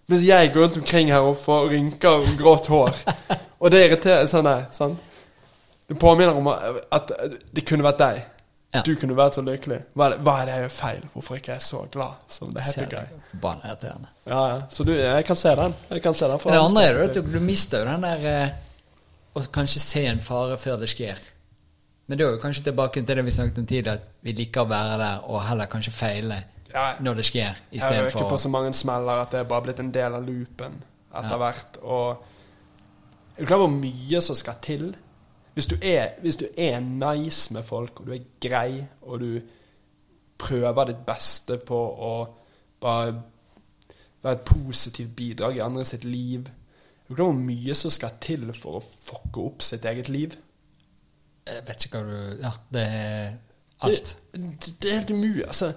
Mens 0.10 0.24
jeg 0.26 0.54
går 0.54 0.64
rundt 0.64 0.80
omkring 0.82 1.12
her 1.14 1.28
og 1.28 1.36
får 1.38 1.68
rynker 1.76 2.24
og 2.24 2.32
grått 2.40 2.72
hår. 2.72 3.04
Og 3.62 3.72
det 3.74 3.80
irriterer 3.88 4.28
sånn 4.30 4.46
er, 4.50 4.68
sant? 4.70 5.00
Det 5.90 5.96
påminner 5.98 6.38
om 6.38 6.50
at 6.52 7.14
det 7.54 7.64
kunne 7.66 7.86
vært 7.86 8.02
deg. 8.02 8.20
Ja. 8.76 8.84
Du 8.86 8.92
kunne 9.00 9.16
vært 9.18 9.38
så 9.38 9.42
lykkelig. 9.42 9.80
Hva 9.98 10.10
er, 10.10 10.14
det, 10.14 10.20
hva 10.28 10.36
er 10.38 10.46
det 10.46 10.54
jeg 10.54 10.64
gjør 10.66 10.74
feil? 10.76 11.04
Hvorfor 11.14 11.40
ikke 11.40 11.54
er 11.54 11.58
jeg 11.58 11.66
så 11.66 11.82
glad 11.92 12.20
som 12.30 12.52
the 12.54 12.66
happy 12.66 12.86
guy? 12.92 13.08
det. 13.08 13.22
Forbanna 13.32 13.72
irriterende. 13.72 14.12
Ja, 14.28 14.42
ja. 14.52 14.60
Så 14.74 14.86
du, 14.86 14.92
jeg 14.94 15.26
kan 15.26 15.40
se 15.40 15.54
den. 15.62 15.76
Jeg 15.90 16.04
kan 16.04 16.18
se 16.20 16.30
den 16.30 16.42
for 16.44 16.54
det 16.54 16.62
andre 16.62 16.84
er 16.84 17.00
jo 17.00 17.06
at 17.08 17.18
du, 17.18 17.32
du 17.34 17.40
mister 17.44 17.82
jo 17.82 17.90
den 17.90 18.06
der 18.06 18.28
Å 19.38 19.42
kanskje 19.54 19.82
se 19.84 20.02
en 20.10 20.20
fare 20.24 20.58
før 20.58 20.80
det 20.82 20.90
skjer. 20.90 21.20
Men 22.08 22.18
det 22.18 22.26
er 22.26 22.32
jo 22.38 22.40
kanskje 22.42 22.64
tilbake 22.70 23.04
til 23.06 23.20
det 23.20 23.26
vi 23.28 23.34
snakket 23.36 23.58
om 23.62 23.66
tidligere, 23.68 24.00
at 24.00 24.24
vi 24.24 24.34
liker 24.38 24.64
å 24.64 24.70
være 24.70 24.98
der 25.02 25.26
og 25.28 25.42
heller 25.44 25.68
kanskje 25.70 25.92
feile 25.94 26.38
Ja. 26.74 26.96
når 27.00 27.16
det 27.16 27.26
skjer, 27.26 27.56
Jeg 27.72 27.82
røker 27.82 28.30
på 28.30 28.38
så 28.38 28.50
mange 28.50 28.74
smeller 28.74 29.22
at 29.22 29.32
det 29.32 29.40
er 29.40 29.44
bare 29.44 29.62
blitt 29.62 29.80
en 29.80 29.92
del 29.92 30.14
av 30.16 30.24
loopen 30.26 30.84
etter 31.16 31.30
Ja. 31.30 31.38
hvert. 31.38 31.78
Og 31.84 32.24
er 33.38 33.42
du 33.42 33.46
klar 33.46 33.58
over 33.58 33.68
hvor 33.68 33.78
mye 33.82 34.22
som 34.22 34.36
skal 34.36 34.56
til? 34.62 34.96
Hvis 35.54 35.66
du, 35.68 35.76
er, 35.82 36.10
hvis 36.22 36.36
du 36.38 36.46
er 36.58 36.80
nice 36.80 37.54
med 37.54 37.64
folk, 37.66 38.00
og 38.00 38.06
du 38.06 38.14
er 38.14 38.20
grei, 38.42 38.88
og 39.02 39.20
du 39.20 39.42
prøver 40.38 40.86
ditt 40.86 41.06
beste 41.06 41.58
på 41.58 41.80
å 42.00 42.28
bare 42.80 43.16
være 44.24 44.34
et 44.34 44.46
positivt 44.46 45.16
bidrag 45.16 45.56
i 45.58 45.60
andre 45.66 45.86
sitt 45.86 46.04
liv 46.04 46.48
Er 47.08 47.14
du 47.14 47.16
klar 47.16 47.26
over 47.26 47.34
hvor 47.34 47.44
mye 47.48 47.76
som 47.76 47.92
skal 47.92 48.18
til 48.20 48.54
for 48.54 48.80
å 48.80 48.84
fucke 48.84 49.40
opp 49.48 49.62
sitt 49.64 49.86
eget 49.86 50.10
liv? 50.10 50.36
Jeg 51.48 51.64
vet 51.68 51.86
ikke 51.86 52.02
hva 52.02 52.08
du 52.12 52.42
Ja, 52.44 52.52
det 52.76 52.82
er 52.84 53.38
alt. 53.80 54.18
Det, 54.34 54.74
det 54.82 54.90
er 54.92 54.98
helt 55.00 55.12
umulig. 55.14 55.46
Altså, 55.48 55.70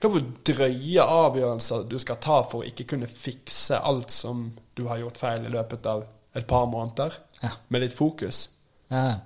hva 0.00 0.10
hvor 0.12 0.22
drøye 0.46 1.02
avgjørelser 1.02 1.86
du 1.90 1.96
skal 1.98 2.20
ta 2.22 2.42
for 2.46 2.62
å 2.62 2.68
ikke 2.68 2.86
kunne 2.92 3.08
fikse 3.10 3.78
alt 3.80 4.10
som 4.14 4.50
du 4.76 4.84
har 4.86 5.00
gjort 5.02 5.18
feil 5.18 5.46
i 5.48 5.52
løpet 5.54 5.86
av 5.90 6.04
et 6.36 6.46
par 6.46 6.66
måneder, 6.68 7.14
Ja. 7.42 7.50
med 7.68 7.80
litt 7.82 7.92
fokus. 7.96 8.48
Ja. 8.90 9.20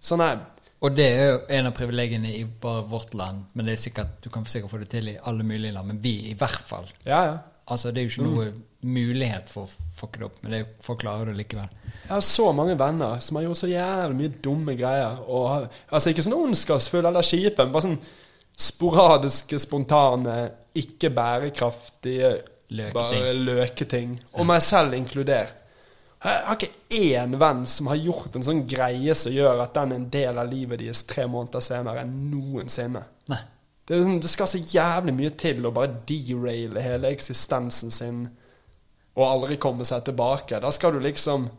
Sånn 0.00 0.20
er 0.22 0.40
Og 0.84 0.94
det 0.96 1.04
er 1.06 1.28
jo 1.32 1.38
en 1.48 1.66
av 1.66 1.72
privilegiene 1.74 2.28
i 2.34 2.44
bare 2.44 2.82
vårt 2.86 3.14
land, 3.14 3.44
men 3.54 3.66
det 3.66 3.72
er 3.72 3.76
sikkert, 3.82 4.20
du 4.22 4.28
kan 4.30 4.44
sikkert 4.44 4.70
få 4.70 4.78
det 4.78 4.88
til 4.90 5.08
i 5.08 5.18
alle 5.24 5.42
mulige 5.42 5.72
land, 5.72 5.86
men 5.88 6.00
vi 6.02 6.30
i 6.30 6.34
hvert 6.34 6.60
fall. 6.60 6.84
Ja, 7.06 7.24
ja. 7.24 7.38
Altså, 7.66 7.90
det 7.90 8.02
er 8.02 8.04
jo 8.04 8.10
ikke 8.12 8.26
noe 8.28 8.52
mulighet 8.84 9.50
for 9.50 9.66
å 9.66 9.90
fucke 9.98 10.20
det 10.20 10.26
opp, 10.28 10.36
men 10.42 10.54
det 10.54 10.60
forklarer 10.84 11.30
du 11.30 11.38
likevel. 11.38 11.70
Jeg 12.04 12.12
har 12.12 12.24
så 12.26 12.50
mange 12.56 12.76
venner 12.78 13.20
som 13.24 13.38
har 13.38 13.46
gjort 13.46 13.60
så 13.62 13.70
jævlig 13.70 14.18
mye 14.18 14.34
dumme 14.44 14.74
greier. 14.78 15.22
Og, 15.24 15.68
altså 15.88 16.12
Ikke 16.12 16.24
sånn 16.26 16.36
ondskapsfull 16.36 17.08
eller 17.08 17.24
kjipe, 17.26 17.64
men 17.64 17.74
bare 17.74 17.86
sånn 17.88 18.00
sporadiske, 18.54 19.58
spontane, 19.62 20.36
ikke 20.78 21.10
bærekraftige 21.14 22.34
Løketing. 22.74 22.94
bare 22.94 23.32
løketing. 23.38 24.14
Og 24.38 24.46
meg 24.48 24.62
selv 24.62 24.94
inkludert. 24.98 25.60
Jeg 26.24 26.44
har 26.46 26.56
ikke 26.56 26.96
én 26.96 27.34
venn 27.36 27.66
som 27.68 27.90
har 27.92 27.98
gjort 28.00 28.36
en 28.36 28.46
sånn 28.46 28.62
greie 28.68 29.14
som 29.18 29.32
gjør 29.34 29.60
at 29.66 29.74
den 29.76 29.92
er 29.92 29.98
en 30.00 30.06
del 30.12 30.38
av 30.40 30.48
livet 30.48 30.80
deres 30.80 31.02
tre 31.04 31.26
måneder 31.28 31.60
senere 31.60 32.00
enn 32.00 32.14
noensinne. 32.30 33.02
Nei. 33.28 33.42
Det, 33.84 33.98
liksom, 33.98 34.20
det 34.24 34.30
skal 34.32 34.48
så 34.48 34.60
jævlig 34.62 35.12
mye 35.18 35.34
til 35.36 35.66
å 35.68 35.72
bare 35.76 35.98
deraile 36.08 36.80
hele 36.80 37.10
eksistensen 37.12 37.92
sin 37.92 38.22
og 39.14 39.26
aldri 39.28 39.56
komme 39.62 39.84
seg 39.86 40.04
tilbake. 40.08 40.58
Da 40.60 40.70
skal 40.74 40.92
du 40.96 41.00
liksom 41.04 41.50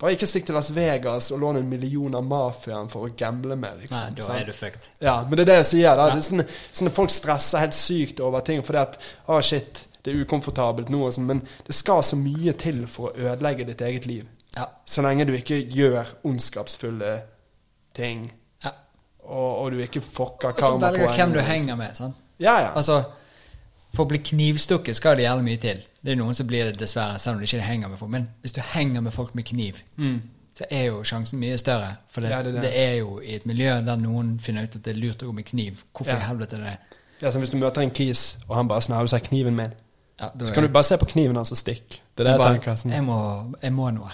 Bare 0.00 0.14
ikke 0.16 0.24
stikk 0.24 0.46
til 0.48 0.54
Las 0.56 0.70
Vegas 0.72 1.26
og 1.30 1.42
låne 1.42 1.60
en 1.60 1.66
million 1.68 2.14
av 2.16 2.22
mafiaen 2.24 2.86
for 2.88 3.04
å 3.04 3.10
gamble 3.20 3.52
med, 3.60 3.82
liksom. 3.82 3.98
Nei, 4.00 4.14
da 4.16 4.22
sant? 4.24 4.38
er 4.40 4.46
du 4.48 4.52
fucked. 4.56 4.86
Ja, 5.04 5.18
men 5.28 5.36
det 5.36 5.42
er 5.44 5.50
det 5.50 5.56
jeg 5.58 5.66
sier. 5.68 5.94
da 5.98 6.06
Ja. 6.06 6.14
det 6.14 6.22
er 6.22 6.24
sånne, 6.24 6.46
sånne 6.72 6.92
Folk 6.96 7.10
stresser 7.12 7.58
helt 7.60 7.76
sykt 7.76 8.20
over 8.24 8.40
ting 8.40 8.62
fordi 8.64 8.78
at 8.80 8.96
Å, 9.28 9.42
shit, 9.44 9.82
det 10.02 10.14
er 10.14 10.22
ukomfortabelt 10.24 10.88
nå 10.88 11.02
og 11.04 11.12
sånn. 11.12 11.26
Men 11.28 11.42
det 11.66 11.76
skal 11.76 12.00
så 12.02 12.16
mye 12.16 12.54
til 12.56 12.86
for 12.88 13.10
å 13.10 13.28
ødelegge 13.34 13.66
ditt 13.68 13.84
eget 13.84 14.06
liv. 14.08 14.24
Ja. 14.56 14.70
Så 14.88 15.04
lenge 15.04 15.26
du 15.28 15.34
ikke 15.36 15.60
gjør 15.68 16.08
ondskapsfulle 16.24 17.12
ting, 17.92 18.30
ja. 18.64 18.72
og, 19.20 19.50
og 19.66 19.70
du 19.76 19.82
ikke 19.84 20.00
fucker 20.00 20.54
Og 20.54 20.56
så 20.56 20.60
karma 20.64 20.88
velger 20.94 21.06
på 21.06 21.14
hvem 21.20 21.32
du 21.36 21.40
henger 21.44 21.76
med. 21.76 21.92
sant? 22.00 22.16
Ja, 22.40 22.56
ja. 22.64 22.72
Altså, 22.72 23.02
For 23.94 24.04
å 24.04 24.08
bli 24.08 24.18
knivstukket 24.18 24.96
skal 24.96 25.16
det 25.16 25.24
gjerne 25.26 25.42
mye 25.42 25.56
til. 25.58 25.80
Det 26.04 26.12
er 26.12 26.16
noen 26.16 26.34
som 26.34 26.46
blir 26.46 26.64
det 26.70 26.78
dessverre, 26.78 27.18
selv 27.18 27.34
om 27.36 27.40
de 27.40 27.48
ikke 27.48 27.60
henger 27.66 27.88
med 27.88 27.98
folk. 27.98 28.10
Men 28.10 28.28
hvis 28.40 28.52
du 28.52 28.60
henger 28.60 29.00
med 29.00 29.12
folk 29.12 29.34
med 29.34 29.44
kniv, 29.44 29.80
så 30.54 30.64
er 30.70 30.84
jo 30.86 31.02
sjansen 31.04 31.40
mye 31.40 31.58
større. 31.58 31.96
For 32.08 32.20
det, 32.20 32.30
Mm. 32.30 32.36
Ja, 32.36 32.42
det 32.42 32.54
det, 32.62 32.70
er 32.78 32.90
det. 32.90 32.98
jo 32.98 33.20
i 33.20 33.34
et 33.34 33.46
miljø 33.46 33.74
der 33.86 33.96
noen 33.96 34.38
finner 34.40 34.62
ut 34.62 34.76
at 34.76 34.84
det 34.84 34.96
er 34.96 35.00
lurt 35.00 35.22
å 35.22 35.26
gå 35.26 35.32
med 35.34 35.44
kniv. 35.44 35.84
Hvorfor 35.94 36.12
Ja. 36.12 36.18
i 36.18 36.28
helvete 36.28 36.56
er 36.56 36.60
det 36.64 36.76
Det 37.20 37.26
er 37.26 37.30
som 37.30 37.42
hvis 37.42 37.50
du 37.50 37.56
møter 37.56 37.80
en 37.82 37.90
kis, 37.90 38.38
og 38.48 38.56
han 38.56 38.68
bare 38.68 38.80
snarer 38.82 39.06
seg 39.06 39.22
du 39.22 39.28
kniven 39.28 39.56
min?' 39.56 39.74
ja, 40.20 40.28
Så 40.46 40.54
kan 40.54 40.62
du 40.62 40.68
bare 40.68 40.84
se 40.84 40.96
på 40.96 41.06
kniven 41.06 41.36
hans 41.36 41.50
og 41.52 41.56
stikke. 41.58 42.00
Det 42.16 42.26
er 42.26 42.38
det 42.38 42.40
jeg 42.40 42.60
tenker. 42.60 42.76
Sånn. 42.76 42.92
jeg, 42.92 43.02
må, 43.04 43.54
jeg 43.62 43.72
må 43.72 43.90
noe. 43.90 44.10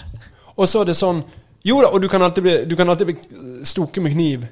Og 0.57 0.67
så 0.67 0.81
er 0.81 0.85
det 0.85 0.95
sånn 0.95 1.23
Jo 1.65 1.81
da, 1.81 1.87
og 1.87 2.01
du 2.01 2.07
kan 2.07 2.21
alltid 2.21 2.43
bli, 2.43 2.65
du 2.65 2.75
kan 2.75 2.89
alltid 2.89 3.05
bli 3.05 3.15
stukket 3.63 4.03
med 4.03 4.11
kniv 4.13 4.47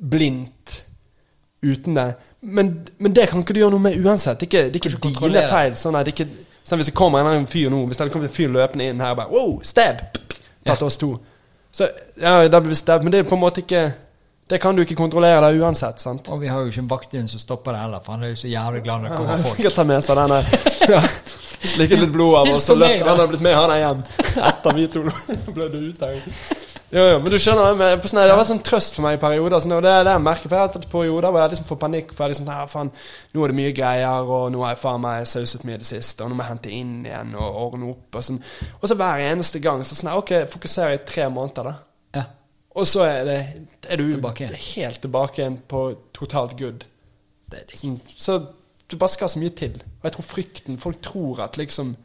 blindt 0.00 0.84
uten 1.62 1.94
det. 1.94 2.14
Men, 2.44 2.70
men 2.98 3.14
det 3.16 3.28
kan 3.30 3.40
ikke 3.40 3.54
du 3.56 3.60
gjøre 3.62 3.72
noe 3.72 3.80
med 3.86 3.96
uansett. 4.04 4.38
Det 4.40 4.46
er 4.46 4.68
ikke, 4.76 4.92
det 4.92 5.00
ikke 5.00 5.28
dine 5.30 5.44
feil. 5.48 5.76
Sånn, 5.80 5.96
er 5.96 6.04
det 6.04 6.12
ikke, 6.12 6.26
sånn, 6.64 6.80
hvis 6.80 6.90
det 6.90 6.96
kommer 6.98 7.24
en 7.30 7.46
fyr 7.48 7.70
nå 7.72 7.82
Hvis 7.88 7.96
det 7.96 8.04
hadde 8.04 8.12
kommet 8.12 8.28
en 8.30 8.36
fyr 8.36 8.52
løpende 8.52 8.88
inn 8.92 9.00
her 9.00 9.14
bare 9.16 9.32
Wow, 9.32 9.60
stab! 9.64 10.02
Tatt 10.64 10.80
Ja. 10.80 10.86
oss 10.86 10.96
to. 11.00 11.14
Så 11.74 11.88
ja, 12.20 12.36
da 12.48 12.60
blir 12.60 12.72
vi 12.72 12.78
stab. 12.78 13.02
Men 13.02 13.12
det 13.12 13.18
er 13.24 13.28
på 13.28 13.34
en 13.36 13.40
måte 13.42 13.60
ikke 13.64 13.84
Det 14.50 14.60
kan 14.60 14.76
du 14.76 14.82
ikke 14.84 14.94
kontrollere 14.96 15.40
da 15.40 15.48
uansett, 15.56 16.00
sant? 16.04 16.28
Og 16.28 16.40
vi 16.40 16.48
har 16.52 16.60
jo 16.60 16.68
ikke 16.68 16.82
en 16.84 16.90
vakthund 16.90 17.30
som 17.32 17.40
stopper 17.40 17.72
det 17.72 17.80
heller, 17.80 18.00
for 18.04 18.12
han 18.12 18.22
er 18.26 18.34
jo 18.34 18.36
så 18.42 18.48
jævlig 18.52 18.82
glad 18.84 19.00
når 19.00 19.08
det 19.08 19.16
kommer 19.16 19.30
har 19.36 19.42
folk. 19.42 19.56
sikkert 19.56 19.74
ta 19.80 19.84
med 19.88 20.04
seg 20.04 20.20
denne 20.20 20.42
ja, 20.94 21.00
Slikket 21.64 22.02
litt 22.02 22.12
blod 22.12 22.34
av, 22.36 22.50
og 22.50 22.52
Hils 22.52 22.66
så 22.68 22.76
løp 22.76 23.06
han 23.08 23.22
har 23.22 23.30
blitt 23.30 23.40
med 23.46 23.56
han 23.56 23.72
er 23.72 23.80
hjem. 23.80 24.02
Etter 24.50 24.76
vi 24.76 24.84
to 24.92 25.04
blødde 25.56 25.80
ut 25.88 26.04
her. 26.04 26.60
Jo, 26.94 27.02
jo, 27.10 27.14
men 27.18 27.32
du 27.32 27.34
skjønner 27.42 27.72
det, 27.72 27.78
men 27.80 28.02
på 28.02 28.06
sånn, 28.06 28.20
det 28.22 28.34
var 28.38 28.46
sånn 28.46 28.60
trøst 28.62 28.94
for 28.94 29.02
meg 29.02 29.16
i 29.16 29.18
perioder. 29.22 29.58
Sånn, 29.64 29.72
og 29.74 29.82
det 29.82 29.90
er 29.90 30.04
det 30.06 30.12
jeg 30.14 30.22
merker, 30.22 30.46
for 30.46 30.54
jeg 30.54 30.62
har 30.62 30.68
hatt 30.70 30.92
perioder 30.92 31.32
hvor 31.34 31.42
jeg 31.42 31.50
liksom 31.50 31.66
får 31.66 31.78
panikk. 31.82 32.12
For 32.14 32.22
jeg 32.22 32.34
liksom, 32.34 32.50
ja, 32.52 32.66
faen, 32.70 32.92
Nå 33.34 33.42
er 33.42 33.50
det 33.50 33.56
mye 33.58 33.72
greier, 33.74 34.30
og 34.36 34.44
nå 34.54 34.62
har 34.62 34.76
jeg 34.76 34.80
faen 34.84 35.02
meg 35.02 35.26
sauset 35.26 35.64
mye 35.66 35.74
i 35.74 35.82
det 35.82 35.88
siste. 35.88 36.22
Og 36.22 36.30
nå 36.30 36.38
må 36.38 36.44
jeg 36.44 36.52
hente 36.52 36.74
inn 36.76 36.92
igjen 37.08 37.34
og 37.34 37.58
ordne 37.64 37.90
opp. 37.90 38.06
Og, 38.12 38.26
sånn. 38.28 38.38
og 38.78 38.86
så 38.86 38.98
hver 39.00 39.24
eneste 39.24 39.62
gang 39.64 39.82
så 39.82 39.98
sånn, 39.98 40.12
ok, 40.20 40.32
fokuserer 40.54 40.94
i 40.94 41.02
tre 41.08 41.26
måneder, 41.34 41.72
da. 41.72 41.74
Ja. 42.20 42.24
Og 42.78 42.86
så 42.90 43.02
er, 43.08 43.20
det, 43.26 43.40
er 43.90 43.98
du 43.98 44.06
Tilbake 44.12 44.52
helt 44.54 45.02
tilbake 45.02 45.42
igjen 45.42 45.58
på 45.74 45.82
totalt 46.14 46.54
good. 46.60 46.86
Det 47.50 47.58
er 47.58 47.66
digg. 47.72 47.80
Sånn, 47.80 47.98
så 48.14 48.38
du 48.86 49.00
bare 49.00 49.16
skal 49.16 49.34
så 49.34 49.42
mye 49.42 49.58
til. 49.58 49.80
Og 49.98 50.06
jeg 50.06 50.14
tror 50.14 50.30
frykten 50.30 50.82
Folk 50.82 51.02
tror 51.02 51.42
at 51.48 51.58
liksom 51.58 51.96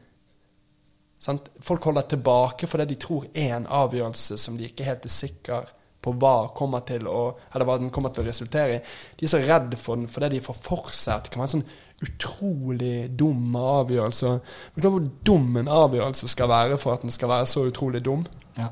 sant? 1.20 1.50
Folk 1.64 1.90
holder 1.90 2.08
tilbake 2.16 2.70
fordi 2.70 2.88
de 2.92 3.02
tror 3.02 3.28
er 3.34 3.58
en 3.58 3.68
avgjørelse 3.80 4.40
som 4.42 4.58
de 4.58 4.70
ikke 4.70 4.88
helt 4.88 5.06
er 5.06 5.14
sikre 5.14 5.62
på 6.00 6.14
hva 6.16 6.50
kommer 6.56 6.86
til 6.88 7.08
å 7.12 7.22
Eller 7.52 7.68
hva 7.68 7.76
den 7.82 7.92
kommer 7.92 8.14
til 8.16 8.24
å 8.24 8.30
resultere 8.30 8.78
i. 8.78 8.82
De 9.20 9.28
er 9.28 9.32
så 9.34 9.42
redd 9.44 9.76
for 9.80 10.00
den 10.00 10.08
fordi 10.12 10.36
de 10.36 10.44
får 10.46 10.60
for 10.64 10.92
seg 10.96 11.18
at 11.18 11.28
det 11.28 11.34
kan 11.34 11.44
være 11.44 11.50
en 11.50 11.56
sånn 11.58 11.70
utrolig 12.00 13.10
dum 13.20 13.56
avgjørelse. 13.60 14.32
Men 14.76 14.86
hvor 14.86 15.08
dum 15.28 15.60
en 15.60 15.72
avgjørelse 15.82 16.30
skal 16.32 16.52
være 16.52 16.80
for 16.80 16.96
at 16.96 17.04
den 17.04 17.12
skal 17.12 17.32
være 17.34 17.50
så 17.52 17.66
utrolig 17.68 18.00
dum? 18.06 18.24
Ja. 18.56 18.70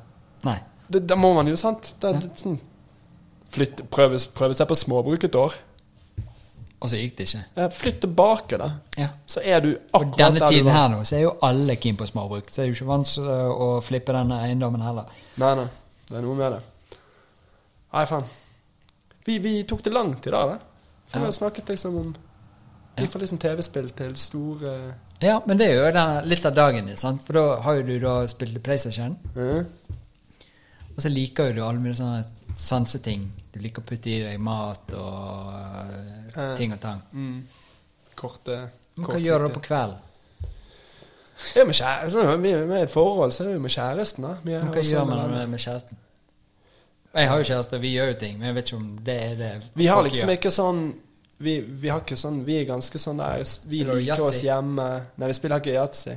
Nei. 0.48 0.58
Da 0.88 1.18
må 1.20 1.34
man 1.36 1.50
jo, 1.52 1.58
sant? 1.60 1.90
Det, 2.00 2.14
det, 2.22 2.30
sånn, 2.40 2.56
flytte, 3.52 3.84
prøve, 3.92 4.22
prøve 4.38 4.56
seg 4.56 4.70
på 4.70 4.78
småbruk 4.80 5.28
et 5.28 5.36
år. 5.36 5.58
Og 6.80 6.90
så 6.92 6.98
gikk 7.00 7.16
det 7.18 7.26
ikke. 7.28 7.40
Eh, 7.58 7.70
Flytt 7.74 8.00
tilbake, 8.04 8.58
da. 8.62 8.68
Ja. 8.98 9.08
Så 9.26 9.42
er 9.44 9.60
du 9.66 9.72
akkurat 9.94 10.18
der 10.18 10.32
du 10.36 10.40
tiden 10.54 10.68
her 10.72 10.88
nå, 10.94 11.00
så 11.10 11.16
er 11.18 11.22
jo 11.24 11.32
alle 11.42 11.76
keen 11.82 11.98
på 11.98 12.06
småbruk. 12.06 12.50
Så 12.54 12.62
er 12.62 12.66
det 12.68 12.74
jo 12.76 12.78
ikke 12.84 12.92
vanskelig 12.92 13.38
å 13.66 13.70
flippe 13.82 14.14
denne 14.14 14.38
eiendommen 14.46 14.82
heller. 14.86 15.10
Nei, 15.42 15.56
nei. 15.56 15.68
Det 16.08 16.18
er 16.18 16.22
noe 16.22 16.36
med 16.38 16.52
det. 16.54 16.62
Nei, 17.94 18.06
faen. 18.06 18.24
Vi, 19.26 19.40
vi 19.44 19.56
tok 19.68 19.82
det 19.84 19.94
langt 19.96 20.28
i 20.28 20.32
dag, 20.32 20.54
da. 20.54 20.60
For 21.08 21.18
Ja. 21.18 21.24
Vi 21.24 21.26
har 21.32 21.32
snakket 21.40 21.70
liksom 21.74 21.98
om. 21.98 22.16
Vi 22.98 23.08
får 23.08 23.20
liksom 23.20 23.38
TV-spill 23.38 23.90
til 23.98 24.16
store 24.18 24.72
Ja, 25.22 25.40
men 25.46 25.58
det 25.58 25.68
er 25.72 25.74
jo 25.78 25.92
denne, 25.92 26.22
litt 26.26 26.46
av 26.46 26.54
dagen 26.56 26.86
din, 26.86 26.98
sant? 26.98 27.22
For 27.26 27.34
da 27.34 27.44
har 27.62 27.76
jo 27.80 27.84
du 27.84 27.98
da 28.00 28.28
spilt 28.28 28.62
PlayStation, 28.64 29.18
Mm. 29.36 29.66
og 30.96 31.02
så 31.02 31.10
liker 31.10 31.48
jo 31.50 31.54
du 31.54 31.62
alle 31.66 31.80
mulige 31.80 31.96
sånne 31.96 32.24
sanseting. 32.56 33.32
Du 33.58 33.64
liker 33.66 33.82
å 33.82 33.88
putte 33.90 34.12
i 34.14 34.20
deg 34.22 34.40
mat 34.44 34.94
og 34.94 35.54
øh, 35.54 36.04
Eh. 36.38 36.52
ting 36.60 36.74
og 36.76 36.80
tang. 36.84 37.00
mm, 37.12 37.38
korte 38.20 38.58
Men 38.98 39.06
hva 39.08 39.18
gjør 39.24 39.48
du 39.48 39.54
på 39.56 39.62
kvelden? 39.66 40.04
Vi 41.54 41.62
er 41.62 41.72
kjæresten. 41.72 42.42
Vi 42.44 42.52
er 42.52 42.66
med 42.66 42.80
i 42.80 42.84
et 42.86 42.92
forhold, 42.94 43.32
så 43.34 43.44
er 43.46 43.54
vi 43.56 43.60
med 43.64 43.70
kjæresten, 43.74 44.24
da. 44.26 44.36
Vi 44.44 44.52
Hva 44.58 44.84
gjør 44.84 45.06
man 45.10 45.32
med, 45.32 45.48
med 45.50 45.60
kjæresten? 45.62 45.98
Jeg 47.18 47.30
har 47.32 47.38
jo 47.42 47.44
kjæreste, 47.50 47.80
vi 47.82 47.92
gjør 47.96 48.12
jo 48.12 48.18
ting, 48.22 48.38
men 48.38 48.48
jeg 48.52 48.56
vet 48.56 48.68
ikke 48.70 48.78
om 48.78 48.88
det 49.06 49.18
er 49.24 49.36
det 49.40 49.52
Vi 49.76 49.86
har 49.90 50.04
liksom 50.06 50.30
gjør. 50.30 50.38
ikke 50.38 50.52
sånn 50.54 50.82
vi, 51.40 51.54
vi 51.62 51.90
har 51.90 52.02
ikke 52.02 52.18
sånn 52.18 52.44
Vi 52.46 52.56
er 52.60 52.66
ganske 52.70 53.00
sånn 53.02 53.18
der 53.22 53.44
Vi 53.70 53.84
liker 53.84 54.22
oss 54.26 54.42
hjemme 54.44 54.86
Nei, 55.18 55.28
vi 55.32 55.34
spiller 55.38 55.62
ikke 55.62 55.74
yatzy. 55.78 56.14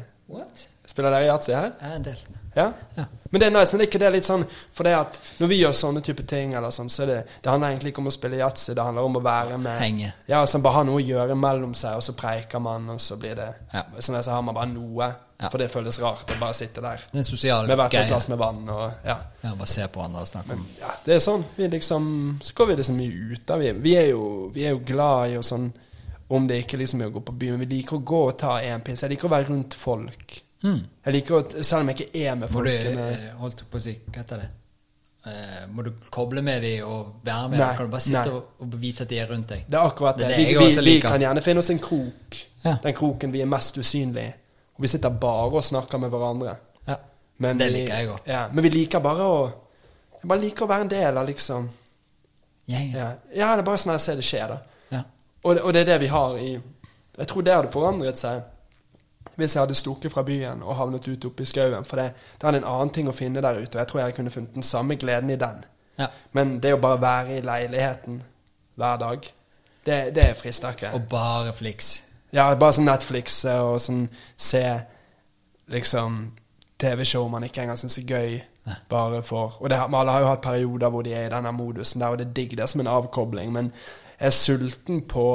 Spiller 0.91 1.11
dere 1.15 1.29
yatzy 1.31 1.53
her? 1.57 1.73
Ja, 1.81 1.95
en 1.97 2.05
del. 2.05 2.21
Ja? 2.55 2.73
Ja. 2.97 3.05
Men 3.31 3.41
det 3.41 3.47
er 3.47 3.51
nice, 3.55 3.73
men 3.73 3.79
det 3.79 3.85
er 3.87 3.91
ikke 3.93 3.99
det 4.03 4.09
litt 4.11 4.27
sånn 4.27 4.43
For 4.75 4.83
det 4.83 4.95
at 4.99 5.19
når 5.39 5.51
vi 5.53 5.59
gjør 5.61 5.75
sånne 5.79 6.01
type 6.03 6.25
ting, 6.27 6.55
eller 6.59 6.73
sånn, 6.75 6.89
så 6.91 7.07
det 7.07 7.21
Det 7.43 7.51
handler 7.51 7.71
egentlig 7.71 7.93
ikke 7.93 8.03
om 8.03 8.11
å 8.11 8.15
spille 8.15 8.41
yatzy, 8.41 8.75
det 8.75 8.83
handler 8.83 9.07
om 9.07 9.19
å 9.21 9.23
være 9.23 9.59
med 9.63 9.79
Henge. 9.79 10.13
Ja, 10.27 10.41
altså 10.41 10.59
bare 10.59 10.81
ha 10.81 10.83
noe 10.89 10.99
å 10.99 11.05
gjøre 11.05 11.37
mellom 11.39 11.75
seg, 11.79 11.95
og 12.01 12.03
så 12.03 12.17
preiker 12.19 12.59
man, 12.59 12.89
og 12.91 13.01
så 13.01 13.17
blir 13.21 13.37
det 13.39 13.51
Ja. 13.73 13.85
Sånn 14.01 14.19
at 14.19 14.27
så 14.27 14.35
har 14.35 14.43
man 14.43 14.55
bare 14.59 14.67
noe. 14.73 15.13
Ja. 15.41 15.49
For 15.49 15.63
det 15.63 15.71
føles 15.73 15.97
rart 16.03 16.29
å 16.29 16.39
bare 16.41 16.53
sitte 16.59 16.83
der 16.85 17.01
Det 17.07 17.15
er 17.15 17.23
en 17.23 17.25
sosial 17.25 17.67
med 17.71 17.79
hvert 17.79 17.95
vårt 17.95 18.11
glass 18.11 18.29
med 18.29 18.39
vann 18.43 18.67
og 18.69 19.07
Ja. 19.07 19.17
Ja, 19.45 19.55
bare 19.55 19.71
se 19.71 19.87
på 19.87 20.03
hverandre 20.03 20.27
og 20.27 20.29
snakke 20.29 20.53
om 20.59 20.67
ja 20.81 20.91
det 21.07 21.15
er 21.15 21.23
sånn. 21.25 21.45
Vi 21.57 21.69
liksom 21.69 22.11
Så 22.43 22.53
går 22.55 22.67
vi 22.67 22.77
liksom 22.83 22.97
mye 22.99 23.33
ut 23.33 23.51
av 23.51 23.59
vi, 23.63 23.73
vi, 23.73 23.95
er 23.97 24.11
jo, 24.11 24.51
vi 24.53 24.67
er 24.67 24.75
jo 24.75 24.83
glad 24.85 25.31
i 25.31 25.39
å 25.39 25.43
sånn 25.47 25.73
Om 26.29 26.47
det 26.47 26.65
ikke 26.65 26.77
liksom 26.83 27.01
er 27.01 27.09
å 27.09 27.15
gå 27.15 27.21
på 27.27 27.33
byen, 27.33 27.59
vi 27.59 27.67
liker 27.79 27.97
å 27.97 28.05
gå 28.05 28.21
og 28.29 28.37
ta 28.39 28.61
en 28.61 28.81
pils. 28.87 29.01
Jeg 29.03 29.11
liker 29.11 29.27
å 29.27 29.33
være 29.33 29.49
rundt 29.49 29.75
folk. 29.75 30.43
Mm. 30.63 30.81
Jeg 31.07 31.17
liker 31.17 31.37
å, 31.37 31.43
Selv 31.63 31.83
om 31.83 31.93
jeg 31.93 32.01
ikke 32.01 32.25
er 32.25 32.35
med 32.39 32.51
Må 32.53 32.65
du, 32.65 32.71
folkene 32.71 33.07
eh, 33.13 33.29
holdt 33.41 33.65
på 33.71 33.81
å 33.81 33.85
si, 33.85 33.95
hva 34.07 34.23
heter 34.23 34.43
det? 34.45 34.51
Uh, 35.21 35.67
må 35.69 35.85
du 35.85 35.91
koble 36.09 36.41
med 36.41 36.63
dem 36.65 36.87
og 36.89 37.19
være 37.27 37.49
med 37.53 37.61
Nei? 37.61 37.73
Kan 37.77 37.89
du 37.91 37.93
bare 37.93 38.05
sitte 38.07 38.23
nei. 38.25 38.39
og, 38.39 38.63
og 38.65 38.77
vite 38.81 39.05
at 39.05 39.11
de 39.11 39.19
er 39.21 39.29
rundt 39.29 39.51
deg? 39.53 39.67
Det 39.69 39.77
er 39.77 39.89
akkurat 39.91 40.17
Det 40.17 40.25
det. 40.25 40.31
er 40.33 40.39
det 40.39 40.61
Vi, 40.63 40.71
vi, 40.81 40.85
vi 40.87 41.01
kan 41.05 41.21
gjerne 41.21 41.43
finne 41.45 41.61
oss 41.61 41.69
en 41.75 41.83
krok. 41.83 42.39
Ja. 42.65 42.79
Den 42.81 42.97
kroken 42.97 43.35
vi 43.35 43.43
er 43.45 43.51
mest 43.51 43.77
usynlige. 43.77 44.33
Og 44.79 44.87
vi 44.87 44.89
sitter 44.89 45.13
bare 45.13 45.51
og 45.61 45.65
snakker 45.65 46.01
med 46.01 46.09
hverandre. 46.09 46.55
Ja. 46.89 46.97
Men 47.37 47.61
Det 47.61 47.69
liker 47.73 47.99
jeg 47.99 48.09
også. 48.15 48.25
Ja, 48.33 48.47
men 48.53 48.65
vi 48.65 48.71
liker 48.73 49.05
bare 49.05 49.27
å 49.29 49.43
Jeg 50.21 50.29
bare 50.29 50.41
liker 50.41 50.65
å 50.65 50.69
være 50.69 50.87
en 50.87 50.93
del 50.93 51.21
av 51.21 51.29
liksom 51.29 51.69
Gjengen. 52.71 52.97
Ja, 52.97 53.11
ja 53.35 53.53
det 53.57 53.65
er 53.65 53.67
bare 53.67 53.81
sånn 53.83 53.93
jeg 53.97 54.05
ser 54.05 54.21
det 54.21 54.25
skje, 54.25 54.43
da. 54.47 54.59
Ja. 54.95 55.03
Og 55.43 55.57
det, 55.57 55.63
og 55.65 55.75
det 55.75 55.81
er 55.83 55.89
det 55.93 56.01
vi 56.05 56.11
har 56.13 56.37
i 56.39 56.51
Jeg 56.55 57.29
tror 57.29 57.45
det 57.45 57.55
hadde 57.55 57.73
forandret 57.73 58.21
seg 58.21 58.43
hvis 59.37 59.55
jeg 59.55 59.63
hadde 59.63 59.75
stukket 59.75 60.13
fra 60.13 60.23
byen 60.23 60.63
og 60.63 60.77
havnet 60.77 61.09
ute 61.09 61.29
oppe 61.29 61.43
i 61.43 61.47
skauen. 61.49 61.85
For 61.85 61.97
det, 61.97 62.13
det 62.41 62.49
er 62.49 62.59
en 62.59 62.65
annen 62.65 62.91
ting 62.95 63.09
å 63.09 63.17
finne 63.17 63.43
der 63.43 63.61
ute, 63.61 63.75
og 63.75 63.81
jeg 63.83 63.89
tror 63.89 64.01
jeg 64.01 64.15
kunne 64.17 64.31
funnet 64.31 64.55
den 64.55 64.67
samme 64.67 64.97
gleden 64.97 65.31
i 65.31 65.39
den. 65.41 65.65
ja. 65.99 66.07
Men 66.33 66.59
det 66.63 66.75
å 66.75 66.81
bare 66.81 67.01
være 67.01 67.39
i 67.39 67.45
leiligheten 67.45 68.23
hver 68.81 68.97
dag, 68.97 69.27
det, 69.87 70.15
det 70.15 70.37
frister 70.37 70.77
ikke. 70.77 70.93
Og 70.95 71.09
bare 71.11 71.53
fliks. 71.53 72.03
Ja, 72.33 72.55
bare 72.55 72.77
sånn 72.77 72.87
Netflix 72.87 73.45
eh, 73.45 73.59
og 73.59 73.81
sånn 73.83 74.05
se 74.39 74.63
liksom 75.71 76.21
TV-show 76.81 77.29
man 77.29 77.45
ikke 77.45 77.65
engang 77.65 77.79
syns 77.81 77.99
er 77.99 78.07
gøy. 78.09 78.41
Bare 78.89 79.23
for 79.27 79.57
Og 79.61 79.71
det, 79.71 79.79
alle 79.81 80.13
har 80.13 80.21
jo 80.21 80.29
hatt 80.29 80.45
perioder 80.45 80.93
hvor 80.93 81.03
de 81.03 81.15
er 81.17 81.27
i 81.27 81.33
denne 81.33 81.53
modusen 81.53 82.01
der, 82.01 82.13
og 82.13 82.19
det 82.21 82.29
er 82.29 82.35
digg. 82.37 82.57
Det 82.57 82.65
er 82.65 82.71
som 82.71 82.81
en 82.81 82.93
avkobling. 82.93 83.53
Men 83.53 83.73
jeg 84.21 84.27
er 84.27 84.37
sulten 84.37 85.03
på 85.09 85.27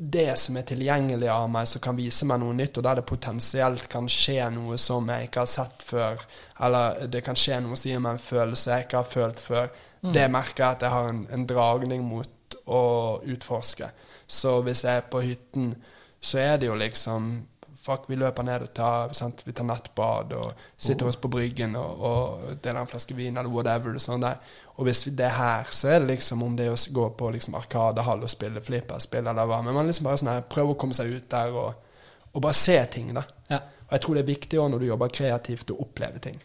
det 0.00 0.38
som 0.40 0.56
er 0.56 0.64
tilgjengelig 0.68 1.28
av 1.28 1.46
meg, 1.52 1.68
som 1.68 1.82
kan 1.84 1.96
vise 1.98 2.26
meg 2.28 2.40
noe 2.40 2.56
nytt, 2.56 2.78
og 2.80 2.86
der 2.86 3.00
det 3.00 3.06
potensielt 3.08 3.86
kan 3.92 4.08
skje 4.10 4.48
noe 4.54 4.78
som 4.80 5.08
jeg 5.12 5.28
ikke 5.28 5.44
har 5.44 5.50
sett 5.52 5.84
før. 5.84 6.24
Eller 6.64 7.06
det 7.12 7.22
kan 7.26 7.38
skje 7.38 7.60
noe 7.64 7.76
som 7.76 7.90
gir 7.90 8.02
meg 8.02 8.16
en 8.16 8.24
følelse 8.24 8.72
jeg 8.72 8.86
ikke 8.86 9.02
har 9.02 9.10
følt 9.12 9.44
før. 9.44 9.70
Det 10.00 10.26
merker 10.32 10.64
jeg 10.64 10.78
at 10.78 10.84
jeg 10.86 10.94
har 10.94 11.08
en, 11.10 11.24
en 11.28 11.46
dragning 11.46 12.04
mot 12.08 12.56
å 12.72 12.82
utforske. 13.28 13.90
Så 14.30 14.60
hvis 14.64 14.84
jeg 14.86 15.02
er 15.02 15.08
på 15.12 15.20
hytten, 15.24 15.74
så 16.20 16.40
er 16.40 16.60
det 16.60 16.70
jo 16.70 16.78
liksom 16.80 17.32
Fuck, 17.80 18.10
vi 18.10 18.16
løper 18.20 18.44
ned 18.44 18.66
og 18.66 18.74
tar, 18.76 19.12
sant? 19.16 19.40
vi 19.46 19.54
tar 19.56 19.64
nattbad 19.64 20.34
og 20.36 20.58
sitter 20.76 21.08
oss 21.08 21.16
på 21.16 21.30
bryggen 21.32 21.72
og, 21.80 22.02
og 22.04 22.58
deler 22.60 22.82
en 22.82 22.90
flaske 22.90 23.16
vin 23.16 23.40
eller 23.40 23.48
whatever. 23.48 23.94
Og 23.96 24.04
sånn 24.04 24.20
der. 24.20 24.36
Og 24.80 24.86
hvis 24.88 25.02
det 25.12 25.26
er 25.26 25.34
her, 25.36 25.66
så 25.76 25.90
er 25.92 25.98
det 26.00 26.14
liksom 26.14 26.40
om 26.42 26.54
det 26.56 26.70
å 26.72 26.76
gå 26.96 27.10
på 27.12 27.30
liksom 27.34 27.58
Arkadehall 27.58 28.22
og 28.24 28.30
spille 28.32 28.62
flipperspill 28.64 29.26
eller 29.28 29.48
hva. 29.48 29.58
Men 29.60 29.76
man 29.76 29.90
liksom 29.90 30.06
bare 30.08 30.20
sånn 30.22 30.30
her, 30.32 30.46
prøver 30.48 30.72
å 30.72 30.78
komme 30.80 30.96
seg 30.96 31.10
ut 31.12 31.26
der 31.28 31.52
og, 31.52 31.90
og 32.32 32.44
bare 32.46 32.56
se 32.56 32.78
ting, 32.94 33.10
da. 33.12 33.26
Ja. 33.50 33.58
Og 33.60 33.92
jeg 33.92 34.04
tror 34.06 34.16
det 34.16 34.22
er 34.22 34.30
viktig 34.30 34.60
også 34.62 34.72
når 34.72 34.80
du 34.80 34.86
jobber 34.88 35.12
kreativt, 35.18 35.72
å 35.74 35.82
oppleve 35.84 36.22
ting. 36.24 36.38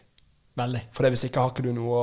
Veldig. 0.60 0.82
For 0.92 1.08
hvis 1.08 1.24
ikke 1.30 1.44
har 1.46 1.54
ikke 1.54 1.64
du 1.64 1.70
noe 1.76 2.00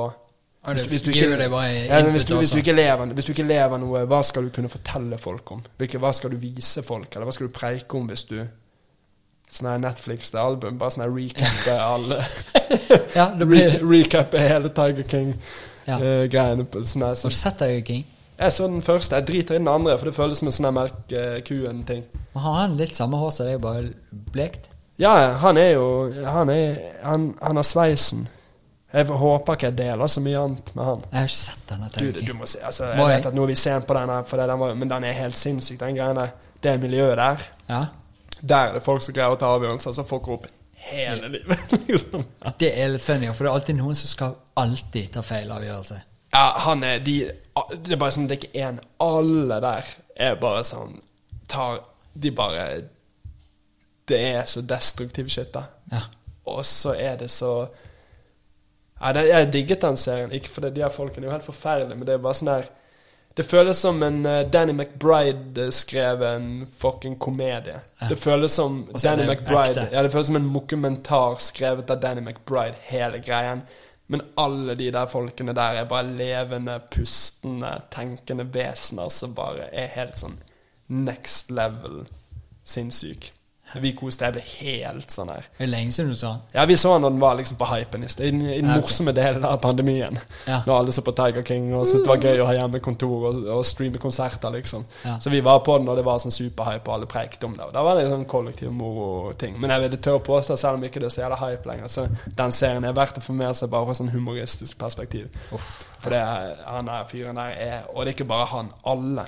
Og 0.64 0.80
hvis 0.80 1.04
du 1.04 1.12
ja, 1.12 2.00
hvis, 2.08 2.24
du, 2.24 2.34
hvis, 2.38 2.50
du 2.50 2.58
ikke 2.58 2.74
lever, 2.74 3.12
hvis 3.14 3.28
du 3.28 3.32
ikke 3.34 3.46
lever 3.46 3.80
noe, 3.82 4.02
hva 4.10 4.20
skal 4.26 4.48
du 4.48 4.50
kunne 4.56 4.72
fortelle 4.72 5.18
folk 5.20 5.52
om? 5.54 5.62
Hvilke, 5.78 6.00
hva 6.02 6.10
skal 6.16 6.34
du 6.34 6.38
vise 6.40 6.82
folk, 6.82 7.10
eller 7.12 7.28
hva 7.28 7.34
skal 7.36 7.50
du 7.50 7.54
preike 7.54 8.00
om 8.00 8.10
hvis 8.10 8.26
du 8.32 8.38
Sånn 9.54 9.68
her 9.68 9.78
Netflix-album, 9.78 10.80
bare 10.80 10.94
sånn 10.94 11.04
her 11.04 11.12
recappe 11.14 11.74
alle 11.92 12.24
Ja, 13.14 13.28
blir 13.38 13.76
Re 13.76 13.82
Recappe 13.84 14.40
hele 14.40 14.72
Tiger 14.74 15.06
Ja. 15.84 15.98
uh, 16.00 16.24
greiene 16.32 16.64
på 16.64 16.82
sånn 16.86 17.04
her. 17.04 17.16
Har 17.20 17.32
du 17.32 17.36
sett 17.36 17.58
Tiger 17.60 17.86
King? 17.86 18.04
jeg 18.38 18.52
så 18.52 18.66
den 18.66 18.82
første. 18.82 19.14
Jeg 19.14 19.26
driter 19.28 19.54
i 19.54 19.58
den 19.58 19.68
andre, 19.68 19.98
for 19.98 20.10
det 20.10 20.16
føles 20.16 20.40
som 20.40 20.48
en 20.50 20.54
sånn 20.56 20.74
melkekuen-ting. 20.74 22.04
Har 22.34 22.56
han 22.62 22.78
litt 22.78 22.96
samme 22.96 23.18
hår 23.20 23.34
som 23.34 23.46
deg, 23.46 23.60
bare 23.62 23.92
blekt? 24.34 24.70
Ja, 24.98 25.14
han 25.42 25.58
er 25.58 25.72
jo 25.74 25.86
Han, 26.22 26.50
er, 26.50 26.76
han, 27.02 27.32
han 27.42 27.58
har 27.58 27.66
sveisen. 27.66 28.28
Jeg 28.94 29.08
håper 29.10 29.56
ikke 29.56 29.66
jeg 29.72 29.76
deler 29.78 30.10
så 30.10 30.22
mye 30.22 30.38
annet 30.38 30.70
med 30.76 30.84
han. 30.86 31.00
Jeg 31.10 31.18
har 31.18 31.30
ikke 31.30 31.40
sett 31.40 31.64
denne 31.70 31.88
Du, 31.94 32.20
du 32.20 32.34
må 32.38 32.46
se, 32.46 32.60
altså, 32.62 32.92
jeg 32.92 33.08
vet 33.10 33.26
at 33.26 33.34
nå 33.34 33.42
er 33.42 33.50
vi 33.50 33.56
sent 33.58 33.88
på 33.88 33.96
denne, 33.96 34.20
den 34.22 34.60
var, 34.60 34.74
men 34.78 34.92
den 34.92 35.06
er 35.08 35.16
helt 35.18 35.38
sinnssyk, 35.38 35.80
den 35.80 35.98
greia 35.98 36.14
der. 36.14 36.34
Det 36.62 36.76
miljøet 36.80 37.18
der. 37.18 37.42
Ja. 37.68 37.80
Der 38.40 38.68
er 38.68 38.76
det 38.76 38.84
folk 38.86 39.02
som 39.02 39.16
greier 39.16 39.34
å 39.34 39.40
ta 39.40 39.50
avgjørelser 39.56 39.96
så 39.96 40.04
fucker 40.06 40.36
opp 40.38 40.46
hele 40.90 41.28
livet. 41.28 41.72
liksom. 41.88 42.24
Det 42.58 42.72
er 42.82 42.92
litt 42.92 43.04
funny, 43.04 43.30
for 43.32 43.46
det 43.46 43.50
er 43.50 43.60
alltid 43.60 43.78
noen 43.78 43.98
som 43.98 44.10
skal 44.10 44.36
alltid 44.60 45.12
ta 45.14 45.22
feil 45.26 45.52
avgjørelse. 45.54 46.00
Ja, 46.34 46.44
han 46.66 46.82
er 46.82 46.98
de, 47.04 47.18
Det 47.84 47.94
er 47.94 48.00
bare 48.00 48.14
sånn, 48.16 48.26
det 48.28 48.36
er 48.36 48.42
ikke 48.42 48.66
én. 48.66 48.80
Alle 49.02 49.60
der 49.62 49.90
er 50.18 50.38
bare 50.42 50.64
sånn 50.66 50.96
tar 51.50 51.82
De 52.14 52.30
bare 52.34 52.64
Det 54.08 54.18
er 54.34 54.46
så 54.50 54.62
destruktiv 54.66 55.30
shit, 55.30 55.52
da. 55.54 55.66
Ja. 55.92 56.02
Og 56.50 56.64
så 56.66 56.94
er 56.98 57.16
det 57.22 57.30
så 57.32 57.52
ja, 59.00 59.12
det, 59.12 59.28
Jeg 59.28 59.52
digget 59.52 59.82
den 59.82 59.96
serien, 59.96 60.32
ikke 60.32 60.50
fordi 60.50 60.72
de 60.74 60.82
her 60.84 60.92
folkene 60.92 61.26
er 61.26 61.30
jo 61.30 61.36
helt 61.36 61.46
forferdelige, 61.46 61.98
men 61.98 62.08
det 62.08 62.16
er 62.16 62.24
bare 62.24 62.38
sånn 62.38 62.50
der 62.50 62.68
Det 63.34 63.42
føles 63.42 63.78
som 63.82 64.02
en 64.02 64.26
eh, 64.26 64.46
Danny 64.46 64.72
McBride-skreven 64.72 66.66
fucking 66.78 67.18
komedie. 67.18 67.80
Det 68.08 68.16
føles 68.16 68.52
som 68.52 68.84
Danny 69.02 69.26
McBride. 69.26 69.88
Ja, 69.92 70.02
det 70.02 70.12
føles 70.14 70.26
som 70.26 70.38
en 70.38 70.46
mokumentar 70.46 71.36
skrevet 71.42 71.90
av 71.90 72.00
Danny 72.00 72.22
McBride, 72.22 72.78
hele 72.92 73.18
greien. 73.18 73.64
Men 74.06 74.22
alle 74.38 74.76
de 74.78 74.90
der 74.94 75.10
folkene 75.10 75.54
der 75.56 75.80
er 75.80 75.90
bare 75.90 76.14
levende, 76.14 76.78
pustende, 76.94 77.72
tenkende 77.90 78.46
vesener 78.54 79.10
som 79.10 79.34
bare 79.34 79.66
er 79.72 79.90
helt 79.96 80.20
sånn 80.20 80.38
next 80.86 81.50
level 81.50 82.04
sinnssyk. 82.64 83.32
Vi 83.80 83.90
koste 83.96 84.28
Jeg 84.28 84.34
ble 84.36 84.42
helt 84.44 85.10
sånn 85.10 85.30
her. 85.32 85.46
Det 85.56 85.64
er 85.64 85.70
lenge 85.72 85.92
siden 85.96 86.12
du 86.12 86.18
så 86.18 86.34
han. 86.34 86.42
Ja, 86.54 86.64
vi 86.68 86.76
så 86.78 86.92
han 86.92 87.02
når 87.02 87.14
den 87.14 87.22
var 87.22 87.34
liksom 87.38 87.56
på 87.58 87.66
hypen 87.70 88.04
i. 88.04 88.10
Den 88.18 88.42
i 88.44 88.60
den 88.60 88.68
Ja, 88.68 88.76
okay. 88.76 88.82
morsomme 88.84 89.14
delen 89.16 89.44
av 89.48 89.56
pandemien. 89.62 90.18
Ja. 90.46 90.60
Når 90.66 90.74
alle 90.76 90.92
så 90.94 91.02
på 91.02 91.14
Tiger 91.16 91.42
King 91.42 91.72
og 91.74 91.86
syntes 91.88 92.04
det 92.04 92.12
var 92.12 92.22
gøy 92.22 92.42
å 92.44 92.46
ha 92.46 92.54
hjemmekontor 92.58 93.26
og, 93.30 93.40
og 93.56 93.64
streame 93.66 93.98
konserter, 93.98 94.52
liksom. 94.54 94.84
Ja. 95.02 95.16
Så 95.18 95.32
vi 95.32 95.40
var 95.40 95.62
på 95.66 95.78
den 95.78 95.88
og 95.88 95.98
det 95.98 96.04
var 96.06 96.20
sånn 96.22 96.34
superhype 96.34 96.86
og 96.86 96.94
alle 96.98 97.08
preiket 97.10 97.44
om 97.48 97.56
det. 97.56 97.66
Og 97.66 97.74
da 97.74 97.82
var 97.86 97.98
det 97.98 98.06
sånn 98.12 98.26
kollektiv 98.30 98.70
moro-ting. 98.70 99.58
Men 99.58 99.74
jeg 99.74 99.88
vil 99.88 99.98
tørre 99.98 100.20
å 100.20 100.26
påstå, 100.28 100.58
selv 100.60 100.78
om 100.78 100.84
ikke 100.86 101.02
det 101.02 101.10
er 101.10 101.16
så 101.16 101.24
jævla 101.24 101.40
hype 101.42 101.70
lenger, 101.72 101.88
så 101.90 102.06
den 102.42 102.54
serien 102.54 102.84
er 102.84 102.94
verdt 102.94 103.18
å 103.18 103.24
få 103.24 103.34
med 103.34 103.56
seg 103.58 103.72
bare 103.74 103.88
fra 103.90 103.98
sånn 103.98 104.12
humoristisk 104.14 104.78
perspektiv. 104.78 105.32
For 106.04 106.12
det 106.12 106.20
han 106.20 106.86
der 106.86 107.08
fyren 107.08 107.38
der 107.40 107.54
er 107.56 107.86
Og 107.94 108.04
det 108.04 108.10
er 108.12 108.16
ikke 108.18 108.28
bare 108.28 108.46
han. 108.52 108.70
Alle. 108.84 109.24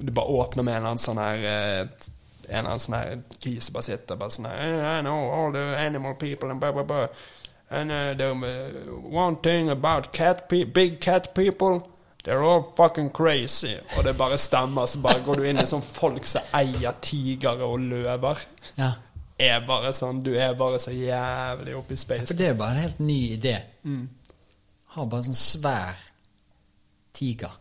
Du 0.00 0.10
bare 0.12 0.26
åpner 0.40 0.64
med 0.64 0.74
en 0.74 0.78
eller 0.82 0.94
annen 0.94 1.02
sånn 1.04 1.20
her 1.20 1.44
eh, 1.50 2.08
En 2.48 2.58
eller 2.58 2.70
annen 2.70 2.84
sånn 2.84 2.98
her 2.98 3.60
som 3.60 3.74
bare 3.74 3.86
sitter 3.88 4.20
bare 4.20 4.34
sånn 4.34 4.46
I 4.50 5.00
know 5.02 5.30
all 5.30 5.52
the 5.52 5.64
animal 5.78 6.14
people 6.14 6.50
and 6.50 6.60
blah, 6.60 6.72
blah, 6.72 6.84
blah. 6.84 7.08
And 7.70 7.90
uh, 7.90 8.14
the 8.14 8.30
uh, 8.30 8.94
one 9.02 9.36
thing 9.42 9.70
about 9.70 10.12
cat 10.12 10.48
big 10.48 11.00
cat 11.00 11.34
people 11.34 11.82
They're 12.26 12.42
all 12.42 12.62
fucking 12.76 13.10
crazy. 13.10 13.76
Og 13.96 14.04
det 14.04 14.16
bare 14.18 14.38
stemmer, 14.38 14.86
så 14.86 14.98
bare 14.98 15.20
går 15.22 15.38
du 15.38 15.44
inn 15.46 15.60
i 15.62 15.66
sånn 15.70 15.82
folk 15.82 16.26
som 16.26 16.48
eier 16.58 16.96
tigre 16.98 17.52
og 17.62 17.84
løver. 17.86 18.40
Ja. 18.74 18.88
Er 19.38 19.60
bare 19.68 19.92
sånn 19.94 20.24
Du 20.26 20.32
er 20.34 20.56
bare 20.58 20.80
så 20.82 20.90
jævlig 20.90 21.76
oppe 21.78 21.94
i 21.94 22.00
space. 22.00 22.26
For 22.32 22.40
det 22.40 22.48
er 22.48 22.56
jo 22.56 22.58
bare 22.64 22.74
en 22.74 22.82
helt 22.82 22.98
ny 22.98 23.20
idé. 23.36 23.54
Mm. 23.86 24.08
Har 24.96 25.06
bare 25.12 25.28
sånn 25.28 25.38
svær 25.38 26.02
tiger. 27.14 27.54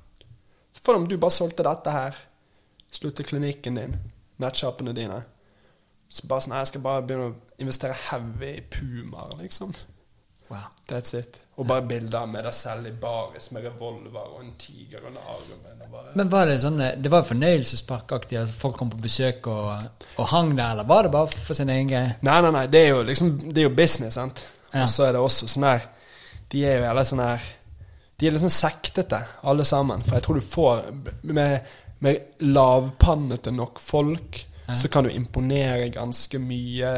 For 0.81 0.97
om 0.97 1.05
du 1.05 1.13
bare 1.21 1.37
solgte 1.37 1.67
dette 1.69 1.93
her, 1.93 2.17
slutte 2.95 3.27
klinikken 3.27 3.77
din, 3.77 3.95
nettshoppene 4.41 4.93
dine 4.95 5.21
Så 6.09 6.27
bare 6.29 6.45
sånn 6.45 6.57
Jeg 6.57 6.71
skal 6.71 6.83
bare 6.85 7.03
begynne 7.07 7.31
å 7.31 7.35
investere 7.63 7.97
heavy 8.09 8.51
i 8.57 8.63
pumaer, 8.71 9.37
liksom. 9.41 9.73
Wow. 10.47 10.69
That's 10.87 11.13
it. 11.17 11.39
Og 11.55 11.65
bare 11.65 11.81
bilder 11.87 12.25
med 12.29 12.43
deg 12.45 12.53
selv 12.53 12.85
i 12.85 12.91
baris 13.01 13.47
med 13.55 13.63
revolver 13.65 14.35
og 14.35 14.43
en 14.43 14.51
tiger 14.59 15.07
under 15.07 15.23
armen. 15.33 15.81
Og 15.81 15.91
bare. 15.91 16.13
Men 16.19 16.29
var 16.29 16.45
det 16.49 16.59
sånn 16.61 16.77
eh, 16.83 16.97
Det 17.01 17.09
var 17.09 17.25
fornøyelsesparkaktig 17.25 18.37
at 18.41 18.51
folk 18.53 18.77
kom 18.77 18.91
på 18.93 18.99
besøk 19.01 19.47
og, 19.49 20.03
og 20.21 20.29
hang 20.29 20.53
der, 20.53 20.75
eller 20.75 20.89
var 20.89 21.07
det 21.07 21.13
bare 21.15 21.31
for 21.47 21.57
sin 21.57 21.71
egen 21.73 21.89
greie? 21.89 22.17
Nei, 22.27 22.37
nei, 22.45 22.51
nei. 22.53 22.65
Det 22.69 22.83
er 22.83 22.91
jo 22.93 23.01
liksom 23.07 23.31
Det 23.47 23.63
er 23.63 23.69
jo 23.69 23.75
business, 23.77 24.19
sant. 24.19 24.45
Ja. 24.69 24.83
Og 24.83 24.91
så 24.93 25.07
er 25.07 25.15
det 25.15 25.23
også 25.23 25.49
sånn 25.49 25.65
her 25.69 25.87
De 26.51 26.65
er 26.67 26.81
jo 26.81 26.89
hele 26.91 27.05
sånn 27.09 27.23
her 27.25 27.49
De 28.19 28.29
er 28.29 28.37
sånn 28.43 28.53
sektete, 28.53 29.23
alle 29.49 29.65
sammen. 29.65 30.05
For 30.05 30.19
jeg 30.19 30.27
tror 30.27 30.39
du 30.41 30.49
får 30.53 30.85
Med, 31.31 31.73
med 31.99 32.39
lavpannete 32.39 33.51
nok 33.51 33.79
folk, 33.79 34.45
Ja. 34.67 34.75
så 34.75 34.87
kan 34.89 35.03
du 35.05 35.09
imponere 35.13 35.89
ganske 35.93 36.39
mye 36.41 36.91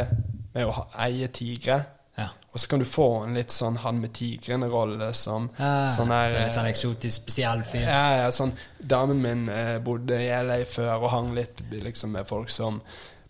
med 0.53 0.65
å 0.65 0.72
ha, 0.72 0.86
eie 1.03 1.28
tigre. 1.28 1.82
Ja. 2.18 2.30
Og 2.53 2.60
så 2.64 2.69
kan 2.72 2.80
du 2.80 2.86
få 2.86 3.26
en 3.26 3.34
litt 3.36 3.52
sånn 3.52 3.76
han 3.84 3.99
med 4.02 4.14
tigrene-rolle 4.15 5.10
som 5.14 5.49
ja, 5.60 5.88
sånn 5.91 6.10
her 6.15 6.32
litt 6.45 6.56
sånn 6.56 6.65
eh, 6.65 6.72
eksotisk 6.72 7.22
spesiell 7.28 7.61
fyr. 7.68 7.84
ja, 7.84 8.24
ja, 8.24 8.32
sånn 8.32 8.53
Damen 8.80 9.19
min 9.22 9.49
eh, 9.49 9.78
bodde 9.84 10.15
i 10.15 10.32
LA 10.32 10.61
før 10.65 11.03
og 11.03 11.11
hang 11.11 11.34
litt 11.36 11.60
liksom, 11.72 12.15
med 12.15 12.26
folk 12.28 12.49
som 12.49 12.80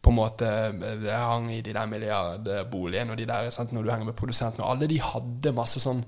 på 0.02 0.14
en 0.14 0.16
måte 0.22 0.46
eh, 0.48 1.10
hang 1.18 1.50
i 1.52 1.62
de 1.66 1.74
der 1.74 1.90
milliardboligene 1.90 3.12
og 3.12 3.18
de 3.18 3.26
der, 3.28 3.50
sant, 3.52 3.74
når 3.74 3.84
du 3.84 3.92
henger 3.92 4.06
med 4.12 4.16
produsenten, 4.22 4.64
Og 4.64 4.70
alle 4.72 4.88
de 4.88 5.02
hadde 5.02 5.52
masse 5.58 5.82
sånn 5.84 6.06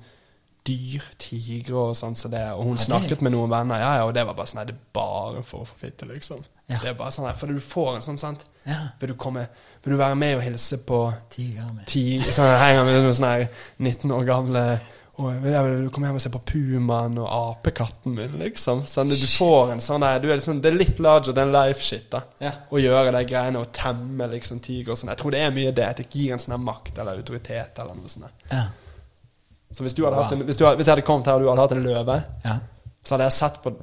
dyr, 0.68 1.02
tigre 1.18 1.76
og 1.76 1.96
sånn 1.96 2.16
så 2.16 2.30
det. 2.30 2.44
Og 2.54 2.64
hun 2.64 2.74
Ja, 2.74 2.78
det- 2.78 2.86
snakket 2.88 3.22
med 3.22 3.32
noen 3.34 3.50
venner, 3.50 3.80
ja, 3.80 3.96
ja, 3.98 4.06
og 4.06 4.14
det 4.14 4.26
var 4.26 4.34
bare 4.34 4.48
sånn 4.48 4.66
det 4.66 4.76
er 4.76 4.80
bare 4.94 5.44
for 5.44 5.60
å 5.62 5.68
få 5.68 5.76
fitte, 5.80 6.06
liksom. 6.08 6.44
Ja. 6.68 6.78
Det 6.78 6.90
er 6.90 6.94
bare 6.94 7.12
sånn 7.12 7.26
her, 7.26 7.34
For 7.34 7.48
du 7.48 7.60
får 7.60 7.96
en 7.96 8.02
sånn, 8.02 8.20
sant 8.20 8.46
Ja. 8.68 8.90
Vil 9.00 9.10
du 9.10 9.16
komme 9.16 9.48
Vil 9.84 9.94
du 9.94 9.98
være 9.98 10.16
med 10.16 10.38
og 10.38 10.44
hilse 10.44 10.78
på 10.86 11.14
Tiger 11.32 11.64
sånn, 12.32 12.86
med 12.86 13.04
noen 13.04 13.14
sånne 13.14 13.40
her 13.40 13.50
19 13.80 14.12
år 14.12 14.26
gamle 14.26 14.82
og 15.20 15.44
jeg 15.44 15.64
vil 15.66 15.90
komme 15.92 16.08
hjem 16.08 16.16
og 16.16 16.22
se 16.22 16.30
på 16.32 16.40
pumaen 16.48 17.18
og 17.20 17.28
apekatten 17.28 18.14
min, 18.16 18.38
liksom. 18.40 18.86
Sånn, 18.88 19.10
du 19.12 19.16
får 19.28 19.74
en 19.74 19.82
sånn 19.84 20.00
der, 20.00 20.20
du 20.24 20.30
er 20.32 20.38
liksom, 20.38 20.62
Det 20.62 20.72
er 20.72 20.78
litt 20.78 21.00
larger 21.04 21.34
than 21.34 21.52
life-shit, 21.52 22.10
da. 22.10 22.22
Ja. 22.40 22.52
Å 22.72 22.80
gjøre 22.80 23.12
de 23.12 23.26
greiene 23.26 23.60
og 23.60 23.74
temme 23.74 24.30
liksom 24.32 24.62
tiger 24.64 24.92
og 24.92 24.98
sånn. 24.98 25.10
Jeg 25.10 25.18
tror 25.18 25.32
det 25.32 25.42
er 25.42 25.52
mye 25.52 25.74
det. 25.76 25.84
At 25.90 25.98
det 25.98 26.10
gir 26.10 26.32
en 26.32 26.40
sånn 26.40 26.64
makt 26.64 26.98
eller 27.00 27.18
autoritet 27.20 27.78
eller 27.80 27.96
noe 27.96 28.08
sånt. 28.08 28.32
Ja. 28.50 28.68
Så 29.74 29.86
hvis, 29.86 30.00
Wow. 30.00 30.34
en, 30.34 30.42
hvis, 30.48 30.58
du 30.58 30.66
hvis 30.66 30.88
jeg 30.88 30.92
hadde 30.96 31.06
kommet 31.06 31.28
her 31.30 31.38
og 31.38 31.46
du 31.46 31.50
hadde 31.52 31.62
hatt 31.62 31.78
en 31.78 31.84
løve, 31.86 32.22
ja. 32.46 32.58
så 33.06 33.16
hadde 33.16 33.30
jeg 33.30 33.36
sett 33.38 33.60
på 33.64 33.74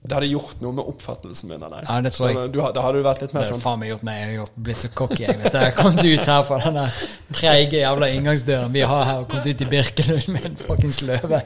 Det 0.00 0.16
hadde 0.16 0.30
gjort 0.30 0.62
noe 0.64 0.72
med 0.72 0.86
oppfattelsen 0.88 1.50
min 1.50 1.62
av 1.62 1.74
deg. 1.74 1.82
Ja, 1.84 1.98
det 2.00 2.14
tror 2.14 2.30
jeg. 2.30 2.36
Så, 2.38 2.44
du, 2.48 2.58
da 2.58 2.82
hadde 2.86 2.98
du 2.98 3.04
vært 3.04 3.20
litt 3.20 3.34
mer 3.36 3.44
sånn 3.44 3.58
Det 3.60 3.60
hadde 3.60 3.64
faen 3.66 3.80
meg 3.82 3.90
gjort 3.90 4.04
meg. 4.08 4.20
Jeg 4.22 4.38
hadde 4.40 4.62
blitt 4.68 4.80
så 4.80 4.88
cocky 4.96 5.26
hvis 5.28 5.50
jeg 5.52 5.60
hadde 5.60 5.74
kommet 5.76 6.06
ut 6.08 6.30
her 6.32 6.46
fra 6.48 6.58
den 6.64 6.78
treige 7.36 7.82
jævla 7.82 8.08
inngangsdøren 8.14 8.72
vi 8.72 8.86
har 8.92 9.04
her, 9.04 9.20
og 9.20 9.28
kommet 9.28 9.50
ut 9.52 9.60
i 9.60 9.68
Birkelund 9.74 10.32
med 10.32 10.46
en 10.48 10.56
fuckings 10.56 11.02
løve. 11.04 11.42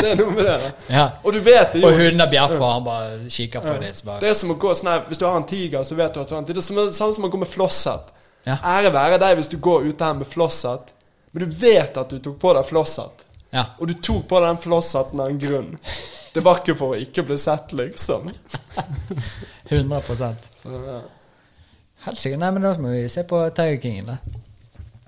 Det 0.00 0.08
er 0.08 0.18
noe 0.18 0.32
med 0.32 0.40
det. 0.48 0.56
da. 0.64 0.72
Ja. 0.96 1.04
Og 1.20 1.36
du 1.36 1.40
vet 1.44 1.76
det 1.76 1.84
jo. 1.84 1.90
Og 1.90 2.00
hunder 2.00 2.32
bjeffer, 2.32 2.64
og 2.64 2.72
han 2.72 2.88
bare 2.88 3.12
kikker 3.36 3.68
på 3.68 3.76
det. 3.84 3.92
Bare... 4.08 4.18
Det 4.24 4.32
er 4.32 4.40
som 4.40 4.56
å 4.56 4.58
gå 4.64 4.72
sånn 4.80 4.90
Hvis 5.12 5.20
du 5.20 5.28
har 5.28 5.36
en 5.36 5.46
tiger, 5.48 5.84
så 5.84 6.00
vet 6.00 6.16
du 6.16 6.24
at 6.24 6.32
du 6.32 6.34
har 6.34 6.42
en 6.42 6.48
tiger. 6.48 6.60
Det 6.64 6.64
er 6.72 6.90
det 6.90 6.96
samme 6.96 7.16
som 7.16 7.28
å 7.28 7.32
gå 7.32 7.44
med 7.44 7.52
flosshatt. 7.52 8.10
Ja. 8.48 8.56
Ære 8.74 8.92
være 8.92 9.20
deg 9.20 9.38
hvis 9.38 9.52
du 9.52 9.56
går 9.68 9.86
ute 9.88 10.04
her 10.04 10.16
med 10.16 10.28
flosshatt, 10.28 10.93
men 11.34 11.42
du 11.48 11.54
vet 11.58 11.96
at 12.00 12.10
du 12.14 12.18
tok 12.22 12.38
på 12.40 12.52
deg 12.56 12.66
flosshatt. 12.70 13.24
ja. 13.54 13.64
Og 13.78 13.88
du 13.90 13.94
tok 13.98 14.28
på 14.30 14.38
deg 14.40 14.48
den 14.54 14.62
flosshatten 14.64 15.20
av 15.20 15.28
en 15.32 15.38
grunn. 15.42 15.74
Det 16.34 16.42
var 16.42 16.58
ikke 16.62 16.74
for 16.78 16.94
å 16.94 16.98
ikke 16.98 17.22
bli 17.26 17.36
sett, 17.38 17.72
liksom. 17.76 18.30
100 19.68 20.00
Så, 20.62 20.70
ja. 20.72 21.00
Helsike. 22.04 22.36
Nei, 22.36 22.50
men 22.52 22.62
da 22.66 22.72
må 22.78 22.90
vi 22.94 23.04
se 23.08 23.22
på 23.24 23.38
Tiger 23.56 23.78
King. 23.82 24.06
da. 24.06 24.16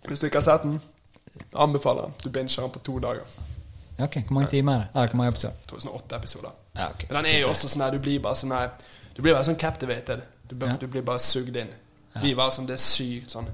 Hvis 0.06 0.20
du 0.22 0.26
ikke 0.28 0.38
har 0.40 0.46
sett 0.46 0.62
den, 0.62 0.78
anbefaler 1.52 2.02
den. 2.08 2.14
Du 2.22 2.30
binger 2.30 2.60
den 2.62 2.70
på 2.70 2.78
to 2.86 2.98
dager. 3.02 3.26
Ok, 3.98 4.16
Hvor 4.28 4.34
mange 4.38 4.50
timer 4.52 4.72
er 4.72 4.78
det? 4.78 4.88
Eller 4.94 5.08
hvor 5.08 5.16
mange 5.22 5.30
episoder? 5.34 5.54
Jeg 5.60 5.68
tror 5.68 5.78
det 5.78 5.82
er 5.84 5.88
sånn 5.88 5.98
åtte 5.98 6.16
episoder. 6.20 6.54
Ja, 6.76 6.86
ok. 6.92 7.04
Men 7.10 7.16
den 7.24 7.26
er 7.32 7.38
jo 7.40 7.48
også 7.50 7.68
sånn 7.72 7.82
her, 7.86 7.90
du 7.96 7.98
blir 8.04 8.18
bare 8.20 8.36
sånn 8.36 8.52
her 8.52 8.70
Du 9.16 9.22
blir 9.24 9.32
bare 9.32 9.44
sånn 9.48 9.56
captivated. 9.58 10.22
Du, 10.48 10.54
blir- 10.54 10.68
Ja. 10.68 10.76
du 10.76 10.86
blir 10.86 11.02
bare 11.02 11.18
sugd 11.18 11.56
inn. 11.56 11.70
Vi 12.22 12.34
var 12.34 12.50
sånn, 12.50 12.66
det 12.66 12.74
er 12.74 12.82
sykt 12.84 13.30
sånn 13.32 13.48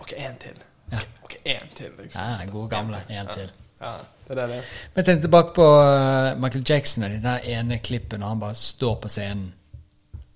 Ok, 0.00 0.12
én 0.16 0.36
til. 0.38 0.54
Ja. 0.92 1.00
Ok, 1.24 1.38
én 1.44 1.70
til, 1.76 1.92
liksom. 1.98 2.22
Ja, 2.22 2.50
gode 2.50 2.70
gamle. 2.72 3.00
En 3.12 3.30
til. 3.34 3.50
Ja, 3.78 3.92
det 4.26 4.34
er 4.34 4.40
det 4.40 4.48
det. 4.56 4.64
Men 4.94 5.06
tenk 5.06 5.22
tilbake 5.22 5.54
på 5.54 5.66
uh, 5.66 6.34
Michael 6.40 6.64
Jackson 6.66 7.06
og 7.06 7.14
den 7.14 7.26
der 7.26 7.46
ene 7.46 7.78
klippen 7.84 8.22
når 8.22 8.34
han 8.34 8.42
bare 8.42 8.58
står 8.58 8.98
på 9.04 9.10
scenen, 9.12 9.52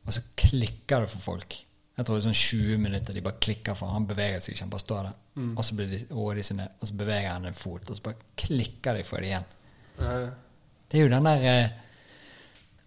og 0.06 0.14
så 0.14 0.22
klikker 0.38 1.04
det 1.04 1.10
for 1.10 1.24
folk. 1.32 1.58
Jeg 1.92 2.06
tror 2.06 2.16
det 2.16 2.22
er 2.22 2.28
sånn 2.30 2.38
20 2.38 2.78
minutter 2.80 3.14
de 3.14 3.22
bare 3.22 3.40
klikker 3.44 3.76
for 3.76 3.92
Han 3.92 4.06
beveger 4.08 4.40
seg 4.40 4.54
ikke, 4.54 4.64
han 4.64 4.72
bare 4.72 4.82
står 4.82 5.02
der. 5.08 5.18
Mm. 5.34 5.50
Og 5.52 5.66
så 5.66 5.76
blir 5.76 5.90
de 5.90 5.98
de 6.00 6.44
seg 6.46 6.62
og 6.62 6.88
så 6.88 6.94
beveger 7.02 7.28
han 7.30 7.50
en 7.50 7.58
fot, 7.58 7.90
og 7.90 7.98
så 7.98 8.06
bare 8.06 8.30
klikker 8.44 8.96
de 8.98 9.04
for 9.06 9.22
det 9.22 9.32
igjen. 9.32 9.50
Ja, 9.98 10.14
ja. 10.24 10.30
Det 10.88 10.98
er 10.98 11.04
jo 11.06 11.12
den 11.12 11.28
der 11.28 11.44
eh, 11.48 11.76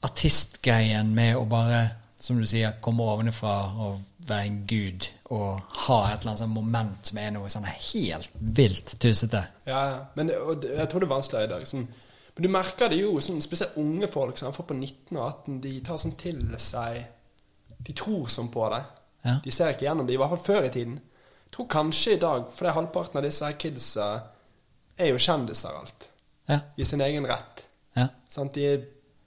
artistgreien 0.05 1.13
med 1.15 1.37
å 1.37 1.45
bare, 1.49 1.79
som 2.21 2.37
du 2.37 2.45
sier, 2.49 2.75
komme 2.81 3.05
ovenifra 3.05 3.55
og 3.85 4.01
være 4.27 4.49
en 4.49 4.59
gud 4.69 5.07
og 5.33 5.77
ha 5.87 5.99
et 6.11 6.19
eller 6.19 6.31
annet 6.31 6.41
sånn 6.43 6.53
moment 6.53 7.09
som 7.09 7.17
er 7.17 7.31
noe 7.33 7.49
sånn 7.49 7.65
helt 7.65 8.35
vilt 8.37 8.93
tusete. 9.01 9.41
Ja, 9.65 9.79
ja. 9.89 10.01
Men 10.17 10.29
det, 10.29 10.37
og 10.37 10.65
jeg 10.67 10.85
tror 10.91 11.01
det 11.01 11.07
er 11.07 11.13
vanskeligere 11.15 11.49
i 11.49 11.53
dag. 11.55 11.65
Sånn, 11.69 11.87
men 12.35 12.45
du 12.45 12.49
merker 12.53 12.91
det 12.91 12.99
jo, 12.99 13.15
sånn, 13.23 13.41
spesielt 13.41 13.77
unge 13.81 14.09
folk 14.13 14.37
som 14.37 14.53
folk 14.53 14.69
på 14.69 14.77
19 14.77 15.17
og 15.17 15.23
18, 15.23 15.57
de 15.63 15.73
tar 15.87 16.01
sånn 16.01 16.17
til 16.19 16.43
seg 16.61 17.01
De 17.85 17.93
tror 17.97 18.29
sånn 18.33 18.51
på 18.53 18.67
det. 18.73 18.81
Ja. 19.25 19.35
De 19.43 19.53
ser 19.53 19.73
ikke 19.73 19.85
gjennom 19.87 20.07
det, 20.07 20.15
i 20.15 20.19
hvert 20.21 20.33
fall 20.35 20.45
før 20.45 20.67
i 20.67 20.73
tiden. 20.73 20.99
Jeg 21.45 21.53
tror 21.57 21.67
kanskje 21.69 22.15
i 22.15 22.21
dag, 22.21 22.47
for 22.53 22.65
det 22.65 22.71
er 22.71 22.77
halvparten 22.79 23.19
av 23.21 23.25
disse 23.25 23.45
her 23.45 23.57
kidsa 23.61 24.07
er 24.97 25.11
jo 25.11 25.21
kjendiser 25.21 25.73
alt. 25.77 26.07
Ja. 26.49 26.59
I 26.77 26.85
sin 26.85 27.01
egen 27.01 27.25
rett. 27.29 27.65
ja. 27.97 28.07
Sant? 28.29 28.53
De 28.53 28.65
er 28.67 28.85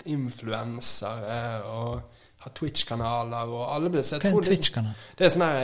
influensere 0.08 1.38
og 1.66 2.17
har 2.38 2.52
Twitch-kanaler 2.54 3.50
og 3.50 3.62
alle 3.74 3.90
blir 3.90 4.04
Hva 4.06 4.18
er 4.20 4.30
en 4.30 4.44
Twitch-kanal? 4.46 4.94
Det 5.18 5.24
er 5.26 5.32
sånn 5.34 5.46
her 5.46 5.56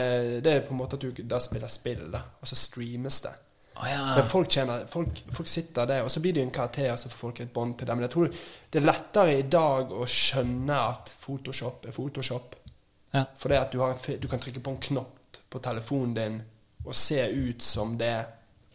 Det 0.43 0.51
er 0.51 0.65
på 0.67 0.73
en 0.75 0.81
måte 0.81 0.95
at 0.99 1.03
du 1.05 1.09
da 1.23 1.39
spiller 1.43 1.71
spill, 1.71 2.03
da, 2.11 2.21
og 2.41 2.45
så 2.49 2.55
streames 2.59 3.17
det. 3.23 3.31
Oh, 3.75 3.87
ja. 3.91 4.15
Men 4.15 4.27
folk, 4.31 4.47
tjener, 4.51 4.85
folk, 4.87 5.09
folk 5.35 5.47
sitter 5.51 5.85
der, 5.89 6.03
og 6.03 6.11
så 6.11 6.19
blir 6.23 6.33
det 6.35 6.41
en 6.45 6.51
karakter, 6.55 6.91
og 6.93 6.99
så 6.99 7.09
får 7.11 7.17
folk 7.19 7.39
et 7.43 7.53
bånd 7.53 7.73
til 7.79 7.87
det. 7.87 7.95
Men 7.95 8.03
jeg 8.07 8.13
tror 8.13 8.25
det 8.71 8.79
er 8.79 8.85
lettere 8.85 9.39
i 9.39 9.49
dag 9.51 9.91
å 9.91 10.05
skjønne 10.07 10.75
at 10.93 11.05
Photoshop 11.25 11.85
er 11.89 11.93
Photoshop. 11.95 12.55
ja. 13.13 13.23
For 13.37 13.47
det 13.51 13.59
at 13.59 13.71
du, 13.73 13.79
har 13.83 13.89
en, 13.91 13.99
du 14.21 14.27
kan 14.31 14.39
trykke 14.39 14.59
på 14.63 14.71
en 14.71 14.83
knopp 14.89 15.17
på 15.51 15.57
telefonen 15.63 16.15
din 16.15 16.41
og 16.85 16.95
se 16.95 17.27
ut 17.31 17.63
som 17.63 17.97
det 17.97 18.25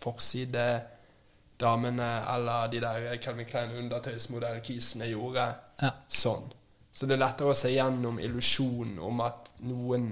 forsidedamene 0.01 2.11
eller 2.35 2.69
de 2.73 2.81
der 2.83 3.17
Calvin 3.23 3.47
Klein 3.47 3.71
undertøysmodell-kisene 3.85 5.07
gjorde. 5.13 5.45
Ja. 5.81 5.91
Sånn. 6.09 6.53
Så 6.93 7.07
det 7.07 7.15
er 7.15 7.23
lettere 7.23 7.53
å 7.53 7.57
se 7.57 7.71
gjennom 7.71 8.19
illusjonen 8.19 8.99
om 9.07 9.23
at 9.23 9.53
noen 9.67 10.11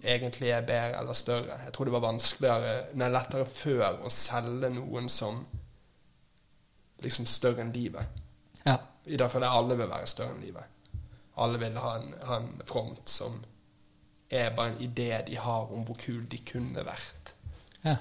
egentlig 0.00 0.52
er 0.54 0.66
bedre 0.66 1.00
eller 1.00 1.16
større. 1.18 1.58
Jeg 1.64 1.74
tror 1.74 1.88
det 1.88 1.94
var 1.94 2.04
vanskeligere, 2.04 2.74
nei, 3.00 3.08
lettere 3.12 3.46
før 3.46 4.04
å 4.06 4.12
selge 4.14 4.70
noen 4.72 5.10
som 5.12 5.42
liksom 7.04 7.26
større 7.28 7.64
enn 7.64 7.74
livet. 7.74 8.20
Ja. 8.64 8.76
I 9.06 9.16
føler 9.16 9.46
jeg 9.46 9.56
alle 9.62 9.76
vil 9.80 9.90
være 9.90 10.08
større 10.08 10.36
enn 10.36 10.44
livet. 10.44 11.02
Alle 11.40 11.60
vil 11.60 11.78
ha 11.80 11.94
en, 11.98 12.14
ha 12.28 12.38
en 12.40 12.50
front 12.68 13.02
som 13.08 13.38
er 14.30 14.52
bare 14.54 14.74
en 14.74 14.82
idé 14.84 15.10
de 15.26 15.38
har 15.40 15.72
om 15.72 15.84
hvor 15.88 15.98
kul 15.98 16.26
de 16.30 16.38
kunne 16.46 16.84
vært. 16.86 17.34
ja. 17.84 17.96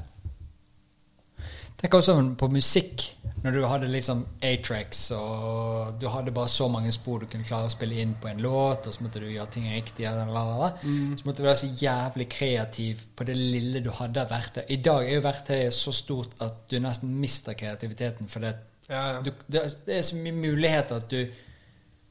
Tenk 1.79 1.95
også 1.95 2.15
på 2.37 2.49
musikk. 2.51 3.05
Når 3.39 3.53
du 3.55 3.59
hadde 3.71 3.87
liksom 3.87 4.25
A-tracks, 4.43 5.05
og 5.15 5.93
du 6.01 6.09
hadde 6.11 6.33
bare 6.35 6.51
så 6.51 6.65
mange 6.67 6.91
spor 6.91 7.21
du 7.21 7.27
kunne 7.31 7.47
klare 7.47 7.69
å 7.69 7.71
spille 7.71 8.01
inn 8.03 8.17
på 8.19 8.27
en 8.27 8.41
låt, 8.43 8.89
og 8.89 8.91
så 8.95 9.05
måtte 9.05 9.21
du 9.23 9.29
gjøre 9.31 9.47
ting 9.53 9.69
riktig, 9.71 10.03
eller 10.09 10.27
la, 10.27 10.41
la, 10.43 10.57
la. 10.65 10.71
så 11.15 11.23
måtte 11.27 11.39
du 11.39 11.47
være 11.47 11.61
så 11.61 11.69
jævlig 11.79 12.27
kreativ 12.33 13.05
på 13.15 13.27
det 13.29 13.37
lille 13.39 13.79
du 13.85 13.87
hadde 13.95 14.25
av 14.25 14.33
verktøy. 14.33 14.65
I 14.75 14.81
dag 14.83 15.07
er 15.07 15.15
jo 15.15 15.23
verktøyet 15.23 15.77
så 15.77 15.95
stort 15.95 16.35
at 16.43 16.65
du 16.67 16.75
nesten 16.83 17.15
mister 17.21 17.55
kreativiteten, 17.55 18.27
for 18.27 18.43
det, 18.43 18.55
Ja, 18.89 19.05
ja. 19.13 19.21
du, 19.23 19.31
det, 19.47 19.63
det 19.87 19.97
er 20.01 20.03
så 20.03 20.19
mye 20.19 20.35
muligheter 20.35 20.99
at 20.99 21.09
du 21.11 21.23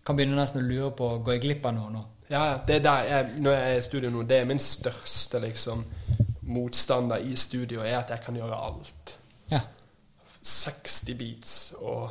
kan 0.07 0.17
begynne 0.17 0.39
nesten 0.39 0.63
å 0.63 0.69
lure 0.69 0.91
på 0.97 1.09
Går 1.27 1.35
jeg 1.35 1.45
glipp 1.45 1.67
av 1.69 1.75
noe 1.77 1.93
nå? 1.93 2.05
Ja, 2.31 2.45
ja. 2.55 2.59
Det 2.65 2.79
er 2.79 2.85
der 2.89 3.09
jeg, 3.11 3.31
når 3.43 3.53
jeg 3.59 3.71
er 3.75 3.79
i 3.83 3.87
studio 3.91 4.11
nå, 4.15 4.25
det 4.31 4.41
er 4.41 4.49
min 4.49 4.61
største 4.63 5.41
liksom 5.45 5.85
motstander 6.49 7.21
i 7.21 7.37
studio, 7.37 7.83
er 7.85 7.99
at 8.01 8.17
jeg 8.17 8.25
kan 8.25 8.37
gjøre 8.41 8.65
alt. 8.71 9.19
Ja. 10.41 10.49
60 10.49 11.15
beats 11.19 11.55
og 11.79 12.11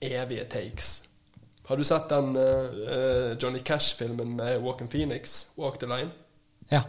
evige 0.00 0.44
takes. 0.44 1.02
Har 1.66 1.76
du 1.76 1.84
sett 1.84 2.08
den 2.08 2.36
eh, 2.36 3.32
Johnny 3.42 3.58
Cash-filmen 3.58 4.36
med 4.36 4.60
Walken 4.62 4.88
Phoenix, 4.88 5.46
Walk 5.56 5.78
the 5.78 5.86
Line? 5.86 6.10
Ja. 6.68 6.82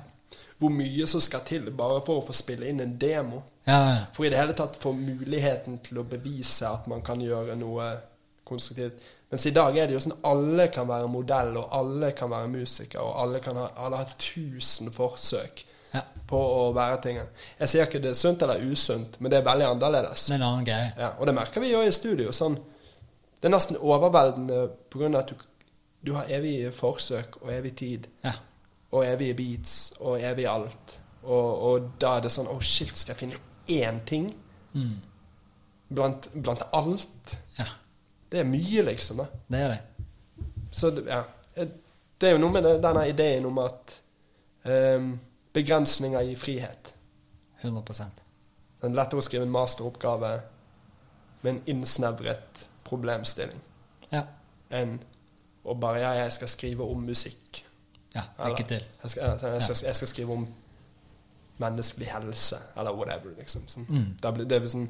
Hvor 0.58 0.70
mye 0.70 1.08
som 1.08 1.22
skal 1.22 1.42
til 1.46 1.72
bare 1.72 2.02
for 2.06 2.22
å 2.22 2.26
få 2.28 2.34
spille 2.34 2.70
inn 2.70 2.82
en 2.82 2.98
demo. 3.02 3.42
Ja, 3.66 3.78
ja. 3.90 4.04
For 4.14 4.26
i 4.26 4.32
det 4.34 4.38
hele 4.40 4.54
tatt 4.58 4.78
få 4.82 4.94
muligheten 4.94 5.80
til 5.86 6.02
å 6.02 6.06
bevise 6.06 6.70
at 6.70 6.86
man 6.90 7.02
kan 7.06 7.22
gjøre 7.22 7.58
noe 7.58 7.90
konstruktivt. 8.48 9.02
Mens 9.30 9.46
i 9.46 9.54
dag 9.54 9.76
er 9.78 9.90
det 9.90 9.98
jo 9.98 10.04
sånn 10.06 10.20
alle 10.30 10.70
kan 10.74 10.88
være 10.88 11.10
modell, 11.12 11.58
og 11.60 11.74
alle 11.76 12.14
kan 12.16 12.32
være 12.32 12.52
musiker, 12.54 13.02
og 13.04 13.18
alle 13.24 13.42
kan 13.44 13.58
ha, 13.60 13.68
alle 13.76 14.00
har 14.00 14.14
tusen 14.22 14.94
forsøk 14.94 15.66
ja. 15.94 16.02
på 16.28 16.38
å 16.38 16.64
være 16.76 16.98
tingen. 17.04 17.28
Jeg 17.60 17.70
sier 17.72 17.86
ikke 17.88 18.02
det 18.04 18.12
er 18.12 18.20
sunt 18.20 18.42
eller 18.46 18.64
usunt, 18.72 19.20
men 19.22 19.32
det 19.32 19.40
er 19.40 19.46
veldig 19.48 19.68
annerledes. 19.72 20.26
Det 20.28 20.36
er 20.36 20.42
en 20.42 20.48
annen 20.50 20.66
greie. 20.68 20.90
Ja, 20.98 21.12
og 21.20 21.30
det 21.30 21.36
merker 21.38 21.64
vi 21.64 21.72
jo 21.72 21.82
i 21.86 21.92
studio. 21.96 22.32
Sånn, 22.36 22.58
det 23.38 23.48
er 23.50 23.54
nesten 23.54 23.78
overveldende 23.80 24.60
av 24.68 25.20
at 25.22 25.32
du, 25.34 25.36
du 26.08 26.14
har 26.18 26.30
evige 26.34 26.72
forsøk 26.76 27.40
og 27.44 27.52
evig 27.54 27.76
tid. 27.80 28.08
Ja. 28.26 28.34
Og 28.92 29.04
evige 29.06 29.36
beats 29.38 29.94
og 30.00 30.22
evig 30.24 30.46
alt. 30.48 30.98
Og, 31.24 31.64
og 31.70 31.88
da 32.00 32.18
er 32.18 32.22
det 32.24 32.30
sånn 32.32 32.48
Å, 32.48 32.56
shit, 32.64 32.94
skal 32.96 33.16
jeg 33.16 33.20
finne 33.26 33.40
én 33.84 34.04
ting 34.08 34.30
Mm. 34.78 34.98
blant, 35.90 36.28
blant 36.34 36.62
alt? 36.76 37.38
ja. 37.58 37.66
Det 38.30 38.40
er 38.40 38.44
mye, 38.44 38.82
liksom. 38.84 39.18
Da. 39.24 39.26
Det 39.48 39.60
er 39.64 39.70
det. 39.72 39.80
Så 40.76 40.90
ja. 41.08 41.22
Det 41.56 42.28
er 42.28 42.34
jo 42.36 42.42
noe 42.44 42.52
med 42.52 42.64
det, 42.68 42.74
denne 42.84 43.06
ideen 43.10 43.46
om 43.48 43.58
at 43.64 43.94
ehm, 44.68 45.14
begrensninger 45.58 46.22
i 46.32 46.36
frihet. 46.38 46.94
100 47.62 47.82
Det 48.78 48.86
er 48.86 48.94
lettere 48.94 49.22
å 49.22 49.26
skrive 49.26 49.48
en 49.48 49.54
masteroppgave 49.54 50.32
med 51.42 51.54
en 51.54 51.62
innsnevret 51.74 52.68
problemstilling 52.88 53.60
Ja. 54.12 54.24
enn 54.70 55.00
å 55.66 55.74
bare 55.80 56.00
Ja, 56.04 56.12
jeg 56.24 56.32
skal 56.38 56.48
skrive 56.48 56.84
om 56.86 57.04
musikk. 57.06 57.64
ja. 58.16 58.24
Lykke 58.40 58.68
til. 58.68 58.84
Jeg 59.04 59.12
skal, 59.12 59.24
jeg, 59.24 59.54
jeg, 59.54 59.64
skal, 59.64 59.88
jeg 59.88 59.96
skal 59.96 60.08
skrive 60.08 60.34
om 60.38 60.48
menneskelig 61.60 62.08
helse, 62.14 62.58
eller 62.78 62.94
whatever. 62.94 63.34
Liksom. 63.38 63.66
Sånn. 63.68 63.88
Mm. 63.90 64.10
Da 64.22 64.32
blir 64.32 64.46
det 64.46 64.60
blir 64.62 64.70
sånn 64.72 64.88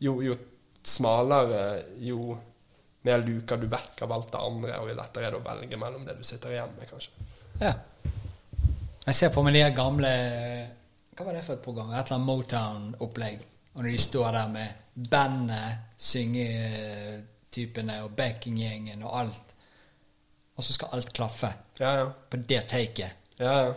jo, 0.00 0.20
jo 0.22 0.36
smalere, 0.86 1.82
jo 1.98 2.36
mer 3.06 3.22
luker 3.22 3.58
du 3.58 3.66
vekk 3.70 4.02
av 4.06 4.12
alt 4.12 4.30
det 4.32 4.38
andre, 4.42 4.78
og 4.80 4.90
jo 4.90 4.96
lettere 4.98 5.26
er 5.28 5.34
det 5.34 5.40
å 5.40 5.44
velge 5.46 5.78
mellom 5.80 6.04
det 6.06 6.16
du 6.18 6.24
sitter 6.26 6.54
igjen 6.54 6.72
med, 6.78 6.88
kanskje. 6.90 7.26
Ja. 7.60 7.74
Jeg 9.06 9.14
ser 9.14 9.30
for 9.34 9.42
meg 9.46 9.54
de 9.54 9.62
gamle 9.76 10.08
Hva 11.16 11.24
var 11.28 11.32
det 11.36 11.44
for 11.46 11.54
et 11.56 11.62
program? 11.64 11.90
Et 11.94 11.98
eller 12.00 12.14
annet 12.16 12.26
Motown-opplegg. 12.26 13.38
Og 13.76 13.82
når 13.84 13.90
de 13.92 13.98
står 14.02 14.30
der 14.34 14.48
med 14.48 14.68
bandet, 15.10 15.78
syngetypene 16.00 17.98
og 18.04 18.10
backinggjengen 18.16 19.02
og 19.04 19.18
alt. 19.20 19.54
Og 20.56 20.64
så 20.64 20.72
skal 20.72 20.88
alt 20.96 21.12
klaffe 21.12 21.50
Ja, 21.80 21.90
ja. 22.00 22.06
på 22.30 22.36
det 22.36 22.62
taket. 22.68 23.10
ja, 23.38 23.52
ja. 23.66 23.72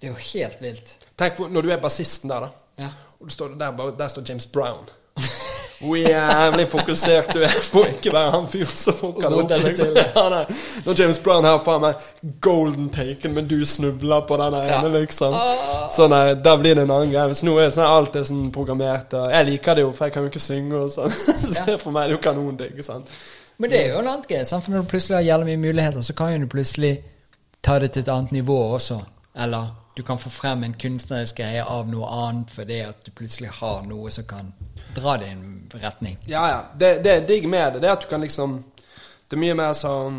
Det 0.00 0.06
er 0.06 0.12
jo 0.12 0.20
helt 0.34 0.60
vilt. 0.62 0.90
Tenk 1.18 1.38
når 1.50 1.62
du 1.66 1.70
er 1.74 1.80
bassisten 1.82 2.30
der, 2.30 2.40
da. 2.46 2.48
Ja. 2.84 2.90
Og 3.18 3.26
du 3.26 3.32
står 3.34 3.48
der, 3.58 3.70
der 3.98 4.08
står 4.08 4.22
James 4.28 4.46
Brown. 4.46 4.86
Hvor 5.78 5.94
jævlig 5.96 6.64
fokusert 6.68 7.28
du 7.34 7.42
er 7.46 7.52
på 7.72 7.84
ikke 7.86 8.10
være 8.12 8.30
han 8.34 8.48
fyren 8.50 8.66
som 8.74 8.94
fucker 8.98 9.34
opp. 9.36 9.52
Liksom. 9.62 9.92
Ja, 9.96 10.24
nei. 10.32 10.40
Når 10.86 10.98
James 10.98 11.18
Brown 11.22 11.44
har 11.46 11.60
faen 11.62 11.80
meg 11.84 11.94
golden 12.42 12.88
taken, 12.90 13.34
men 13.36 13.46
du 13.46 13.60
snubler 13.66 14.20
på 14.26 14.36
den 14.40 14.56
Ja. 14.58 14.80
ene, 14.80 14.90
liksom. 15.00 15.36
Så 15.94 16.08
nei, 16.10 16.34
Da 16.34 16.56
blir 16.56 16.74
det 16.74 16.82
en 16.82 16.90
annen 16.90 17.12
greie. 17.12 17.28
Hvis 17.30 17.44
nå 17.46 17.54
er 17.62 17.70
sånn, 17.70 17.86
alt 17.86 18.16
er 18.16 18.26
sånn 18.26 18.50
programmert 18.52 19.14
og 19.14 19.30
Jeg 19.30 19.46
liker 19.46 19.74
det 19.74 19.82
jo, 19.86 19.92
for 19.92 20.04
jeg 20.06 20.12
kan 20.12 20.22
jo 20.22 20.28
ikke 20.32 20.40
synge 20.42 20.74
og 20.82 20.90
sånn. 20.90 21.10
Så 21.54 21.78
for 21.78 21.90
meg 21.94 22.02
er 22.02 22.08
det 22.08 22.18
jo 22.18 22.22
kanondigg. 22.30 22.84
Men 23.58 23.70
det 23.70 23.84
er 23.84 23.92
jo 23.92 23.98
en 24.02 24.06
annen 24.08 24.24
greie. 24.28 24.44
sant? 24.44 24.64
For 24.64 24.70
når 24.72 24.82
du 24.82 24.88
plutselig 24.88 25.16
har 25.16 25.22
jævlig 25.22 25.46
mye 25.58 25.66
muligheter, 25.68 26.02
så 26.02 26.14
kan 26.14 26.32
jo 26.32 26.38
du 26.38 26.46
plutselig 26.46 26.96
ta 27.62 27.78
det 27.78 27.92
til 27.92 28.02
et 28.02 28.08
annet 28.08 28.32
nivå 28.32 28.58
også. 28.74 28.98
Eller 29.38 29.70
du 29.96 30.02
kan 30.02 30.18
få 30.18 30.30
frem 30.30 30.62
en 30.64 30.74
kunstnerisk 30.78 31.36
greie 31.40 31.62
av 31.64 31.88
noe 31.90 32.06
annet 32.06 32.50
fordi 32.54 32.76
at 32.86 33.00
du 33.06 33.10
plutselig 33.10 33.50
har 33.60 33.82
noe 33.86 34.10
som 34.14 34.24
kan 34.30 34.52
dra 35.02 35.16
det 35.20 35.26
i 35.26 35.30
en 35.36 35.70
retning. 35.82 36.16
Ja, 36.26 36.48
ja. 36.50 36.58
Det, 36.78 36.90
det 37.04 37.12
er 37.12 37.26
digg 37.28 37.48
med 37.48 37.72
det. 37.74 37.80
Det 37.84 37.88
er 37.88 37.92
at 37.98 38.04
du 38.04 38.08
kan 38.10 38.20
liksom 38.24 38.58
Det 39.28 39.36
er 39.36 39.40
mye 39.42 39.54
mer 39.58 39.72
sånn 39.76 40.18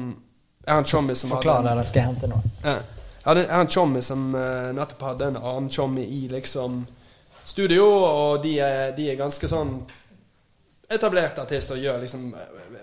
Jeg 0.65 0.71
har 0.73 0.81
en 0.83 0.85
chommy 0.85 1.15
som 1.17 1.31
Forklar 1.33 1.63
det, 1.65 1.75
da 1.79 1.83
skal 1.89 2.01
jeg 2.03 2.09
hente 2.11 2.27
noe? 2.29 2.41
Ja. 2.63 2.75
Jeg 3.19 3.25
hadde- 3.25 3.47
en 3.59 3.67
chommy 3.67 4.01
som 4.05 4.35
eh, 4.35 4.69
nettopp 4.77 5.01
hadde 5.01 5.25
en 5.31 5.37
annen 5.39 5.69
chommy 5.69 6.03
i 6.05 6.27
liksom 6.31 6.85
studio, 7.43 7.83
og 8.05 8.43
de 8.43 8.59
er, 8.61 8.91
de 8.97 9.09
er 9.09 9.17
ganske 9.19 9.47
sånn 9.49 9.79
etablerte 10.89 11.41
artister 11.43 11.77
og 11.77 11.83
gjør 11.83 11.99
liksom 12.03 12.29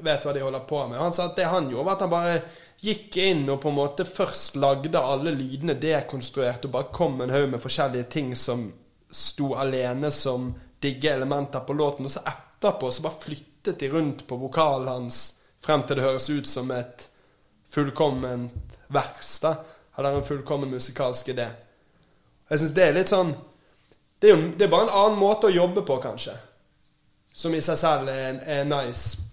vet 0.06 0.24
hva 0.26 0.32
de 0.34 0.42
holder 0.44 0.64
på 0.68 0.82
med. 0.90 0.98
Han 1.00 1.14
sa 1.14 1.26
at 1.30 1.36
det 1.38 1.46
han 1.50 1.70
gjorde, 1.70 1.84
var 1.88 1.96
at 1.96 2.04
han 2.04 2.12
bare 2.12 2.36
gikk 2.86 3.16
inn 3.22 3.46
og 3.50 3.60
på 3.62 3.70
en 3.72 3.78
måte 3.78 4.04
først 4.06 4.58
lagde 4.60 5.00
alle 5.00 5.32
lydene 5.34 5.74
dekonstruert 5.80 6.66
og 6.68 6.74
bare 6.76 6.90
kom 6.94 7.20
en 7.24 7.32
haug 7.34 7.48
med 7.54 7.62
forskjellige 7.62 8.08
ting 8.12 8.34
som 8.38 8.68
sto 9.10 9.54
alene 9.58 10.10
som 10.12 10.50
digge 10.80 11.14
elementer 11.14 11.60
på 11.66 11.72
låten, 11.72 12.06
og 12.06 12.12
så 12.12 12.22
etterpå 12.26 12.90
så 12.90 13.02
bare 13.02 13.20
flyttet 13.22 13.78
de 13.78 13.90
rundt 13.90 14.26
på 14.26 14.36
vokalen 14.36 14.88
hans 14.88 15.20
frem 15.60 15.82
til 15.82 15.98
det 15.98 16.04
høres 16.04 16.30
ut 16.30 16.46
som 16.46 16.70
et 16.70 17.08
fullkomment 17.70 18.78
vers, 18.92 19.38
da. 19.42 19.56
Eller 19.98 20.16
en 20.16 20.24
fullkommen 20.24 20.70
musikalsk 20.70 21.28
idé. 21.32 21.48
Jeg 22.48 22.60
syns 22.60 22.74
det 22.76 22.84
er 22.84 22.98
litt 22.98 23.10
sånn 23.10 23.32
det 24.18 24.30
er, 24.30 24.36
jo, 24.36 24.52
det 24.56 24.64
er 24.64 24.72
bare 24.72 24.86
en 24.86 24.94
annen 24.96 25.18
måte 25.20 25.50
å 25.50 25.52
jobbe 25.52 25.82
på, 25.84 25.98
kanskje. 26.00 26.32
Som 27.36 27.54
i 27.54 27.60
seg 27.60 27.76
selv 27.76 28.08
er, 28.08 28.38
er 28.48 28.64
nice. 28.64 29.26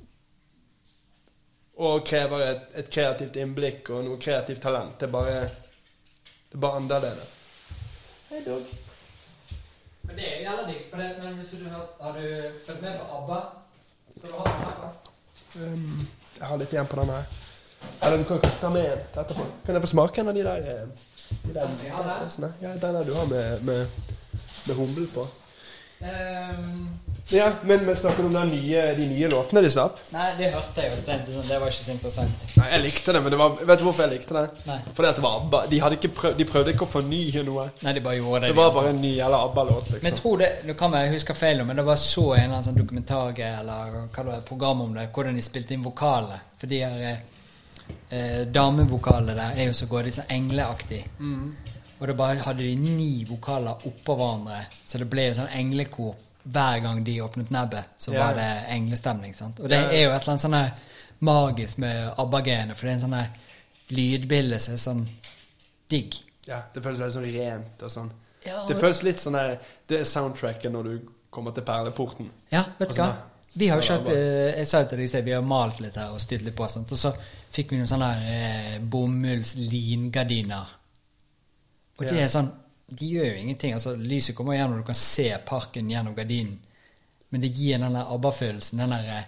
Og 1.79 2.03
krever 2.05 2.45
et, 2.49 2.65
et 2.83 2.91
kreativt 2.91 3.39
innblikk 3.39 3.93
og 3.95 4.03
noe 4.03 4.19
kreativt 4.21 4.61
talent. 4.61 4.97
Det 4.99 5.07
er 5.07 5.13
bare 5.15 5.37
Det 6.51 6.59
er 6.59 6.65
bare 6.67 6.83
annerledes. 6.83 7.37
Hei, 8.29 8.43
dog. 8.45 8.82
Men 10.13 10.19
det 10.21 10.27
er 10.29 10.35
jo 10.37 10.43
jævla 10.45 10.63
digg. 10.71 10.81
Men 11.23 11.33
hvis 11.33 11.49
du 11.49 11.69
har, 11.69 11.85
har 12.01 12.11
du 12.13 12.25
fulgt 12.65 12.81
med 12.81 12.97
på 12.99 13.05
ABBA? 13.17 13.37
Skal 14.17 14.29
du 14.29 14.35
ha 14.37 14.43
den 14.51 14.65
her? 14.65 15.73
Um, 15.73 16.07
jeg 16.39 16.47
har 16.47 16.57
litt 16.61 16.73
igjen 16.75 16.89
på 16.91 16.99
den 16.99 17.09
her. 17.09 17.23
Eller 18.03 18.17
du 18.21 18.23
kan 18.29 18.41
kaste 18.43 18.69
med 18.69 18.85
en 18.91 19.01
etterpå. 19.21 19.45
Kan 19.65 19.73
jeg 19.75 19.81
få 19.81 19.89
smake 19.89 20.21
en 20.21 20.29
av 20.29 20.35
de 20.37 20.43
der, 20.45 20.67
eh, 20.73 20.83
de 21.47 21.53
der 21.55 21.65
Den 21.65 21.79
der? 21.81 22.19
pølsene? 22.19 22.51
Ja, 22.61 22.75
den 22.83 22.95
der 22.99 23.03
du 23.09 23.13
har 23.13 23.25
med, 23.25 23.61
med, 23.61 23.87
med 24.67 24.75
humle 24.75 25.07
på. 25.15 25.25
Ehm, 26.03 26.89
Ja, 27.31 27.51
men 27.63 27.85
vi 27.87 27.95
snakker 27.95 28.25
om 28.25 28.33
nye, 28.49 28.81
de 28.97 29.05
nye 29.07 29.27
låtene 29.31 29.61
de 29.63 29.69
slapp. 29.71 29.99
nei, 30.11 30.25
det 30.37 30.49
hørte 30.51 30.81
jeg 30.81 30.91
jo. 30.91 30.97
så 30.97 31.05
Det, 31.05 31.43
det 31.47 31.59
var 31.61 31.71
ikke 31.71 31.85
så 31.85 31.91
interessant. 31.91 32.43
Nei, 32.59 32.67
jeg 32.73 32.81
likte 32.83 33.13
det, 33.15 33.21
men 33.23 33.31
det 33.31 33.39
var, 33.39 33.55
vet 33.69 33.79
du 33.79 33.83
hvorfor 33.87 34.03
jeg 34.03 34.19
likte 34.19 34.35
det? 34.35 34.65
Nei. 34.67 34.77
Fordi 34.93 35.09
at 35.09 35.15
det 35.15 35.23
var 35.23 35.37
ABBA. 35.39 35.61
De, 35.71 35.79
hadde 35.79 35.97
ikke 35.99 36.11
prøv, 36.17 36.35
de 36.37 36.45
prøvde 36.45 36.73
ikke 36.75 36.83
å 36.85 36.91
fornye 36.91 37.43
noe. 37.47 37.69
Nei, 37.81 37.93
de 37.95 38.03
bare 38.03 38.17
gjorde 38.19 38.41
det. 38.41 38.49
Det 38.51 38.57
de 38.57 38.59
var 38.59 38.73
bare 38.75 38.91
en 38.91 39.01
ny 39.01 39.13
eller 39.15 39.47
ABBA-låt, 39.47 39.89
liksom. 39.93 40.03
Men 40.03 40.11
jeg 40.11 40.19
tror 40.19 40.43
det, 40.43 40.49
nå 40.67 40.75
kan 40.83 40.97
jeg 40.99 41.13
huske 41.15 41.37
feil, 41.39 41.63
men 41.63 41.79
det 41.79 41.85
var 41.87 42.01
så 42.03 42.25
en 42.33 42.41
eller 42.43 42.57
annen 42.57 42.67
sånn 42.67 42.81
dokumentargreie 42.83 43.59
eller 43.63 43.95
hva 44.03 44.09
det 44.17 44.31
var, 44.33 44.41
program 44.51 44.81
om 44.81 44.97
det, 44.99 45.07
hvordan 45.15 45.39
de 45.39 45.45
spilte 45.47 45.77
inn 45.77 45.87
vokalene. 45.87 46.41
For 46.59 46.67
de 46.75 46.83
her 46.83 47.05
eh, 47.07 47.23
eh, 48.09 48.41
damevokalene 48.51 49.39
der 49.39 49.61
er 49.63 49.71
jo 49.71 49.79
så 49.79 49.87
gode. 49.87 50.11
de 50.11 50.17
sånn 50.19 50.35
engleaktig. 50.41 51.05
Og 52.03 52.09
da 52.09 52.13
bare 52.19 52.43
hadde 52.43 52.65
de 52.67 52.75
ni 52.75 53.23
vokaler 53.23 53.85
oppå 53.87 54.17
hverandre, 54.19 54.57
så 54.83 54.99
det 54.99 55.05
ble 55.07 55.29
jo 55.29 55.35
sånn 55.37 55.53
englekor 55.55 56.17
hver 56.43 56.81
gang 56.83 56.97
de 57.07 57.13
åpnet 57.23 57.53
nebbet. 57.55 57.93
Så 57.95 58.11
yeah. 58.11 58.25
var 58.25 58.35
det 58.35 58.47
englestemning. 58.75 59.31
sant? 59.37 59.61
Og 59.63 59.71
det 59.71 59.79
yeah. 59.79 59.93
er 59.93 60.03
jo 60.03 60.09
et 60.11 60.17
eller 60.17 60.33
annet 60.33 60.43
sånn 60.43 60.89
magisk 61.23 61.79
med 61.79 62.09
ABBA-genet, 62.19 62.75
for 62.75 62.89
det 62.89 62.91
er 62.91 62.97
en 62.97 63.05
sånn 63.05 63.95
lydbilde 63.95 64.59
som 64.59 64.75
er 64.75 64.83
sånn 64.83 65.05
digg. 65.93 66.19
Ja, 66.43 66.59
det 66.73 66.83
føles 66.83 66.99
veldig 66.99 67.15
sånn 67.15 67.29
rent 67.37 67.87
og 67.87 67.95
sånn. 67.95 68.11
Ja, 68.43 68.65
Det 68.67 68.75
føles 68.75 68.99
litt 69.07 69.21
sånn 69.23 69.37
der 69.37 69.53
Det 69.87 70.01
er 70.01 70.03
soundtracket 70.03 70.71
når 70.73 70.89
du 70.89 71.11
kommer 71.31 71.55
til 71.55 71.63
Perleporten. 71.63 72.27
Ja, 72.51 72.65
vet 72.75 72.91
du 72.91 72.99
hva? 72.99 73.07
sånn, 73.13 73.47
Vi 73.55 73.69
har 73.71 73.79
jo 73.79 73.87
kjørt 73.87 74.09
eh, 74.11 74.49
Jeg 74.57 74.67
sa 74.67 74.83
jo 74.83 74.89
til 74.91 74.99
deg 74.99 75.07
i 75.07 75.11
sted, 75.13 75.23
vi 75.23 75.35
har 75.37 75.45
malt 75.47 75.79
litt 75.79 75.95
her 75.95 76.11
og 76.11 76.19
styrt 76.19 76.43
litt 76.43 76.57
på, 76.57 76.67
sant? 76.67 76.91
og 76.91 76.99
så 76.99 77.13
fikk 77.53 77.71
vi 77.71 77.79
noen 77.79 77.87
sånne 77.87 78.11
eh, 78.27 78.77
bomullslingardiner. 78.81 80.79
Og 81.99 82.05
det 82.09 82.19
er 82.23 82.27
sånn 82.31 82.51
De 82.93 83.07
gjør 83.09 83.25
jo 83.31 83.39
ingenting. 83.41 83.73
altså 83.73 83.95
Lyset 83.97 84.35
kommer 84.35 84.53
gjennom, 84.57 84.77
du 84.81 84.83
kan 84.85 84.95
se 84.97 85.29
parken 85.45 85.89
gjennom 85.89 86.13
gardinen. 86.15 86.59
Men 87.31 87.41
det 87.41 87.49
gir 87.55 87.79
den 87.81 87.93
der 87.95 88.05
ABBA-følelsen, 88.13 88.77
den 88.83 88.91
der 88.93 89.25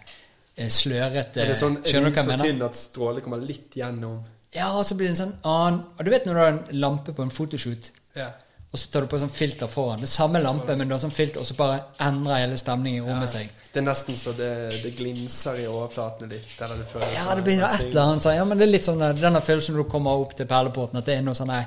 eh, 0.55 0.67
slørete 0.69 1.41
Er 1.41 1.47
det 1.53 1.57
sånn, 1.57 1.79
er 1.81 1.89
Skjønner 1.89 2.11
du 2.11 2.15
hva 2.19 2.23
jeg 2.25 2.39
så 2.39 2.45
tynn 2.45 2.61
at 2.67 2.75
strålen 2.77 3.23
kommer 3.25 3.41
litt 3.41 3.73
gjennom? 3.79 4.19
Ja, 4.53 4.67
og 4.77 4.85
så 4.85 4.95
blir 4.95 5.09
det 5.09 5.15
en 5.15 5.21
sånn 5.23 5.37
annen 5.43 5.79
Og 5.97 6.05
du 6.05 6.11
vet 6.13 6.25
når 6.27 6.33
du 6.37 6.41
har 6.43 6.51
en 6.53 6.59
lampe 6.83 7.15
på 7.17 7.23
en 7.25 7.33
fotoshoot, 7.33 7.89
Ja. 8.15 8.27
og 8.71 8.77
så 8.79 8.91
tar 8.91 9.01
du 9.01 9.07
på 9.07 9.17
sånn 9.19 9.31
filter 9.33 9.67
foran. 9.71 9.99
Det 10.03 10.09
er 10.09 10.13
samme 10.13 10.41
lampe, 10.43 10.75
men 10.77 10.87
du 10.87 10.93
har 10.93 10.99
sånn 11.01 11.11
filter, 11.15 11.39
og 11.41 11.45
så 11.47 11.55
bare 11.57 11.79
endrer 11.99 12.43
hele 12.43 12.57
stemningen 12.59 13.01
i 13.03 13.07
rommet 13.07 13.29
seg. 13.31 13.49
Det 13.73 13.81
er 13.81 13.85
nesten 13.87 14.15
så 14.19 14.31
det, 14.37 14.51
det 14.83 14.91
glinser 14.97 15.57
i 15.63 15.65
overflatene 15.67 16.29
ditt. 16.29 16.53
Eller 16.61 16.77
det 16.83 16.87
føles 16.91 17.15
Ja, 17.17 17.33
det 17.35 17.43
blir 17.43 17.57
en 17.57 17.65
et 17.69 17.81
eller 17.89 18.01
annet 18.05 18.23
sånn. 18.23 18.35
Ja, 18.35 18.45
men 18.45 18.57
det 18.59 18.67
er 18.67 18.71
litt 18.71 18.85
sånn 18.87 18.99
denne 19.19 19.41
følelsen 19.41 19.75
når 19.75 19.83
du 19.83 19.89
kommer 19.91 20.11
opp 20.21 20.35
til 20.37 20.45
perleporten, 20.47 20.99
at 21.01 21.05
det 21.09 21.17
er 21.17 21.25
noe 21.25 21.33
sånn 21.35 21.51
der 21.51 21.65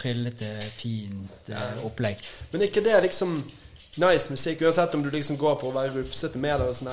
tryllete, 0.00 0.50
fint 0.74 1.50
eh, 1.52 1.84
opplegg. 1.86 2.22
Men 2.52 2.66
ikke 2.66 2.82
det 2.84 2.98
liksom 3.06 3.40
nice 4.00 4.30
musikk, 4.30 4.62
uansett 4.62 4.94
om 4.94 5.02
du 5.02 5.10
liksom 5.10 5.38
går 5.40 5.56
for 5.60 5.70
å 5.70 5.76
være 5.76 5.96
rufsete 5.98 6.40
med 6.40 6.60
det 6.60 6.68
og 6.70 6.76
sånn. 6.78 6.92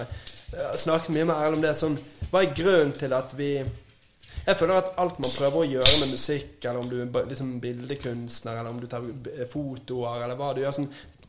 Snakket 0.79 1.11
mye 1.13 1.27
med 1.27 1.35
Erlend 1.35 1.59
om 1.59 1.65
det. 1.65 1.73
Sånn, 1.77 1.97
hva 2.31 2.43
er 2.43 2.55
grunnen 2.55 2.95
til 2.97 3.13
at 3.17 3.35
vi 3.37 3.51
Jeg 4.47 4.55
føler 4.55 4.77
at 4.79 4.93
alt 5.01 5.17
man 5.19 5.31
prøver 5.33 5.59
å 5.59 5.67
gjøre 5.67 5.97
med 5.99 6.13
musikk, 6.13 6.63
eller 6.63 6.79
om 6.79 6.87
du 6.87 7.01
er 7.01 7.25
liksom 7.27 7.57
bildekunstner, 7.59 8.59
eller 8.61 8.71
om 8.71 8.77
du 8.79 8.85
tar 8.87 9.03
fotoer, 9.51 10.21
eller 10.23 10.39
hva 10.39 10.53
du 10.55 10.61
gjør 10.61 10.77
sånn, 10.77 10.87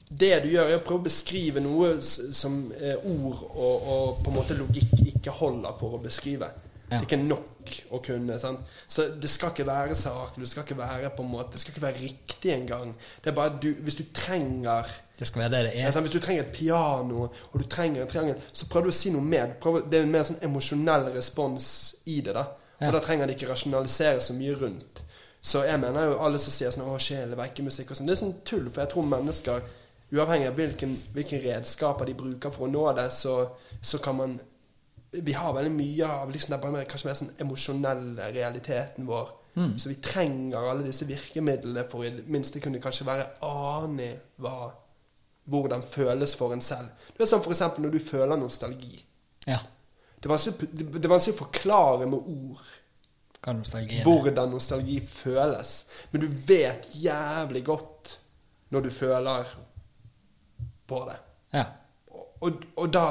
Det 0.09 0.37
du 0.45 0.49
gjør, 0.53 0.71
er 0.71 0.79
å 0.79 0.85
prøve 0.87 1.03
å 1.03 1.09
beskrive 1.09 1.61
noe 1.61 1.97
som 2.01 2.61
eh, 2.79 2.95
ord 3.05 3.43
og, 3.51 3.89
og 3.93 4.23
på 4.23 4.31
en 4.31 4.37
måte 4.39 4.57
logikk 4.57 4.95
ikke 5.11 5.35
holder 5.41 5.75
for 5.81 5.99
å 5.99 6.01
beskrive. 6.01 6.49
Det 6.89 6.97
er 6.97 7.05
ikke 7.05 7.21
nok 7.21 7.73
å 7.93 7.99
kunne. 8.05 8.39
Sant? 8.41 8.61
Så 8.89 9.05
det 9.21 9.29
skal 9.31 9.53
ikke 9.53 9.67
være 9.69 9.97
saklig, 9.99 10.47
det 10.47 10.51
skal 10.53 10.65
ikke 10.65 10.79
være 10.79 11.11
på 11.17 11.25
en 11.25 11.31
måte 11.31 11.53
Det 11.53 11.61
skal 11.61 11.75
ikke 11.75 11.83
være 11.83 12.01
riktig 12.03 12.53
engang. 12.55 12.95
Det 13.25 13.31
er 13.31 13.37
bare 13.37 13.59
du, 13.63 13.69
hvis 13.85 13.99
du 13.99 14.05
trenger 14.15 14.89
Det 15.19 15.27
skal 15.27 15.43
være 15.43 15.51
det 15.57 15.65
det 15.67 15.83
er. 15.83 16.01
Hvis 16.01 16.15
du 16.15 16.21
trenger 16.21 16.43
et 16.43 16.55
piano, 16.55 17.27
og 17.53 17.61
du 17.61 17.67
trenger 17.67 18.03
en 18.03 18.09
triangel, 18.09 18.41
så 18.53 18.69
prøver 18.71 18.89
du 18.89 18.95
å 18.95 18.99
si 19.01 19.13
noe 19.13 19.25
mer. 19.25 19.53
Prøv, 19.61 19.83
det 19.91 20.01
er 20.01 20.07
en 20.07 20.15
mer 20.15 20.25
sånn 20.25 20.41
emosjonell 20.49 21.11
respons 21.17 21.69
i 22.07 22.21
det. 22.21 22.35
da 22.35 22.47
Ja. 22.81 22.89
Og 22.89 22.93
da 22.95 23.01
trenger 23.03 23.27
det 23.27 23.35
ikke 23.35 23.51
rasjonalisere 23.51 24.21
så 24.23 24.33
mye 24.39 24.55
rundt. 24.55 25.03
Så 25.43 25.65
jeg 25.65 25.81
mener 25.81 26.05
jo 26.05 26.19
alle 26.23 26.39
som 26.39 26.53
sier 26.53 26.71
sånn 26.71 26.87
'Å, 26.87 26.99
sjel, 26.99 27.35
vekkemusikk' 27.37 27.91
og 27.91 27.97
sånn, 27.97 28.07
det 28.07 28.13
er 28.13 28.25
sånn 28.25 28.37
tull. 28.45 28.71
For 28.71 28.81
jeg 28.81 28.91
tror 28.91 29.03
mennesker, 29.03 29.63
uavhengig 30.13 30.47
av 30.47 30.55
hvilken, 30.55 31.03
hvilke 31.13 31.43
redskaper 31.43 32.07
de 32.07 32.15
bruker 32.15 32.51
for 32.51 32.67
å 32.67 32.71
nå 32.71 32.93
det, 32.97 33.13
så, 33.13 33.51
så 33.83 33.99
kan 33.99 34.17
man 34.17 34.41
Vi 35.11 35.33
har 35.33 35.55
veldig 35.57 35.73
mye 35.73 36.09
av 36.09 36.33
liksom 36.33 36.57
bare 36.61 36.73
mer, 36.75 36.89
kanskje 36.89 37.09
mer 37.09 37.17
sånn 37.17 37.37
emosjonelle 37.41 38.33
realiteten 38.35 39.07
vår. 39.09 39.31
Så 39.81 39.89
vi 39.89 39.97
trenger 40.05 40.69
alle 40.71 40.85
disse 40.87 41.07
virkemidlene 41.09 41.83
for 41.91 42.05
i 42.07 42.13
det 42.15 42.27
minste 42.31 42.61
kunne 42.63 42.81
kanskje 42.83 43.07
være 43.09 43.25
ane 43.49 44.11
hva 44.39 44.69
hvordan 45.49 45.83
føles 45.83 46.35
for 46.37 46.53
en 46.53 46.63
selv. 46.63 46.93
Det 47.17 47.25
er 47.25 47.31
sånn 47.31 47.43
eksempel 47.43 47.87
når 47.87 47.97
du 47.97 48.03
føler 48.05 48.37
nostalgi. 48.39 49.01
Ja. 49.49 49.59
Det 50.19 50.29
er 50.29 50.35
vanskelig, 50.35 51.33
å 51.33 51.39
forklare 51.39 52.07
med 52.11 52.19
ord 52.19 52.61
er. 54.03 54.05
hvordan 54.05 54.51
nostalgi 54.51 54.99
føles. 55.07 55.87
Men 56.13 56.27
du 56.27 56.29
vet 56.49 56.91
jævlig 57.01 57.65
godt 57.65 58.19
når 58.75 58.87
du 58.87 58.91
føler 58.91 59.53
på 60.87 61.03
det. 61.09 61.19
Ja. 61.55 61.65
Og, 62.13 62.27
og, 62.41 62.65
og 62.77 62.93
da, 62.93 63.05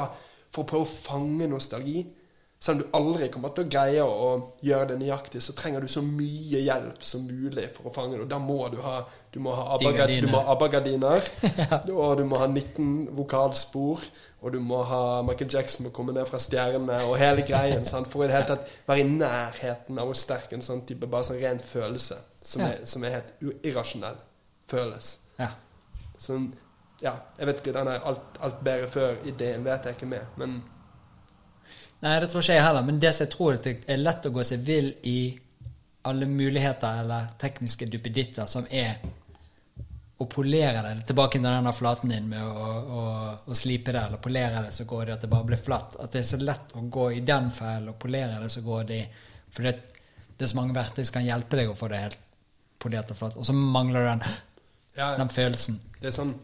for 0.58 0.66
å 0.66 0.70
prøve 0.74 0.86
å 0.88 0.94
fange 1.08 1.48
nostalgi 1.50 2.06
Selv 2.60 2.74
om 2.74 2.80
du 2.82 2.96
aldri 2.98 3.28
kommer 3.30 3.52
til 3.54 3.62
å 3.62 3.70
greie 3.70 4.02
å 4.02 4.30
gjøre 4.66 4.88
det 4.90 4.96
nøyaktig, 4.98 5.38
så 5.44 5.52
trenger 5.54 5.84
du 5.84 5.86
så 5.92 6.00
mye 6.02 6.58
hjelp 6.58 7.04
som 7.06 7.22
mulig 7.22 7.68
for 7.76 7.86
å 7.86 7.92
fange 7.94 8.16
det. 8.16 8.24
Og 8.24 8.30
da 8.32 8.40
må 8.42 8.56
du 8.72 8.80
ha 8.82 8.96
Du 9.30 9.38
må 9.38 9.52
ha 9.54 9.76
ABBA-gardiner. 9.76 11.22
Og 11.94 12.16
du 12.18 12.24
må 12.26 12.40
ha 12.42 12.48
19 12.50 13.14
vokalspor. 13.14 14.02
Og 14.42 14.52
du 14.52 14.58
må 14.58 14.80
ha 14.90 15.22
Michael 15.22 15.52
Jackson 15.54 15.86
må 15.86 15.92
komme 15.94 16.12
ned 16.16 16.26
fra 16.26 16.40
stjernene 16.42 16.98
og 17.06 17.14
hele 17.22 17.46
greien. 17.46 17.86
Sant? 17.92 18.10
For 18.10 18.24
i 18.24 18.26
det 18.26 18.34
hele 18.40 18.50
tatt 18.50 18.66
være 18.90 19.04
i 19.04 19.08
nærheten 19.12 20.02
av 20.02 20.10
å 20.10 20.18
sterke 20.18 20.58
en 20.58 20.66
sånn 20.66 20.82
type 20.88 21.06
bare 21.06 21.30
sånn 21.30 21.38
ren 21.38 21.62
følelse, 21.62 22.18
som, 22.42 22.62
Ja. 22.66 22.72
er, 22.74 22.82
som 22.90 23.06
er 23.06 23.20
helt 23.20 23.50
irrasjonell, 23.70 24.18
føles. 24.66 25.18
ja. 25.38 25.52
Sånn, 26.18 26.50
ja, 27.02 27.14
jeg 27.38 27.46
vet 27.46 27.60
ikke, 27.62 27.76
den 27.76 27.90
er 27.92 28.06
alt, 28.10 28.40
alt 28.42 28.60
bedre 28.64 28.88
før-ideen 28.90 29.64
vet 29.66 29.86
jeg 29.86 29.98
ikke 29.98 30.10
med, 30.10 30.34
men 30.40 30.58
Nei, 31.98 32.14
det 32.22 32.28
tror 32.30 32.44
ikke 32.44 32.54
jeg 32.54 32.62
heller. 32.62 32.84
Men 32.86 33.00
det 33.02 33.10
som 33.10 33.24
jeg 33.24 33.32
tror 33.32 33.56
det 33.62 33.72
er 33.90 33.98
lett 33.98 34.26
å 34.28 34.30
gå 34.30 34.42
seg 34.46 34.60
vill 34.62 34.92
i 35.10 35.18
alle 36.06 36.28
muligheter 36.30 37.00
eller 37.02 37.32
tekniske 37.40 37.88
duppeditter 37.90 38.46
som 38.46 38.68
er 38.70 39.00
å 40.18 40.26
polere 40.30 40.82
det 40.82 41.06
tilbake 41.06 41.38
til 41.38 41.46
denne 41.46 41.72
flaten 41.74 42.10
din 42.10 42.28
med 42.30 42.42
å, 42.42 42.68
å, 42.98 43.02
å 43.46 43.54
slipe 43.54 43.92
det 43.94 44.00
eller 44.00 44.22
polere 44.22 44.64
det, 44.64 44.72
så 44.74 44.86
går 44.88 45.04
det 45.06 45.14
at 45.14 45.26
det 45.26 45.30
bare 45.30 45.46
blir 45.50 45.60
flatt. 45.62 45.94
At 46.02 46.14
det 46.14 46.22
er 46.22 46.30
så 46.30 46.40
lett 46.42 46.74
å 46.74 46.82
gå 46.90 47.10
i 47.14 47.20
den 47.26 47.50
feilen 47.54 47.92
og 47.92 47.98
polere 48.02 48.40
det, 48.42 48.50
så 48.50 48.62
går 48.66 48.88
det 48.88 48.98
i 49.02 49.08
For 49.54 49.64
det, 49.64 49.74
det 50.36 50.44
er 50.44 50.50
så 50.50 50.58
mange 50.58 50.74
verktøy 50.76 51.02
som 51.02 51.18
kan 51.18 51.26
hjelpe 51.26 51.58
deg 51.58 51.70
å 51.70 51.76
få 51.78 51.90
det 51.90 52.02
helt 52.02 52.24
polert 52.78 53.10
og 53.10 53.18
flatt. 53.18 53.38
Og 53.38 53.46
så 53.46 53.54
mangler 53.58 54.04
du 54.04 54.08
den, 54.10 54.24
ja, 54.98 55.12
den 55.18 55.30
følelsen. 55.34 55.80
det 55.98 56.10
er 56.10 56.16
sånn 56.18 56.34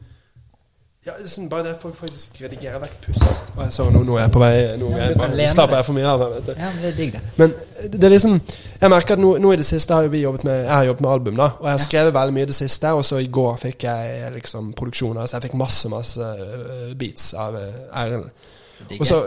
ja, 1.06 1.12
sånn, 1.28 1.48
Bare 1.52 1.62
det 1.66 1.74
folk 1.82 1.96
faktisk 1.98 2.38
redigerer 2.40 2.80
vekk 2.80 2.94
pust. 3.06 3.42
Og 3.56 3.62
jeg 3.64 3.72
sa 3.76 3.84
nå, 3.90 4.00
nå 4.08 4.16
er 4.16 4.22
jeg 4.24 4.32
på 4.34 4.40
vei 4.42 4.52
Nå 4.80 4.90
Ja, 4.94 5.08
jeg 5.10 5.18
bare, 5.20 5.48
slapper 5.52 5.76
jeg 5.80 5.84
for 5.88 5.98
mye 5.98 6.06
av 6.12 6.22
det. 6.24 6.28
vet 6.34 6.46
du. 6.46 6.52
Ja, 6.62 6.70
men 6.72 6.82
det 6.82 6.90
er 6.92 6.96
digg, 6.96 7.12
det. 7.12 7.20
Men 7.36 7.54
det 7.92 8.04
er 8.04 8.14
liksom 8.14 8.38
Jeg 8.80 8.90
merker 8.94 9.12
at 9.18 9.22
nå, 9.24 9.34
nå 9.44 9.52
i 9.52 9.56
det 9.60 9.66
siste 9.68 9.94
har 9.98 10.08
vi 10.08 10.22
jobbet 10.24 10.44
med 10.48 10.62
Jeg 10.64 10.72
har 10.74 10.84
jobbet 10.90 11.00
med 11.06 11.10
album, 11.10 11.36
da. 11.36 11.50
Og 11.60 11.64
jeg 11.68 11.72
har 11.74 11.78
Ja. 11.78 11.84
skrevet 11.84 12.14
veldig 12.14 12.34
mye 12.38 12.42
i 12.48 12.50
det 12.52 12.54
siste. 12.58 12.92
Og 12.94 13.04
så 13.04 13.20
i 13.20 13.26
går 13.26 13.56
fikk 13.58 13.82
jeg 13.84 14.32
liksom 14.38 14.72
produksjoner. 14.74 15.26
Så 15.26 15.36
jeg 15.38 15.50
fikk 15.50 15.54
masse, 15.60 15.88
masse 15.88 16.20
øh, 16.20 16.94
beats 16.96 17.34
av 17.34 17.54
Erlend. 17.92 18.30
Og 19.00 19.06
så 19.06 19.22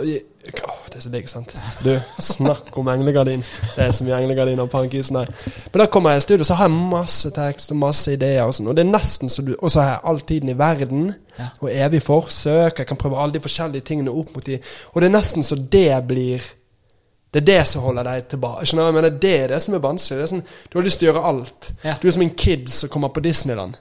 Åh, 0.67 0.83
det 0.87 0.99
er 0.99 1.03
så 1.03 1.11
digg, 1.13 1.29
sant. 1.29 1.53
Du, 1.83 1.91
snakk 2.23 2.69
om 2.79 2.89
englegardin. 2.91 3.43
Det 3.75 3.85
er 3.85 3.93
så 3.95 4.05
mye 4.07 4.19
englegardin 4.21 4.61
og 4.63 4.69
pankisen. 4.71 5.19
Men 5.19 5.81
da 5.81 5.87
kommer 5.91 6.15
jeg 6.15 6.23
i 6.23 6.25
studio, 6.27 6.47
så 6.47 6.57
har 6.59 6.69
jeg 6.69 6.89
masse 6.93 7.31
tekst 7.35 7.73
og 7.73 7.81
masse 7.81 8.13
ideer 8.13 8.43
og 8.45 8.55
sånn. 8.57 8.69
Og 8.71 8.77
det 8.77 8.85
er 8.85 8.91
nesten 8.91 9.31
så 9.31 9.45
du 9.45 9.53
Og 9.57 9.71
så 9.71 9.81
har 9.81 9.89
jeg 9.91 10.05
all 10.11 10.21
tiden 10.21 10.53
i 10.53 10.57
verden. 10.57 11.09
Ja. 11.37 11.49
Og 11.61 11.71
evig 11.73 12.01
forsøk. 12.05 12.79
Jeg 12.79 12.87
kan 12.87 12.99
prøve 12.99 13.19
alle 13.21 13.37
de 13.37 13.43
forskjellige 13.43 13.87
tingene 13.89 14.13
opp 14.13 14.33
mot 14.35 14.45
de 14.45 14.59
Og 14.93 15.01
det 15.01 15.09
er 15.09 15.17
nesten 15.17 15.45
så 15.45 15.55
det 15.55 15.91
blir 16.07 16.45
det 17.33 17.41
er 17.41 17.45
det 17.45 17.67
som 17.67 17.83
holder 17.83 18.07
deg 18.07 18.29
tilbake. 18.31 18.65
Skjønner 18.65 18.87
du? 18.87 18.95
mener, 18.95 19.17
det 19.21 19.33
er 19.43 19.51
det 19.51 19.59
som 19.61 19.75
er 19.75 19.81
vanskelig. 19.83 20.17
Det 20.17 20.23
er 20.23 20.29
sånn, 20.31 20.45
du 20.71 20.77
har 20.79 20.85
lyst 20.87 21.01
til 21.01 21.09
å 21.09 21.11
gjøre 21.11 21.23
alt. 21.27 21.67
Ja. 21.83 21.97
Du 21.99 22.07
er 22.07 22.15
som 22.15 22.23
en 22.23 22.31
kid 22.39 22.69
som 22.71 22.89
kommer 22.89 23.11
på 23.13 23.21
Disneyland. 23.25 23.75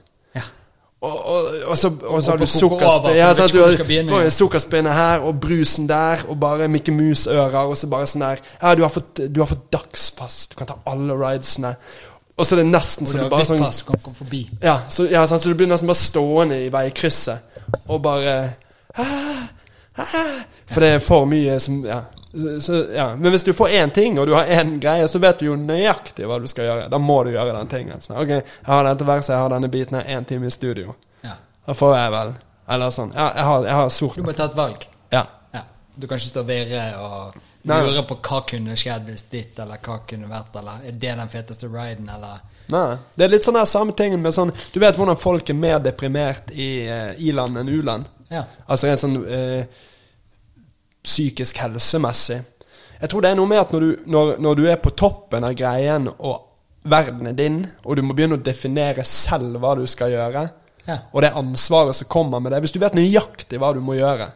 Ja. 0.97 1.07
Og, 1.07 1.25
og, 1.29 1.45
og 1.67 1.77
så, 1.77 1.91
og 2.09 2.23
så 2.23 2.31
har 2.31 2.37
du 2.37 2.45
du 2.45 3.09
ja, 3.13 3.27
vet 3.27 3.37
sant, 3.37 3.51
ikke 3.51 3.59
hvor 3.59 3.67
du 3.67 3.71
du 3.71 3.77
skal 3.77 3.85
begynne. 3.85 4.09
får 4.09 4.23
en 4.25 4.31
sukkerspinne 4.33 4.93
her, 4.97 5.19
og 5.19 5.39
brusen 5.39 5.85
der, 5.89 6.23
og 6.27 6.39
bare 6.41 6.67
Mikke 6.67 6.91
Mus-ører, 6.91 7.69
og 7.69 7.77
så 7.77 7.87
bare 7.91 8.07
sånn 8.09 8.25
der 8.25 8.41
Ja, 8.61 8.73
du 8.75 8.81
har 8.81 8.89
fått, 8.89 9.21
du 9.29 9.41
har 9.43 9.49
fått 9.51 9.67
dagspass, 9.73 10.47
du 10.49 10.55
kan 10.57 10.71
ta 10.71 10.79
alle 10.89 11.13
ridesene. 11.13 11.75
Og 12.37 12.45
så 12.45 12.55
er 12.55 12.63
det 12.63 12.71
nesten 12.71 13.09
så 13.09 13.17
du 13.21 13.29
bare 13.29 13.45
sånn 13.45 13.61
pass, 13.61 13.83
kom, 13.85 14.01
kom 14.01 14.17
forbi. 14.17 14.43
ja, 14.61 14.79
så, 14.89 15.05
ja, 15.09 15.21
sånn, 15.29 15.41
så 15.41 15.53
du 15.53 15.57
blir 15.57 15.69
nesten 15.69 15.89
bare 15.89 16.01
stående 16.01 16.59
i 16.65 16.73
veikrysset 16.73 17.61
og 17.87 18.01
bare 18.01 18.35
ah, 18.97 19.47
ah, 20.01 20.35
For 20.71 20.81
det 20.81 20.91
er 20.95 21.01
for 21.03 21.25
mye 21.29 21.59
som 21.61 21.81
ja. 21.85 22.01
Så, 22.61 22.85
ja. 22.95 23.15
Men 23.15 23.31
hvis 23.31 23.43
du 23.43 23.53
får 23.53 23.67
én 23.67 23.91
ting, 23.91 24.19
og 24.19 24.27
du 24.27 24.33
har 24.35 24.45
én 24.45 24.79
greie, 24.79 25.07
så 25.07 25.19
vet 25.19 25.39
du 25.39 25.45
jo 25.47 25.55
nøyaktig 25.55 26.27
hva 26.27 26.39
du 26.43 26.47
skal 26.47 26.67
gjøre. 26.67 26.89
Da 26.91 26.99
må 27.01 27.21
du 27.23 27.31
gjøre 27.31 27.55
den 27.55 27.71
tingen. 27.71 28.01
Så, 28.03 28.17
ok, 28.19 28.33
jeg 28.35 28.67
har 28.67 28.83
dette 28.89 29.07
verset, 29.07 29.33
jeg 29.33 29.45
har 29.45 29.53
denne 29.55 29.71
biten 29.71 29.99
her, 29.99 30.09
én 30.17 30.27
time 30.27 30.47
i 30.47 30.53
studio. 30.53 30.95
Ja. 31.23 31.37
Da 31.67 31.75
får 31.77 31.95
jeg 31.97 32.13
vel 32.17 32.35
Eller 32.67 32.91
sånn. 32.91 33.13
Ja, 33.15 33.29
jeg 33.35 33.43
har, 33.47 33.65
jeg 33.65 33.75
har 33.79 33.89
sort. 33.95 34.15
Du 34.19 34.27
må 34.27 34.33
ta 34.35 34.49
et 34.49 34.55
valg. 34.57 34.81
Ja. 35.13 35.23
Ja. 35.55 35.61
Du 35.95 36.07
kan 36.07 36.19
ikke 36.19 36.33
stå 36.33 36.41
og 36.43 36.49
virre 36.49 36.81
og 36.99 37.37
lure 37.67 38.03
på 38.09 38.17
hva 38.27 38.41
kunne 38.49 38.75
skjedd 38.79 39.07
hvis 39.07 39.23
ditt, 39.31 39.59
eller 39.63 39.79
hva 39.83 40.01
kunne 40.07 40.27
vært, 40.27 40.55
eller 40.59 40.83
er 40.83 40.97
det 40.99 41.13
den 41.21 41.31
feteste 41.31 41.71
riden, 41.71 42.11
eller 42.11 42.43
Nei. 42.67 42.97
Det 43.15 43.23
er 43.23 43.31
litt 43.31 43.45
sånn 43.47 43.55
der 43.55 43.67
samme 43.69 43.93
tingen 43.95 44.19
med 44.19 44.33
sånn 44.35 44.49
Du 44.73 44.81
vet 44.83 44.97
hvordan 44.99 45.15
folk 45.15 45.47
er 45.47 45.55
mer 45.55 45.77
deprimert 45.79 46.51
i 46.51 46.83
eh, 46.83 47.13
i-land 47.29 47.61
enn 47.61 47.69
u-land? 47.71 48.09
Ja. 48.27 48.41
Altså 48.67 48.89
rent 48.89 48.99
sånn 48.99 49.15
eh, 49.23 49.85
psykisk 51.07 51.57
helsemessig. 51.63 52.41
Jeg 53.01 53.09
tror 53.11 53.23
det 53.23 53.31
er 53.31 53.37
noe 53.39 53.49
med 53.49 53.61
at 53.61 53.71
når 53.73 53.83
du, 53.85 53.89
når, 54.09 54.31
når 54.43 54.55
du 54.59 54.63
er 54.67 54.79
på 54.81 54.91
toppen 54.97 55.45
av 55.47 55.53
greien, 55.57 56.07
og 56.17 56.43
verden 56.87 57.27
er 57.29 57.35
din, 57.37 57.59
og 57.85 57.97
du 57.97 58.01
må 58.05 58.15
begynne 58.17 58.39
å 58.39 58.43
definere 58.43 59.03
selv 59.07 59.59
hva 59.61 59.75
du 59.79 59.85
skal 59.89 60.13
gjøre, 60.15 60.47
Ja. 60.87 61.01
og 61.11 61.21
det 61.21 61.33
ansvaret 61.35 61.95
som 61.97 62.07
kommer 62.07 62.39
med 62.39 62.53
det 62.53 62.61
Hvis 62.63 62.71
du 62.71 62.79
vet 62.79 62.93
nøyaktig 62.95 63.57
hva 63.59 63.73
du 63.75 63.81
må 63.83 63.97
gjøre 63.97 64.29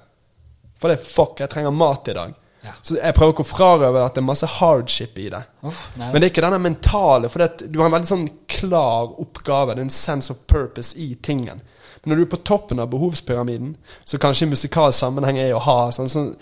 For 0.82 0.92
det 0.92 0.98
er 0.98 1.06
fuck, 1.08 1.40
jeg 1.40 1.48
trenger 1.50 1.72
mat 1.72 2.10
i 2.12 2.16
dag. 2.18 2.34
Ja. 2.66 2.74
Så 2.84 2.98
jeg 2.98 3.16
prøver 3.16 3.32
ikke 3.32 3.46
å 3.46 3.50
frarøve 3.54 4.02
at 4.04 4.18
det 4.18 4.20
er 4.22 4.26
masse 4.28 4.50
hardship 4.58 5.16
i 5.18 5.30
det. 5.32 5.40
Uff. 5.64 5.86
Men 5.96 6.12
det 6.18 6.26
er 6.26 6.30
ikke 6.34 6.44
denne 6.44 6.60
mentale, 6.60 7.30
for 7.32 7.40
det, 7.40 7.70
du 7.72 7.80
har 7.80 7.88
en 7.88 7.96
veldig 7.96 8.10
sånn 8.12 8.28
klar 8.52 9.14
oppgave, 9.24 9.74
det 9.78 9.82
er 9.82 9.88
en 9.88 9.94
sense 9.96 10.34
of 10.34 10.42
purpose 10.52 10.92
i 11.00 11.14
tingen. 11.24 11.62
Men 12.04 12.12
når 12.12 12.20
du 12.20 12.26
er 12.26 12.32
på 12.36 12.42
toppen 12.52 12.82
av 12.84 12.90
behovspyramiden, 12.92 13.76
så 14.04 14.20
kanskje 14.22 14.50
i 14.50 14.52
musikalsk 14.52 15.00
sammenheng 15.06 15.40
er 15.40 15.56
å 15.56 15.64
ha 15.64 15.78
sånn, 15.96 16.10
sånn 16.12 16.34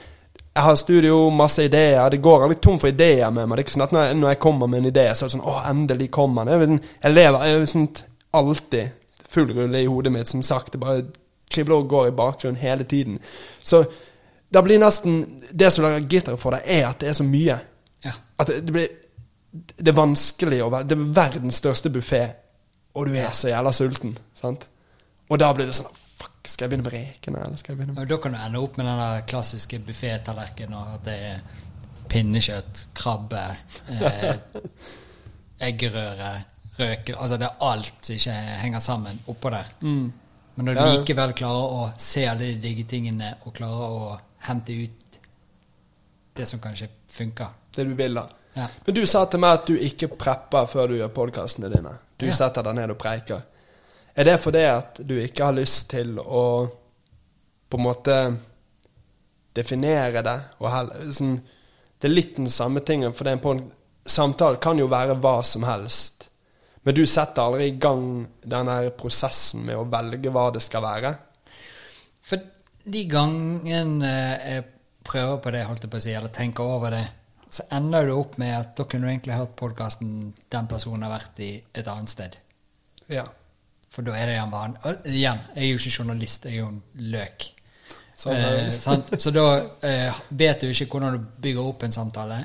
Jeg 0.53 0.65
har 0.65 0.75
studio, 0.75 1.29
masse 1.29 1.63
ideer, 1.63 2.09
det 2.09 2.17
går 2.25 2.43
aldri 2.43 2.57
tom 2.59 2.79
for 2.81 2.89
ideer 2.89 3.29
med 3.31 3.47
meg. 3.47 3.57
Det 3.57 3.61
er 3.61 3.67
ikke 3.67 3.75
sånn 3.75 3.85
at 3.85 3.95
når 3.95 4.07
jeg, 4.07 4.17
når 4.19 4.31
jeg 4.33 4.39
kommer 4.43 4.69
med 4.71 4.81
en 4.81 4.89
idé, 4.89 5.05
så 5.13 5.25
er 5.25 5.29
det 5.29 5.35
sånn 5.37 5.47
Å, 5.47 5.55
endelig 5.69 6.09
kommer 6.15 6.49
den. 6.49 6.79
Jeg, 7.03 7.13
lever 7.13 7.45
jeg, 7.45 7.59
er 7.59 7.69
sånn, 7.69 7.89
alltid 8.39 9.27
full 9.29 9.53
rulle 9.53 9.83
i 9.83 9.89
hodet 9.89 10.13
mitt, 10.13 10.31
som 10.31 10.43
sagt. 10.43 10.73
Det 10.73 10.81
bare 10.81 11.05
kribler 11.53 11.83
og 11.83 11.89
går 11.89 12.09
i 12.09 12.15
bakgrunnen 12.17 12.61
hele 12.61 12.87
tiden. 12.89 13.19
Så 13.63 13.83
da 14.49 14.63
blir 14.65 14.81
nesten 14.81 15.21
Det 15.51 15.69
som 15.71 15.85
lager 15.85 16.07
gitter 16.09 16.37
for 16.41 16.57
deg, 16.57 16.65
er 16.65 16.87
at 16.89 16.99
det 17.01 17.11
er 17.11 17.17
så 17.19 17.25
mye. 17.27 17.59
Ja. 18.05 18.15
At 18.39 18.49
det, 18.49 18.63
det 18.65 18.73
blir 18.73 18.89
Det 19.77 19.91
er 19.91 19.97
vanskelig 19.97 20.61
å 20.63 20.69
være 20.73 20.87
Det 20.89 20.97
er 20.97 21.07
verdens 21.21 21.57
største 21.61 21.89
buffé, 21.93 22.23
og 22.93 23.07
du 23.07 23.15
er 23.17 23.31
så 23.37 23.53
jævla 23.53 23.73
sulten. 23.73 24.17
Sant? 24.37 24.65
Og 25.29 25.39
da 25.39 25.53
blir 25.53 25.69
det 25.69 25.77
sånn 25.77 25.98
skal 26.49 26.65
jeg 26.65 26.71
begynne 26.73 26.85
med 26.89 26.93
rekene, 26.97 27.41
eller 27.45 27.57
skal 27.61 27.73
jeg 27.73 27.77
begynne 27.79 27.95
med 27.95 28.03
Og 28.03 28.09
da 28.11 28.17
kan 28.23 28.31
du 28.35 28.37
ende 28.39 28.61
opp 28.65 28.77
med 28.79 28.85
den 28.89 29.25
klassiske 29.31 29.79
buffettallerkenen, 29.87 30.73
og 30.79 30.93
at 30.97 31.03
det 31.05 31.17
er 31.29 31.41
pinnekjøtt, 32.09 32.83
krabbe, 32.97 33.43
eh, 33.93 34.35
eggerøre, 35.69 36.31
røke 36.79 37.15
Altså 37.17 37.37
det 37.37 37.47
er 37.49 37.67
alt 37.69 37.93
som 38.05 38.15
ikke 38.15 38.35
henger 38.63 38.79
sammen 38.83 39.19
oppå 39.29 39.51
der. 39.53 39.69
Men 39.81 40.65
når 40.65 40.73
du 40.73 40.79
Ja, 40.79 40.85
ja. 40.87 40.95
likevel 40.99 41.33
klarer 41.33 41.75
å 41.75 41.91
se 41.97 42.25
alle 42.27 42.49
de 42.53 42.55
digge 42.63 42.83
tingene, 42.89 43.33
og 43.45 43.53
klarer 43.53 43.95
å 43.99 44.19
hente 44.47 44.73
ut 44.83 45.19
det 46.35 46.47
som 46.47 46.59
kanskje 46.63 46.87
funker 47.11 47.47
det 47.75 47.85
du 47.87 47.93
vil, 47.95 48.13
da? 48.15 48.27
Ja. 48.55 48.65
Men 48.85 48.95
du 48.95 49.05
sa 49.05 49.25
til 49.29 49.39
meg 49.39 49.59
at 49.59 49.67
du 49.67 49.75
ikke 49.77 50.07
prepper 50.19 50.65
før 50.67 50.87
du 50.89 50.95
gjør 50.97 51.11
podkastene 51.15 51.69
dine. 51.71 51.91
Du 52.17 52.25
Ja. 52.25 52.33
setter 52.33 52.63
deg 52.63 52.75
ned 52.75 52.89
og 52.91 52.97
preiker. 52.97 53.41
Er 54.15 54.27
det 54.27 54.37
fordi 54.41 54.63
at 54.67 55.01
du 55.05 55.15
ikke 55.21 55.49
har 55.49 55.57
lyst 55.57 55.89
til 55.93 56.17
å 56.19 56.45
på 57.69 57.77
en 57.77 57.85
måte 57.85 58.15
definere 59.55 60.23
det? 60.25 60.37
Og 60.59 60.69
hel, 60.73 60.89
sånn, 61.15 61.37
det 61.99 62.09
er 62.09 62.15
litt 62.15 62.37
den 62.39 62.49
samme 62.51 62.83
tingen, 62.85 63.13
for 63.13 63.27
det 63.27 63.37
en 63.37 63.63
samtale 64.09 64.61
kan 64.63 64.79
jo 64.79 64.89
være 64.91 65.19
hva 65.21 65.39
som 65.45 65.65
helst. 65.67 66.29
Men 66.83 66.95
du 66.95 67.03
setter 67.07 67.43
aldri 67.43 67.69
i 67.69 67.77
gang 67.81 68.23
denne 68.39 68.79
prosessen 68.97 69.65
med 69.67 69.77
å 69.77 69.87
velge 69.91 70.31
hva 70.33 70.47
det 70.55 70.63
skal 70.63 70.85
være. 70.85 71.13
For 72.25 72.41
de 72.89 73.05
gangene 73.11 74.11
jeg 74.13 74.67
prøver 75.09 75.41
på 75.43 75.53
det, 75.53 75.65
holdt 75.67 75.85
jeg 75.85 75.91
på 75.91 75.99
å 75.99 76.05
si, 76.05 76.13
eller 76.15 76.33
tenker 76.33 76.75
over 76.77 76.95
det, 76.95 77.05
så 77.49 77.65
ender 77.73 78.07
det 78.07 78.15
opp 78.15 78.37
med 78.41 78.53
at 78.53 78.75
da 78.77 78.85
kunne 78.85 79.07
du 79.07 79.11
egentlig 79.11 79.37
hørt 79.39 79.55
podkasten 79.57 80.33
den 80.53 80.69
personen 80.69 81.05
har 81.07 81.15
vært 81.15 81.41
i 81.41 81.51
et 81.73 81.89
annet 81.89 82.13
sted. 82.13 82.37
Ja. 83.09 83.25
For 83.89 84.05
da 84.05 84.17
er 84.17 84.29
det 84.29 84.41
van... 84.51 84.75
Og 84.85 85.07
igjen, 85.09 85.39
jeg 85.55 85.63
er 85.65 85.71
jo 85.71 85.79
ikke 85.79 85.95
journalist, 85.97 86.45
jeg 86.45 86.59
er 86.59 86.61
jo 86.61 86.67
en 86.73 86.83
løk. 87.13 87.47
Sånn 88.19 88.35
eh. 88.35 89.17
Så 89.17 89.31
da 89.31 89.45
eh, 89.85 90.21
vet 90.35 90.61
du 90.61 90.69
ikke 90.69 90.89
hvordan 90.91 91.15
du 91.15 91.27
bygger 91.41 91.71
opp 91.71 91.85
en 91.87 91.95
samtale. 91.95 92.39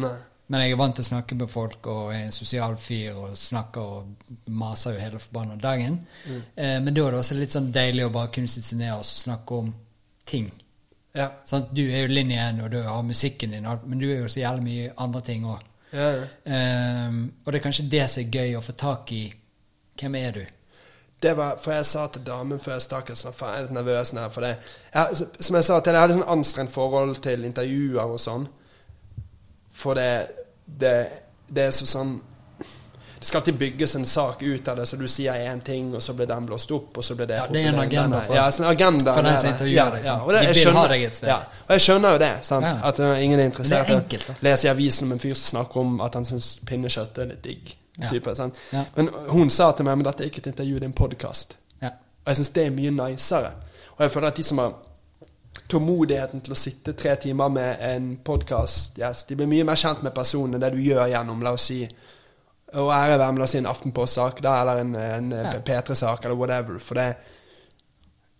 Nei. 0.00 0.16
Men 0.46 0.62
jeg 0.62 0.76
er 0.76 0.78
vant 0.78 0.94
til 0.94 1.02
å 1.02 1.08
snakke 1.08 1.34
med 1.34 1.50
folk 1.50 1.88
og 1.90 2.12
er 2.14 2.28
en 2.28 2.34
sosial 2.34 2.76
fyr 2.78 3.16
og 3.18 3.32
snakker 3.38 3.96
og 3.96 4.52
maser 4.54 4.94
jo 4.94 5.02
hele 5.02 5.18
forbanna 5.18 5.56
dagen. 5.58 5.98
Mm. 6.28 6.44
Eh, 6.54 6.76
men 6.84 6.94
da 6.94 7.02
er 7.02 7.16
det 7.16 7.22
også 7.24 7.38
litt 7.40 7.56
sånn 7.56 7.72
deilig 7.74 8.06
å 8.06 8.12
bare 8.14 8.30
kunne 8.36 8.52
sitte 8.52 8.78
ned 8.78 8.94
og 8.94 9.02
snakke 9.08 9.58
om 9.58 9.72
ting. 10.26 10.52
Ja. 11.16 11.32
Sånn, 11.48 11.66
Du 11.74 11.82
er 11.82 12.04
jo 12.04 12.12
linjen, 12.12 12.60
og 12.62 12.70
du 12.70 12.78
har 12.84 13.02
musikken 13.02 13.56
din, 13.56 13.66
men 13.66 13.98
du 13.98 14.06
er 14.06 14.20
jo 14.20 14.30
så 14.30 14.44
jævlig 14.44 14.66
mye 14.68 14.92
andre 15.02 15.22
ting 15.26 15.48
òg. 15.48 15.72
Ja, 15.96 16.06
ja. 16.12 16.24
og 17.08 17.52
det 17.52 17.58
er 17.58 17.62
kanskje 17.64 17.86
det 17.88 18.02
som 18.10 18.20
er 18.20 18.34
gøy 18.34 18.56
å 18.58 18.62
få 18.62 18.74
tak 18.76 19.12
i. 19.16 19.22
Hvem 19.96 20.18
er 20.18 20.34
du? 20.34 20.42
Det 21.20 21.32
var, 21.36 21.56
for 21.64 21.72
jeg 21.72 21.86
sa 21.88 22.06
til 22.12 22.22
damen 22.26 22.58
før 22.60 22.74
jeg 22.76 22.82
stakk 22.84 23.10
sa, 23.16 23.30
faen, 23.32 23.52
jeg 23.54 23.62
er 23.62 23.66
litt 23.70 23.76
nervøs 23.78 24.12
nå. 24.12 24.26
For 24.34 24.44
det, 24.44 24.50
jeg, 24.92 25.26
som 25.40 25.56
jeg 25.56 25.64
sa 25.64 25.78
til 25.80 25.92
deg, 25.92 25.96
jeg 25.96 26.02
hadde 26.04 26.16
sånn 26.18 26.32
anstrengt 26.36 26.74
forhold 26.74 27.14
til 27.24 27.46
intervjuer 27.48 28.04
og 28.04 28.20
sånn. 28.20 28.44
For 29.76 29.96
det, 29.96 30.10
det, 30.66 30.92
det 31.48 31.68
er 31.70 31.74
så 31.76 31.86
sånn 31.88 32.14
Det 33.16 33.24
skal 33.30 33.40
alltid 33.40 33.56
bygges 33.58 33.94
en 33.96 34.04
sak 34.06 34.42
ut 34.44 34.68
av 34.68 34.76
det, 34.76 34.84
så 34.86 34.96
du 35.00 35.06
sier 35.08 35.32
én 35.48 35.60
ting, 35.64 35.88
og 35.96 36.02
så 36.04 36.12
blir 36.14 36.28
den 36.28 36.44
blåst 36.46 36.70
opp, 36.76 36.98
og 37.00 37.04
så 37.04 37.16
blir 37.16 37.26
det 37.30 37.38
Ja, 37.40 37.46
det 37.50 37.62
er 37.64 37.68
en 37.72 37.80
agenda 37.80 38.20
for- 38.26 38.36
Ja, 38.36 38.44
sånn 38.52 38.68
agenda 38.68 39.14
for 39.16 39.22
den 39.26 39.38
som 39.40 39.48
intervjuer 39.50 39.76
ja, 39.76 39.86
deg, 39.94 40.04
Ja, 40.04 40.16
og 40.20 40.32
De 40.36 40.42
vil 40.46 40.60
skjønner, 40.60 40.80
ha 40.80 40.90
deg 40.92 41.02
et 41.06 41.16
sted. 41.16 41.28
Ja, 41.32 41.38
og 41.64 41.72
jeg 41.74 41.84
skjønner 41.86 42.12
jo 42.12 42.18
det. 42.22 42.30
Sant? 42.46 42.68
Ja. 42.68 42.74
At 42.90 43.00
uh, 43.00 43.24
ingen 43.24 43.40
er 43.40 43.48
interessert. 43.50 43.88
Men 43.88 43.88
det 43.88 43.96
er 43.96 44.04
enkelt, 44.04 44.28
da. 44.28 44.36
Leser 44.50 44.68
i 44.68 44.70
avisen 44.74 45.08
om 45.08 45.16
en 45.16 45.24
fyr 45.24 45.34
som 45.34 45.48
snakker 45.56 45.80
om 45.80 46.00
at 46.04 46.20
han 46.20 46.28
syns 46.28 46.50
pinnekjøtt 46.68 47.18
er 47.24 47.32
litt 47.32 47.42
digg. 47.42 47.72
Type? 48.10 48.34
Ja. 48.72 48.84
Men 48.96 49.08
hun 49.32 49.50
sa 49.50 49.70
til 49.72 49.84
meg 49.88 49.96
men 49.96 50.04
dette 50.04 50.24
er 50.24 50.28
ikke 50.30 50.42
et 50.44 50.50
intervju, 50.52 50.74
det 50.78 50.82
er 50.84 50.90
en 50.92 50.98
podkast. 50.98 51.54
Ja. 51.82 51.88
Og 52.24 52.32
jeg 52.32 52.36
syns 52.36 52.52
det 52.56 52.66
er 52.66 52.74
mye 52.76 52.90
nicere. 52.92 53.52
Og 53.96 54.02
jeg 54.04 54.10
føler 54.12 54.28
at 54.28 54.36
de 54.36 54.42
som 54.44 54.58
har 54.60 54.74
tålmodigheten 55.72 56.42
til 56.44 56.52
å 56.52 56.58
sitte 56.58 56.92
tre 56.98 57.14
timer 57.22 57.48
med 57.50 57.80
en 57.82 58.10
podkastgjest, 58.26 59.28
de 59.30 59.38
blir 59.40 59.48
mye 59.50 59.64
mer 59.66 59.78
kjent 59.80 60.02
med 60.04 60.14
personen 60.14 60.54
enn 60.58 60.62
det 60.62 60.72
du 60.76 60.82
gjør 60.84 61.08
gjennom, 61.10 61.40
la 61.42 61.54
oss 61.56 61.70
si 61.72 61.80
Og 62.76 62.88
ære 62.90 63.14
være 63.18 63.32
med 63.32 63.38
la 63.38 63.44
oss 63.46 63.52
si 63.54 63.58
en 63.60 63.66
Aftenpost-sak, 63.70 64.40
eller 64.42 64.80
en, 64.82 64.94
en 64.98 65.30
Ja. 65.32 65.52
P3-sak, 65.64 66.24
eller 66.24 66.34
whatever. 66.36 66.78
For 66.82 66.94
det, 66.98 67.16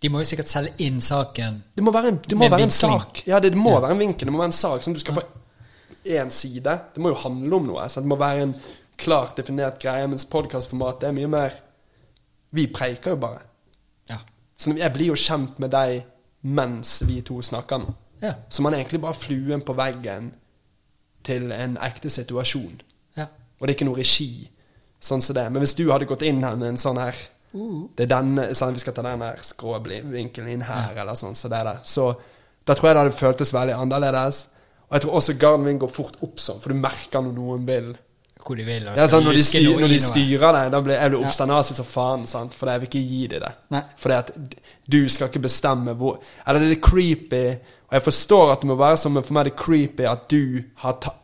De 0.02 0.08
må 0.10 0.18
jo 0.18 0.24
sikkert 0.28 0.48
selge 0.50 0.72
inn 0.84 1.00
saken. 1.00 1.62
det 1.76 1.84
må 1.84 1.92
være 1.94 2.08
en, 2.08 2.18
det 2.28 2.36
må 2.36 2.48
være 2.50 2.62
en 2.66 2.70
sak. 2.74 3.22
Ja, 3.26 3.38
det, 3.40 3.52
det 3.54 3.58
må 3.58 3.70
Ja. 3.76 3.80
være 3.80 3.92
en 3.92 3.98
vinkel. 4.02 4.26
Det 4.26 4.32
må 4.34 4.38
være 4.42 4.50
en 4.52 4.52
sak 4.52 4.82
som 4.82 4.92
du 4.94 5.00
skal 5.00 5.14
få 5.14 5.22
én 6.04 6.30
side. 6.30 6.74
Det 6.94 7.00
må 7.02 7.08
jo 7.14 7.14
handle 7.22 7.54
om 7.56 7.66
noe. 7.66 7.86
Så 7.88 8.00
det 8.02 8.08
må 8.10 8.16
være 8.16 8.42
en 8.42 8.54
klart 8.96 9.36
definert 9.36 9.80
greie. 9.82 10.06
Mens 10.08 10.26
podkastformatet 10.30 11.08
er 11.08 11.16
mye 11.16 11.30
mer 11.30 11.62
Vi 12.54 12.66
preiker 12.72 13.16
jo 13.16 13.20
bare. 13.20 13.42
Ja. 14.08 14.20
Så 14.56 14.72
jeg 14.78 14.92
blir 14.94 15.10
jo 15.10 15.18
kjent 15.18 15.58
med 15.60 15.70
deg 15.74 16.04
mens 16.46 17.00
vi 17.04 17.20
to 17.26 17.40
snakker 17.42 17.82
nå. 17.82 17.94
Ja. 18.22 18.34
Så 18.48 18.62
man 18.62 18.72
er 18.72 18.80
egentlig 18.80 19.02
bare 19.02 19.18
fluen 19.18 19.64
på 19.66 19.74
veggen 19.76 20.30
til 21.26 21.50
en 21.52 21.76
ekte 21.82 22.10
situasjon. 22.10 22.80
ja. 23.16 23.26
Og 23.58 23.66
det 23.66 23.72
er 23.72 23.76
ikke 23.78 23.88
noe 23.88 23.98
regi, 23.98 24.46
sånn 25.00 25.22
som 25.24 25.34
det. 25.34 25.46
Men 25.50 25.62
hvis 25.64 25.74
du 25.74 25.86
hadde 25.90 26.06
gått 26.08 26.22
inn 26.28 26.42
her 26.44 26.56
med 26.56 26.74
en 26.74 26.80
sånn 26.80 27.00
her 27.00 27.16
Det 27.96 28.04
er 28.04 28.10
denne, 28.10 28.54
sånn, 28.54 28.74
Vi 28.74 28.82
skal 28.82 28.92
ta 28.92 29.02
den 29.02 29.22
her 29.24 29.38
skråvinkelen 29.40 30.48
inn 30.52 30.64
her, 30.68 30.92
eller 30.94 31.14
sånn 31.16 31.34
så 31.34 31.48
det 31.48 31.62
der. 31.64 31.78
Så 31.84 32.10
da 32.66 32.74
tror 32.74 32.88
jeg 32.90 32.96
det 32.96 33.02
hadde 33.02 33.16
føltes 33.16 33.52
veldig 33.54 33.74
annerledes. 33.74 34.48
Og 34.88 34.92
jeg 34.92 35.02
tror 35.02 35.14
også 35.16 35.38
garden 35.40 35.64
min 35.64 35.78
går 35.78 35.88
fort 35.88 36.18
opp 36.22 36.38
sånn, 36.38 36.60
for 36.60 36.68
du 36.68 36.76
merker 36.78 37.22
når 37.22 37.32
noen 37.32 37.64
vil 37.66 37.96
Hvor 38.46 38.58
de 38.58 38.62
vil. 38.62 38.84
ja, 38.94 39.08
sånn, 39.10 39.24
når, 39.26 39.40
de 39.40 39.42
styr, 39.42 39.72
når 39.80 39.90
de 39.90 39.98
styrer 40.02 40.52
deg, 40.54 40.68
da 40.70 40.80
blir 40.84 40.94
jeg 40.94 41.12
blir 41.12 41.24
oppstandasig 41.26 41.74
som 41.80 41.88
faen. 41.88 42.26
Sant? 42.30 42.54
For 42.54 42.70
jeg 42.70 42.82
vil 42.82 42.90
ikke 42.92 43.02
gi 43.02 43.22
dem 43.32 43.42
det. 43.42 43.52
Nei. 43.74 43.82
Fordi 43.98 44.18
at 44.20 44.30
du 44.86 45.00
skal 45.10 45.32
ikke 45.32 45.42
bestemme 45.48 45.96
hvor 45.98 46.20
Eller 46.46 46.62
det 46.62 46.76
er 46.76 46.82
creepy. 46.84 47.44
Og 47.88 47.98
jeg 47.98 48.06
forstår 48.06 48.52
at 48.54 48.62
det 48.62 48.70
må 48.70 48.78
være 48.78 49.00
sånn, 49.02 49.16
men 49.16 49.26
for 49.26 49.34
meg 49.34 49.46
er 49.46 49.50
det 49.50 49.58
creepy 49.58 50.06
at 50.10 50.26
du 50.30 50.42
har 50.82 50.98
ta, 51.02 51.16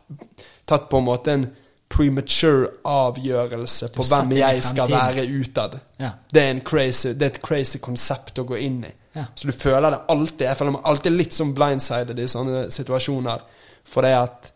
tatt 0.67 0.89
på 0.91 0.99
en 0.99 1.07
måte 1.07 1.35
en 1.35 1.49
premature 1.93 2.69
avgjørelse 2.89 3.91
på 3.93 4.05
hvem 4.09 4.35
jeg 4.39 4.63
skal 4.65 4.91
være 4.91 5.25
utad. 5.29 5.77
Ja. 6.01 6.15
Det 6.33 6.43
er 6.43 6.61
crazy 6.65 7.13
Det 7.13 7.27
er 7.27 7.35
et 7.35 7.41
crazy 7.45 7.79
konsept 7.83 8.39
å 8.41 8.47
gå 8.47 8.57
inn 8.57 8.81
i. 8.87 8.93
Ja. 9.13 9.27
Så 9.35 9.47
du 9.47 9.53
føler 9.53 9.93
det 9.93 9.99
alltid 10.09 10.47
Jeg 10.47 10.57
føler 10.57 10.73
meg 10.73 10.87
alltid 10.89 11.13
litt 11.13 11.35
som 11.35 11.51
blindsided 11.53 12.19
i 12.19 12.27
sånne 12.31 12.65
situasjoner. 12.73 13.43
For 13.85 14.05
det 14.05 14.15
at 14.17 14.52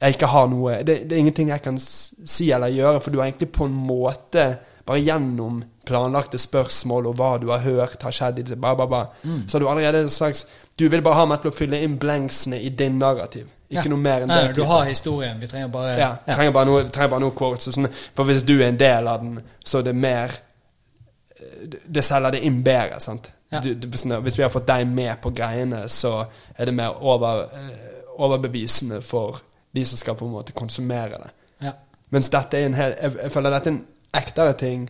jeg 0.00 0.14
ikke 0.14 0.26
har 0.30 0.46
noe 0.48 0.82
det, 0.86 1.08
det 1.08 1.12
er 1.16 1.18
ingenting 1.24 1.48
jeg 1.48 1.62
kan 1.62 1.78
si 1.78 2.50
eller 2.52 2.68
gjøre, 2.68 3.00
for 3.02 3.10
du 3.10 3.18
har 3.18 3.26
egentlig 3.26 3.50
på 3.52 3.64
en 3.64 3.74
måte 3.74 4.58
bare 4.86 5.00
gjennom 5.02 5.62
planlagte 5.84 6.38
spørsmål 6.38 7.06
og 7.10 7.16
hva 7.16 7.38
du 7.40 7.48
har 7.50 7.58
hørt 7.64 8.02
har 8.02 8.12
skjedd 8.12 8.54
ba, 8.60 8.74
ba, 8.74 8.86
ba, 8.86 9.02
Mm. 9.24 9.42
så 9.48 9.52
har 9.56 9.60
du 9.60 9.68
allerede 9.68 10.00
en 10.02 10.08
slags 10.10 10.46
Du 10.78 10.88
vil 10.88 11.02
bare 11.02 11.14
ha 11.14 11.24
meg 11.26 11.40
til 11.42 11.50
å 11.50 11.54
fylle 11.54 11.80
inn 11.82 11.96
blanksene 11.98 12.60
i 12.62 12.68
din 12.68 12.98
narrativ. 13.00 13.48
Ikke 13.68 13.82
Ja. 13.84 13.88
noe 13.90 13.98
mer 13.98 14.20
enn 14.22 14.28
Nei, 14.28 14.42
det. 14.46 14.54
Du 14.54 14.60
type. 14.62 14.66
har 14.70 14.84
historien. 14.84 15.40
Vi 15.40 15.46
trenger 15.48 15.68
bare 15.68 15.96
Ja, 15.98 16.16
trenger 16.34 16.52
bare 16.52 16.66
noe, 16.66 16.84
trenger 16.88 17.08
bare 17.10 17.20
noe 17.20 17.30
quotes. 17.32 17.66
Sånn. 17.74 17.88
For 18.14 18.24
hvis 18.24 18.44
du 18.44 18.60
er 18.62 18.68
en 18.68 18.76
del 18.76 19.08
av 19.08 19.20
den, 19.20 19.42
så 19.64 19.78
er 19.80 19.82
det 19.82 19.94
mer 19.96 20.30
det- 21.90 22.04
selger 22.04 22.30
det 22.30 22.42
inn 22.44 22.62
bedre. 22.62 23.00
sant? 23.00 23.30
Ja. 23.50 23.60
Du, 23.60 23.74
du, 23.74 23.88
hvis 23.88 24.36
vi 24.36 24.42
har 24.42 24.50
fått 24.50 24.66
deg 24.66 24.86
med 24.86 25.20
på 25.22 25.30
greiene, 25.34 25.84
så 25.88 26.26
er 26.58 26.64
det 26.66 26.74
mer 26.74 26.90
over, 27.02 27.42
eh, 27.42 28.02
overbevisende 28.18 29.02
for 29.02 29.40
de 29.74 29.84
som 29.86 29.98
skal 30.00 30.14
på 30.14 30.24
en 30.26 30.32
måte 30.32 30.52
konsumere 30.52 31.18
det. 31.22 31.30
Ja. 31.62 31.72
Mens 32.10 32.30
dette 32.32 32.56
er 32.58 32.66
en 32.66 32.74
hel 32.74 32.94
Jeg, 33.02 33.12
jeg 33.22 33.32
føler 33.32 33.50
dette 33.50 33.68
er 33.70 33.74
en 33.74 33.86
ektere 34.16 34.52
ting. 34.58 34.86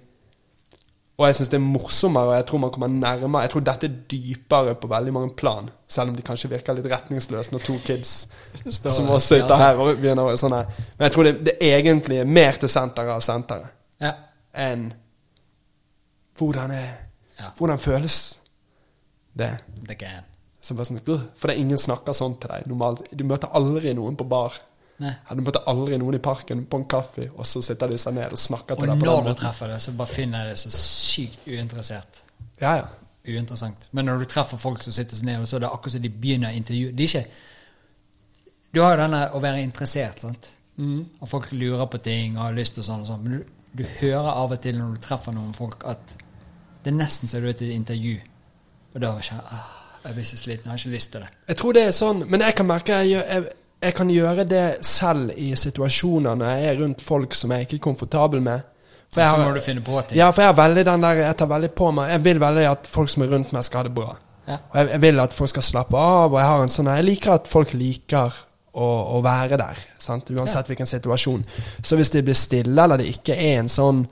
Og 1.19 1.27
jeg 1.27 1.35
syns 1.35 1.49
det 1.51 1.57
er 1.59 1.65
morsommere, 1.65 2.29
og 2.31 2.37
jeg 2.37 2.47
tror 2.47 2.59
man 2.63 2.71
kommer 2.71 2.89
nærmere. 2.89 3.43
Jeg 3.43 3.51
tror 3.51 3.61
dette 3.67 3.87
er 3.87 3.97
dypere 4.11 4.75
på 4.79 4.87
veldig 4.87 5.13
mange 5.13 5.33
plan. 5.35 5.71
Selv 5.89 6.11
om 6.13 6.17
de 6.17 6.23
kanskje 6.23 6.51
virker 6.53 6.77
litt 6.79 6.87
retningsløse 6.93 7.51
når 7.53 7.65
to 7.67 7.75
kids 7.85 8.29
Står- 8.71 8.91
som 8.95 9.09
også 9.11 9.27
sitter 9.35 9.51
ja, 9.57 9.57
her 9.59 9.83
og 9.83 9.97
begynner 9.99 10.31
å 10.31 10.37
sånn 10.39 10.55
her. 10.55 10.71
Men 10.99 11.09
jeg 11.09 11.13
tror 11.17 11.27
det, 11.27 11.35
det 11.49 11.57
egentlig 11.61 12.21
er 12.23 12.25
mer 12.39 12.53
til 12.63 12.69
senteret 12.71 13.11
av 13.17 13.21
senteret 13.27 13.75
Ja. 14.01 14.13
enn 14.55 14.93
hvordan 16.39 16.71
er 16.71 16.89
Ja. 17.39 17.51
Hvordan 17.57 17.79
føles 17.79 18.39
det? 19.39 19.59
Det 19.89 19.99
kan 19.99 20.23
Så 20.69 20.77
bare 20.77 20.91
sånn, 20.91 21.01
For 21.09 21.49
det 21.49 21.55
er 21.57 21.63
ingen 21.63 21.81
snakker 21.81 22.13
sånn 22.17 22.35
til 22.41 22.51
deg 22.53 22.67
normalt. 22.69 23.07
Du 23.17 23.25
møter 23.25 23.55
aldri 23.57 23.95
noen 23.97 24.19
på 24.21 24.27
bar 24.29 24.59
Nei. 24.99 25.13
Du 25.31 25.45
møter 25.47 25.63
aldri 25.71 25.99
noen 26.01 26.17
i 26.19 26.23
parken 26.23 26.65
på 26.67 26.81
en 26.81 26.87
kaffe, 26.91 27.29
og 27.31 27.47
så 27.47 27.61
sitter 27.63 27.93
de 27.93 27.99
seg 28.03 28.17
ned 28.17 28.35
og 28.35 28.41
snakker 28.43 28.75
Og 28.75 28.81
til 28.83 28.91
deg 28.91 28.97
Og 28.97 29.05
når 29.05 29.21
du 29.23 29.29
måten. 29.29 29.43
treffer 29.45 29.71
det, 29.71 29.77
så 29.85 29.93
bare 29.95 30.11
finner 30.11 30.43
jeg 30.43 30.57
det 30.57 30.59
så 30.59 30.73
sykt 30.75 31.47
uinteressert. 31.47 32.19
Ja, 32.59 32.73
ja. 32.81 32.89
Uinteressant. 33.29 33.87
Men 33.93 34.09
når 34.11 34.25
du 34.25 34.27
treffer 34.33 34.59
folk 34.59 34.83
som 34.83 34.97
sitter 34.97 35.15
seg 35.15 35.29
ned, 35.29 35.45
og 35.45 35.47
så 35.47 35.57
er 35.57 35.67
det 35.67 35.71
akkurat 35.71 35.95
som 35.95 36.03
de 36.03 36.11
begynner 36.11 36.51
å 36.51 36.59
intervjue 36.59 36.93
De 36.97 37.05
er 37.05 37.13
ikke 37.13 37.25
Du 38.75 38.81
har 38.83 38.97
jo 38.97 39.03
denne 39.05 39.23
å 39.33 39.43
være 39.45 39.63
interessert, 39.63 40.25
sant. 40.27 40.51
Mm. 40.79 41.07
Og 41.21 41.29
folk 41.31 41.53
lurer 41.53 41.87
på 41.87 42.03
ting 42.03 42.37
og 42.37 42.49
har 42.49 42.59
lyst 42.59 42.75
til 42.75 42.87
sånn 42.87 43.07
og 43.07 43.13
sånn. 43.13 43.23
Men 43.23 43.39
du, 43.39 43.45
du 43.79 43.85
hører 44.01 44.33
av 44.33 44.57
og 44.57 44.61
til 44.67 44.81
når 44.81 44.97
du 44.97 45.05
treffer 45.07 45.37
noen 45.37 45.55
folk, 45.55 45.87
at 45.87 46.17
det 46.83 46.91
er 46.91 46.99
nesten 46.99 47.31
så 47.31 47.39
du 47.39 47.49
er 47.49 47.59
til 47.59 47.71
et 47.71 47.79
intervju. 47.79 48.17
Og 48.95 49.01
da 49.05 49.15
kjenner 49.21 49.47
jeg 49.47 49.63
ah, 49.63 49.78
jeg 50.05 50.15
blir 50.15 50.25
så 50.25 50.37
sliten, 50.39 50.65
jeg 50.65 50.71
har 50.73 50.79
ikke 50.83 50.95
lyst 50.95 51.13
til 51.13 51.25
det. 51.25 51.29
Jeg 51.49 51.57
tror 51.61 51.77
det 51.77 51.83
er 51.89 51.95
sånn, 51.97 52.25
men 52.31 52.45
jeg 52.45 52.55
kan 52.59 52.69
merke 52.69 52.99
jeg, 53.05 53.23
jeg, 53.23 53.53
jeg 53.83 53.95
kan 53.99 54.11
gjøre 54.11 54.45
det 54.49 54.65
selv 54.87 55.33
i 55.37 55.53
situasjoner 55.59 56.39
når 56.39 56.55
jeg 56.55 56.71
er 56.71 56.81
rundt 56.83 57.05
folk 57.05 57.35
som 57.39 57.55
jeg 57.55 57.67
ikke 57.67 57.79
er 57.81 57.85
komfortabel 57.89 58.43
med. 58.45 58.67
For 59.15 59.23
jeg 59.25 59.35
Så 59.35 59.45
må 59.45 59.53
du 59.57 59.61
finne 59.65 59.83
på 59.85 60.01
ting. 60.05 60.19
Ja, 60.21 60.31
for 60.37 60.45
jeg 60.45 60.57
veldig 60.57 60.85
den 60.85 61.05
der 61.07 61.21
Jeg 61.23 61.37
tar 61.41 61.49
veldig 61.49 61.71
på 61.73 61.87
meg 61.97 62.11
Jeg 62.13 62.21
vil 62.27 62.41
veldig 62.43 62.65
at 62.69 62.91
folk 62.93 63.09
som 63.09 63.23
er 63.25 63.31
rundt 63.33 63.55
meg, 63.57 63.65
skal 63.65 63.81
ha 63.81 63.87
det 63.87 63.95
bra. 63.97 64.11
Ja. 64.49 64.59
Og 64.69 64.77
jeg, 64.77 64.91
jeg 64.91 65.03
vil 65.07 65.23
at 65.23 65.37
folk 65.37 65.53
skal 65.55 65.65
slappe 65.65 65.97
av, 65.97 66.33
og 66.33 66.37
jeg 66.41 66.49
har 66.51 66.65
en 66.67 66.75
sånn 66.75 66.91
Jeg 66.93 67.07
liker 67.07 67.35
at 67.39 67.49
folk 67.49 67.73
liker 67.73 68.37
å, 68.79 68.89
å 69.17 69.23
være 69.25 69.57
der, 69.59 69.81
sant? 69.99 70.29
uansett 70.31 70.69
hvilken 70.69 70.87
situasjon. 70.87 71.41
Så 71.83 71.97
hvis 71.99 72.13
det 72.15 72.23
blir 72.27 72.37
stille, 72.37 72.77
eller 72.85 73.01
det 73.01 73.09
ikke 73.11 73.35
er 73.35 73.63
en 73.63 73.73
sånn 73.73 74.05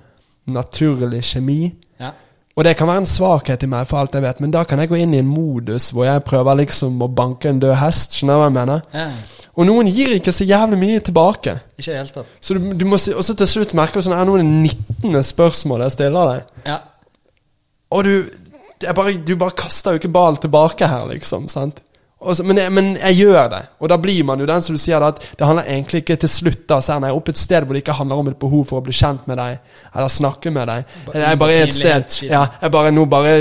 naturlig 0.48 1.22
kjemi 1.26 1.60
Ja. 2.00 2.12
Og 2.56 2.64
det 2.64 2.72
kan 2.78 2.88
være 2.88 3.02
en 3.04 3.08
svakhet 3.08 3.62
i 3.62 3.68
meg, 3.68 3.84
for 3.88 4.00
alt 4.00 4.14
jeg 4.16 4.24
vet, 4.24 4.38
men 4.40 4.50
da 4.54 4.62
kan 4.64 4.80
jeg 4.80 4.88
gå 4.88 4.96
inn 4.96 5.12
i 5.12 5.18
en 5.20 5.28
modus 5.28 5.90
hvor 5.92 6.06
jeg 6.08 6.22
prøver 6.24 6.56
liksom 6.62 6.94
å 7.04 7.08
banke 7.12 7.50
en 7.52 7.58
død 7.60 7.74
hest. 7.82 8.16
Skjønner 8.16 8.38
du 8.38 8.40
hva 8.40 8.46
jeg 8.48 8.54
mener? 8.60 8.86
ja. 8.96 9.08
Og 9.56 9.64
noen 9.64 9.88
gir 9.88 10.10
ikke 10.12 10.32
så 10.36 10.44
jævlig 10.44 10.76
mye 10.76 11.00
tilbake. 11.00 11.54
Ikke 11.80 11.94
helt 11.96 12.12
da. 12.12 12.24
Så 12.44 12.52
du, 12.58 12.66
du 12.76 12.82
må 12.84 12.98
si, 13.00 13.14
Og 13.16 13.24
så 13.24 13.32
til 13.40 13.48
slutt 13.48 13.70
merker 13.72 14.02
du 14.02 14.04
sånn 14.04 14.12
Er 14.12 14.26
noen 14.28 14.50
det 14.66 14.74
19. 15.00 15.16
spørsmål 15.24 15.80
jeg 15.86 15.94
stiller 15.94 16.28
deg? 16.28 16.50
Ja. 16.68 16.74
Og 17.96 18.04
du 18.04 18.10
bare, 18.98 19.14
Du 19.24 19.32
bare 19.40 19.56
kaster 19.56 19.96
jo 19.96 20.02
ikke 20.02 20.10
ball 20.12 20.36
tilbake 20.42 20.84
her, 20.92 21.06
liksom. 21.08 21.48
sant? 21.48 21.80
Så, 22.34 22.44
men, 22.46 22.58
jeg, 22.58 22.72
men 22.72 22.86
jeg 22.96 23.16
gjør 23.20 23.50
det. 23.52 23.60
Og 23.78 23.90
da 23.92 23.96
blir 24.02 24.24
man 24.26 24.40
jo 24.40 24.46
den 24.48 24.62
som 24.64 24.74
du 24.74 24.80
sier, 24.82 24.98
det, 25.00 25.08
at 25.14 25.38
det 25.38 25.46
handler 25.46 25.68
egentlig 25.70 26.02
ikke 26.02 26.16
til 26.24 26.32
slutt 26.32 26.64
da, 26.68 26.80
så 26.82 26.96
er 26.96 27.06
jeg 27.06 27.18
opp 27.20 27.28
et 27.30 27.38
sted 27.38 27.66
hvor 27.66 27.76
det 27.76 27.82
ikke 27.84 27.98
handler 28.00 28.22
om 28.22 28.30
et 28.32 28.38
behov 28.40 28.64
for 28.66 28.80
å 28.80 28.84
bli 28.86 28.94
kjent 28.96 29.26
med 29.30 29.38
deg, 29.38 29.58
eller 29.94 30.08
snakke 30.12 30.50
med 30.54 30.66
deg. 30.72 30.96
Jeg 31.14 31.38
bare 31.38 31.58
er 31.60 31.68
et 31.68 31.76
sted. 31.76 32.16
Ja, 32.30 32.46
jeg 32.62 32.74
bare, 32.74 32.90
nå 32.94 33.04
bare 33.10 33.36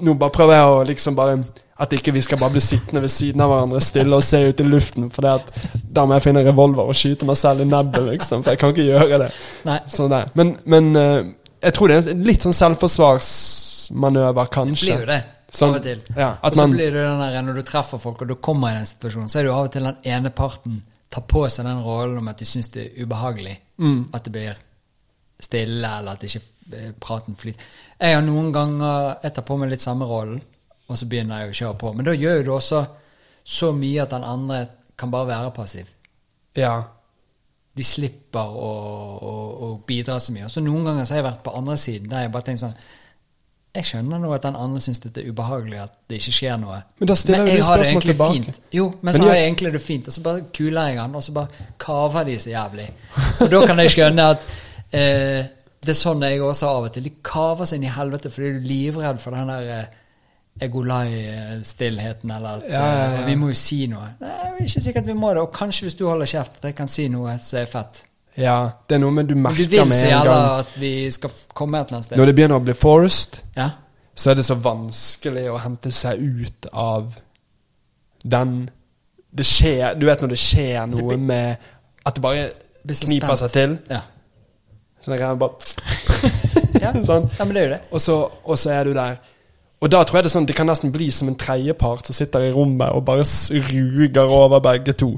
Nå 0.00 0.12
bare 0.14 0.30
prøver 0.30 0.54
jeg 0.54 0.66
å 0.70 0.82
liksom 0.86 1.16
bare 1.18 1.32
At 1.82 1.90
ikke 1.96 2.12
vi 2.14 2.20
skal 2.22 2.38
bare 2.38 2.54
bli 2.54 2.60
sittende 2.62 3.00
ved 3.02 3.10
siden 3.10 3.42
av 3.42 3.50
hverandre 3.50 3.80
stille 3.82 4.14
og 4.14 4.22
se 4.22 4.38
ut 4.46 4.60
i 4.62 4.66
luften, 4.68 5.08
for 5.10 5.26
det 5.26 5.32
da 5.90 6.04
må 6.06 6.14
jeg 6.14 6.22
finne 6.28 6.44
en 6.44 6.46
revolver 6.52 6.86
og 6.92 6.94
skyte 6.94 7.26
meg 7.26 7.38
selv 7.40 7.64
i 7.64 7.66
nebbet, 7.66 8.04
liksom. 8.12 8.44
For 8.44 8.52
jeg 8.54 8.60
kan 8.60 8.70
ikke 8.74 8.86
gjøre 8.86 9.18
det. 9.24 9.30
Sånn. 9.90 10.14
Men, 10.38 10.52
men 10.70 10.90
eh, 11.00 11.30
jeg 11.64 11.74
tror 11.76 11.90
det 11.90 11.96
er 11.96 12.12
en 12.12 12.22
litt 12.28 12.44
sånn 12.46 12.54
selvforsvarsmanøver, 12.56 14.50
kanskje. 14.52 14.86
blir 14.86 15.02
jo 15.02 15.08
det. 15.10 15.20
Sånn, 15.50 15.74
av 15.74 15.80
og 15.80 15.82
til. 15.82 16.02
ja, 16.16 16.30
og 16.42 16.52
så 16.52 16.56
man- 16.56 16.70
blir 16.76 16.92
det 16.94 17.02
den 17.02 17.20
der, 17.20 17.42
når 17.42 17.54
du 17.54 17.62
treffer 17.66 17.98
folk, 17.98 18.22
og 18.22 18.28
du 18.28 18.34
kommer 18.36 18.70
i 18.70 18.74
den 18.78 18.86
situasjonen, 18.86 19.28
så 19.28 19.38
er 19.38 19.42
det 19.42 19.50
jo 19.50 19.54
av 19.56 19.64
og 19.64 19.72
til 19.72 19.82
den 19.88 19.96
ene 20.04 20.30
parten 20.30 20.82
tar 21.10 21.22
på 21.26 21.42
seg 21.50 21.64
den 21.66 21.82
rollen 21.82 22.18
om 22.18 22.28
at 22.28 22.38
de 22.38 22.44
syns 22.46 22.68
det 22.70 22.84
er 22.86 23.04
ubehagelig. 23.04 23.56
Mm. 23.78 24.08
At 24.14 24.24
det 24.24 24.32
blir 24.32 24.56
stille, 25.40 25.88
eller 25.98 26.12
at 26.12 26.22
ikke 26.22 26.42
eh, 26.76 26.92
praten 27.00 27.34
flyter. 27.36 27.60
Jeg 28.00 28.14
har 28.14 28.22
noen 28.22 28.52
ganger 28.52 29.16
Jeg 29.22 29.34
tar 29.34 29.42
på 29.42 29.56
meg 29.58 29.70
litt 29.70 29.80
samme 29.82 30.06
rollen, 30.06 30.40
og 30.88 30.96
så 30.98 31.08
begynner 31.08 31.40
jeg 31.40 31.50
å 31.50 31.58
kjøre 31.58 31.78
på. 31.78 31.94
Men 31.96 32.04
da 32.04 32.12
gjør 32.12 32.36
jo 32.38 32.42
du 32.44 32.50
også 32.54 32.86
så 33.44 33.72
mye 33.74 34.02
at 34.02 34.10
den 34.10 34.22
andre 34.24 34.68
kan 34.96 35.10
bare 35.10 35.26
være 35.26 35.50
passiv. 35.56 35.88
Ja. 36.54 36.82
De 37.74 37.82
slipper 37.86 38.40
å, 38.40 38.70
å, 39.22 39.34
å 39.66 39.68
bidra 39.86 40.18
så 40.20 40.32
mye. 40.34 40.44
Og 40.44 40.50
så 40.50 40.62
noen 40.62 40.84
ganger 40.84 41.04
så 41.06 41.14
har 41.14 41.22
jeg 41.22 41.32
vært 41.32 41.42
på 41.46 41.54
andre 41.56 41.76
siden, 41.80 42.08
der 42.10 42.26
jeg 42.26 42.32
bare 42.34 42.46
tenker 42.46 42.66
sånn 42.66 42.76
Jeg 43.74 43.84
skjønner 43.86 44.18
nå 44.18 44.32
at 44.34 44.42
den 44.42 44.56
andre 44.58 44.80
syns 44.82 44.98
det 45.04 45.12
er 45.22 45.28
ubehagelig 45.30 45.78
at 45.78 45.92
det 46.10 46.16
ikke 46.18 46.32
skjer 46.34 46.56
noe. 46.58 46.80
Men 46.98 47.06
da 47.08 47.14
stiller 47.14 47.44
men 47.44 47.52
jeg 47.54 47.64
har 47.68 47.78
det 47.78 47.86
egentlig 47.88 48.14
tilbake. 48.16 48.32
Fint. 48.44 48.60
Jo, 48.74 48.86
men, 48.90 48.98
Men 49.02 49.14
så 49.14 49.22
jeg- 49.22 49.28
har 49.30 49.36
jeg 49.36 49.46
egentlig 49.46 49.72
det 49.72 49.80
fint, 49.84 50.08
og 50.08 50.12
så 50.16 50.22
bare 50.22 50.42
kuler 50.58 50.88
jeg 50.88 50.98
han, 51.00 51.14
og 51.14 51.22
så 51.22 51.32
bare 51.32 51.48
kaver 51.78 52.24
de 52.24 52.38
så 52.40 52.50
jævlig. 52.50 52.88
Og 53.40 53.50
da 53.50 53.60
kan 53.66 53.78
jeg 53.78 53.90
skjønne 53.94 54.26
at 54.34 54.46
eh, 54.92 55.44
det 55.80 55.88
er 55.94 56.00
sånn 56.00 56.20
jeg 56.26 56.42
også 56.42 56.66
av 56.66 56.84
og 56.88 56.92
til. 56.92 57.02
De 57.06 57.12
kaver 57.24 57.64
seg 57.70 57.78
inn 57.78 57.86
i 57.86 57.94
helvete 57.94 58.30
fordi 58.30 58.50
du 58.52 58.58
er 58.58 58.68
livredd 58.72 59.20
for 59.22 59.30
den 59.38 59.48
der 59.54 59.70
eh, 59.78 59.86
egolai-stillheten, 60.60 62.30
eller 62.30 62.48
at 62.48 62.62
Ja, 62.68 62.84
ja, 62.84 63.10
ja. 63.12 63.20
eh, 63.22 63.26
vi 63.26 63.34
må 63.38 63.48
jo 63.48 63.54
si 63.54 63.86
noe. 63.86 64.10
Nei, 64.20 64.28
det 64.58 64.60
er 64.60 64.66
ikke 64.66 64.82
sikkert 64.84 65.06
vi 65.06 65.14
må 65.16 65.30
det, 65.34 65.42
og 65.46 65.52
kanskje 65.56 65.86
hvis 65.86 65.94
du 65.98 66.06
holder 66.08 66.26
kjeft, 66.26 66.58
at 66.60 66.64
jeg 66.72 66.76
kan 66.76 66.88
si 66.88 67.08
noe 67.08 67.38
som 67.38 67.58
er 67.62 67.66
fett. 67.70 68.02
Ja. 68.36 68.70
Det 68.88 68.94
er 68.94 68.98
noe 69.02 69.10
med 69.12 69.26
du 69.28 69.34
Men 69.34 69.42
du 69.42 69.48
merker 69.48 69.70
vil 69.70 69.84
med 69.88 69.96
så 69.98 70.04
en 70.06 70.24
gang 70.24 70.60
at 70.60 70.74
vi 70.80 71.10
skal 71.10 71.30
komme 71.54 71.78
et 71.80 71.86
eller 71.88 71.96
annet 71.98 72.04
sted. 72.04 72.16
Når 72.18 72.26
det 72.26 72.34
begynner 72.38 72.56
å 72.60 72.64
bli 72.64 72.74
forced, 72.74 73.40
Ja. 73.56 73.70
så 74.14 74.30
er 74.30 74.34
det 74.34 74.44
så 74.44 74.54
vanskelig 74.54 75.48
å 75.50 75.58
hente 75.58 75.92
seg 75.92 76.18
ut 76.20 76.66
av 76.72 77.14
den 78.24 78.70
Det 79.32 79.44
skjer 79.46 79.94
Du 79.98 80.06
vet 80.06 80.20
når 80.20 80.28
det 80.34 80.38
skjer 80.38 80.86
noe 80.90 81.08
blir- 81.08 81.18
med 81.18 81.56
At 82.06 82.14
det 82.14 82.22
bare 82.22 82.50
kniper 82.86 83.36
seg 83.36 83.50
til. 83.52 83.78
Ja. 83.90 84.00
Sånn 85.04 85.16
greier 85.18 85.36
bare 85.36 85.52
Ja. 86.80 86.92
Sånn. 87.04 87.28
ja, 87.38 87.44
men 87.44 87.54
det 87.54 87.60
er 87.62 87.66
jo 87.68 87.72
det. 87.74 87.80
Og 87.92 88.00
så, 88.00 88.14
og 88.44 88.56
så 88.58 88.70
er 88.72 88.84
du 88.84 88.92
der. 88.94 89.18
Og 89.80 89.90
da 89.90 90.02
tror 90.04 90.18
jeg 90.18 90.24
det 90.24 90.32
sånn 90.32 90.46
Det 90.46 90.54
kan 90.56 90.66
nesten 90.68 90.92
bli 90.92 91.10
som 91.12 91.28
en 91.28 91.36
tredjepart 91.36 92.06
som 92.06 92.14
sitter 92.16 92.40
i 92.48 92.52
rommet 92.52 92.92
og 92.92 93.04
bare 93.04 93.24
ruger 93.50 94.28
over 94.28 94.60
begge 94.60 94.92
to. 94.92 95.10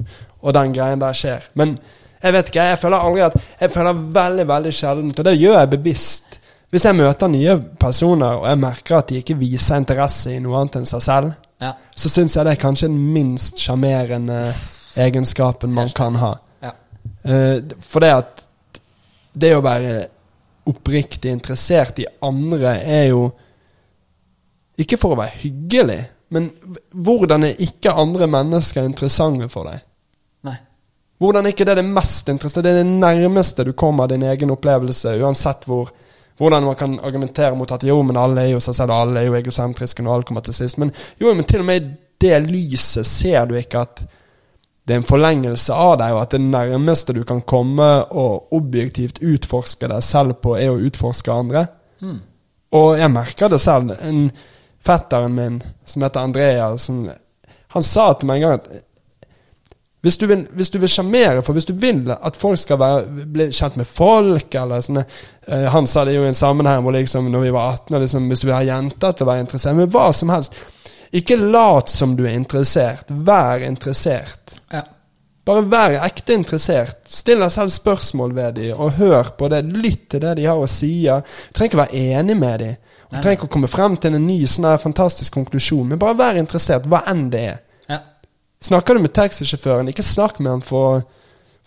Og 0.43 0.55
den 0.55 0.73
greien 0.75 1.01
der 1.01 1.13
skjer. 1.15 1.43
Men 1.55 1.79
jeg 2.23 2.33
vet 2.37 2.49
ikke, 2.53 2.67
jeg 2.71 2.79
føler 2.79 2.97
aldri 3.09 3.23
at 3.27 3.35
Jeg 3.61 3.71
føler 3.75 4.05
veldig, 4.15 4.47
veldig 4.49 4.73
sjeldent, 4.75 5.19
og 5.19 5.25
det 5.25 5.39
gjør 5.39 5.59
jeg 5.59 5.71
bevisst. 5.71 6.39
Hvis 6.73 6.85
jeg 6.89 6.97
møter 6.97 7.29
nye 7.29 7.57
personer, 7.81 8.39
og 8.41 8.47
jeg 8.49 8.59
merker 8.63 8.97
at 8.97 9.09
de 9.11 9.19
ikke 9.21 9.37
viser 9.37 9.77
interesse 9.83 10.33
i 10.33 10.39
noe 10.41 10.57
annet 10.61 10.81
enn 10.81 10.87
seg 10.89 11.03
selv, 11.05 11.33
Ja. 11.63 11.73
så 11.95 12.09
syns 12.09 12.35
jeg 12.37 12.45
det 12.45 12.53
er 12.57 12.63
kanskje 12.63 12.89
den 12.89 13.13
minst 13.13 13.59
sjarmerende 13.63 14.53
egenskapen 14.97 15.71
man 15.75 15.91
kan 15.95 16.17
ha. 16.19 16.33
ja. 16.63 16.73
Uh, 17.25 17.61
for 17.81 18.01
det 18.01 18.11
at 18.17 18.41
det 19.35 19.53
å 19.57 19.63
være 19.63 20.07
oppriktig 20.67 21.31
interessert 21.31 21.99
i 21.99 22.07
andre 22.23 22.77
er 22.83 23.07
jo 23.11 23.33
Ikke 24.79 24.97
for 24.99 25.13
å 25.15 25.19
være 25.21 25.37
hyggelig, 25.43 26.01
men 26.33 26.51
hvordan 26.91 27.45
er 27.45 27.61
ikke 27.61 27.93
andre 27.93 28.27
mennesker 28.27 28.83
interessante 28.89 29.49
for 29.53 29.69
deg? 29.69 29.83
Hvordan 31.23 31.47
ikke 31.47 31.65
det 31.67 31.77
er 31.77 31.83
det 31.83 31.87
mest 31.87 32.31
interessante? 32.33 32.67
Det 32.67 32.73
er 32.73 32.83
det 32.83 32.95
nærmeste 32.99 33.67
du 33.69 33.73
kommer 33.79 34.11
din 34.11 34.25
egen 34.27 34.51
opplevelse, 34.51 35.15
uansett 35.23 35.69
hvor 35.71 35.93
hvordan 36.41 36.65
man 36.65 36.75
kan 36.75 36.97
argumentere 37.05 37.55
mot 37.55 37.71
at 37.71 37.85
jo, 37.87 38.01
men 38.03 38.17
alle 38.19 38.43
er 38.43 38.55
jo 38.55 38.63
seg 38.65 38.75
selv, 38.75 38.95
alle 38.95 39.21
er 39.21 39.29
jo 39.29 39.37
egosentriske 39.39 40.03
når 40.03 40.15
alle 40.15 40.27
kommer 40.27 40.43
til 40.43 40.57
sist. 40.57 40.79
Men 40.81 40.91
jo, 41.21 41.31
men 41.31 41.47
til 41.47 41.63
og 41.63 41.69
med 41.69 41.79
i 41.79 41.93
det 42.23 42.39
lyset 42.49 43.07
ser 43.07 43.47
du 43.47 43.55
ikke 43.59 43.85
at 43.85 44.03
det 44.83 44.97
er 44.97 44.99
en 44.99 45.07
forlengelse 45.07 45.75
av 45.75 45.95
deg, 46.01 46.15
og 46.15 46.25
at 46.25 46.35
det 46.35 46.43
nærmeste 46.43 47.15
du 47.15 47.23
kan 47.27 47.45
komme 47.47 47.89
og 48.11 48.55
objektivt 48.57 49.21
utforske 49.23 49.87
deg 49.91 50.03
selv 50.03 50.41
på, 50.43 50.57
er 50.59 50.73
å 50.73 50.81
utforske 50.83 51.31
andre. 51.31 51.67
Mm. 52.03 52.19
Og 52.79 52.89
jeg 52.99 53.13
merker 53.15 53.53
det 53.53 53.61
selv. 53.63 53.93
En 54.03 54.25
fetteren 54.83 55.37
min 55.37 55.61
som 55.87 56.03
heter 56.03 56.27
Andrea, 56.27 56.73
som, 56.83 57.05
han 57.77 57.87
sa 57.87 58.09
til 58.19 58.31
meg 58.31 58.41
en 58.41 58.49
gang 58.49 58.59
at 58.59 58.83
hvis 60.03 60.19
du 60.19 60.27
vil 60.27 60.43
hvis 60.59 60.71
du 60.71 60.79
vil 60.83 60.91
sjarmere, 60.91 61.43
for 61.47 61.55
hvis 61.55 61.69
du 61.69 61.75
vil 61.79 62.11
at 62.13 62.39
folk 62.39 62.59
skal 62.59 62.81
være, 62.83 63.27
bli 63.33 63.49
kjent 63.55 63.79
med 63.79 63.87
folk, 63.87 64.55
eller 64.59 64.83
sånne 64.83 65.05
eh, 65.47 65.69
Han 65.71 65.87
sa 65.87 66.05
det 66.05 66.17
jo 66.17 66.25
i 66.25 66.31
en 66.31 66.39
sammenheng 66.39 66.83
hvor 66.83 66.97
liksom 66.97 67.31
når 67.31 67.45
vi 67.47 67.53
var 67.55 67.77
18, 67.77 68.01
liksom, 68.03 68.27
hvis 68.29 68.43
du 68.43 68.49
vil 68.49 68.57
ha 68.57 68.65
jenter 68.67 69.15
til 69.15 69.27
å 69.27 69.31
være 69.31 69.45
interessert, 69.47 69.79
men 69.79 69.93
hva 69.95 70.09
som 70.17 70.35
helst 70.35 70.59
Ikke 71.13 71.37
lat 71.37 71.93
som 71.93 72.17
du 72.17 72.25
er 72.25 72.33
interessert. 72.33 73.11
Vær 73.13 73.61
interessert. 73.61 74.55
Ja. 74.73 74.87
Bare 75.45 75.67
vær 75.69 75.99
ekte 76.07 76.33
interessert. 76.39 77.03
Still 77.11 77.43
deg 77.45 77.51
selv 77.53 77.75
spørsmål 77.75 78.33
ved 78.35 78.57
dem, 78.57 78.79
og 78.81 78.97
hør 78.97 79.35
på 79.37 79.51
det. 79.53 79.61
Lytt 79.75 80.07
til 80.15 80.23
det 80.25 80.39
de 80.39 80.47
har 80.49 80.57
å 80.57 80.71
si. 80.71 81.03
Du 81.05 81.53
trenger 81.53 81.69
ikke 81.69 81.83
være 81.83 82.05
enig 82.17 82.37
med 82.41 82.65
dem. 82.65 82.79
Du 83.11 83.19
trenger 83.19 83.37
ikke 83.37 83.51
å 83.51 83.53
komme 83.59 83.69
frem 83.69 83.99
til 84.01 84.17
en 84.17 84.25
ny 84.25 84.39
sånn 84.49 84.71
fantastisk 84.81 85.37
konklusjon, 85.37 85.91
men 85.93 86.01
bare 86.01 86.17
vær 86.17 86.41
interessert, 86.41 86.89
hva 86.89 87.03
enn 87.13 87.27
det 87.35 87.43
er. 87.51 87.61
Snakker 88.63 88.95
du 88.95 89.03
med 89.03 89.13
taxisjåføren, 89.17 89.89
ikke 89.91 90.05
snakk 90.07 90.39
med 90.39 90.53
han 90.53 90.63
for 90.67 91.03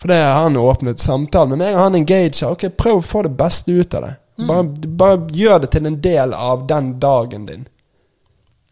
For 0.00 0.08
det 0.12 0.16
har 0.20 0.42
han 0.44 0.56
åpnet 0.60 1.00
samtalen 1.00 1.54
med 1.54 1.58
meg, 1.62 1.74
og 1.74 1.80
han 1.86 1.94
engager. 1.96 2.50
Ok, 2.50 2.66
prøv 2.76 2.98
å 2.98 3.04
få 3.04 3.22
det 3.24 3.30
beste 3.40 3.72
ut 3.72 3.94
av 3.96 4.02
det. 4.04 4.10
Bare, 4.36 4.64
bare 5.00 5.16
gjør 5.32 5.62
det 5.62 5.70
til 5.72 5.86
en 5.88 5.96
del 6.04 6.34
av 6.36 6.66
den 6.68 6.90
dagen 7.00 7.46
din. 7.48 7.62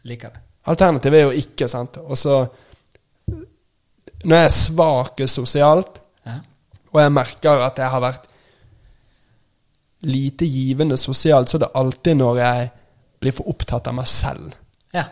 Liker 0.04 0.34
det. 0.34 0.42
Alternativet 0.68 1.16
er 1.18 1.24
jo 1.24 1.38
ikke, 1.40 1.68
sant. 1.72 1.96
Og 2.04 2.18
så 2.20 2.42
Når 4.24 4.36
jeg 4.36 4.44
er 4.44 4.54
svak 4.56 5.20
sosialt, 5.28 5.98
Ja. 6.26 6.38
og 6.92 7.00
jeg 7.00 7.12
merker 7.12 7.60
at 7.64 7.76
jeg 7.80 7.88
har 7.90 8.00
vært 8.00 8.28
lite 10.02 10.44
givende 10.44 10.96
sosialt, 11.00 11.48
så 11.48 11.56
er 11.56 11.64
det 11.64 11.72
alltid 11.74 12.16
når 12.20 12.38
jeg 12.40 12.70
blir 13.20 13.32
for 13.32 13.48
opptatt 13.48 13.88
av 13.88 13.94
meg 13.94 14.06
selv. 14.06 14.52
ja. 14.92 15.04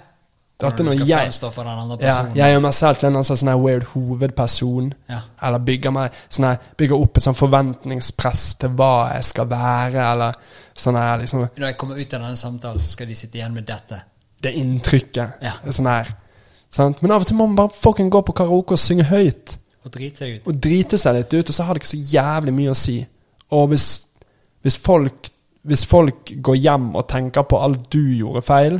Det 0.62 0.68
Når 0.70 0.76
du 0.76 0.82
når 0.84 0.92
skal 1.00 1.48
jeg 1.48 1.52
for 1.56 1.66
den 1.66 1.78
andre 1.82 1.96
ja. 2.06 2.16
Jeg 2.36 2.54
gjør 2.54 2.60
meg 2.62 2.74
selv 2.76 2.98
til 3.00 3.08
en 3.08 3.16
eller 3.18 3.38
sånn 3.40 3.52
weird 3.64 3.86
hovedperson. 3.92 4.92
Ja. 5.10 5.18
Eller 5.42 5.62
bygger, 5.66 5.94
meg, 5.96 6.20
sånn 6.30 6.46
her, 6.46 6.60
bygger 6.78 7.02
opp 7.02 7.18
et 7.18 7.26
sånn 7.26 7.38
forventningspress 7.38 8.44
til 8.62 8.76
hva 8.78 8.92
jeg 9.16 9.26
skal 9.32 9.48
være, 9.50 10.04
eller 10.12 10.38
sånn 10.78 10.98
her 11.00 11.18
liksom 11.24 11.42
Når 11.48 11.66
jeg 11.66 11.78
kommer 11.80 11.98
ut 11.98 12.14
av 12.14 12.20
denne 12.20 12.38
samtalen, 12.38 12.84
så 12.84 12.94
skal 12.94 13.10
de 13.10 13.18
sitte 13.18 13.40
igjen 13.40 13.56
med 13.56 13.66
dette. 13.66 13.98
Det 14.42 14.54
inntrykket. 14.62 15.42
Ja. 15.42 15.56
Sånn 15.66 15.90
her. 15.90 16.14
Sant? 16.72 17.02
Men 17.02 17.12
av 17.16 17.26
og 17.26 17.28
til 17.28 17.36
må 17.36 17.48
man 17.50 17.58
bare 17.58 17.82
fucking 17.82 18.08
gå 18.12 18.22
på 18.24 18.36
karaoke 18.38 18.78
og 18.78 18.80
synge 18.80 19.10
høyt. 19.10 19.56
Og 19.82 19.92
drite 19.92 20.22
seg 20.22 20.38
ut. 20.38 20.46
Og 20.46 20.62
drite 20.62 20.98
seg 21.00 21.18
litt 21.18 21.34
ut, 21.34 21.50
og 21.50 21.56
så 21.56 21.66
har 21.66 21.74
det 21.74 21.82
ikke 21.82 21.92
så 21.92 22.02
jævlig 22.14 22.54
mye 22.56 22.72
å 22.72 22.78
si. 22.78 22.96
Og 23.52 23.68
hvis, 23.72 23.88
hvis, 24.64 24.78
folk, 24.80 25.28
hvis 25.68 25.84
folk 25.90 26.32
går 26.38 26.60
hjem 26.62 26.92
og 26.94 27.08
tenker 27.10 27.46
på 27.50 27.60
alt 27.60 27.88
du 27.92 28.00
gjorde 28.00 28.44
feil, 28.46 28.78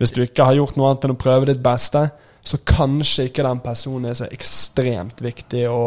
hvis 0.00 0.14
du 0.16 0.22
ikke 0.24 0.46
har 0.48 0.56
gjort 0.56 0.78
noe 0.80 0.90
annet 0.90 1.06
enn 1.06 1.12
å 1.12 1.20
prøve 1.20 1.50
ditt 1.50 1.60
beste, 1.60 2.06
så 2.40 2.56
kanskje 2.64 3.26
ikke 3.28 3.44
den 3.44 3.58
personen 3.60 4.08
er 4.08 4.16
så 4.16 4.28
ekstremt 4.32 5.20
viktig 5.20 5.66
å 5.68 5.82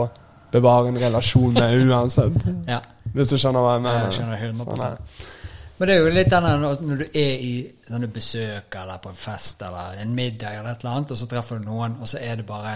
bevare 0.53 0.91
en 0.91 0.99
relasjon 1.02 1.56
med 1.56 1.88
uansett. 1.88 2.35
Ja. 2.73 2.80
Hvis 3.14 3.34
du 3.34 3.38
skjønner 3.38 3.65
hva 3.65 3.72
jeg 3.76 3.84
mener. 3.84 4.06
Jeg 4.06 4.18
skjønner 4.19 4.44
100%. 4.48 4.84
Sånn. 4.84 5.31
Men 5.77 5.90
det 5.90 5.95
er 5.95 6.06
jo 6.06 6.11
litt 6.14 6.30
den 6.31 6.45
der 6.48 6.61
når 6.61 6.84
når 6.85 7.02
du 7.02 7.18
er 7.19 7.41
i 7.41 7.53
sånne 7.90 8.10
besøk 8.14 8.77
eller 8.80 9.02
på 9.02 9.11
en 9.11 9.18
fest 9.19 9.65
eller 9.65 9.98
en 10.02 10.14
middag 10.15 10.60
eller 10.60 10.72
et 10.72 10.85
eller 10.85 10.99
annet, 10.99 11.11
og 11.11 11.19
så 11.19 11.27
treffer 11.30 11.60
du 11.60 11.68
noen, 11.68 11.98
og 11.99 12.10
så 12.10 12.22
er 12.22 12.38
det 12.40 12.45
bare 12.48 12.76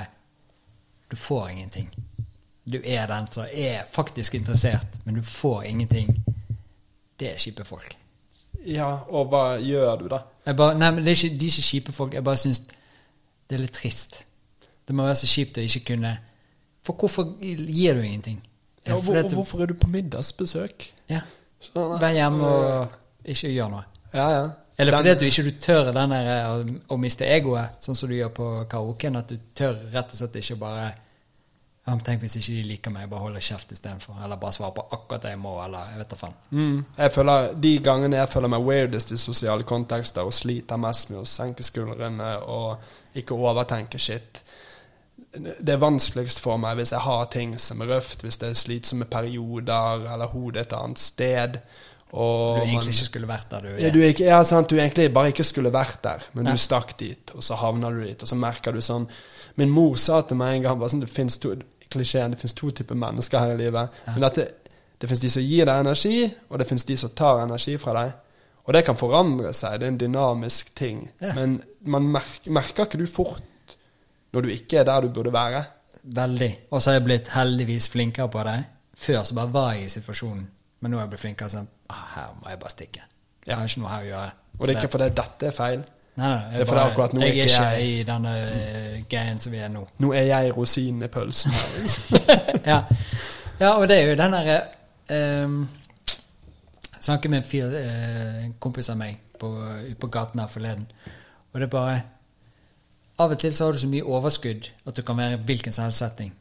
Du 1.07 1.15
får 1.15 1.49
ingenting. 1.49 1.93
Du 2.65 2.81
er 2.83 3.05
den 3.07 3.27
som 3.31 3.45
er 3.47 3.85
faktisk 3.91 4.35
interessert, 4.35 4.97
men 5.05 5.15
du 5.15 5.21
får 5.23 5.63
ingenting. 5.69 6.09
Det 7.19 7.31
er 7.31 7.39
kjipe 7.39 7.63
folk. 7.63 7.95
Ja, 8.67 8.89
og 9.07 9.29
hva 9.31 9.43
gjør 9.63 10.01
du, 10.01 10.07
da? 10.11 10.21
Bare, 10.51 10.75
nei, 10.79 10.89
men 10.95 11.05
det 11.05 11.13
er 11.13 11.19
ikke, 11.19 11.37
De 11.39 11.47
er 11.47 11.55
ikke 11.55 11.67
kjipe 11.69 11.95
folk. 11.95 12.13
Jeg 12.17 12.23
bare 12.27 12.39
syns 12.41 12.61
det 12.67 13.55
er 13.55 13.63
litt 13.63 13.75
trist. 13.77 14.21
Det 14.87 14.95
må 14.95 15.05
være 15.07 15.19
så 15.21 15.29
kjipt 15.31 15.59
å 15.59 15.63
ikke 15.67 15.83
kunne 15.93 16.13
For 16.87 16.95
hvorfor 16.99 17.33
gir 17.39 17.95
du 17.97 18.03
ingenting? 18.03 18.37
Ja, 18.87 18.95
og, 18.95 19.03
hvor, 19.03 19.17
og 19.19 19.33
hvorfor 19.35 19.63
er 19.63 19.71
du 19.71 19.75
på 19.79 19.89
middagsbesøk? 19.91 20.85
ja, 21.11 21.21
Sånn, 21.63 21.97
Vær 21.99 22.13
hjemme 22.15 22.47
og 22.47 23.27
ikke 23.27 23.49
gjør 23.51 23.71
noe. 23.73 23.83
Ja, 24.13 24.27
ja. 24.31 24.45
Eller 24.77 24.93
fordi 24.93 25.09
at 25.09 25.19
du 25.19 25.25
ikke 25.25 25.43
du 25.47 25.51
tør 25.59 25.89
den 25.89 26.13
der 26.13 26.27
eh, 26.31 26.47
å, 26.53 26.77
å 26.93 26.97
miste 27.01 27.25
egoet, 27.25 27.79
sånn 27.83 27.97
som 27.97 28.11
du 28.11 28.15
gjør 28.15 28.29
på 28.37 28.47
karaoken. 28.69 29.17
At 29.19 29.33
du 29.33 29.39
tør 29.57 29.79
rett 29.91 30.13
og 30.13 30.19
slett 30.19 30.37
ikke 30.39 30.59
bare 30.61 30.85
men 31.95 31.99
Tenk 32.03 32.19
hvis 32.21 32.35
ikke 32.35 32.55
de 32.57 32.63
liker 32.67 32.91
meg, 32.91 33.09
bare 33.09 33.19
holde 33.19 33.39
kjeft 33.39 33.71
istedenfor. 33.71 34.17
Eller 34.23 34.35
bare 34.41 34.51
svare 34.53 34.73
på 34.75 34.83
akkurat 34.91 35.21
det 35.23 35.29
jeg 35.29 35.39
må, 35.39 35.53
eller 35.63 35.87
jeg 35.93 35.97
vet 36.01 36.09
da 36.09 36.15
faen. 36.19 36.33
Mm. 36.51 36.85
Jeg 36.97 37.11
føler, 37.15 37.53
De 37.67 37.71
gangene 37.79 38.17
jeg 38.17 38.29
føler 38.29 38.47
meg 38.47 38.65
weirdest 38.67 39.11
i 39.11 39.17
sosiale 39.17 39.63
kontekster 39.63 40.21
og 40.27 40.33
sliter 40.33 40.77
mest 40.77 41.09
med 41.09 41.19
å 41.21 41.25
senke 41.25 41.63
skuldrene 41.63 42.31
og 42.43 42.77
ikke 43.15 43.33
overtenke 43.35 43.97
shit 43.97 44.43
Det 45.37 45.69
er 45.69 45.77
vanskeligst 45.81 46.39
for 46.39 46.57
meg 46.57 46.77
hvis 46.79 46.91
jeg 46.95 46.99
har 47.03 47.25
ting 47.33 47.57
som 47.61 47.81
er 47.81 47.87
røft, 47.95 48.21
hvis 48.23 48.37
det 48.41 48.49
er 48.49 48.53
slitsomme 48.57 49.05
perioder, 49.11 50.07
eller 50.13 50.27
hodet 50.31 50.61
et 50.67 50.73
annet 50.73 50.99
sted. 50.99 51.59
Og 52.11 52.55
Du 52.55 52.61
egentlig 52.61 52.73
man- 52.75 52.87
ikke 52.93 53.05
skulle 53.05 53.27
vært 53.27 53.49
der 53.51 53.61
du 53.61 53.67
ja, 53.83 53.89
du, 53.91 53.99
ikke, 53.99 54.23
ja, 54.25 54.43
sant, 54.43 54.69
du 54.69 54.75
egentlig 54.77 55.13
bare 55.13 55.27
ikke 55.33 55.43
skulle 55.43 55.71
vært 55.71 56.01
der, 56.03 56.19
men 56.33 56.45
Ja. 56.45 56.51
du 56.51 56.57
stakk 56.57 56.97
dit, 56.97 57.31
og 57.35 57.43
så 57.43 57.55
havner 57.55 57.91
du 57.91 58.03
dit, 58.05 58.21
og 58.23 58.27
så 58.27 58.35
merker 58.35 58.71
du 58.71 58.79
sånn 58.81 59.07
Min 59.57 59.69
mor 59.71 59.95
sa 59.97 60.21
til 60.21 60.37
meg 60.37 60.55
en 60.55 60.61
gang 60.63 60.79
bare 60.79 60.89
sånn, 60.89 60.99
det 61.01 61.09
finnes 61.09 61.37
to, 61.39 61.55
klisjeen, 61.91 62.33
det 62.33 62.41
finnes 62.41 62.55
to 62.57 62.71
typer 62.71 62.97
mennesker 62.99 63.43
her 63.43 63.53
i 63.55 63.59
livet. 63.59 63.99
Men 64.13 64.27
at 64.27 64.39
det, 64.39 64.47
det 64.97 65.09
finnes 65.09 65.23
de 65.23 65.31
som 65.33 65.45
gir 65.45 65.67
deg 65.69 65.83
energi, 65.83 66.15
og 66.49 66.59
det 66.59 66.67
finnes 66.69 66.87
de 66.87 66.97
som 66.97 67.13
tar 67.17 67.43
energi 67.43 67.77
fra 67.81 67.95
deg. 67.97 68.15
Og 68.67 68.75
det 68.75 68.83
kan 68.83 68.99
forandre 68.99 69.53
seg, 69.55 69.79
det 69.79 69.87
er 69.87 69.93
en 69.93 69.99
dynamisk 70.01 70.73
ting. 70.75 71.05
Ja. 71.23 71.31
Men 71.37 71.59
man 71.87 72.09
merker, 72.17 72.51
merker 72.51 72.87
ikke 72.87 72.99
du 72.99 73.07
fort 73.07 73.75
når 74.35 74.43
du 74.43 74.49
ikke 74.51 74.81
er 74.81 74.87
der 74.89 75.05
du 75.05 75.13
burde 75.15 75.31
være? 75.33 75.63
Veldig. 76.03 76.49
Og 76.71 76.81
så 76.81 76.91
har 76.91 76.97
jeg 76.97 77.05
blitt 77.07 77.29
heldigvis 77.31 77.87
flinkere 77.93 78.27
på 78.31 78.43
det. 78.47 78.57
Før 78.97 79.23
så 79.23 79.37
bare 79.37 79.53
var 79.53 79.69
jeg 79.77 79.85
i 79.85 79.93
situasjonen, 79.93 80.43
men 80.81 80.91
nå 80.91 80.99
har 80.99 81.05
jeg 81.05 81.13
blitt 81.13 81.23
flinkere 81.23 81.53
sånn 81.53 81.69
ah, 81.93 82.03
Her 82.15 82.33
må 82.41 82.49
jeg 82.51 82.59
bare 82.63 82.73
stikke. 82.73 83.05
Jeg 83.47 83.55
har 83.55 83.69
ikke 83.69 83.83
noe 83.83 83.93
her 83.93 84.03
å 84.03 84.09
gjøre. 84.09 84.31
Og 84.57 84.63
det 84.65 84.73
er 84.73 84.81
ikke 84.81 84.93
fordi 84.97 85.09
dette 85.21 85.47
er 85.47 85.55
feil. 85.55 85.85
Nei, 86.17 86.29
nei, 86.33 86.53
Det 86.53 86.61
er 86.61 86.65
fordi 86.65 86.81
akkurat 86.81 87.13
nå 87.13 87.21
jeg 87.21 87.29
er 87.29 87.43
ikke 87.43 87.63
jeg- 87.63 87.87
i 87.87 88.03
denne 88.03 88.31
mm. 88.33 89.05
greien 89.09 89.39
som 89.39 89.51
vi 89.53 89.57
er 89.61 89.69
nå. 89.69 89.83
Nå 90.01 90.13
er 90.13 90.23
jeg 90.31 90.55
rosinen 90.57 91.03
i 91.05 91.07
pølsen. 91.13 91.51
Liksom. 91.81 92.17
ja. 92.71 92.79
ja, 93.59 93.69
og 93.75 93.87
det 93.87 93.97
er 93.99 94.09
jo 94.09 94.15
den 94.17 94.33
derre 94.33 94.55
um, 95.45 95.59
Jeg 96.95 97.03
snakket 97.05 97.31
med 97.31 97.37
en, 97.37 97.45
fyr, 97.45 97.67
uh, 97.69 98.47
kompis 98.59 98.89
av 98.89 98.97
meg 98.97 99.19
på, 99.39 99.51
på 99.99 100.09
gaten 100.09 100.41
her 100.41 100.49
forleden, 100.49 100.87
og 101.53 101.59
det 101.61 101.67
er 101.67 101.73
bare 101.75 101.99
Av 103.19 103.31
og 103.33 103.39
til 103.41 103.53
så 103.55 103.65
har 103.65 103.77
du 103.77 103.79
så 103.81 103.87
mye 103.89 104.05
overskudd 104.05 104.67
at 104.87 104.97
du 104.97 105.01
kan 105.05 105.17
være 105.17 105.37
i 105.37 105.43
hvilken 105.45 105.73
som 105.73 105.85
helst 105.87 106.01
setting, 106.01 106.33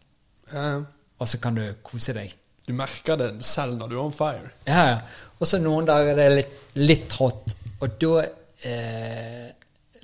Ja, 0.53 0.81
og 1.19 1.28
så 1.28 1.39
kan 1.40 1.55
du 1.57 1.62
kose 1.82 2.12
deg. 2.16 2.32
du 2.69 2.73
merker 2.73 3.16
det 3.16 3.44
selv 3.44 3.77
når 3.78 3.89
du 3.89 3.94
er 3.97 4.03
on 4.03 4.12
fire. 4.12 4.51
Ja, 4.66 4.89
ja. 4.89 4.98
Og 5.39 5.47
så 5.47 5.61
noen 5.61 5.86
dager 5.86 6.16
det 6.16 6.24
er 6.24 6.35
litt, 6.40 6.59
litt 6.74 7.07
trått, 7.12 7.55
og 7.81 8.01
da 8.01 8.24
eh, 8.65 9.47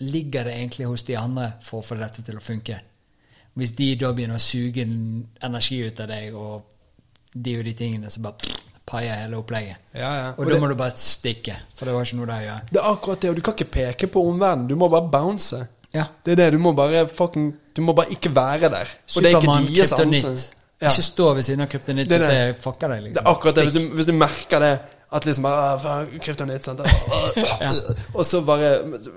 ligger 0.02 0.48
det 0.48 0.56
egentlig 0.58 0.88
hos 0.90 1.04
de 1.06 1.16
andre 1.18 1.52
for 1.62 1.80
å 1.82 1.86
få 1.86 1.98
dette 2.00 2.24
til 2.26 2.38
å 2.38 2.42
funke. 2.42 2.78
Hvis 3.58 3.74
de 3.76 3.88
da 4.00 4.12
begynner 4.16 4.40
å 4.40 4.42
suge 4.42 4.84
energi 4.84 5.80
ut 5.84 6.00
av 6.00 6.08
deg, 6.08 6.34
og 6.34 6.62
de 7.32 7.58
og 7.58 7.64
de 7.68 7.74
tingene, 7.76 8.10
så 8.10 8.22
bare 8.24 8.54
paier 8.88 9.20
hele 9.22 9.38
opplegget. 9.38 9.76
Ja, 9.94 10.10
ja. 10.16 10.30
Og, 10.32 10.42
Og 10.46 10.50
da 10.50 10.58
må 10.62 10.70
du 10.72 10.74
bare 10.78 10.94
stikke, 10.96 11.54
for 11.76 11.88
det 11.88 11.94
var 11.94 12.08
ikke 12.08 12.18
noe 12.18 12.30
der 12.30 12.40
å 12.40 12.46
gjøre. 12.46 12.64
Det 12.72 12.80
er 12.80 12.88
akkurat 12.90 13.22
det, 13.22 13.30
og 13.30 13.36
du 13.38 13.44
kan 13.46 13.56
ikke 13.58 13.70
peke 13.76 14.08
på 14.12 14.24
omverdenen. 14.30 14.66
Du 14.72 14.74
må 14.80 14.88
bare 14.92 15.08
bounce. 15.12 15.60
Ja. 15.92 16.06
Det 16.24 16.34
er 16.34 16.40
det, 16.40 16.48
du 16.56 16.58
må 16.64 16.72
bare 16.72 17.04
fucking 17.04 17.50
Du 17.76 17.82
må 17.84 17.92
bare 17.96 18.12
ikke 18.14 18.30
være 18.32 18.68
der. 18.72 18.88
Er 18.88 18.90
Supermann, 19.06 19.66
kryptonitt. 19.68 20.42
Ikke 20.82 21.04
stå 21.04 21.28
ved 21.36 21.46
siden 21.46 21.62
av 21.64 21.68
kryptonitt 21.72 22.10
hvis 22.10 22.24
det. 22.26 22.40
fucker 22.60 22.90
deg, 22.92 23.04
liksom. 23.06 23.14
Det 23.16 23.22
er 23.22 23.30
akkurat 23.30 23.56
det. 23.56 23.64
Hvis 23.68 23.76
du, 23.76 23.94
hvis 23.96 24.08
du 24.08 24.12
merker 24.16 24.60
det, 24.64 24.72
at 25.12 25.26
liksom 25.28 25.44
bare 25.44 26.06
Kryptonitt, 26.24 26.64
sant. 26.64 26.80
Og 28.14 28.24
så 28.24 28.40
bare 28.46 28.70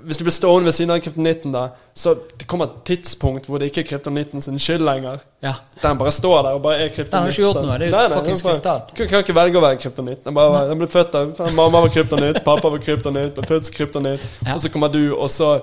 Hvis 0.03 0.17
du 0.19 0.25
blir 0.25 0.35
stående 0.35 0.67
ved 0.67 0.75
siden 0.75 0.91
av 0.91 0.99
kryptonitten, 1.03 1.53
da, 1.55 1.69
så 1.95 2.15
det 2.37 2.47
kommer 2.51 2.67
et 2.67 2.81
tidspunkt 2.89 3.47
hvor 3.47 3.61
det 3.61 3.69
ikke 3.71 3.85
er 3.85 3.87
kryptonitten 3.93 4.43
sin 4.43 4.59
skyld 4.59 4.83
lenger. 4.83 5.23
Ja. 5.45 5.53
Den 5.81 6.01
bare 6.01 6.11
står 6.11 6.41
der 6.43 6.57
og 6.59 6.65
bare 6.65 6.83
er 6.83 6.91
kryptonitt. 6.91 7.13
Den 7.13 7.21
har 7.21 7.31
ikke 7.31 7.45
gjort 7.45 7.61
noe, 7.63 7.77
det 7.79 7.87
er 7.93 8.09
jo 8.09 8.17
fuckings 8.17 8.43
krystall. 8.43 8.83
Du 8.91 9.05
kan 9.07 9.23
ikke 9.23 9.37
velge 9.37 9.61
å 9.61 9.63
være 9.63 9.79
kryptonitt. 9.85 10.21
Den, 10.25 10.35
bare, 10.35 10.65
den 10.69 10.83
ble 10.83 10.89
født 10.91 11.15
der. 11.15 11.31
Mamma 11.55 11.85
var 11.85 11.95
kryptonitt, 11.95 12.41
pappa 12.43 12.73
var 12.75 12.83
kryptonitt, 12.83 13.31
ble 13.37 13.47
født 13.47 13.69
som 13.69 13.77
kryptonitt. 13.79 14.27
Ja. 14.43 14.57
Og 14.57 14.63
så 14.65 14.73
kommer 14.73 14.91
du, 14.91 15.03
og 15.15 15.31
så 15.31 15.55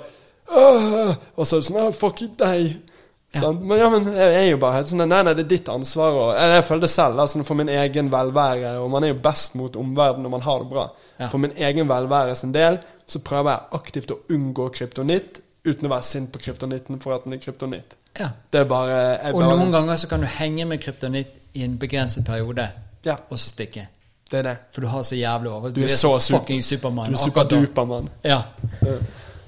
«Åh!» 0.53 1.13
Og 1.37 1.47
så 1.47 1.57
er 1.57 1.61
det 1.63 1.69
sånn 1.69 1.79
«Åh, 1.79 1.93
Fuck 1.97 2.25
deg. 2.41 2.73
Sant? 3.41 3.63
Men 3.65 3.79
ja, 3.81 3.87
men 3.89 4.09
jeg 4.13 4.33
er 4.43 4.51
jo 4.51 4.59
bare 4.61 4.77
helt 4.81 4.89
sånn 4.91 5.07
Nei, 5.09 5.23
nei, 5.25 5.33
det 5.39 5.47
er 5.47 5.51
ditt 5.55 5.69
ansvar. 5.73 6.17
Og, 6.21 6.33
jeg, 6.37 6.65
føler 6.69 6.83
det 6.85 6.91
selv, 6.93 7.21
altså, 7.23 7.45
for 7.49 7.55
min 7.57 7.71
egen 7.73 8.11
velvære. 8.13 8.75
Og 8.83 8.91
man 8.93 9.05
er 9.07 9.15
jo 9.15 9.21
best 9.25 9.55
mot 9.57 9.77
omverdenen 9.81 10.27
når 10.29 10.35
man 10.35 10.45
har 10.45 10.59
det 10.61 10.69
bra. 10.69 10.85
Ja. 11.19 11.29
For 11.33 11.39
min 11.41 11.55
egen 11.57 11.89
velvære 11.89 12.35
sin 12.37 12.53
del 12.53 12.79
så 13.09 13.21
prøver 13.25 13.51
jeg 13.55 13.79
aktivt 13.81 14.13
å 14.13 14.19
unngå 14.37 14.69
kryptonitt 14.77 15.41
uten 15.65 15.87
å 15.87 15.93
være 15.95 16.03
sint 16.07 16.33
på 16.35 16.41
kryptonitten 16.43 17.01
for 17.01 17.15
at 17.15 17.25
den 17.25 17.37
er 17.37 17.41
kryptonitt. 17.43 17.97
ja. 18.19 18.29
Det 18.51 18.61
er 18.61 18.65
bare 18.69 18.97
Og 19.33 19.41
bare, 19.41 19.57
noen 19.57 19.73
ganger 19.73 19.97
så 19.97 20.09
kan 20.11 20.21
du 20.21 20.27
henge 20.27 20.65
med 20.69 20.81
kryptonitt 20.83 21.37
i 21.55 21.63
en 21.65 21.77
begrenset 21.79 22.25
periode, 22.27 22.69
Ja, 23.05 23.17
og 23.31 23.39
så 23.39 23.49
stikke. 23.53 23.87
det 24.31 24.39
er 24.39 24.43
det. 24.43 24.57
For 24.73 24.81
du 24.81 24.87
har 24.89 25.03
så 25.03 25.17
jævlig 25.17 25.51
over. 25.53 25.71
Du 25.71 25.83
er 25.85 25.89
så 25.89 26.19
super- 26.19 26.39
fucking 26.39 26.63
Supermann. 26.63 27.13
Du 27.13 27.19
er 27.19 27.23
superdupermann. 27.25 28.09
Ja. 28.25 28.43
Ja. 28.83 28.97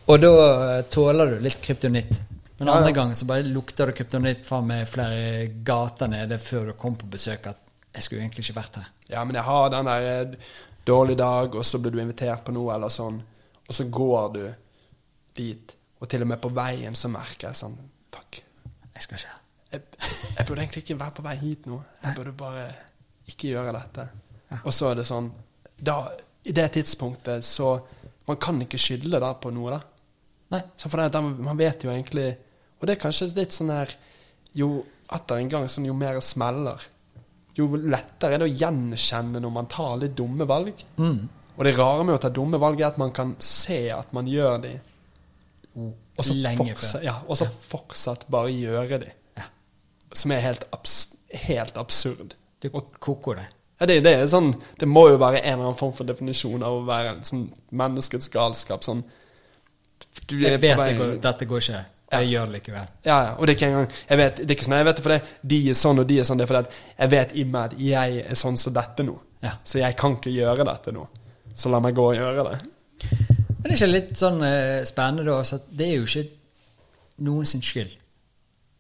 Og 0.07 0.21
da 0.21 0.33
eh, 0.79 0.83
tåler 0.91 1.27
du 1.35 1.39
litt 1.41 1.61
kryptonitt. 1.63 2.13
Men 2.59 2.69
andre 2.69 2.91
ja. 2.93 2.95
ganger 2.95 3.15
så 3.19 3.27
bare 3.27 3.43
lukter 3.43 3.91
det 3.91 3.97
kryptonitt 3.99 4.45
fra 4.47 4.61
meg 4.63 4.87
flere 4.87 5.47
gater 5.67 6.11
nede 6.11 6.39
før 6.39 6.71
du 6.71 6.77
kom 6.79 6.95
på 6.99 7.09
besøk 7.11 7.49
at 7.51 7.63
jeg 7.95 8.07
skulle 8.07 8.23
egentlig 8.23 8.45
ikke 8.47 8.59
vært 8.61 8.79
her. 8.79 8.91
Ja, 9.11 9.25
men 9.27 9.39
jeg 9.39 9.47
har 9.47 9.71
den 9.71 9.89
der 9.91 10.09
eh, 10.11 10.53
dårlig 10.87 11.17
dag, 11.19 11.55
og 11.55 11.65
så 11.67 11.79
blir 11.79 11.95
du 11.95 12.01
invitert 12.03 12.45
på 12.47 12.55
noe 12.55 12.75
eller 12.75 12.93
sånn, 12.93 13.21
og 13.65 13.75
så 13.75 13.87
går 13.91 14.29
du 14.35 14.43
dit, 15.35 15.75
og 16.01 16.11
til 16.11 16.23
og 16.23 16.31
med 16.31 16.43
på 16.43 16.51
veien 16.55 16.95
så 16.99 17.11
merker 17.11 17.51
jeg 17.51 17.59
sånn 17.59 17.79
Fuck. 18.15 18.39
Jeg 18.95 19.03
skal 19.03 19.19
ikke 19.19 19.31
her. 19.33 19.41
Jeg, 19.75 19.83
jeg 20.37 20.47
burde 20.47 20.61
egentlig 20.63 20.83
ikke 20.85 20.99
være 21.01 21.15
på 21.17 21.25
vei 21.25 21.35
hit 21.41 21.65
nå. 21.67 21.81
Jeg 22.05 22.15
burde 22.19 22.35
bare 22.39 22.67
ikke 23.33 23.51
gjøre 23.51 23.73
dette. 23.75 24.05
Og 24.61 24.71
så 24.75 24.93
er 24.93 25.01
det 25.01 25.07
sånn 25.09 25.33
da, 25.75 25.97
I 26.47 26.53
det 26.55 26.69
tidspunktet 26.77 27.43
så 27.45 27.73
Man 28.29 28.39
kan 28.41 28.61
ikke 28.63 28.79
skylde 28.79 29.19
da 29.21 29.33
på 29.37 29.51
noe, 29.53 29.75
da. 29.75 29.81
Nei. 30.55 30.61
Så 30.81 30.89
for 30.89 31.03
det, 31.03 31.21
man 31.21 31.59
vet 31.59 31.83
jo 31.85 31.91
egentlig 31.93 32.29
Og 32.85 32.89
det 32.89 32.99
er 32.99 33.01
kanskje 33.01 33.31
litt 33.33 33.55
sånn 33.57 33.73
her 33.73 33.95
Jo 34.53 34.69
atter 35.15 35.41
en 35.41 35.49
gang 35.49 35.65
sånn, 35.73 35.87
jo 35.89 35.95
mer 35.97 36.19
det 36.19 36.25
smeller, 36.25 36.83
jo 37.57 37.67
lettere 37.79 38.37
er 38.37 38.43
det 38.43 38.47
å 38.49 38.57
gjenkjenne 38.61 39.41
når 39.41 39.53
man 39.53 39.69
tar 39.71 39.97
litt 40.01 40.15
dumme 40.19 40.47
valg. 40.49 40.81
Mm. 40.99 41.19
Og 41.55 41.65
det 41.65 41.73
rare 41.77 42.05
med 42.07 42.17
å 42.17 42.23
ta 42.23 42.31
dumme 42.35 42.59
valg 42.59 42.81
er 42.81 42.89
at 42.89 42.99
man 42.99 43.13
kan 43.15 43.35
se 43.43 43.79
at 43.95 44.11
man 44.17 44.29
gjør 44.31 44.57
de, 44.65 44.73
og 45.75 46.23
så, 46.27 46.35
fortsatt, 46.59 47.03
ja, 47.05 47.15
så 47.35 47.47
fortsatt 47.69 48.27
bare 48.31 48.53
gjøre 48.55 49.01
de. 49.03 49.11
Ja. 49.39 49.47
Som 50.15 50.35
er 50.35 50.43
helt, 50.45 50.67
abs 50.75 50.97
helt 51.35 51.79
absurd. 51.79 52.37
Du 52.63 52.71
koko 52.73 53.35
det. 53.39 53.49
Ja, 53.81 53.89
det, 53.91 54.01
det, 54.07 54.13
er 54.17 54.29
sånn, 54.31 54.53
det 54.79 54.87
må 54.87 55.09
jo 55.11 55.19
være 55.19 55.43
en 55.43 55.57
eller 55.57 55.71
annen 55.71 55.79
form 55.81 55.95
for 55.97 56.07
definisjon 56.07 56.63
av 56.63 56.79
å 56.79 56.85
være 56.87 57.17
sånn 57.27 57.49
menneskets 57.75 58.31
galskap. 58.35 58.87
Sånn 58.87 59.03
Jeg 60.31 60.61
vet 60.63 60.79
det 60.79 60.95
går, 61.01 61.17
dette 61.23 61.49
går 61.51 61.65
ikke. 61.65 61.83
Jeg 62.15 62.31
gjør 62.31 62.51
det 62.51 62.59
likevel. 62.59 62.87
Ja, 63.07 63.17
ja, 63.17 63.33
og 63.35 63.47
det 63.47 63.55
er 63.55 63.59
ikke 63.59 63.69
engang 63.71 63.89
Jeg 64.09 64.21
vet, 64.21 64.37
det 64.41 64.47
er 64.47 64.57
ikke 64.57 64.67
sånn 64.67 64.77
jeg 64.77 64.87
vet 64.89 65.01
det 65.01 65.05
fordi 65.07 65.19
de 65.53 65.59
er 65.71 65.79
sånn 65.81 66.03
og 66.03 66.09
de 66.09 66.19
er 66.21 66.29
sånn. 66.29 66.41
Det 66.41 66.47
er 66.47 66.53
fordi 66.53 66.81
jeg 66.99 67.13
vet 67.15 67.35
i 67.35 67.45
meg 67.49 67.65
at 67.65 67.77
jeg 67.89 68.23
er 68.25 68.41
sånn 68.41 68.59
som 68.61 68.77
dette 68.77 69.07
nå. 69.07 69.17
Ja. 69.45 69.53
Så 69.65 69.81
jeg 69.81 69.99
kan 70.01 70.17
ikke 70.19 70.33
gjøre 70.35 70.67
dette 70.69 70.95
nå. 70.95 71.09
Så 71.55 71.71
la 71.73 71.81
meg 71.83 71.97
gå 71.97 72.07
og 72.11 72.17
gjøre 72.19 72.47
det. 72.49 72.57
Men 73.05 73.67
det 73.67 73.71
er 73.73 73.77
ikke 73.79 73.91
litt 73.93 74.17
sånn 74.19 74.41
eh, 74.45 74.81
spennende 74.89 75.27
da, 75.29 75.37
så 75.47 75.61
at 75.61 75.69
det 75.73 75.91
er 75.91 76.01
jo 76.01 76.09
ikke 76.09 76.25
noen 77.25 77.49
sin 77.49 77.63
skyld. 77.65 77.93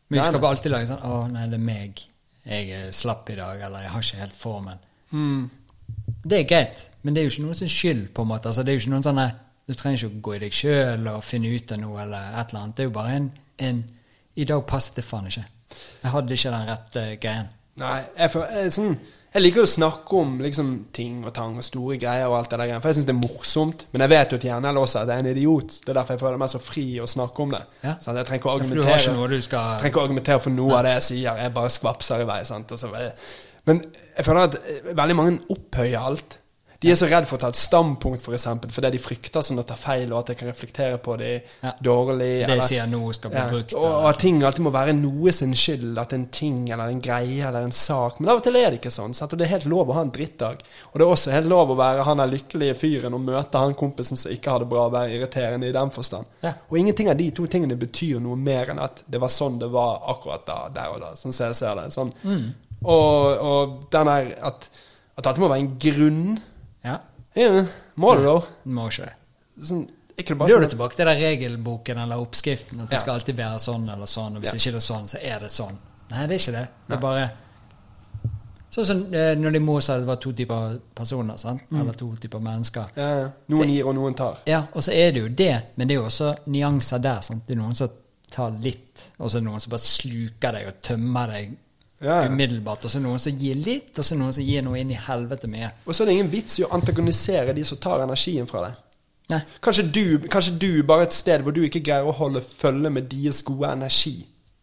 Men 0.08 0.18
vi 0.18 0.24
skal 0.26 0.42
bare 0.42 0.56
alltid 0.56 0.72
lage 0.74 0.88
sånn 0.90 1.04
Å, 1.08 1.20
nei, 1.32 1.46
det 1.48 1.56
er 1.56 1.64
meg. 1.64 2.02
Jeg 2.44 2.72
er 2.76 2.90
slapp 2.92 3.30
i 3.32 3.38
dag, 3.38 3.62
eller 3.64 3.86
jeg 3.86 3.92
har 3.94 4.04
ikke 4.04 4.20
helt 4.20 4.36
formen. 4.36 4.82
Mm. 5.14 5.46
Det 6.24 6.38
er 6.38 6.48
greit, 6.48 6.82
men 7.02 7.14
det 7.14 7.22
er 7.22 7.28
jo 7.28 7.32
ikke 7.32 7.46
noen 7.46 7.58
sin 7.58 7.72
skyld, 7.72 8.04
på 8.16 8.24
en 8.24 8.30
måte. 8.34 8.50
Altså, 8.50 8.64
det 8.64 8.72
er 8.72 8.76
jo 8.76 8.82
ikke 8.82 8.92
noen 8.92 9.06
sånne 9.06 9.26
Du 9.64 9.72
trenger 9.72 10.02
ikke 10.02 10.12
å 10.12 10.22
gå 10.26 10.36
i 10.36 10.42
deg 10.44 10.54
sjøl 10.54 11.10
og 11.14 11.24
finne 11.24 11.50
ut 11.54 11.72
av 11.72 11.80
noe, 11.80 11.98
eller 12.04 12.36
et 12.36 12.52
eller 12.52 12.62
annet. 12.62 12.76
Det 12.76 12.84
er 12.84 12.88
jo 12.90 12.94
bare 12.98 13.18
en, 13.18 13.28
en 13.68 13.82
I 14.36 14.46
dag 14.50 14.64
passet 14.68 14.98
det 15.00 15.06
faen 15.06 15.28
ikke. 15.30 15.44
Jeg 16.02 16.12
hadde 16.12 16.36
ikke 16.36 16.54
den 16.54 16.68
rette 16.68 17.04
greien. 17.22 17.52
Nei, 17.80 17.98
jeg, 18.18 18.30
for, 18.30 18.50
jeg, 18.50 18.68
er 18.68 18.74
sånn, 18.74 18.92
jeg 19.34 19.42
liker 19.42 19.64
å 19.64 19.70
snakke 19.70 20.18
om 20.20 20.36
liksom, 20.44 20.68
ting 20.94 21.24
og 21.24 21.32
tang 21.34 21.56
og 21.58 21.64
store 21.66 21.96
greier 21.98 22.28
og 22.28 22.36
alt 22.38 22.52
det 22.52 22.60
der. 22.60 22.74
For 22.76 22.92
jeg 22.92 23.00
syns 23.00 23.08
det 23.08 23.14
er 23.16 23.22
morsomt. 23.22 23.86
Men 23.94 24.04
jeg 24.04 24.12
vet 24.12 24.34
jo 24.34 24.38
at 24.38 24.46
hjernen 24.50 24.78
også 24.82 25.00
at 25.00 25.10
jeg 25.10 25.16
er 25.16 25.24
en 25.24 25.30
idiot. 25.32 25.80
Det 25.80 25.90
er 25.90 25.98
derfor 25.98 26.14
jeg 26.14 26.22
føler 26.26 26.44
meg 26.44 26.52
så 26.52 26.60
fri 26.62 26.86
å 27.02 27.08
snakke 27.10 27.46
om 27.46 27.56
det. 27.56 27.64
Ja. 27.82 27.96
Sånn, 28.04 28.20
jeg 28.20 28.28
trenger 28.28 28.42
ikke 28.42 28.52
å 28.52 28.54
Ja, 28.54 28.60
argumentere. 28.60 29.40
Jeg 29.40 29.48
skal 29.48 29.74
trenger 29.80 29.94
ikke 29.94 30.02
å 30.04 30.06
argumentere 30.10 30.44
for 30.44 30.58
noe 30.60 30.78
av 30.78 30.86
det 30.86 30.94
jeg 30.98 31.06
sier. 31.08 31.42
Jeg 31.42 31.56
bare 31.56 31.74
skvapser 31.74 32.22
i 32.22 32.28
vei. 32.30 32.40
Sant? 32.46 32.76
Men 33.64 33.80
jeg 33.88 34.28
føler 34.28 34.50
at 34.52 34.56
eh, 34.60 34.88
veldig 34.92 35.18
mange 35.18 35.38
opphøyer 35.56 36.10
alt. 36.12 36.38
De 36.84 36.90
er 36.92 36.98
så 37.00 37.06
redd 37.08 37.24
for 37.26 37.38
å 37.38 37.40
ta 37.40 37.48
et 37.48 37.56
standpunkt, 37.56 38.20
for 38.20 38.36
eksempel, 38.36 38.68
fordi 38.74 38.90
de 38.92 38.98
frykter 39.00 39.40
sånn 39.46 39.58
å 39.62 39.64
ta 39.66 39.74
feil, 39.80 40.12
og 40.12 40.18
at 40.20 40.32
jeg 40.34 40.38
kan 40.42 40.48
reflektere 40.50 40.98
på 41.00 41.16
det 41.18 41.30
Ja. 41.62 41.72
dårlig. 41.82 42.44
Det 42.44 42.50
eller- 42.50 42.62
sier 42.68 42.86
nå, 42.86 43.00
skal 43.14 43.30
bli 43.30 43.38
ja, 43.40 43.48
brukt. 43.48 43.74
og, 43.74 43.84
og 43.84 44.08
at 44.10 44.18
ting 44.20 44.42
alltid 44.42 44.64
må 44.66 44.72
være 44.74 44.92
noe 44.94 45.32
sin 45.32 45.54
skyld. 45.54 45.96
At 45.98 46.12
en 46.12 46.26
ting 46.26 46.68
eller 46.70 46.88
en 46.92 47.00
greie 47.00 47.40
eller 47.48 47.62
en 47.64 47.72
sak. 47.72 48.20
Men 48.20 48.28
av 48.30 48.36
og 48.36 48.42
til 48.44 48.56
er 48.60 48.70
det 48.70 48.80
ikke 48.82 48.92
sånn. 48.92 49.14
Sant? 49.14 49.32
Og 49.32 49.38
det 49.38 49.46
er 49.46 49.54
helt 49.56 49.64
lov 49.66 49.88
å 49.88 49.94
ha 49.94 50.02
en 50.02 50.10
drittdag. 50.12 50.60
Og 50.92 50.98
det 50.98 51.06
er 51.06 51.12
også 51.14 51.32
helt 51.32 51.46
lov 51.48 51.70
å 51.70 51.76
være 51.76 52.04
han 52.04 52.18
der 52.18 52.26
lykkelige 52.28 52.76
fyren 52.76 53.14
og 53.14 53.20
møte 53.24 53.58
han 53.58 53.74
kompisen 53.74 54.16
som 54.20 54.30
ikke 54.30 54.50
har 54.50 54.58
det 54.58 54.68
bra, 54.68 54.86
og 54.86 54.92
være 54.92 55.10
irriterende 55.16 55.68
i 55.68 55.72
den 55.72 55.90
forstand. 55.90 56.26
Ja. 56.42 56.52
Og 56.70 56.76
ingenting 56.78 57.08
av 57.08 57.16
de 57.16 57.30
to 57.30 57.46
tingene 57.46 57.78
betyr 57.78 58.20
noe 58.20 58.36
mer 58.36 58.66
enn 58.74 58.78
at 58.78 59.00
det 59.08 59.20
var 59.20 59.28
sånn 59.32 59.58
det 59.58 59.70
var 59.72 60.02
akkurat 60.06 60.44
da, 60.44 60.68
der 60.68 60.92
og 60.92 61.00
da. 61.00 61.14
Sånn 61.16 61.32
som 61.32 61.46
jeg 61.46 61.54
ser 61.56 61.74
det. 61.76 61.92
Sånn. 61.94 62.12
Mm. 62.24 62.52
Og, 62.84 63.38
og 63.40 63.90
den 63.90 64.06
der 64.06 64.34
at, 64.42 64.68
at 65.16 65.22
det 65.24 65.26
alltid 65.30 65.40
må 65.40 65.48
være 65.48 65.64
en 65.64 65.78
grunn. 65.78 66.40
Ja, 66.84 66.98
Ja, 67.34 67.64
må 67.98 68.14
det 68.14 68.24
da? 68.28 68.34
må 68.70 68.88
ikke 68.90 69.08
det. 69.08 69.14
Sånn, 69.66 69.84
ikke 70.16 70.34
det 70.34 70.38
bare 70.38 70.48
du 70.50 70.54
sånn 70.54 70.68
tilbake 70.70 70.94
til 70.98 71.08
den 71.08 71.18
regelboken 71.18 71.98
eller 72.04 72.20
oppskriften. 72.22 72.84
At 72.84 72.90
det 72.92 73.00
skal 73.02 73.16
alltid 73.18 73.36
være 73.38 73.58
sånn 73.62 73.88
eller 73.90 74.06
sånn, 74.10 74.36
og 74.36 74.44
hvis 74.44 74.54
ikke 74.58 74.76
det 74.76 74.82
er 74.82 74.86
sånn, 74.86 75.08
så 75.10 75.18
er 75.22 75.40
det 75.42 75.50
sånn. 75.50 75.78
Nei, 76.12 76.26
det 76.30 76.36
er 76.36 76.42
ikke 76.44 76.54
det. 76.58 76.68
Det 76.88 76.94
er 76.98 77.02
bare 77.02 77.24
Sånn 78.74 78.86
som 78.88 79.02
eh, 79.14 79.36
når 79.38 79.52
de 79.54 79.60
må 79.62 79.76
sa 79.84 79.94
det 80.02 80.06
var 80.08 80.16
to 80.18 80.32
typer 80.34 80.80
personer, 80.98 81.36
sant? 81.38 81.60
Mm. 81.70 81.76
eller 81.80 81.94
to 81.98 82.08
typer 82.18 82.40
mennesker. 82.42 82.88
ja, 82.98 83.08
ja. 83.20 83.28
Noen 83.54 83.70
gir, 83.70 83.86
og 83.86 83.94
noen 83.94 84.16
tar. 84.18 84.40
Ja, 84.50 84.64
og 84.74 84.82
så 84.82 84.90
er 84.90 85.12
det 85.14 85.20
jo 85.22 85.28
det, 85.28 85.52
men 85.76 85.86
det 85.86 85.94
er 85.94 86.00
jo 86.00 86.06
også 86.08 86.32
nyanser 86.50 86.98
der. 87.04 87.20
Sant? 87.22 87.44
Det 87.46 87.54
er 87.54 87.60
noen 87.60 87.76
som 87.78 87.92
tar 88.34 88.50
litt, 88.64 89.04
og 89.20 89.30
så 89.30 89.38
er 89.38 89.44
det 89.44 89.46
noen 89.46 89.62
som 89.62 89.70
bare 89.76 89.86
sluker 89.86 90.56
deg 90.58 90.66
og 90.72 90.80
tømmer 90.82 91.30
deg 91.36 91.52
Ja, 92.04 92.20
umiddelbart. 92.28 92.84
Og 92.84 92.92
så 92.92 93.00
noen 93.00 93.20
som 93.22 93.36
gir 93.40 93.56
litt, 93.56 93.92
og 93.98 94.04
så 94.04 94.16
noen 94.18 94.34
som 94.36 94.44
gir 94.44 94.64
noe 94.66 94.80
inn 94.80 94.92
i 94.92 95.00
helvete 95.06 95.48
mye. 95.50 95.70
Og 95.86 95.94
så 95.94 96.04
er 96.04 96.10
det 96.10 96.16
ingen 96.18 96.32
vits 96.32 96.58
i 96.60 96.66
å 96.66 96.72
antagonisere 96.76 97.56
de 97.56 97.64
som 97.64 97.80
tar 97.80 98.04
energien 98.04 98.48
fra 98.50 98.66
deg. 98.66 98.80
Nei. 99.32 99.40
Kanskje 99.64 99.86
du, 99.88 100.04
kanskje 100.28 100.56
du 100.60 100.70
bare 100.84 101.06
er 101.06 101.08
et 101.08 101.16
sted 101.16 101.44
hvor 101.44 101.54
du 101.56 101.62
ikke 101.64 101.80
greier 101.84 102.04
å 102.04 102.16
holde 102.16 102.44
følge 102.44 102.92
med 102.92 103.08
deres 103.08 103.40
gode 103.46 103.70
energi. 103.72 104.18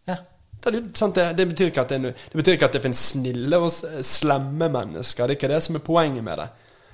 Ja. 0.09 0.19
Det, 0.61 0.83
sant, 0.97 1.17
det, 1.17 1.31
det, 1.39 1.47
betyr 1.49 1.71
ikke 1.71 1.85
at 1.87 1.95
det, 1.95 2.11
det 2.13 2.37
betyr 2.37 2.59
ikke 2.59 2.69
at 2.69 2.75
det 2.77 2.83
finnes 2.83 3.05
snille 3.15 3.57
og 3.57 3.71
slemme 4.05 4.69
mennesker. 4.69 5.25
Det 5.25 5.33
er 5.33 5.39
ikke 5.39 5.49
det 5.55 5.63
som 5.65 5.79
er 5.79 5.85
poenget 5.85 6.25
med 6.27 6.43
det. 6.43 6.51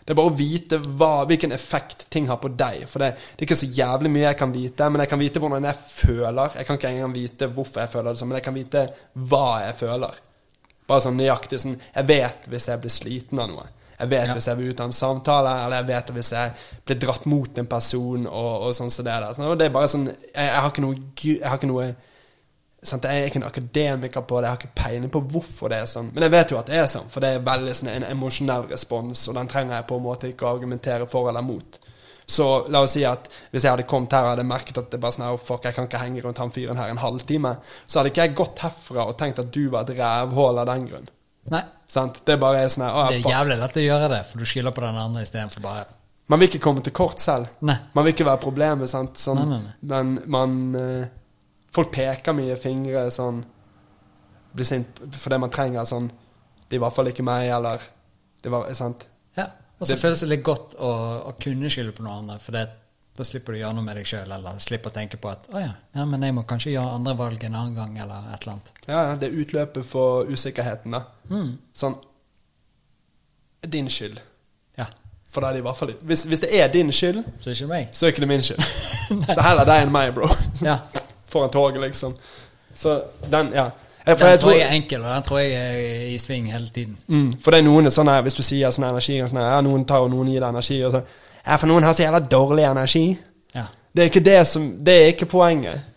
Det 0.07 0.13
er 0.13 0.19
bare 0.21 0.31
å 0.31 0.37
vite 0.39 0.77
hva, 0.79 1.25
hvilken 1.27 1.51
effekt 1.51 2.05
ting 2.15 2.29
har 2.31 2.39
på 2.39 2.53
deg. 2.55 2.85
For 2.87 3.03
det, 3.03 3.09
det 3.35 3.43
er 3.43 3.49
ikke 3.49 3.59
så 3.59 3.67
jævlig 3.75 4.13
mye 4.13 4.29
jeg 4.29 4.39
kan 4.39 4.53
vite, 4.55 4.87
men 4.87 5.03
jeg 5.03 5.11
kan 5.11 5.19
vite 5.19 5.41
hvordan 5.43 5.67
jeg 5.67 5.81
føler. 5.91 6.55
Jeg 6.55 6.69
kan 6.69 6.79
ikke 6.79 6.91
engang 6.93 7.17
vite 7.17 7.49
hvorfor 7.51 7.83
jeg 7.83 7.91
føler 7.91 8.13
det 8.13 8.21
sånn, 8.21 8.31
men 8.31 8.39
jeg 8.39 8.47
kan 8.47 8.55
vite 8.55 8.85
hva 9.27 9.49
jeg 9.65 9.75
føler. 9.83 10.21
Bare 10.87 11.03
sånn 11.03 11.17
nøyaktig 11.19 11.59
sånn 11.59 11.79
Jeg 11.95 12.07
vet 12.07 12.47
hvis 12.47 12.67
jeg 12.71 12.79
blir 12.83 12.93
sliten 12.93 13.39
av 13.43 13.49
noe. 13.51 13.67
Jeg 13.99 14.09
vet 14.09 14.27
Ja. 14.27 14.33
hvis 14.37 14.45
jeg 14.47 14.57
vil 14.57 14.69
ut 14.69 14.79
av 14.79 14.85
en 14.91 14.93
samtale, 14.93 15.53
eller 15.65 15.77
jeg 15.81 15.87
vet 15.87 16.11
hvis 16.13 16.31
jeg 16.31 16.51
blir 16.85 16.99
dratt 17.01 17.25
mot 17.25 17.57
en 17.57 17.65
person, 17.67 18.27
og, 18.27 18.51
og 18.67 18.75
sånn 18.77 18.91
som 18.93 19.05
det 19.05 19.13
der. 19.13 19.49
Og 19.49 19.57
det 19.57 19.65
er 19.65 19.73
bare 19.73 19.87
sånn 19.87 20.05
Jeg, 20.07 20.17
jeg 20.35 20.61
har 20.61 20.69
ikke 20.69 20.85
noe 20.85 20.95
Jeg 21.23 21.49
har 21.49 21.57
ikke 21.57 21.71
noe 21.71 21.87
sant? 22.83 23.03
Jeg 23.03 23.23
er 23.23 23.25
ikke 23.31 23.39
en 23.41 23.47
akademiker 23.49 24.21
på 24.21 24.37
det, 24.39 24.47
jeg 24.47 24.53
har 24.53 24.61
ikke 24.61 24.75
peiling 24.83 25.09
på 25.11 25.21
hvorfor 25.33 25.69
det 25.73 25.79
er 25.81 25.89
sånn. 25.89 26.11
Men 26.13 26.23
jeg 26.27 26.31
vet 26.31 26.51
jo 26.51 26.59
at 26.59 26.67
det 26.69 26.77
er 26.77 26.87
sånn, 26.87 27.09
for 27.09 27.19
det 27.25 27.33
er 27.35 27.39
veldig 27.47 27.73
sånn 27.75 27.89
en 27.89 28.05
emosjonell 28.11 28.67
respons, 28.69 29.27
og 29.27 29.35
den 29.35 29.47
trenger 29.51 29.75
jeg 29.79 29.87
på 29.89 29.97
en 29.97 30.03
måte 30.05 30.29
ikke 30.31 30.45
å 30.45 30.53
argumentere 30.55 31.07
for 31.09 31.27
eller 31.29 31.41
mot. 31.41 31.79
Så 32.27 32.45
la 32.67 32.81
oss 32.83 32.91
si 32.97 33.05
at 33.07 33.29
hvis 33.53 33.63
jeg 33.63 33.71
hadde 33.71 33.85
kommet 33.87 34.11
her 34.11 34.25
og 34.25 34.33
hadde 34.33 34.43
merket 34.47 34.77
at 34.81 34.89
det 34.91 34.99
bare 34.99 35.15
sånn 35.15 35.29
oh, 35.29 35.37
fuck, 35.39 35.63
jeg 35.63 35.77
kan 35.77 35.85
ikke 35.87 36.01
henge 36.01 36.23
rundt 36.25 36.41
han 36.41 36.51
fyren 36.51 36.79
her 36.79 36.91
en 36.91 36.99
halvtime, 36.99 37.53
så 37.85 38.01
hadde 38.01 38.11
ikke 38.11 38.25
jeg 38.25 38.35
gått 38.35 38.63
herfra 38.65 39.05
og 39.07 39.15
tenkt 39.19 39.39
at 39.39 39.53
du 39.55 39.69
var 39.71 39.87
et 39.87 39.95
rævhål 39.95 40.59
av 40.59 40.67
den 40.67 40.87
grunn. 40.89 41.07
Nei. 41.53 41.63
Sant? 41.87 42.19
Det 42.27 42.35
er 42.35 42.41
bare 42.41 42.65
sånn 42.67 42.83
her, 42.83 42.91
«Å, 42.99 43.05
Det 43.07 43.21
er 43.21 43.23
fuck». 43.23 43.31
jævlig 43.31 43.57
lett 43.61 43.79
å 43.79 43.85
gjøre 43.85 44.09
det, 44.11 44.19
for 44.27 44.43
du 44.43 44.49
skylder 44.51 44.75
på 44.75 44.83
den 44.83 44.99
andre 44.99 45.23
istedenfor 45.23 45.63
bare 45.63 45.85
Man 46.27 46.41
vil 46.41 46.49
ikke 46.49 46.59
komme 46.65 46.81
til 46.83 46.91
kort 46.91 47.21
selv. 47.23 47.47
Nei. 47.63 47.77
Man 47.95 48.03
vil 48.03 48.11
ikke 48.11 48.27
være 48.27 48.43
problemet, 48.43 48.89
sant. 48.91 49.15
Sånn, 49.21 49.39
Nei, 49.47 49.59
nei. 49.63 49.75
Men 49.87 50.17
man 50.27 50.57
eh, 50.75 51.05
Folk 51.71 51.93
peker 51.95 52.35
mye 52.35 52.57
fingre 52.59 53.05
sånn 53.13 53.39
Blir 54.51 54.67
sint 54.67 54.99
fordi 55.15 55.39
man 55.39 55.53
trenger 55.53 55.87
sånn 55.87 56.09
Det 56.65 56.75
er 56.75 56.81
i 56.81 56.83
hvert 56.83 56.95
fall 56.95 57.07
ikke 57.13 57.23
meg, 57.23 57.47
eller 57.55 57.87
det 58.43 58.51
var, 58.51 58.67
sant? 58.75 59.07
Og 59.79 59.87
så 59.87 59.97
føles 59.99 60.21
det 60.23 60.29
litt 60.31 60.43
godt 60.45 60.75
å, 60.81 60.91
å 61.29 61.31
kunne 61.41 61.69
skylde 61.69 61.93
på 61.93 62.03
noen 62.05 62.23
andre, 62.23 62.39
for 62.41 62.57
det, 62.57 62.63
da 63.17 63.25
slipper 63.25 63.53
du 63.53 63.59
å 63.59 63.61
gjøre 63.61 63.77
noe 63.77 63.85
med 63.85 63.99
deg 63.99 64.09
sjøl, 64.09 64.31
eller 64.33 64.59
slipper 64.63 64.89
å 64.93 64.95
tenke 64.95 65.19
på 65.21 65.29
at 65.29 65.45
å 65.53 65.61
ja, 65.61 65.73
ja, 65.97 66.05
men 66.09 66.25
jeg 66.25 66.33
må 66.37 66.43
kanskje 66.49 66.73
gjøre 66.73 66.95
andre 66.97 67.13
valg 67.19 67.43
en 67.45 67.57
annen 67.59 67.75
gang, 67.77 67.97
eller 68.01 68.31
et 68.33 68.41
eller 68.41 68.55
annet. 68.55 68.71
Ja, 68.87 69.01
det 69.21 69.29
er 69.29 69.41
utløpet 69.43 69.85
for 69.85 70.29
usikkerheten, 70.33 70.97
da. 70.97 71.03
Mm. 71.29 71.51
Sånn 71.77 71.97
Din 73.67 73.89
skyld. 73.91 74.19
Ja. 74.77 74.85
For 75.33 75.43
da 75.43 75.49
er 75.49 75.57
det 75.57 75.59
i 75.59 75.65
hvert 75.65 75.75
fall 75.75 75.89
Hvis, 76.07 76.21
hvis 76.29 76.39
det 76.39 76.49
er 76.55 76.69
din 76.71 76.91
skyld, 76.93 77.23
Så 77.41 77.49
det 77.49 77.51
er 77.51 77.57
ikke 77.57 77.71
meg. 77.71 77.89
så 77.91 78.05
er 78.05 78.13
ikke 78.13 78.23
det 78.23 78.29
min 78.29 78.45
skyld. 78.45 78.61
så 79.35 79.43
heller 79.43 79.67
deg 79.67 79.81
enn 79.83 79.91
meg, 79.91 80.13
bro. 80.15 80.29
Ja. 80.63 80.77
Foran 81.33 81.51
toget, 81.51 81.81
liksom. 81.83 82.15
Så 82.77 82.93
den, 83.29 83.51
ja. 83.57 83.69
Den 84.07 84.15
jeg 84.15 84.39
tror 84.39 84.39
tror, 84.39 84.53
jeg 84.55 84.63
er 84.63 84.75
enkel, 84.77 85.01
og 85.03 85.13
den 85.13 85.23
tror 85.27 85.39
jeg 85.39 85.53
er 85.59 86.03
i 86.07 86.17
sving 86.23 86.45
hele 86.51 86.69
tiden. 86.71 86.97
Mm, 87.11 87.33
for 87.43 87.51
det 87.51 87.59
er 87.59 87.65
noen 87.67 87.91
sånn 87.91 88.07
her, 88.07 88.21
hvis 88.23 88.37
du 88.39 88.43
sier 88.45 88.71
sånn 88.71 88.87
energi, 88.87 89.17
sånn 89.27 89.41
her, 89.43 89.57
noen 89.65 89.83
tar 89.89 90.05
og 90.05 90.13
noen 90.13 90.29
gir 90.31 90.39
deg 90.39 90.55
energi, 90.55 90.77
og 90.87 90.95
så, 90.95 91.01
ja, 91.41 91.57
for 91.57 91.67
noen 91.67 91.83
har 91.83 91.97
så 91.97 92.05
jævla 92.05 92.21
dårlig 92.31 92.63
energi. 92.69 93.05
Ja. 93.53 93.65
Det 93.91 94.05
er 94.05 94.11
ikke 94.13 94.23
det 94.23 94.37
som, 94.47 94.69
det 94.87 94.95
er 95.01 95.11
ikke 95.11 95.27
poenget. 95.31 95.93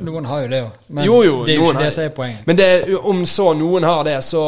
Noen 0.00 0.24
har 0.24 0.46
jo 0.46 0.48
det 0.48 0.62
òg, 0.64 0.76
men 0.88 1.04
jo, 1.04 1.18
jo, 1.26 1.34
det 1.44 1.52
er 1.52 1.58
jo 1.58 1.66
ikke 1.66 1.74
ikke 1.74 1.84
det 1.84 1.92
som 1.92 2.04
er 2.06 2.14
poenget. 2.16 2.46
Men 2.48 2.56
det, 2.62 2.70
om 3.12 3.26
så 3.28 3.50
noen 3.60 3.84
har 3.84 4.06
det, 4.08 4.16
så 4.24 4.46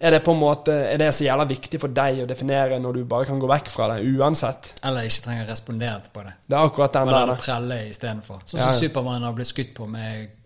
er 0.00 0.16
det 0.16 0.22
på 0.24 0.32
en 0.34 0.40
måte, 0.40 0.72
er 0.72 0.98
det 0.98 1.12
så 1.14 1.26
jævla 1.26 1.44
viktig 1.44 1.78
for 1.78 1.92
deg 1.92 2.22
å 2.24 2.26
definere 2.26 2.78
når 2.80 2.98
du 2.98 3.04
bare 3.08 3.28
kan 3.28 3.38
gå 3.38 3.46
vekk 3.50 3.70
fra 3.70 3.92
det, 3.92 4.02
uansett. 4.16 4.72
Eller 4.88 5.06
ikke 5.06 5.26
trenger 5.26 5.46
å 5.46 5.50
respondere 5.52 6.10
på 6.10 6.24
det. 6.24 6.32
Det 6.48 6.56
er 6.56 6.66
akkurat 6.70 6.96
den 6.96 7.10
Bare 7.10 7.20
der. 7.20 7.32
da. 7.34 7.40
prelle 7.44 7.80
istedenfor. 7.90 8.42
Sånn 8.46 8.58
som 8.58 8.70
ja. 8.72 8.76
Supermann 8.80 9.26
har 9.28 9.36
blitt 9.36 9.50
skutt 9.52 9.74
på 9.76 9.86
med 9.86 10.39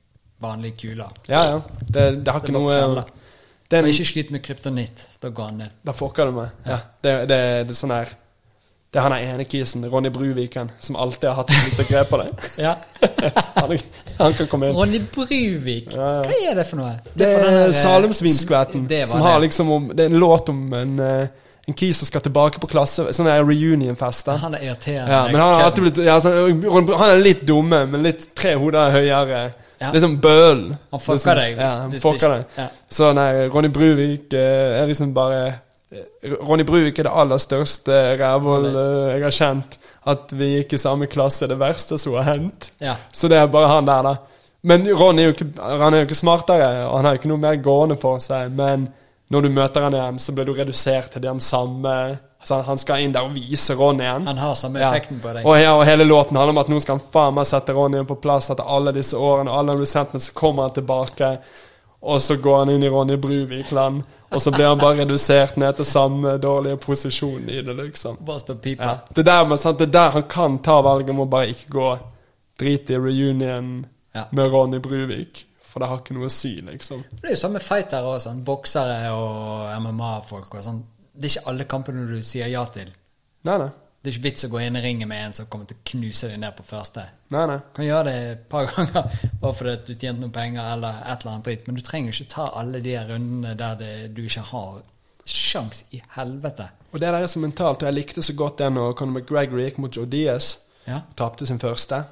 vanlige 0.45 0.77
kule. 0.85 1.09
Ja, 1.29 1.45
ja. 1.51 1.61
Det, 1.89 2.09
det 2.25 2.35
har 2.37 2.45
ikke 2.45 2.55
noe, 2.57 2.75
er 3.75 3.89
Og 3.89 3.89
ikke 3.91 4.05
skyt 4.07 4.31
med 4.31 4.45
kryptonitt. 4.45 5.01
Da 5.23 5.33
går 5.35 5.49
han 5.51 5.57
ned. 5.65 5.71
da 5.83 5.93
fucker 5.97 6.29
du 6.31 6.37
meg. 6.37 6.53
Ja, 6.69 6.79
det, 7.03 7.15
det, 7.31 7.41
det 7.67 7.75
er 7.75 7.79
sånn 7.81 7.95
her, 7.97 8.13
det 8.95 9.01
er 9.01 9.09
han 9.09 9.15
ene 9.17 9.45
kisen, 9.51 9.83
Ronny 9.91 10.11
Bruviken, 10.15 10.69
som 10.79 10.95
alltid 11.01 11.27
har 11.27 11.41
hatt 11.41 11.51
et 11.51 11.65
lite 11.73 11.87
grep 11.89 12.13
på 12.13 12.21
det. 12.21 12.29
Ja. 12.69 12.77
Han, 13.65 13.73
han 14.19 14.35
kan 14.37 14.47
komme 14.51 14.69
inn. 14.69 14.77
Ronny 14.77 14.99
Bruvik. 15.15 15.95
Ja, 15.95 16.09
ja. 16.19 16.25
Hva 16.29 16.51
er 16.51 16.59
det 16.59 16.65
for 16.69 16.77
noe? 16.83 16.91
Det 17.07 17.15
det 17.17 17.29
den 17.31 17.47
er 17.47 17.55
der, 17.57 17.71
eh, 17.71 17.77
Salumsvinskvetten. 17.79 18.83
Som 19.09 19.23
har 19.25 19.39
det. 19.39 19.47
liksom 19.49 19.71
om, 19.73 19.87
det 19.97 20.05
er 20.05 20.13
en 20.13 20.19
låt 20.21 20.51
om 20.53 20.61
en, 20.77 20.93
eh, 21.01 21.27
en 21.67 21.75
kis 21.81 22.03
som 22.03 22.11
skal 22.11 22.21
tilbake 22.27 22.61
på 22.61 22.69
klasse. 22.69 23.07
Sånn 23.17 23.27
der 23.31 23.41
reunion-fest. 23.47 24.29
Han 24.43 24.55
er 24.59 24.67
irriterende. 24.69 25.09
Ja, 25.17 25.23
men 25.33 25.41
han 25.41 25.55
har 25.63 25.73
blitt 25.79 26.03
ja, 26.05 26.19
så, 26.21 26.35
Ron- 26.51 26.93
Han 26.93 27.15
er 27.15 27.23
litt 27.25 27.43
dumme, 27.49 27.87
men 27.89 28.05
litt 28.05 28.29
tre 28.37 28.53
hoder 28.61 28.93
høyere. 28.95 29.43
Ja. 29.85 29.93
Liksom 29.93 30.17
bøl. 30.21 30.65
Han 30.91 31.01
fucker 31.03 31.19
liksom, 31.19 31.39
deg. 31.41 31.61
Ja, 31.61 31.71
han 31.83 31.95
fucka 32.01 32.33
deg. 32.33 32.45
Ja. 32.57 32.67
Så 32.89 33.13
nei, 33.17 33.29
Ronny 33.53 33.71
Bruvik 33.75 34.35
eh, 34.37 34.81
er 34.81 34.89
liksom 34.89 35.13
bare 35.17 35.41
eh, 35.93 36.37
Ronny 36.41 36.65
Bruvik 36.65 36.99
er 36.99 37.09
det 37.09 37.15
aller 37.23 37.43
største 37.43 37.99
rævhold 38.21 38.71
eh, 38.73 39.11
jeg 39.15 39.27
har 39.27 39.39
kjent. 39.39 39.79
At 40.15 40.33
vi 40.37 40.51
gikk 40.59 40.77
i 40.77 40.81
samme 40.81 41.09
klasse, 41.11 41.49
det 41.49 41.59
verste 41.61 41.99
som 42.01 42.17
har 42.19 42.31
hendt. 42.35 42.71
Ja. 42.83 42.97
Så 43.13 43.29
det 43.33 43.41
er 43.41 43.53
bare 43.53 43.73
han 43.73 43.89
der, 43.89 44.09
da. 44.09 44.17
Men 44.65 44.87
Ronny 44.97 45.23
er 45.23 45.31
jo 45.31 45.37
ikke, 45.37 45.51
han 45.61 45.93
er 45.93 46.03
jo 46.03 46.09
ikke 46.09 46.17
smartere, 46.17 46.69
og 46.89 46.99
han 46.99 47.09
har 47.09 47.17
jo 47.17 47.21
ikke 47.21 47.33
noe 47.33 47.43
mer 47.43 47.57
gående 47.65 47.97
for 48.01 48.21
seg. 48.25 48.53
Men 48.57 48.89
når 49.33 49.45
du 49.45 49.51
møter 49.53 49.85
han 49.85 49.97
igjen, 49.97 50.21
så 50.21 50.33
blir 50.37 50.49
du 50.49 50.55
redusert 50.57 51.13
til 51.13 51.25
den 51.25 51.41
samme 51.45 51.95
Så 52.45 52.59
han 52.63 52.79
skal 52.79 53.01
inn 53.01 53.13
der 53.13 53.25
og 53.25 53.33
vise 53.35 53.75
Ronny 53.75 54.05
igjen. 54.05 54.27
Han 54.27 54.37
har 54.39 54.55
samme 54.55 54.79
Ja. 54.81 54.91
effekten 54.91 55.21
på 55.21 55.33
deg. 55.33 55.47
Og, 55.47 55.57
ja, 55.61 55.75
og 55.75 55.85
hele 55.87 56.05
låten 56.05 56.37
handler 56.37 56.51
om 56.53 56.59
at 56.59 56.69
nå 56.69 56.81
skal 56.81 56.99
han 56.99 57.07
faen 57.13 57.35
meg 57.35 57.47
sette 57.47 57.73
Ronny 57.73 58.05
på 58.05 58.19
plass 58.21 58.51
etter 58.51 58.65
alle 58.69 58.93
disse 58.93 59.17
årene. 59.17 59.51
Alle 59.51 59.77
resentment, 59.81 60.23
så 60.23 60.33
kommer 60.35 60.63
han 60.69 60.73
tilbake, 60.77 61.39
og 62.03 62.21
så 62.21 62.37
går 62.37 62.59
han 62.59 62.71
inn 62.75 62.83
i 62.85 62.89
Ronny 62.93 63.17
Bruvik-land. 63.17 64.03
Og 64.35 64.41
så 64.43 64.51
blir 64.51 64.67
han 64.67 64.79
bare 64.79 64.97
redusert 65.05 65.57
ned 65.57 65.77
til 65.77 65.85
samme 65.85 66.39
dårlige 66.43 66.77
posisjon 66.83 67.49
i 67.49 67.61
det, 67.63 67.77
liksom. 67.77 68.17
Bare 68.27 68.41
stå 68.41 68.53
og 68.57 68.61
pipe. 68.63 68.83
Ja. 68.83 68.97
Det, 69.15 69.25
der, 69.25 69.45
men, 69.47 69.59
sant, 69.59 69.79
det 69.79 69.93
der 69.93 70.11
han 70.11 70.23
kan 70.29 70.59
ta 70.59 70.81
valget 70.83 71.11
om 71.11 71.21
å 71.21 71.29
bare 71.31 71.49
ikke 71.55 71.71
gå 71.71 71.99
drit 72.59 72.91
i 72.91 72.97
reunion 72.99 73.87
Ja. 74.15 74.25
med 74.33 74.51
Ronny 74.53 74.79
Bruvik. 74.79 75.45
For 75.63 75.81
det 75.81 75.89
har 75.89 75.99
ikke 75.99 76.15
noe 76.15 76.27
å 76.27 76.31
si, 76.31 76.61
liksom. 76.63 77.05
Det 77.23 77.31
er 77.33 77.37
jo 77.43 77.49
med 77.49 77.63
fightere 77.63 78.03
og 78.05 78.21
sånn, 78.23 78.45
boksere 78.45 79.11
og 79.11 79.73
MMA-folk 79.83 80.55
og 80.55 80.63
sånn. 80.63 80.83
Det 81.15 81.29
er 81.29 81.37
ikke 81.37 81.51
alle 81.53 81.65
kampene 81.71 82.05
du 82.11 82.21
sier 82.27 82.51
ja 82.51 82.65
til. 82.75 82.91
Nei, 83.47 83.57
nei. 83.59 83.71
Det 84.05 84.11
er 84.11 84.17
ikke 84.19 84.25
vits 84.27 84.45
å 84.45 84.49
gå 84.53 84.59
inn 84.61 84.77
i 84.77 84.81
ringen 84.85 85.09
med 85.09 85.21
en 85.25 85.35
som 85.37 85.47
kommer 85.49 85.69
til 85.71 85.79
å 85.79 85.85
knuse 85.89 86.29
deg 86.29 86.41
ned 86.43 86.57
på 86.59 86.65
første. 86.69 87.07
nei, 87.33 87.45
nei. 87.49 87.57
Du 87.57 87.79
kan 87.79 87.87
gjøre 87.87 88.05
det 88.11 88.17
et 88.33 88.43
par 88.53 88.67
ganger 88.75 89.15
bare 89.41 89.55
fordi 89.57 89.77
du 89.87 89.95
tjente 89.95 90.21
noen 90.21 90.35
penger 90.35 90.73
eller 90.75 90.99
et 91.07 91.23
eller 91.23 91.33
annet 91.33 91.47
dritt, 91.49 91.67
men 91.67 91.79
du 91.79 91.85
trenger 91.87 92.13
ikke 92.13 92.33
ta 92.35 92.51
alle 92.61 92.83
de 92.85 92.99
rundene 93.09 93.55
der 93.57 93.79
det, 93.81 93.93
du 94.17 94.21
ikke 94.27 94.45
har 94.51 94.83
sjans 95.25 95.85
i 95.97 96.03
helvete. 96.19 96.69
Og 96.93 97.01
det 97.01 97.09
der 97.09 97.25
er 97.25 97.33
så 97.33 97.41
mentalt, 97.41 97.81
og 97.81 97.89
jeg 97.89 97.97
likte 97.97 98.23
så 98.23 98.35
godt 98.37 98.61
det 98.61 98.69
når 98.75 98.93
Conor 98.99 99.17
McGregor 99.23 99.63
gikk 99.65 99.81
mot 99.81 99.97
Joe 99.97 100.05
Diaz. 100.11 100.51
Ja. 100.85 101.01
Tapte 101.17 101.49
sin 101.49 101.63
første. 101.63 102.03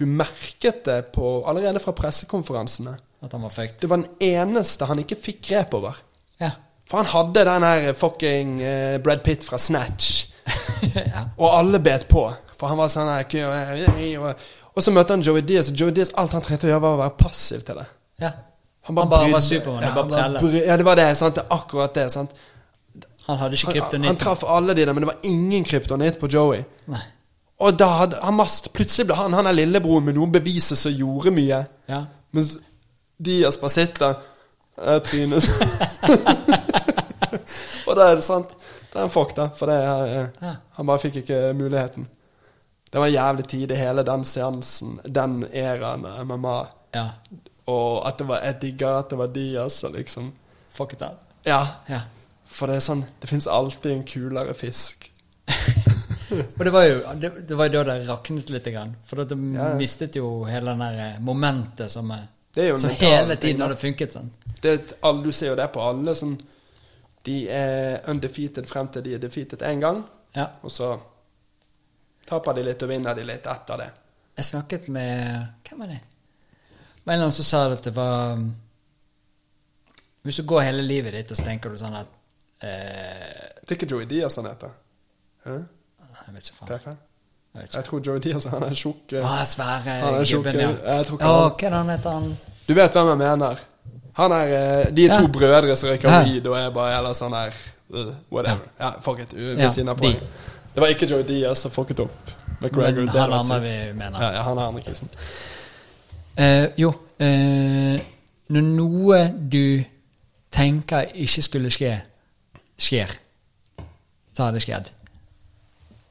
Du 0.00 0.06
merket 0.08 0.84
det 0.88 1.12
på, 1.12 1.42
allerede 1.44 1.80
fra 1.84 1.92
pressekonferansene. 1.92 2.96
At 3.22 3.36
han 3.36 3.44
var 3.44 3.52
fekt 3.54 3.84
Det 3.84 3.90
var 3.90 4.00
den 4.00 4.08
eneste 4.24 4.88
han 4.88 4.98
ikke 5.04 5.20
fikk 5.28 5.44
grep 5.50 5.76
over. 5.76 6.00
Ja. 6.40 6.54
For 6.92 7.00
han 7.00 7.08
hadde 7.08 7.44
den 7.48 7.64
her 7.64 7.86
fucking 7.96 8.50
uh, 8.60 8.98
Brad 9.00 9.22
Pitt 9.24 9.44
fra 9.46 9.56
Snatch. 9.58 10.26
ja. 10.94 11.22
Og 11.40 11.48
alle 11.56 11.80
bet 11.80 12.04
på. 12.10 12.26
For 12.60 12.68
han 12.68 12.76
var 12.76 12.92
sånn 12.92 13.08
her 13.08 14.20
og, 14.72 14.80
så 14.84 14.92
møtte 14.92 15.16
han 15.16 15.24
Joey 15.24 15.40
Diaz, 15.44 15.68
og 15.72 15.80
Joey 15.80 15.92
Diaz 15.96 16.12
alt 16.20 16.32
han 16.36 16.44
trengte 16.44 16.68
å 16.68 16.70
gjøre, 16.70 16.80
var 16.84 16.94
å 16.96 17.00
være 17.00 17.16
passiv 17.20 17.64
til 17.64 17.80
det. 17.80 17.88
ja. 18.24 18.30
Han 18.82 18.96
bare 18.98 19.08
var 19.08 19.24
brydde- 19.28 19.40
Supermann, 19.46 19.82
ja, 19.84 19.90
bare 19.94 20.00
han 20.02 20.08
bare 20.10 20.40
prelle. 20.42 20.60
Ja, 20.66 20.76
det 20.76 20.84
var 20.88 20.96
det. 20.98 21.04
Sant? 21.16 21.34
Det 21.36 21.42
er 21.44 21.54
akkurat 21.54 21.94
det. 21.94 22.06
Sant? 22.10 22.32
Han 23.28 23.38
hadde 23.38 23.54
ikke 23.54 23.82
Han, 23.92 24.04
han 24.10 24.16
traff 24.18 24.42
alle 24.44 24.74
de 24.74 24.84
der, 24.86 24.92
men 24.92 25.04
det 25.04 25.10
var 25.12 25.28
ingen 25.28 25.64
kryptonitt 25.64 26.18
på 26.18 26.26
Joey. 26.32 26.64
Nei. 26.90 27.02
Og 27.62 27.78
da 27.78 27.86
hadde 28.00 28.18
han 28.18 28.34
mast, 28.34 28.72
plutselig 28.74 29.06
ble 29.06 29.14
han 29.20 29.36
han 29.38 29.46
er 29.46 29.54
lillebroren 29.54 30.08
med 30.08 30.16
noen 30.18 30.32
beviser 30.34 30.78
som 30.78 30.90
gjorde 30.90 31.30
mye. 31.30 31.62
Ja. 31.88 32.00
Mens 32.34 32.56
Diaz 33.22 33.60
bare 33.62 33.70
sitter 33.70 34.16
eh, 34.82 34.98
Trynet 35.06 35.46
Og 37.86 37.96
da 37.96 38.10
er 38.10 38.14
det 38.20 38.24
sant. 38.24 38.48
Det 38.92 38.98
er 39.00 39.04
en 39.06 39.10
fuck, 39.14 39.34
da. 39.36 39.48
For 39.56 39.66
det, 39.66 39.78
eh, 39.82 40.26
Ja. 40.42 40.54
han 40.76 40.86
bare 40.86 40.98
fikk 40.98 41.16
ikke 41.22 41.52
muligheten. 41.54 42.06
Det 42.92 43.00
var 43.00 43.06
en 43.06 43.12
jævlig 43.14 43.46
tid 43.48 43.70
i 43.70 43.74
hele 43.74 44.02
den 44.04 44.24
seansen, 44.24 44.98
den 45.08 45.44
æraen 45.54 46.04
MMA. 46.26 46.66
Ja. 46.94 47.06
Og 47.66 48.06
at 48.08 48.18
det 48.18 48.26
var 48.28 48.40
jeg 48.44 48.60
digger 48.60 48.98
at 48.98 49.08
det 49.10 49.18
var 49.18 49.26
Diaz 49.32 49.62
altså, 49.84 49.88
liksom 49.96 50.32
Fuck 50.72 50.92
it 50.92 51.02
up. 51.02 51.20
Ja. 51.46 51.66
Ja. 51.88 52.00
For 52.46 52.66
det 52.66 52.76
er 52.76 52.80
sånn 52.80 53.04
Det 53.20 53.28
fins 53.28 53.46
alltid 53.46 53.92
en 53.92 54.04
kulere 54.04 54.54
fisk. 54.54 55.10
Og 56.58 56.64
det 56.64 56.72
var 56.72 56.84
jo 56.84 57.00
det, 57.20 57.30
det 57.48 57.56
var 57.58 57.68
da 57.68 57.82
det 57.84 58.08
raknet 58.08 58.50
litt. 58.50 58.64
Grann, 58.72 58.94
for 59.06 59.16
det 59.24 59.36
Ja, 59.54 59.74
mistet 59.78 60.16
jo 60.16 60.44
hele 60.48 60.70
den 60.72 60.78
der 60.80 61.00
eh, 61.14 61.18
momentet 61.20 61.90
som, 61.90 62.12
Det 62.54 62.80
som 62.80 62.90
hele 62.90 63.36
tiden 63.36 63.60
hadde 63.60 63.76
funket 63.76 64.12
sånn. 64.12 64.30
det, 64.62 64.94
Du 65.24 65.32
ser 65.32 65.48
jo 65.52 65.56
det 65.56 65.68
på 65.72 65.80
alle. 65.80 66.14
Sånn, 66.14 66.38
de 67.26 67.36
er 67.50 68.00
undefeated 68.10 68.66
frem 68.66 68.88
til 68.88 69.04
de 69.04 69.14
er 69.14 69.18
defeated 69.22 69.62
én 69.62 69.80
gang. 69.80 70.02
Ja. 70.34 70.46
Og 70.62 70.70
så 70.70 70.92
taper 72.26 72.54
de 72.56 72.62
litt 72.66 72.82
og 72.82 72.88
vinner 72.88 73.14
de 73.14 73.24
litt 73.28 73.46
etter 73.46 73.78
det. 73.82 73.90
Jeg 74.38 74.44
snakket 74.48 74.88
med 74.88 75.46
Hvem 75.68 75.80
var 75.84 75.86
det? 75.92 76.00
Det 76.00 77.04
var 77.04 77.12
en 77.12 77.18
eller 77.18 77.26
annen 77.28 77.36
som 77.36 77.44
sa 77.44 77.60
at 77.72 77.82
det 77.84 77.92
var 77.96 78.38
Hvis 80.22 80.36
du 80.36 80.42
går 80.48 80.60
hele 80.60 80.82
livet 80.86 81.12
ditt 81.12 81.30
og 81.34 81.36
så 81.36 81.44
tenker 81.44 81.70
du 81.70 81.76
sånn 81.80 81.96
at 81.98 82.08
eh, 82.62 83.48
Det 83.60 83.74
er 83.74 83.76
ikke 83.76 83.88
Joey 83.90 84.06
Diaz 84.08 84.36
han 84.38 84.46
heter. 84.48 84.70
Er? 85.44 85.64
Jeg 86.26 86.34
vet 86.36 86.48
ikke 86.48 86.56
faen. 86.60 86.78
feil. 86.86 86.96
Jeg 87.54 87.68
Jeg 87.74 87.84
tror 87.84 88.00
Joey 88.06 88.22
Diaz 88.24 88.44
han 88.48 88.62
er 88.62 88.74
tjukk. 88.78 89.12
Ah, 89.20 89.42
svære 89.44 89.98
gubben, 90.32 90.56
ja. 90.60 90.70
jeg 90.70 91.06
tror 91.06 91.18
ikke 91.18 91.28
oh, 91.28 91.42
han- 91.42 91.50
hva 91.50 91.66
er 91.66 91.70
det 91.70 91.78
han 91.78 91.90
heter 91.90 92.10
han? 92.10 92.30
Du 92.68 92.74
vet 92.74 92.92
hvem 92.96 93.08
jeg 93.12 93.18
mener. 93.18 93.64
Han 94.18 94.32
er 94.32 94.54
eh, 94.56 94.94
De 94.96 95.04
er 95.06 95.16
to 95.16 95.24
Ja. 95.24 95.32
brødre 95.32 95.76
som 95.76 95.88
røyker 95.88 96.24
weed 96.24 96.46
og 96.46 96.56
er 96.58 96.70
bare 96.70 96.98
eller 96.98 97.16
sånn 97.16 97.32
der 97.32 97.54
uh, 97.94 98.14
Whatever. 98.32 98.68
Ja, 98.80 98.90
fuck 99.00 99.20
it. 99.20 99.32
Ja, 99.32 99.54
Ved 99.56 99.70
siden 99.70 99.88
av 99.88 100.00
de. 100.00 100.12
Det 100.74 100.80
var 100.80 100.92
ikke 100.92 101.06
Joe 101.06 101.22
Diaz 101.22 101.58
som 101.64 101.70
fucket 101.70 102.00
opp. 102.00 102.32
McGregor. 102.60 103.04
Men 103.04 103.08
han 103.08 103.32
andre 103.32 103.60
vi 103.60 103.92
mener. 103.92 104.20
Ja, 104.20 104.32
ja, 104.32 104.42
han 104.42 104.58
er 104.58 104.62
andre 104.62 104.82
krisen. 104.82 105.08
Uh, 106.38 106.68
jo, 106.80 106.92
uh, 107.20 107.98
når 108.52 108.68
noe 108.68 109.20
du 109.52 109.84
tenker 110.52 111.12
ikke 111.14 111.42
skulle 111.42 111.70
skje, 111.72 111.92
skjer, 112.78 113.12
så 114.32 114.44
har 114.44 114.52
det 114.52 114.62
skjedd. 114.64 114.90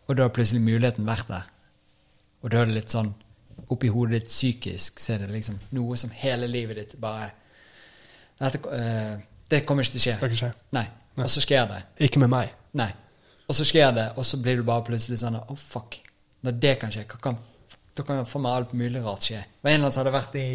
Og 0.08 0.18
da 0.18 0.28
har 0.28 0.34
plutselig 0.34 0.62
muligheten 0.62 1.08
vært 1.08 1.30
der. 1.30 1.46
Og 2.42 2.52
da 2.52 2.62
er 2.62 2.70
det 2.70 2.80
litt 2.80 2.94
sånn 2.94 3.14
oppi 3.72 3.88
hodet 3.94 4.22
ditt 4.22 4.32
psykisk, 4.32 5.00
så 5.00 5.14
er 5.16 5.24
det 5.24 5.32
liksom 5.32 5.60
noe 5.78 5.98
som 5.98 6.12
hele 6.14 6.50
livet 6.50 6.82
ditt 6.82 6.98
bare 7.02 7.32
dette, 8.42 8.62
uh, 8.66 9.20
Det 9.52 9.62
kommer 9.68 9.86
ikke 9.86 9.98
til 9.98 10.02
å 10.02 10.06
skje. 10.08 10.18
Skal 10.18 10.32
ikke 10.32 10.42
skje. 10.42 10.52
Nei. 10.78 10.86
Og 11.20 11.30
så 11.30 11.44
skjer 11.44 11.66
det. 11.70 11.80
Ikke 12.08 12.22
med 12.24 12.32
meg. 12.32 12.54
Nei. 12.80 12.90
Og 13.52 13.56
så 13.58 13.66
skjer 13.68 13.92
det, 13.98 14.08
og 14.16 14.26
så 14.26 14.40
blir 14.40 14.62
du 14.62 14.64
bare 14.68 14.86
plutselig 14.88 15.20
sånn 15.20 15.36
Å, 15.42 15.56
fuck. 15.60 15.98
Når 16.46 16.60
det 16.64 16.76
kan 16.82 16.94
skje, 16.94 17.04
hva 17.10 17.20
kan, 17.22 17.38
da 17.98 18.06
kan 18.08 18.24
for 18.26 18.44
meg 18.44 18.56
alt 18.56 18.74
mulig 18.78 19.02
rart 19.04 19.28
skje. 19.28 19.42
Det 19.44 19.66
var 19.66 19.74
en 19.74 19.76
eller 19.76 19.90
annen 19.90 19.96
som 19.96 20.02
hadde 20.06 20.16
vært 20.16 20.38
i 20.40 20.48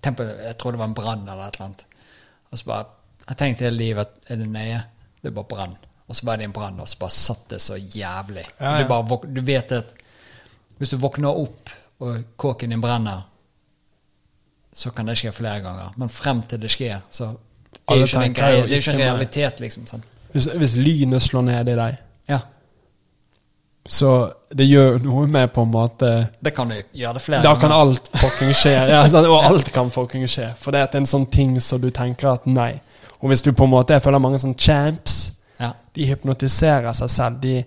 tempo, 0.00 0.24
Jeg 0.24 0.56
tror 0.60 0.76
det 0.76 0.80
var 0.80 0.90
en 0.90 0.96
brann 0.96 1.26
eller 1.26 1.48
et 1.48 1.58
eller 1.58 1.66
annet. 1.66 1.86
Og 2.50 2.58
så 2.58 2.70
bare 2.70 2.86
Jeg 3.26 3.38
tenkte 3.42 3.66
hele 3.66 3.78
livet 3.78 4.06
at 4.06 4.32
er 4.32 4.40
det 4.40 4.48
nøye? 4.50 4.82
Det 5.20 5.28
er 5.28 5.34
bare 5.36 5.50
brann. 5.50 5.74
Og 6.10 6.16
så 6.16 6.26
var 6.26 6.38
det 6.38 6.46
en 6.48 6.54
brann, 6.54 6.80
og 6.82 6.88
så 6.88 6.98
bare 6.98 7.14
satt 7.14 7.44
det 7.52 7.60
så 7.62 7.76
jævlig. 7.76 8.46
Ja, 8.58 8.78
ja. 8.78 8.82
Du, 8.82 8.88
bare, 8.88 9.18
du 9.26 9.42
vet 9.46 9.72
at 9.76 9.92
hvis 10.80 10.90
du 10.90 10.96
våkner 10.98 11.36
opp, 11.36 11.70
og 12.00 12.22
kåken 12.40 12.72
din 12.72 12.80
brenner, 12.80 13.26
så 14.74 14.90
kan 14.94 15.06
det 15.06 15.16
skje 15.18 15.32
flere 15.34 15.60
ganger. 15.64 15.90
Men 15.96 16.08
frem 16.08 16.42
til 16.42 16.60
det 16.62 16.70
skjer, 16.70 17.00
så 17.10 17.32
det 17.34 17.96
er 17.96 18.00
jo 18.00 18.06
ikke 18.06 18.22
en 18.22 18.72
ikke 18.78 18.96
realitet, 18.98 19.60
liksom. 19.60 19.86
sånn. 19.86 20.02
Hvis, 20.32 20.46
hvis 20.60 20.76
lynet 20.78 21.22
slår 21.22 21.42
ned 21.48 21.68
i 21.68 21.76
deg, 21.78 21.96
Ja. 22.30 22.38
så 23.88 24.10
det 24.54 24.66
gjør 24.68 25.00
noe 25.02 25.26
med 25.26 25.50
på 25.52 25.62
en 25.62 25.70
måte 25.72 26.10
Det 26.42 26.52
kan 26.54 26.68
du 26.70 26.76
gjøre 26.92 27.14
det 27.14 27.22
flere 27.22 27.42
Da 27.42 27.54
kan 27.58 27.72
alt 27.74 28.08
fucking 28.14 28.52
skje. 28.54 28.74
Ja, 28.92 29.02
sånn, 29.10 29.26
og 29.26 29.44
alt 29.44 29.72
kan 29.74 29.90
fucking 29.90 30.26
skje. 30.30 30.52
For 30.58 30.70
det 30.74 30.84
er 30.84 30.96
en 31.00 31.06
sånn 31.06 31.26
ting 31.30 31.56
som 31.60 31.80
du 31.82 31.90
tenker 31.90 32.32
at 32.34 32.46
nei. 32.46 32.80
Og 33.20 33.30
hvis 33.30 33.42
du 33.42 33.52
på 33.52 33.66
en 33.66 33.70
måte 33.74 33.94
Jeg 33.96 34.02
føler 34.04 34.22
mange 34.22 34.38
sånne 34.42 34.58
champs. 34.58 35.32
Ja. 35.60 35.72
De 35.94 36.06
hypnotiserer 36.06 36.92
seg 36.96 37.10
selv. 37.10 37.40
De, 37.42 37.64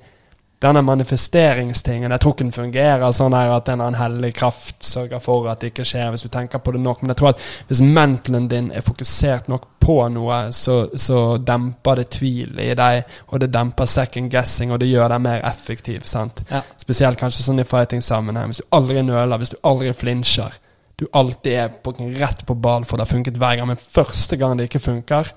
denne 0.64 0.82
manifesteringstingen 0.86 2.12
Jeg 2.12 2.22
tror 2.24 2.34
ikke 2.34 2.46
den 2.46 2.56
fungerer 2.56 3.12
sånn 3.16 3.36
her 3.36 3.52
at 3.56 3.70
en 3.74 3.98
hellig 3.98 4.32
kraft 4.38 4.84
sørger 4.86 5.22
for 5.24 5.50
at 5.52 5.62
det 5.62 5.74
ikke 5.74 5.86
skjer, 5.88 6.10
hvis 6.14 6.26
du 6.26 6.32
tenker 6.34 6.62
på 6.64 6.74
det 6.76 6.82
nok. 6.84 7.02
Men 7.02 7.14
jeg 7.14 7.20
tror 7.22 7.34
at 7.34 7.44
hvis 7.70 7.84
mentalen 7.84 8.50
din 8.52 8.72
er 8.74 8.86
fokusert 8.86 9.50
nok 9.52 9.68
på 9.84 9.98
noe, 10.16 10.40
så, 10.56 10.78
så 10.96 11.38
demper 11.44 12.00
det 12.00 12.10
tvil 12.16 12.60
i 12.64 12.72
deg, 12.80 13.16
og 13.30 13.42
det 13.44 13.52
demper 13.54 13.90
second 13.90 14.32
guessing, 14.32 14.72
og 14.72 14.80
det 14.80 14.92
gjør 14.92 15.12
deg 15.12 15.24
mer 15.26 15.42
effektiv. 15.50 16.06
sant? 16.10 16.44
Ja. 16.50 16.64
Spesielt 16.80 17.20
kanskje 17.20 17.44
sånn 17.44 17.60
i 17.60 17.68
fighting-sammenheng. 17.68 18.54
Hvis 18.54 18.64
du 18.64 18.78
aldri 18.78 19.04
nøler, 19.04 19.42
hvis 19.42 19.56
du 19.56 19.60
aldri 19.68 19.92
flinsjer. 19.98 20.56
Du 21.00 21.08
alltid 21.12 21.58
er 21.58 21.76
på, 21.84 21.96
rett 22.22 22.46
på 22.48 22.56
ball, 22.56 22.86
for 22.88 22.98
det 22.98 23.08
har 23.08 23.16
funket 23.16 23.40
hver 23.42 23.60
gang. 23.60 23.68
Men 23.74 23.82
første 23.82 24.40
gang 24.40 24.56
det 24.58 24.70
ikke 24.70 24.84
funker, 24.84 25.34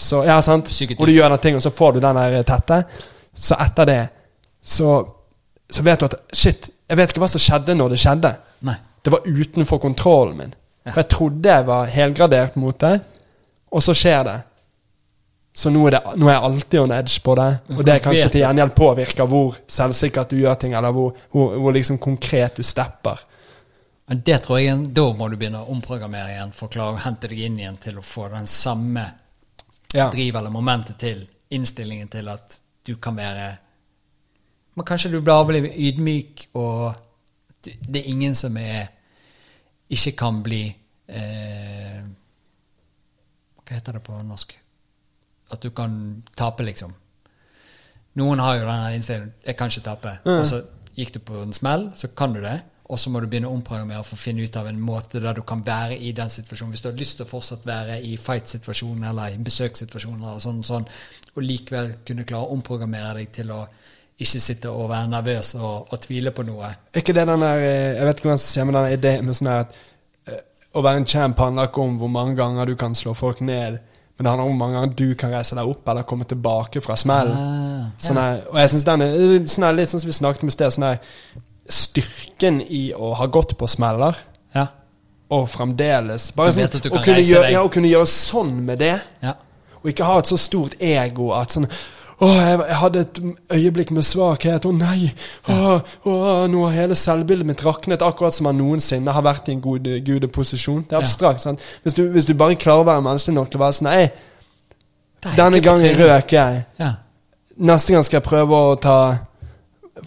så 0.00 0.24
ja, 0.24 0.38
sant? 0.44 0.68
Og 0.96 1.06
du 1.06 1.12
gjør 1.12 1.34
den 1.34 1.42
ting, 1.44 1.56
og 1.56 1.64
så 1.64 1.72
får 1.72 1.96
du 1.96 2.04
den 2.04 2.16
der 2.16 2.42
tette, 2.48 2.82
så 3.36 3.56
etter 3.60 3.88
det 3.88 4.00
så, 4.62 5.08
så 5.70 5.82
vet 5.82 6.00
du 6.00 6.06
at 6.06 6.18
Shit, 6.32 6.70
jeg 6.90 6.98
vet 6.98 7.12
ikke 7.12 7.22
hva 7.22 7.30
som 7.30 7.42
skjedde 7.42 7.76
når 7.78 7.94
det 7.94 8.00
skjedde. 8.02 8.34
Nei. 8.66 8.76
Det 9.02 9.12
var 9.14 9.26
utenfor 9.26 9.80
kontrollen 9.80 10.36
min. 10.36 10.54
Ja. 10.84 10.92
For 10.92 11.02
jeg 11.02 11.10
trodde 11.12 11.56
jeg 11.56 11.66
var 11.68 11.90
helgradert 11.92 12.56
mot 12.60 12.78
det, 12.80 13.00
og 13.70 13.82
så 13.84 13.94
skjer 13.96 14.24
det. 14.26 14.38
Så 15.54 15.70
nå 15.70 15.82
er, 15.88 15.96
det, 15.96 16.14
nå 16.20 16.28
er 16.28 16.36
jeg 16.36 16.46
alltid 16.46 16.80
on 16.80 16.92
edge 16.94 17.22
på 17.24 17.34
det. 17.38 17.48
Og 17.74 17.80
det 17.86 17.94
er 17.94 18.02
kanskje 18.04 18.28
til 18.30 18.44
gjengjeld 18.44 18.74
påvirker 18.76 19.26
hvor 19.30 19.56
selvsikkert 19.70 20.30
du 20.30 20.38
gjør 20.38 20.54
ting, 20.62 20.76
eller 20.78 20.94
hvor, 20.94 21.16
hvor, 21.34 21.56
hvor 21.58 21.74
liksom 21.74 21.98
konkret 21.98 22.60
du 22.60 22.62
stepper. 22.66 23.24
Men 24.10 24.22
det 24.26 24.40
tror 24.42 24.58
jeg 24.58 24.88
Da 24.94 25.04
må 25.14 25.28
du 25.30 25.36
begynne 25.38 25.60
å 25.62 25.70
omprogrammere 25.70 26.32
igjen 26.34 26.54
forklare 26.54 26.96
og 26.96 27.02
hente 27.04 27.28
deg 27.30 27.44
inn 27.46 27.58
igjen 27.60 27.76
til 27.82 27.98
å 28.00 28.02
få 28.04 28.28
den 28.32 28.46
samme 28.50 29.06
Ja. 29.94 30.08
driv 30.10 30.36
eller 30.36 30.50
momentet 30.54 30.98
til 30.98 31.24
innstillingen 31.50 32.08
til 32.08 32.28
at 32.30 32.60
du 32.86 32.96
kan 33.02 33.16
være 33.16 33.56
Men 34.74 34.86
kanskje 34.86 35.10
du 35.10 35.20
blir 35.20 35.44
veldig 35.48 35.72
ydmyk, 35.88 36.46
og 36.54 36.94
det 37.64 38.00
er 38.00 38.10
ingen 38.12 38.34
som 38.38 38.56
er 38.56 38.88
ikke 39.90 40.14
kan 40.16 40.42
bli 40.42 40.62
eh, 41.10 42.02
Hva 43.60 43.76
heter 43.76 43.98
det 43.98 44.02
på 44.06 44.18
norsk? 44.22 44.54
At 45.50 45.62
du 45.62 45.72
kan 45.74 46.22
tape, 46.38 46.62
liksom. 46.62 46.92
Noen 48.18 48.42
har 48.42 48.58
jo 48.58 48.66
denne 48.66 48.94
innstillingen 48.94 49.32
'jeg 49.46 49.56
kan 49.56 49.70
ikke 49.70 49.86
tape', 49.86 50.18
og 50.24 50.46
så 50.46 50.62
gikk 50.96 51.14
du 51.14 51.18
på 51.18 51.42
en 51.42 51.52
smell, 51.52 51.90
så 51.94 52.08
kan 52.08 52.32
du 52.32 52.40
det. 52.40 52.60
Og 52.90 52.98
så 52.98 53.10
må 53.10 53.20
du 53.20 53.28
begynne 53.30 53.46
å 53.46 53.54
omprogrammere 53.54 54.02
for 54.04 54.16
å 54.16 54.18
finne 54.18 54.42
ut 54.42 54.56
av 54.56 54.66
en 54.66 54.80
måte 54.80 55.20
der 55.22 55.36
du 55.38 55.42
kan 55.46 55.62
være 55.66 55.98
i 55.98 56.10
den 56.12 56.28
situasjonen. 56.28 56.72
Hvis 56.74 56.80
du 56.80 56.88
har 56.88 56.96
lyst 56.98 57.16
til 57.16 57.26
å 57.26 57.28
fortsatt 57.28 57.66
være 57.66 58.00
i 58.02 58.16
fight-situasjonen 58.16 59.04
eller 59.04 59.36
i 59.36 59.38
besøkssituasjonen, 59.46 60.24
eller 60.24 60.42
sånn, 60.42 60.64
sånn, 60.66 60.88
og 61.36 61.42
likevel 61.42 61.92
kunne 62.06 62.24
klare 62.24 62.48
å 62.48 62.56
omprogrammere 62.56 63.14
deg 63.20 63.30
til 63.32 63.52
å 63.54 63.60
ikke 64.20 64.40
sitte 64.44 64.70
og 64.70 64.88
være 64.90 65.08
nervøs 65.08 65.54
og, 65.58 65.92
og 65.92 66.00
tvile 66.04 66.30
på 66.36 66.44
noe. 66.44 66.68
Er 66.92 67.00
ikke 67.02 67.14
det 67.16 67.26
den 67.28 67.40
der 67.44 67.62
eh, 67.64 67.94
Jeg 67.96 68.06
vet 68.06 68.18
ikke 68.20 68.28
hvem 68.28 68.38
som 68.42 68.50
sier, 68.52 68.66
men 68.68 68.76
den 68.76 68.92
ideen 68.98 69.24
med 69.30 69.38
sånn 69.38 69.48
her 69.48 69.62
at 69.64 69.78
eh, 70.28 70.42
å 70.76 70.82
være 70.84 71.00
en 71.02 71.06
champ 71.08 71.38
handler 71.40 71.70
ikke 71.70 71.84
om 71.86 71.96
hvor 72.02 72.12
mange 72.12 72.36
ganger 72.38 72.68
du 72.68 72.74
kan 72.80 72.94
slå 72.94 73.14
folk 73.16 73.40
ned, 73.40 73.78
men 73.80 74.26
det 74.26 74.28
handler 74.28 74.44
om 74.44 74.50
hvor 74.52 74.60
mange 74.60 74.76
ganger 74.78 74.96
du 74.98 75.14
kan 75.18 75.32
reise 75.32 75.56
deg 75.56 75.70
opp 75.72 75.88
eller 75.88 76.04
komme 76.08 76.26
tilbake 76.28 76.82
fra 76.84 76.96
smellen. 77.00 77.36
Ah, 77.36 77.86
Sånn 78.00 78.20
her, 78.20 78.42
og 78.52 78.58
jeg 78.60 78.70
synes 78.74 78.84
den 78.90 79.06
er 79.06 79.14
eh, 79.16 79.38
sånn 79.48 79.66
her, 79.70 79.78
litt 79.80 79.92
sånn 79.94 80.02
som 80.04 80.10
vi 80.12 80.18
snakket 80.18 80.44
med 80.46 80.54
sted, 80.58 80.74
sånn 80.76 80.88
her 80.90 81.00
styrken 81.70 82.60
i 82.66 82.90
å 82.96 83.12
ha 83.16 83.26
gått 83.30 83.56
på 83.58 83.68
smeller, 83.70 84.16
Ja. 84.54 84.66
og 85.30 85.46
fremdeles 85.48 86.32
bare 86.34 86.52
sånn, 86.52 86.90
å, 86.90 87.00
kunne 87.04 87.22
gjøre, 87.22 87.50
ja, 87.52 87.62
å 87.62 87.70
kunne 87.70 87.88
gjøre 87.88 88.08
sånn 88.10 88.52
med 88.66 88.80
det, 88.82 88.96
ja. 89.22 89.34
og 89.80 89.90
ikke 89.92 90.04
ha 90.08 90.18
et 90.18 90.30
så 90.32 90.36
stort 90.40 90.74
ego 90.82 91.30
at 91.36 91.54
sånn 91.54 91.68
å, 92.20 92.28
jeg, 92.36 92.56
jeg 92.68 92.78
hadde 92.82 93.02
et 93.04 93.20
øyeblikk 93.56 93.92
med 93.96 94.04
svakhet. 94.04 94.66
Å 94.68 94.72
nei! 94.76 95.10
Å, 95.48 95.76
å, 96.04 96.16
nå 96.52 96.64
har 96.66 96.76
hele 96.76 96.98
selvbildet 96.98 97.48
mitt 97.48 97.64
raknet, 97.64 98.04
akkurat 98.04 98.36
som 98.36 98.50
han 98.50 98.58
noensinne 98.60 99.14
har 99.16 99.24
vært 99.24 99.48
i 99.48 99.54
en 99.56 99.62
god 99.64 99.88
gudeposisjon. 100.04 100.82
Det 100.88 100.98
er 100.98 101.00
abstrakt. 101.00 101.44
sant? 101.44 101.64
Hvis 101.84 101.96
du, 101.96 102.04
hvis 102.12 102.28
du 102.28 102.34
bare 102.36 102.58
klarer 102.60 102.84
å 102.84 102.90
være 102.90 103.06
menneskelig 103.08 103.38
nok 103.38 103.52
til 103.52 103.60
å 103.60 103.64
være 103.64 103.78
sånn 103.78 103.88
Nei, 103.90 104.04
denne 105.36 105.60
gangen 105.64 105.96
røk 105.96 106.36
jeg. 106.36 106.62
Ja. 106.80 106.92
Neste 107.60 107.96
gang 107.96 108.04
skal 108.06 108.20
jeg 108.20 108.28
prøve 108.28 108.56
å 108.56 108.76
ta 108.80 108.98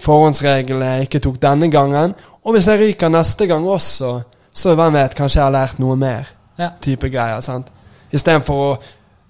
forhåndsreglene 0.02 0.96
jeg 0.96 1.10
ikke 1.10 1.22
tok 1.28 1.42
denne 1.42 1.70
gangen. 1.74 2.16
Og 2.44 2.56
hvis 2.56 2.68
jeg 2.70 2.82
ryker 2.82 3.12
neste 3.14 3.48
gang 3.50 3.66
også, 3.70 4.16
så 4.54 4.74
hvem 4.78 4.98
vet, 4.98 5.16
kanskje 5.18 5.40
jeg 5.40 5.46
har 5.46 5.54
lært 5.54 5.80
noe 5.82 5.96
mer. 5.98 6.30
Ja. 6.60 6.74
Type 6.82 7.10
greier. 7.10 7.42
sant? 7.42 7.70
Istedenfor 8.14 8.66
å 8.66 8.74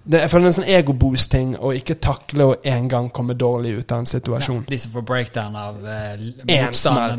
det, 0.05 0.19
Jeg 0.19 0.29
føler 0.29 0.43
det 0.43 0.49
er 0.49 0.51
en 0.51 0.55
sånn 0.63 0.73
egoboost-ting 0.77 1.51
å 1.63 1.69
ikke 1.77 1.95
takle 2.03 2.43
å 2.49 2.55
en 2.67 2.87
gang 2.91 3.09
komme 3.15 3.33
dårlig 3.39 3.71
ut 3.79 3.91
av 3.91 3.99
en 4.01 4.05
Ja, 4.05 4.11
situasjon. 4.11 4.65
de 4.67 4.77
som 4.77 4.91
får 4.91 5.01
breakdown 5.07 5.55
av 5.55 5.77
eh, 5.85 6.13
En 6.47 6.69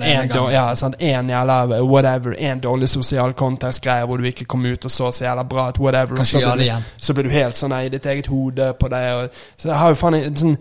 en, 0.02 0.52
ja, 0.52 0.64
sant? 0.76 0.96
en 1.00 1.28
jævla 1.32 1.80
whatever, 1.82 2.34
en 2.38 2.60
dårlig 2.60 2.88
sosial 2.88 3.32
kontekstgreie 3.32 4.04
hvor 4.06 4.16
du 4.20 4.24
ikke 4.28 4.44
kom 4.44 4.64
ut 4.66 4.84
og 4.84 4.90
så 4.90 5.10
så 5.12 5.24
jævla 5.24 5.44
bra 5.48 5.68
ut, 5.68 5.78
whatever. 5.78 6.14
Kan 6.16 6.20
og 6.20 6.26
så 6.26 6.38
blir 6.38 6.64
du- 6.78 6.82
Så 7.00 7.14
blir 7.14 7.24
du 7.24 7.30
helt 7.30 7.56
sånn 7.56 7.72
i 7.72 7.88
ditt 7.88 8.06
eget 8.06 8.26
hode 8.26 8.72
på 8.80 8.88
det. 8.88 9.12
Og, 9.14 9.30
så 9.56 9.68
det 9.68 9.76
har 9.76 9.88
jo 9.88 9.94
faen 9.94 10.36
sånn 10.36 10.56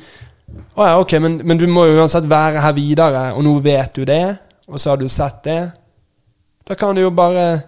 Å 0.77 0.85
ja, 0.85 0.99
ok, 0.99 1.11
men, 1.19 1.41
men 1.43 1.57
du 1.57 1.67
må 1.67 1.85
jo 1.87 1.99
uansett 1.99 2.23
være 2.29 2.61
her 2.61 2.73
videre, 2.73 3.33
og 3.33 3.43
nå 3.43 3.59
vet 3.63 3.93
du 3.95 4.05
det, 4.05 4.37
og 4.67 4.79
så 4.79 4.89
har 4.91 4.97
du 4.97 5.07
sett 5.09 5.43
det. 5.43 5.71
Da 6.67 6.75
kan 6.75 6.95
du 6.95 7.01
jo 7.01 7.09
bare 7.09 7.63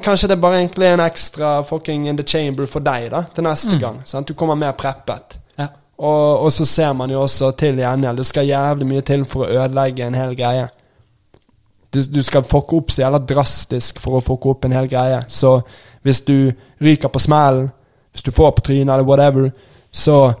Kanskje 0.00 0.28
det 0.28 0.40
bare 0.40 0.62
egentlig 0.62 0.86
er 0.88 0.94
en 0.96 1.04
ekstra 1.04 1.62
fucking 1.68 2.08
in 2.08 2.16
the 2.16 2.24
chamber 2.24 2.66
for 2.66 2.80
deg, 2.80 3.10
da, 3.12 3.26
til 3.34 3.44
neste 3.44 3.76
gang. 3.80 3.98
Sant? 4.08 4.28
Du 4.28 4.34
kommer 4.38 4.56
mer 4.56 4.72
preppet. 4.78 5.36
Ja. 5.58 5.66
Og, 5.98 6.46
og 6.46 6.52
så 6.52 6.64
ser 6.64 6.94
man 6.96 7.12
jo 7.12 7.20
også 7.22 7.50
til 7.60 7.76
gjengjeld 7.78 8.18
Det 8.18 8.26
skal 8.26 8.48
jævlig 8.48 8.88
mye 8.88 9.04
til 9.06 9.26
for 9.28 9.44
å 9.44 9.50
ødelegge 9.52 10.06
en 10.06 10.16
hel 10.16 10.32
greie. 10.38 10.64
Du, 11.92 12.00
du 12.08 12.22
skal 12.24 12.48
fucke 12.48 12.78
opp 12.78 12.90
så 12.90 13.04
jævla 13.04 13.20
drastisk 13.20 14.00
for 14.00 14.16
å 14.16 14.24
fucke 14.24 14.54
opp 14.54 14.64
en 14.64 14.78
hel 14.78 14.88
greie. 14.88 15.20
Så 15.28 15.58
hvis 16.02 16.22
du 16.24 16.52
ryker 16.80 17.12
på 17.12 17.20
smellen, 17.20 17.68
hvis 18.12 18.24
du 18.24 18.32
får 18.32 18.56
på 18.56 18.64
trynet 18.70 18.94
eller 18.94 19.04
whatever, 19.04 19.50
så 19.92 20.32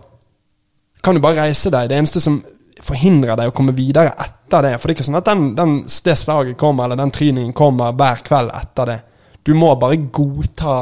kan 1.04 1.14
du 1.14 1.20
bare 1.20 1.44
reise 1.44 1.70
deg. 1.70 1.90
Det 1.90 2.00
eneste 2.00 2.24
som 2.24 2.40
forhindrer 2.82 3.36
deg 3.36 3.52
å 3.52 3.54
komme 3.54 3.74
videre 3.76 4.14
etter 4.16 4.64
det 4.64 4.72
For 4.78 4.88
det 4.88 4.92
er 4.92 4.96
ikke 4.98 5.06
sånn 5.06 5.20
at 5.20 5.28
den, 5.28 5.44
den, 5.56 5.78
det 5.86 6.18
slaget 6.18 6.58
kommer, 6.60 6.84
eller 6.84 6.98
den 7.00 7.12
tryningen 7.14 7.54
kommer 7.56 7.94
hver 7.96 8.24
kveld 8.24 8.52
etter 8.56 8.88
det. 8.88 9.00
Du 9.44 9.54
må 9.54 9.74
bare 9.74 9.96
godta 10.12 10.74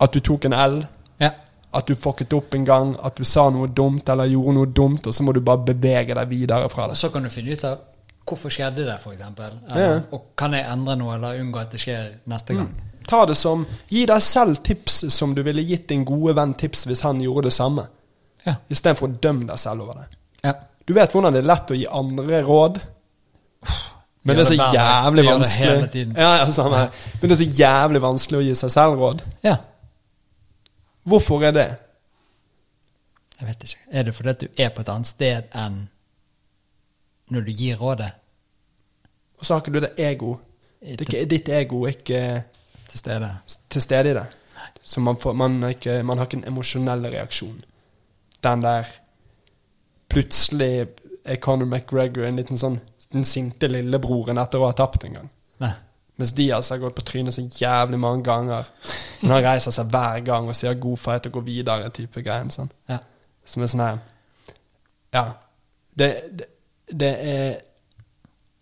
at 0.00 0.12
du 0.12 0.20
tok 0.20 0.44
en 0.48 0.52
L 0.52 0.80
Ja. 1.20 1.30
at 1.74 1.86
du 1.86 1.94
fucket 1.94 2.32
opp 2.32 2.54
en 2.54 2.64
gang, 2.64 2.96
at 3.04 3.14
du 3.16 3.24
sa 3.24 3.48
noe 3.50 3.66
dumt 3.68 4.08
eller 4.08 4.26
gjorde 4.26 4.54
noe 4.54 4.66
dumt, 4.66 5.06
og 5.06 5.14
så 5.14 5.22
må 5.22 5.32
du 5.32 5.40
bare 5.40 5.58
bevege 5.64 6.14
deg 6.14 6.28
videre 6.28 6.68
fra 6.68 6.84
Og 6.84 6.90
det. 6.90 6.96
så 6.98 7.08
kan 7.12 7.22
du 7.22 7.28
finne 7.28 7.52
ut 7.52 7.64
av 7.64 7.78
hvorfor 8.26 8.48
skjedde 8.50 8.84
det, 8.86 8.94
f.eks. 8.98 9.20
Ja. 9.76 10.00
Og 10.12 10.22
kan 10.36 10.52
jeg 10.52 10.66
endre 10.72 10.96
noe 10.96 11.14
eller 11.14 11.38
unngå 11.40 11.58
at 11.60 11.70
det 11.70 11.80
skjer 11.80 12.10
neste 12.26 12.54
gang? 12.54 12.70
Ta 13.06 13.24
det 13.26 13.36
som 13.36 13.66
Gi 13.90 14.04
deg 14.06 14.22
selv 14.22 14.56
tips 14.62 15.04
som 15.12 15.34
du 15.34 15.42
ville 15.42 15.62
gitt 15.62 15.88
din 15.88 16.04
gode 16.04 16.34
venn 16.36 16.54
tips 16.54 16.84
hvis 16.86 17.00
han 17.02 17.20
gjorde 17.20 17.44
det 17.48 17.52
samme, 17.52 17.86
Ja. 18.46 18.54
istedenfor 18.70 19.08
å 19.08 19.20
dømme 19.20 19.46
deg 19.46 19.58
selv 19.58 19.82
over 19.82 19.94
det. 19.94 20.06
ja. 20.44 20.52
Du 20.86 20.94
vet 20.94 21.12
hvordan 21.12 21.32
det 21.32 21.44
er 21.44 21.46
lett 21.46 21.70
å 21.70 21.74
gi 21.76 21.86
andre 21.86 22.42
råd, 22.42 22.80
men 24.22 24.36
det 24.36 24.42
er 24.42 24.48
så 24.50 24.70
jævlig 24.74 25.24
vanskelig. 25.24 26.06
Ja, 26.16 26.30
ja, 26.36 26.44
her. 26.44 26.90
Men 27.20 27.30
det 27.30 27.36
er 27.36 27.40
så 27.40 27.50
jævlig 27.60 28.02
vanskelig 28.02 28.38
å 28.38 28.42
gi 28.44 28.56
seg 28.62 28.72
selv 28.74 29.00
råd. 29.00 29.22
ja. 29.44 29.56
Hvorfor 31.08 31.42
er 31.42 31.54
det? 31.56 31.68
Jeg 33.40 33.48
vet 33.48 33.62
ikke. 33.64 33.78
Er 33.90 34.02
det 34.02 34.14
fordi 34.14 34.28
at 34.28 34.40
du 34.40 34.46
er 34.58 34.68
på 34.68 34.82
et 34.84 34.90
annet 34.92 35.08
sted 35.08 35.54
enn 35.56 35.78
når 37.30 37.46
du 37.46 37.52
gir 37.54 37.78
rådet 37.78 38.10
Og 39.38 39.46
så 39.46 39.54
har 39.54 39.62
ikke 39.62 39.72
du 39.72 39.80
det 39.80 39.92
ego. 39.96 40.34
Det 40.80 41.06
ikke, 41.06 41.24
ditt 41.30 41.48
ego 41.48 41.84
er 41.84 41.94
ikke 41.94 42.20
til 42.90 42.98
stede? 42.98 43.30
til 43.70 43.82
stede 43.82 44.10
i 44.10 44.14
det. 44.14 44.26
Så 44.82 45.00
man, 45.00 45.16
får, 45.16 45.32
man, 45.32 45.64
ikke, 45.64 46.02
man 46.02 46.18
har 46.18 46.26
ikke 46.26 46.36
en 46.36 46.52
emosjonell 46.52 47.06
reaksjon. 47.06 47.64
Den 48.44 48.62
der 48.62 48.84
Plutselig 50.10 50.86
er 51.24 51.36
Conor 51.36 51.66
McGregor 51.66 52.26
en 52.26 52.36
liten 52.36 52.58
sånn 52.58 52.80
den 53.12 53.24
sinte 53.26 53.68
lillebroren 53.68 54.38
etter 54.38 54.60
å 54.60 54.68
ha 54.68 54.76
tapt 54.76 55.04
en 55.04 55.16
gang. 55.18 55.30
Nei. 55.62 55.72
Mens 56.20 56.34
Diaz 56.36 56.68
har 56.70 56.78
gått 56.82 56.94
på 56.98 57.04
trynet 57.08 57.34
så 57.34 57.42
jævlig 57.42 57.98
mange 57.98 58.22
ganger. 58.26 58.68
Men 59.22 59.32
han 59.38 59.44
reiser 59.44 59.72
seg 59.72 59.88
hver 59.92 60.20
gang 60.24 60.48
og 60.48 60.56
sier 60.56 60.74
'god 60.74 60.98
fight' 60.98 61.26
og 61.26 61.32
går 61.38 61.46
videre, 61.46 61.90
type 61.90 62.22
greien. 62.22 62.50
Sånn. 62.52 62.70
Ja. 62.88 62.98
Som 63.44 63.62
er 63.62 63.72
sånn 63.72 63.80
her 63.86 63.98
Ja. 65.14 65.24
Det, 65.96 66.10
det, 66.38 66.46
det 66.92 67.14
er 67.18 67.56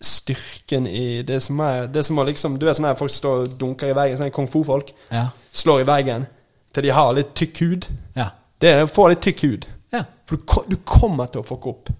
styrken 0.01 0.86
i 0.86 1.23
Det 1.23 1.43
som 1.43 1.60
er 1.60 1.86
Det 1.86 2.05
som 2.07 2.18
er 2.18 2.25
liksom 2.25 2.59
Du 2.59 2.65
vet 2.67 2.77
sånn 2.77 2.86
her 2.86 2.94
folk 2.94 3.10
står 3.10 3.43
og 3.43 3.59
dunker 3.60 3.91
i 3.91 3.97
veggen, 3.97 4.18
sånn 4.18 4.31
kung 4.35 4.49
fu-folk. 4.49 4.93
Ja. 5.10 5.28
Slår 5.52 5.81
i 5.83 5.89
veggen 5.89 6.27
til 6.73 6.83
de 6.83 6.91
har 6.94 7.12
litt 7.17 7.35
tykk 7.35 7.60
hud. 7.65 7.86
Ja. 8.15 8.31
Det 8.60 8.70
er 8.70 8.85
å 8.85 8.91
få 8.91 9.09
litt 9.09 9.23
tykk 9.25 9.43
hud. 9.43 9.67
Ja. 9.93 10.05
For 10.28 10.36
du, 10.36 10.77
du 10.77 10.77
kommer 10.85 11.27
til 11.27 11.41
å 11.41 11.47
fucke 11.49 11.73
opp. 11.73 11.91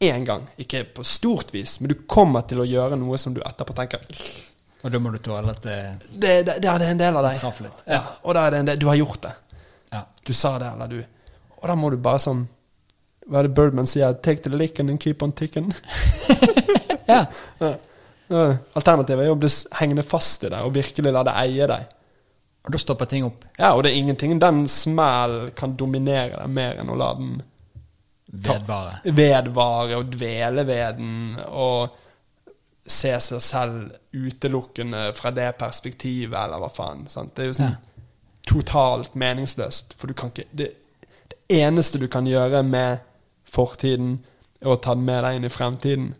Ja. 0.00 0.14
Én 0.14 0.24
gang. 0.24 0.46
Ikke 0.56 0.84
på 0.84 1.04
stort 1.04 1.50
vis, 1.54 1.80
men 1.80 1.90
du 1.92 1.94
kommer 2.08 2.40
til 2.48 2.62
å 2.62 2.64
gjøre 2.64 2.96
noe 2.96 3.18
som 3.20 3.34
du 3.36 3.42
etterpå 3.44 3.74
tenker 3.76 4.00
Og 4.82 4.92
da 4.94 4.98
må 4.98 5.10
du 5.12 5.18
tåle 5.20 5.52
at 5.52 5.60
det 5.62 5.74
Det, 6.08 6.30
det, 6.46 6.54
det 6.64 6.68
er 6.70 6.84
en 6.86 6.98
del 7.02 7.16
av 7.20 7.26
deg. 7.26 7.38
traff 7.42 7.60
litt. 7.60 7.82
Ja, 7.86 8.00
og 8.22 8.34
da 8.34 8.46
er 8.46 8.50
det 8.54 8.60
en 8.62 8.70
del 8.70 8.80
Du 8.80 8.86
har 8.88 8.96
gjort 8.96 9.20
det. 9.26 9.34
Ja. 9.92 10.00
Du 10.24 10.32
sa 10.32 10.54
det, 10.58 10.70
eller 10.72 10.88
du 10.88 11.04
Og 11.60 11.68
da 11.68 11.76
må 11.76 11.90
du 11.92 11.98
bare 12.00 12.22
sånn 12.24 12.46
Hva 13.28 13.42
er 13.42 13.48
det 13.50 13.54
Birdman 13.54 13.86
sier? 13.86 14.16
Take 14.24 14.40
the 14.46 14.56
lick 14.56 14.80
and 14.80 14.96
keep 15.00 15.22
on 15.22 15.32
ticking. 15.36 15.68
ja. 17.06 17.26
Ja. 17.60 17.74
Ja, 18.30 18.44
Alternativet 18.78 19.26
er 19.26 19.32
å 19.34 19.38
bli 19.38 19.48
hengende 19.80 20.02
fast 20.06 20.44
i 20.46 20.50
det 20.50 20.60
og 20.64 20.72
virkelig 20.74 21.12
la 21.12 21.22
det 21.26 21.34
eie 21.42 21.66
deg. 21.66 21.92
Og 22.64 22.72
da 22.74 22.78
stopper 22.78 23.08
ting 23.10 23.24
opp. 23.26 23.44
Ja, 23.58 23.72
og 23.74 23.82
det 23.84 23.90
er 23.90 23.98
ingenting 24.00 24.38
den 24.40 24.64
smell 24.70 25.50
kan 25.58 25.76
dominere 25.78 26.36
deg 26.38 26.52
mer 26.54 26.78
enn 26.80 26.90
å 26.92 26.98
la 26.98 27.08
den 27.18 27.40
Vedvare. 28.32 29.00
vedvare 29.04 29.96
og 29.98 30.12
dvele 30.12 30.62
ved 30.66 30.96
den 31.00 31.36
og 31.48 31.96
se 32.86 33.10
seg 33.20 33.40
selv 33.42 33.90
utelukkende 34.14 35.12
fra 35.14 35.30
det 35.34 35.48
perspektivet, 35.58 36.34
eller 36.38 36.58
hva 36.62 36.70
faen. 36.74 37.04
Sant? 37.10 37.34
Det 37.36 37.42
er 37.44 37.46
jo 37.50 37.56
sånn 37.58 37.70
Ja. 37.70 37.76
totalt 38.46 39.14
meningsløst. 39.14 39.94
For 39.98 40.06
du 40.06 40.14
kan 40.14 40.30
ikke 40.30 40.46
det, 40.56 40.70
det 41.28 41.38
eneste 41.60 41.98
du 41.98 42.06
kan 42.08 42.26
gjøre 42.26 42.62
med 42.66 43.00
fortiden, 43.50 44.20
er 44.62 44.68
å 44.68 44.80
ta 44.80 44.94
den 44.94 45.04
med 45.04 45.24
deg 45.24 45.36
inn 45.36 45.44
i 45.44 45.48
fremtiden. 45.52 46.14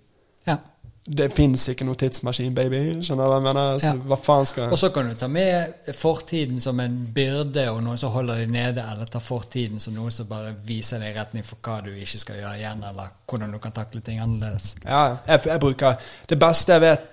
Det 1.10 1.26
fins 1.34 1.64
ikke 1.72 1.82
noe 1.89 1.98
tidsmaskin, 1.98 2.52
baby. 2.55 2.80
Skjønner 3.02 3.24
du 3.26 3.30
hva 3.32 3.39
jeg 3.40 3.44
mener? 3.47 3.78
Så, 3.82 3.86
Ja. 3.90 3.92
Hva 4.12 4.18
faen 4.22 4.47
skal 4.47 4.62
jeg? 4.64 4.72
Og 4.76 4.78
så 4.78 4.90
kan 4.94 5.08
du 5.10 5.14
ta 5.18 5.26
med 5.26 5.72
fortiden 5.98 6.60
som 6.62 6.80
en 6.80 6.98
byrde 7.14 7.64
og 7.72 7.80
noen 7.82 7.98
som 7.98 8.12
holder 8.14 8.42
deg 8.44 8.50
nede, 8.55 8.84
eller 8.92 9.08
ta 9.10 9.18
fortiden 9.18 9.80
som 9.82 9.94
noe 9.97 10.10
som 10.14 10.28
bare 10.30 10.52
viser 10.66 11.02
deg 11.02 11.16
retning 11.16 11.42
for 11.44 11.58
hva 11.66 11.80
du 11.82 11.90
ikke 11.90 12.20
skal 12.22 12.36
gjøre 12.39 12.56
igjen, 12.60 12.84
eller 12.92 13.10
hvordan 13.26 13.50
du 13.52 13.58
kan 13.58 13.72
takle 13.74 14.00
ting 14.06 14.20
annerledes. 14.22 14.76
Ja, 14.84 15.16
jeg, 15.26 15.40
jeg 15.47 15.60
bruker 15.60 15.94
Det 16.28 16.39
beste 16.39 16.72
jeg 16.76 16.80
vet, 16.84 17.08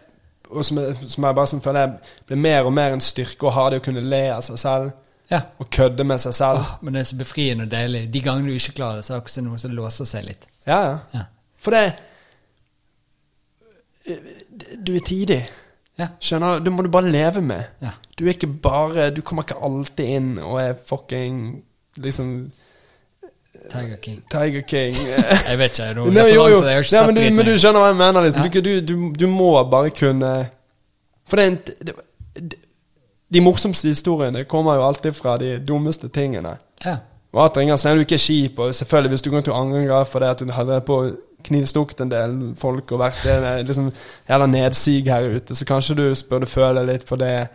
og 0.50 0.66
som, 0.66 0.78
som 1.08 1.24
jeg 1.28 1.36
bare 1.36 1.48
som 1.48 1.62
føler 1.62 1.80
jeg 1.88 1.94
blir 2.30 2.38
mer 2.46 2.70
og 2.70 2.74
mer 2.74 2.94
en 2.96 3.02
styrke 3.04 3.50
å 3.50 3.56
ha, 3.56 3.70
det 3.74 3.82
å 3.82 3.86
kunne 3.90 4.02
le 4.06 4.22
av 4.36 4.44
seg 4.46 4.60
selv. 4.62 4.92
Ja. 5.32 5.42
Og 5.60 5.68
kødde 5.74 6.06
med 6.08 6.22
seg 6.24 6.34
selv. 6.38 6.62
Oh, 6.62 6.76
men 6.82 6.94
det 6.96 7.02
er 7.02 7.10
så 7.10 7.18
befriende 7.20 7.66
og 7.66 7.72
deilig. 7.74 8.06
De 8.14 8.22
gangene 8.24 8.54
du 8.54 8.56
ikke 8.62 8.78
klarer 8.78 9.02
det, 9.02 9.06
så 9.10 9.14
er 9.14 9.18
det 9.18 9.26
akkurat 9.26 9.44
noe 9.50 9.58
som 9.60 9.74
låser 9.76 10.08
seg 10.08 10.24
litt. 10.30 10.46
Ja, 10.70 10.78
ja. 10.86 10.94
Ja. 11.18 11.24
For 11.60 11.76
det 11.76 11.82
Du 14.88 14.94
er 14.96 15.04
tidig. 15.06 15.42
Ja. 15.98 16.08
Skjønner 16.22 16.62
du? 16.62 16.70
Må 16.72 16.86
du 16.86 16.92
bare 16.94 17.10
leve 17.10 17.42
med. 17.42 17.64
Ja. 17.82 17.96
Du 18.18 18.26
er 18.26 18.36
ikke 18.36 18.48
bare 18.48 19.10
Du 19.10 19.22
kommer 19.26 19.44
ikke 19.48 19.58
alltid 19.66 20.06
inn 20.06 20.32
og 20.38 20.60
er 20.62 20.78
fucking 20.88 21.64
liksom 21.98 22.52
Tiger 23.72 23.98
King. 23.98 24.24
Tiger 24.32 24.62
King. 24.62 24.96
Jeg 25.50 25.58
vet 25.58 25.80
ikke. 25.80 25.84
jeg, 25.84 25.96
Nei, 26.14 26.28
jo, 26.34 26.48
jo. 26.48 26.60
Nei, 26.62 27.06
men, 27.06 27.16
du, 27.16 27.22
men 27.36 27.46
du 27.46 27.56
skjønner 27.58 27.82
hva 27.82 27.88
jeg 27.90 27.98
mener. 27.98 28.24
Liksom. 28.28 28.44
Ja. 28.46 28.50
Du, 28.54 28.60
du, 28.62 28.80
du, 28.86 28.96
du 29.18 29.28
må 29.28 29.50
bare 29.72 29.90
kunne 29.90 30.32
For 31.28 31.40
det 31.40 31.46
er 31.46 31.52
en 31.52 31.58
det, 31.66 31.96
det, 32.36 32.60
De 33.34 33.42
morsomste 33.42 33.90
historiene 33.90 34.46
kommer 34.48 34.78
jo 34.78 34.86
alltid 34.88 35.18
fra 35.18 35.36
de 35.42 35.58
dummeste 35.60 36.08
tingene. 36.14 36.54
Ja. 36.86 37.00
Og 37.34 37.42
at 37.46 37.58
ringer 37.58 37.76
så 37.76 37.90
er 37.90 37.98
du 37.98 38.06
ikke 38.06 38.22
kjip, 38.22 38.60
og 38.60 38.76
selvfølgelig 38.76 39.10
hvis 39.10 39.26
du 39.26 39.32
går 39.34 39.42
til 39.44 39.54
å 39.54 39.58
angre 39.60 40.06
for 40.08 40.24
det 40.24 40.30
at 40.32 40.40
du 40.40 40.54
hadde 40.54 40.78
på 40.88 41.02
knivstukket 41.44 42.02
en 42.04 42.10
del 42.12 42.36
folk 42.60 42.92
og 42.92 43.00
vært 43.02 43.26
eh, 43.30 43.62
liksom, 43.68 43.92
jævla 44.28 44.48
nedsig 44.52 45.04
her 45.08 45.28
ute, 45.38 45.56
så 45.56 45.66
kanskje 45.70 45.96
du 46.00 46.06
burde 46.30 46.50
føle 46.50 46.84
litt 46.88 47.06
på 47.08 47.16
det. 47.22 47.48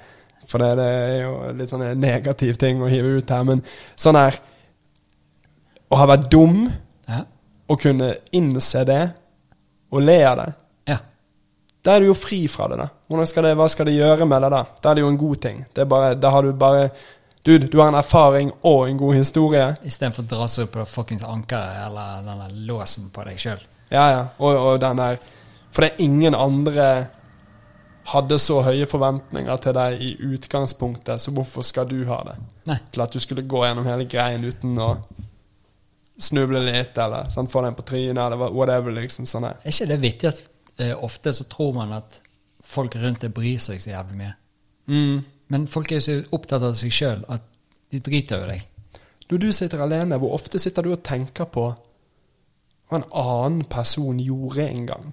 For 0.49 0.59
det, 0.63 0.71
det 0.81 0.87
er 0.87 1.19
jo 1.23 1.35
litt 1.59 1.71
sånn 1.71 1.85
negativ 2.03 2.57
ting 2.59 2.81
å 2.83 2.89
hive 2.91 3.19
ut 3.21 3.31
her. 3.31 3.45
Men 3.47 3.61
sånn 4.01 4.19
her 4.19 4.41
Å 5.93 5.99
ha 6.01 6.07
vært 6.09 6.31
dum 6.33 6.65
Ja. 7.09 7.21
og 7.69 7.81
kunne 7.83 8.15
innse 8.33 8.85
det 8.89 9.03
og 9.93 10.01
le 10.03 10.17
av 10.25 10.39
det, 10.41 10.47
ja. 10.89 10.97
da 11.85 11.95
er 11.95 12.01
du 12.01 12.07
jo 12.07 12.15
fri 12.17 12.47
fra 12.49 12.65
det. 12.73 12.79
da. 12.81 13.25
Skal 13.29 13.45
det, 13.45 13.51
hva 13.61 13.67
skal 13.69 13.87
det 13.91 13.99
gjøre 13.99 14.25
med 14.25 14.41
deg 14.41 14.55
da? 14.55 14.63
Da 14.81 14.91
er 14.91 14.95
det 14.97 15.03
jo 15.05 15.11
en 15.13 15.19
god 15.21 15.43
ting. 15.43 15.59
Det 15.77 15.85
bare, 15.89 16.15
da 16.17 16.31
har 16.33 16.43
du 16.49 16.53
bare 16.57 16.87
Dude, 17.45 17.67
du 17.67 17.81
har 17.81 17.89
en 17.91 17.99
erfaring 17.99 18.53
og 18.63 18.85
en 18.89 18.97
god 19.01 19.17
historie. 19.19 19.65
Istedenfor 19.83 20.23
å 20.23 20.29
dra 20.31 20.45
seg 20.49 20.69
opp 20.69 20.77
på 20.77 20.79
det 20.79 20.89
fuckings 20.93 21.25
ankeret 21.27 21.89
eller 21.89 22.21
denne 22.23 22.49
låsen 22.69 23.09
på 23.11 23.25
deg 23.27 23.41
sjøl. 23.43 23.59
Ja, 23.93 24.05
ja. 24.11 24.23
Og, 24.39 24.57
og 24.57 24.81
den 24.81 25.01
der 25.01 25.19
For 25.73 25.85
det 25.85 25.93
er 25.93 26.05
ingen 26.05 26.35
andre 26.37 26.87
hadde 28.13 28.39
så 28.43 28.59
høye 28.67 28.87
forventninger 28.91 29.61
til 29.63 29.77
deg 29.77 30.03
i 30.03 30.11
utgangspunktet, 30.35 31.23
så 31.23 31.33
hvorfor 31.35 31.65
skal 31.67 31.87
du 31.89 32.01
ha 32.09 32.19
det? 32.27 32.35
Nei. 32.69 32.79
Til 32.93 33.05
at 33.05 33.15
du 33.15 33.21
skulle 33.23 33.45
gå 33.49 33.63
gjennom 33.63 33.87
hele 33.87 34.09
greien 34.11 34.45
uten 34.45 34.75
å 34.83 34.89
snuble 36.23 36.61
litt, 36.67 36.99
eller 36.99 37.31
sant, 37.33 37.51
få 37.53 37.63
den 37.65 37.77
på 37.79 37.87
trynet, 37.87 38.19
eller 38.19 38.51
whatever, 38.55 38.95
liksom. 38.95 39.27
sånn 39.31 39.47
her. 39.49 39.63
Er 39.63 39.75
ikke 39.75 39.89
det 39.91 40.01
vittig 40.03 40.33
at 40.33 40.43
uh, 40.83 41.05
ofte 41.07 41.33
så 41.35 41.47
tror 41.51 41.73
man 41.79 41.95
at 41.97 42.19
folk 42.73 42.99
rundt 42.99 43.25
deg 43.25 43.33
bryr 43.35 43.63
seg 43.63 43.81
så 43.83 43.95
jævlig 43.95 44.19
mye? 44.19 44.35
Mm. 44.91 45.17
Men 45.55 45.71
folk 45.71 45.93
er 45.93 46.01
jo 46.01 46.07
så 46.09 46.19
opptatt 46.37 46.67
av 46.67 46.77
seg 46.79 46.95
sjøl 46.95 47.25
at 47.33 47.49
de 47.93 48.01
driter 48.03 48.43
jo 48.43 48.51
deg. 48.51 48.69
Når 49.31 49.41
du 49.41 49.49
sitter 49.55 49.81
alene, 49.85 50.19
hvor 50.21 50.35
ofte 50.37 50.61
sitter 50.61 50.85
du 50.85 50.93
og 50.93 51.03
tenker 51.07 51.49
på 51.49 51.71
hva 52.93 53.03
en 53.03 53.11
annen 53.23 53.67
person 53.71 54.21
gjorde 54.23 54.67
en 54.69 54.87
gang? 54.89 55.09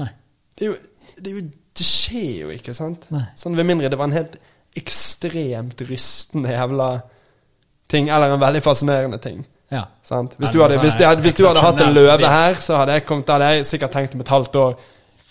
Nei. 0.00 0.10
Det, 0.58 0.70
jo, 0.70 0.76
det, 1.18 1.34
jo, 1.34 1.44
det 1.78 1.86
skjer 1.86 2.32
jo 2.44 2.54
ikke, 2.54 2.74
sant? 2.76 3.08
Nei. 3.14 3.26
Sånn 3.38 3.56
Ved 3.58 3.68
mindre 3.68 3.90
det 3.92 4.00
var 4.00 4.10
en 4.10 4.18
helt 4.18 4.38
ekstremt 4.78 5.80
rystende 5.88 6.52
jævla 6.52 6.88
ting, 7.90 8.10
eller 8.12 8.34
en 8.34 8.42
veldig 8.42 8.62
fascinerende 8.62 9.18
ting. 9.22 9.46
Ja. 9.72 9.84
Sant? 10.02 10.34
Hvis, 10.38 10.50
du 10.50 10.62
hadde, 10.62 10.78
hvis, 10.80 10.94
de 10.94 11.04
hadde, 11.04 11.20
hvis 11.20 11.34
du 11.34 11.46
hadde 11.46 11.60
hatt 11.60 11.80
en 11.84 11.92
løve 11.92 12.28
her, 12.28 12.54
så 12.54 12.82
hadde 12.82 12.92
jeg, 12.96 13.04
kommet, 13.08 13.28
hadde 13.28 13.50
jeg 13.52 13.66
sikkert 13.68 13.92
tenkt 13.96 14.14
om 14.16 14.24
et 14.24 14.32
halvt 14.32 14.56
år 14.56 14.78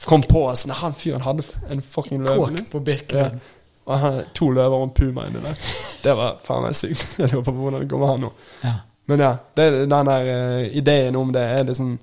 Kom 0.05 0.21
på 0.21 0.43
sånn 0.53 0.75
Han 0.77 0.93
fyren 0.93 1.23
hadde 1.25 1.41
en 1.73 1.79
fucking 1.81 2.21
løve. 2.21 2.51
Kåk 2.69 2.83
på 2.85 2.97
Ja. 3.17 3.31
Og 3.87 3.93
han 3.95 4.03
hadde 4.03 4.25
to 4.35 4.49
løver 4.51 4.75
og 4.75 4.83
en 4.83 4.91
puma 4.93 5.23
inni 5.25 5.41
der. 5.41 5.57
Det 6.03 6.13
var 6.19 6.35
faen 6.43 6.67
meg 6.67 6.75
sykt. 6.77 7.15
Jeg 7.17 7.31
lurer 7.31 7.45
på 7.47 7.53
hvordan 7.55 7.81
det 7.81 7.89
går 7.89 8.01
med 8.03 8.11
han 8.11 8.25
nå. 8.27 8.31
Ja. 8.63 8.73
Men 9.07 9.23
ja, 9.23 9.31
det, 9.55 9.65
den 9.87 10.09
der 10.11 10.29
uh, 10.29 10.77
ideen 10.77 11.15
om 11.15 11.31
det 11.33 11.41
er 11.41 11.67
liksom 11.69 11.95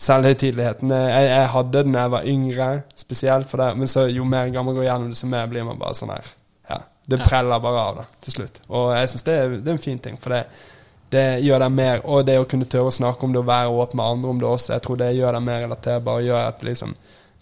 selvhøytideligheten. 0.00 0.90
Eh, 0.90 1.06
Jeg, 1.10 1.28
jeg 1.28 1.48
hadde 1.54 1.82
den 1.84 1.92
da 1.96 2.04
jeg 2.06 2.12
var 2.14 2.28
yngre, 2.28 2.68
spesielt 2.96 3.48
for 3.50 3.60
det, 3.60 3.70
men 3.76 3.88
så 3.88 4.06
jo 4.08 4.24
mer 4.24 4.48
gammel 4.52 4.76
går 4.78 4.86
gjennom 4.88 5.10
det, 5.12 5.18
så 5.18 5.28
mer 5.28 5.48
blir 5.50 5.66
man 5.68 5.80
bare 5.80 5.96
sånn 5.98 6.12
her. 6.14 6.30
Ja, 6.70 6.78
Det 7.04 7.20
preller 7.24 7.60
bare 7.60 7.86
av 7.88 7.96
da, 8.00 8.04
til 8.24 8.36
slutt. 8.38 8.60
Og 8.68 8.92
jeg 8.96 9.10
syns 9.12 9.26
det, 9.26 9.36
det 9.60 9.68
er 9.68 9.76
en 9.76 9.82
fin 9.82 10.00
ting, 10.00 10.16
for 10.20 10.32
det, 10.36 10.44
det 11.10 11.24
gjør 11.42 11.64
deg 11.64 11.72
mer 11.74 12.04
Og 12.06 12.20
det 12.26 12.36
å 12.38 12.44
kunne 12.46 12.68
tørre 12.70 12.92
å 12.92 12.94
snakke 12.94 13.26
om 13.26 13.32
det 13.34 13.40
og 13.42 13.48
være 13.48 13.72
åpen 13.82 13.98
med 13.98 14.06
andre 14.06 14.30
om 14.30 14.40
det 14.40 14.46
også, 14.48 14.72
jeg 14.76 14.84
tror 14.86 15.00
det 15.00 15.08
gjør 15.16 15.36
deg 15.36 15.46
mer 15.48 15.64
relaterbar 15.64 16.20
og 16.20 16.28
gjør 16.28 16.44
at 16.46 16.62
liksom 16.62 16.94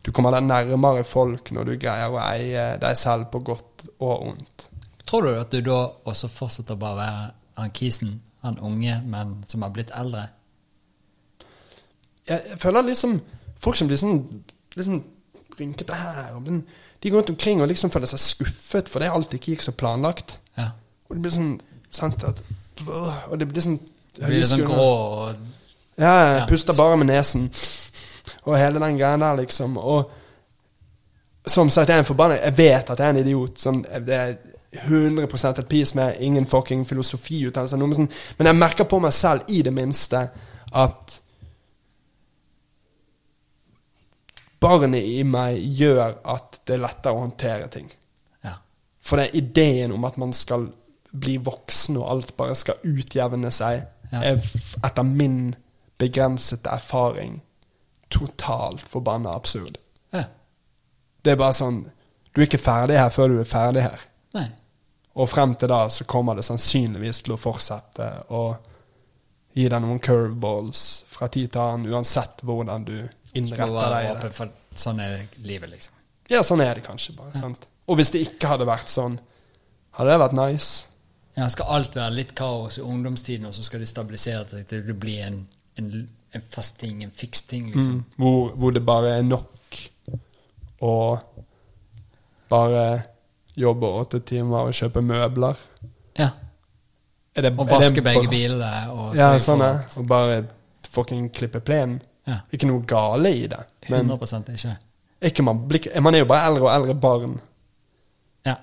du 0.06 0.12
kommer 0.14 0.32
deg 0.32 0.46
nærmere 0.46 1.04
folk 1.04 1.50
når 1.52 1.68
du 1.68 1.74
greier 1.82 2.14
å 2.14 2.20
eie 2.22 2.62
deg 2.80 2.96
selv 2.96 3.26
på 3.32 3.42
godt 3.44 3.88
og 3.98 4.30
ondt. 4.30 4.68
Tror 5.04 5.26
du 5.26 5.34
at 5.36 5.52
du 5.52 5.60
da 5.66 5.82
også 6.08 6.30
fortsetter 6.32 6.78
å 6.78 6.80
bare 6.80 6.96
være 7.02 7.26
han 7.58 7.74
kisen, 7.74 8.14
han 8.42 8.58
unge, 8.58 9.02
men 9.06 9.44
som 9.46 9.62
har 9.62 9.70
blitt 9.74 9.90
eldre? 9.94 10.28
jeg, 12.28 12.40
jeg 12.50 12.58
føler 12.58 12.82
liksom 12.82 13.20
Folk 13.58 13.76
som 13.76 13.88
blir 13.90 13.98
sånn 13.98 14.18
liksom 14.78 15.00
rynkete 15.58 15.96
her 15.98 16.34
og 16.36 16.44
den, 16.46 16.60
De 17.02 17.10
går 17.10 17.18
rundt 17.22 17.30
omkring 17.32 17.62
og 17.62 17.68
liksom 17.72 17.90
føler 17.90 18.06
seg 18.10 18.20
skuffet 18.22 18.88
fordi 18.92 19.08
alt 19.10 19.32
ikke 19.34 19.52
gikk 19.56 19.64
så 19.64 19.72
planlagt. 19.74 20.36
Ja. 20.58 20.68
Og 21.08 21.16
det 21.16 21.22
blir 21.24 21.34
sånn 21.34 21.56
sant 21.90 22.22
at, 22.28 22.42
Og 22.86 23.34
det 23.40 23.48
blir 23.50 23.64
sånn 23.64 23.80
Blir 24.18 24.46
sånn 24.46 24.62
grå 24.66 24.86
og 24.86 25.36
Ja, 25.98 26.12
Ja. 26.38 26.46
puster 26.46 26.74
bare 26.78 26.96
med 26.96 27.08
nesen. 27.10 27.48
Og 28.46 28.54
hele 28.58 28.78
den 28.78 28.98
greia 29.00 29.16
der, 29.18 29.36
liksom. 29.40 29.76
Og 29.78 30.10
som 31.46 31.70
sagt, 31.70 31.88
jeg 31.88 31.96
er 31.96 32.04
en 32.04 32.06
forbanna 32.06 32.36
Jeg 32.38 32.56
vet 32.58 32.90
at 32.90 32.98
jeg 32.98 33.06
er 33.06 33.10
en 33.10 33.20
idiot. 33.24 33.58
Sånn, 33.58 33.82
det 34.06 34.14
er 34.14 34.36
100 34.72 35.58
et 35.58 35.68
piece 35.68 35.94
med 35.96 36.16
ingen 36.20 36.46
fucking 36.46 36.84
filosofiutdannelse. 36.86 37.94
sånn. 37.96 38.10
Men 38.38 38.46
jeg 38.46 38.56
merker 38.56 38.84
på 38.84 39.00
meg 39.00 39.12
selv, 39.12 39.42
i 39.48 39.62
det 39.62 39.72
minste, 39.72 40.30
at 40.72 41.20
barnet 44.60 45.02
i 45.04 45.22
meg 45.24 45.58
gjør 45.78 46.18
at 46.24 46.58
det 46.66 46.74
er 46.76 46.82
lettere 46.84 47.14
å 47.14 47.22
håndtere 47.22 47.68
ting. 47.72 47.88
Ja. 48.44 48.56
For 49.00 49.16
det 49.20 49.28
er 49.28 49.38
ideen 49.40 49.92
om 49.94 50.04
at 50.04 50.18
man 50.20 50.32
skal 50.36 50.68
bli 51.12 51.38
voksen, 51.40 51.96
og 51.96 52.10
alt 52.12 52.34
bare 52.36 52.54
skal 52.58 52.80
utjevne 52.84 53.50
seg, 53.54 53.86
Ja. 54.10 54.22
er 54.22 54.38
etter 54.84 55.02
min 55.04 55.54
begrensede 55.98 56.70
erfaring 56.70 57.42
totalt 58.10 58.80
forbanna 58.88 59.34
absurd. 59.34 59.78
ja. 60.12 60.24
Det 61.24 61.32
er 61.32 61.36
bare 61.36 61.52
sånn 61.52 61.90
Du 62.34 62.40
er 62.40 62.46
ikke 62.46 62.58
ferdig 62.58 62.96
her 62.98 63.08
før 63.10 63.28
du 63.28 63.40
er 63.40 63.44
ferdig 63.44 63.82
her. 63.82 63.98
Nei. 64.36 64.48
Og 65.18 65.28
frem 65.30 65.54
til 65.58 65.70
da 65.72 65.84
så 65.90 66.04
kommer 66.08 66.38
det 66.38 66.44
sannsynligvis 66.46 67.24
til 67.26 67.34
å 67.34 67.40
fortsette 67.40 68.08
å 68.34 68.42
gi 69.56 69.64
deg 69.66 69.82
noen 69.82 69.98
curveballs 70.02 70.82
fra 71.10 71.30
tid 71.32 71.50
til 71.54 71.62
annen, 71.64 71.88
uansett 71.90 72.44
hvordan 72.46 72.84
du 72.86 72.96
innretter 73.38 73.94
deg 73.94 74.10
åpen 74.12 74.34
for 74.36 74.52
sånn 74.78 75.00
er 75.02 75.24
livet, 75.42 75.72
liksom. 75.72 75.96
Ja, 76.30 76.44
sånn 76.46 76.62
er 76.62 76.78
det 76.78 76.84
kanskje 76.86 77.16
bare. 77.16 77.34
sant? 77.38 77.66
Og 77.88 77.98
hvis 77.98 78.12
det 78.14 78.20
ikke 78.26 78.52
hadde 78.52 78.68
vært 78.68 78.92
sånn, 78.92 79.16
hadde 79.96 80.12
det 80.12 80.20
vært 80.22 80.36
nice. 80.38 80.86
Ja, 81.38 81.48
skal 81.50 81.72
alt 81.78 81.96
være 81.96 82.14
litt 82.14 82.34
kaos 82.38 82.78
i 82.78 82.84
ungdomstiden, 82.84 83.48
og 83.48 83.56
så 83.56 83.64
skal 83.66 83.82
det 83.82 83.90
stabilisere 83.90 84.44
seg 84.52 84.68
til 84.70 84.84
det 84.86 84.96
blir 85.00 85.24
en, 85.26 85.40
en, 85.80 85.90
en 86.36 86.48
fast 86.52 86.78
ting, 86.82 87.02
en 87.02 87.14
fiks 87.14 87.42
ting, 87.50 87.70
liksom. 87.74 88.02
Hvor, 88.20 88.52
hvor 88.58 88.74
det 88.76 88.84
bare 88.86 89.16
er 89.18 89.26
nok 89.26 89.80
å 90.84 90.94
bare 92.48 92.84
jobbe 93.58 93.88
åtte 94.02 94.20
timer 94.26 94.68
og 94.68 94.76
kjøpe 94.76 95.02
møbler. 95.04 95.58
Ja. 96.18 96.30
Det, 97.38 97.52
Og 97.54 97.68
vaske 97.70 98.02
begge 98.02 98.28
bilene. 98.30 98.70
Og 98.90 99.16
Ja, 99.16 99.30
sånn 99.38 99.62
er 99.62 99.84
Og 99.96 100.06
bare 100.08 100.40
fucking 100.90 101.28
klippe 101.34 101.60
plenen. 101.60 102.00
Ja. 102.26 102.40
Ikke 102.52 102.68
noe 102.68 102.82
gale 102.86 103.30
i 103.32 103.46
det. 103.48 103.60
Men 103.88 104.10
100 104.10 104.52
ikke. 104.54 104.74
ikke 105.30 105.44
man, 105.46 105.62
blir, 105.68 105.86
man 106.00 106.14
er 106.14 106.24
jo 106.24 106.28
bare 106.28 106.50
eldre 106.50 106.66
og 106.66 106.72
eldre 106.74 106.94
barn. 106.94 107.38
Ja. 108.46 108.56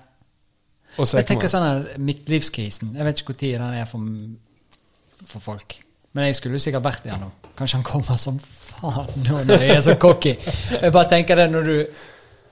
Jeg 0.98 1.26
tenker 1.26 1.48
man 1.48 1.52
sånn 1.52 1.66
her, 1.66 1.80
midtlivskrisen 2.00 2.94
Jeg 2.96 3.04
vet 3.04 3.20
ikke 3.20 3.34
når 3.58 3.64
den 3.64 3.80
er 3.80 3.88
for, 3.90 5.24
for 5.26 5.44
folk. 5.50 5.78
Men 6.14 6.30
jeg 6.30 6.38
skulle 6.38 6.60
sikkert 6.62 6.86
vært 6.86 7.04
der 7.04 7.18
nå. 7.20 7.32
Kanskje 7.58 7.80
han 7.80 7.88
kommer 7.88 8.20
som 8.20 8.38
faen 8.40 9.26
nå 9.26 9.42
når 9.48 9.64
jeg 9.66 9.74
er 9.76 9.82
så 9.84 9.96
cocky. 10.00 10.36
Jeg 10.70 10.92
bare 10.92 11.10
tenker 11.10 11.42
det 11.42 11.50
når 11.52 11.68
du 11.68 11.76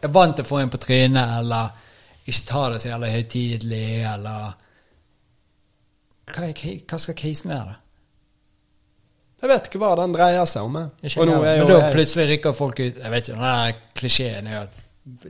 er 0.04 0.12
vant 0.12 0.36
til 0.36 0.44
å 0.44 0.48
få 0.48 0.60
en 0.60 0.72
på 0.72 0.80
trynet, 0.82 1.38
eller 1.38 1.83
ikke 2.24 2.46
tar 2.48 2.70
det 2.74 2.82
så 2.82 2.88
jævlig 2.88 3.10
høytidelig, 3.14 3.86
eller 4.14 4.54
hva, 6.34 6.44
er, 6.48 6.62
hva 6.88 6.98
skal 7.02 7.16
krisen 7.18 7.52
være, 7.52 7.74
da? 7.74 7.80
Jeg 9.44 9.50
vet 9.50 9.66
ikke 9.68 9.80
hva 9.82 9.90
den 9.98 10.14
dreier 10.14 10.46
seg 10.48 10.64
om. 10.64 10.78
jeg. 10.78 11.10
Og 11.20 11.26
nå 11.28 11.34
jeg, 11.44 11.58
jo 11.60 11.66
men 11.66 11.74
da 11.74 11.80
jeg 11.82 11.92
plutselig 11.98 12.24
rykker 12.30 12.54
folk 12.56 12.78
ut 12.80 13.00
Jeg 13.02 13.10
vet 13.12 13.26
ikke, 13.28 13.34
den 13.36 13.44
der 13.44 13.74
klisjeen 13.98 14.46
er 14.48 14.54
jo 14.54 14.62
at 14.62 14.78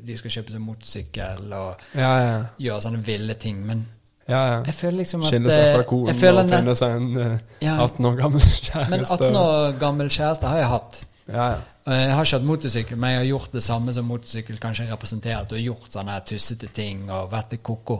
de 0.07 0.17
skal 0.21 0.31
kjøpe 0.37 0.55
seg 0.55 0.63
motorsykkel 0.63 1.55
og 1.59 1.81
Ja, 1.99 2.11
ja. 2.23 2.37
gjøre 2.63 2.85
sånne 2.85 3.01
ville 3.03 3.35
ting, 3.43 3.59
men 3.67 3.81
ja, 4.29 4.39
ja. 4.39 4.61
jeg 4.69 4.77
føler 4.79 5.01
liksom 5.03 5.25
at 5.25 5.33
Skille 5.33 5.51
seg 5.51 5.67
fra 5.67 5.81
eh, 5.83 5.89
konen 5.91 6.15
og 6.15 6.53
finne 6.55 6.77
seg 6.79 6.95
en 7.01 7.09
eh, 7.25 7.35
Ja. 7.67 7.75
18 7.83 8.07
år 8.09 8.15
gammel 8.23 8.45
kjæreste. 8.69 8.85
Men 8.93 9.03
18 9.03 9.41
år 9.41 9.75
gammel 9.83 10.13
kjæreste 10.15 10.53
har 10.53 10.63
jeg 10.63 10.71
hatt. 10.77 11.01
Ja, 11.27 11.49
ja. 11.57 11.59
Og 11.85 11.93
Jeg 11.93 12.15
har 12.17 12.25
ikke 12.25 12.39
hatt 12.39 12.47
motorsykkel, 12.49 12.97
men 12.97 13.11
jeg 13.11 13.19
har 13.19 13.27
gjort 13.29 13.53
det 13.53 13.63
samme 13.63 13.93
som 13.93 14.07
motorsykkel 14.09 14.57
kanskje 14.63 14.87
representerer. 14.89 15.43
At 15.43 15.51
du 15.51 15.59
har 15.59 15.67
gjort 15.67 15.93
sånne 15.93 16.17
tussete 16.25 16.71
ting 16.73 17.11
og 17.13 17.29
vært 17.33 17.53
litt 17.53 17.63
ko-ko. 17.67 17.99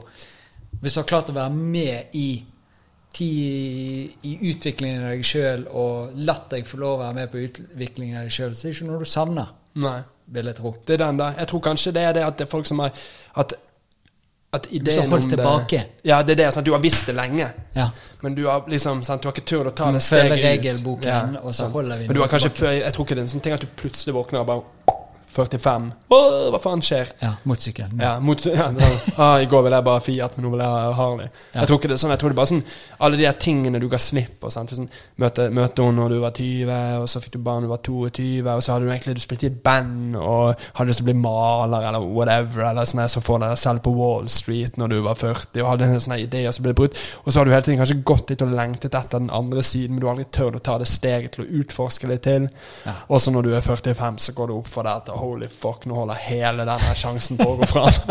Hvis 0.81 0.95
du 0.95 1.01
har 1.03 1.09
klart 1.09 1.29
å 1.29 1.35
være 1.37 1.53
med 1.53 2.15
i, 2.17 2.29
ti, 3.13 3.29
i 4.25 4.33
utviklingen 4.49 5.05
av 5.05 5.13
deg 5.13 5.27
sjøl 5.27 5.67
og 5.69 6.17
latt 6.27 6.49
deg 6.51 6.65
få 6.67 6.81
lov 6.81 6.97
å 6.97 7.03
være 7.03 7.17
med 7.19 7.31
på 7.31 7.43
utviklingen 7.45 8.17
av 8.19 8.25
deg 8.25 8.33
sjøl, 8.33 8.57
så 8.57 8.67
er 8.67 8.73
det 8.73 8.79
ikke 8.79 8.89
noe 8.89 9.05
du 9.05 9.09
savner, 9.09 9.53
Nei. 9.85 9.99
vil 10.33 10.49
jeg 10.49 10.59
tro. 10.59 10.73
Det 10.81 10.97
er 10.97 11.03
den 11.05 11.21
der. 11.21 11.37
Jeg 11.43 11.51
tror 11.53 11.63
kanskje 11.69 11.93
det 11.95 12.07
er 12.09 12.17
det 12.17 12.25
at 12.25 12.41
det 12.41 12.47
er 12.47 12.51
folk 12.51 12.67
som 12.69 12.81
har 12.83 13.05
At, 13.35 13.53
at 14.55 14.67
ideen 14.71 15.13
om 15.13 15.19
det 15.19 15.29
tilbake. 15.35 15.83
Ja, 16.03 16.21
det 16.23 16.35
er 16.37 16.41
det. 16.43 16.53
Sant? 16.53 16.65
Du 16.65 16.71
har 16.73 16.79
visst 16.83 17.05
det 17.07 17.15
lenge. 17.15 17.47
Ja. 17.75 17.89
Men 18.21 18.35
du 18.35 18.45
har 18.47 18.63
liksom 18.71 19.03
sant? 19.03 19.21
Du 19.21 19.27
har 19.29 19.33
ikke 19.35 19.45
turt 19.47 19.67
å 19.67 19.75
ta 19.75 19.91
Du 19.91 19.97
det 19.99 20.03
steget 20.03 20.31
ut. 20.37 20.43
regelboken, 20.43 21.37
og 21.43 21.53
så 21.55 21.67
holder 21.71 21.97
vi 22.03 22.07
Men 22.07 22.15
du 22.15 22.21
har 22.21 22.27
kanskje, 22.31 22.49
tilbake. 22.55 22.79
jeg 22.83 22.93
tror 22.93 23.05
ikke 23.05 23.15
det 23.15 23.23
er 23.23 23.27
en 23.29 23.33
sånn 23.35 23.43
ting 23.45 23.53
at 23.53 23.61
du 23.61 23.67
plutselig 23.75 24.13
våkner 24.15 24.39
og 24.41 24.47
bare 24.47 24.94
45. 25.35 25.87
Åh, 26.15 26.35
hva 26.53 26.59
faen 26.63 26.83
skjer? 26.85 27.09
Ja, 27.19 27.33
motorsykkel. 27.43 27.95
Ja, 27.99 28.13
mot, 28.23 28.45
ja, 28.47 28.69
det 28.71 28.87
ah, 29.17 29.37
I 29.43 29.49
går 29.51 29.65
ville 29.65 29.79
jeg 29.79 29.87
bare 29.87 30.03
Fiat, 30.05 30.37
men 30.37 30.47
nå 30.47 30.51
vil 30.53 30.63
jeg 30.63 30.71
ha 30.71 30.93
Harley. 30.95 31.27
Ja. 31.27 31.59
Jeg 31.59 31.69
tror 31.69 31.79
ikke 31.79 31.91
det 31.91 31.97
er 31.97 32.01
sånn, 32.03 32.13
jeg 32.13 32.21
tror 32.21 32.31
det 32.31 32.37
er 32.37 32.39
bare 32.39 32.51
sånn 32.53 32.63
alle 33.05 33.19
de 33.19 33.27
her 33.27 33.35
tingene 33.41 33.81
du 33.83 33.87
ga 33.91 33.99
slipp 33.99 34.37
på. 34.41 34.51
Sånn, 34.53 34.87
møte, 35.21 35.49
møte 35.55 35.83
henne 35.83 35.99
når 35.99 36.15
du 36.15 36.19
var 36.23 36.35
20, 36.37 37.01
og 37.01 37.09
så 37.11 37.21
fikk 37.23 37.35
du 37.35 37.41
barn 37.43 37.65
når 37.65 37.67
du 37.67 37.73
var 37.73 37.83
22, 37.89 38.27
og 38.55 38.63
så 38.63 38.75
hadde 38.75 38.87
du 38.87 38.93
egentlig 38.93 39.17
du 39.17 39.23
spilte 39.25 39.47
i 39.47 39.51
et 39.51 39.59
band 39.65 40.15
og 40.21 40.65
hadde 40.77 40.87
lyst 40.89 41.01
til 41.01 41.07
å 41.07 41.09
bli 41.11 41.17
maler 41.25 41.89
eller 41.89 42.07
whatever, 42.07 42.63
eller 42.69 42.89
sånn 42.89 43.03
så 43.11 43.23
får 43.23 43.41
du 43.41 43.47
deg 43.47 43.59
selv 43.59 43.83
på 43.85 43.93
Wall 43.95 44.29
Street 44.31 44.79
når 44.79 44.95
du 44.95 44.97
var 45.05 45.19
40, 45.19 45.61
og 45.63 45.71
hadde 45.73 45.89
en 45.89 46.03
sånn 46.07 46.17
idé, 46.17 46.45
og 46.47 46.55
så 46.55 46.63
ble 46.63 46.73
det 46.73 46.79
brutt. 46.79 47.01
Og 47.25 47.31
så 47.31 47.41
har 47.41 47.47
du 47.47 47.53
hele 47.53 47.65
tiden 47.67 47.81
kanskje 47.81 47.99
gått 48.07 48.31
litt 48.31 48.45
og 48.45 48.55
lengtet 48.55 48.95
etter 48.95 49.19
den 49.19 49.33
andre 49.33 49.63
siden, 49.65 49.95
men 49.95 50.03
du 50.03 50.07
har 50.07 50.15
aldri 50.15 50.29
tørt 50.31 50.59
å 50.59 50.63
ta 50.63 50.77
det 50.81 50.89
steget 50.89 51.35
til 51.35 51.45
å 51.45 51.61
utforske 51.61 52.09
litt 52.09 52.23
til. 52.25 52.47
Ja. 52.85 52.95
Og 53.09 53.21
så 53.21 53.33
når 53.33 53.49
du 53.49 53.53
er 53.57 53.65
45, 53.65 54.21
så 54.23 54.35
går 54.37 54.51
det 54.51 54.57
opp 54.59 54.71
for 54.71 54.87
deg 54.87 55.03
at 55.03 55.13
holy 55.25 55.49
fuck, 55.51 55.85
nå 55.89 55.97
holder 55.97 56.19
hele 56.27 56.65
denne 56.67 56.95
sjansen 56.97 57.39
på 57.39 57.47
å 57.51 57.57
gå 57.59 57.69
fram. 57.69 57.91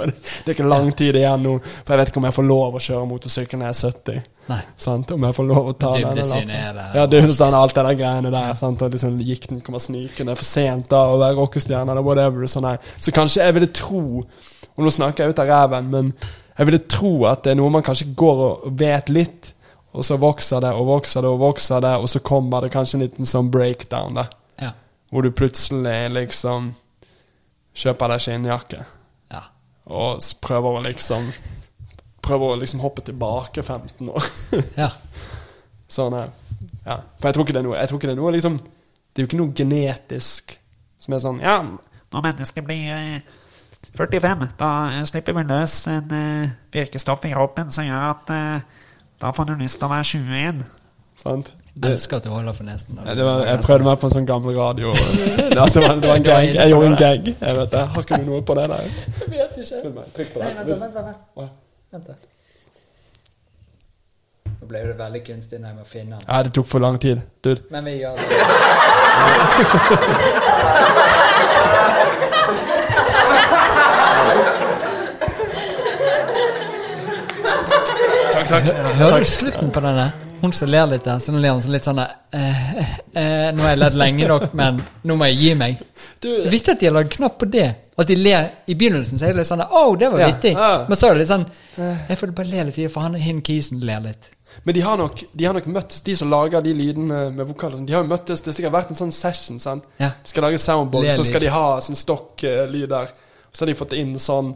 Det, 0.00 0.46
er 0.46 0.54
ikke 0.54 0.66
lang 0.66 0.88
tid 0.96 1.18
igjen 1.18 1.42
nå, 1.44 1.56
for 1.60 1.92
jeg 1.92 2.00
vet 2.00 2.12
ikke 2.12 2.20
om 2.22 2.26
jeg 2.28 2.36
får 2.36 2.46
lov 2.46 2.76
å 2.78 2.82
kjøre 2.82 3.08
motorsykkel 3.10 3.60
når 3.60 3.68
jeg 3.68 3.76
er 3.76 3.96
70. 3.98 4.28
Nei. 4.50 4.58
Sant? 4.80 5.12
Om 5.14 5.26
jeg 5.28 5.36
får 5.36 5.46
lov 5.46 5.70
å 5.70 5.74
ta 5.78 5.92
den 5.98 6.20
er 6.50 6.74
der. 6.74 6.80
Ja, 6.96 7.06
dybdesynet, 7.10 7.56
alt 7.58 7.76
det 7.76 7.84
der 7.86 7.98
greiene 7.98 8.32
der. 8.34 8.54
Sant? 8.58 8.82
Og 8.82 8.94
liksom 8.94 9.20
gikten 9.22 9.60
kommer 9.66 9.82
snikende 9.82 10.34
for 10.38 10.48
sent 10.48 10.88
da, 10.90 11.04
og 11.12 11.20
være 11.22 11.38
rockestjerne 11.38 11.94
eller 11.94 12.06
whatever. 12.06 12.48
Sånn. 12.50 12.68
Så 12.98 13.14
kanskje 13.14 13.44
jeg 13.44 13.58
ville 13.58 13.70
tro, 13.76 14.24
og 14.24 14.84
nå 14.86 14.94
snakker 14.94 15.26
jeg 15.26 15.34
ut 15.34 15.44
av 15.44 15.50
ræven, 15.52 15.92
men 15.92 16.12
jeg 16.56 16.68
ville 16.68 16.82
tro 16.90 17.14
at 17.30 17.44
det 17.44 17.54
er 17.54 17.60
noe 17.60 17.72
man 17.72 17.86
kanskje 17.86 18.10
går 18.18 18.44
og 18.48 18.68
vet 18.80 19.12
litt, 19.12 19.54
og 19.90 20.06
så 20.06 20.18
vokser 20.22 20.62
det 20.62 20.70
og 20.76 20.86
vokser 20.86 21.24
det 21.24 21.30
og 21.30 21.40
vokser 21.42 21.82
det, 21.82 21.94
og 21.98 22.10
så 22.10 22.22
kommer 22.22 22.64
det 22.64 22.74
kanskje 22.74 22.98
en 22.98 23.06
liten 23.06 23.28
sånn 23.28 23.50
breakdown 23.52 24.18
da. 24.18 24.26
Hvor 25.10 25.26
du 25.26 25.30
plutselig 25.34 26.10
liksom 26.14 26.72
kjøper 27.74 28.12
deg 28.12 28.22
skinnjakke 28.24 28.82
ja. 29.32 29.42
og 29.90 30.22
prøver 30.42 30.78
å 30.78 30.84
liksom 30.86 31.32
Prøver 32.20 32.52
å 32.52 32.56
liksom 32.60 32.82
hoppe 32.82 33.00
tilbake 33.00 33.62
15 33.62 34.10
år. 34.12 34.26
ja. 34.82 34.90
sånn 35.88 36.14
her. 36.14 36.34
Ja. 36.84 36.98
For 37.16 37.30
jeg 37.30 37.36
tror 37.36 37.46
ikke 37.46 37.54
det 37.56 37.62
er 37.62 37.66
noe 37.66 37.78
Jeg 37.78 37.90
tror 37.90 38.00
ikke 38.00 38.10
det 38.10 38.14
er 38.14 38.20
noe 38.20 38.32
liksom 38.34 38.58
Det 38.60 39.18
er 39.18 39.24
jo 39.24 39.30
ikke 39.30 39.40
noe 39.40 39.54
genetisk 39.56 40.56
som 41.00 41.16
er 41.16 41.22
sånn 41.24 41.40
Ja, 41.42 41.56
Når 42.12 42.26
mennesket 42.26 42.66
blir 42.66 42.90
eh, 42.92 43.38
45, 43.96 44.46
da 44.58 44.70
eh, 44.92 45.04
slipper 45.08 45.36
vi 45.36 45.44
løs 45.48 45.80
en 45.90 46.12
eh, 46.14 46.52
virkestoff 46.72 47.24
i 47.26 47.32
kroppen 47.32 47.70
som 47.72 47.86
gjør 47.88 48.04
at 48.10 48.32
eh, 48.34 48.68
da 49.20 49.32
får 49.36 49.50
du 49.50 49.56
lyst 49.60 49.80
til 49.80 49.88
å 49.88 49.92
være 49.92 50.06
21. 50.06 50.62
sant? 51.20 51.50
Det, 51.74 51.90
Elsker 51.92 52.16
at 52.16 52.24
du 52.24 52.30
holder 52.30 52.52
for 52.52 52.64
nesen. 52.66 52.98
Var, 53.04 53.44
jeg 53.46 53.58
prøvde 53.62 53.84
meg 53.86 53.98
på 54.02 54.06
en 54.08 54.14
sånn 54.16 54.26
gammel 54.26 54.56
radio. 54.58 54.90
Det 54.92 55.58
var, 55.60 55.68
det 55.70 55.82
var, 55.84 55.94
det 56.02 56.08
var 56.08 56.16
en 56.16 56.26
gag. 56.26 56.54
Jeg 56.56 56.72
gjorde 56.72 56.86
en 56.90 56.96
gag. 56.98 57.30
Jeg 57.30 57.56
vet 57.60 57.70
det. 57.76 57.84
Har 57.94 58.00
ikke 58.06 58.18
du 58.18 58.24
noe 58.26 58.42
på 58.42 58.56
det 58.58 58.66
der? 58.72 58.82
Jeg 59.20 59.30
vet 59.36 59.52
ikke. 59.62 59.78
Trykk 60.16 60.30
på 60.34 60.38
det. 60.42 60.50
Nei, 60.56 60.64
vent, 60.66 60.94
vent. 60.98 61.50
Vent. 61.94 62.08
Nå 64.60 64.64
ble 64.68 64.78
det 64.90 64.96
veldig 64.98 65.22
kunstig 65.24 65.56
når 65.60 65.68
jeg 65.70 65.76
må 65.78 65.84
finne 65.88 66.12
den. 66.18 66.26
Ja, 66.26 66.42
det 66.44 66.52
tok 66.58 66.68
for 66.68 66.80
lang 66.82 66.96
tid. 67.00 67.18
Dude. 67.44 67.62
Men 67.70 67.82
vi 67.86 67.92
gjør 68.02 68.14
det. 68.18 68.26
Takk. 78.50 78.66
Hører 78.98 79.22
du 79.22 79.28
slutten 79.30 79.70
på 79.72 79.80
denne? 79.84 80.08
Hun 80.40 80.52
som 80.56 80.70
ler 80.72 80.86
litt 80.88 81.04
der, 81.04 81.18
så 81.20 81.32
nå 81.34 81.40
ler 81.42 81.52
hun 81.52 81.60
sånn 81.60 81.74
litt 81.74 81.84
sånn 81.84 81.98
eh, 82.00 82.12
eh, 82.32 82.92
eh, 83.12 83.48
Nå 83.52 83.60
har 83.60 83.74
jeg 83.74 83.80
ledd 83.82 83.96
lenge 84.00 84.28
nok, 84.30 84.54
men 84.56 84.78
nå 85.06 85.16
må 85.20 85.28
jeg 85.28 85.36
gi 85.36 85.50
meg. 85.60 85.82
Du, 86.16 86.28
Det 86.30 86.46
er 86.48 86.54
viktig 86.54 86.72
at 86.72 86.80
de 86.80 86.88
har 86.88 86.94
lagd 86.96 87.12
knapp 87.12 87.36
på 87.42 87.48
det. 87.52 87.66
At 88.00 88.08
de 88.08 88.16
ler 88.16 88.46
I 88.72 88.76
begynnelsen 88.80 89.20
så 89.20 89.26
er 89.28 89.34
det 89.34 89.42
litt 89.42 89.50
sånn 89.50 89.60
oh, 89.66 89.92
det 90.00 90.08
var 90.14 90.22
Ja, 90.24 90.30
vittig. 90.32 90.54
ja. 90.56 90.70
Men 90.88 90.96
så 90.96 91.10
er 91.10 91.14
det 91.18 91.22
litt 91.26 91.32
sånn 91.34 91.44
Jeg 92.08 92.18
får 92.22 92.32
bare 92.38 92.50
le 92.54 92.64
litt, 92.70 92.80
for 92.94 93.04
han 93.04 93.18
hin 93.20 93.42
kisen 93.44 93.84
ler 93.84 94.00
litt. 94.06 94.30
Men 94.64 94.74
de 94.74 94.82
har, 94.82 94.96
nok, 94.98 95.20
de 95.36 95.46
har 95.46 95.54
nok 95.54 95.68
møttes, 95.70 96.00
de 96.08 96.16
som 96.18 96.32
lager 96.32 96.64
de 96.64 96.72
lydene 96.74 97.20
med 97.36 97.46
vokaler. 97.52 97.76
sånn, 97.78 97.86
De 97.86 97.94
har 97.94 98.02
jo 98.02 98.10
møttes, 98.10 98.40
Det 98.42 98.50
har 98.50 98.56
sikkert 98.56 98.74
vært 98.78 98.90
en 98.94 98.98
sånn 99.02 99.12
session. 99.14 99.60
sant? 99.62 99.84
Ja. 100.00 100.10
De 100.24 100.32
skal 100.32 100.48
lage 100.48 100.58
soundboard, 100.58 101.12
så 101.14 101.28
skal 101.28 101.44
de 101.44 101.52
ha 101.52 101.66
sånn 101.84 102.00
stokklyd 102.00 102.88
der. 102.90 103.12
Så 103.52 103.62
har 103.62 103.70
de 103.70 103.78
fått 103.78 103.94
inn 104.00 104.16
sånn 104.18 104.54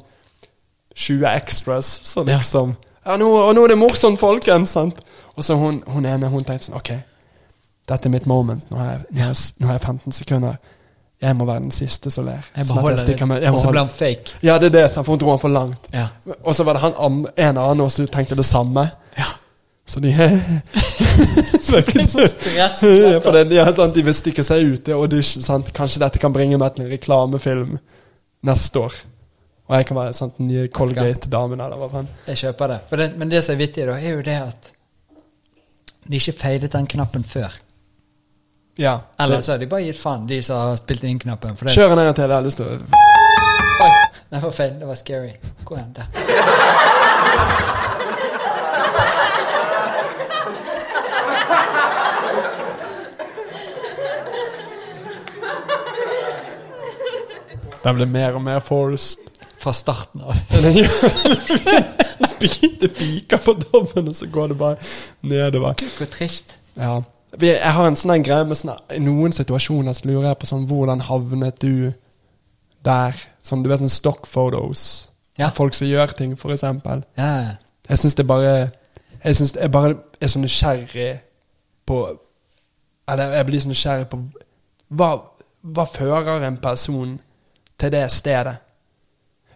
20 0.95 1.29
extras. 1.37 2.01
Så 2.03 2.25
liksom 2.25 2.75
Ja, 2.75 2.94
nå, 3.21 3.27
og 3.49 3.55
nå 3.57 3.65
er 3.65 3.75
det 3.75 3.79
morsomt, 3.79 4.21
folkens! 4.21 4.71
sant? 4.77 5.01
Og 5.37 5.45
så 5.45 5.57
hun, 5.59 5.83
hun 5.91 6.07
ene 6.07 6.29
hun 6.31 6.45
tenkte 6.47 6.69
sånn 6.69 6.79
Ok, 6.79 6.93
dette 7.91 8.09
er 8.09 8.13
mitt 8.15 8.27
moment. 8.31 8.65
Nå 8.71 8.79
har 8.79 8.93
jeg, 8.93 9.01
nå 9.11 9.21
har 9.25 9.33
jeg, 9.35 9.53
nå 9.61 9.69
har 9.69 9.79
jeg 9.79 9.85
15 9.87 10.13
sekunder. 10.21 10.57
Jeg 11.25 11.37
må 11.39 11.47
være 11.49 11.63
den 11.65 11.73
siste 11.73 12.11
som 12.13 12.27
ler. 12.27 12.43
Jeg 12.57 12.67
Sånn 12.67 12.77
beholder 12.77 13.27
med- 13.27 13.43
jeg 13.43 13.53
Og 13.53 13.61
så 13.61 13.71
ble 13.71 13.81
han 13.81 13.89
fake. 13.89 14.35
Ja, 14.43 14.59
det 14.59 14.67
er 14.71 14.75
det, 14.77 14.91
for 14.95 15.15
hun 15.15 15.19
dro 15.19 15.31
han 15.31 15.39
for 15.41 15.49
langt. 15.49 15.87
Ja. 15.93 16.09
Og 16.45 16.55
så 16.55 16.65
var 16.65 16.77
det 16.77 16.83
han 16.83 16.95
an, 16.99 17.27
en 17.37 17.59
annen 17.59 17.91
som 17.91 18.07
tenkte 18.07 18.37
det 18.37 18.45
samme. 18.45 18.91
Ja. 19.19 19.31
Så 19.87 20.01
de 20.01 20.11
så, 21.61 21.77
ja, 22.57 22.69
for 23.25 23.33
det, 23.33 23.53
ja, 23.53 23.67
sant, 23.75 23.95
De 23.95 24.03
vil 24.05 24.15
stikke 24.17 24.45
seg 24.45 24.65
ut 24.75 24.89
i 24.89 24.93
audition. 24.97 25.43
Sant? 25.45 25.73
Kanskje 25.77 26.01
dette 26.01 26.19
kan 26.23 26.33
bringe 26.33 26.59
meg 26.61 26.75
til 26.75 26.87
en 26.87 26.93
reklamefilm 26.93 27.79
neste 28.45 28.81
år. 28.81 28.95
Og 29.65 29.77
jeg 29.79 29.87
kan 29.89 29.97
være 29.97 30.13
sant, 30.13 30.37
den 30.37 30.47
nye 30.51 30.69
Colgate-damen, 30.69 31.61
eller 31.65 31.79
hva 31.81 31.89
faen. 31.93 32.09
Jeg 32.29 32.37
kjøper 32.43 32.69
det. 32.75 32.79
Det. 33.01 33.07
Men 33.17 33.31
det 33.33 33.41
som 33.45 33.55
er 33.55 33.61
vittig, 33.63 33.87
da, 33.89 33.95
er 33.97 34.19
jo 34.19 34.25
det 34.27 34.35
at 34.37 34.73
de 36.05 36.21
ikke 36.21 36.35
feilet 36.37 36.73
den 36.73 36.87
knappen 36.87 37.25
før. 37.25 37.55
Ja. 38.77 38.99
Eller 39.21 39.41
så 39.41 39.55
har 39.55 39.63
de 39.63 39.67
bare 39.71 39.87
gitt 39.87 39.97
faen, 39.97 40.27
de 40.29 40.43
som 40.45 40.61
har 40.61 40.77
spilt 40.77 41.05
inn 41.09 41.19
knappen. 41.23 41.57
For 41.57 41.65
det. 41.65 41.77
Kjør 41.79 41.95
den 41.95 42.03
en 42.03 42.11
gang 42.11 42.17
til. 42.19 42.29
Jeg 42.29 42.37
har 42.37 42.45
lyst 42.45 42.61
til 42.61 42.67
å 42.69 42.79
Oi, 43.85 43.91
det 44.31 44.43
var 44.43 44.53
feil. 44.55 44.75
Det 44.81 44.87
var 44.89 44.95
scary. 45.01 45.33
Gå 45.65 45.77
igjen, 45.79 45.93
der. 45.97 46.07
Den 57.85 57.99
ble 57.99 58.07
mer 58.09 58.37
og 58.39 58.43
mer 58.45 58.61
forced. 58.65 59.34
Fra 59.65 59.73
starten 59.73 60.21
av. 60.21 60.37
Det 62.81 62.91
piker 62.93 63.41
på 63.41 63.55
dommen, 63.57 64.09
og 64.11 64.15
så 64.17 64.27
går 64.29 64.51
det 64.53 64.57
bare 64.61 64.77
nedover. 65.25 65.79
Hvor 65.97 66.09
trist. 66.13 66.53
Ja. 66.77 66.99
Jeg 67.41 67.73
har 67.73 67.89
en 67.89 67.97
sånn 67.99 68.23
greie 68.23 68.45
med 68.47 68.59
sånne, 68.61 68.77
noen 69.03 69.33
situasjoner 69.35 69.97
så 69.97 70.07
lurer 70.07 70.29
jeg 70.29 70.39
på 70.43 70.49
sånn 70.51 70.67
Hvordan 70.71 71.03
havnet 71.09 71.57
du 71.65 71.91
der? 72.85 73.17
Sånn, 73.43 73.65
du 73.65 73.71
vet 73.73 73.83
sånn 73.83 73.93
stock 73.93 74.29
photos. 74.31 75.09
Ja. 75.41 75.49
Folk 75.57 75.75
som 75.75 75.89
gjør 75.89 76.13
ting, 76.15 76.37
for 76.39 76.55
eksempel. 76.55 77.03
Ja, 77.19 77.31
ja. 77.43 77.55
Jeg 77.89 78.01
syns 78.01 78.15
det 78.17 78.25
bare 78.29 78.53
Jeg 79.25 79.37
synes 79.37 79.55
jeg 79.61 79.73
bare 79.73 79.97
er 80.21 80.29
så 80.33 80.39
nysgjerrig 80.41 81.11
på 81.87 81.99
Eller 83.09 83.35
jeg 83.37 83.47
blir 83.47 83.61
så 83.61 83.69
nysgjerrig 83.69 84.07
på 84.09 84.21
Hva, 84.89 85.11
hva 85.61 85.85
fører 85.89 86.47
en 86.47 86.57
person 86.63 87.19
til 87.81 87.93
det 87.93 88.07
stedet? 88.13 88.57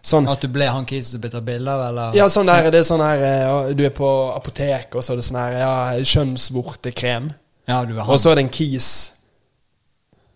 Sånn 0.01 0.27
At 0.31 0.41
du 0.41 0.47
ble 0.47 0.67
han 0.71 0.85
kisen 0.87 1.17
som 1.17 1.21
ble 1.23 1.29
tatt 1.33 1.45
bilde 1.47 1.71
av, 1.73 1.81
eller? 1.89 2.15
ja, 2.15 2.29
sånn 2.31 2.47
der, 2.47 2.69
det 2.71 2.79
er 2.79 2.87
sånn 2.87 3.03
her 3.03 3.19
eh, 3.19 3.41
ja, 3.43 3.55
Du 3.75 3.83
er 3.85 3.93
på 3.95 4.09
apoteket, 4.31 4.95
og 4.95 5.03
så 5.03 5.13
er 5.13 5.19
det 5.19 5.25
sånn 5.27 5.39
her 5.41 5.57
ja, 5.59 5.73
kjønnsvortekrem. 6.15 7.31
Ja, 7.69 7.83
du 7.85 7.97
er 7.97 8.07
Og 8.07 8.19
så 8.21 8.31
er 8.31 8.39
det 8.39 8.47
en 8.47 8.53
kis 8.53 8.89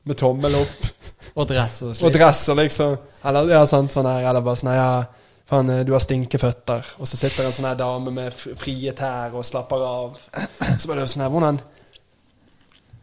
med 0.03 0.19
tommel 0.19 0.55
opp 0.59 0.87
Og 1.39 1.47
dress 1.49 1.79
og 1.81 1.95
slik. 1.95 2.05
og 2.05 2.15
dress 2.17 2.41
og 2.51 2.59
liksom 2.59 2.95
Eller 3.25 3.53
ja, 3.55 3.61
sant, 3.69 3.93
sånn 3.95 4.09
her, 4.09 4.25
eller 4.29 4.43
bare 4.45 4.59
sånn 4.59 4.73
her, 4.73 4.81
ja 4.81 5.21
Faen, 5.49 5.69
eh, 5.69 5.81
du 5.83 5.91
har 5.91 5.99
stinkeføtter. 5.99 6.93
Og 7.03 7.07
så 7.07 7.17
sitter 7.19 7.45
en 7.45 7.55
sånn 7.55 7.67
her 7.67 7.75
dame 7.75 8.13
med 8.15 8.31
frie 8.33 8.93
tær 8.95 9.33
og 9.35 9.43
slapper 9.43 9.81
av. 9.83 10.19
Så 10.79 10.87
bare 10.87 11.03
sånn 11.11 11.25
her, 11.25 11.33
hvordan 11.33 11.59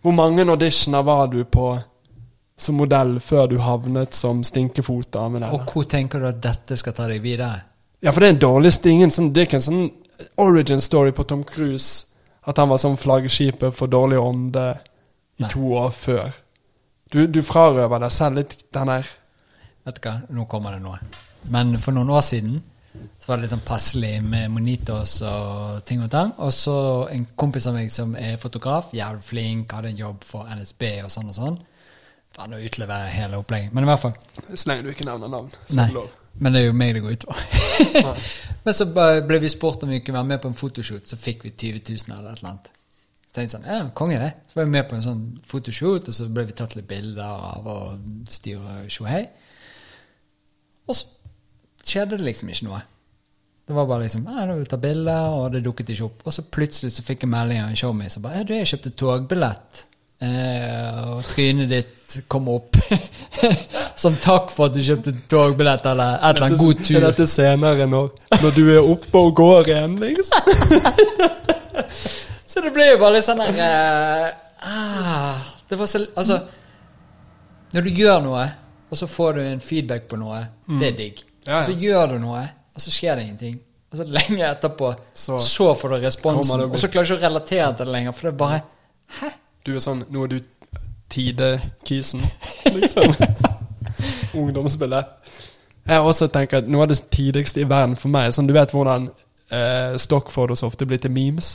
Hvor 0.01 0.15
mange 0.17 0.47
auditioner 0.49 1.05
var 1.05 1.27
du 1.29 1.43
på 1.45 1.75
som 2.61 2.77
modell 2.81 3.17
før 3.25 3.49
du 3.51 3.57
havnet 3.63 4.17
som 4.17 4.43
stinkefotdame 4.47 5.41
der? 5.41 5.55
Og 5.55 5.73
hvor 5.73 5.89
tenker 5.91 6.21
du 6.21 6.29
at 6.31 6.41
dette 6.45 6.79
skal 6.81 6.97
ta 6.97 7.09
deg 7.11 7.23
videre? 7.25 7.65
Ja, 8.01 8.13
for 8.13 8.23
det 8.23 8.29
er 8.31 8.37
en 8.37 8.45
dårlig 8.45 8.73
stingen. 8.77 9.13
Sånn, 9.13 9.33
det 9.35 9.43
er 9.43 9.49
ikke 9.49 9.61
en 9.61 9.67
sånn 9.67 9.89
origin 10.41 10.81
story 10.85 11.13
på 11.17 11.27
Tom 11.29 11.45
Cruise. 11.45 12.07
At 12.49 12.61
han 12.61 12.71
var 12.73 12.81
sånn 12.81 12.99
flaggskipet 13.01 13.77
for 13.77 13.93
dårlig 13.93 14.21
ånde 14.21 14.67
i 15.41 15.45
Nei. 15.45 15.51
to 15.53 15.75
år 15.77 15.93
før. 15.93 16.33
Du, 17.13 17.25
du 17.27 17.43
frarøver 17.45 18.01
deg 18.05 18.15
selv 18.15 18.41
litt 18.41 18.57
den 18.73 18.93
her. 18.93 19.09
Vet 19.85 19.99
du 19.99 20.07
hva, 20.09 20.19
nå 20.33 20.47
kommer 20.49 20.77
det 20.77 20.85
noe. 20.85 21.01
Men 21.53 21.75
for 21.81 21.97
noen 21.97 22.13
år 22.13 22.25
siden 22.25 22.61
så 23.21 23.29
var 23.29 23.39
det 23.39 23.45
litt 23.45 23.53
sånn 23.53 23.67
passelig 23.67 24.17
med 24.25 24.51
monitos 24.53 25.21
og 25.27 25.83
ting 25.87 26.03
og 26.05 26.11
tang. 26.13 26.33
Og 26.43 26.53
så 26.55 26.77
en 27.13 27.27
kompis 27.39 27.69
av 27.71 27.77
meg 27.77 27.93
som 27.93 28.17
er 28.19 28.41
fotograf, 28.41 28.91
jævlig 28.97 29.27
flink, 29.27 29.75
hadde 29.77 29.93
en 29.93 30.01
jobb 30.01 30.25
for 30.27 30.49
NSB 30.51 30.87
og 31.05 31.13
sånn 31.13 31.31
og 31.31 31.37
sånn. 31.37 31.59
Faen, 32.36 32.55
å 32.55 32.62
utlevere 32.62 33.10
hele 33.10 33.39
opplegget. 33.41 33.75
Men 33.75 33.86
i 33.86 33.91
hvert 33.91 34.02
fall. 34.05 34.17
Så 34.55 34.70
lenge 34.70 34.86
du 34.86 34.92
ikke 34.92 35.07
nevner 35.09 35.33
navn. 35.33 35.50
Nei. 35.76 35.89
Men 36.41 36.55
det 36.55 36.60
er 36.60 36.68
jo 36.68 36.76
meg 36.78 36.92
det 36.94 37.02
går 37.05 37.17
utover. 37.18 37.47
Men 38.65 38.76
så 38.76 38.86
ble 38.92 39.41
vi 39.42 39.50
spurt 39.50 39.83
om 39.84 39.91
vi 39.91 40.02
kunne 40.05 40.20
være 40.20 40.31
med 40.31 40.42
på 40.42 40.50
en 40.50 40.59
fotoshoot, 40.59 41.09
så 41.10 41.18
fikk 41.18 41.42
vi 41.49 41.55
20 41.57 41.83
000 41.91 42.15
eller 42.18 42.31
et 42.31 42.42
eller 42.42 42.52
annet. 42.52 42.70
Så 43.31 43.34
tenkte 43.34 43.42
jeg 43.44 43.52
sånn, 43.55 43.67
ja, 43.70 43.81
konge 43.97 44.20
det. 44.23 44.31
Så 44.50 44.59
var 44.59 44.68
vi 44.68 44.75
med 44.75 44.86
på 44.91 44.97
en 44.97 45.05
sånn 45.05 45.25
fotoshoot, 45.47 46.09
og 46.10 46.17
så 46.17 46.28
ble 46.34 46.47
vi 46.49 46.57
tatt 46.59 46.76
litt 46.78 46.89
bilder 46.91 47.26
av 47.26 47.68
og 47.70 48.31
styre 48.31 48.81
tjohei. 48.91 49.20
Og 50.91 50.97
så 50.99 51.07
skjedde 51.86 52.18
det 52.18 52.26
liksom 52.26 52.50
ikke 52.50 52.67
noe. 52.68 52.81
Det 53.70 53.76
var 53.76 53.86
bare 53.86 54.02
liksom 54.02 54.25
ja, 54.26 54.49
vi 54.50 54.67
ta 54.67 54.81
bilder, 54.83 55.36
og 55.39 55.52
det 55.55 55.62
dukket 55.62 55.92
ikke 55.94 56.09
opp. 56.09 56.25
Og 56.26 56.34
så 56.34 56.42
plutselig 56.42 56.97
så 56.97 57.05
fikk 57.07 57.23
jeg 57.23 57.31
melding 57.31 57.62
av 57.62 57.70
en 57.70 57.78
showmee 57.78 58.10
som 58.10 58.25
bare 58.25 58.41
ja, 58.41 58.47
du, 58.49 58.57
jeg 58.57 58.70
kjøpte 58.73 58.97
togbillett, 58.99 59.84
og 60.20 61.23
trynet 61.31 61.70
ditt 61.70 62.18
kom 62.28 62.49
opp. 62.52 62.76
som 64.00 64.16
takk 64.20 64.50
for 64.52 64.70
at 64.70 64.76
du 64.76 64.81
kjøpte 64.84 65.12
togbillett 65.31 65.86
eller 65.86 66.18
et 66.18 66.36
eller 66.36 66.47
annet 66.49 66.60
god 66.60 66.81
Er 66.81 66.86
tur. 66.89 67.00
dette 67.07 67.26
senere, 67.31 67.86
når, 67.90 68.10
når 68.42 68.55
du 68.57 68.62
er 68.73 68.81
oppe 68.81 69.23
og 69.23 69.34
går 69.39 69.70
igjen, 69.73 69.97
liksom? 70.02 70.40
Så 72.50 72.62
det 72.65 72.73
ble 72.74 72.89
jo 72.89 72.99
bare 72.99 73.15
litt 73.18 73.26
sånn 73.28 73.39
der 73.44 73.60
eh, 73.62 74.31
ah, 74.66 75.42
Det 75.70 75.78
var 75.78 75.90
så 75.90 76.00
Altså, 76.18 76.40
når 77.70 77.86
du 77.86 77.90
gjør 77.94 78.24
noe, 78.24 78.47
og 78.90 78.99
så 78.99 79.07
får 79.07 79.36
du 79.36 79.42
en 79.44 79.60
feedback 79.62 80.08
på 80.10 80.18
noe, 80.18 80.40
det 80.81 80.89
er 80.89 80.97
digg. 80.99 81.20
Mm. 81.23 81.28
Ja, 81.47 81.52
ja. 81.52 81.60
Så 81.68 81.76
gjør 81.78 82.16
du 82.16 82.16
noe, 82.24 82.40
og 82.74 82.82
så 82.82 82.90
skjer 82.90 83.20
det 83.20 83.28
ingenting. 83.28 83.60
Og 83.90 84.00
så 84.00 84.07
lenge 84.07 84.49
etterpå, 84.49 84.90
så, 85.15 85.39
Så 85.39 85.68
får 85.78 85.94
du 85.94 85.97
responsen, 86.02 86.65
og 86.66 86.74
så 86.78 86.90
klarer 86.90 87.07
du 87.07 87.15
ikke 87.15 87.20
å 87.20 87.28
relatere 87.28 87.70
til 87.78 87.86
det 87.86 87.94
lenger, 87.94 88.16
for 88.16 88.26
det 88.26 88.32
er 88.32 88.40
bare 88.42 88.58
Hæ? 89.20 89.31
Du 89.67 89.75
er 89.77 89.83
sånn 89.85 90.05
Nå 90.11 90.25
er 90.25 90.33
du 90.35 90.41
tidekisen, 91.11 92.23
liksom. 92.77 93.15
Ungdomsbillett. 94.39 95.17
Jeg 95.89 96.05
også 96.07 96.29
tenker 96.31 96.61
at 96.61 96.69
noe 96.71 96.85
av 96.85 96.93
det 96.93 97.01
tidligste 97.11 97.65
i 97.65 97.67
verden 97.69 97.97
for 97.99 98.13
meg 98.13 98.31
Sånn, 98.37 98.47
Du 98.47 98.53
vet 98.55 98.71
hvordan 98.71 99.09
eh, 99.51 99.97
stockphotos 99.99 100.63
ofte 100.63 100.87
blir 100.87 101.01
til 101.03 101.11
memes? 101.11 101.49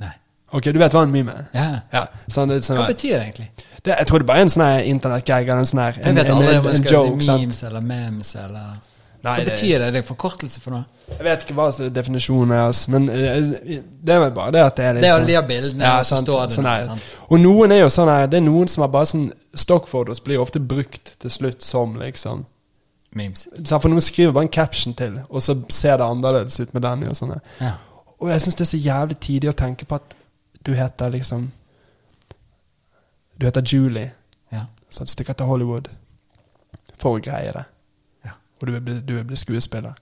Nei. 0.00 0.14
Ok, 0.54 0.70
du 0.72 0.78
vet 0.80 0.94
hva 0.96 1.02
en 1.04 1.12
meme 1.12 1.34
er? 1.34 1.48
Ja. 1.52 1.66
Ja, 1.92 2.04
sånn, 2.32 2.54
sånn, 2.64 2.78
Hva 2.80 2.86
betyr 2.88 3.18
det 3.18 3.24
egentlig? 3.26 3.48
det, 3.82 3.96
jeg 3.98 4.08
tror 4.08 4.22
det 4.22 4.28
bare 4.30 4.44
er 4.44 4.48
en 4.48 4.54
sånn 4.54 4.86
internettgag 4.94 5.50
eller 5.50 5.64
en 5.64 5.68
sånn 5.68 5.82
en, 5.84 5.98
vet 6.16 6.30
en, 6.30 6.40
en, 6.40 6.70
en 6.72 6.88
joke. 6.88 7.18
si 7.20 7.28
sant? 7.28 7.42
memes 7.42 7.62
eller 7.68 7.84
memes 7.84 8.32
eller 8.40 8.78
Nei, 9.24 9.32
Hva 9.34 9.44
betyr 9.50 9.78
det? 9.82 9.86
Det 9.92 9.98
er 9.98 10.06
forkortelse 10.06 10.60
for 10.62 10.70
noe? 10.76 10.84
Jeg 11.10 11.24
vet 11.26 11.42
ikke 11.42 11.54
hva 11.58 11.64
definisjonen 11.90 12.52
er, 12.54 12.60
altså, 12.68 12.90
men 12.94 13.08
eh, 13.10 13.80
det 13.90 14.14
er 14.14 14.20
vel 14.22 14.30
bare 14.36 14.52
det 14.54 14.60
at 14.62 14.76
det 14.76 14.84
er 14.84 14.92
litt 14.94 15.02
Det 15.02 15.08
er 15.10 15.14
sånn- 15.16 15.24
alle 15.24 15.40
de 15.40 15.48
bildene, 15.48 15.84
ja, 15.84 15.96
så 16.02 16.14
sant, 16.16 16.28
står 16.28 16.44
det 16.46 16.54
sånn 16.54 16.64
noe, 16.68 16.74
her. 16.84 17.08
Og 17.30 17.40
noen 17.40 17.72
er 17.74 17.80
jo 17.80 17.88
sånn 17.90 18.08
her 18.12 18.26
Det 18.30 18.38
er 18.38 18.44
noen 18.46 18.68
som 18.68 18.82
har 18.84 18.88
bare 18.94 19.06
sånn 19.10 19.32
Stockphotos 19.54 20.20
blir 20.22 20.38
ofte 20.38 20.60
brukt 20.60 21.14
til 21.18 21.30
slutt 21.30 21.62
som 21.66 21.96
liksom 21.98 22.44
Memes. 23.14 23.48
så 23.64 23.80
For 23.80 23.88
noen 23.88 24.00
skriver 24.04 24.32
bare 24.32 24.44
en 24.44 24.48
caption 24.54 24.94
til, 24.94 25.18
og 25.30 25.42
så 25.42 25.56
ser 25.72 25.96
det 25.96 26.06
annerledes 26.06 26.60
ut 26.60 26.74
med 26.74 26.82
den. 26.82 27.08
Og 27.08 27.16
sånn. 27.16 27.40
Ja. 27.60 27.72
Og 28.20 28.28
jeg 28.30 28.40
syns 28.42 28.54
det 28.54 28.60
er 28.60 28.70
så 28.76 28.82
jævlig 28.84 29.16
tidlig 29.18 29.50
å 29.50 29.56
tenke 29.56 29.86
på 29.88 29.94
at 29.96 30.14
du 30.62 30.74
heter 30.74 31.10
liksom 31.10 31.50
Du 33.38 33.46
heter 33.46 33.62
Julie, 33.62 34.12
Ja. 34.52 34.64
så 34.90 35.04
du 35.04 35.10
stikker 35.10 35.32
til 35.32 35.46
Hollywood 35.46 35.88
for 36.98 37.16
å 37.18 37.22
greie 37.22 37.52
det. 37.52 37.64
Og 38.58 38.66
du 38.66 38.72
vil 38.72 38.84
bli, 38.84 39.00
du 39.00 39.14
vil 39.14 39.26
bli 39.28 39.38
skuespiller. 39.38 39.96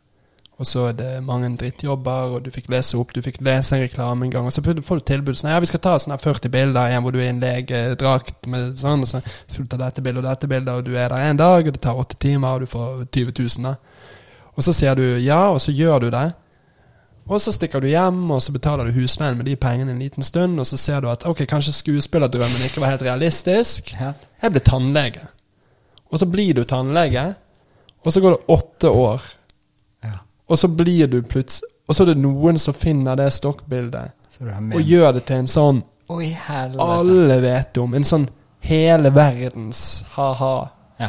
Og 0.56 0.66
så 0.66 0.86
er 0.88 0.94
det 0.96 1.24
mange 1.24 1.50
drittjobber, 1.60 2.30
og 2.32 2.44
du 2.44 2.48
fikk 2.50 2.70
lese 2.72 2.96
opp, 2.96 3.10
du 3.12 3.20
fikk 3.20 3.42
lese 3.44 3.76
en 3.76 3.82
reklame 3.82 4.24
en 4.24 4.30
gang, 4.32 4.46
og 4.48 4.54
så 4.54 4.62
får 4.64 5.02
du 5.02 5.04
tilbud 5.04 5.36
sånn 5.36 5.50
Ja, 5.52 5.58
vi 5.60 5.68
skal 5.68 5.82
ta 5.84 5.98
sånne 6.00 6.16
40 6.22 6.48
bilder, 6.52 6.88
igjen 6.88 7.04
hvor 7.04 7.12
du 7.12 7.18
er 7.20 7.26
i 7.26 7.34
en 7.34 7.42
legedrakt 7.42 8.48
med 8.48 8.78
sånn, 8.80 9.04
og 9.04 9.10
så 9.10 9.20
skal 9.20 9.66
du 9.66 9.68
ta 9.74 9.82
dette 9.82 10.04
bildet 10.06 10.22
og 10.22 10.30
dette 10.30 10.48
bildet, 10.48 10.72
og 10.72 10.88
du 10.88 10.96
er 10.96 11.12
der 11.12 11.28
en 11.28 11.42
dag, 11.42 11.60
og 11.60 11.76
det 11.76 11.82
tar 11.84 12.00
åtte 12.00 12.16
timer, 12.24 12.56
og 12.56 12.64
du 12.64 12.72
får 12.72 13.04
20 13.04 13.36
000, 13.36 13.68
da. 13.68 13.76
Og 14.56 14.64
så 14.64 14.72
sier 14.72 14.96
du 14.96 15.04
ja, 15.20 15.42
og 15.52 15.60
så 15.60 15.76
gjør 15.76 16.06
du 16.06 16.10
det. 16.14 16.26
Og 17.26 17.40
så 17.42 17.52
stikker 17.52 17.82
du 17.82 17.90
hjem, 17.90 18.24
og 18.30 18.40
så 18.40 18.54
betaler 18.54 18.88
du 18.88 18.96
husleien 18.96 19.36
med 19.36 19.50
de 19.50 19.58
pengene 19.60 19.92
en 19.92 20.00
liten 20.00 20.24
stund, 20.24 20.56
og 20.62 20.66
så 20.68 20.78
ser 20.80 21.04
du 21.04 21.10
at 21.12 21.26
ok, 21.28 21.44
kanskje 21.50 21.74
skuespillerdrømmen 21.82 22.64
ikke 22.64 22.80
var 22.80 22.94
helt 22.94 23.04
realistisk. 23.04 23.92
Jeg 23.98 24.54
ble 24.54 24.62
tannlege. 24.64 25.26
Og 26.08 26.22
så 26.22 26.28
blir 26.30 26.54
du 26.54 26.62
tannlege, 26.64 27.34
og 28.06 28.14
så 28.14 28.22
går 28.22 28.36
det 28.36 28.54
åtte 28.54 28.90
år. 28.90 29.22
ja. 30.04 30.18
Og 30.46 30.58
så 30.58 30.68
blir 30.70 31.10
du 31.10 31.22
plutselig 31.26 31.72
Og 31.88 31.94
så 31.94 32.02
er 32.02 32.06
det 32.14 32.20
noen 32.22 32.58
som 32.58 32.74
finner 32.74 33.18
det 33.18 33.32
stokkbildet 33.32 34.12
og 34.74 34.80
gjør 34.82 35.12
det 35.16 35.22
til 35.26 35.36
en 35.42 35.48
sånn 35.48 35.82
Oi, 36.12 36.36
alle 36.78 37.40
vet 37.42 37.78
om. 37.82 37.94
En 37.98 38.04
sånn 38.06 38.28
hele 38.62 39.10
verdens 39.10 40.04
ha-ha. 40.14 40.68
Ja. 41.02 41.08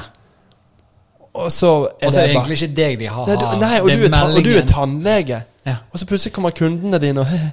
Og 1.34 1.52
så 1.52 1.70
er 2.02 2.08
Og 2.08 2.14
så 2.14 2.20
er 2.20 2.28
det 2.28 2.34
det 2.34 2.36
egentlig 2.36 2.58
ikke 2.58 2.76
deg 2.76 2.98
de 3.00 3.10
har. 3.14 3.28
Nei, 3.28 3.36
du, 3.36 3.46
nei 3.62 3.82
og, 3.82 3.90
du 3.90 4.08
er 4.08 4.38
og 4.38 4.44
du 4.48 4.52
er 4.58 4.66
tannlege. 4.66 5.42
Ja. 5.68 5.76
Og 5.92 6.00
så 6.00 6.08
plutselig 6.10 6.34
kommer 6.34 6.56
kundene 6.56 6.98
dine 7.04 7.22
og 7.22 7.30
«Hei, 7.30 7.52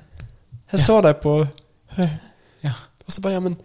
Jeg 0.73 0.81
så 0.81 1.01
deg 1.05 1.21
på 1.21 1.47
Ja. 1.99 2.73
Og 3.07 3.13
så 3.13 3.21
bare 3.21 3.33
Ja, 3.33 3.41
men 3.41 3.57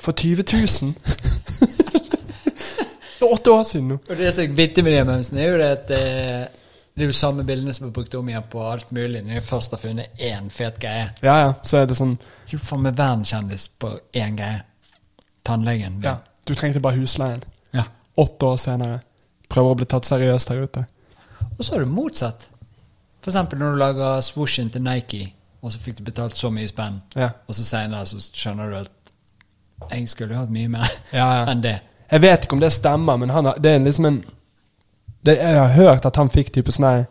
for 0.00 0.12
20 0.12 0.44
000? 0.52 0.94
det 3.18 3.26
er 3.26 3.34
åtte 3.34 3.50
år 3.50 3.64
siden 3.66 3.88
nå. 3.92 3.98
Og 4.08 4.16
det 4.16 4.30
som 4.34 4.44
er 4.44 4.54
vittig 4.58 4.84
med 4.86 4.92
de 4.94 5.04
memesene, 5.08 5.40
er 5.42 5.48
jo 5.52 5.58
det 5.58 5.68
at 5.74 5.90
eh, 5.90 6.46
det 6.98 7.04
er 7.06 7.10
jo 7.12 7.14
samme 7.18 7.44
bildene 7.46 7.72
som 7.74 7.86
er 7.88 7.92
brukt 7.94 8.14
om 8.18 8.28
igjen 8.30 8.46
på 8.50 8.62
alt 8.66 8.90
mulig 8.94 9.20
når 9.24 9.38
de 9.38 9.44
først 9.46 9.74
har 9.74 9.78
funnet 9.82 10.18
én 10.30 10.48
fet 10.50 10.78
greie. 10.82 11.08
Ja, 11.22 11.36
ja. 11.44 11.52
Så 11.62 11.78
er 11.82 11.86
det 11.86 11.96
sånn 11.98 12.16
Det 12.48 12.56
er 12.56 12.62
faen 12.64 12.82
meg 12.86 12.96
verdenskjendis 12.98 13.68
på 13.78 13.92
én 14.18 14.38
greie. 14.38 14.62
Tannlegen. 15.46 16.00
Ja, 16.04 16.16
du 16.44 16.54
trengte 16.54 16.80
bare 16.84 16.98
husleien. 17.00 17.42
Ja. 17.72 17.84
Åtte 18.18 18.46
år 18.52 18.56
senere. 18.60 19.00
Prøver 19.48 19.74
å 19.74 19.78
bli 19.80 19.86
tatt 19.88 20.04
seriøst 20.08 20.50
her 20.52 20.64
ute. 20.66 20.84
Og 21.56 21.64
så 21.64 21.76
er 21.78 21.84
det 21.86 21.88
motsatt. 21.92 22.48
For 23.22 23.32
eksempel 23.32 23.58
når 23.62 23.72
du 23.74 23.80
lager 23.80 24.20
swooshen 24.22 24.68
til 24.74 24.82
Nike, 24.84 25.22
og 25.62 25.72
så 25.74 25.80
fikk 25.82 25.98
du 25.98 26.04
betalt 26.06 26.36
så 26.38 26.50
mye 26.54 26.68
spenn, 26.70 27.00
Ja. 27.16 27.30
og 27.48 27.54
så 27.56 27.64
senere 27.66 28.06
så 28.06 28.20
skjønner 28.22 28.70
du 28.70 28.76
at 28.82 29.12
jeg 29.94 30.08
skulle 30.10 30.36
hatt 30.36 30.50
mye 30.50 30.68
mer 30.68 30.86
Ja, 31.12 31.26
ja. 31.40 31.46
enn 31.52 31.62
det. 31.64 31.78
Jeg 32.08 32.24
vet 32.24 32.44
ikke 32.44 32.56
om 32.56 32.62
det 32.62 32.72
stemmer, 32.72 33.18
men 33.20 33.30
han 33.30 33.50
har, 33.50 33.58
det 33.60 33.74
er 33.74 33.84
liksom 33.84 34.06
en 34.08 34.22
det, 35.20 35.34
Jeg 35.36 35.58
har 35.58 35.74
hørt 35.74 36.06
at 36.06 36.16
han 36.16 36.30
fikk 36.30 36.52
type 36.54 36.72
sånn 36.72 37.04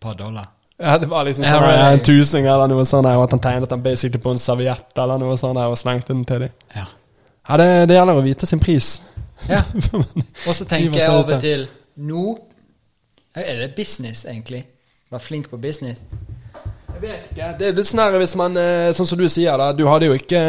par 0.00 0.14
dollar. 0.16 0.46
Ja, 0.80 0.94
det 0.98 1.10
var 1.10 1.26
liksom 1.28 1.44
sånn 1.44 1.66
ja, 1.68 1.90
en 1.92 2.00
tusing 2.00 2.46
eller 2.48 2.70
noe 2.70 2.86
sånt, 2.88 3.04
og 3.04 3.26
at 3.26 3.34
han 3.34 3.42
tegnet 3.44 3.68
den 3.68 3.82
basically 3.84 4.20
på 4.22 4.32
en 4.32 4.40
serviett 4.40 4.96
eller 5.02 5.20
noe 5.20 5.36
sånt 5.36 5.60
og 5.60 5.76
slengte 5.76 6.14
den 6.14 6.24
til 6.24 6.46
dem. 6.46 6.54
Ja. 6.72 6.86
Ja, 7.50 7.56
det, 7.60 7.66
det 7.90 7.98
gjelder 7.98 8.20
å 8.20 8.24
vite 8.24 8.48
sin 8.48 8.62
pris. 8.62 9.00
ja. 9.48 9.60
Og 10.46 10.54
så 10.54 10.64
tenker 10.68 11.00
jeg 11.00 11.10
og 11.12 11.30
til 11.42 11.66
Nå 12.00 12.24
er 13.36 13.58
det 13.60 13.74
business, 13.76 14.24
egentlig. 14.24 14.62
Være 15.10 15.20
flink 15.24 15.50
på 15.50 15.58
business. 15.60 16.04
Jeg 16.94 17.02
vet 17.02 17.26
ikke. 17.32 17.48
Det 17.58 17.66
er 17.68 17.76
litt 17.76 17.88
sånn 17.88 18.02
her 18.02 18.16
hvis 18.20 18.36
man 18.38 18.56
eh, 18.60 18.90
Sånn 18.96 19.08
som 19.08 19.20
du 19.20 19.26
sier, 19.28 19.52
da. 19.60 19.70
Du 19.76 19.84
hadde 19.88 20.08
jo 20.08 20.16
ikke 20.16 20.40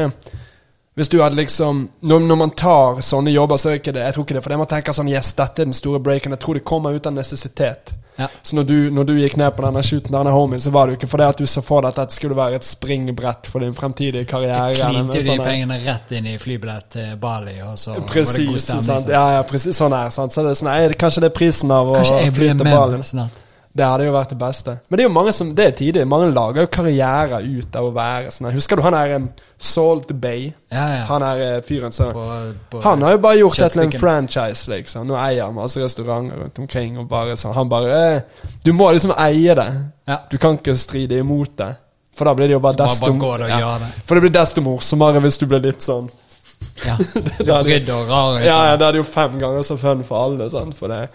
Hvis 1.01 1.09
du 1.09 1.17
hadde 1.21 1.35
liksom 1.35 1.89
Når, 2.05 2.19
når 2.29 2.37
man 2.37 2.51
tar 2.53 3.01
sånne 3.01 3.31
jobber, 3.33 3.57
så 3.57 3.71
er 3.71 3.79
ikke 3.79 3.93
det 3.95 4.03
Jeg 4.05 4.13
tror 4.13 4.27
ikke 4.27 4.35
det 4.37 4.43
fordi 4.45 4.59
man 4.61 4.69
tenker 4.69 4.93
sånn 4.93 5.09
Yes, 5.09 5.33
dette 5.33 5.63
er 5.63 5.69
den 5.69 5.73
store 5.73 5.99
breaken. 6.03 6.35
Jeg 6.35 6.43
tror 6.43 6.59
det 6.59 6.63
kommer 6.67 6.93
ut 6.93 7.07
av 7.09 7.15
necessitet. 7.15 7.93
Ja. 8.19 8.27
Så 8.43 8.55
når 8.55 8.63
du, 8.69 8.75
når 8.93 9.07
du 9.09 9.13
gikk 9.17 9.35
ned 9.39 9.55
på 9.57 9.63
denne 9.65 9.81
shooten 9.85 10.13
denne 10.13 10.33
homien, 10.35 10.61
så 10.61 10.69
var 10.69 10.87
det 10.87 10.93
jo 10.93 10.99
ikke 10.99 11.09
fordi 11.09 11.27
at 11.31 11.41
du 11.41 11.47
så 11.49 11.63
for 11.65 11.81
deg 11.81 11.95
at 11.95 12.01
dette 12.03 12.17
skulle 12.17 12.37
være 12.37 12.59
et 12.59 12.67
springbrett 12.67 13.49
for 13.49 13.65
din 13.65 13.73
fremtidige 13.73 14.27
karriere. 14.29 14.75
Jeg 14.75 14.81
klinte 14.83 15.17
jo 15.17 15.25
de 15.25 15.29
sånt 15.31 15.45
pengene 15.47 15.79
rett 15.81 16.13
inn 16.17 16.29
i 16.29 16.35
flybillett 16.41 16.89
til 16.97 17.15
Bali, 17.21 17.57
og 17.65 17.79
så 17.81 17.95
var 17.97 18.05
det 18.05 18.25
god 18.51 18.65
stemning. 18.65 18.87
sant? 18.89 19.09
Ja, 19.15 19.25
ja, 19.37 19.45
presis, 19.47 19.79
Sånn 19.79 19.95
er 19.97 20.11
Sant? 20.13 20.35
Så 20.35 20.45
det 20.45 20.53
er 20.53 20.59
sånn, 20.61 20.69
nei, 20.69 20.99
kanskje 21.01 21.25
det 21.25 21.31
er 21.31 21.37
prisen 21.39 21.73
av 21.73 21.95
å 21.95 22.01
fly 22.03 22.51
til 22.51 22.67
Bali. 22.67 23.01
snart. 23.07 23.41
Det 23.71 23.85
hadde 23.87 24.03
jo 24.03 24.11
vært 24.11 24.33
det 24.33 24.37
beste. 24.39 24.73
Men 24.89 24.99
det 24.99 25.03
er 25.03 25.07
jo 25.07 25.13
mange 25.15 25.33
som 25.35 25.51
Det 25.55 25.65
er 25.65 25.75
tidlig. 25.79 26.03
Mange 26.09 26.31
lager 26.35 26.65
jo 26.65 26.71
karriere 26.75 27.39
ut 27.39 27.75
av 27.79 27.87
å 27.87 27.93
være 27.95 28.33
sånn. 28.35 28.49
Husker 28.51 28.79
du 28.79 28.83
han 28.83 28.97
um, 28.97 29.27
Salt 29.61 30.11
Bay? 30.11 30.49
Ja, 30.73 30.87
ja. 30.97 31.05
Han 31.07 31.23
er 31.23 31.43
eh, 31.45 31.61
fyren 31.63 31.93
som 31.95 32.11
Han 32.83 33.05
har 33.05 33.15
jo 33.15 33.21
bare 33.23 33.39
gjort 33.39 33.61
det 33.61 33.69
til 33.75 33.83
en 33.85 33.93
franchise, 34.01 34.67
liksom. 34.71 35.07
Nå 35.07 35.15
eier 35.21 35.45
han 35.45 35.55
masse 35.55 35.79
restauranter 35.79 36.41
rundt 36.43 36.59
omkring, 36.59 36.97
og 36.99 37.07
bare 37.11 37.37
sånn 37.39 37.55
Han 37.55 37.71
bare 37.71 38.01
eh, 38.17 38.49
Du 38.65 38.73
må 38.75 38.89
liksom 38.91 39.15
eie 39.15 39.55
det. 39.55 39.69
Ja. 40.09 40.19
Du 40.31 40.35
kan 40.41 40.59
ikke 40.59 40.75
stride 40.75 41.21
imot 41.23 41.55
det. 41.61 41.71
For 42.17 42.27
da 42.27 42.35
blir 42.35 42.51
det 42.51 42.57
jo 42.57 42.63
bare 42.63 42.79
desto 42.83 43.07
bare 43.07 43.21
gå 43.21 43.49
ja. 43.53 43.71
det. 43.79 43.93
For 44.03 44.17
det 44.17 44.25
blir 44.25 44.35
desto 44.35 44.65
morsommere 44.65 45.23
hvis 45.23 45.39
du 45.39 45.47
blir 45.47 45.63
litt 45.63 45.85
sånn 45.85 46.11
Ja. 46.83 46.97
Du 47.39 47.47
er 47.47 47.55
er 47.61 47.67
brydd 47.69 47.89
og 47.95 48.11
rar. 48.11 48.41
Ja, 48.43 48.57
ja, 48.71 48.75
det 48.75 48.89
er 48.89 48.97
det 48.97 49.05
jo 49.05 49.07
fem 49.07 49.39
ganger 49.39 49.63
så 49.65 49.79
fun 49.79 50.03
for 50.05 50.27
alle, 50.27 50.49
sant, 50.51 50.75
for 50.77 50.91
det. 50.91 51.05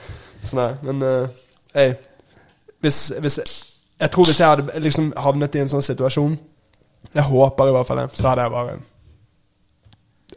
Sånn. 0.46 0.78
Men 0.86 1.04
uh, 1.04 1.42
hei, 1.76 1.90
hvis, 2.80 3.12
hvis 3.20 3.38
Jeg 4.00 4.10
tror 4.12 4.28
hvis 4.28 4.40
jeg 4.40 4.48
hadde 4.48 4.80
liksom 4.84 5.12
havnet 5.16 5.54
i 5.56 5.62
en 5.64 5.70
sånn 5.72 5.84
situasjon 5.84 6.34
Jeg 7.14 7.24
håper 7.30 7.70
i 7.70 7.76
hvert 7.76 7.88
fall 7.88 8.02
det, 8.02 8.10
så 8.18 8.28
hadde 8.30 8.44
jeg 8.44 8.54
bare 8.56 8.76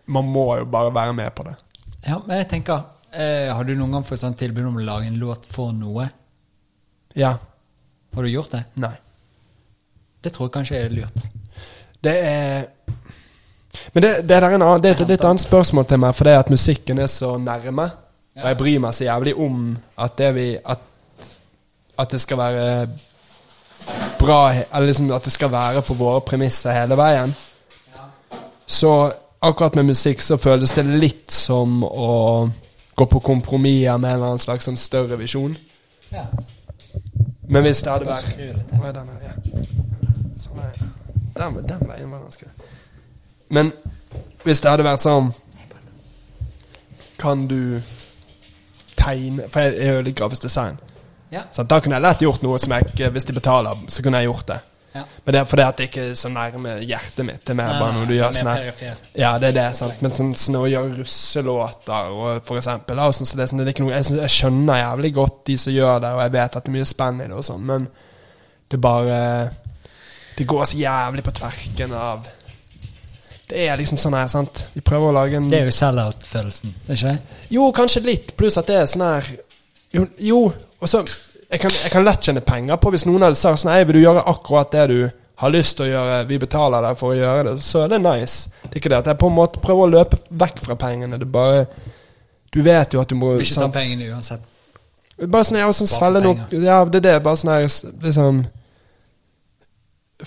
Man 0.08 0.32
må 0.32 0.45
jo 0.61 0.69
bare 0.69 0.93
være 0.95 1.14
med 1.18 1.35
på 1.35 1.45
det. 1.50 1.58
Ja, 2.08 2.22
men 2.26 2.40
jeg 2.40 2.50
tenker 2.53 2.82
eh, 3.11 3.51
Har 3.51 3.68
du 3.68 3.76
noen 3.76 3.98
gang 3.98 4.08
fått 4.08 4.24
sånn 4.24 4.38
tilbud 4.40 4.72
om 4.72 4.80
å 4.80 4.88
lage 4.88 5.11
en 5.11 5.19
låt 5.22 5.45
for 5.50 5.76
noe? 5.76 6.08
Ja. 7.18 7.35
Har 8.16 8.24
du 8.24 8.30
gjort 8.30 8.51
det? 8.56 8.64
Nei. 8.82 8.95
Det 10.24 10.34
tror 10.35 10.50
jeg 10.50 10.56
kanskje 10.58 10.80
er 10.80 10.93
lurt. 10.93 11.22
Det 12.03 12.16
er 12.26 12.68
Men 13.93 14.03
det, 14.03 14.11
det, 14.27 14.35
er 14.35 14.45
en 14.50 14.64
det 14.82 14.92
er 14.92 15.01
et 15.01 15.09
litt 15.09 15.26
annet 15.26 15.42
spørsmål 15.42 15.85
til 15.90 16.00
meg, 16.01 16.16
for 16.16 16.27
det 16.27 16.34
er 16.34 16.43
at 16.43 16.51
musikken 16.51 17.00
er 17.00 17.09
så 17.11 17.35
nærme. 17.38 17.85
Og 18.40 18.48
jeg 18.48 18.58
bryr 18.59 18.80
meg 18.84 18.95
så 18.95 19.06
jævlig 19.06 19.34
om 19.35 19.74
at 19.98 20.18
det 20.18 20.30
vi 20.35 20.45
At, 20.58 20.85
at 21.99 22.11
det 22.11 22.21
skal 22.21 22.37
være 22.37 22.87
bra 24.19 24.51
Eller 24.51 24.85
liksom 24.85 25.11
at 25.11 25.23
det 25.23 25.31
skal 25.31 25.51
være 25.51 25.81
på 25.81 25.93
våre 25.93 26.21
premisser 26.21 26.75
hele 26.75 26.97
veien. 26.97 27.35
Så 28.67 29.11
akkurat 29.41 29.75
med 29.75 29.83
musikk 29.83 30.21
så 30.21 30.37
føles 30.37 30.71
det 30.71 30.83
litt 30.85 31.31
som 31.31 31.83
å 31.83 32.49
gå 32.95 33.05
på 33.05 33.19
kompromisser 33.19 33.97
med 33.97 34.09
en 34.09 34.15
eller 34.15 34.33
annen 34.33 34.43
slags 34.43 34.67
sånn 34.67 34.77
større 34.77 35.17
visjon. 35.17 35.55
Ja. 36.11 36.25
Men 37.49 37.63
hvis 37.63 37.81
det 37.81 37.91
hadde 37.91 38.09
vært. 38.09 38.35
Hva 38.75 38.89
er 38.91 38.97
den? 38.97 39.13
Ja. 39.23 39.33
Sånn 40.39 40.59
er 40.63 40.75
Den, 41.39 41.55
den 41.67 41.87
veien 41.87 42.11
var 42.11 42.21
ganske 42.23 42.45
Men 43.49 43.71
hvis 44.43 44.61
det 44.61 44.71
hadde 44.71 44.85
vært 44.87 45.03
sånn 45.03 45.31
Kan 47.19 47.45
du 47.47 47.81
tegne 48.99 49.47
For 49.51 49.67
jeg 49.67 49.79
er 49.87 49.99
jo 49.99 50.05
litt 50.07 50.17
grafisk 50.19 50.43
design. 50.43 50.79
Ja. 51.30 51.45
Da 51.61 51.77
kunne 51.80 51.99
jeg 51.99 52.06
lett 52.08 52.25
gjort 52.25 52.41
noe 52.41 52.58
som 52.58 52.74
jeg 52.74 53.11
Hvis 53.14 53.27
de 53.30 53.35
betaler, 53.38 53.85
så 53.88 54.01
kunne 54.01 54.22
jeg 54.22 54.32
gjort 54.32 54.48
det. 54.49 54.59
Ja. 54.93 55.03
Men 55.24 55.33
det 55.33 55.40
er 55.40 55.45
fordi 55.45 55.61
at 55.61 55.77
det 55.77 55.85
ikke 55.90 56.03
er 56.09 56.16
så 56.17 56.32
nærme 56.33 56.72
hjertet 56.82 57.25
mitt. 57.25 57.43
Det 57.45 57.53
er 57.53 57.58
mer 57.59 57.75
bare 57.77 57.93
noe 57.93 58.08
du 58.09 58.16
gjør 58.16 58.33
sånn 58.33 58.49
her. 58.49 59.01
Ja, 59.14 59.35
det 59.41 59.51
er 59.51 59.58
det. 59.59 59.66
sant 59.77 60.01
Men 60.01 60.14
sånn, 60.16 60.32
sånn 60.40 60.58
å 60.58 60.66
gjøre 60.69 60.95
russelåter, 60.98 62.16
og 62.16 62.41
for 62.48 62.61
eksempel 62.61 63.01
og 63.03 63.14
sånn, 63.16 63.30
så 63.30 63.38
det, 63.38 63.49
sånn, 63.51 63.61
det 63.61 63.69
er 63.69 63.75
ikke 63.75 63.85
noe, 63.85 63.93
jeg, 63.93 64.08
synes, 64.09 64.24
jeg 64.25 64.35
skjønner 64.40 64.82
jævlig 64.82 65.11
godt 65.19 65.43
de 65.51 65.58
som 65.61 65.75
gjør 65.75 66.01
det, 66.06 66.14
og 66.17 66.24
jeg 66.24 66.33
vet 66.40 66.58
at 66.58 66.66
det 66.66 66.72
er 66.72 66.77
mye 66.80 66.90
spenn 66.90 67.22
i 67.22 67.27
det, 67.27 67.38
og 67.38 67.45
sånn, 67.45 67.66
men 67.69 67.85
det 68.69 68.82
bare 68.82 69.19
Det 70.38 70.48
går 70.48 70.66
så 70.66 70.77
jævlig 70.77 71.24
på 71.25 71.33
tverken 71.38 71.93
av 71.98 72.27
Det 73.49 73.66
er 73.66 73.77
liksom 73.82 73.98
sånn 73.98 74.17
her, 74.17 74.27
sant. 74.30 74.64
Vi 74.74 74.82
prøver 74.85 75.09
å 75.09 75.17
lage 75.19 75.38
en 75.38 75.51
Det 75.51 75.61
er 75.61 75.69
jo 75.69 75.75
sell-out-følelsen, 75.77 76.74
det 76.88 76.98
ikke 76.98 77.14
det? 77.14 77.45
Jo, 77.53 77.69
kanskje 77.77 78.03
litt, 78.06 78.33
pluss 78.38 78.58
at 78.61 78.69
det 78.69 78.82
er 78.82 78.90
sånn 78.90 79.06
her 79.06 79.30
Jo, 79.93 80.08
jo 80.32 80.41
og 80.80 80.90
så 80.90 81.03
jeg 81.49 81.64
kan, 81.64 81.74
jeg 81.83 81.91
kan 81.91 82.06
lett 82.06 82.25
tjene 82.27 82.43
penger 82.45 82.77
på 82.77 82.91
hvis 82.93 83.08
noen 83.09 83.25
hadde 83.25 83.38
sagt 83.40 83.64
sånn 83.64 83.72
Nei, 83.74 83.82
vil 83.90 83.98
du 83.98 84.03
gjøre 84.03 84.22
akkurat 84.30 84.69
det 84.75 84.83
du 84.91 84.99
har 85.40 85.53
lyst 85.53 85.77
til 85.80 85.88
å 85.88 85.90
gjøre, 85.90 86.19
vi 86.27 86.38
betaler 86.41 86.83
deg 86.83 86.98
for 86.99 87.14
å 87.14 87.17
gjøre 87.17 87.43
det, 87.48 87.53
så 87.64 87.85
er 87.85 87.93
det 87.93 88.01
nice. 88.03 88.51
Det 88.66 88.74
er 88.74 88.82
ikke 88.82 88.91
det 88.91 88.98
at 88.99 89.08
jeg 89.08 89.19
på 89.22 89.30
en 89.32 89.38
måte 89.38 89.61
prøver 89.64 89.85
å 89.85 89.91
løpe 89.93 90.19
vekk 90.41 90.59
fra 90.66 90.75
pengene. 90.80 91.17
Det 91.17 91.27
er 91.30 91.32
bare 91.32 91.66
Du 92.51 92.61
vet 92.66 92.93
jo 92.93 92.99
at 92.99 93.09
du 93.09 93.16
må 93.16 93.38
Vil 93.38 93.45
ikke 93.45 93.61
ta 93.61 93.69
pengene 93.72 94.09
uansett. 94.11 94.43
Bare 95.19 95.48
sånn, 95.48 95.59
ja, 95.61 95.69
sånn 95.75 95.90
Bare 95.99 96.24
nok 96.24 96.53
Ja, 96.56 96.82
det 96.85 97.01
er 97.01 97.06
det. 97.08 97.16
Bare 97.24 97.40
sånn 97.40 97.53
her 97.53 97.66
liksom 97.66 98.43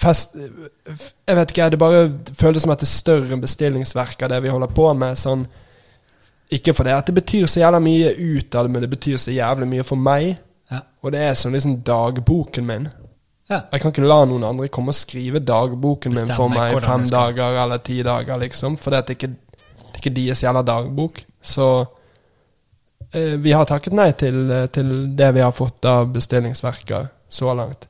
Fest 0.01 0.37
Jeg 0.39 1.37
vet 1.37 1.53
ikke, 1.53 1.69
det 1.75 1.81
bare 1.81 2.07
føles 2.39 2.65
som 2.65 2.73
at 2.73 2.81
det 2.81 2.89
er 2.89 2.95
større 2.95 3.37
enn 3.37 3.45
bestillingsverk 3.45 4.25
av 4.25 4.33
det 4.33 4.41
vi 4.47 4.53
holder 4.53 4.73
på 4.73 4.89
med. 4.97 5.21
Sånn 5.21 5.45
Ikke 6.53 6.75
fordi 6.77 6.93
at 6.93 7.09
det 7.09 7.15
betyr 7.17 7.47
så 7.49 7.63
jævla 7.63 7.81
mye 7.81 8.11
ut 8.13 8.55
av 8.55 8.67
det, 8.67 8.73
men 8.73 8.85
det 8.85 8.91
betyr 8.93 9.21
så 9.21 9.33
jævlig 9.33 9.69
mye 9.71 9.87
for 9.89 10.01
meg. 10.01 10.35
Ja. 10.73 10.83
Og 11.03 11.15
det 11.15 11.23
er 11.25 11.39
som 11.39 11.55
liksom 11.55 11.79
dagboken 11.87 12.67
min. 12.69 12.89
ja. 13.51 13.63
Jeg 13.73 13.81
kan 13.81 13.93
ikke 13.93 14.05
la 14.05 14.23
noen 14.29 14.45
andre 14.49 14.69
komme 14.73 14.93
og 14.93 14.97
skrive 14.97 15.41
dagboken 15.45 16.15
min 16.17 16.35
for 16.37 16.53
meg 16.53 16.77
i 16.77 16.85
fem 16.85 17.07
dager 17.09 17.59
eller 17.65 17.83
ti 17.85 18.03
dager, 18.03 18.39
liksom. 18.41 18.77
For 18.81 18.95
det 18.95 19.07
det 19.09 19.17
er 19.31 19.99
ikke 19.99 20.15
deres 20.17 20.43
jævla 20.43 20.63
dagbok. 20.67 21.23
Så 21.43 21.69
eh, 23.15 23.37
vi 23.39 23.53
har 23.53 23.65
takket 23.69 23.97
nei 23.97 24.11
til, 24.13 24.45
eh, 24.51 24.69
til 24.73 24.93
det 25.17 25.33
vi 25.35 25.45
har 25.45 25.53
fått 25.53 25.85
av 25.85 26.13
bestillingsverker 26.13 27.09
så 27.29 27.55
langt. 27.55 27.89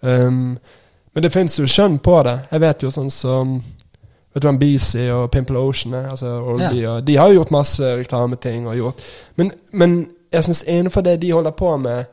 Um, 0.00 0.58
men 1.12 1.22
det 1.22 1.32
fins 1.32 1.58
jo 1.58 1.66
skjønn 1.68 1.98
på 2.02 2.22
det. 2.24 2.38
Jeg 2.50 2.62
vet 2.62 2.82
jo 2.84 2.92
sånn 2.94 3.10
som 3.12 3.58
Vet 4.34 4.42
du 4.42 4.46
hvem 4.46 4.58
BC 4.58 4.94
og 5.10 5.30
Pimple 5.30 5.58
Ocean 5.58 5.94
er? 5.94 6.10
Altså 6.10 6.26
Oral-B, 6.26 6.84
og 6.88 7.06
De 7.06 7.16
har 7.16 7.28
jo 7.28 7.40
gjort 7.40 7.50
masse 7.50 7.96
reklameting 7.96 8.68
og 8.68 8.76
gjort 8.76 9.04
Men, 9.36 9.52
men 9.72 10.10
jeg 10.32 10.44
syns 10.44 10.62
innenfor 10.62 11.00
det 11.00 11.16
de 11.22 11.32
holder 11.32 11.50
på 11.50 11.76
med, 11.76 12.04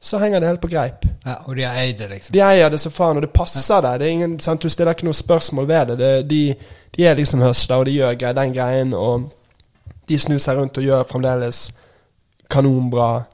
så 0.00 0.18
henger 0.18 0.40
det 0.40 0.48
helt 0.48 0.60
på 0.60 0.68
greip. 0.68 1.06
ja. 1.26 1.34
Og 1.44 1.56
de 1.56 1.64
eid 1.64 1.98
det, 1.98 2.08
liksom. 2.10 2.32
De 2.32 2.40
eier 2.44 2.70
det 2.70 2.80
så 2.80 2.90
faen, 2.90 3.16
og 3.16 3.22
det 3.22 3.30
passer 3.30 3.80
deg. 3.82 4.00
Det 4.00 4.08
ingen, 4.08 4.40
sant? 4.40 4.62
Du 4.62 4.68
stiller 4.68 4.92
ikke 4.92 5.08
noe 5.08 5.16
spørsmål 5.16 5.68
ved 5.68 5.86
det. 5.86 5.98
det 5.98 6.30
de, 6.30 6.54
de 6.96 7.06
er 7.06 7.14
liksom 7.14 7.42
høsla, 7.42 7.78
og 7.80 7.86
de 7.86 7.96
gjør 7.96 8.14
grei, 8.20 8.32
den 8.36 8.52
greien, 8.54 8.92
og 8.94 9.30
de 10.08 10.18
snur 10.18 10.38
seg 10.38 10.58
rundt 10.58 10.78
og 10.78 10.84
gjør 10.84 11.06
fremdeles 11.08 11.70
kanonbra, 12.50 13.24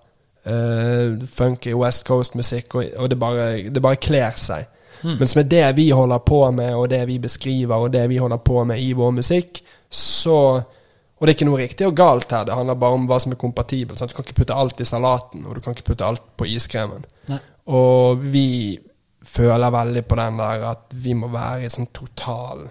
uh, 0.46 1.26
funky 1.34 1.74
West 1.74 2.06
Coast-musikk, 2.06 2.74
og, 2.74 2.84
og 2.96 3.10
det, 3.10 3.18
bare, 3.18 3.48
det 3.68 3.82
bare 3.82 4.00
kler 4.00 4.38
seg. 4.38 4.70
Mens 5.02 5.36
med 5.36 5.48
det 5.52 5.64
vi 5.76 5.90
holder 5.90 6.18
på 6.18 6.42
med, 6.50 6.74
og 6.76 6.88
det 6.92 7.00
vi 7.08 7.18
beskriver, 7.18 7.76
og 7.76 7.92
det 7.92 8.08
vi 8.08 8.18
holder 8.20 8.36
på 8.36 8.64
med 8.64 8.80
i 8.80 8.92
vår 8.92 9.16
musikk, 9.20 9.62
så 9.90 10.36
Og 11.20 11.26
det 11.26 11.34
er 11.34 11.36
ikke 11.36 11.46
noe 11.50 11.58
riktig 11.60 11.84
og 11.84 11.96
galt 11.98 12.30
her, 12.32 12.46
det 12.48 12.54
handler 12.56 12.78
bare 12.80 12.96
om 12.96 13.02
hva 13.04 13.18
som 13.20 13.32
er 13.34 13.36
kompatibelt. 13.36 13.98
Sant? 13.98 14.08
Du 14.08 14.16
kan 14.16 14.24
ikke 14.24 14.38
putte 14.38 14.54
alt 14.56 14.78
i 14.80 14.86
salaten, 14.88 15.42
og 15.44 15.54
du 15.54 15.60
kan 15.60 15.74
ikke 15.76 15.90
putte 15.90 16.06
alt 16.06 16.22
på 16.40 16.46
iskremen. 16.48 17.04
Nei. 17.28 17.36
Og 17.76 18.22
vi 18.32 18.78
føler 19.28 19.70
veldig 19.74 20.04
på 20.08 20.16
den 20.16 20.40
der 20.40 20.64
at 20.70 20.94
vi 20.96 21.12
må 21.12 21.28
være 21.28 21.66
i 21.66 21.68
sånn 21.68 21.90
total 21.92 22.70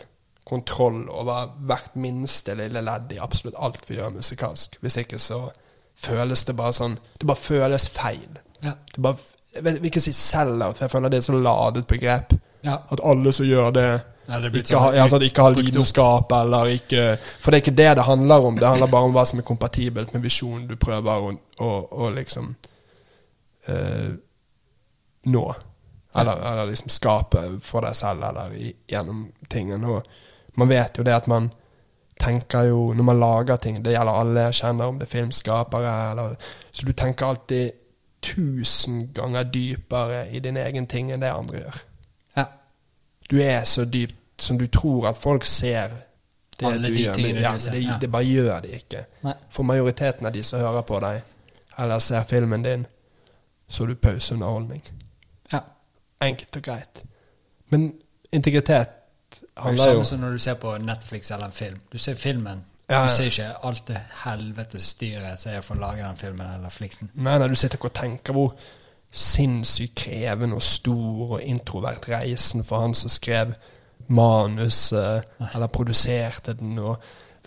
kontroll 0.49 1.03
over 1.13 1.51
hvert 1.69 1.93
minste 2.01 2.55
lille 2.57 2.81
ledd 2.81 3.13
i 3.13 3.21
absolutt 3.21 3.57
alt 3.61 3.85
vi 3.85 3.99
gjør 3.99 4.15
musikalsk. 4.17 4.79
Hvis 4.81 4.97
ikke 5.03 5.19
så 5.21 5.43
føles 5.99 6.45
det 6.47 6.55
bare 6.57 6.73
sånn 6.73 6.97
Det 7.19 7.27
bare 7.29 7.43
føles 7.43 7.89
feil. 7.93 8.39
Ja. 8.63 8.73
Det 8.95 9.03
bare, 9.03 9.21
jeg 9.55 9.63
vet- 9.63 9.81
vil 9.81 9.89
ikke 9.91 10.01
si 10.01 10.13
sell-out, 10.13 10.77
for 10.77 10.85
jeg 10.85 10.91
føler 10.91 11.09
det 11.09 11.17
er 11.17 11.23
et 11.23 11.25
så 11.29 11.39
ladet 11.41 11.87
begrep. 11.87 12.33
Ja. 12.63 12.77
At 12.91 12.99
alle 13.03 13.31
som 13.33 13.45
gjør 13.45 13.71
det, 13.73 14.01
Ja, 14.29 14.39
det 14.39 14.51
ikke, 14.53 14.77
har, 14.77 14.91
sånn 14.93 15.01
altså, 15.01 15.19
ikke 15.25 15.41
har 15.41 15.51
lidenskap 15.57 16.31
eller 16.37 16.65
ikke 16.69 17.17
For 17.41 17.49
det 17.51 17.57
er 17.57 17.63
ikke 17.63 17.77
det 17.77 17.95
det 17.97 18.03
handler 18.05 18.45
om. 18.45 18.55
Det 18.59 18.67
handler 18.67 18.87
bare 18.87 19.07
om 19.07 19.13
hva 19.15 19.23
som 19.25 19.39
er 19.39 19.43
kompatibelt 19.47 20.13
med 20.13 20.21
visjonen 20.21 20.67
du 20.67 20.75
prøver 20.75 21.23
å, 21.25 21.31
å, 21.65 21.69
å 22.05 22.09
liksom 22.13 22.51
eh, 23.67 24.11
nå. 25.25 25.45
Eller, 26.15 26.43
eller 26.51 26.69
liksom 26.69 26.89
skape 26.89 27.41
for 27.61 27.81
deg 27.85 27.95
selv, 27.97 28.23
eller 28.29 28.53
i, 28.57 28.69
gjennom 28.89 29.27
tingene. 29.49 29.87
Og 29.97 30.57
man 30.61 30.69
vet 30.69 30.97
jo 30.97 31.03
det 31.03 31.13
at 31.15 31.27
man 31.27 31.49
tenker 32.19 32.65
jo 32.67 32.93
Når 32.93 33.03
man 33.07 33.19
lager 33.19 33.57
ting, 33.57 33.77
det 33.83 33.93
gjelder 33.93 34.17
alle 34.21 34.41
jeg 34.49 34.53
kjenner, 34.61 34.89
om 34.91 34.97
det 34.99 35.05
er 35.07 35.13
filmskapere 35.13 35.91
eller 36.11 36.33
Så 36.71 36.85
du 36.85 36.91
tenker 36.93 37.25
alltid 37.29 37.71
tusen 38.21 39.13
ganger 39.13 39.43
dypere 39.43 40.29
i 40.31 40.39
din 40.39 40.57
egen 40.57 40.87
ting 40.87 41.11
enn 41.11 41.21
det 41.21 41.31
andre 41.31 41.63
gjør. 41.63 41.81
Ja. 42.37 42.45
Du 43.29 43.39
er 43.41 43.63
så 43.63 43.85
dypt 43.85 44.15
som 44.41 44.57
du 44.59 44.67
tror 44.67 45.07
at 45.09 45.17
folk 45.17 45.45
ser 45.45 45.89
det 46.59 46.67
Alle 46.67 46.87
du 46.87 46.93
de 46.93 47.03
gjør. 47.03 47.15
Men, 47.17 47.41
ja, 47.41 47.53
det, 47.57 47.83
ja. 47.83 47.97
det 48.01 48.11
bare 48.11 48.23
gjør 48.23 48.59
de 48.59 48.67
ikke. 48.67 49.05
Nei. 49.23 49.33
For 49.51 49.63
majoriteten 49.63 50.27
av 50.27 50.33
de 50.33 50.43
som 50.43 50.59
hører 50.59 50.81
på 50.81 50.99
deg, 50.99 51.21
eller 51.79 51.99
ser 51.99 52.23
filmen 52.27 52.63
din, 52.63 52.85
så 53.67 53.83
er 53.83 53.87
du 53.87 53.95
pauseunderholdning. 53.95 54.83
ja. 55.51 55.59
Enkelt 56.21 56.57
og 56.57 56.63
greit. 56.63 57.03
Men 57.69 57.93
integritet 58.31 58.89
Det 59.29 59.47
er 59.63 59.71
jo 59.71 59.77
sånn 59.77 60.05
som 60.05 60.19
når 60.19 60.31
du 60.31 60.39
ser 60.39 60.55
på 60.59 60.77
Netflix 60.77 61.31
eller 61.31 61.45
en 61.45 61.51
film. 61.51 61.79
Du 61.91 61.97
ser 61.97 62.15
filmen. 62.15 62.63
Ja, 62.89 63.03
ja. 63.03 63.05
Du 63.05 63.13
ser 63.13 63.29
ikke 63.29 63.49
alt 63.69 63.87
det 63.87 63.99
helvetes 64.23 64.91
styret 64.95 65.41
som 65.41 65.51
er 65.53 65.61
for 65.65 65.77
å 65.77 65.83
lage 65.83 66.01
den 66.01 66.17
filmen 66.17 66.53
eller 66.55 66.73
fliksen. 66.73 67.11
Nei, 67.13 67.37
nei, 67.37 67.47
du 67.47 67.55
sitter 67.55 67.77
ikke 67.77 67.91
og 67.91 67.97
tenker 67.99 68.37
hvor 68.37 68.53
sinnssykt 69.09 69.95
krevende 70.03 70.57
og 70.57 70.65
stor 70.65 71.35
og 71.37 71.41
introvert 71.41 72.07
reisen 72.09 72.65
for 72.65 72.81
han 72.85 72.93
som 72.97 73.09
skrev 73.13 73.53
manuset, 74.09 75.25
eller 75.53 75.69
produserte 75.73 76.53
den 76.57 76.77
og 76.81 76.97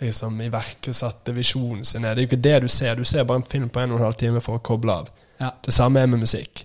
liksom 0.03 0.41
iverksatte 0.43 1.35
visjonen 1.35 1.85
sin. 1.85 2.03
Det 2.03 2.11
er 2.11 2.23
jo 2.23 2.31
ikke 2.31 2.43
det 2.43 2.57
du 2.63 2.69
ser. 2.71 2.95
Du 2.99 3.05
ser 3.05 3.27
bare 3.27 3.43
en 3.43 3.51
film 3.51 3.69
på 3.71 3.83
en 3.83 3.93
og 3.93 4.01
en 4.01 4.07
halv 4.09 4.19
time 4.19 4.43
for 4.43 4.59
å 4.59 4.63
koble 4.65 4.95
av. 5.03 5.11
Ja. 5.41 5.51
Det 5.63 5.75
samme 5.75 6.03
er 6.03 6.11
med 6.11 6.23
musikk. 6.23 6.65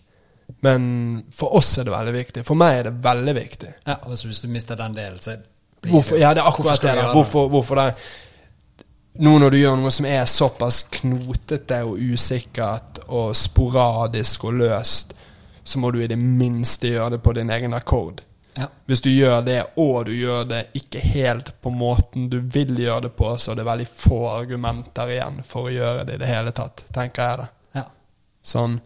Men 0.63 1.23
for 1.35 1.57
oss 1.57 1.73
er 1.77 1.87
det 1.87 1.93
veldig 1.93 2.13
viktig. 2.13 2.45
For 2.47 2.57
meg 2.57 2.79
er 2.79 2.89
det 2.89 2.95
veldig 3.03 3.35
viktig. 3.35 3.73
ja. 3.87 3.97
Og 4.03 4.15
hvis 4.15 4.39
du 4.39 4.47
mister 4.47 4.79
den 4.79 4.95
delen, 4.95 5.19
så 5.19 5.35
blir 5.81 5.91
Hvorfor, 5.93 6.17
ja, 6.17 6.33
det 6.33 6.41
er 6.41 6.49
Hvorfor 6.49 6.69
akkurat 6.69 6.81
skal 6.81 6.97
det. 6.97 7.11
Hvorfor, 7.13 7.47
hvorfor 7.47 7.81
det? 7.81 7.93
Nå 9.19 9.33
når 9.41 9.51
du 9.51 9.57
gjør 9.57 9.77
noe 9.79 9.91
som 9.93 10.05
er 10.05 10.25
såpass 10.29 10.83
knotete 10.99 11.79
og 11.87 11.97
usikkert 11.97 12.99
og 13.07 13.31
sporadisk 13.37 14.43
og 14.45 14.59
løst, 14.59 15.13
så 15.63 15.79
må 15.81 15.89
du 15.91 15.99
i 16.03 16.07
det 16.07 16.19
minste 16.21 16.91
gjøre 16.93 17.15
det 17.15 17.21
på 17.25 17.33
din 17.33 17.49
egen 17.51 17.73
akkord. 17.73 18.21
Ja. 18.57 18.67
Hvis 18.85 19.01
du 19.01 19.09
gjør 19.09 19.41
det, 19.45 19.57
og 19.77 20.05
du 20.07 20.13
gjør 20.17 20.45
det 20.49 20.61
ikke 20.77 21.01
helt 21.13 21.49
på 21.61 21.69
måten 21.73 22.29
du 22.29 22.39
vil 22.41 22.77
gjøre 22.81 23.07
det 23.07 23.11
på, 23.19 23.33
så 23.37 23.51
er 23.51 23.59
det 23.59 23.65
veldig 23.67 23.87
få 23.89 24.21
argumenter 24.31 25.11
igjen 25.13 25.41
for 25.45 25.67
å 25.69 25.73
gjøre 25.73 26.05
det 26.07 26.17
i 26.17 26.21
det 26.23 26.29
hele 26.29 26.53
tatt, 26.57 26.85
tenker 26.95 27.23
jeg 27.31 27.41
det. 27.41 27.47
Ja. 27.81 27.83
Sånn 28.53 28.79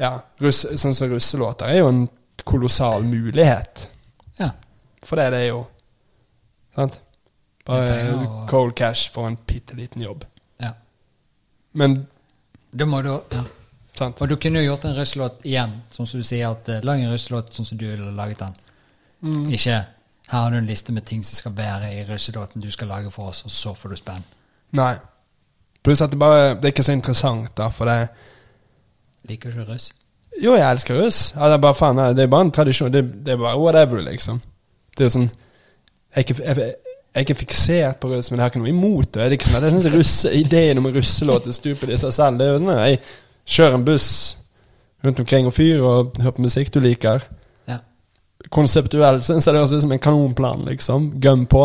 Ja, 0.00 0.14
russ, 0.40 0.62
sånn 0.80 0.94
som 0.96 1.10
russelåter 1.12 1.68
er 1.68 1.82
jo 1.82 1.88
en 1.90 2.04
kolossal 2.48 3.02
mulighet. 3.04 3.86
ja. 4.38 4.50
For 5.04 5.16
det 5.16 5.24
er 5.30 5.34
det 5.34 5.46
jo. 5.48 5.62
Sant? 6.76 7.00
Og- 7.70 8.48
cold 8.50 8.74
cash 8.76 9.10
for 9.12 9.26
en 9.28 9.36
bitte 9.46 9.76
liten 9.76 10.02
jobb. 10.02 10.24
ja. 10.60 10.72
Men 11.72 12.06
Da 12.76 12.84
må 12.86 13.02
du 13.02 13.08
ja. 13.32 13.44
sant? 13.98 14.20
Og 14.20 14.28
du 14.28 14.36
kunne 14.36 14.58
jo 14.62 14.72
gjort 14.72 14.84
en 14.84 14.96
russelåt 14.96 15.44
igjen, 15.44 15.72
sånn 15.90 16.06
som 16.06 16.20
du 16.20 16.24
sier 16.26 16.50
at 16.50 16.68
eh, 16.68 16.80
lag 16.82 17.00
en 17.00 17.12
russelåt 17.12 17.52
sånn 17.54 17.66
som 17.66 17.78
du 17.78 17.86
ville 17.86 18.10
laget 18.14 18.38
den. 18.38 18.54
Mm. 19.22 19.50
Ikke 19.52 19.84
Her 20.30 20.40
har 20.44 20.50
du 20.50 20.56
en 20.56 20.66
liste 20.66 20.92
med 20.92 21.04
ting 21.04 21.24
som 21.24 21.34
skal 21.34 21.52
være 21.56 21.88
i 21.94 22.04
russelåten 22.06 22.62
du 22.62 22.70
skal 22.70 22.88
lage 22.88 23.10
for 23.10 23.28
oss, 23.30 23.42
og 23.44 23.50
så 23.50 23.74
får 23.74 23.88
du 23.90 23.96
spenn. 23.96 24.24
Nei. 24.72 24.94
Pluss 25.82 26.00
at 26.02 26.10
det 26.10 26.18
bare 26.18 26.54
Det 26.54 26.64
er 26.64 26.72
ikke 26.72 26.82
så 26.86 26.92
interessant, 26.92 27.56
da, 27.56 27.68
for 27.68 27.84
det 27.86 28.08
Liker 29.28 29.50
du 29.50 29.64
russ? 29.64 29.90
Jo, 30.42 30.54
jeg 30.54 30.70
elsker 30.70 30.94
russ. 31.02 31.32
Ja, 31.36 31.48
det 31.48 31.54
er 31.54 31.58
bare 31.58 31.74
faen, 31.74 31.96
det 32.16 32.22
er 32.22 32.26
bare 32.30 32.46
en 32.46 32.50
tradisjon. 32.50 32.92
Det, 32.92 33.02
det 33.26 33.32
er 33.32 33.36
bare 33.36 33.58
whatever, 33.58 34.00
liksom. 34.02 34.40
Det 34.96 35.00
er 35.00 35.04
jo 35.08 35.14
sånn 35.18 35.30
Jeg 36.16 36.26
jeg, 36.38 36.74
jeg 37.14 37.30
er 37.30 37.34
fiksert 37.34 37.98
på 37.98 38.08
russ, 38.12 38.30
men 38.30 38.38
jeg 38.38 38.44
har 38.44 38.52
ikke 38.52 38.60
noe 38.62 38.70
imot 38.70 39.08
det. 39.08 39.18
Det 39.18 39.26
er 39.26 39.36
ikke 39.38 39.50
sånn 39.50 39.64
jeg 39.66 39.80
synes 39.82 40.12
Ideen 40.38 40.78
om 40.78 40.86
en 40.86 40.94
russelåt 40.94 41.48
er 41.50 41.56
stupid 41.56 41.90
i 41.90 41.98
seg 41.98 42.14
selv. 42.14 42.38
Det 42.38 42.46
er 42.46 42.52
jo 42.52 42.60
sånn 42.60 42.82
Jeg 42.84 43.00
kjører 43.50 43.78
en 43.78 43.86
buss 43.88 44.08
rundt 45.04 45.22
omkring 45.22 45.48
og 45.48 45.54
fyrer 45.56 45.82
og 45.82 46.20
hører 46.20 46.36
på 46.36 46.44
musikk 46.44 46.70
du 46.74 46.78
liker. 46.84 47.24
Ja. 47.66 47.80
Konseptuelt 48.54 49.26
syns 49.26 49.48
jeg 49.48 49.56
det 49.56 49.62
høres 49.62 49.74
ut 49.74 49.84
som 49.86 49.94
en 49.96 50.02
kanonplan, 50.06 50.62
liksom. 50.68 51.10
Gønn 51.24 51.46
på. 51.50 51.64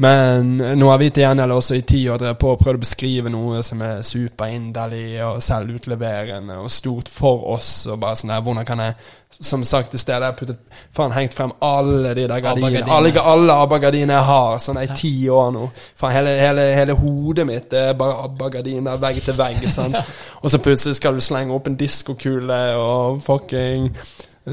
Men 0.00 0.56
nå 0.78 0.88
har 0.92 0.98
vi 1.00 1.08
til 1.10 1.24
gjengjeld 1.24 1.52
også 1.56 1.74
i 1.74 1.82
ti 1.82 2.04
år 2.06 2.20
drevet 2.22 2.38
på 2.38 2.52
og 2.52 2.60
prøvd 2.60 2.78
å 2.78 2.82
beskrive 2.84 3.30
noe 3.34 3.64
som 3.66 3.80
er 3.82 4.04
superinderlig 4.06 5.16
og 5.26 5.40
selvutleverende 5.42 6.60
og 6.62 6.70
stort 6.70 7.10
for 7.10 7.48
oss. 7.56 7.72
Og 7.90 7.98
bare 7.98 8.20
sånn 8.20 8.30
der, 8.30 8.44
hvordan 8.46 8.68
kan 8.68 8.84
jeg 8.84 8.94
Som 9.40 9.64
sagt 9.64 9.92
i 9.94 9.98
stedet, 10.00 10.30
putte, 10.38 10.54
puttet 10.54 10.94
faen 10.96 11.12
hengt 11.12 11.34
frem 11.36 11.50
alle 11.62 12.14
de 12.16 12.24
der 12.30 12.40
gardinene. 12.40 12.86
Alle, 12.90 13.12
alle 13.20 13.56
ABBA-gardinene 13.64 14.14
jeg 14.16 14.26
har, 14.30 14.54
sånn 14.64 14.80
i 14.80 14.86
ti 14.96 15.12
år 15.28 15.50
nå. 15.54 15.66
Faen, 16.00 16.14
hele, 16.14 16.32
hele, 16.40 16.64
hele 16.78 16.96
hodet 16.96 17.44
mitt 17.46 17.76
er 17.76 17.92
bare 17.98 18.22
ABBA-gardiner 18.24 19.02
vegg 19.02 19.20
til 19.26 19.36
vegg. 19.38 19.66
Sånn. 19.76 19.98
Og 20.40 20.50
så 20.50 20.62
plutselig 20.62 20.96
skal 20.96 21.18
du 21.18 21.22
slenge 21.22 21.54
opp 21.54 21.68
en 21.68 21.76
diskokule 21.78 22.62
og 22.80 23.20
fucking 23.26 23.92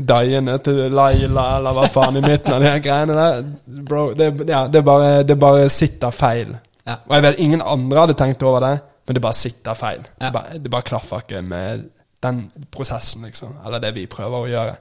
Diene 0.01 0.57
til 0.63 0.81
Laila, 0.93 1.45
eller 1.57 1.75
hva 1.77 1.87
faen, 1.91 2.19
i 2.19 2.23
midten 2.25 2.53
av 2.55 2.63
de 2.63 2.69
her 2.69 2.81
greiene 2.83 3.15
der. 3.17 3.45
Bro, 3.87 4.05
det, 4.17 4.31
ja, 4.49 4.65
det, 4.71 4.81
bare, 4.85 5.23
det 5.27 5.37
bare 5.39 5.69
sitter 5.73 6.15
feil. 6.15 6.55
Ja. 6.85 6.99
Og 7.07 7.15
jeg 7.17 7.25
vet 7.25 7.41
ingen 7.45 7.63
andre 7.65 8.03
hadde 8.05 8.17
tenkt 8.19 8.43
over 8.45 8.63
det, 8.63 8.73
men 9.05 9.17
det 9.17 9.23
bare 9.25 9.37
sitter 9.37 9.77
feil. 9.77 10.03
Ja. 10.19 10.27
Det, 10.27 10.33
bare, 10.37 10.59
det 10.61 10.73
bare 10.73 10.89
klaffer 10.89 11.25
ikke 11.25 11.41
med 11.45 11.87
den 12.25 12.45
prosessen, 12.73 13.25
liksom. 13.29 13.57
Eller 13.65 13.83
det 13.83 13.93
vi 13.95 14.07
prøver 14.09 14.37
å 14.37 14.51
gjøre. 14.51 14.77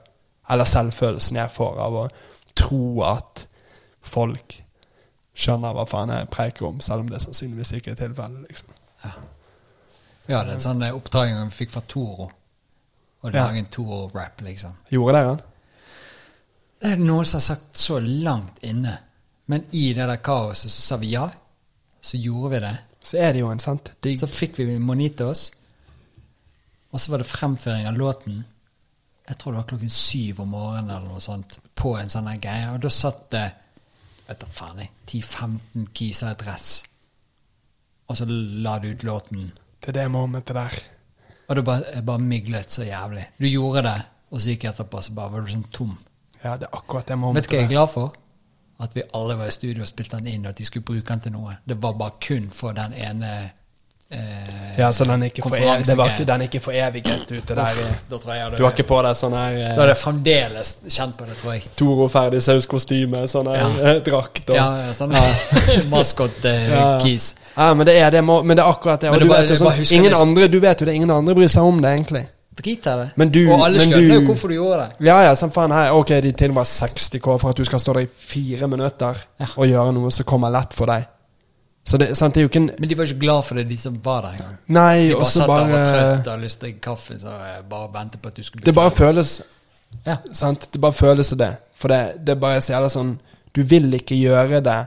Eller 0.49 0.69
selvfølelsen 0.69 1.41
jeg 1.41 1.53
får 1.53 1.81
av 1.81 1.99
å 2.03 2.05
tro 2.55 2.85
at 3.05 3.45
folk 4.05 4.59
skjønner 5.35 5.75
hva 5.75 5.85
faen 5.89 6.13
jeg 6.13 6.31
preiker 6.31 6.69
om, 6.69 6.79
selv 6.83 7.03
om 7.03 7.09
det 7.11 7.21
sannsynligvis 7.23 7.73
ikke 7.75 7.95
er 7.95 8.01
tilfellet, 8.05 8.45
liksom. 8.47 8.71
Vi 10.25 10.33
hadde 10.33 10.55
en 10.55 10.63
sånn 10.63 10.81
oppdraging 10.87 11.37
vi 11.51 11.57
fikk 11.59 11.73
fra 11.75 11.83
Toro. 11.85 12.29
Og 13.25 13.33
lage 13.33 13.61
en 13.61 13.69
Toro-rap, 13.73 14.43
liksom. 14.45 14.75
Gjorde 14.93 15.17
dere 15.17 15.33
den? 15.33 15.43
Det 16.81 16.91
er 16.93 17.01
noen 17.01 17.25
som 17.25 17.39
har 17.39 17.45
sagt 17.47 17.79
så 17.81 17.97
langt 18.03 18.61
inne. 18.67 18.93
Men 19.49 19.65
i 19.73 19.87
det 19.97 20.05
der 20.05 20.21
kaoset 20.21 20.69
så 20.69 20.81
sa 20.81 20.99
vi 21.01 21.15
ja. 21.15 21.25
Så 22.05 22.19
gjorde 22.21 22.53
vi 22.53 22.63
det. 22.67 22.75
Så 23.05 23.17
er 23.21 23.33
det 23.33 23.41
jo 23.41 23.49
en 23.49 23.61
sant 23.61 23.89
digg 24.01 24.19
Så 24.21 24.29
fikk 24.29 24.59
vi 24.59 24.77
Monitos. 24.77 25.47
Og 26.93 27.01
så 27.01 27.11
var 27.11 27.21
det 27.21 27.29
fremføring 27.29 27.89
av 27.89 27.97
låten. 27.97 28.43
Jeg 29.25 29.37
tror 29.41 29.55
det 29.55 29.61
var 29.63 29.69
klokken 29.73 29.93
syv 29.93 30.41
om 30.45 30.53
morgenen 30.53 30.93
eller 30.93 31.15
noe 31.15 31.23
sånt. 31.23 31.57
På 31.73 31.95
en 31.97 32.13
sånn 32.13 32.29
greie. 32.41 32.69
Og 32.75 32.83
da 32.85 32.93
satt 32.93 33.29
det 33.33 33.47
vet 34.25 34.41
da 34.41 34.49
faen 34.49 34.81
jeg, 34.81 34.91
10-15 35.09 35.87
kiser 35.93 36.33
i 36.33 36.39
dress. 36.39 36.71
Og 38.09 38.19
så 38.19 38.27
la 38.29 38.77
du 38.81 38.91
ut 38.91 39.05
låten. 39.05 39.51
Det 39.81 39.93
er 39.93 39.99
det 39.99 40.11
momentet 40.13 40.57
der. 40.57 40.77
Og 41.47 41.55
det 41.55 41.63
bare, 41.65 42.01
bare 42.05 42.21
miglet 42.21 42.71
så 42.73 42.85
jævlig. 42.87 43.25
Du 43.37 43.47
gjorde 43.47 43.83
det, 43.85 43.97
og 44.31 44.41
så 44.41 44.53
gikk 44.53 44.65
jeg 44.65 44.73
etterpå, 44.73 45.01
så 45.01 45.15
bare 45.17 45.33
var 45.33 45.45
du 45.45 45.51
sånn 45.53 45.67
tom. 45.73 45.97
Ja, 46.41 46.55
det 46.61 46.69
er 46.69 46.77
akkurat 46.77 47.09
det 47.09 47.17
Vet 47.17 47.47
du 47.47 47.53
hva 47.53 47.59
jeg 47.59 47.67
er 47.67 47.73
glad 47.73 47.91
for? 47.93 48.15
At 48.81 48.95
vi 48.95 49.05
alle 49.15 49.37
var 49.39 49.49
i 49.49 49.55
studio 49.55 49.85
og 49.85 49.89
spilte 49.89 50.19
den 50.19 50.27
inn, 50.33 50.45
og 50.45 50.51
at 50.51 50.59
de 50.59 50.65
skulle 50.67 50.85
bruke 50.85 51.07
den 51.07 51.23
til 51.23 51.35
noe. 51.35 51.57
Det 51.65 51.77
var 51.81 51.95
bare 51.99 52.17
kun 52.21 52.49
for 52.53 52.75
den 52.75 52.93
ene 52.93 53.31
eh, 54.15 54.51
Ja, 54.77 54.89
så 54.91 55.05
den 55.07 55.21
er 55.23 55.29
ikke 55.29 55.41
for, 55.47 55.55
ev 55.55 55.85
det 55.87 55.93
var 55.95 56.09
ikke, 56.11 56.25
den 56.27 56.41
er 56.41 56.47
ikke 56.49 56.59
for 56.61 56.71
eviget 56.75 57.29
ute 57.31 57.55
der. 57.55 57.77
Da 58.09 58.17
tror 58.19 58.33
jeg 58.35 58.57
Du 58.57 58.63
har 58.65 58.73
ikke 58.73 58.83
på 58.89 58.97
deg 59.05 59.15
sånn 59.15 59.31
her 59.37 59.53
Da 59.77 59.83
er 59.85 59.87
det 59.93 59.97
fremdeles 60.01 60.71
kjent 60.91 61.15
på 61.15 61.25
det, 61.29 61.37
tror 61.39 61.53
jeg. 61.53 61.63
Toro 61.79 62.07
ferdig 62.11 62.41
sauskostyme, 62.43 63.21
sånn 63.31 63.47
her 63.53 63.61
Ja. 63.61 63.69
eh, 63.93 64.01
drakt 64.03 64.49
og 64.49 64.55
Ja, 64.57 64.67
ja, 64.87 64.91
sånn 64.97 65.15
maskot-keys. 65.89 67.35
Ja. 67.37 67.41
Ja, 67.55 67.73
men 67.73 67.85
det 67.87 67.95
er 68.01 68.09
det, 68.11 68.21
må- 68.23 68.43
men 68.43 68.57
det 68.57 68.63
er 68.65 68.69
akkurat 68.71 68.99
det. 68.99 69.09
Og 69.09 69.19
du 69.21 69.27
bare- 69.29 69.41
vet 69.47 69.49
jo 69.49 69.55
sånn, 69.55 69.91
ingen 69.95 70.11
det. 70.11 70.19
andre, 70.19 70.47
du 70.49 70.59
vet 70.59 70.79
jo 70.81 70.85
det, 70.85 70.93
ingen 70.93 71.11
andre 71.11 71.33
bryr 71.35 71.47
seg 71.47 71.63
om 71.63 71.81
det, 71.81 71.89
egentlig. 71.99 72.25
Drit 72.55 72.85
i 72.87 72.95
det. 72.99 73.09
Men 73.15 73.29
du- 73.31 73.49
og 73.51 73.61
alle 73.65 73.79
skjønner 73.79 74.13
jo 74.13 74.21
hvorfor 74.27 74.47
du 74.49 74.55
gjorde 74.55 74.77
det. 74.89 75.05
Ja, 75.07 75.21
ja, 75.23 75.31
sånn 75.35 75.51
faen 75.53 75.71
her, 75.71 75.91
ok, 75.93 76.07
de 76.21 76.31
tilbyr 76.33 76.65
60K 76.67 77.37
for 77.39 77.49
at 77.49 77.55
du 77.55 77.63
skal 77.63 77.79
stå 77.79 77.93
der 77.93 78.01
i 78.01 78.07
fire 78.07 78.67
minutter 78.67 79.15
Ja. 79.39 79.45
og 79.57 79.65
gjøre 79.67 79.93
noe 79.93 80.11
som 80.11 80.25
kommer 80.25 80.51
lett 80.51 80.73
for 80.73 80.85
deg. 80.85 81.05
Så 81.85 81.97
det, 82.01 82.07
sant, 82.17 82.33
det 82.33 82.41
er 82.41 82.47
jo 82.47 82.49
ikke 82.49 82.61
en 82.63 82.71
Men 82.79 82.89
de 82.89 82.95
var 82.97 83.05
ikke 83.05 83.19
glad 83.21 83.43
for 83.45 83.55
det, 83.59 83.67
de 83.69 83.75
som 83.77 83.97
var 84.03 84.23
der 84.25 84.39
engang. 84.39 84.55
Nei, 84.73 85.07
De 85.07 85.13
bare 85.13 85.25
satt 85.29 85.33
satt 85.43 85.47
der 85.47 85.53
og 85.53 85.69
var 85.69 85.83
trøtte 85.85 86.07
trøtt 86.15 86.27
og 86.27 86.31
hadde 86.33 86.41
lyst 86.47 86.59
til 86.63 86.73
kaffe, 86.81 87.19
så 87.21 87.35
bare 87.69 87.89
ventet 87.93 88.21
på 88.23 88.31
at 88.31 88.35
du 88.39 88.43
skulle 88.43 88.61
bli 88.63 88.65
Det 88.71 88.75
bare 88.75 88.91
ferdig. 88.91 88.97
føles 88.97 89.41
Ja. 90.05 90.15
Sant? 90.33 90.65
Det 90.73 90.81
bare 90.81 90.93
føles 90.97 91.27
som 91.29 91.37
det. 91.37 91.51
For 91.75 91.87
det, 91.93 92.25
det 92.25 92.39
bare 92.41 92.61
så 92.61 92.73
jævla 92.73 92.89
sånn 92.89 93.13
Du 93.55 93.61
vil 93.63 93.93
ikke 93.93 94.17
gjøre 94.17 94.59
det, 94.65 94.79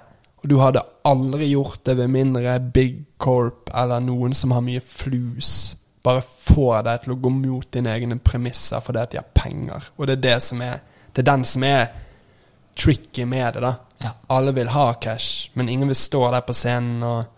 og 0.43 0.49
du 0.51 0.59
hadde 0.60 0.83
aldri 1.09 1.47
gjort 1.52 1.85
det 1.86 1.97
ved 1.97 2.09
mindre 2.12 2.59
Big 2.60 2.99
Corp 3.18 3.70
eller 3.75 4.01
noen 4.05 4.35
som 4.35 4.51
har 4.52 4.60
mye 4.60 4.81
flus, 4.85 5.77
bare 6.05 6.20
får 6.51 6.83
deg 6.85 7.01
til 7.07 7.15
å 7.15 7.20
gå 7.23 7.31
mot 7.33 7.70
dine 7.73 7.94
egne 7.94 8.18
premisser 8.18 8.81
fordi 8.85 8.99
at 9.01 9.10
de 9.15 9.18
har 9.23 9.31
penger. 9.35 9.89
Og 9.97 10.07
det 10.07 10.18
er 10.18 10.23
det 10.27 10.43
som 10.43 10.60
er 10.62 10.81
Det 11.15 11.23
er 11.25 11.31
den 11.33 11.44
som 11.44 11.62
er 11.65 11.86
tricky 12.78 13.26
med 13.28 13.55
det, 13.55 13.62
da. 13.65 13.74
Ja. 13.98 14.15
Alle 14.34 14.55
vil 14.55 14.70
ha 14.70 14.92
cash, 15.02 15.50
men 15.58 15.68
ingen 15.68 15.90
vil 15.90 15.98
stå 15.98 16.23
der 16.32 16.47
på 16.47 16.55
scenen 16.57 17.02
og 17.02 17.34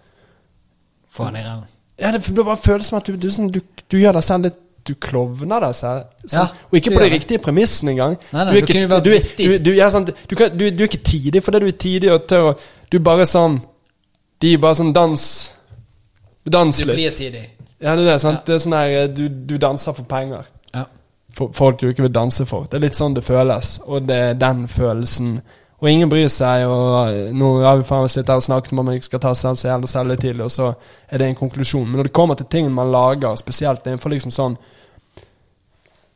Få 1.10 1.25
han 1.27 1.36
i 1.36 1.43
ræva. 1.43 1.67
Ja, 2.01 2.12
det, 2.15 2.20
bare 2.35 2.57
føles 2.57 2.86
som 2.86 3.01
at 3.01 3.09
du, 3.09 3.17
du, 3.19 3.27
sånn, 3.35 3.49
du, 3.52 3.59
du 3.91 3.97
gjør 3.99 4.15
deg 4.17 4.25
selv 4.25 4.47
litt 4.47 4.60
Du 4.89 4.94
klovner 4.97 5.60
deg 5.60 5.75
selv. 5.77 6.07
Sånn. 6.23 6.36
Ja, 6.39 6.44
og 6.70 6.77
ikke 6.78 6.94
på 6.94 7.02
de 7.02 7.09
riktige 7.12 7.43
premissene 7.44 7.93
engang. 7.93 8.15
Nei, 8.33 8.44
nei, 8.47 8.52
du, 8.55 8.57
er 8.57 8.62
ikke, 8.65 9.01
du, 9.05 9.10
du, 9.36 9.57
du, 9.67 9.70
sånn, 9.93 10.07
kan, 10.31 10.55
du, 10.57 10.65
du 10.73 10.85
er 10.85 10.89
ikke 10.89 11.02
tidig 11.05 11.43
fordi 11.44 11.60
du 11.60 11.67
er 11.69 11.77
tidig 11.83 12.12
og 12.15 12.25
tør. 12.31 12.55
Du 12.89 12.97
er 12.97 13.05
bare 13.05 13.27
sånn 13.28 13.59
De 14.41 14.55
er 14.55 14.62
bare 14.62 14.78
sånn 14.78 14.94
dans 14.97 15.27
Dans 16.51 16.78
litt. 16.81 16.89
Du 16.89 16.97
blir 16.97 17.12
tidig. 17.19 17.43
Ja, 17.81 17.93
det 17.93 18.07
er 18.07 18.09
det. 18.09 18.17
sant? 18.23 18.41
Ja. 18.41 18.47
Det 18.47 18.57
er 18.57 18.65
sånn 18.65 18.78
her 18.78 19.12
du, 19.12 19.27
du 19.28 19.55
danser 19.60 19.97
for 19.97 20.09
penger. 20.09 20.49
Folk 21.36 21.81
du 21.81 21.89
ikke 21.89 22.02
vil 22.02 22.15
danse 22.15 22.47
for. 22.47 22.67
Det 22.67 22.78
er 22.78 22.86
litt 22.89 22.99
sånn 22.99 23.15
det 23.15 23.25
føles. 23.25 23.78
Og 23.86 24.07
det 24.09 24.17
er 24.31 24.39
den 24.39 24.67
følelsen. 24.68 25.41
Og 25.81 25.89
ingen 25.89 26.10
bryr 26.12 26.28
seg, 26.28 26.67
og 26.68 27.31
nå 27.33 27.50
har 27.65 27.78
vi 27.81 27.86
faen 27.89 28.09
sittet 28.12 28.34
her 28.34 28.42
og 28.42 28.44
snakket 28.44 28.75
om 28.75 28.83
at 28.83 28.86
man 28.91 28.99
ikke 28.99 29.09
skal 29.09 29.23
ta 29.23 29.31
seg 29.34 29.57
så 29.57 29.70
jævla 29.70 30.17
tidlig, 30.20 30.44
og 30.44 30.52
så 30.52 30.67
er 31.09 31.23
det 31.23 31.31
en 31.31 31.39
konklusjon. 31.39 31.86
Men 31.89 31.97
når 31.97 32.10
det 32.10 32.17
kommer 32.18 32.36
til 32.36 32.50
ting 32.52 32.68
man 32.75 32.92
lager, 32.92 33.39
spesielt 33.41 33.86
innenfor 33.86 34.12
liksom 34.12 34.34
sånn 34.34 34.59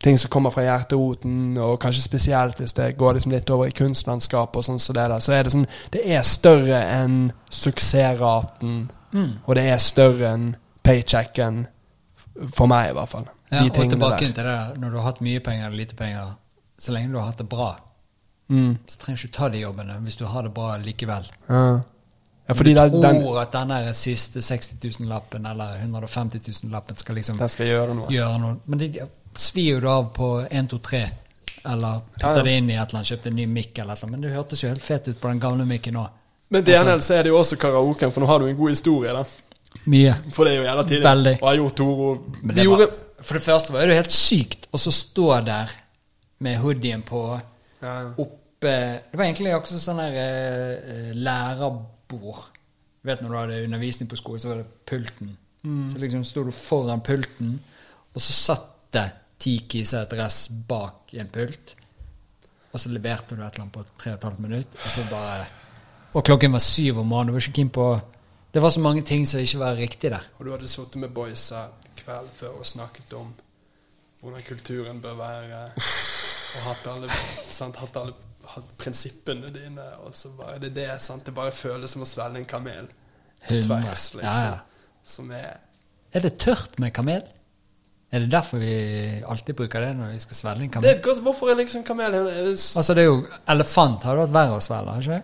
ting 0.05 0.19
som 0.21 0.29
kommer 0.31 0.53
fra 0.53 0.67
hjerteroten, 0.67 1.57
og 1.57 1.79
kanskje 1.81 2.05
spesielt 2.05 2.61
hvis 2.61 2.77
det 2.77 2.91
går 3.01 3.17
liksom 3.17 3.33
litt 3.33 3.51
over 3.51 3.71
i 3.71 3.77
kunstlandskapet, 3.79 4.59
og 4.61 4.67
sånn 4.67 4.83
som 4.83 4.99
det 4.99 5.07
der, 5.15 5.25
så 5.25 5.33
er 5.33 5.47
det 5.47 5.55
sånn 5.55 5.67
Det 5.97 6.03
er 6.13 6.27
større 6.29 6.83
enn 6.99 7.33
suksessraten, 7.49 8.91
og 9.47 9.55
det 9.57 9.65
er 9.71 9.81
større 9.81 10.35
enn 10.35 10.51
paychecken, 10.85 11.67
for 12.53 12.69
meg 12.69 12.91
i 12.91 12.99
hvert 12.99 13.09
fall. 13.09 13.31
Ja, 13.55 13.63
De 13.63 13.71
og 13.85 13.91
tilbake 13.91 14.19
der. 14.21 14.27
til 14.27 14.35
det 14.35 14.45
der, 14.45 14.75
når 14.81 14.91
du 14.91 14.97
har 14.99 15.03
hatt 15.11 15.21
mye 15.21 15.41
penger 15.41 15.67
eller 15.67 15.77
lite 15.77 15.97
penger, 15.97 16.35
så 16.79 16.93
lenge 16.93 17.13
du 17.13 17.19
har 17.19 17.27
hatt 17.31 17.39
det 17.39 17.49
bra, 17.49 17.77
Mm. 18.51 18.77
så 18.87 18.99
trenger 19.01 19.17
du 19.23 19.27
ikke 19.29 19.37
ta 19.39 19.49
de 19.49 19.59
jobbene 19.63 19.95
hvis 20.05 20.17
du 20.21 20.25
har 20.27 20.43
det 20.43 20.53
bra 20.55 20.77
likevel. 20.77 21.25
Ja. 21.49 21.81
ja, 22.49 22.55
fordi 22.55 22.75
du 22.75 22.81
den, 22.81 23.01
den, 23.01 23.21
tror 23.23 23.39
at 23.41 23.53
den 23.53 23.69
der 23.69 23.93
siste 23.93 24.43
60 24.43 24.75
000-lappen 25.01 25.47
eller 25.51 25.79
150 25.81 26.41
000-lappen 26.45 26.97
skal 26.99 27.15
liksom 27.17 27.39
skal 27.49 27.67
gjøre 27.67 27.95
noe. 27.95 28.09
gjøre 28.13 28.39
noe. 28.41 28.57
Men 28.67 28.79
det 28.79 29.09
svir 29.35 29.81
jo 29.81 29.89
av 29.91 30.11
på 30.13 30.47
1, 30.51 30.69
2, 30.69 30.79
3. 30.79 31.11
Eller 31.65 32.01
putter 32.13 32.29
Ja, 32.29 32.37
ja. 32.37 32.43
det 32.43 32.53
inn 32.59 32.69
i 32.71 32.75
et 32.75 32.89
eller 32.89 32.99
annet, 32.99 33.09
kjøpte 33.09 33.27
en 33.33 33.37
ny 33.37 33.47
mic 33.47 33.79
eller 33.79 33.97
noe. 34.03 34.11
Men 34.11 34.21
det 34.21 34.35
hørtes 34.35 34.63
jo 34.63 34.69
helt 34.69 34.83
fett 34.83 35.09
ut 35.09 35.21
på 35.21 35.29
den 35.29 35.41
gamle 35.41 35.65
mikken 35.65 35.97
òg. 35.97 36.09
Men 36.51 36.65
til 36.65 36.75
Altså- 36.75 36.85
gjengjeld 36.85 37.03
så 37.03 37.15
er 37.15 37.23
det 37.23 37.29
jo 37.33 37.39
også 37.39 37.57
karaoken, 37.57 38.13
for 38.13 38.21
nå 38.21 38.27
har 38.27 38.39
du 38.41 38.47
en 38.47 38.57
god 38.57 38.69
historie, 38.69 39.13
da. 39.13 39.25
Mye. 39.87 40.15
For 40.33 40.45
det 40.45 40.53
er 40.53 40.57
jo 40.61 40.69
jævla 40.69 40.83
tidlig. 40.85 41.03
Veldig. 41.03 41.39
Og 41.43 41.49
jeg 41.51 41.59
gjorde 41.59 41.75
to 41.75 41.85
Toro 41.85 42.19
Vi 42.45 42.63
gjorde 42.63 42.89
for 43.25 43.39
det 43.39 43.45
første 43.45 43.73
var 43.73 43.85
det 43.85 43.95
jo 43.95 44.03
helt 44.03 44.15
sykt 44.15 44.69
å 44.75 44.81
så 44.81 44.93
stå 44.95 45.29
der 45.47 45.73
med 46.45 46.59
hoodien 46.61 47.03
på 47.07 47.23
ja. 47.81 47.95
oppe 48.17 48.41
Det 48.65 49.19
var 49.19 49.27
egentlig 49.27 49.53
også 49.53 49.79
sånn 49.81 49.99
der 50.01 50.15
eh, 50.17 50.93
eh, 50.93 51.09
lærerbord. 51.13 52.47
Du 53.03 53.11
vet 53.11 53.21
når 53.21 53.29
du 53.29 53.37
hadde 53.37 53.59
undervisning 53.67 54.09
på 54.09 54.17
skolen, 54.17 54.41
så 54.41 54.49
var 54.49 54.63
det 54.63 54.87
pulten. 54.89 55.35
Mm. 55.65 55.83
Så 55.93 56.01
liksom 56.01 56.23
sto 56.25 56.45
du 56.47 56.53
foran 56.57 57.03
pulten, 57.05 57.59
og 58.15 58.25
så 58.25 58.33
satt 58.33 58.71
det 58.97 59.05
ti 59.45 59.59
kiser 59.69 60.07
et 60.07 60.15
dress 60.15 60.47
bak 60.69 61.13
i 61.13 61.21
en 61.21 61.29
pult. 61.29 61.75
Og 62.73 62.81
så 62.81 62.89
leverte 62.89 63.37
du 63.37 63.43
et 63.43 63.53
eller 63.53 63.67
annet 63.67 63.77
på 63.77 63.85
tre 64.01 64.15
og 64.15 64.17
et 64.17 64.27
halvt 64.31 64.43
minutt, 64.47 64.81
og 64.81 64.91
så 64.97 65.05
bare 65.11 65.45
Og 66.15 66.25
klokken 66.25 66.53
var 66.53 66.63
syv 66.63 66.99
om 67.03 67.07
morgenen. 67.07 67.35
Du 67.35 67.37
var 67.37 67.45
ikke 67.45 67.59
keen 67.61 67.71
på 67.75 68.01
Det 68.55 68.63
var 68.63 68.71
så 68.71 68.81
mange 68.81 69.03
ting 69.03 69.29
som 69.29 69.41
ikke 69.41 69.59
var 69.59 69.77
riktig 69.77 70.11
der. 70.11 70.25
Og 70.39 70.47
du 70.47 70.53
hadde 70.53 70.69
sittet 70.69 70.97
med 70.97 71.09
boysa 71.09 71.67
kveld 72.05 72.31
før 72.39 72.59
og 72.61 72.67
snakket 72.69 73.13
om 73.19 73.33
hvordan 74.23 74.45
kulturen 74.47 75.01
bør 75.05 75.17
være, 75.19 75.59
og 76.55 76.63
hatt 76.69 76.87
alle, 76.95 77.11
sant, 77.53 77.77
hatt 77.77 77.97
alle 78.01 78.15
hatt 78.55 78.71
prinsippene 78.79 79.51
dine, 79.53 79.85
og 80.05 80.15
så 80.17 80.31
bare 80.39 80.59
det 80.63 80.71
er 80.71 80.77
det, 80.79 80.89
sant. 81.03 81.25
Det 81.27 81.35
bare 81.37 81.53
føles 81.57 81.91
som 81.93 82.05
å 82.05 82.09
svelge 82.09 82.41
en 82.43 82.49
kamel 82.49 82.89
på 83.45 83.61
tvers, 83.67 84.09
liksom. 84.15 84.25
Ja, 84.25 84.35
ja. 84.55 84.59
Som 85.05 85.31
er 85.37 85.57
Er 86.15 86.21
det 86.25 86.37
tørt 86.41 86.79
med 86.81 86.93
kamel? 86.97 87.25
Er 88.15 88.23
det 88.23 88.31
derfor 88.31 88.61
vi 88.63 89.23
alltid 89.27 89.57
bruker 89.59 89.83
det 89.83 89.95
når 89.99 90.13
vi 90.15 90.21
skal 90.23 90.37
svelge 90.39 90.63
en 90.63 90.69
det 90.69 90.75
kamel? 90.77 90.91
er 90.93 91.01
godt, 91.03 91.23
Hvorfor 91.25 91.51
er 91.51 91.59
liksom 91.59 91.83
kamel 91.85 92.13
det 92.15 92.35
Altså, 92.53 92.95
det 92.95 93.03
er 93.03 93.09
jo 93.11 93.25
Elefant 93.51 94.05
hadde 94.07 94.23
vært 94.23 94.37
verre 94.37 94.59
å 94.61 94.63
svelge, 94.65 94.99
ikke 95.01 95.17
det? 95.17 95.23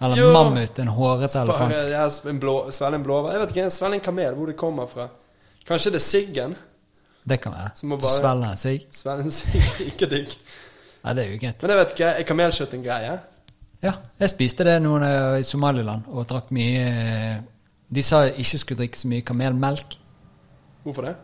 Eller 0.00 0.16
Jo. 0.16 0.28
mammut, 0.32 0.78
en 0.78 0.88
hårete 0.96 1.40
elefant. 1.40 1.72
ja, 1.90 2.04
en 2.30 2.38
blå, 2.40 2.54
Svelge 2.72 2.94
en 3.00 3.02
blåhval? 3.04 3.32
Jeg 3.32 3.40
vet 3.40 3.50
ikke, 3.56 3.70
svelge 3.70 3.98
en 3.98 4.04
kamel, 4.04 4.34
hvor 4.34 4.46
det 4.46 4.56
kommer 4.56 4.86
fra. 4.88 5.08
Kanskje 5.68 5.92
det 5.94 6.00
er 6.00 6.06
siggen? 6.06 6.56
Det 7.28 7.40
kan 7.42 7.52
være. 7.52 7.70
Som 7.76 7.88
må 7.92 7.96
Du 7.96 8.02
bare- 8.06 8.18
svelge 8.20 8.50
en 8.50 8.56
sigg. 8.56 8.86
Svelge 8.92 9.22
en 9.28 9.30
sigg, 9.30 9.62
ikke 9.92 10.08
digg. 10.10 10.34
Nei, 11.04 11.14
det 11.14 11.24
er 11.24 11.30
jo 11.32 11.38
greit. 11.40 11.62
Men 11.62 11.70
jeg 11.74 11.78
vet 11.80 11.94
ikke, 11.94 12.08
er 12.20 12.28
kamelkjøtt 12.28 12.74
en 12.76 12.82
greie? 12.84 13.14
Ja, 13.82 13.92
jeg 14.20 14.28
spiste 14.34 14.64
det 14.64 14.74
noen 14.84 15.04
i 15.38 15.42
Somaliland 15.46 16.04
og 16.12 16.26
drakk 16.28 16.50
mye 16.52 16.80
eh, 16.84 17.38
De 17.88 18.02
sa 18.04 18.18
jeg 18.26 18.34
ikke 18.44 18.58
skulle 18.60 18.78
drikke 18.82 18.98
så 19.00 19.08
mye 19.08 19.24
kamelmelk. 19.24 19.96
Hvorfor 20.84 21.06
det? 21.08 21.14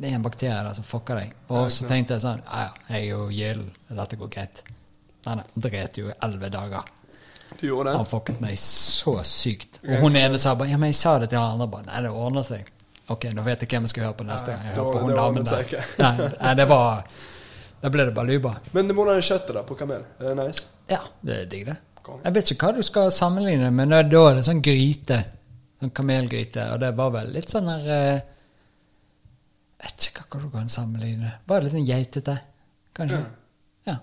Det 0.00 0.08
er 0.10 0.14
en 0.18 0.22
bakterie 0.22 0.56
der 0.66 0.74
som 0.74 0.84
fucker 0.86 1.20
deg. 1.20 1.30
Og 1.50 1.70
så 1.74 1.86
tenkte 1.90 2.14
jeg 2.16 2.22
sånn 2.24 2.42
Ja, 2.46 2.64
ja, 2.66 2.96
jeg 2.96 3.04
er 3.04 3.08
jo 3.12 3.28
gyllen. 3.34 3.70
Dette 3.88 4.18
går 4.18 4.28
greit. 4.34 4.62
Nei, 5.26 5.34
nei. 5.38 5.46
Dret 5.68 5.98
jo 6.02 6.10
i 6.10 6.16
elleve 6.26 6.50
dager. 6.50 6.90
Du 7.60 7.64
gjorde 7.66 7.90
det? 7.90 7.96
Han 7.98 8.06
fucket 8.06 8.40
meg 8.42 8.58
så 8.62 9.16
sykt. 9.26 9.80
Og 9.86 10.04
hun 10.04 10.16
ene 10.18 10.38
sa 10.38 10.54
bare 10.54 10.70
Ja, 10.70 10.78
men 10.78 10.90
jeg 10.92 10.98
sa 11.00 11.16
det 11.18 11.30
til 11.32 11.38
han 11.42 11.56
andre. 11.58 11.66
Bare, 11.72 11.86
Nei, 11.90 12.02
det 12.06 12.10
ordner 12.10 12.46
seg. 12.46 12.68
Ok, 13.10 13.26
nå 13.34 13.42
vet 13.42 13.64
jeg 13.64 13.70
hvem 13.72 13.86
jeg 13.86 13.92
skal 13.92 14.06
høre 14.06 14.16
på 14.20 14.26
neste 14.28 14.54
gang. 14.54 14.66
Jeg 14.68 14.76
hører 14.76 14.94
på 14.94 15.04
hun 15.04 15.14
damen 15.18 15.46
der. 15.48 15.76
Nei, 15.98 16.30
nei, 16.36 16.54
det 16.60 16.66
var 16.70 17.04
Da 17.80 17.90
ble 17.90 18.04
det 18.10 18.14
baluba. 18.14 18.52
Men 18.76 18.92
hvordan 18.92 19.16
er 19.16 19.24
kjøttet 19.24 19.56
da 19.56 19.62
på 19.66 19.76
kamel? 19.78 20.02
Er 20.20 20.28
det 20.30 20.34
nice? 20.38 20.66
Ja, 20.90 21.00
det 21.24 21.36
er 21.36 21.46
digg, 21.50 21.70
det. 21.70 21.78
Jeg 22.10 22.34
vet 22.36 22.50
ikke 22.52 22.68
hva 22.68 22.76
du 22.76 22.84
skal 22.84 23.10
sammenligne 23.14 23.68
det 23.68 23.72
med. 23.76 23.94
Da 24.12 24.20
er 24.28 24.36
det 24.38 24.44
sånn 24.46 24.60
gryte. 24.64 25.18
Sånn 25.80 25.92
kamelgryte. 25.96 26.66
Og 26.74 26.82
det 26.82 26.90
var 26.98 27.12
vel 27.14 27.32
litt 27.34 27.52
sånn 27.52 27.70
der 27.70 27.88
Jeg 27.88 28.20
Vet 29.80 30.06
ikke 30.10 30.26
hva 30.28 30.42
du 30.42 30.48
kan 30.52 30.68
sammenligne 30.68 31.24
det. 31.24 31.34
Bare 31.48 31.64
litt 31.64 31.72
sånn 31.72 31.86
geitete, 31.88 32.34
kanskje. 32.96 33.20
Ja. 33.88 33.94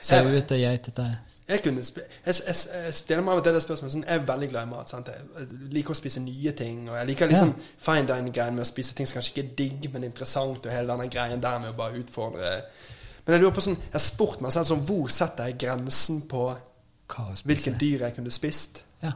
Sauete, 0.00 0.56
geitete. 0.62 1.04
Jeg, 1.48 1.62
kunne 1.62 1.82
jeg, 1.82 2.06
jeg, 2.26 2.56
jeg 2.74 2.94
stiller 2.94 3.22
meg 3.22 3.38
av 3.38 3.42
det 3.46 3.60
spørsmålet 3.62 3.92
sånn, 3.92 4.04
Jeg 4.08 4.18
er 4.18 4.24
veldig 4.26 4.48
glad 4.50 4.66
i 4.66 4.70
mat. 4.70 4.90
Sant? 4.90 5.08
Jeg 5.14 5.46
liker 5.70 5.94
å 5.94 5.98
spise 5.98 6.20
nye 6.20 6.52
ting. 6.58 6.88
Og 6.90 6.96
jeg 6.98 7.06
liker 7.12 7.30
liksom 7.30 7.52
fine 7.78 8.06
dining-greien 8.08 8.56
med 8.56 8.64
å 8.64 8.66
spise 8.66 8.96
ting 8.98 9.06
som 9.06 9.20
kanskje 9.20 9.32
ikke 9.34 9.44
er 9.44 9.52
digg, 9.60 9.86
men 9.92 10.08
interessant. 10.08 10.66
Og 10.66 10.72
hele 10.74 10.90
denne 10.90 11.06
greien 11.12 11.42
der 11.42 11.60
med 11.62 11.70
å 11.70 11.76
bare 11.78 12.00
utfordre 12.02 12.50
Men 13.26 13.34
jeg 13.36 13.42
lurer 13.42 13.54
på 13.54 13.62
sånn 13.64 13.76
Jeg 13.78 13.92
har 13.94 14.02
spurt 14.02 14.42
meg 14.42 14.52
selv 14.54 14.68
sånn 14.68 14.82
Hvor 14.86 15.08
setter 15.10 15.48
jeg 15.50 15.58
grensen 15.62 16.20
på 16.30 16.48
hvilken 17.46 17.76
dyr 17.78 18.00
jeg 18.08 18.14
kunne 18.16 18.30
spist? 18.34 18.80
Ja. 19.02 19.12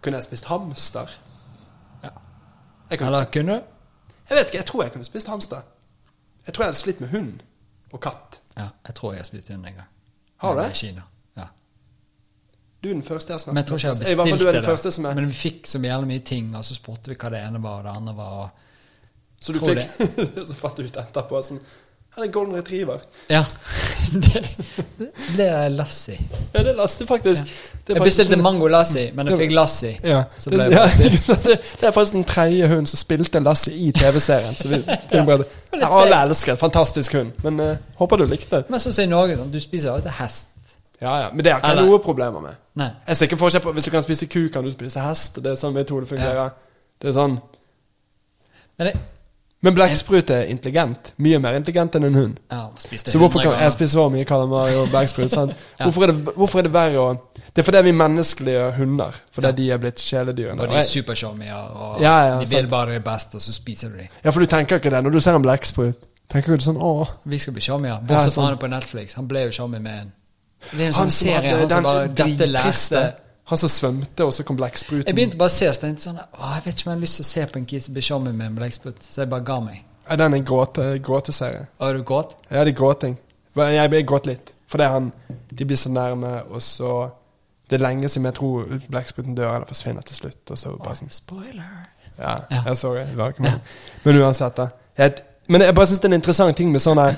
Kunne 0.00 0.16
jeg 0.16 0.24
spist 0.24 0.44
hamster? 0.48 1.10
ja. 2.02 2.10
Kunne, 2.88 3.08
Eller 3.10 3.24
kunne 3.32 3.58
du? 3.58 3.72
jeg 4.30 4.38
vet 4.38 4.46
ikke, 4.46 4.56
jeg 4.58 4.66
tror 4.66 4.82
jeg 4.82 4.92
kunne 4.92 5.04
spist 5.04 5.28
hamster. 5.28 5.60
Jeg 6.46 6.54
tror 6.54 6.64
jeg 6.64 6.70
hadde 6.72 6.78
slitt 6.78 7.00
med 7.00 7.08
hund 7.12 7.42
og 7.92 8.00
katt. 8.00 8.40
Ja, 8.56 8.70
jeg 8.86 8.94
tror 8.94 9.12
jeg 9.12 9.20
har 9.20 9.28
spist 9.28 9.48
hund 9.52 9.66
en 9.68 9.74
gang. 9.82 9.88
Har 10.36 10.54
du 10.56 10.62
det? 10.62 10.70
i 10.70 10.74
Kina. 10.80 11.02
Ja. 12.76 12.82
Du 12.82 12.90
er 12.90 12.94
den 12.94 13.02
første 13.02 13.32
jeg 13.32 13.40
snakket 13.40 13.54
Men 13.54 13.64
jeg 13.64 14.06
jeg 14.06 14.16
hvert 14.16 14.28
fall 14.28 14.38
du 14.38 14.46
er 14.46 14.52
det. 14.52 14.62
den 14.62 14.70
første 14.70 14.90
som 14.92 15.04
er 15.08 15.14
Men 15.14 15.26
vi 15.28 15.34
fikk 15.34 15.66
så 15.66 15.78
jævlig 15.78 16.08
mye 16.12 16.20
ting, 16.20 16.52
og 16.56 16.64
så 16.64 16.74
spurte 16.76 17.10
vi 17.10 17.16
hva 17.16 17.32
det 17.32 17.40
ene 17.42 17.62
var, 17.62 17.80
og 17.80 17.84
det 17.84 17.96
andre 17.96 18.16
var 18.16 18.52
Så 19.40 19.52
du 19.52 19.60
fikk 19.60 19.80
Så 20.48 20.54
fant 20.60 20.76
du 20.76 20.84
ut 20.84 21.02
etterpå 21.02 21.42
sånn 21.42 21.60
Her 22.16 22.24
er 22.24 22.30
golden 22.32 22.56
retriever. 22.56 23.02
Ja. 23.28 23.42
det 24.24 24.40
det 24.96 25.08
ble 25.34 25.48
lassi. 25.74 26.14
Ja, 26.54 26.62
det 26.62 26.70
er 26.70 26.78
Lassi, 26.78 27.04
faktisk. 27.04 27.50
Det 27.84 27.92
er 27.92 27.98
Jeg 27.98 28.06
bestilte 28.06 28.38
mango 28.40 28.70
lassi, 28.72 29.10
men 29.12 29.28
jeg 29.28 29.36
fikk 29.42 29.52
lassi. 29.52 29.90
Ja. 30.00 30.22
Så 30.40 30.50
Det, 30.50 30.70
ja, 30.72 30.86
det 30.96 31.84
er 31.84 31.92
faktisk 31.92 32.16
den 32.16 32.24
tredje 32.24 32.70
hunden 32.70 32.88
som 32.88 33.02
spilte 33.02 33.42
Lassi 33.44 33.74
i 33.88 33.92
TV-serien. 33.92 34.56
Så 34.56 34.72
vi, 34.72 34.80
er 35.10 35.28
bare, 35.28 35.44
alle 35.76 36.22
elsker 36.22 36.54
en 36.54 36.62
fantastisk 36.62 37.18
hund. 37.18 37.36
Men 37.44 37.60
uh, 37.60 37.76
håper 38.00 38.22
du 38.22 38.24
likte 38.30 38.62
det. 38.62 38.70
Men 38.72 38.80
sånn 38.80 38.96
som 38.96 39.04
i 39.04 39.12
Norge, 39.12 39.36
sånn, 39.36 39.52
du 39.52 39.60
spiser 39.60 39.92
alltid 39.92 40.16
hest. 40.22 40.55
Ja, 41.00 41.20
ja. 41.20 41.30
Men 41.32 41.44
det 41.44 41.52
har 41.52 41.60
ikke 41.60 41.68
jeg 41.68 41.76
Eller- 41.78 41.90
noe 41.90 41.98
problemer 41.98 42.40
med. 42.40 42.54
Nei. 42.74 42.90
Jeg 43.08 43.16
ser 43.16 43.26
ikke 43.26 43.36
forskjell 43.36 43.62
på 43.62 43.72
Hvis 43.72 43.84
du 43.84 43.90
kan 43.90 44.02
spise 44.02 44.26
ku, 44.26 44.48
kan 44.48 44.64
du 44.64 44.70
spise 44.70 45.00
hest. 45.00 45.34
Det 45.42 45.46
er 45.52 45.56
sånn 45.56 45.74
vi 45.74 45.84
tror 45.84 46.00
det 46.00 46.08
fungerer. 46.08 46.50
Det 47.00 47.08
er 47.08 47.12
sånn 47.12 47.40
Men 48.78 48.86
jeg, 48.86 48.96
Men 49.62 49.74
blekksprut 49.74 50.30
er 50.30 50.42
intelligent. 50.52 51.12
Mye 51.18 51.38
mer 51.42 51.54
intelligent 51.56 51.94
enn 51.96 52.04
en 52.04 52.14
hund. 52.14 52.40
ja, 52.52 52.68
Så 52.76 53.18
hvorfor 53.18 53.40
kan 53.42 53.58
jeg 53.58 53.72
spise 53.72 53.92
så 53.96 54.08
mye 54.12 54.24
kalamari 54.24 54.74
og 54.76 54.88
blekksprut? 54.92 55.32
Ja. 55.80 55.84
hvorfor, 55.84 56.06
det, 56.06 56.34
hvorfor 56.36 56.58
er 56.58 56.62
det 56.62 56.72
verre 56.72 56.98
å 56.98 57.18
Det 57.54 57.62
er 57.62 57.72
fordi 57.72 57.82
vi 57.82 57.92
menneskelige 57.92 58.72
hunder. 58.76 59.12
Fordi 59.32 59.46
Ja. 59.46 59.52
de 59.52 59.70
er 59.72 59.78
blitt 59.78 59.96
kjæledyrene. 59.96 60.60
Og 60.60 60.68
de 60.68 60.74
er 60.76 60.82
supershowmier, 60.82 61.54
og 61.76 62.00
Ja, 62.00 62.26
ja, 62.28 62.40
de 62.40 62.46
vil 62.56 62.68
bare 62.68 62.92
det 62.92 63.04
beste, 63.04 63.34
og 63.36 63.40
så 63.40 63.52
spiser 63.52 63.88
du 63.88 63.96
dem. 63.96 64.08
Ja, 64.24 64.30
for 64.30 64.40
du 64.40 64.46
tenker 64.46 64.76
ikke 64.78 64.90
det 64.90 65.02
når 65.04 65.10
du 65.12 65.20
ser 65.20 65.34
en 65.34 65.42
blekksprut. 65.42 65.94
Tenker 66.28 66.56
du 66.56 66.62
sånn 66.62 66.76
åh 66.80 67.08
Vi 67.24 67.38
skal 67.38 67.52
bli 67.52 67.62
showmier. 67.62 68.00
Bortsett 68.06 68.34
fra 68.34 68.42
han 68.46 68.58
på 68.58 68.68
Netflix. 68.68 69.14
Han 69.14 69.26
ble 69.28 69.44
jo 69.46 69.50
showmy 69.50 69.78
med 69.78 69.92
en 70.02 70.12
Det 70.72 70.80
er 70.80 70.86
en 70.86 70.92
sånn 70.96 71.10
serie 71.14 71.54
han 71.56 71.70
som 71.70 71.84
bare 71.86 72.08
Dette 72.08 72.46
leste 72.50 73.02
Han 73.46 73.58
som 73.58 73.70
svømte, 73.70 74.24
og 74.24 74.32
så 74.34 74.42
kom 74.42 74.56
blekkspruten. 74.58 75.06
Jeg 75.06 75.14
begynte 75.14 75.38
bare 75.38 75.52
å 75.52 75.54
se, 75.54 75.68
så 75.72 75.80
tenkte 75.84 76.02
sånn 76.02 76.16
Åh, 76.18 76.54
jeg 76.56 76.64
vet 76.64 76.80
ikke 76.80 76.88
om 76.88 76.90
jeg 76.92 76.96
har 76.96 77.02
lyst 77.04 77.20
til 77.20 77.26
å 77.26 77.28
se 77.28 77.44
på 77.52 77.58
en 77.60 77.66
kis 77.70 77.84
som 77.86 77.94
blir 77.94 78.32
med 78.32 78.46
en 78.46 78.56
blekksprut. 78.56 79.02
Så 79.02 79.20
jeg 79.22 79.30
bare 79.30 79.44
ga 79.46 79.60
meg. 79.60 79.84
Ja, 80.08 80.16
den 80.16 80.34
er 80.34 80.42
gråte, 80.42 80.98
gråteserie. 81.02 81.66
Har 81.80 81.94
du 81.94 82.02
grått? 82.02 82.34
Ja, 82.50 82.64
det 82.64 82.72
er 82.74 82.78
gråting. 82.80 83.16
Jeg 83.56 83.92
jeg 83.92 84.06
gråt 84.06 84.26
litt. 84.26 84.52
Fordi 84.68 84.84
han 84.84 85.12
De 85.54 85.64
blir 85.64 85.76
så 85.76 85.88
nærme, 85.88 86.42
og 86.50 86.62
så 86.62 87.10
Det 87.70 87.80
er 87.80 87.82
lenge 87.82 88.08
siden 88.08 88.24
jeg 88.24 88.34
tror 88.34 88.66
blekkspruten 88.90 89.34
dør 89.34 89.54
eller 89.54 89.66
forsvinner 89.66 90.02
til 90.02 90.16
slutt. 90.16 90.50
Og 90.50 90.58
så 90.58 90.76
bare 90.82 90.96
sånn 90.96 91.10
Spoiler. 91.10 91.86
Ja, 92.18 92.36
Ja. 92.50 92.62
jeg 92.66 92.76
så 92.76 92.94
det. 92.94 93.16
var 93.16 93.28
ikke 93.28 93.42
meg. 93.42 93.60
Men 94.04 94.22
uansett, 94.22 94.56
da. 94.56 94.68
Jeg, 94.98 95.14
men 95.48 95.60
jeg 95.60 95.74
bare 95.74 95.86
syns 95.86 96.00
det 96.00 96.04
er 96.04 96.14
en 96.14 96.20
interessant 96.20 96.56
ting 96.56 96.72
med 96.72 96.80
sånn 96.80 96.98
her 96.98 97.16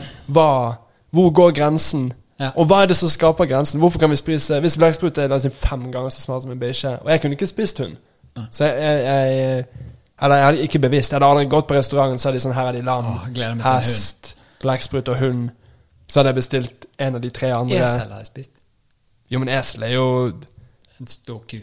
Hvor 1.10 1.30
går 1.32 1.52
grensen? 1.52 2.12
Ja. 2.40 2.50
Og 2.56 2.66
hva 2.70 2.82
er 2.82 2.86
det 2.86 2.96
som 2.96 3.08
skaper 3.08 3.44
grensen? 3.50 3.80
Hvorfor 3.80 3.98
kan 3.98 4.10
vi 4.10 4.16
spise 4.16 4.60
Hvis 4.60 4.76
blekksprut 4.78 5.18
er 5.18 5.26
la 5.28 5.38
fem 5.50 5.88
ganger 5.92 6.08
så 6.14 6.20
smart 6.22 6.42
som 6.42 6.50
en 6.54 6.58
bikkje, 6.60 6.98
og 7.02 7.10
jeg 7.10 7.20
kunne 7.20 7.32
ikke 7.34 7.46
spist 7.50 7.78
hund 7.78 7.96
Så 8.50 8.64
jeg, 8.64 8.76
jeg, 8.82 9.04
jeg 9.06 9.64
Eller 10.22 10.36
jeg 10.36 10.44
hadde 10.44 10.62
ikke 10.62 10.78
bevisst. 10.78 11.10
Jeg 11.12 11.16
hadde 11.16 11.26
aldri 11.30 11.44
gått 11.50 11.66
på 11.66 11.74
restauranten, 11.74 12.18
så 12.18 12.28
hadde 12.28 12.38
de 12.38 12.42
sånn 12.42 12.54
Her 12.54 12.68
er 12.68 12.72
de 12.78 12.82
lam, 12.82 13.04
Åh, 13.06 13.74
hest, 13.76 14.36
blekksprut 14.62 15.08
og 15.08 15.16
hund. 15.18 15.48
Så 16.08 16.20
hadde 16.20 16.28
jeg 16.28 16.34
bestilt 16.38 16.86
en 16.98 17.14
av 17.14 17.20
de 17.22 17.30
tre 17.30 17.50
andre. 17.54 17.76
Esel 17.82 18.10
har 18.10 18.18
jeg 18.22 18.26
spist. 18.26 18.50
Jo, 19.30 19.38
men 19.38 19.48
esel 19.48 19.82
er 19.82 19.92
jo 19.92 20.06
En 21.00 21.06
stor 21.06 21.42
ku. 21.50 21.58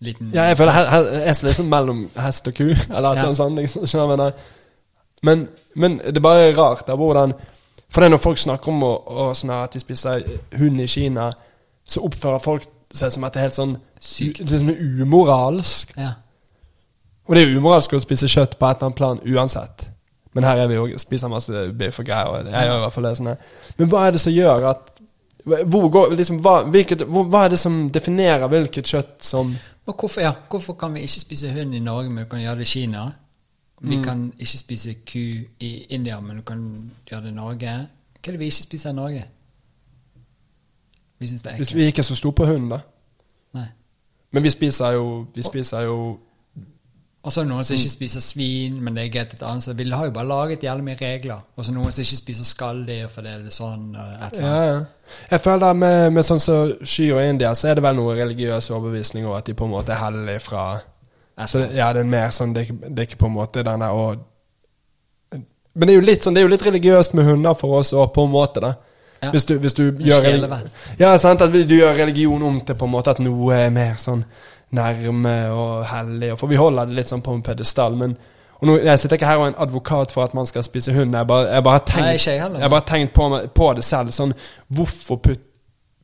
Liten 0.00 0.30
Ja, 0.34 0.42
jeg 0.52 0.56
føler 0.56 0.72
he- 0.72 0.90
he- 0.94 1.30
esel 1.30 1.48
er 1.48 1.52
sånn 1.56 1.68
mellom 1.72 2.04
hest 2.16 2.46
og 2.48 2.54
ku, 2.54 2.68
eller 2.96 3.16
Ja. 3.16 3.22
noe 3.26 3.34
sånt. 3.34 3.58
Liksom, 3.58 4.20
men, 5.22 5.48
men 5.74 5.98
det 5.98 6.16
er 6.16 6.20
bare 6.20 6.52
rart 6.56 6.86
da, 6.86 6.94
hvordan 6.96 7.32
For 7.88 8.00
det 8.00 8.08
er 8.08 8.14
når 8.14 8.22
folk 8.22 8.40
snakker 8.40 8.72
om 8.72 8.82
å, 8.84 8.94
å, 9.08 9.28
sånn 9.36 9.52
at 9.56 9.74
de 9.74 9.80
spiser 9.80 10.24
hund 10.60 10.80
i 10.80 10.88
Kina, 10.90 11.30
så 11.88 12.04
oppfører 12.04 12.42
folk 12.44 12.66
seg 12.94 13.12
som 13.12 13.24
at 13.24 13.34
det 13.34 13.40
er 13.40 13.48
helt 13.48 13.58
sånn 13.58 13.76
Sykt. 13.98 14.44
Det 14.44 14.54
er 14.54 14.60
sånn 14.60 15.00
umoralsk. 15.02 15.96
Ja. 15.98 16.12
Og 17.26 17.34
det 17.34 17.40
er 17.42 17.48
jo 17.50 17.58
umoralsk 17.58 17.96
å 17.96 18.00
spise 18.00 18.28
kjøtt 18.30 18.54
på 18.60 18.68
et 18.68 18.76
eller 18.76 18.86
annet 18.86 18.98
plan 19.00 19.22
uansett. 19.26 19.88
Men 20.36 20.46
her 20.46 20.62
er 20.62 20.70
vi 20.70 20.78
og 20.78 20.94
spiser 21.02 21.32
masse 21.32 21.64
biff 21.74 21.98
og 21.98 22.06
greier. 22.06 22.30
Og 22.30 22.52
jeg 22.52 22.68
gjør 22.68 22.76
i 22.76 22.84
hvert 22.84 22.94
fall 22.94 23.08
det 23.08 23.14
sånn. 23.18 23.32
Men 23.80 23.90
hva 23.90 24.04
er 24.06 24.14
det 24.14 24.22
som 24.22 24.36
gjør 24.36 24.68
at 24.70 24.92
hvor 25.48 25.88
går, 25.88 26.12
liksom, 26.18 26.38
hva, 26.44 26.60
hvilket, 26.68 27.02
hvor, 27.08 27.26
hva 27.32 27.46
er 27.46 27.54
det 27.54 27.60
som 27.62 27.86
definerer 27.92 28.50
hvilket 28.52 28.90
kjøtt 28.90 29.14
som 29.24 29.54
hvorfor, 29.88 30.20
ja, 30.20 30.34
hvorfor 30.50 30.76
kan 30.76 30.92
vi 30.92 31.06
ikke 31.06 31.22
spise 31.22 31.52
hund 31.54 31.72
i 31.74 31.80
Norge, 31.80 32.10
men 32.10 32.26
vi 32.26 32.30
kan 32.30 32.42
gjøre 32.42 32.60
det 32.60 32.66
i 32.66 32.72
Kina? 32.74 33.06
Vi 33.80 33.96
Mm. 33.96 34.04
kan 34.04 34.32
ikke 34.38 34.58
spise 34.58 34.94
ku 34.94 35.18
i 35.60 35.86
India, 35.90 36.20
men 36.20 36.36
du 36.36 36.42
kan 36.42 36.90
gjøre 37.10 37.22
det 37.22 37.28
i 37.30 37.34
Norge. 37.34 37.66
Hva 37.68 38.28
er 38.28 38.30
det 38.32 38.38
vi 38.40 38.44
ikke 38.44 38.62
spiser 38.62 38.90
i 38.90 38.92
Norge? 38.92 39.24
Vi 41.18 41.26
syns 41.26 41.42
det 41.42 41.50
er 41.52 41.54
ekkelt. 41.56 41.74
vi 41.74 41.82
ikke 41.86 41.98
er 41.98 42.02
så 42.02 42.14
store 42.14 42.32
på 42.32 42.46
hunden, 42.46 42.68
da. 42.70 42.78
Nei. 43.54 43.66
Men 44.32 44.42
vi 44.42 44.50
spiser 44.50 44.90
jo 44.92 45.26
Vi 45.34 45.42
spiser 45.42 45.80
jo 45.80 46.18
Og 47.24 47.32
så 47.32 47.40
er 47.40 47.44
det 47.44 47.50
noen 47.52 47.64
som 47.64 47.74
Mm. 47.74 47.78
ikke 47.80 47.90
spiser 47.90 48.20
svin, 48.20 48.80
men 48.82 48.94
det 48.96 49.04
er 49.04 49.08
greit 49.18 49.32
et 49.34 49.42
annet 49.42 49.62
sted. 49.62 49.74
Vi 49.74 49.90
har 49.90 50.04
jo 50.04 50.10
bare 50.10 50.26
laget 50.28 50.60
jævlig 50.62 50.84
mye 50.84 50.94
regler. 51.00 51.40
Og 51.56 51.64
så 51.64 51.72
noen 51.72 51.90
som 51.92 52.02
ikke 52.02 52.16
spiser 52.16 52.44
skalldyr 52.44 53.08
fordi 53.08 53.26
det 53.28 53.46
er 53.46 53.50
sånn 53.50 53.96
og 53.96 54.26
et 54.26 54.32
eller 54.38 54.48
annet. 54.48 54.66
ja. 54.70 54.74
ja. 54.78 54.84
Jeg 55.30 55.40
føler 55.40 55.72
med, 55.72 56.10
med 56.12 56.22
sånn 56.24 56.40
som 56.40 56.72
kyr 56.84 57.14
og 57.14 57.28
India, 57.28 57.54
så 57.54 57.68
er 57.68 57.74
det 57.74 57.82
vel 57.82 57.96
noe 57.96 58.14
religiøs 58.14 58.70
overbevisning 58.70 59.26
over 59.26 59.36
at 59.36 59.46
de 59.46 59.54
på 59.54 59.64
en 59.64 59.70
måte 59.70 59.88
er 59.92 60.04
hellige 60.04 60.40
fra 60.40 60.80
Så 61.46 61.58
det, 61.62 61.68
ja, 61.76 61.92
det 61.92 62.00
er 62.00 62.04
mer 62.10 62.30
sånn 62.34 62.52
Det 62.54 62.60
er 62.60 62.66
ikke, 62.72 62.88
det 62.94 62.98
er 62.98 63.06
ikke 63.06 63.18
på 63.20 63.26
en 63.26 63.32
måte 63.36 63.62
den 63.62 63.80
der 63.80 63.90
å 63.94 64.16
Men 65.74 65.86
det 65.86 65.92
er 65.94 65.98
jo 66.00 66.06
litt 66.06 66.24
sånn 66.26 66.34
Det 66.34 66.40
er 66.42 66.46
jo 66.48 66.52
litt 66.54 66.64
religiøst 66.66 67.14
med 67.14 67.24
hunder 67.28 67.54
for 67.54 67.78
oss 67.78 67.92
òg, 67.94 68.12
på 68.14 68.24
en 68.26 68.32
måte, 68.32 68.60
da. 68.64 68.72
Ja. 69.22 69.30
Hvis 69.34 69.44
du, 69.46 69.56
hvis 69.58 69.74
du 69.74 69.84
gjør 69.92 70.22
sjelevenn. 70.22 70.66
relig- 70.68 70.98
Ja, 71.00 71.16
sant, 71.18 71.40
at 71.42 71.52
du 71.52 71.74
gjør 71.76 71.94
religion 71.98 72.42
om 72.42 72.60
til 72.60 72.74
på 72.78 72.84
en 72.86 72.90
måte 72.92 73.10
at 73.10 73.18
noe 73.22 73.54
er 73.54 73.70
mer 73.70 73.94
sånn 73.98 74.24
nærme 74.70 75.36
og 75.50 75.84
hellig. 75.86 76.38
For 76.38 76.46
vi 76.46 76.56
holder 76.56 76.86
det 76.86 76.94
litt 76.94 77.08
sånn 77.10 77.22
på 77.22 77.32
en 77.34 77.42
pedestal. 77.42 77.96
Men 77.96 78.16
nå, 78.62 78.76
Jeg 78.84 78.98
sitter 78.98 79.16
ikke 79.16 79.26
her 79.26 79.38
og 79.38 79.44
er 79.46 79.48
en 79.54 79.62
advokat 79.68 80.10
for 80.12 80.22
at 80.24 80.34
man 80.34 80.46
skal 80.46 80.62
spise 80.62 80.92
hund. 80.92 81.14
Jeg 81.14 81.26
bare, 81.26 81.46
jeg 81.54 81.64
bare 81.64 81.72
har 81.78 81.84
tenkt, 81.86 82.06
Nei, 82.06 82.16
jeg 82.60 82.70
bare 82.70 82.86
tenkt 82.86 83.12
på, 83.14 83.40
på 83.54 83.74
det 83.74 83.84
selv. 83.84 84.10
Sånn, 84.10 84.34
hvorfor 84.72 85.16
put, 85.16 85.40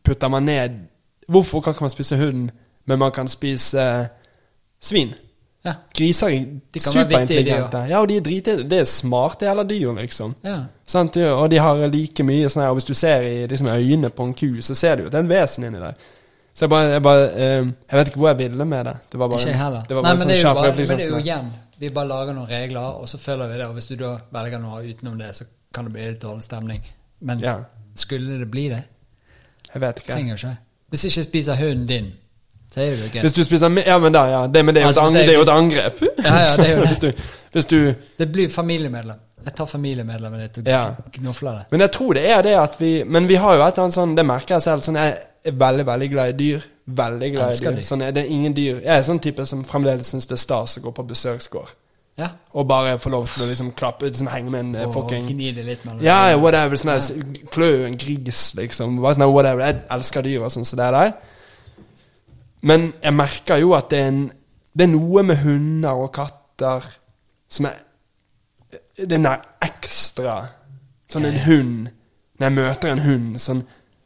putter 0.05 0.29
man 0.29 0.43
ned 0.45 0.71
Hvorfor 1.29 1.61
kan 1.63 1.75
man 1.81 1.91
spise 1.91 2.17
hund, 2.17 2.51
men 2.87 2.99
man 2.99 3.11
kan 3.11 3.29
spise 3.29 3.81
eh, 3.81 4.07
svin? 4.81 5.15
Ja. 5.65 5.73
Griser 5.97 6.29
er 6.29 6.81
superintelligente. 6.81 7.85
Ja, 7.89 8.01
og 8.03 8.09
de 8.11 8.19
er 8.21 8.25
drite, 8.27 8.57
det 8.69 8.83
er 8.83 8.89
smarte 8.89 9.47
jævla 9.47 9.65
dyr, 9.69 9.95
liksom. 9.97 10.35
ja. 10.45 10.59
Sant? 10.87 11.17
Og 11.17 11.47
de 11.51 11.57
har 11.63 11.79
like 11.89 12.23
mye 12.29 12.51
sånn 12.53 12.61
her 12.67 12.69
Og 12.75 12.77
hvis 12.77 12.85
du 12.91 12.93
ser 12.95 13.23
i 13.25 13.47
liksom, 13.49 13.71
øynene 13.73 14.11
på 14.13 14.27
en 14.29 14.35
ku, 14.37 14.51
så 14.61 14.75
ser 14.77 14.97
du 14.97 15.03
jo 15.03 15.09
at 15.09 15.15
det 15.15 15.23
er 15.23 15.25
en 15.25 15.31
vesen 15.31 15.65
inni 15.65 15.81
der. 15.81 15.95
Så 16.55 16.67
jeg 16.67 16.71
bare, 16.71 16.91
jeg, 16.93 17.03
bare 17.03 17.23
eh, 17.35 17.71
jeg 17.91 17.99
vet 17.99 18.11
ikke 18.11 18.21
hvor 18.21 18.29
jeg 18.29 18.39
ville 18.45 18.65
med 18.71 18.85
det. 18.87 18.93
Det 19.13 19.19
var 19.19 19.29
bare, 19.33 19.41
Ikke 19.41 19.57
heller. 19.59 19.87
Det 19.89 19.97
var 19.97 20.03
Nei, 20.05 20.11
bare 20.11 20.19
men 20.19 20.21
sånn 20.23 20.29
det 20.29 20.37
er 20.37 20.43
jo 20.43 20.53
bare, 20.55 20.75
men 20.77 20.87
det 20.99 21.07
er 21.07 21.09
jo 21.11 21.23
igjen 21.25 21.49
Vi 21.81 21.89
bare 21.97 22.07
lager 22.13 22.37
noen 22.37 22.51
regler, 22.53 23.01
og 23.01 23.09
så 23.11 23.19
følger 23.19 23.49
vi 23.51 23.57
det. 23.59 23.67
Og 23.67 23.73
hvis 23.75 23.89
du 23.91 23.95
da 23.99 24.11
velger 24.37 24.61
noe 24.63 24.83
utenom 24.85 25.17
det, 25.19 25.33
så 25.35 25.49
kan 25.75 25.89
det 25.89 25.95
bli 25.97 26.05
litt 26.13 26.21
dårlig 26.23 26.45
stemning. 26.47 26.85
Men 27.21 27.41
Ja. 27.43 27.57
skulle 27.99 28.39
det 28.39 28.51
bli 28.53 28.69
det? 28.69 28.83
Jeg 29.73 29.81
vet 29.83 29.99
ikke. 30.05 30.13
Trenger 30.13 30.35
ikke. 30.39 30.53
Hvis 30.93 31.05
ikke 31.09 31.23
spiser 31.27 31.57
hunden 31.59 31.87
din, 31.89 32.13
så 32.75 32.81
er 32.83 32.97
det 32.99 33.11
gøy. 33.15 33.21
Hvis 33.23 33.35
du 33.37 33.45
spiser 33.47 33.77
Ja, 33.87 33.99
men 34.03 34.13
da, 34.13 34.25
ja. 34.31 34.47
Det, 34.51 34.65
men 34.65 34.75
det 34.75 34.81
er 34.83 34.87
jo, 34.89 34.89
Altså, 34.89 35.05
ang, 35.07 35.15
det 35.15 35.23
er- 35.25 35.29
er 35.31 35.35
jo 35.39 35.43
et 35.43 35.53
angrep. 35.55 36.01
Ja, 36.25 36.39
ja, 36.39 36.57
det 36.57 36.67
er 36.67 36.73
jo 36.77 36.81
det. 36.83 36.89
hvis, 36.89 36.99
du, 36.99 37.13
hvis 37.53 37.67
du 37.71 37.95
Det 38.19 38.33
blir 38.33 38.49
familiemedlem. 38.51 39.21
Jeg 39.45 39.55
tar 39.55 39.67
familiemedlemmet 39.67 40.41
ditt 40.55 40.59
og 40.67 40.71
Ja. 40.73 40.95
gnofler 41.19 41.59
det. 41.59 41.65
Men 41.71 41.81
jeg 41.81 41.91
tror 41.93 42.13
det 42.15 42.31
er 42.31 42.43
det 42.43 42.55
at 42.59 42.77
vi 42.81 43.03
Men 43.05 43.29
vi 43.29 43.35
har 43.35 43.55
jo 43.57 43.63
et 43.63 43.75
eller 43.75 43.85
annet 43.85 43.95
sånn 43.95 44.15
Det 44.17 44.25
merker 44.27 44.55
jeg 44.57 44.63
selv. 44.63 44.81
Sånn, 44.83 44.97
jeg 44.97 45.17
er 45.45 45.53
veldig, 45.53 45.87
veldig 45.87 46.11
glad 46.11 46.29
i 46.29 46.37
dyr. 46.39 46.61
Veldig 46.87 47.33
glad 47.35 47.53
i 47.53 47.57
dyr. 47.61 47.71
dyr. 47.77 47.83
Sånn, 47.83 47.99
det 48.15 48.25
er 48.25 48.31
ingen 48.31 48.53
dyr 48.57 48.81
Jeg 48.81 48.99
er 48.99 49.03
sånn 49.03 49.21
type 49.21 49.47
som 49.47 49.65
fremdeles 49.65 50.07
syns 50.11 50.27
det 50.27 50.39
er 50.39 50.43
stas 50.43 50.79
å 50.79 50.81
gå 50.81 50.93
på 50.97 51.07
besøksgård. 51.07 51.75
Ja. 52.17 52.29
Og 52.55 52.67
bare 52.69 52.99
få 52.99 53.11
lov 53.11 53.29
til 53.29 53.43
å 53.45 53.49
liksom 53.51 53.73
klappe 53.75 54.07
liksom 54.07 54.29
henge 54.31 54.51
med 54.51 54.61
en 54.61 54.77
oh, 54.87 54.93
fucking 54.95 55.27
gni 55.27 55.53
det 55.53 55.65
litt 55.67 55.85
mellom 55.85 56.01
Ja, 56.03 56.29
yeah, 56.31 56.41
whatever. 56.41 56.77
Sånn 56.77 56.93
der, 56.95 57.47
Klø 57.51 57.87
en 57.87 57.97
gris, 57.99 58.55
liksom. 58.55 59.01
Bare 59.03 59.15
sånn, 59.15 59.33
whatever. 59.33 59.65
Jeg 59.67 59.81
elsker 59.91 60.23
dyr 60.23 60.45
og 60.47 60.53
sånn 60.55 60.65
som 60.65 60.79
det 60.79 60.91
der. 60.95 61.13
Men 62.65 62.93
jeg 63.03 63.15
merker 63.15 63.61
jo 63.61 63.75
at 63.77 63.91
det 63.93 64.01
er, 64.01 64.13
en, 64.13 64.21
det 64.73 64.87
er 64.87 64.93
noe 64.95 65.25
med 65.27 65.43
hunder 65.45 66.05
og 66.07 66.13
katter 66.17 66.87
som 67.49 67.69
er 67.69 67.81
Den 68.99 69.27
der 69.27 69.43
ekstra 69.63 70.39
Sånn 71.11 71.27
en 71.29 71.41
hund 71.45 71.89
Når 72.39 72.47
jeg 72.47 72.55
møter 72.57 72.91
en 72.91 73.03
hund 73.05 73.41
sånn 73.43 73.61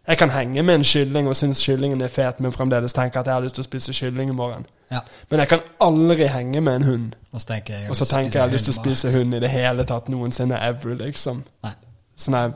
Jeg 0.09 0.19
kan 0.21 0.33
henge 0.35 0.65
med 0.65 0.81
en 0.81 0.87
kylling 0.89 1.29
og 1.29 1.37
synes 1.37 1.61
kyllingen 1.65 2.03
er 2.05 2.13
fet, 2.13 2.41
men 2.41 2.53
fremdeles 2.53 2.97
tenke 2.97 3.21
at 3.21 3.29
jeg 3.29 3.37
har 3.37 3.45
lyst 3.45 3.59
til 3.59 3.65
å 3.65 3.67
spise 3.67 3.93
kylling 3.93 4.31
i 4.33 4.37
morgen. 4.37 4.63
Ja. 4.89 5.03
Men 5.29 5.43
jeg 5.43 5.51
kan 5.51 5.67
aldri 5.85 6.31
henge 6.33 6.63
med 6.65 6.79
en 6.79 6.87
hund. 6.87 7.11
Og 7.29 7.43
så 7.43 7.51
tenker 7.51 7.77
jeg 7.77 7.91
Og 7.93 7.99
så 7.99 8.07
tenker 8.09 8.31
jeg 8.31 8.39
jeg 8.39 8.43
har 8.47 8.55
lyst 8.55 8.71
til 8.71 8.73
å 8.73 8.79
spise 8.79 9.13
hund 9.13 9.37
i 9.37 9.41
det 9.45 9.51
hele 9.53 9.85
tatt 9.85 10.09
noensinne 10.09 10.63
ever, 10.65 10.95
liksom. 11.03 11.43
Nei. 11.67 11.75
Sånn 12.17 12.39
her 12.39 12.55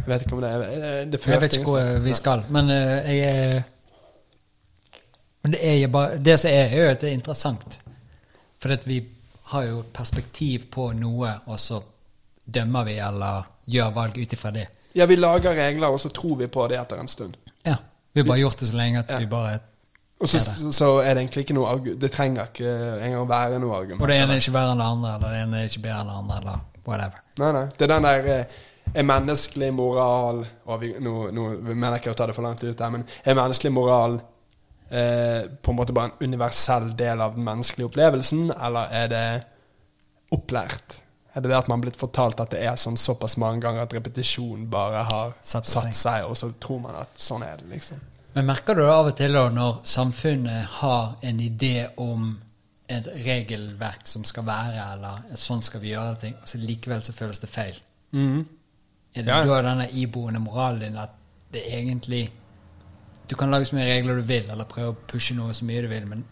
Jeg 0.00 0.08
vet 0.08 0.26
ikke 0.26 0.34
om 0.34 0.42
det 0.42 0.50
er 0.50 1.06
Det 1.12 1.22
Jeg 1.22 1.44
vet 1.44 1.56
ikke 1.60 1.70
hvor 1.70 2.02
vi 2.02 2.16
skal, 2.18 2.42
men 2.50 2.74
eh, 2.74 3.14
jeg 3.14 3.30
er 3.30 3.62
Men 5.44 5.52
det 5.52 5.60
er 5.68 5.74
jo 5.82 5.88
bare 5.92 6.18
Det 6.24 6.38
som 6.40 6.50
er, 6.50 6.70
er 6.72 6.84
jo 6.86 6.90
at 6.94 7.02
det 7.04 7.10
er 7.10 7.16
interessant. 7.18 7.78
For 8.62 8.72
at 8.72 8.86
vi 8.88 9.02
har 9.52 9.66
jo 9.68 9.82
perspektiv 9.92 10.70
på 10.72 10.86
noe, 10.96 11.34
og 11.46 11.58
så 11.60 11.82
dømmer 12.48 12.86
vi 12.88 12.94
eller 12.98 13.44
gjør 13.68 13.92
valg 13.92 14.16
ut 14.18 14.32
ifra 14.32 14.50
det. 14.54 14.64
Ja, 14.96 15.04
vi 15.10 15.16
lager 15.20 15.52
regler, 15.58 15.92
og 15.92 16.00
så 16.00 16.08
tror 16.08 16.36
vi 16.40 16.46
på 16.48 16.64
det 16.72 16.78
etter 16.80 17.00
en 17.02 17.08
stund. 17.12 17.36
Ja. 17.66 17.76
Vi 18.14 18.22
har 18.22 18.28
bare 18.28 18.40
gjort 18.40 18.60
det 18.60 18.68
så 18.70 18.76
lenge 18.78 18.98
at 19.04 19.10
Ja. 19.10 19.18
vi 19.18 19.26
bare 19.26 19.58
Og 20.20 20.28
så, 20.28 20.38
Er 20.38 20.70
så 20.72 20.88
er 21.02 21.14
det 21.14 21.22
egentlig 21.24 21.40
ikke 21.44 21.54
noe 21.54 21.66
argument, 21.68 22.00
Det 22.00 22.12
trenger 22.12 22.46
ikke 22.46 22.70
engang 23.04 23.28
være 23.28 23.58
noe 23.60 23.76
argument. 23.76 24.02
Og 24.02 24.08
det 24.08 24.16
ene 24.16 24.32
er 24.32 24.36
ikke 24.36 24.52
verre 24.52 24.72
enn 24.72 24.78
det 24.78 24.86
andre, 24.86 25.14
eller 25.14 25.28
det 25.34 25.40
ene 25.42 25.56
er 25.58 25.64
ikke 25.68 25.82
bedre 25.82 26.00
enn 26.00 26.08
det 26.08 26.14
andre, 26.18 26.36
eller 26.38 26.58
whatever. 26.86 27.18
Nei, 27.38 27.52
nei. 27.52 27.64
Det 27.78 27.82
er 27.82 27.90
den 27.94 28.02
der 28.02 28.28
eh, 28.38 28.44
er 28.94 29.02
menneskelig 29.02 29.72
moral 29.74 30.46
og 30.66 30.80
vi, 30.80 30.94
Nå, 31.00 31.30
nå 31.32 31.48
mener 31.74 31.90
jeg 31.96 32.00
ikke 32.04 32.10
å 32.14 32.14
ta 32.14 32.26
det 32.26 32.34
for 32.36 32.42
langt 32.46 32.62
ut 32.64 32.78
der, 32.78 32.90
men 32.90 33.04
er 33.24 33.34
menneskelig 33.34 33.72
moral 33.72 34.20
eh, 34.90 35.46
på 35.62 35.70
en 35.70 35.76
måte 35.78 35.92
bare 35.96 36.12
en 36.12 36.28
universell 36.30 36.90
del 36.96 37.20
av 37.20 37.34
den 37.36 37.44
menneskelige 37.44 37.88
opplevelsen, 37.90 38.50
eller 38.56 38.92
er 38.92 39.08
det 39.08 39.24
opplært? 40.34 41.00
Er 41.34 41.42
det 41.42 41.50
det 41.50 41.56
at 41.58 41.68
man 41.68 41.78
har 41.80 41.84
blitt 41.88 41.98
fortalt 41.98 42.38
at 42.40 42.52
det 42.54 42.60
er 42.62 42.76
sånn 42.78 42.96
såpass 43.00 43.36
mange 43.42 43.60
ganger 43.64 43.82
at 43.88 43.94
repetisjon 43.96 44.68
bare 44.70 45.02
har 45.08 45.32
Satt 45.42 45.66
satt, 45.66 45.88
seg. 45.90 45.94
seg, 45.98 46.26
og 46.30 46.36
så 46.38 46.52
tror 46.62 46.80
man 46.84 46.94
at 47.00 47.16
sånn 47.18 47.42
er 47.42 47.56
det, 47.62 47.68
liksom? 47.72 48.02
Men 48.34 48.46
merker 48.46 48.74
du 48.74 48.82
det 48.82 48.90
av 48.94 49.06
og 49.10 49.16
til 49.18 49.32
da, 49.34 49.48
når 49.50 49.80
samfunnet 49.86 50.64
har 50.80 51.16
en 51.22 51.40
idé 51.42 51.88
om 52.02 52.32
et 52.90 53.06
regelverk 53.24 54.06
som 54.10 54.24
skal 54.26 54.44
være, 54.46 54.86
eller 54.94 55.36
sånn 55.38 55.62
skal 55.62 55.80
vi 55.82 55.92
gjøre 55.94 56.16
ting, 56.20 56.34
og 56.42 56.48
så 56.50 56.58
likevel 56.62 57.02
så 57.02 57.14
føles 57.16 57.38
det 57.42 57.50
feil? 57.50 57.78
Er 58.14 59.22
det 59.22 59.26
Ja. 59.26 59.44
da 59.46 59.60
denne 59.62 59.88
iboende 59.90 60.40
moralen 60.42 60.80
din 60.80 60.96
at 60.98 61.10
det 61.52 61.62
egentlig 61.66 62.30
Du 63.30 63.34
kan 63.40 63.50
lage 63.50 63.64
så 63.70 63.76
mye 63.76 63.86
regler 63.88 64.18
du 64.20 64.22
vil, 64.28 64.50
eller 64.50 64.64
prøve 64.68 64.92
å 64.92 64.96
pushe 65.08 65.34
noe 65.36 65.54
så 65.56 65.64
mye 65.64 65.82
du 65.82 65.88
vil, 65.88 66.06
men 66.06 66.24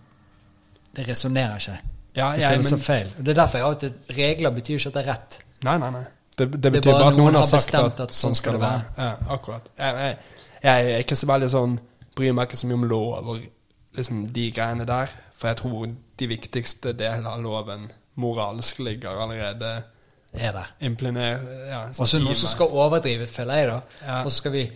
det 0.97 1.07
resonnerer 1.09 1.57
ikke. 1.63 1.79
Ja, 2.17 2.33
Det 2.37 2.49
føles 2.49 2.69
så 2.75 2.77
feil. 2.79 3.09
Og 3.19 3.25
Det 3.25 3.33
er 3.33 3.39
derfor 3.41 3.59
jeg 3.59 3.65
av 3.67 3.73
og 3.73 3.81
til 3.81 3.93
Regler 4.17 4.51
betyr 4.51 4.75
ikke 4.77 4.89
at 4.89 4.95
det 4.99 5.03
er 5.07 5.13
rett. 5.13 5.39
nei, 5.65 5.79
nei, 5.79 5.91
nei. 5.91 6.05
Det, 6.39 6.47
det 6.53 6.67
er 6.67 6.71
betyr 6.71 6.93
bare 6.93 7.09
at 7.13 7.17
noen 7.17 7.35
har 7.35 7.45
har 7.45 7.59
sagt 7.61 7.75
at, 7.75 8.01
at 8.01 8.13
sånn 8.17 8.35
skal 8.35 8.53
det 8.57 8.61
være. 8.61 8.85
Ja, 8.99 9.09
akkurat. 9.35 9.67
Jeg, 9.79 9.97
jeg, 9.97 10.17
jeg 10.63 10.93
er 10.93 11.03
ikke 11.05 11.17
så 11.17 11.27
veldig 11.29 11.49
sånn 11.53 11.81
Bryr 12.17 12.33
meg 12.37 12.49
ikke 12.51 12.57
så 12.61 12.69
mye 12.69 12.77
om 12.77 12.85
lov 12.89 13.29
og 13.33 13.43
liksom 13.97 14.27
de 14.37 14.51
greiene 14.53 14.85
der. 14.89 15.13
For 15.37 15.49
jeg 15.49 15.57
tror 15.63 15.87
de 16.21 16.29
viktigste 16.29 16.93
delene 16.93 17.29
av 17.29 17.41
loven 17.45 17.87
moralsk 18.21 18.79
ligger 18.85 19.21
allerede 19.25 19.71
Er 20.33 20.53
det. 20.53 20.65
implinert 20.89 21.41
ja, 21.69 21.83
Og 21.99 22.09
så 22.09 22.19
i 22.19 22.25
noen 22.25 22.37
som 22.37 22.49
skal 22.53 22.69
overdrive, 22.85 23.27
føler 23.27 23.55
jeg, 23.63 23.69
da. 23.69 23.81
Ja. 24.07 24.19
Og 24.25 24.31
så 24.31 24.37
skal 24.43 24.53
vi 24.53 24.67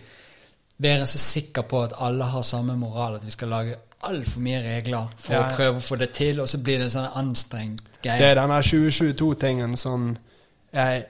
være 0.79 1.07
så 1.09 1.17
sikker 1.17 1.61
på 1.69 1.83
at 1.83 1.93
alle 1.99 2.23
har 2.25 2.41
samme 2.45 2.75
moral, 2.77 3.15
at 3.15 3.25
vi 3.25 3.31
skal 3.33 3.47
lage 3.49 3.75
altfor 4.07 4.39
mye 4.45 4.59
regler 4.61 5.07
for 5.17 5.33
Ja, 5.33 5.47
å 5.47 5.55
prøve 5.57 5.77
å 5.79 5.81
få 5.81 5.95
det 5.97 6.11
til, 6.13 6.39
og 6.43 6.47
så 6.49 6.59
blir 6.63 6.77
det 6.77 6.85
en 6.91 6.93
sånn 6.99 7.11
anstrengt 7.17 8.01
greie. 8.03 8.19
Det 8.21 8.27
er 8.31 8.35
denne 8.37 8.59
2022-tingen 8.61 9.77
som 9.77 10.11
er 10.73 11.05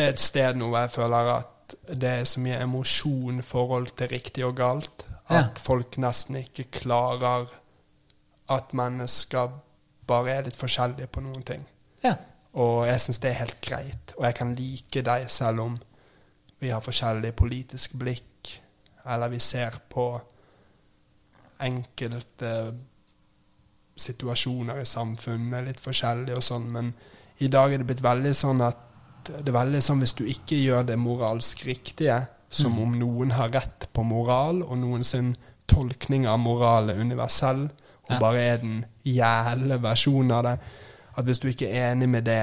et 0.00 0.20
sted 0.22 0.56
nå 0.56 0.70
hvor 0.70 0.80
jeg 0.86 0.90
føler 0.94 1.32
at 1.34 1.74
det 2.00 2.08
er 2.22 2.24
så 2.26 2.40
mye 2.40 2.62
emosjon 2.64 3.42
forhold 3.46 3.92
til 4.00 4.08
riktig 4.10 4.44
og 4.46 4.56
galt 4.56 5.04
at 5.28 5.36
Ja. 5.36 5.44
folk 5.62 5.98
nesten 6.02 6.36
ikke 6.40 6.64
klarer 6.80 7.46
at 8.50 8.72
mennesker 8.74 9.52
bare 10.06 10.30
er 10.38 10.42
litt 10.48 10.56
forskjellige 10.58 11.06
på 11.06 11.20
noen 11.22 11.42
ting. 11.46 11.66
Ja. 12.02 12.16
Og 12.54 12.86
jeg 12.88 12.98
syns 13.00 13.18
det 13.22 13.30
er 13.30 13.38
helt 13.44 13.60
greit. 13.62 14.14
Og 14.18 14.24
jeg 14.24 14.34
kan 14.34 14.54
like 14.58 15.02
deg 15.06 15.28
selv 15.30 15.60
om 15.60 15.76
vi 16.60 16.68
har 16.72 16.80
forskjellig 16.82 17.34
politisk 17.36 17.92
blikk, 18.00 18.56
eller 19.06 19.32
vi 19.32 19.40
ser 19.40 19.76
på 19.88 20.06
enkelte 21.60 22.52
situasjoner 24.00 24.80
i 24.80 24.88
samfunnet 24.88 25.66
litt 25.66 25.80
forskjellig 25.84 26.36
og 26.36 26.44
sånn, 26.44 26.68
men 26.72 26.92
i 27.44 27.48
dag 27.52 27.72
er 27.72 27.82
det 27.82 27.88
blitt 27.88 28.04
veldig 28.04 28.32
sånn 28.36 28.62
at 28.64 28.86
det 29.30 29.50
er 29.50 29.56
veldig 29.56 29.80
sånn 29.84 30.00
hvis 30.00 30.16
du 30.16 30.24
ikke 30.28 30.56
gjør 30.56 30.86
det 30.88 30.96
moralsk 31.00 31.64
riktige, 31.68 32.22
som 32.50 32.78
om 32.82 32.96
noen 32.98 33.34
har 33.36 33.52
rett 33.54 33.86
på 33.94 34.02
moral, 34.02 34.64
og 34.64 34.78
noen 34.80 35.04
sin 35.06 35.34
tolkning 35.70 36.26
av 36.26 36.40
moral 36.42 36.90
er 36.90 37.00
universell, 37.00 37.68
og 38.10 38.16
bare 38.18 38.42
er 38.42 38.62
den 38.62 38.80
jævle 39.06 39.78
versjonen 39.82 40.32
av 40.34 40.46
det, 40.48 40.56
at 41.20 41.28
hvis 41.28 41.42
du 41.42 41.50
ikke 41.50 41.68
er 41.68 41.92
enig 41.92 42.08
med 42.10 42.26
det, 42.26 42.42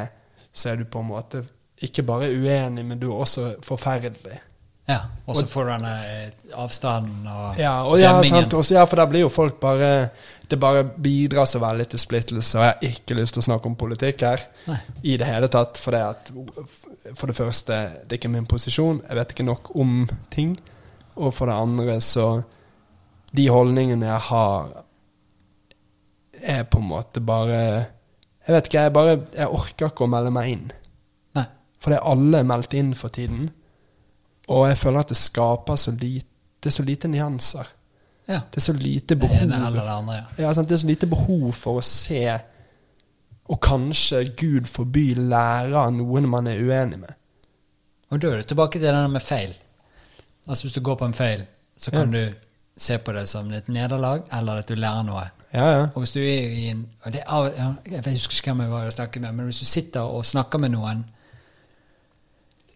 så 0.53 0.72
er 0.72 0.80
du 0.80 0.88
på 0.90 1.02
en 1.03 1.10
måte 1.10 1.44
ikke 1.84 2.06
bare 2.08 2.30
uenig, 2.32 2.86
men 2.86 3.00
du 3.02 3.10
er 3.10 3.24
også 3.26 3.50
forferdelig. 3.66 4.40
Ja. 4.88 5.01
Og 5.27 5.35
så 5.35 5.43
får 5.51 5.66
du 5.67 5.85
eh, 5.90 6.27
avstanden 6.56 7.25
og 7.27 7.57
Ja, 7.59 7.74
og 7.83 7.99
ja, 7.99 8.14
sant, 8.24 8.53
også, 8.56 8.77
ja, 8.77 8.85
for 8.88 9.01
der 9.01 9.09
blir 9.11 9.25
jo 9.25 9.32
folk 9.33 9.57
bare 9.59 10.09
Det 10.48 10.56
bare 10.59 10.85
bidrar 10.88 11.45
så 11.45 11.59
veldig 11.59 11.90
til 11.91 11.99
splittelse, 11.99 12.56
og 12.56 12.64
jeg 12.64 12.72
har 12.72 12.93
ikke 12.93 13.17
lyst 13.19 13.35
til 13.35 13.43
å 13.43 13.48
snakke 13.49 13.67
om 13.67 13.75
politikk 13.75 14.24
her 14.24 14.45
Nei. 14.69 14.77
i 15.03 15.17
det 15.19 15.27
hele 15.27 15.49
tatt. 15.51 15.75
For 15.83 15.91
det 15.91 16.03
at 16.06 16.32
For 17.19 17.27
det 17.27 17.35
første, 17.35 17.82
det 18.06 18.16
er 18.16 18.22
ikke 18.22 18.32
min 18.32 18.48
posisjon, 18.48 19.01
jeg 19.03 19.19
vet 19.19 19.35
ikke 19.35 19.48
nok 19.49 19.74
om 19.75 20.07
ting. 20.32 20.56
Og 21.17 21.33
for 21.35 21.51
det 21.51 21.59
andre, 21.59 21.99
så 22.01 22.43
De 23.35 23.49
holdningene 23.51 24.07
jeg 24.07 24.24
har, 24.30 24.72
er 26.40 26.64
på 26.64 26.80
en 26.80 26.88
måte 26.88 27.19
bare 27.19 27.59
Jeg 27.59 28.56
vet 28.56 28.72
ikke, 28.72 28.88
jeg 28.88 28.93
bare 28.93 29.19
Jeg 29.35 29.51
orker 29.51 29.91
ikke 29.91 30.07
å 30.07 30.11
melde 30.16 30.32
meg 30.32 30.56
inn. 30.56 30.67
Nei. 31.35 31.48
For 31.75 31.91
det 31.91 31.99
er 31.99 32.11
alle 32.16 32.45
meldt 32.48 32.74
inn 32.74 32.95
for 32.95 33.11
tiden. 33.11 33.49
Og 34.48 34.67
jeg 34.69 34.77
føler 34.77 35.00
at 35.03 35.09
det 35.11 35.17
skaper 35.19 35.76
så 35.76 35.92
lite, 35.92 36.27
det 36.64 36.69
er 36.72 36.76
så 36.76 36.84
lite 36.84 37.08
nyanser. 37.11 37.74
Ja. 38.27 38.42
Det 38.51 38.59
er 38.59 38.66
så 38.66 38.74
lite 38.74 39.16
behov 39.16 39.40
det, 39.40 39.50
det 39.50 39.56
andre, 39.56 40.14
ja. 40.14 40.24
ja? 40.38 40.53
Det 40.53 40.72
er 40.72 40.77
så 40.77 40.88
lite 40.88 41.08
behov 41.08 41.51
for 41.56 41.80
å 41.80 41.84
se 41.85 42.24
og 43.48 43.59
kanskje, 43.64 44.26
Gud 44.35 44.67
forby, 44.67 45.14
lære 45.16 45.77
av 45.80 45.93
noen 45.95 46.27
man 46.30 46.50
er 46.51 46.59
uenig 46.59 47.00
med. 47.00 47.16
Og 48.11 48.19
da 48.22 48.34
er 48.34 48.42
det 48.42 48.50
tilbake 48.51 48.80
til 48.80 48.92
det 48.92 49.09
med 49.11 49.24
feil. 49.24 49.53
Altså 50.48 50.64
Hvis 50.64 50.74
du 50.74 50.82
går 50.82 50.95
på 50.95 51.06
en 51.06 51.14
feil, 51.16 51.45
så 51.77 51.92
kan 51.92 52.11
du 52.11 52.22
se 52.77 52.98
på 52.98 53.11
det 53.11 53.27
som 53.30 53.51
et 53.51 53.67
nederlag, 53.67 54.22
eller 54.34 54.61
at 54.61 54.69
du 54.69 54.76
lærer 54.76 55.03
noe. 55.08 55.24
Ja, 55.53 55.67
ja. 55.72 55.84
Og 55.93 56.03
hvis 56.03 56.11
du 56.11 56.19
er 56.19 56.50
i 56.51 56.66
en 56.69 56.88
og 57.03 57.14
det 57.14 57.22
ja, 57.24 57.74
Jeg 57.85 58.03
husker 58.11 58.35
ikke 58.35 58.51
hvem 58.51 58.61
jeg 58.61 58.72
var 58.72 58.85
og 58.85 58.93
snakket 58.93 59.22
med, 59.22 59.32
men 59.32 59.45
hvis 59.45 59.59
du 59.59 59.66
sitter 59.66 60.01
og 60.01 60.26
snakker 60.26 60.59
med 60.59 60.69
noen 60.76 61.06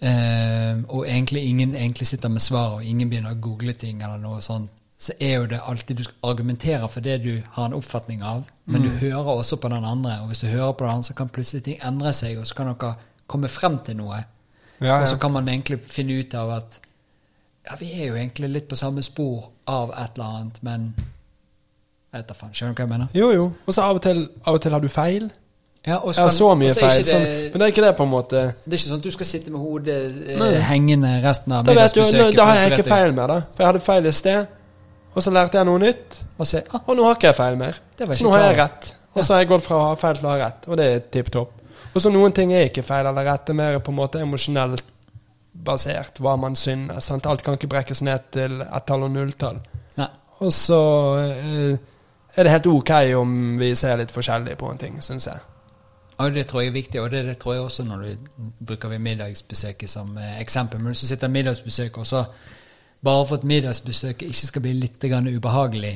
eh, 0.02 0.82
og 0.90 1.08
egentlig 1.08 1.44
ingen 1.50 1.76
egentlig 1.76 2.08
sitter 2.08 2.30
med 2.30 2.42
svar, 2.42 2.78
og 2.78 2.86
ingen 2.86 3.10
begynner 3.10 3.36
å 3.36 3.42
google 3.42 3.74
ting, 3.74 4.02
eller 4.04 4.18
noe 4.22 4.42
sånt, 4.42 4.70
så 5.02 5.16
er 5.20 5.32
jo 5.40 5.46
det 5.50 5.62
alltid 5.66 5.98
du 5.98 6.04
skal 6.06 6.30
argumentere 6.30 6.88
for 6.90 7.02
det 7.02 7.16
du 7.24 7.32
har 7.56 7.66
en 7.66 7.74
oppfatning 7.74 8.22
av, 8.22 8.44
men 8.66 8.84
du 8.86 8.90
hører 8.90 9.32
også 9.34 9.58
på 9.58 9.72
den 9.74 9.86
andre, 9.86 10.20
og 10.22 10.30
hvis 10.30 10.44
du 10.44 10.48
hører 10.48 10.76
på 10.78 10.86
den 10.86 10.94
andre, 10.94 11.08
så 11.10 11.16
kan 11.18 11.32
plutselig 11.34 11.64
ting 11.66 11.80
endre 11.82 12.14
seg, 12.14 12.38
og 12.38 12.46
så 12.46 12.60
kan 12.60 12.70
dere 12.70 12.94
komme 13.28 13.50
frem 13.50 13.80
til 13.86 13.98
noe. 13.98 14.20
Ja, 14.82 15.00
Og 15.02 15.08
så 15.08 15.18
kan 15.22 15.32
man 15.32 15.50
egentlig 15.50 15.80
finne 15.86 16.20
ut 16.20 16.34
av 16.38 16.52
at 16.58 16.80
ja, 17.66 17.76
vi 17.80 17.92
er 17.94 18.08
jo 18.08 18.16
egentlig 18.16 18.50
litt 18.50 18.70
på 18.70 18.78
samme 18.78 19.02
spor 19.06 19.52
av 19.70 19.92
et 19.94 20.18
eller 20.18 20.38
annet, 20.38 20.62
men 20.66 20.88
jeg 22.12 22.20
vet 22.20 22.28
da 22.28 22.36
faen. 22.36 22.54
Skjønner 22.54 22.74
du 22.74 22.82
hva 22.82 22.86
jeg 22.88 22.92
mener? 22.92 23.12
Jo, 23.16 23.28
jo. 23.32 23.44
Og 23.66 23.74
så 23.74 23.86
av 23.86 24.00
av 24.02 24.56
og 24.56 24.62
til 24.62 24.74
har 24.76 24.82
du 24.84 24.90
feil. 24.92 25.30
Ja, 25.88 25.98
og 25.98 26.14
Jeg 26.14 26.22
har 26.22 26.30
så 26.30 26.48
mye 26.56 26.74
feil. 26.78 27.04
det, 27.04 27.10
Sånn, 27.10 27.24
men 27.26 27.54
det 27.58 27.62
er 27.66 27.72
ikke 27.74 27.84
det 27.88 27.92
på 27.98 28.06
en 28.06 28.12
måte 28.12 28.42
det 28.54 28.70
er 28.70 28.78
ikke 28.78 28.86
sånn 28.86 29.00
at 29.00 29.06
du 29.08 29.12
skal 29.16 29.26
sitte 29.26 29.54
med 29.54 29.64
hodet 29.64 29.96
eh, 30.30 30.58
hengende 30.68 31.14
resten 31.24 31.56
av 31.58 31.66
middagsbesøket. 31.66 32.38
da 32.38 32.46
har 32.46 32.60
jeg 32.60 32.76
ikke 32.76 32.90
feil 32.90 33.16
mer, 33.18 33.28
da. 33.34 33.40
For 33.56 33.64
jeg 33.64 33.72
hadde 33.72 33.84
feil 33.88 34.06
i 34.06 34.14
sted. 34.14 34.58
Og 35.12 35.26
så 35.26 35.34
lærte 35.34 35.58
jeg 35.58 35.68
noe 35.68 35.82
nytt. 35.82 36.20
Og 36.38 36.48
så, 36.48 36.62
ah, 36.70 36.84
Og 36.86 36.96
nå 36.96 37.04
har 37.08 37.18
ikke 37.18 37.32
jeg 37.32 37.36
feil 37.40 37.58
mer. 37.58 37.82
Så 37.98 38.06
nå 38.06 38.30
nå 38.30 38.36
har 38.36 38.46
jeg 38.46 38.60
rett. 38.62 38.94
Og 39.16 39.26
så 39.26 39.34
har 39.34 39.42
jeg 39.42 39.50
gått 39.50 39.66
fra 39.66 39.76
å 39.80 39.88
ha 39.90 39.98
feil 40.00 40.22
til 40.22 40.30
å 40.30 40.32
ha 40.32 40.38
rett. 40.46 40.70
Og 40.70 40.78
det 40.80 40.86
er 40.86 41.04
tipp 41.18 41.34
topp. 41.34 41.58
Og 41.92 42.00
så 42.02 42.12
noen 42.14 42.32
ting 42.32 42.54
er 42.54 42.70
ikke 42.70 42.86
feil 42.88 43.10
eller 43.10 43.28
rett. 43.28 43.46
Det 43.46 43.56
er 43.56 43.60
mer 43.60 43.80
på 43.84 43.92
en 43.92 43.98
måte 43.98 44.22
emosjonelt 44.24 44.86
basert 45.52 46.22
hva 46.24 46.38
man 46.40 46.56
synes. 46.56 47.10
Sant? 47.10 47.26
Alt 47.28 47.44
kan 47.44 47.58
ikke 47.58 47.68
brekkes 47.74 48.02
ned 48.08 48.30
til 48.32 48.62
ett-tall 48.62 49.10
og 49.10 49.12
nulltall. 49.18 49.60
Og 50.42 50.50
så 50.54 50.78
eh, 51.22 51.78
er 52.34 52.48
det 52.48 52.52
helt 52.52 52.68
ok 52.72 52.92
om 53.20 53.34
vi 53.60 53.76
ser 53.78 54.00
litt 54.00 54.14
forskjellig 54.14 54.56
på 54.58 54.72
en 54.72 54.80
ting, 54.82 54.96
syns 55.06 55.28
jeg. 55.30 55.38
Og 56.22 56.34
det 56.36 56.46
tror 56.48 56.62
jeg 56.62 56.72
er 56.72 56.76
viktig, 56.76 57.02
og 57.02 57.12
det, 57.12 57.24
det 57.26 57.38
tror 57.42 57.56
jeg 57.56 57.66
også 57.66 57.84
når 57.88 58.04
du 58.06 58.50
bruker 58.68 58.92
vi 58.92 58.98
middagsbesøket 59.02 59.90
som 59.90 60.18
eh, 60.18 60.40
eksempel. 60.42 60.80
Men 60.80 60.94
hvis 60.94 61.06
du 61.06 61.08
sitter 61.12 61.32
middagsbesøk, 61.32 61.98
og 61.98 62.08
så 62.08 62.26
bare 63.02 63.24
for 63.26 63.42
at 63.42 63.48
middagsbesøket 63.48 64.28
ikke 64.28 64.50
skal 64.52 64.66
bli 64.66 64.76
litt 64.78 65.08
grann 65.10 65.30
ubehagelig, 65.32 65.96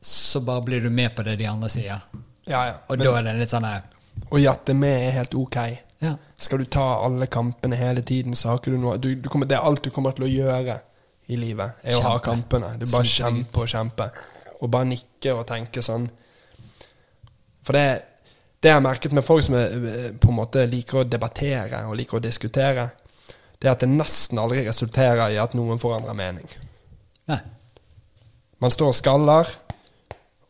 så 0.00 0.42
bare 0.44 0.64
blir 0.66 0.84
du 0.84 0.90
med 0.90 1.14
på 1.16 1.24
det 1.24 1.38
de 1.40 1.48
andre 1.48 1.68
sier. 1.72 2.04
Ja, 2.48 2.66
ja. 2.66 2.76
Og 2.88 2.98
Men, 2.98 3.06
da 3.06 3.16
er 3.18 3.26
det 3.30 3.38
litt 3.40 3.52
sånn 3.52 3.68
her 3.68 3.88
å 4.28 4.40
jatte 4.40 4.74
med 4.76 5.06
er 5.06 5.16
helt 5.20 5.34
ok. 5.38 5.56
Ja. 6.00 6.14
Skal 6.40 6.62
du 6.62 6.68
ta 6.72 6.84
alle 7.04 7.28
kampene 7.32 7.76
hele 7.76 8.02
tiden, 8.06 8.36
så 8.36 8.50
har 8.50 8.60
ikke 8.60 8.74
du 8.74 8.78
noe 8.80 8.96
du, 9.00 9.14
du 9.16 9.28
kommer, 9.28 9.48
Det 9.48 9.56
er 9.58 9.66
alt 9.66 9.84
du 9.84 9.90
kommer 9.94 10.16
til 10.16 10.26
å 10.26 10.30
gjøre 10.30 10.78
i 11.30 11.38
livet, 11.38 11.82
er 11.84 11.98
å 11.98 12.04
ha 12.04 12.14
kampene 12.18 12.70
kampene. 12.70 12.78
Du 12.80 12.86
bare 12.90 13.06
Kjempe. 13.06 13.44
kjempe 13.44 13.64
og 13.64 13.68
kjempe. 13.70 14.08
Og 14.60 14.70
bare 14.72 14.88
nikke 14.90 15.34
og 15.36 15.44
tenke 15.48 15.82
sånn. 15.84 16.08
For 17.64 17.76
det, 17.76 17.84
det 18.60 18.68
jeg 18.68 18.76
har 18.76 18.84
merket 18.84 19.14
med 19.16 19.24
folk 19.24 19.44
som 19.44 19.56
er, 19.56 19.72
eh, 19.72 20.10
på 20.12 20.28
en 20.28 20.36
måte 20.36 20.66
liker 20.68 21.00
å 21.00 21.08
debattere 21.08 21.84
og 21.88 21.96
liker 21.96 22.18
å 22.18 22.24
diskutere, 22.24 22.90
det 23.60 23.68
er 23.68 23.72
at 23.72 23.80
det 23.80 23.88
nesten 23.88 24.38
aldri 24.40 24.64
resulterer 24.66 25.32
i 25.32 25.40
at 25.40 25.56
noen 25.56 25.80
forandrer 25.80 26.16
mening. 26.16 26.48
Nei. 27.28 27.40
Man 28.60 28.72
står 28.72 28.92
og 28.92 28.96
skaller 28.96 29.48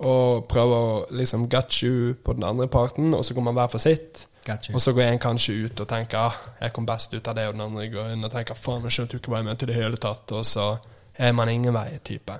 og 0.01 0.49
prøver 0.51 0.75
å 0.75 1.07
liksom 1.15 1.49
gut 1.51 1.83
you 1.83 2.15
på 2.15 2.35
den 2.35 2.45
andre 2.45 2.67
parten, 2.69 3.15
og 3.15 3.25
så 3.25 3.35
går 3.35 3.47
man 3.47 3.55
hver 3.55 3.71
for 3.71 3.79
sitt. 3.83 4.27
Og 4.75 4.81
så 4.81 4.93
går 4.93 5.03
en 5.03 5.19
kanskje 5.19 5.67
ut 5.67 5.81
og 5.81 5.89
tenker 5.89 6.19
ah, 6.19 6.39
jeg 6.61 6.73
kom 6.73 6.87
best 6.87 7.15
ut 7.15 7.29
av 7.29 7.37
det, 7.37 7.47
og 7.49 7.55
den 7.55 7.67
andre 7.67 7.89
går 7.93 8.15
inn 8.15 8.25
og 8.25 8.33
tenker 8.33 8.59
faen, 8.59 8.87
jeg 8.89 8.97
skjønte 8.97 9.15
jo 9.15 9.23
ikke 9.23 9.35
hva 9.35 9.43
jeg 9.43 9.49
mente 9.51 9.67
i 9.67 9.71
det 9.71 9.77
hele 9.77 10.01
tatt, 10.01 10.33
og 10.33 10.47
så 10.47 10.71
er 11.19 11.35
man 11.37 11.53
ingen 11.53 11.75
vei-type. 11.77 12.39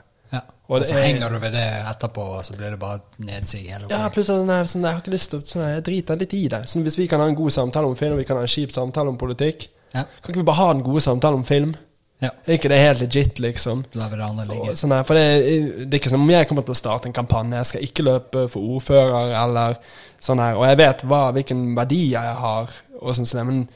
Og 0.71 0.77
Og 0.81 0.87
så 0.87 0.95
er- 0.95 1.03
henger 1.03 1.33
du 1.35 1.39
ved 1.43 1.53
det 1.53 1.67
etterpå, 1.91 2.23
og 2.39 2.45
så 2.47 2.55
blir 2.57 2.71
det 2.71 2.79
bare 2.79 3.01
nedsig 3.19 3.65
hele 3.67 3.89
Ja, 3.91 4.05
plutselig 4.09 4.47
sånn, 4.47 4.67
sånn, 4.71 4.85
jeg 4.87 4.93
har 4.95 5.01
ikke 5.03 5.15
lyst 5.17 5.31
til 5.31 5.41
sånn, 5.43 5.67
Jeg 5.75 5.83
driter 5.85 6.17
litt 6.21 6.35
i 6.39 6.43
det. 6.49 6.61
Sånn, 6.71 6.85
hvis 6.87 6.97
vi 6.97 7.09
kan 7.11 7.19
ha 7.21 7.27
en 7.27 7.35
god 7.35 7.51
samtale 7.51 7.87
om 7.91 7.97
film, 7.97 8.13
og 8.13 8.19
vi 8.19 8.25
kan 8.25 8.37
ha 8.37 8.43
en 8.47 8.49
kjip 8.49 8.71
samtale 8.73 9.09
om 9.09 9.19
politikk, 9.19 9.67
Ja. 9.93 10.05
kan 10.23 10.31
ikke 10.33 10.37
vi 10.45 10.47
bare 10.47 10.57
ha 10.63 10.73
den 10.73 10.83
gode 10.85 11.01
samtalen 11.03 11.35
om 11.43 11.45
film? 11.45 11.75
ja. 12.23 12.29
Er 12.47 12.53
ikke 12.59 12.69
det 12.69 12.79
helt 12.79 13.01
legit, 13.01 13.39
liksom? 13.41 13.85
La 13.95 14.07
vi 14.09 14.17
det 14.17 14.23
andre 14.25 14.45
ligge. 14.47 14.77
Sånn 14.77 14.93
her, 14.93 15.03
for 15.05 15.15
det, 15.15 15.89
det 15.91 15.95
er 15.95 15.99
ikke 15.99 16.11
som 16.11 16.21
om 16.21 16.29
jeg 16.31 16.47
kommer 16.49 16.63
til 16.67 16.75
å 16.75 16.77
starte 16.77 17.07
en 17.07 17.13
kampanje. 17.15 17.57
Jeg 17.57 17.67
skal 17.67 17.81
ikke 17.83 18.05
løpe 18.05 18.49
for 18.51 18.61
ordfører 18.61 19.35
eller 19.43 19.77
sånn 20.21 20.39
her. 20.39 20.55
Og 20.55 20.67
jeg 20.69 20.77
vet 20.77 20.99
hva, 21.09 21.33
hvilken 21.33 21.75
verdier 21.75 22.21
jeg 22.23 22.37
har, 22.37 22.69
og 23.01 23.15
sånn 23.17 23.27
sånn. 23.27 23.47
Men 23.47 23.69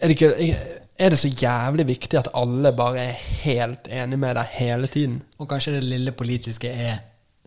er 0.00 0.08
det, 0.08 0.16
ikke, 0.20 0.56
er 0.98 1.10
det 1.10 1.18
så 1.18 1.28
jævlig 1.28 1.86
viktig 1.86 2.18
at 2.18 2.28
alle 2.34 2.72
bare 2.76 2.98
er 2.98 3.12
helt 3.44 3.88
enige 3.90 4.18
med 4.18 4.34
deg 4.36 4.44
hele 4.58 4.86
tiden? 4.86 5.22
Og 5.38 5.48
kanskje 5.48 5.72
det 5.76 5.84
lille 5.84 6.12
politiske 6.12 6.68
er 6.70 6.98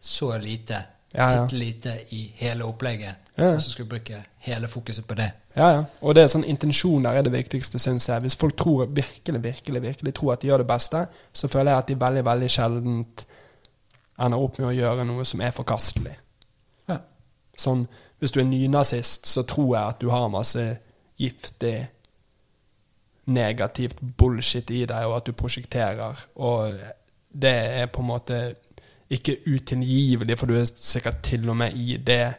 så 0.02 0.38
lite, 0.42 0.84
Ja, 1.14 1.26
ja. 1.34 1.42
litt 1.42 1.52
lite 1.52 1.94
i 2.16 2.32
hele 2.40 2.64
opplegget, 2.64 3.16
Ja. 3.38 3.50
og 3.56 3.62
så 3.62 3.70
skal 3.72 3.86
vi 3.86 3.90
bruke 3.90 4.24
hele 4.40 4.68
fokuset 4.68 5.06
på 5.08 5.16
det. 5.16 5.32
Ja, 5.58 5.70
ja. 5.74 5.84
Og 6.02 6.16
det 6.16 6.24
er 6.24 6.28
sånn 6.32 6.46
intensjon 6.48 7.04
der 7.04 7.18
er 7.20 7.22
det 7.28 7.32
viktigste, 7.34 7.80
syns 7.80 8.08
jeg. 8.08 8.22
Hvis 8.22 8.36
folk 8.40 8.56
tror, 8.58 8.86
virkelig, 8.86 9.44
virkelig, 9.44 9.82
virkelig 9.82 10.14
tror 10.14 10.34
at 10.34 10.42
de 10.42 10.48
gjør 10.48 10.58
det 10.64 10.68
beste, 10.68 11.06
så 11.34 11.48
føler 11.48 11.72
jeg 11.72 11.78
at 11.78 11.88
de 11.88 11.96
veldig, 12.00 12.26
veldig 12.26 12.50
sjeldent 12.50 13.26
ender 14.22 14.38
opp 14.40 14.60
med 14.60 14.68
å 14.70 14.76
gjøre 14.76 15.06
noe 15.06 15.26
som 15.26 15.42
er 15.42 15.52
forkastelig. 15.52 16.16
Ja. 16.90 16.98
Sånn, 17.58 17.88
hvis 18.20 18.32
du 18.32 18.40
er 18.40 18.46
nynazist, 18.48 19.28
så 19.28 19.44
tror 19.44 19.76
jeg 19.76 19.88
at 19.90 20.00
du 20.00 20.10
har 20.10 20.30
masse 20.30 20.78
giftig, 21.20 21.88
negativt 23.34 24.02
bullshit 24.18 24.70
i 24.70 24.86
deg, 24.86 25.06
og 25.08 25.18
at 25.18 25.30
du 25.30 25.36
prosjekterer. 25.38 26.26
Og 26.36 26.74
det 27.32 27.56
er 27.82 27.92
på 27.92 28.04
en 28.04 28.12
måte 28.12 28.42
ikke 29.12 29.38
utilgivelig, 29.48 30.38
for 30.40 30.48
du 30.48 30.56
er 30.56 30.68
sikkert 30.68 31.22
til 31.24 31.50
og 31.50 31.58
med 31.58 31.76
i 31.76 31.98
det 31.98 32.34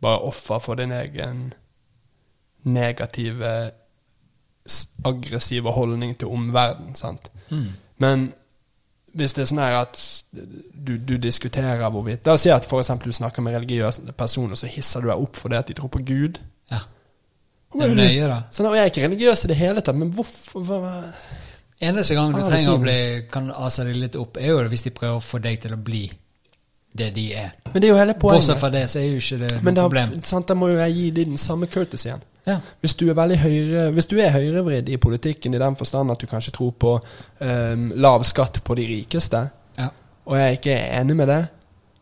bare 0.00 0.24
offer 0.28 0.58
for 0.58 0.74
din 0.74 0.92
egen 0.92 1.52
negative, 2.64 3.70
aggressive 5.04 5.72
holdning 5.72 6.18
til 6.18 6.28
omverdenen, 6.28 6.94
sant. 6.94 7.30
Mm. 7.50 7.68
Men 7.98 8.32
hvis 9.14 9.34
det 9.36 9.44
er 9.44 9.48
sånn 9.50 9.62
her 9.62 9.76
at 9.78 10.00
du, 10.86 10.96
du 10.98 11.14
diskuterer 11.22 11.90
hvorvidt 11.92 12.26
La 12.26 12.34
oss 12.34 12.42
si 12.46 12.50
at 12.50 12.66
for 12.66 12.82
du 12.82 13.12
snakker 13.12 13.44
med 13.44 13.54
religiøse 13.54 14.12
personer, 14.18 14.58
så 14.58 14.66
hisser 14.66 15.04
du 15.04 15.10
deg 15.12 15.22
opp 15.22 15.38
fordi 15.38 15.56
at 15.60 15.68
de 15.68 15.76
tror 15.78 15.92
på 15.92 16.02
Gud. 16.02 16.40
ja. 16.70 16.80
Nøye, 17.74 18.26
da. 18.30 18.42
Sånn, 18.54 18.66
og 18.70 18.76
jeg 18.76 18.84
er 18.86 18.92
ikke 18.92 19.06
religiøs 19.08 19.44
i 19.44 19.48
det 19.50 19.56
hele 19.58 19.80
tatt, 19.84 19.96
men 19.98 20.12
hvorfor 20.14 20.62
hva, 20.68 20.78
hva? 20.84 20.94
Eneste 21.84 22.14
gang 22.14 22.32
du 22.32 22.38
ah, 22.40 22.48
trenger 22.48 22.76
å 22.76 22.80
bli, 22.80 22.98
kan 23.32 23.48
ase 23.50 23.84
deg 23.88 23.96
litt 23.98 24.14
opp, 24.16 24.36
er 24.38 24.52
jo 24.54 24.60
hvis 24.70 24.86
de 24.86 24.92
prøver 24.94 25.16
å 25.18 25.24
få 25.24 25.40
deg 25.42 25.58
til 25.64 25.74
å 25.74 25.80
bli 25.80 26.04
det 26.94 27.08
de 27.16 27.24
er. 27.34 27.50
Men 27.72 27.82
det 27.82 27.88
er 27.88 27.90
jo 27.90 27.98
hele 27.98 28.14
Bortsett 28.14 28.54
poenget. 28.54 28.60
fra 28.60 28.70
det, 28.70 28.84
så 28.92 29.00
er 29.00 29.08
jo 29.08 29.18
ikke 29.18 29.38
det 29.40 29.48
noe 29.56 29.64
Men 29.66 29.74
da, 29.74 29.82
problem. 29.88 30.12
sant, 30.22 30.46
da 30.48 30.54
må 30.54 30.68
jo 30.70 30.76
jeg 30.78 30.94
gi 30.94 31.08
dem 31.16 31.32
den 31.34 31.40
samme 31.42 31.66
courtesyen. 31.66 32.22
Ja. 32.46 32.60
Hvis 32.84 32.94
du 33.00 33.06
er 33.08 33.16
veldig 33.16 33.38
høyre 33.40 33.82
Hvis 33.96 34.06
du 34.10 34.18
er 34.20 34.28
høyrevridd 34.34 34.90
i 34.92 34.98
politikken 35.00 35.54
i 35.56 35.60
den 35.62 35.76
forstand 35.80 36.12
at 36.12 36.20
du 36.20 36.26
kanskje 36.28 36.52
tror 36.52 36.74
på 36.76 36.90
um, 37.40 37.86
lav 37.96 38.22
skatt 38.28 38.60
på 38.64 38.76
de 38.78 38.84
rikeste, 38.86 39.40
Ja. 39.80 39.88
og 40.28 40.36
jeg 40.38 40.58
ikke 40.60 40.74
er 40.76 41.00
enig 41.00 41.16
med 41.16 41.28
det, 41.32 41.40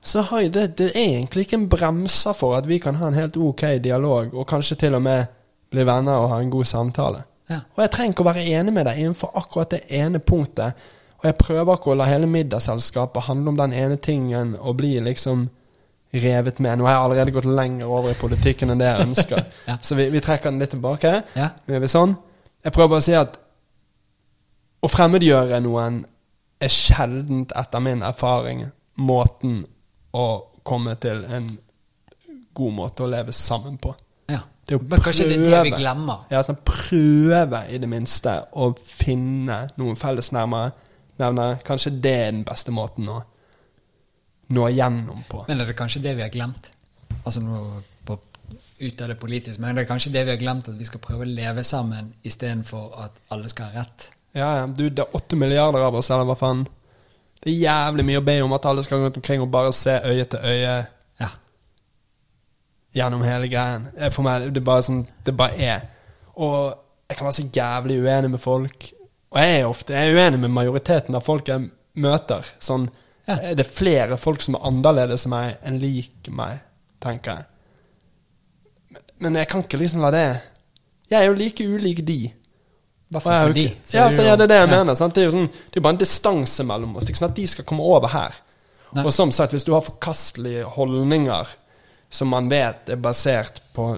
så 0.05 0.21
har 0.29 0.41
jeg 0.43 0.53
det, 0.53 0.65
det 0.79 0.89
er 0.91 1.01
egentlig 1.07 1.47
ikke 1.47 1.57
en 1.61 1.69
bremser 1.71 2.35
for 2.35 2.57
at 2.59 2.67
vi 2.69 2.79
kan 2.83 2.99
ha 2.99 3.07
en 3.09 3.15
helt 3.15 3.37
ok 3.39 3.63
dialog, 3.85 4.35
og 4.35 4.47
kanskje 4.51 4.77
til 4.77 4.95
og 4.99 5.03
med 5.03 5.25
bli 5.73 5.85
venner 5.89 6.21
og 6.21 6.31
ha 6.35 6.41
en 6.43 6.53
god 6.53 6.69
samtale. 6.69 7.25
Ja. 7.51 7.63
Og 7.75 7.83
jeg 7.85 7.93
trenger 7.95 8.15
ikke 8.15 8.25
å 8.25 8.31
være 8.31 8.45
enig 8.59 8.75
med 8.75 8.87
deg 8.89 9.01
innenfor 9.03 9.33
akkurat 9.41 9.73
det 9.75 9.83
ene 9.99 10.21
punktet. 10.23 10.79
Og 11.23 11.29
jeg 11.29 11.39
prøver 11.39 11.79
ikke 11.79 11.93
å 11.93 11.99
la 11.99 12.07
hele 12.11 12.29
middagsselskapet 12.31 13.29
handle 13.29 13.53
om 13.53 13.59
den 13.61 13.75
ene 13.79 13.99
tingen 14.03 14.55
og 14.59 14.79
bli 14.81 14.97
liksom 15.05 15.49
revet 16.13 16.59
med. 16.59 16.79
Nå 16.79 16.87
har 16.87 16.97
jeg 16.97 17.05
allerede 17.07 17.35
gått 17.35 17.49
lenger 17.49 17.89
over 17.89 18.13
i 18.13 18.19
politikken 18.19 18.73
enn 18.73 18.83
det 18.83 18.91
jeg 18.91 19.09
ønsker. 19.09 19.45
Ja. 19.69 19.79
Så 19.83 19.97
vi, 19.97 20.09
vi 20.13 20.21
trekker 20.21 20.51
den 20.51 20.61
litt 20.61 20.75
tilbake. 20.75 21.23
Ja. 21.39 21.53
Vi 21.67 21.91
sånn. 21.91 22.17
Jeg 22.63 22.75
prøver 22.75 22.95
bare 22.95 23.03
å 23.03 23.07
si 23.07 23.15
at 23.17 23.39
å 24.83 24.91
fremmedgjøre 24.91 25.61
noen 25.63 26.03
er 26.63 26.71
sjeldent, 26.71 27.55
etter 27.59 27.83
min 27.83 28.03
erfaring, 28.07 28.65
måten 28.99 29.63
å 30.15 30.27
komme 30.67 30.95
til 31.03 31.25
en 31.27 31.49
god 32.55 32.75
måte 32.77 33.05
å 33.05 33.11
leve 33.11 33.35
sammen 33.35 33.79
på. 33.83 33.95
Det 34.63 34.77
er 34.77 34.79
å 34.79 34.87
Men 34.89 35.03
kanskje 35.03 35.27
det 35.27 35.37
er 35.41 35.45
det 35.51 35.63
vi 35.67 35.75
glemmer. 35.75 36.23
Ja, 36.31 36.43
sånn 36.47 36.61
prøve 36.67 37.65
i 37.73 37.81
det 37.83 37.89
minste 37.91 38.37
å 38.55 38.71
finne 38.87 39.65
noen 39.81 39.99
fellesnevnere. 39.99 40.73
Nevner, 41.23 41.59
Kanskje 41.67 41.93
det 42.03 42.13
er 42.19 42.31
den 42.31 42.45
beste 42.47 42.75
måten 42.75 43.09
å 43.11 43.21
nå 44.53 44.69
gjennom 44.73 45.25
på. 45.29 45.45
Men 45.49 45.63
er 45.63 45.71
det 45.71 45.77
kanskje 45.79 46.03
det 46.05 46.15
vi 46.19 46.25
har 46.25 46.33
glemt? 46.33 46.71
Altså 47.23 47.43
nå 47.43 47.61
på, 48.07 48.17
ut 48.79 49.03
av 49.03 49.13
det 49.13 49.19
politiske, 49.21 49.61
men 49.63 49.77
det 49.77 49.85
er 49.85 49.91
kanskje 49.91 50.13
det 50.15 50.25
vi 50.29 50.35
har 50.35 50.41
glemt, 50.41 50.69
at 50.69 50.79
vi 50.79 50.89
skal 50.89 51.03
prøve 51.03 51.27
å 51.27 51.29
leve 51.29 51.65
sammen 51.67 52.13
istedenfor 52.27 52.97
at 53.05 53.21
alle 53.35 53.51
skal 53.53 53.71
ha 53.71 53.83
rett? 53.83 54.09
Ja, 54.33 54.49
ja, 54.61 54.67
du, 54.67 54.87
det 54.89 55.05
er 55.05 55.17
åtte 55.17 55.37
milliarder 55.37 55.85
av 55.85 55.99
oss, 55.99 56.11
eller 56.11 56.29
hva 56.29 56.39
faen? 56.39 56.65
Det 57.43 57.51
er 57.51 57.59
jævlig 57.59 58.07
mye 58.09 58.21
å 58.23 58.25
be 58.25 58.37
om 58.45 58.55
at 58.57 58.67
alle 58.71 58.85
skal 58.87 59.01
gå 59.01 59.09
rundt 59.09 59.19
omkring 59.21 59.43
og 59.45 59.51
bare 59.53 59.73
se 59.77 59.99
øye 59.99 60.27
til 60.31 60.45
øye. 60.47 60.77
Gjennom 62.95 63.23
hele 63.25 63.49
greien. 63.49 63.87
Eh, 63.97 64.11
For 64.11 64.23
meg, 64.27 64.49
det 64.53 64.61
er 64.63 64.65
bare 64.67 64.83
sånn 64.83 65.07
Det 65.25 65.37
bare 65.37 65.57
er. 65.59 65.87
Og 66.37 66.75
jeg 67.09 67.17
kan 67.19 67.27
være 67.27 67.39
så 67.39 67.51
jævlig 67.53 68.01
uenig 68.03 68.31
med 68.31 68.41
folk. 68.41 68.91
Og 69.33 69.39
jeg 69.41 69.61
er 69.61 69.69
ofte 69.69 69.93
jeg 69.95 70.11
er 70.13 70.19
uenig 70.19 70.41
med 70.41 70.51
majoriteten 70.51 71.15
av 71.17 71.25
folk 71.25 71.49
jeg 71.49 71.71
møter. 71.97 72.45
Sånn 72.61 72.89
Ja. 73.29 73.35
eh, 73.39 73.55
Det 73.55 73.67
er 73.67 73.71
flere 73.73 74.17
folk 74.17 74.43
som 74.43 74.55
er 74.55 74.61
annerledes 74.67 75.27
enn 75.27 75.31
meg, 75.31 75.57
enn 75.65 75.79
lik 75.81 76.29
meg, 76.31 76.61
tenker 77.01 77.37
jeg. 77.37 77.45
Men 79.21 79.35
jeg 79.39 79.49
kan 79.49 79.63
ikke 79.63 79.79
liksom 79.79 80.01
la 80.03 80.11
det 80.11 80.41
Jeg 81.11 81.21
er 81.21 81.27
jo 81.29 81.35
like 81.35 81.61
ulik 81.65 82.05
de. 82.07 82.33
har 83.13 83.21
for 83.21 83.53
de. 83.53 83.67
Ja, 83.93 84.09
så 84.11 84.23
er 84.23 84.37
det 84.37 84.49
det 84.49 84.57
jeg 84.57 84.69
ja. 84.71 84.77
mener. 84.79 84.95
Sant? 84.95 85.15
Det 85.15 85.23
er 85.23 85.27
jo 85.31 85.35
sånn, 85.37 85.49
det 85.71 85.77
er 85.77 85.81
bare 85.85 85.93
en 85.93 86.01
distanse 86.01 86.65
mellom 86.65 86.97
oss. 86.97 87.05
Det 87.05 87.11
er 87.11 87.13
ikke 87.13 87.21
sånn 87.27 87.31
at 87.31 87.37
de 87.37 87.47
skal 87.47 87.65
komme 87.69 87.83
over 87.85 88.09
her. 88.09 88.33
Nei. 88.95 89.05
Og 89.05 89.13
som 89.13 89.31
sagt, 89.31 89.53
hvis 89.53 89.65
du 89.65 89.73
har 89.75 89.83
forkastelige 89.85 90.65
holdninger 90.65 91.47
som 92.13 92.29
man 92.29 92.51
vet 92.53 92.93
er 92.93 93.01
basert 93.01 93.63
på 93.73 93.95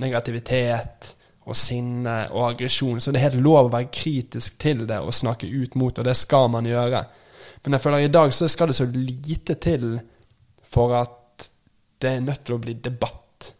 negativitet 0.00 1.10
og 1.44 1.56
sinne 1.58 2.14
og 2.32 2.46
aggresjon, 2.48 3.00
så 3.00 3.12
det 3.12 3.20
er 3.20 3.28
helt 3.28 3.44
lov 3.44 3.68
å 3.68 3.74
være 3.74 3.92
kritisk 3.92 4.56
til 4.62 4.86
det 4.88 4.96
og 5.04 5.12
snakke 5.14 5.50
ut 5.50 5.76
mot, 5.76 5.98
og 5.98 6.06
det 6.08 6.16
skal 6.16 6.48
man 6.52 6.66
gjøre. 6.68 7.02
Men 7.64 7.76
jeg 7.76 7.84
føler 7.84 8.06
i 8.06 8.12
dag 8.12 8.32
så 8.32 8.48
skal 8.48 8.72
det 8.72 8.78
så 8.78 8.88
lite 8.88 9.58
til 9.60 9.98
for 10.74 10.96
at 10.96 11.50
det 12.00 12.10
er 12.10 12.24
nødt 12.24 12.42
til 12.44 12.56
å 12.56 12.62
bli 12.64 12.74
debatt. 12.80 13.50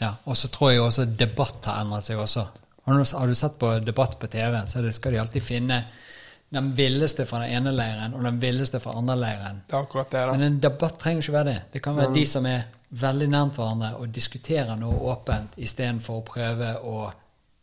Ja, 0.00 0.16
og 0.24 0.36
så 0.38 0.50
tror 0.52 0.72
jeg 0.72 0.82
også 0.82 1.06
debatt 1.18 1.66
har 1.68 1.84
endret 1.84 2.06
seg 2.08 2.20
også. 2.20 2.46
Har 2.86 3.26
du, 3.28 3.34
sett 3.38 3.58
på 3.60 3.70
debatt 3.84 4.16
på 4.18 4.26
TV, 4.32 4.56
så 4.66 4.82
skal 4.92 5.14
de 5.14 5.20
alltid 5.22 5.44
finne 5.44 5.82
den 6.50 6.72
villeste 6.74 7.26
fra 7.26 7.44
den 7.44 7.54
ene 7.60 7.72
leiren 7.74 8.14
og 8.14 8.24
den 8.26 8.40
villeste 8.42 8.80
fra 8.82 8.94
den 8.96 9.04
andre 9.04 9.16
leiren. 9.20 9.62
Det 9.68 9.76
er 9.76 9.84
akkurat 9.84 10.10
det, 10.10 10.26
da. 10.26 10.34
Men 10.34 10.46
en 10.48 10.60
debatt 10.62 10.98
trenger 10.98 11.22
ikke 11.22 11.34
være 11.36 11.48
det. 11.52 11.58
Det 11.72 11.82
kan 11.84 11.98
være 11.98 12.14
de 12.14 12.24
som 12.26 12.46
er 12.50 12.64
veldig 13.00 13.28
nærmt 13.30 13.58
hverandre 13.58 13.90
og 14.02 14.10
diskuterer 14.14 14.78
noe 14.78 14.98
åpent 15.12 15.54
istedenfor 15.62 16.18
å 16.18 16.24
prøve 16.26 16.72
å 16.82 16.96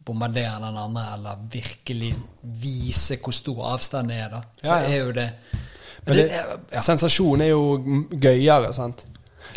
bombardere 0.08 0.62
den 0.64 0.78
andre 0.80 1.04
eller 1.18 1.42
virkelig 1.52 2.14
vise 2.62 3.18
hvor 3.20 3.36
stor 3.36 3.66
avstand 3.74 4.14
det 4.14 4.22
er, 4.24 4.30
da. 4.32 4.42
Så 4.62 4.72
Ja, 4.72 4.80
ja. 4.80 4.94
er 4.94 5.04
jo 5.04 5.12
det 5.12 5.30
Men 6.06 6.16
det, 6.16 6.28
det, 6.32 6.44
ja. 6.72 6.82
sensasjon 6.82 7.42
er 7.44 7.50
jo 7.52 7.64
gøyere, 8.16 8.72
sant? 8.74 9.04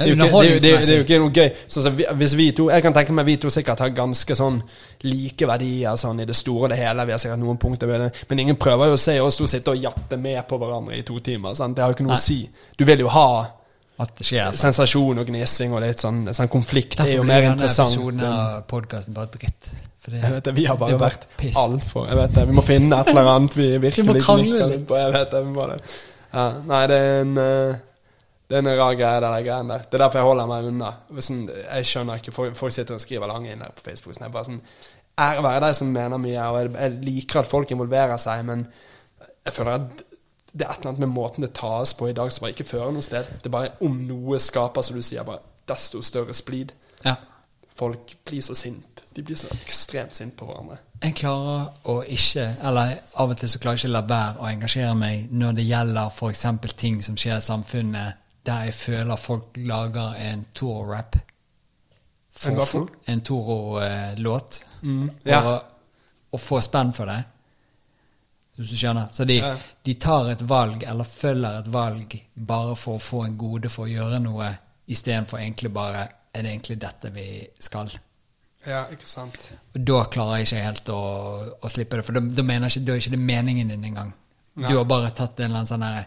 Det 0.01 0.07
er, 0.07 0.11
jo 0.11 0.17
ikke, 0.17 0.25
det, 0.25 0.33
det, 0.33 0.61
det 0.61 0.71
er 0.73 0.79
underholdningsmessig. 0.81 0.97
jo 0.97 1.05
ikke 1.05 1.21
noe 1.21 1.35
gøy. 1.37 1.51
Sånn 1.69 2.19
hvis 2.23 2.35
vi 2.41 2.47
to, 2.57 2.69
Jeg 2.73 2.83
kan 2.83 2.95
tenke 2.97 3.13
meg 3.13 3.27
vi 3.29 3.37
to 3.37 3.51
sikkert 3.53 3.83
har 3.85 3.93
ganske 3.95 4.37
sånn 4.39 4.63
like 5.05 5.47
verdier 5.47 5.97
sånn 6.01 6.21
i 6.21 6.27
det 6.29 6.37
store 6.37 6.65
og 6.65 6.73
det 6.75 6.81
hele. 6.81 7.05
Vi 7.07 7.13
har 7.13 7.23
sikkert 7.23 7.43
noen 7.45 7.61
punkter 7.61 7.87
ved 7.91 8.01
det. 8.07 8.11
Men 8.31 8.39
ingen 8.47 8.57
prøver 8.57 8.91
jo 8.93 8.99
å 8.99 9.05
se 9.05 9.19
oss 9.21 9.37
to 9.37 9.47
sitte 9.51 9.75
og 9.75 9.77
jatte 9.83 10.17
med 10.17 10.41
på 10.49 10.59
hverandre 10.59 10.97
i 10.99 11.03
to 11.07 11.19
timer. 11.21 11.55
Sant? 11.55 11.77
Det 11.77 11.85
har 11.85 11.93
jo 11.93 11.99
ikke 12.01 12.09
noe 12.09 12.17
Nei. 12.17 12.21
å 12.21 12.27
si. 12.27 12.43
Du 12.79 12.85
vil 12.89 13.05
jo 13.07 13.09
ha 13.13 13.29
skjer. 14.25 14.55
Sensasjon 14.57 15.19
og 15.21 15.29
gnissing 15.29 15.75
og 15.77 15.83
litt 15.85 16.01
sånn, 16.01 16.23
sånn 16.33 16.49
konflikt. 16.49 16.97
det 16.97 17.05
er 17.05 17.11
Derfor 17.13 17.25
blir 17.27 17.35
denne 17.35 17.53
interessant. 17.53 17.89
episoden 17.93 18.21
av 18.25 18.63
podkasten 18.71 19.15
bare 19.15 19.29
dritt. 19.37 19.71
Jeg 20.11 20.33
vet 20.33 20.45
det, 20.45 20.55
Vi 20.57 20.65
har 20.65 20.77
bare 20.81 20.97
bare 20.97 21.11
vært 21.13 21.27
altfor 21.61 22.07
Jeg 22.09 22.17
vet 22.17 22.33
det, 22.35 22.47
Vi 22.49 22.55
må 22.57 22.63
finne 22.65 22.97
et 23.01 23.09
eller 23.13 23.29
annet 23.35 23.55
vi 23.55 23.67
virkelig 23.79 24.23
krangle 24.25 24.67
litt. 24.73 24.87
på. 24.89 24.97
Jeg 24.97 25.13
vet 25.13 25.31
det, 25.31 25.43
vi 25.45 25.53
må 25.53 25.67
det. 25.69 25.77
Ja, 26.33 26.47
nei, 26.67 26.87
det 26.87 26.97
er 26.97 27.21
en 27.21 27.39
eh, 27.39 27.75
Det 28.51 28.59
er 28.59 28.65
en 28.65 28.73
rar 28.81 28.97
greie, 28.99 29.21
det 29.23 29.29
der 29.31 29.45
greiene 29.47 29.71
der. 29.77 29.83
Det 29.87 29.95
er 29.95 30.03
derfor 30.03 30.19
jeg 30.19 30.27
holder 30.27 30.49
meg 30.51 30.69
unna. 30.73 30.89
Sånn, 31.23 31.45
jeg 31.55 31.87
skjønner 31.87 32.19
ikke 32.19 32.33
Folk, 32.35 32.73
sitter 32.75 32.97
og 32.97 33.03
skriver 33.03 33.31
lange 33.31 33.53
innlegg 33.53 33.77
på 33.79 33.85
Facebook. 33.87 34.17
Sånn, 34.17 34.27
jeg 34.27 34.35
bare 34.35 34.49
sånn 34.49 34.63
Ære 35.21 35.43
være 35.45 35.67
de 35.69 35.77
som 35.77 35.91
mener 35.93 36.19
mye, 36.23 36.45
og 36.49 36.57
jeg, 36.59 36.71
jeg 36.81 36.99
liker 37.05 37.43
at 37.43 37.49
folk 37.51 37.71
involverer 37.75 38.19
seg, 38.19 38.41
men 38.49 38.63
jeg 39.21 39.53
føler 39.53 39.75
at 39.75 40.03
det 40.51 40.65
er 40.65 40.71
et 40.73 40.81
eller 40.81 40.91
annet 40.91 41.03
med 41.05 41.13
måten 41.13 41.45
det 41.45 41.51
tas 41.55 41.93
på 41.95 42.09
i 42.09 42.15
dag 42.17 42.31
som 42.33 42.47
bare 42.47 42.55
ikke 42.57 42.67
fører 42.67 42.95
noe 42.95 43.05
sted. 43.05 43.29
Det 43.43 43.51
er 43.51 43.55
bare 43.55 43.75
om 43.87 43.99
noe 44.09 44.39
skaper, 44.43 44.83
som 44.87 44.97
du 44.97 45.05
sier, 45.05 45.27
bare 45.29 45.45
desto 45.71 46.03
større 46.03 46.35
splid. 46.35 46.73
ja. 47.05 47.19
Folk 47.81 48.17
blir 48.29 48.43
så 48.45 48.55
sint. 48.55 49.01
De 49.17 49.23
blir 49.25 49.39
så 49.41 49.49
ekstremt 49.55 50.13
sint 50.13 50.35
på 50.37 50.45
hverandre. 50.45 50.77
Jeg 51.01 51.15
klarer 51.17 51.71
å 51.89 51.95
ikke, 52.05 52.43
eller 52.61 52.99
av 53.17 53.31
og 53.33 53.39
til 53.41 53.49
så 53.49 53.61
klarer 53.63 53.79
jeg 53.79 53.87
ikke 53.87 53.95
la 53.95 54.03
være 54.11 54.43
å 54.43 54.49
engasjere 54.51 54.97
meg 55.01 55.31
når 55.33 55.57
det 55.57 55.65
gjelder 55.65 56.11
f.eks. 56.13 56.45
ting 56.77 56.99
som 57.07 57.17
skjer 57.17 57.39
i 57.39 57.47
samfunnet 57.47 58.21
der 58.51 58.69
jeg 58.69 58.75
føler 58.75 59.17
folk 59.21 59.57
lager 59.71 60.17
en 60.29 60.45
Toro-rap. 60.55 61.17
En 62.47 62.57
noe? 62.57 62.87
En 63.11 63.21
Toro-låt. 63.27 64.61
Ja. 65.29 65.41
Og, 65.45 65.61
og 66.33 66.41
få 66.41 66.61
spenn 66.65 66.93
for 66.97 67.11
det. 67.11 67.19
Hvis 68.61 68.75
du 68.75 68.77
skjønner. 68.77 69.09
Så 69.13 69.25
de, 69.25 69.39
Ja. 69.41 69.55
de 69.87 69.95
tar 69.95 70.29
et 70.35 70.43
valg, 70.49 70.83
eller 70.85 71.05
følger 71.09 71.59
et 71.63 71.69
valg, 71.73 72.17
bare 72.37 72.77
for 72.77 72.99
å 72.99 73.01
få 73.03 73.23
en 73.25 73.37
gode 73.41 73.71
for 73.73 73.87
å 73.87 73.91
gjøre 73.91 74.19
noe, 74.21 74.51
istedenfor 74.91 75.39
egentlig 75.41 75.73
bare 75.73 76.09
Er 76.33 76.45
det 76.47 76.51
egentlig 76.53 76.77
dette 76.79 77.09
vi 77.11 77.25
skal? 77.59 77.89
Ja, 78.63 78.85
ikke 78.93 79.09
sant. 79.11 79.49
Og 79.75 79.81
da 79.83 80.05
klarer 80.13 80.37
jeg 80.39 80.47
ikke 80.47 80.61
helt 80.63 80.91
å, 80.95 80.99
å 81.59 81.71
slippe 81.73 81.97
det, 81.99 82.05
for 82.07 82.15
da, 82.15 82.21
da, 82.21 82.45
mener 82.47 82.71
ikke, 82.71 82.85
da 82.87 82.93
er 82.93 83.01
ikke 83.03 83.11
det 83.17 83.19
meningen 83.19 83.73
din 83.73 83.85
engang. 83.89 84.13
Ja. 84.55 84.69
Du 84.69 84.77
har 84.77 84.85
bare 84.87 85.11
tatt 85.11 85.41
en 85.41 85.49
eller 85.49 85.65
annen 85.65 85.71
sånn 85.73 85.83
her 85.83 86.05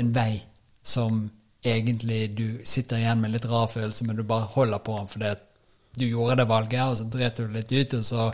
En 0.00 0.10
vei 0.16 0.40
som 0.82 1.30
egentlig 1.64 2.34
du 2.36 2.46
sitter 2.66 2.98
igjen 2.98 3.20
med 3.22 3.30
litt 3.36 3.44
rar 3.46 3.68
følelse, 3.70 4.04
men 4.08 4.16
du 4.18 4.22
bare 4.26 4.48
holder 4.56 4.78
på 4.82 4.96
den 4.98 5.06
fordi 5.12 5.34
du 5.94 6.06
gjorde 6.08 6.36
det 6.40 6.48
valget, 6.48 6.82
og 6.88 6.96
så 6.98 7.04
dret 7.12 7.36
du 7.36 7.46
litt 7.52 7.70
ut, 7.72 7.94
og 7.94 8.04
så 8.04 8.32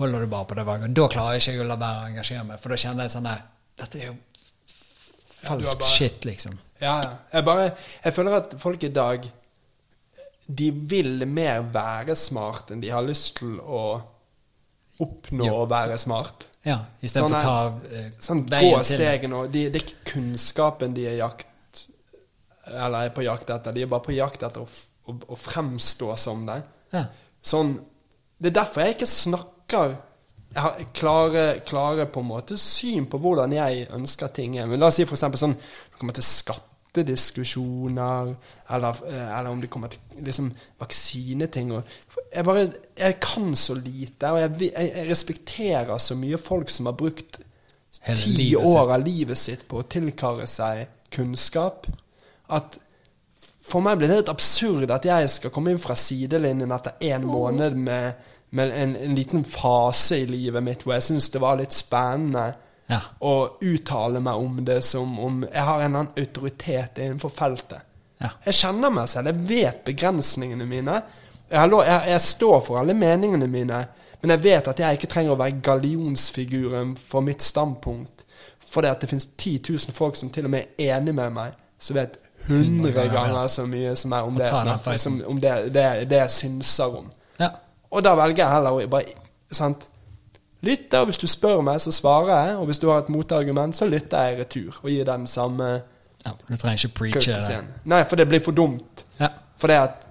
holder 0.00 0.20
du 0.20 0.26
bare 0.32 0.44
på 0.50 0.54
det 0.58 0.64
valget. 0.66 0.94
Da 0.96 1.06
klarer 1.08 1.38
jeg 1.38 1.54
ikke 1.54 1.64
å 1.64 1.68
la 1.70 1.76
være 1.80 2.02
å 2.02 2.08
engasjere 2.10 2.44
meg, 2.48 2.60
for 2.60 2.68
da 2.74 2.76
kjenner 2.82 3.06
jeg 3.06 3.14
sånn 3.14 3.28
Dette 3.80 3.98
er 4.00 4.06
jo 4.10 4.16
Ja, 5.40 5.48
falsk 5.48 5.78
bare- 5.80 5.88
shit, 5.96 6.24
liksom. 6.28 6.58
Ja, 6.80 6.94
ja. 7.02 7.12
Jeg 7.32 7.44
bare 7.44 7.70
Jeg 8.04 8.12
føler 8.14 8.36
at 8.36 8.54
folk 8.60 8.82
i 8.84 8.88
dag 8.88 9.24
De 10.48 10.70
vil 10.70 11.26
mer 11.26 11.62
være 11.62 12.16
smart 12.16 12.70
enn 12.74 12.80
de 12.82 12.88
har 12.90 13.02
lyst 13.06 13.36
til 13.38 13.58
å 13.60 14.02
oppnå 15.00 15.46
Jo. 15.46 15.54
å 15.62 15.68
være 15.70 15.96
smart. 15.98 16.48
Ja, 16.64 16.82
istedenfor 17.00 17.30
Sånn 17.30 17.40
å 17.40 17.42
ta 17.42 17.94
eh, 17.96 18.10
Sånn, 18.20 18.42
veien 18.50 18.74
gå 18.74 18.82
stegene, 18.84 19.34
og 19.44 19.52
de, 19.52 19.62
Det 19.70 19.80
er 19.80 19.86
ikke 19.86 20.10
kunnskapen 20.12 20.92
de 20.94 21.06
er 21.08 21.16
jakt 21.22 21.46
Eller 22.70 23.08
er 23.08 23.14
på 23.14 23.24
jakt 23.26 23.50
etter. 23.50 23.74
De 23.74 23.82
er 23.84 23.90
bare 23.90 24.06
på 24.06 24.14
jakt 24.16 24.42
etter 24.46 24.62
å, 24.62 24.68
å, 25.10 25.16
å 25.34 25.36
fremstå 25.38 26.16
som 26.20 26.46
det. 26.48 26.60
Ja. 26.94 27.04
Sånn 27.42 27.78
Det 28.40 28.50
er 28.50 28.56
derfor 28.60 28.84
jeg 28.84 28.94
ikke 28.96 29.06
snakker 29.08 29.94
Jeg 30.50 30.62
har 30.64 30.80
klare, 30.96 31.44
klare 31.66 32.06
på 32.10 32.20
en 32.20 32.30
måte 32.32 32.58
syn 32.60 33.06
på 33.10 33.20
hvordan 33.22 33.52
jeg 33.54 33.86
ønsker 33.94 34.28
ting 34.34 34.58
er. 34.58 34.66
Men 34.68 34.80
la 34.82 34.86
oss 34.90 34.96
si 35.00 35.04
eksempel 35.06 35.40
sånn 35.40 35.56
Det 35.56 35.96
kommer 36.00 36.14
til 36.16 36.26
skattediskusjoner, 36.26 38.24
eller, 38.74 38.92
eh, 39.08 39.38
eller 39.38 39.50
om 39.52 39.60
det 39.62 39.70
kommer 39.70 39.88
til 39.92 40.00
liksom, 40.26 40.50
vaksineting 40.82 41.66
Jeg 41.76 42.44
bare 42.44 42.66
Jeg 42.98 43.14
kan 43.22 43.54
så 43.56 43.74
lite, 43.78 44.32
og 44.32 44.38
jeg, 44.42 44.50
jeg, 44.72 45.06
respekterer 45.10 45.98
så 45.98 46.14
mye 46.18 46.38
folk 46.38 46.68
som 46.70 46.90
har 46.90 46.98
brukt 46.98 47.32
Hele 48.00 48.20
ti 48.22 48.56
år 48.56 48.94
av 48.94 49.02
livet 49.04 49.36
sitt 49.38 49.66
på 49.68 49.82
å 49.82 49.88
tilkarre 49.90 50.46
seg 50.48 50.86
kunnskap, 51.12 51.86
at 52.50 52.78
for 53.70 53.84
meg 53.84 53.98
blir 54.00 54.10
det 54.10 54.16
litt 54.22 54.32
absurd 54.32 54.90
at 54.90 55.04
jeg 55.06 55.28
skal 55.30 55.52
komme 55.54 55.70
inn 55.74 55.78
fra 55.82 55.94
sidelinjen 55.98 56.72
etter 56.74 56.96
en 57.12 57.26
måned 57.28 57.76
med, 57.78 58.24
med 58.56 58.72
en, 58.74 58.96
en 58.98 59.14
liten 59.14 59.44
fase 59.46 60.18
i 60.24 60.26
livet 60.26 60.64
mitt 60.66 60.82
hvor 60.82 60.96
jeg 60.96 61.06
syns 61.06 61.28
det 61.30 61.42
var 61.44 61.60
litt 61.60 61.76
spennende 61.76 62.48
Ja. 62.90 62.98
å 63.22 63.34
uttale 63.62 64.18
meg 64.20 64.34
om 64.42 64.56
det 64.66 64.80
som 64.82 65.12
om 65.22 65.44
jeg 65.46 65.62
har 65.62 65.78
en 65.78 65.84
eller 65.92 66.00
annen 66.00 66.18
autoritet 66.18 66.98
innenfor 66.98 67.30
feltet. 67.30 67.84
Ja. 68.18 68.32
Jeg 68.48 68.56
kjenner 68.58 68.90
meg 68.90 69.06
selv, 69.08 69.30
jeg 69.30 69.46
vet 69.46 69.84
begrensningene 69.86 70.66
mine. 70.66 70.96
Jeg, 71.50 71.70
lov, 71.70 71.84
jeg, 71.86 72.08
jeg 72.10 72.20
står 72.26 72.58
for 72.66 72.80
alle 72.80 72.96
meningene 72.98 73.46
mine, 73.46 73.78
men 74.20 74.34
jeg 74.34 74.42
vet 74.48 74.72
at 74.72 74.82
jeg 74.82 74.98
ikke 74.98 75.08
trenger 75.14 75.36
å 75.36 75.38
være 75.38 75.62
gallionsfiguren 75.68 76.96
for 76.98 77.22
mitt 77.24 77.42
standpunkt. 77.46 78.24
Fordi 78.70 78.90
at 78.90 79.00
det 79.02 79.08
finnes 79.10 79.28
10 79.36 79.62
000 79.70 79.94
folk 79.96 80.18
som 80.18 80.30
til 80.34 80.46
og 80.50 80.52
med 80.56 80.74
er 80.78 80.98
enig 80.98 81.14
med 81.14 81.32
meg, 81.38 81.54
som 81.78 81.96
vet 81.96 82.18
100 82.46 83.08
ganger, 83.12 83.46
så 83.46 83.66
mye 83.66 83.94
som 83.96 84.12
er 84.12 84.26
om 84.26 84.36
det 84.38 84.48
jeg 84.48 84.62
snakker 84.64 84.96
som, 84.96 85.22
om 85.26 85.40
det, 85.40 85.54
det, 85.74 85.86
det 86.10 86.22
jeg 86.24 86.30
synser 86.30 86.98
om. 87.02 87.10
ja. 87.40 87.50
Og 87.90 88.04
da 88.06 88.12
velger 88.14 88.44
jeg 88.44 88.54
heller 88.54 88.76
å 88.78 88.90
bare 88.90 89.16
sant? 89.50 89.88
lytte, 90.62 90.98
og 91.00 91.08
hvis 91.08 91.18
du 91.20 91.26
spør 91.30 91.62
meg, 91.64 91.80
så 91.80 91.92
svarer 91.92 92.30
jeg. 92.34 92.56
Og 92.60 92.68
hvis 92.70 92.78
du 92.78 92.88
har 92.90 93.02
et 93.02 93.08
motargument, 93.12 93.76
så 93.76 93.88
lytter 93.88 94.26
jeg 94.26 94.36
i 94.36 94.40
retur 94.42 94.80
og 94.82 94.90
gir 94.92 95.08
den 95.08 95.26
samme 95.30 95.72
ja. 96.20 96.34
Du 96.36 96.56
trenger 96.56 96.84
ikke 96.84 96.96
preache 96.98 97.32
det. 97.32 97.58
Nei, 97.88 98.02
for 98.04 98.20
det 98.20 98.26
blir 98.28 98.42
for 98.44 98.52
dumt. 98.52 99.06
Ja. 99.16 99.30
For 99.56 99.72
det 99.72 99.78
at 99.80 100.02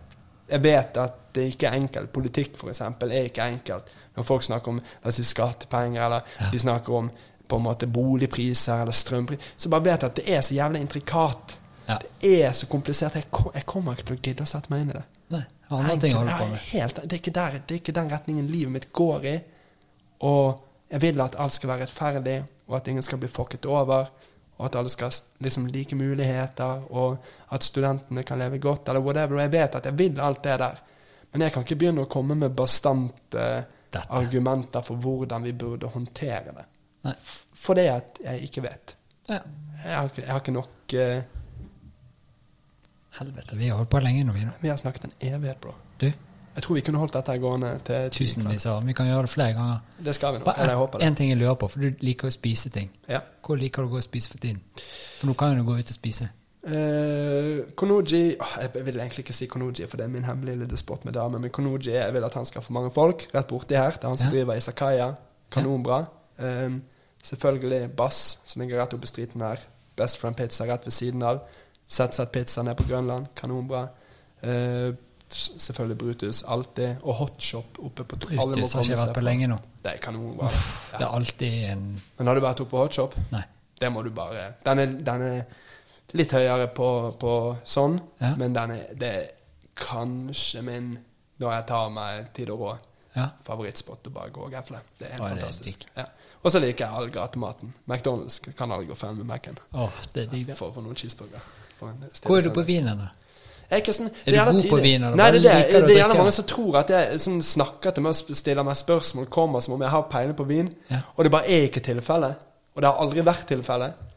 jeg 0.50 0.64
vet 0.64 0.98
at 0.98 1.20
det 1.38 1.44
ikke 1.52 1.68
er 1.70 1.76
enkelt. 1.78 2.10
Politikk, 2.10 2.56
eksempel, 2.66 3.12
er 3.14 3.28
ikke 3.30 3.46
enkelt. 3.46 3.92
Når 4.18 4.26
folk 4.26 4.44
snakker 4.44 4.72
om 4.74 4.80
si, 5.14 5.24
skattepenger, 5.24 6.02
eller 6.08 6.50
de 6.52 6.60
snakker 6.60 6.96
om 6.98 7.12
på 7.50 7.60
en 7.60 7.64
måte 7.64 7.86
boligpriser 7.88 8.82
eller 8.82 8.98
strømpriser, 8.98 9.54
så 9.58 9.70
bare 9.70 9.86
vet 9.86 10.02
jeg 10.02 10.10
at 10.10 10.18
det 10.18 10.26
er 10.34 10.42
så 10.42 10.58
jævlig 10.58 10.82
intrikat. 10.82 11.60
Ja. 11.90 11.98
Det 12.22 12.34
er 12.46 12.54
så 12.54 12.68
komplisert. 12.70 13.16
Jeg, 13.18 13.28
kom, 13.34 13.50
jeg 13.56 13.66
kommer 13.66 13.96
ikke 13.98 14.06
til 14.12 14.18
å 14.18 14.22
gidde 14.30 14.46
å 14.46 14.50
sette 14.52 14.70
meg 14.72 14.84
inn 14.86 14.92
i 14.94 14.98
det. 15.00 15.04
Nei, 15.34 15.44
andre 15.74 15.96
ting 16.02 16.14
å 16.16 16.20
holde 16.22 16.36
på 16.38 16.48
med. 16.52 16.60
Helt, 16.70 17.00
det, 17.04 17.12
er 17.16 17.22
ikke 17.24 17.34
der, 17.38 17.56
det 17.66 17.76
er 17.76 17.82
ikke 17.82 17.96
den 17.98 18.12
retningen 18.14 18.50
livet 18.52 18.74
mitt 18.76 18.88
går 18.94 19.26
i. 19.32 19.36
Og 20.30 20.66
jeg 20.92 21.02
vil 21.04 21.22
at 21.26 21.38
alt 21.42 21.54
skal 21.58 21.72
være 21.74 21.86
rettferdig, 21.88 22.38
og 22.70 22.76
at 22.80 22.90
ingen 22.92 23.06
skal 23.06 23.22
bli 23.22 23.30
fucket 23.32 23.66
over. 23.70 24.12
Og 24.60 24.66
at 24.68 24.76
alle 24.76 24.92
skal 24.92 25.10
ha 25.10 25.18
liksom, 25.46 25.66
like 25.72 25.96
muligheter, 25.96 26.82
og 26.92 27.18
at 27.56 27.64
studentene 27.64 28.24
kan 28.28 28.42
leve 28.42 28.60
godt, 28.62 28.90
eller 28.92 29.02
whatever. 29.06 29.38
Og 29.40 29.44
jeg 29.46 29.54
vet 29.56 29.78
at 29.80 29.86
jeg 29.90 29.98
vil 30.02 30.20
alt 30.22 30.44
det 30.44 30.58
der. 30.60 30.82
Men 31.32 31.46
jeg 31.46 31.54
kan 31.56 31.64
ikke 31.66 31.78
begynne 31.80 32.04
å 32.06 32.10
komme 32.12 32.36
med 32.36 32.52
bastante 32.58 33.46
Dette. 33.90 34.06
argumenter 34.18 34.82
for 34.86 35.00
hvordan 35.02 35.46
vi 35.46 35.54
burde 35.58 35.88
håndtere 35.94 36.54
det. 36.58 36.66
Nei. 37.08 37.14
F- 37.16 37.46
Fordi 37.60 37.86
at 37.90 38.20
jeg 38.26 38.50
ikke 38.50 38.64
vet. 38.66 38.96
Ja. 39.30 39.40
Jeg 39.86 39.96
har 39.96 40.10
ikke, 40.10 40.22
jeg 40.26 40.32
har 40.34 40.42
ikke 40.44 40.56
nok 40.58 40.94
eh, 41.00 41.22
Helvete, 43.20 43.56
vi 43.60 43.68
har 43.68 43.78
holdt 43.80 43.90
på 43.92 44.00
lenge 44.04 44.24
nå, 44.24 44.34
vi 44.34 44.46
nå. 44.48 44.52
Vi 44.62 44.70
har 44.72 44.78
snakket 44.80 45.04
en 45.10 45.14
evighet, 45.34 45.60
bro. 45.62 45.74
Du, 46.00 46.06
Jeg 46.56 46.64
tror 46.64 46.76
vi 46.76 46.82
kunne 46.82 47.00
holdt 47.00 47.14
dette 47.14 47.36
gående 47.40 47.70
til. 47.88 48.10
Tusenvis 48.16 48.66
av. 48.68 48.82
Vi 48.88 48.94
kan 48.94 49.08
gjøre 49.08 49.22
det 49.28 49.30
flere 49.32 49.54
ganger. 49.54 49.78
Det 50.06 50.16
skal 50.16 50.34
vi 50.34 50.40
nå. 50.42 50.46
Bare 50.46 50.60
Eller 50.60 50.74
jeg 50.74 50.78
håper 50.82 51.00
det. 51.00 51.08
en 51.08 51.16
ting 51.16 51.30
jeg 51.30 51.38
lurer 51.40 51.54
på, 51.62 51.68
for 51.72 51.80
du 51.80 52.02
liker 52.04 52.28
å 52.28 52.32
spise 52.32 52.70
ting. 52.74 52.90
Ja. 53.08 53.20
Hvor 53.46 53.56
liker 53.60 53.84
du 53.84 53.88
å 53.88 53.92
gå 53.94 53.98
og 54.02 54.04
spise 54.04 54.30
for 54.32 54.38
tiden? 54.44 54.60
For 55.20 55.28
nå 55.30 55.36
kan 55.40 55.54
jo 55.54 55.62
du 55.64 55.68
gå 55.70 55.78
ut 55.80 55.94
og 55.94 55.96
spise. 55.96 56.30
Eh, 56.68 57.62
Konoji 57.80 58.36
oh, 58.44 58.56
Jeg 58.62 58.84
vil 58.86 58.98
egentlig 59.00 59.24
ikke 59.24 59.34
si 59.34 59.48
Konoji, 59.48 59.86
for 59.88 59.96
det 59.98 60.06
er 60.10 60.12
min 60.12 60.26
hemmelige 60.28 60.60
lille 60.60 60.78
sport 60.78 61.06
med 61.08 61.14
damer. 61.16 61.40
Men 61.40 61.50
Konoji 61.56 61.94
jeg 61.96 62.14
vil 62.14 62.24
at 62.28 62.34
han 62.34 62.46
skal 62.46 62.62
få 62.66 62.74
mange 62.76 62.92
folk 62.92 63.28
rett 63.36 63.48
borti 63.48 63.76
her. 63.80 63.92
Det 63.96 64.04
er 64.04 64.08
han 64.10 64.18
som 64.18 64.28
Ja. 64.28 64.34
driver 64.36 64.56
Isakaya. 64.60 65.14
Kanonbra. 65.52 66.06
Um, 66.40 66.82
selvfølgelig 67.24 67.92
Bass, 67.96 68.40
som 68.46 68.62
ligger 68.62 68.82
rett 68.82 68.94
oppe 68.94 69.08
i 69.08 69.08
streeten 69.08 69.42
her. 69.42 69.60
Best 69.96 70.18
Friend 70.20 70.36
Pizza 70.36 70.66
rett 70.66 70.86
ved 70.86 70.92
siden 70.94 71.24
av. 71.24 71.40
ZZ 71.90 72.20
Pizza 72.32 72.64
nede 72.64 72.76
på 72.76 72.84
Grønland. 72.90 73.28
Kanonbra. 73.36 73.88
Eh, 74.42 74.94
selvfølgelig 75.30 75.98
Brutus, 75.98 76.44
alltid. 76.48 76.96
Og 77.04 77.14
Hotshop 77.14 77.80
oppe 77.80 78.04
på 78.04 78.18
alle 78.32 78.54
Brutus 78.54 78.74
har 78.74 78.82
ikke 78.86 78.98
vært 79.02 79.14
på 79.18 79.24
lenge 79.26 79.48
nå. 79.52 79.58
Det 79.84 79.94
er 79.96 79.98
kanonbra. 80.04 80.50
Det 80.92 81.02
er 81.02 81.08
alltid 81.16 81.64
en 81.72 81.84
Men 82.18 82.28
har 82.28 82.36
du 82.36 82.42
vært 82.42 82.62
oppe 82.62 82.70
på 82.76 82.84
Hotshop? 82.84 83.16
Nei. 83.32 83.44
Det 83.80 83.92
må 83.92 84.02
du 84.04 84.10
bare 84.12 84.54
Den 84.66 84.80
er, 84.80 84.86
den 84.86 85.22
er 85.22 85.44
litt 86.18 86.32
høyere 86.34 86.68
på, 86.76 86.88
på 87.22 87.34
sånn, 87.66 88.00
Ja. 88.20 88.34
men 88.36 88.54
den 88.54 88.72
er, 88.72 88.86
det 88.98 89.10
er 89.16 89.28
kanskje 89.80 90.62
min, 90.66 90.98
når 91.40 91.54
jeg 91.54 91.66
tar 91.68 91.90
meg 91.90 92.34
tid 92.34 92.50
og 92.50 92.60
råd, 92.60 92.78
Ja. 93.16 93.28
favorittspot 93.46 94.08
å 94.08 94.12
bare 94.14 94.30
gå 94.34 94.42
og 94.46 94.52
gafle. 94.52 94.80
Det 95.00 95.08
er 95.08 95.12
helt 95.14 95.22
Åh, 95.24 95.30
fantastisk. 95.30 95.86
ja. 95.98 96.06
Og 96.44 96.52
så 96.52 96.60
liker 96.60 96.86
jeg 96.86 96.96
all 96.98 97.10
gatematen. 97.10 97.74
McDonald's 97.88 98.40
kan 98.58 98.72
aldri 98.72 98.88
gå 98.88 98.96
feil 98.98 99.16
med 99.16 99.26
Mac-en. 99.26 99.58
Åh, 99.74 99.90
det 100.14 100.26
er 100.26 100.30
digg, 100.32 100.48
det. 100.48 100.58
For, 100.58 100.72
for 100.74 100.82
noen 100.82 100.96
cheeseburger. 100.96 101.40
Hvor 101.80 102.38
er 102.38 102.46
du 102.48 102.54
på 102.56 102.66
vinen, 102.68 103.06
da? 103.06 103.10
Er 103.70 103.86
sånn, 103.94 104.10
Er 104.26 104.34
du 104.34 104.58
god 104.58 104.70
på 104.72 104.80
vin, 104.82 105.04
Nei, 105.14 105.26
det 105.32 105.44
det, 105.44 105.52
det. 105.52 105.78
å 105.78 105.82
Det 105.86 105.94
er 105.94 106.00
gjerne 106.00 106.16
mange 106.18 106.32
som 106.34 106.46
tror 106.50 106.80
at 106.80 106.90
jeg 106.90 107.20
som 107.22 107.36
snakker 107.46 107.94
til 107.94 108.06
meg 108.06 108.16
og 108.16 108.38
stiller 108.40 108.66
meg 108.66 108.78
spørsmål, 108.80 109.28
kommer 109.30 109.62
som 109.62 109.76
om 109.76 109.84
jeg 109.86 109.94
har 109.94 110.08
peiling 110.10 110.38
på 110.38 110.48
vin. 110.50 110.72
Ja. 110.90 111.04
Og 111.16 111.28
det 111.28 111.32
bare 111.36 111.46
er 111.46 111.68
ikke 111.68 111.84
tilfellet. 111.86 112.48
Og 112.74 112.82
det 112.82 112.90
har 112.90 113.04
aldri 113.04 113.26
vært 113.28 113.46
tilfellet. 113.52 114.08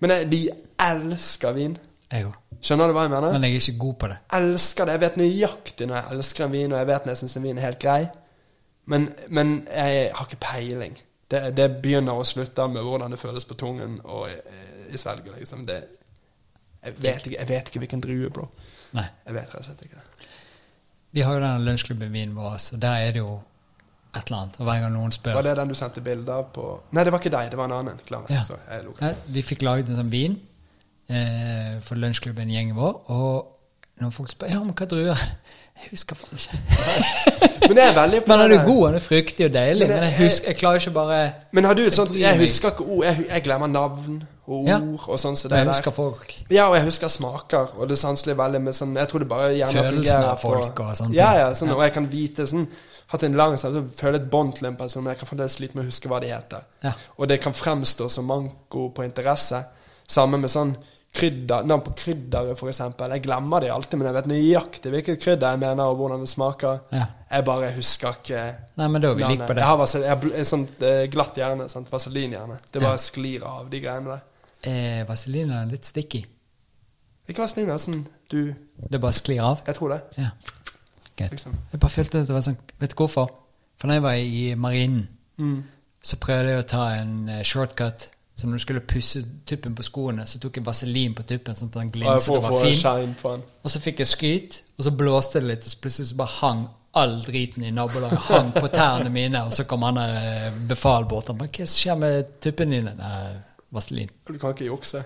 Men 0.00 0.14
jeg, 0.14 0.30
de 0.32 0.40
elsker 0.86 1.52
vin. 1.56 1.76
Jeg 2.12 2.28
òg. 2.30 2.40
Skjønner 2.64 2.88
du 2.88 2.96
hva 2.96 3.04
jeg 3.04 3.12
mener? 3.12 3.36
Men 3.36 3.44
jeg 3.44 3.58
er 3.58 3.66
ikke 3.66 3.84
god 3.84 3.94
på 4.00 4.08
det. 4.08 4.16
elsker 4.38 4.88
det. 4.88 4.96
Jeg 4.96 5.04
vet 5.04 5.20
nøyaktig 5.20 5.90
når 5.90 5.98
jeg 5.98 6.16
elsker 6.16 6.46
en 6.46 6.56
vin, 6.56 6.72
og 6.72 6.78
jeg 6.78 6.88
vet 6.88 7.06
når 7.06 7.12
jeg 7.12 7.20
syns 7.20 7.36
en 7.36 7.46
vin 7.50 7.60
er 7.60 7.66
helt 7.68 7.82
grei. 7.82 8.00
Men, 8.86 9.06
men 9.28 9.52
jeg 9.68 10.08
har 10.14 10.30
ikke 10.30 10.40
peiling. 10.40 10.96
Det, 11.30 11.42
det 11.58 11.68
begynner 11.82 12.16
og 12.16 12.26
slutter 12.26 12.72
med 12.72 12.86
hvordan 12.86 13.12
det 13.12 13.20
føles 13.20 13.44
på 13.44 13.58
tungen 13.60 14.00
og 14.04 14.30
i, 14.30 14.36
i 14.94 15.00
svelget. 15.00 15.34
Liksom. 15.36 15.66
Det, 15.68 15.82
jeg, 16.86 16.96
vet 17.02 17.28
ikke, 17.28 17.36
jeg 17.36 17.48
vet 17.50 17.70
ikke 17.70 17.82
hvilken 17.84 18.04
drue, 18.04 18.30
bro. 18.32 18.46
Nei. 18.96 19.04
Jeg 19.26 19.36
vet 19.36 19.52
rett 19.52 19.60
og 19.60 19.66
slett 19.68 19.84
ikke 19.86 20.00
det. 20.00 20.30
Vi 21.16 21.24
har 21.24 21.36
jo 21.36 21.42
denne 21.42 21.64
lunsjklubben 21.64 22.12
Vinen 22.12 22.34
vår, 22.36 22.56
så 22.60 22.78
der 22.80 23.06
er 23.06 23.14
det 23.16 23.22
jo 23.22 23.36
et 24.16 24.26
eller 24.26 24.42
annet. 24.42 24.58
Og 24.60 24.68
hver 24.68 24.82
gang 24.84 24.92
noen 24.94 25.14
spør 25.14 25.36
Var 25.38 25.46
det 25.46 25.54
den 25.58 25.72
du 25.72 25.76
sendte 25.78 26.02
bilde 26.04 26.32
av 26.32 26.50
på 26.54 26.66
Nei, 26.96 27.04
det 27.06 27.12
var 27.14 27.22
ikke 27.22 27.32
deg, 27.34 27.50
det 27.52 27.60
var 27.60 27.70
en 27.70 27.76
annen. 27.80 28.00
Klar. 28.08 28.28
Ja. 28.32 28.42
Så 28.46 28.58
jeg. 28.62 28.92
Ja, 29.00 29.12
Vi 29.36 29.44
fikk 29.44 29.64
laget 29.66 29.90
en 29.92 30.00
sånn 30.00 30.12
vin 30.12 30.38
eh, 31.08 31.76
for 31.84 32.00
lunsjklubben, 32.00 32.52
gjengen 32.52 32.78
vår. 32.78 32.98
Og 33.12 34.02
når 34.02 34.12
folk 34.12 34.32
spør 34.32 34.52
ja, 34.52 34.60
men 34.64 34.76
hva 34.76 34.88
druer 34.90 35.26
Jeg 35.76 35.90
husker 35.90 36.16
faen 36.16 36.38
ikke. 36.40 36.58
Men 37.68 37.76
jeg 37.78 37.88
er 37.90 37.94
veldig 37.94 38.20
på 38.24 38.28
Men 38.32 38.38
han 38.40 38.52
er 38.52 38.58
du 38.62 38.70
god, 38.72 38.80
han 38.86 38.94
er 38.94 39.02
fruktig 39.04 39.44
og 39.46 39.52
deilig. 39.54 39.88
Men 39.88 39.96
Men 39.96 40.04
jeg- 40.04 40.12
jeg, 40.18 40.26
husker, 40.30 40.46
jeg 40.48 40.56
klarer 40.56 40.80
ikke 40.80 40.90
bare 40.90 41.32
Men 41.52 41.64
har 41.64 41.74
du 41.74 41.82
et 41.82 41.94
sånt 41.94 42.16
Jeg 42.18 42.38
husker 42.38 42.68
ikke 42.70 42.84
ord. 42.86 43.04
Jeg, 43.04 43.26
jeg 43.30 43.42
glemmer 43.42 43.66
navn 43.66 44.22
og 44.46 44.54
ord 44.56 44.68
Ja. 44.68 44.78
og 45.08 45.18
sånn 45.20 45.36
som 45.36 45.50
det 45.50 45.58
Jeg 45.58 45.66
der. 45.66 45.72
husker 45.74 45.90
folk. 45.90 46.34
Ja, 46.50 46.68
og 46.70 46.76
jeg 46.76 46.84
husker 46.84 47.08
smaker, 47.08 47.66
og 47.76 47.88
det 47.88 47.98
sanselige 47.98 48.38
veldig 48.38 48.60
med 48.62 48.74
sånn 48.74 48.96
Jeg 48.96 49.08
tror 49.08 49.18
det 49.18 49.28
bare 49.28 49.52
gjerne 49.54 49.82
Følelsen 49.88 50.24
av 50.24 50.38
folk 50.40 50.80
og 50.80 50.96
sånt. 50.96 51.14
Ja, 51.14 51.32
ja, 51.38 51.54
sånn, 51.54 51.72
og 51.74 51.82
jeg 51.82 51.92
kan 51.92 52.10
vite 52.12 52.46
sånn 52.46 52.68
Hatt 53.08 53.22
en 53.22 53.36
lang 53.38 53.54
sånn, 53.58 53.90
føle 53.96 54.16
et 54.18 54.30
bånd 54.30 54.56
til 54.56 54.66
en 54.66 54.74
person, 54.76 55.04
men 55.04 55.12
jeg 55.14 55.18
kan 55.20 55.28
fremdeles 55.28 55.52
slite 55.54 55.76
med 55.76 55.84
å 55.84 55.86
huske 55.86 56.08
hva 56.10 56.18
de 56.20 56.26
heter. 56.26 56.64
Ja. 56.82 56.90
Og 57.18 57.28
det 57.28 57.36
kan 57.40 57.52
fremstå 57.54 58.08
som 58.10 58.24
manko 58.26 58.88
på 58.90 59.04
interesse. 59.04 59.60
Samme 60.08 60.38
med 60.42 60.50
sånn 60.50 60.72
krydder, 61.16 61.64
navn 61.68 61.82
på 61.86 61.92
krydderet, 61.96 62.60
eksempel. 62.68 63.14
Jeg 63.16 63.22
glemmer 63.24 63.64
de 63.64 63.70
alltid, 63.72 63.98
men 63.98 64.06
jeg 64.10 64.16
vet 64.18 64.28
nøyaktig 64.30 64.92
hvilket 64.92 65.20
krydder 65.22 65.54
jeg 65.54 65.62
mener, 65.62 65.82
og 65.90 65.96
hvordan 66.00 66.20
det 66.24 66.28
smaker. 66.30 66.78
Ja. 66.92 67.06
Jeg 67.30 67.44
bare 67.48 67.70
husker 67.74 68.18
ikke 68.20 68.42
Nei, 68.76 68.88
men 68.92 69.02
da 69.02 69.10
er 69.10 69.18
vi 69.18 69.22
like 69.26 69.46
på 69.48 69.54
det. 69.56 69.62
Jeg 69.64 69.70
har 69.70 69.78
vasel- 69.80 70.04
jeg 70.06 70.32
jeg, 70.36 70.46
sånt 70.46 70.82
eh, 70.82 71.02
glatt 71.10 71.34
hjerne, 71.40 71.68
sant? 71.72 71.88
vaselinhjerne. 71.92 72.58
Det 72.72 72.82
bare 72.84 72.98
sklir 73.02 73.42
av, 73.48 73.70
de 73.72 73.80
greiene 73.80 74.12
der. 74.14 74.24
Eh, 74.66 75.02
Vaselin 75.08 75.50
er 75.52 75.66
litt 75.70 75.84
sticky. 75.86 76.24
Ikke 77.28 77.42
vaselin, 77.42 77.66
det 77.68 77.74
er 77.74 77.82
sånn 77.82 78.06
du 78.30 78.54
Det 78.90 79.00
bare 79.00 79.12
sklir 79.14 79.40
av. 79.42 79.60
Jeg 79.66 79.74
tror 79.78 79.88
det. 79.96 80.00
Ja. 80.18 80.30
Liksom. 81.18 81.54
Jeg 81.72 81.80
bare 81.80 81.90
følte 81.90 82.20
at 82.20 82.28
det 82.28 82.34
var 82.36 82.42
sånn 82.44 82.58
Vet 82.80 82.92
du 82.92 82.96
hvorfor? 83.00 83.30
For 83.80 83.88
da 83.88 83.94
jeg 83.96 84.02
var 84.04 84.18
i 84.20 84.54
marinen, 84.54 85.08
Mm. 85.38 85.64
så 86.02 86.16
prøvde 86.16 86.48
jeg 86.54 86.62
å 86.64 86.68
ta 86.68 86.84
en 86.96 87.28
eh, 87.28 87.42
shortcut. 87.44 88.08
Så 88.36 88.46
når 88.46 88.58
du 88.58 88.62
skulle 88.66 88.80
pusse 88.84 89.22
tuppen 89.48 89.74
på 89.74 89.82
skoene, 89.82 90.26
så 90.28 90.38
tok 90.38 90.58
jeg 90.58 90.66
vaselin 90.66 91.14
på 91.16 91.22
tuppen, 91.24 91.56
sånn 91.56 91.70
at 91.72 91.78
den 91.78 91.90
glinset 91.94 92.34
og 92.34 92.42
var 92.44 92.58
fin. 92.60 93.44
Og 93.64 93.70
så 93.72 93.80
fikk 93.80 94.02
jeg 94.02 94.10
skryt, 94.10 94.58
og 94.76 94.84
så 94.84 94.92
blåste 94.92 95.40
det 95.40 95.48
litt, 95.48 95.64
og 95.64 95.72
så 95.72 95.78
plutselig 95.80 96.08
så 96.10 96.18
bare 96.20 96.34
hang 96.42 96.66
all 96.96 97.16
driten 97.24 97.64
i 97.64 97.70
nabolaget 97.72 98.18
hang 98.28 98.52
på 98.52 98.68
tærne 98.72 99.08
mine, 99.12 99.40
og 99.44 99.52
så 99.56 99.64
kom 99.68 99.82
han 99.88 99.96
der 99.96 100.50
befalbåten. 100.68 100.68
befal. 100.68 101.34
Han 101.34 101.38
bare 101.38 101.48
'Hva 101.48 101.66
skjer 101.66 101.94
med 101.96 102.24
tuppene 102.40 102.76
dine?' 102.76 102.94
Nei, 102.96 103.32
vaselin. 103.72 104.10
Du 104.28 104.38
kan 104.38 104.50
ikke 104.50 104.64
jukse. 104.64 105.04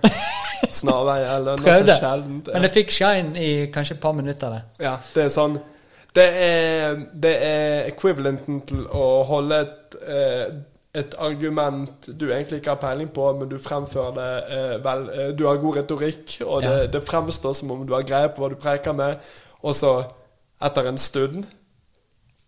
Snarvei 0.70 1.20
eller 1.36 1.57
noe 1.57 1.59
så 1.59 1.62
Prøvde. 1.65 1.97
sjeldent. 2.00 2.49
Men 2.52 2.62
jeg 2.62 2.70
fikk 2.70 2.91
shine 2.91 3.39
i 3.39 3.67
kanskje 3.73 3.94
et 3.94 4.00
par 4.00 4.12
minutter. 4.12 4.50
det. 4.50 4.62
Ja, 4.84 4.97
det 5.15 5.25
er 5.25 5.28
sånn 5.28 5.59
Det 6.15 6.25
er, 6.42 6.97
det 7.23 7.36
er 7.42 7.84
equivalenten 7.86 8.60
til 8.67 8.81
å 8.86 9.23
holde 9.25 9.60
et, 9.60 9.94
eh, 10.09 10.44
et 10.94 11.12
argument 11.23 12.09
du 12.19 12.25
egentlig 12.33 12.59
ikke 12.59 12.73
har 12.73 12.81
peiling 12.83 13.10
på, 13.15 13.28
men 13.39 13.49
du 13.49 13.59
fremfører 13.62 14.15
det 14.17 14.31
eh, 14.57 14.73
vel 14.83 15.05
eh, 15.15 15.28
Du 15.39 15.44
har 15.47 15.60
god 15.62 15.77
retorikk, 15.77 16.41
og 16.47 16.62
det, 16.65 16.70
Ja. 16.70 16.86
det 16.86 17.02
fremstår 17.07 17.55
som 17.55 17.70
om 17.70 17.85
du 17.86 17.94
har 17.94 18.02
greie 18.02 18.28
på 18.35 18.43
hva 18.43 18.49
du 18.51 18.57
preker 18.59 18.93
med, 18.99 19.20
og 19.62 19.75
så, 19.78 19.93
etter 20.60 20.89
en 20.91 20.99
stund 20.99 21.44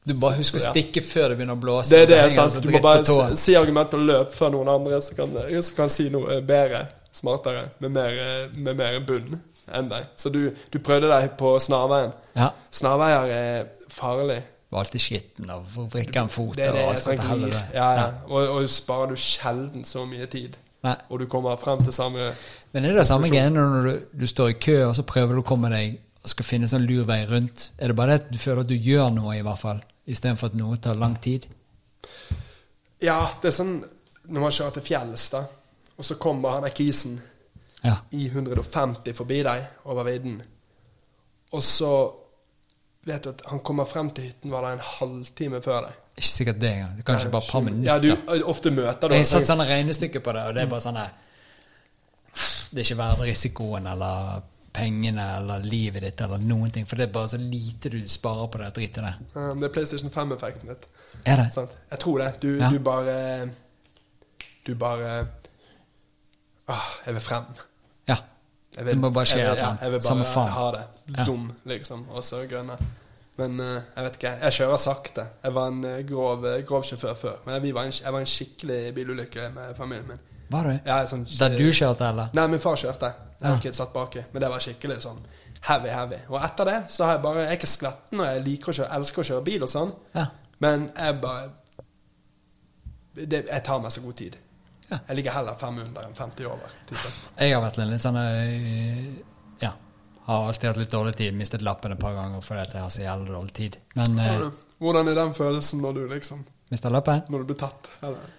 Du 0.05 0.15
bare 0.19 0.41
husker 0.41 0.59
å 0.59 0.65
stikke 0.73 1.01
før 1.07 1.29
det 1.31 1.37
begynner 1.39 1.55
å 1.55 1.63
blåse. 1.63 1.91
Det 1.95 2.01
er 2.03 2.07
det, 2.11 2.19
henger 2.25 2.49
sant? 2.51 2.65
Du 2.65 2.71
må 2.75 2.81
bare 2.83 3.37
si 3.39 3.55
argumentet 3.55 3.95
og 4.01 4.07
løp 4.09 4.35
før 4.35 4.51
noen 4.57 4.69
andre 4.75 4.99
som 5.07 5.15
kan, 5.21 5.37
kan 5.77 5.89
si 5.95 6.09
noe 6.11 6.41
bedre, 6.43 6.89
smartere, 7.15 7.69
med 7.79 7.95
mer, 7.95 8.11
eh, 8.11 8.49
med 8.57 8.77
mer 8.77 8.99
bunn 9.07 9.39
enn 9.73 9.89
deg. 9.93 10.09
Så 10.19 10.33
du, 10.35 10.51
du 10.51 10.79
prøvde 10.83 11.07
deg 11.13 11.37
på 11.39 11.55
snarveien. 11.63 12.11
Ja. 12.35 12.51
Snarveier 12.75 13.31
er 13.31 13.71
farlig. 13.89 14.41
Var 14.73 14.81
alltid 14.87 15.03
skitten 15.05 15.51
av 15.53 15.75
å 15.77 15.83
vrikke 15.93 16.23
en 16.23 16.31
fot 16.33 16.57
Det 16.57 16.71
det, 16.73 16.81
og 16.81 16.95
alt 16.95 17.03
sånt 17.05 17.25
helvete. 17.29 17.63
Ja, 17.77 17.89
ja. 17.99 18.05
Og, 18.31 18.55
og 18.57 18.69
sparer 18.73 19.13
du 19.13 19.21
sjelden 19.21 19.85
så 19.85 20.07
mye 20.09 20.27
tid. 20.33 20.57
Nei. 20.83 20.95
Og 21.13 21.21
du 21.21 21.27
kommer 21.31 21.61
frem 21.61 21.85
til 21.87 21.95
samme 21.95 22.31
Men 22.73 22.85
er 22.85 22.89
det 22.95 23.03
det 23.03 23.07
samme 23.07 23.29
greiene 23.31 23.61
når 23.61 23.85
du, 23.87 24.07
du 24.23 24.27
står 24.27 24.55
i 24.55 24.57
kø, 24.59 24.79
og 24.89 24.97
så 24.99 25.05
prøver 25.07 25.37
du 25.37 25.43
å 25.45 25.47
komme 25.47 25.69
deg 25.71 25.99
og 26.23 26.31
skal 26.33 26.47
finne 26.47 26.71
sånn 26.71 26.87
lur 26.89 27.05
vei 27.07 27.21
rundt? 27.29 27.69
Er 27.79 27.93
det 27.93 27.97
bare 27.99 28.15
det 28.17 28.25
at 28.25 28.33
du 28.33 28.39
føler 28.41 28.63
at 28.65 28.71
du 28.71 28.75
gjør 28.79 29.11
noe, 29.15 29.35
i 29.37 29.45
hvert 29.45 29.61
fall, 29.61 29.83
istedenfor 30.11 30.51
at 30.51 30.57
noe 30.59 30.79
tar 30.83 30.99
lang 30.99 31.15
tid? 31.23 31.47
Ja, 33.03 33.19
det 33.43 33.51
er 33.51 33.57
sånn 33.57 33.77
når 34.31 34.45
man 34.47 34.55
kjører 34.55 34.77
til 34.79 34.85
fjells, 34.87 35.25
da, 35.35 35.43
og 35.99 36.07
så 36.07 36.17
kommer 36.23 36.57
han 36.57 36.67
der 36.67 36.75
kisen 36.77 37.21
Ja. 37.83 37.97
i 38.15 38.29
150 38.31 39.15
forbi 39.19 39.41
deg 39.43 39.65
over 39.91 40.07
vidden. 40.07 40.37
Og 41.53 41.63
så 41.67 41.91
vet 43.05 43.27
at 43.27 43.43
han 43.51 43.61
kommer 43.67 43.85
frem 43.91 44.11
til 44.15 44.29
hytten 44.31 44.51
var 44.53 44.63
det 44.67 44.73
en 44.77 44.85
halvtime 44.87 45.61
før 45.65 45.89
deg. 45.89 45.99
Ikke 46.21 46.29
sikkert 46.29 46.61
det 46.63 46.71
engang. 46.71 46.95
Det 46.97 47.03
er 47.03 47.09
kanskje 47.13 47.31
bare 47.33 47.43
et 47.47 47.53
par 47.53 47.65
minutter. 47.67 47.89
Ja, 47.89 47.99
du, 47.99 48.45
ofte 48.53 48.71
møter 48.71 49.09
du 49.09 49.15
Jeg 49.17 49.25
har 49.25 49.31
satt 49.33 49.49
sånne 49.49 49.67
regnestykker 49.69 50.21
på 50.23 50.35
det, 50.37 50.43
og 50.49 50.55
det 50.55 50.63
er 50.63 50.71
bare 50.71 50.85
sånn 50.85 50.99
Det 52.73 52.81
er 52.81 52.85
ikke 52.87 52.99
verdt 53.01 53.25
risikoen 53.27 53.87
eller 53.91 54.43
pengene 54.73 55.25
eller 55.37 55.65
livet 55.69 56.01
ditt 56.07 56.21
eller 56.25 56.41
noen 56.41 56.71
ting, 56.73 56.87
for 56.89 56.97
det 56.97 57.09
er 57.09 57.13
bare 57.13 57.29
så 57.29 57.37
lite 57.41 57.91
du 57.93 57.99
sparer 58.09 58.47
på 58.49 58.61
det 58.63 58.71
drittet 58.79 59.05
der. 59.05 59.19
Det 59.61 59.67
er 59.69 59.75
PlayStation 59.75 60.11
5-effekten 60.15 60.71
ditt. 60.73 60.87
Er 61.29 61.43
det? 61.43 61.51
Sånn. 61.53 61.69
Jeg 61.91 62.01
tror 62.01 62.23
det. 62.23 62.31
Du, 62.41 62.49
Ja. 62.59 62.71
du 62.73 62.79
bare 62.79 63.51
Du 64.67 64.75
bare 64.79 65.27
Åh, 66.69 66.89
Jeg 67.07 67.15
vil 67.15 67.23
frem. 67.23 67.45
Ja. 68.77 68.81
Jeg 68.83 68.87
Det 68.87 68.99
må 68.99 69.11
bare 69.11 69.27
skje 69.27 69.37
vil, 69.37 69.45
et 69.47 69.53
eller 69.53 69.69
annet. 69.69 69.83
Ja, 69.83 69.89
vil 69.91 70.01
Samme 70.03 70.25
faen. 70.25 70.49
ha 70.49 70.71
det. 70.73 70.85
Ja. 71.17 71.25
Zoom, 71.25 71.53
liksom. 71.65 72.07
Og 72.11 72.25
så 72.25 72.47
grønne. 72.49 72.77
Men 73.37 73.61
uh, 73.61 73.67
jeg 73.97 74.05
vet 74.05 74.17
ikke. 74.19 74.33
Jeg 74.43 74.53
kjører 74.53 74.77
sakte. 74.77 75.27
Jeg 75.45 75.55
var 75.55 75.69
en 75.69 75.85
eh, 75.85 75.99
grov, 76.09 76.45
eh, 76.47 76.63
grov 76.69 76.83
sjåfør 76.85 77.15
før. 77.17 77.37
Men 77.47 77.55
jeg 77.65 77.75
var 77.75 77.85
en, 77.89 77.93
jeg 77.93 78.13
var 78.13 78.21
en 78.21 78.27
skikkelig 78.27 78.95
bilulykke 78.95 79.51
med 79.55 79.77
familien 79.77 80.09
min. 80.09 80.19
Var 80.53 80.63
du? 80.69 80.73
Er 80.85 81.07
sånn, 81.07 81.25
Der 81.39 81.57
du 81.57 81.71
kjørte, 81.73 82.09
eller? 82.09 82.29
Nei, 82.37 82.47
min 82.47 82.61
far 82.61 82.77
kjørte. 82.77 83.13
Jeg 83.41 83.51
Ja. 83.51 83.57
ikke 83.57 83.73
satt 83.75 83.93
baki. 83.93 84.25
Men 84.33 84.43
det 84.43 84.51
var 84.51 84.59
skikkelig 84.61 85.01
sånn 85.03 85.19
heavy, 85.69 85.89
heavy. 85.89 86.19
Og 86.29 86.41
etter 86.45 86.65
det 86.65 86.79
så 86.89 87.05
har 87.05 87.13
jeg 87.17 87.23
bare 87.23 87.39
Jeg 87.41 87.49
er 87.49 87.57
ikke 87.57 87.67
skvetten, 87.73 88.21
og 88.21 88.27
jeg 88.27 88.45
liker 88.45 88.73
å 88.73 88.75
kjøre, 88.77 88.95
elsker 88.97 89.23
å 89.23 89.25
kjøre 89.31 89.45
bil 89.45 89.63
og 89.63 89.69
sånn. 89.69 89.93
Ja. 90.15 90.27
Men 90.61 90.91
jeg 90.97 91.21
bare 91.21 91.51
det, 93.17 93.45
Jeg 93.51 93.63
tar 93.65 93.81
meg 93.81 93.93
så 93.93 94.01
god 94.01 94.15
tid. 94.17 94.37
Ja. 94.93 94.99
Jeg 95.09 95.19
ligger 95.19 95.37
heller 95.39 95.57
500 95.61 96.05
enn 96.07 96.17
50 96.19 96.49
over. 96.51 96.75
Type. 96.91 97.13
Jeg 97.39 97.55
har 97.55 97.63
vært 97.65 97.81
litt 97.89 98.05
sånn 98.05 98.19
øh, 98.21 99.07
Ja. 99.63 99.73
Har 100.27 100.47
alltid 100.51 100.69
hatt 100.69 100.83
litt 100.83 100.93
dårlig 100.93 101.17
tid. 101.19 101.35
Mistet 101.39 101.65
lappen 101.65 101.95
et 101.97 102.03
par 102.03 102.15
ganger 102.19 102.45
fordi 102.45 102.67
jeg 102.69 102.83
har 102.85 102.93
så 102.95 103.03
jævlig 103.07 103.33
dårlig 103.33 103.57
tid. 103.57 103.79
Men 103.99 104.21
eh, 104.23 104.45
Hvordan 104.83 105.09
er 105.09 105.19
den 105.19 105.35
følelsen 105.39 105.83
når 105.83 105.99
du 105.99 106.05
liksom 106.13 106.45
Mister 106.73 106.93
lappen? 106.93 107.25
Når 107.29 107.43
du 107.43 107.51
blir 107.51 107.59
tatt? 107.61 107.91
Eller? 108.05 108.31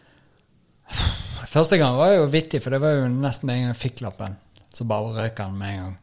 Første 1.54 1.78
gang 1.78 1.98
var 2.00 2.16
jo 2.16 2.30
vittig, 2.34 2.64
for 2.64 2.74
det 2.74 2.80
var 2.82 2.96
jo 2.96 3.10
nesten 3.12 3.50
med 3.50 3.60
en 3.60 3.66
gang 3.68 3.74
jeg 3.76 3.82
fikk 3.82 4.02
lappen. 4.06 4.38
Så 4.74 4.88
bare 4.90 5.12
røk 5.20 5.42
han 5.44 5.58
med 5.60 5.74
en 5.74 5.84
gang. 5.84 6.00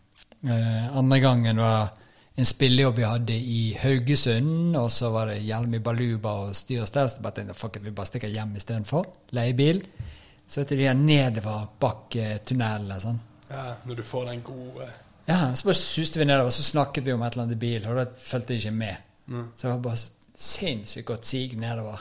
Eh, 0.47 0.85
andre 1.01 1.19
gangen 1.25 1.59
var 1.59 1.89
en 2.39 2.47
spillejobb 2.47 3.01
vi 3.01 3.09
hadde 3.09 3.35
i 3.35 3.61
Haugesund, 3.83 4.77
og 4.79 4.93
så 4.95 5.11
var 5.11 5.33
det 5.33 5.41
jævlig 5.43 5.75
mye 5.75 5.85
baluba 5.85 6.37
og 6.45 6.55
styr 6.57 6.85
og 6.85 6.89
stell. 6.89 7.11
Så 7.11 7.25
bare 7.25 7.41
tenkte 7.41 7.59
fuck 7.59 7.77
it, 7.77 7.85
vi 7.85 7.93
bare 7.97 8.09
stikker 8.09 8.31
hjem 8.31 8.55
istedenfor. 8.61 9.11
Leie 9.37 9.57
Så 10.51 10.65
du 10.67 10.73
de 10.77 10.87
her 10.89 10.97
nedoverbakketunnelene 10.99 12.97
sånn. 13.03 13.21
Ja, 13.51 13.77
når 13.87 14.01
du 14.01 14.03
får 14.07 14.31
den 14.31 14.43
gode 14.47 14.89
Ja, 15.29 15.55
så 15.55 15.69
bare 15.69 15.79
suste 15.79 16.19
vi 16.19 16.27
nedover, 16.27 16.51
så 16.51 16.63
snakket 16.67 17.05
vi 17.07 17.13
om 17.15 17.23
et 17.23 17.35
eller 17.37 17.45
annet 17.47 17.59
bil, 17.61 17.85
og 17.87 17.99
da 18.01 18.05
fulgte 18.19 18.57
jeg 18.57 18.65
ikke 18.65 18.73
med. 18.75 18.97
Mm. 19.31 19.45
Så 19.55 19.67
det 19.67 19.71
var 19.71 19.83
bare 19.85 20.01
sinnssykt 20.41 21.07
godt 21.07 21.29
sig 21.29 21.55
nedover, 21.61 22.01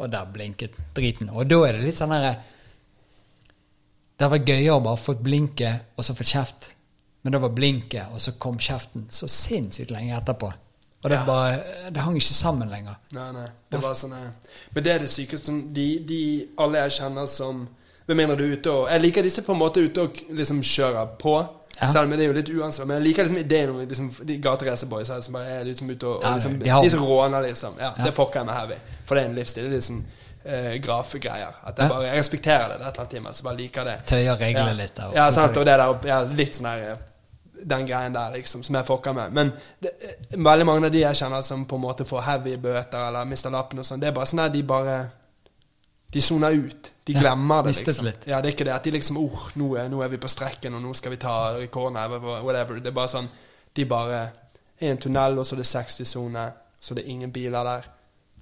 og 0.00 0.10
der 0.12 0.30
blinket 0.32 0.78
driten. 0.96 1.28
Og 1.34 1.48
da 1.50 1.58
er 1.66 1.76
det 1.76 1.84
litt 1.84 2.00
sånn 2.00 2.14
herre 2.14 2.38
Det 4.16 4.26
hadde 4.26 4.36
vært 4.36 4.48
gøyere 4.48 4.76
å 4.76 4.84
bare 4.84 5.00
fått 5.00 5.20
blinket, 5.24 5.84
og 5.96 6.04
så 6.04 6.14
fått 6.16 6.32
kjeft. 6.32 6.70
Men 7.22 7.32
det 7.32 7.40
var 7.40 7.52
blinket, 7.56 8.12
og 8.12 8.20
så 8.20 8.32
kom 8.38 8.58
kjeften 8.60 9.06
så 9.12 9.28
sinnssykt 9.28 9.92
lenge 9.92 10.16
etterpå. 10.16 10.50
Og 11.02 11.08
det 11.10 11.18
Ja. 11.18 11.24
bare 11.26 11.90
Det 11.90 12.00
hang 12.00 12.16
ikke 12.16 12.34
sammen 12.34 12.68
lenger. 12.68 12.96
Nei, 13.12 13.32
nei. 13.32 13.48
Det 13.70 13.82
var 13.82 13.94
sånn 13.94 14.32
Men 14.74 14.84
det 14.84 14.92
er 14.92 14.98
det 14.98 15.10
sykeste 15.10 15.44
som 15.46 15.72
de, 15.74 15.98
de 15.98 16.48
alle 16.58 16.78
jeg 16.78 16.90
kjenner 17.00 17.26
som 17.26 17.68
Med 18.10 18.18
mindre 18.18 18.36
du 18.40 18.44
er 18.44 18.58
ute 18.58 18.74
og 18.74 18.88
Jeg 18.90 19.04
liker 19.04 19.26
disse 19.26 19.42
på 19.46 19.54
en 19.54 19.60
måte 19.60 19.82
ute 19.86 20.02
og 20.02 20.22
liksom 20.34 20.62
kjører 20.66 21.16
på. 21.20 21.34
Ja. 21.80 21.88
Selv 21.88 22.10
om 22.10 22.12
det 22.12 22.24
er 22.24 22.28
jo 22.28 22.36
litt 22.36 22.48
uansvarlig. 22.50 22.88
Men 22.88 22.98
jeg 22.98 23.06
liker 23.06 23.26
liksom 23.26 23.38
ideen 23.40 23.70
om 23.72 23.76
liksom, 23.80 24.08
de 24.28 24.38
gateracerboys 24.42 25.12
som 25.24 25.36
bare 25.36 25.60
er 25.60 25.68
liksom 25.68 25.90
ute 25.90 26.06
og, 26.06 26.16
og 26.18 26.24
Ja, 26.24 26.32
liksom, 26.36 26.56
de 26.60 26.72
De 26.84 26.90
som 26.90 27.04
råner, 27.04 27.46
liksom. 27.46 27.76
Ja, 27.78 27.92
Ja. 27.96 28.04
Det 28.04 28.14
fucker 28.14 28.40
jeg 28.40 28.46
med 28.46 28.54
heavy. 28.54 28.80
For 29.06 29.14
det 29.14 29.22
er 29.24 29.28
en 29.28 29.38
livsstil. 29.38 29.64
Det 29.64 29.70
er 29.70 29.76
liksom 29.76 30.02
eh, 30.44 30.74
grafegreier. 30.82 31.60
At 31.62 31.78
jeg 31.78 31.88
bare 31.88 32.02
Jeg 32.02 32.18
respekterer 32.18 32.68
det. 32.68 32.78
Det 32.78 32.86
et 32.86 32.88
eller 32.88 33.00
annet 33.00 33.10
time, 33.10 33.34
så 33.34 33.44
bare 33.44 33.56
liker 33.56 33.84
det. 33.84 33.96
Tøyer 34.06 34.40
reglene 34.40 34.66
ja. 34.66 34.72
litt. 34.82 34.96
Der, 34.96 35.14
Ja, 35.14 35.30
sant. 35.30 35.56
Og 35.56 35.66
det 35.66 35.78
der 35.78 36.08
ja, 36.08 36.20
Litt 36.22 36.58
sånn 36.58 36.66
eh, 36.66 37.06
Den 37.64 37.86
greien 37.86 38.14
der, 38.14 38.34
liksom, 38.34 38.62
som 38.62 38.74
jeg 38.74 38.86
fucker 38.86 39.12
med. 39.12 39.32
Men 39.32 39.52
det, 39.78 39.94
eh, 40.02 40.36
veldig 40.36 40.66
mange 40.66 40.86
av 40.86 40.92
de 40.92 41.00
jeg 41.00 41.16
kjenner 41.22 41.42
som 41.42 41.64
på 41.64 41.76
en 41.76 41.86
måte 41.86 42.04
får 42.04 42.26
heavy 42.26 42.56
bøter 42.56 43.08
eller 43.08 43.24
mister 43.24 43.50
lappen 43.50 43.78
og 43.78 43.86
sånn, 43.86 44.00
det 44.00 44.08
er 44.08 44.16
bare 44.16 44.26
sånn 44.26 44.44
at 44.44 44.52
de 44.52 44.62
bare 44.62 45.00
De 46.12 46.20
soner 46.22 46.50
ut. 46.58 46.92
De 47.06 47.12
Ja, 47.12 47.20
glemmer 47.20 47.62
det, 47.62 47.76
liksom. 47.84 48.04
litt. 48.04 48.26
Ja, 48.26 48.40
det 48.40 48.48
er 48.50 48.54
ikke 48.56 48.64
det 48.66 48.74
at 48.74 48.84
de 48.84 48.90
liksom 48.90 49.16
oh, 49.18 49.48
nå, 49.56 49.76
er, 49.78 49.88
nå 49.88 50.02
er 50.02 50.08
vi 50.08 50.18
på 50.18 50.28
strekken, 50.28 50.74
og 50.74 50.82
nå 50.82 50.92
skal 50.94 51.10
vi 51.14 51.16
ta 51.22 51.34
rekorden 51.58 51.94
whatever. 52.44 52.80
Det 52.80 52.90
er 52.90 52.96
bare 52.96 53.08
sånn 53.12 53.28
De 53.74 53.84
bare 53.86 54.16
er 54.18 54.30
i 54.80 54.88
en 54.90 54.98
tunnel, 54.98 55.38
og 55.38 55.46
så 55.46 55.54
er 55.54 55.60
det 55.62 55.68
60-sone, 55.70 56.44
så 56.80 56.94
det 56.94 57.04
er 57.04 57.10
ingen 57.12 57.30
biler 57.32 57.64
der. 57.64 57.84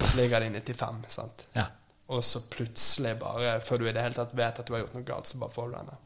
Så 0.01 0.17
ligger 0.17 0.39
de 0.39 0.47
i 0.47 0.61
95, 0.61 1.03
sant. 1.13 1.43
Ja. 1.55 1.65
Og 2.09 2.23
så 2.25 2.39
plutselig, 2.49 3.11
bare 3.19 3.59
før 3.61 3.77
du 3.77 3.87
i 3.89 3.91
det 3.93 4.01
hele 4.01 4.15
tatt 4.15 4.31
vet 4.33 4.59
at 4.59 4.65
du 4.67 4.73
har 4.73 4.81
gjort 4.81 4.95
noe 4.95 5.03
galt, 5.05 5.27
så 5.29 5.37
bare 5.37 5.51
får 5.53 5.67
du 5.67 5.75
denne. 5.75 5.97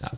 Ja. 0.00 0.10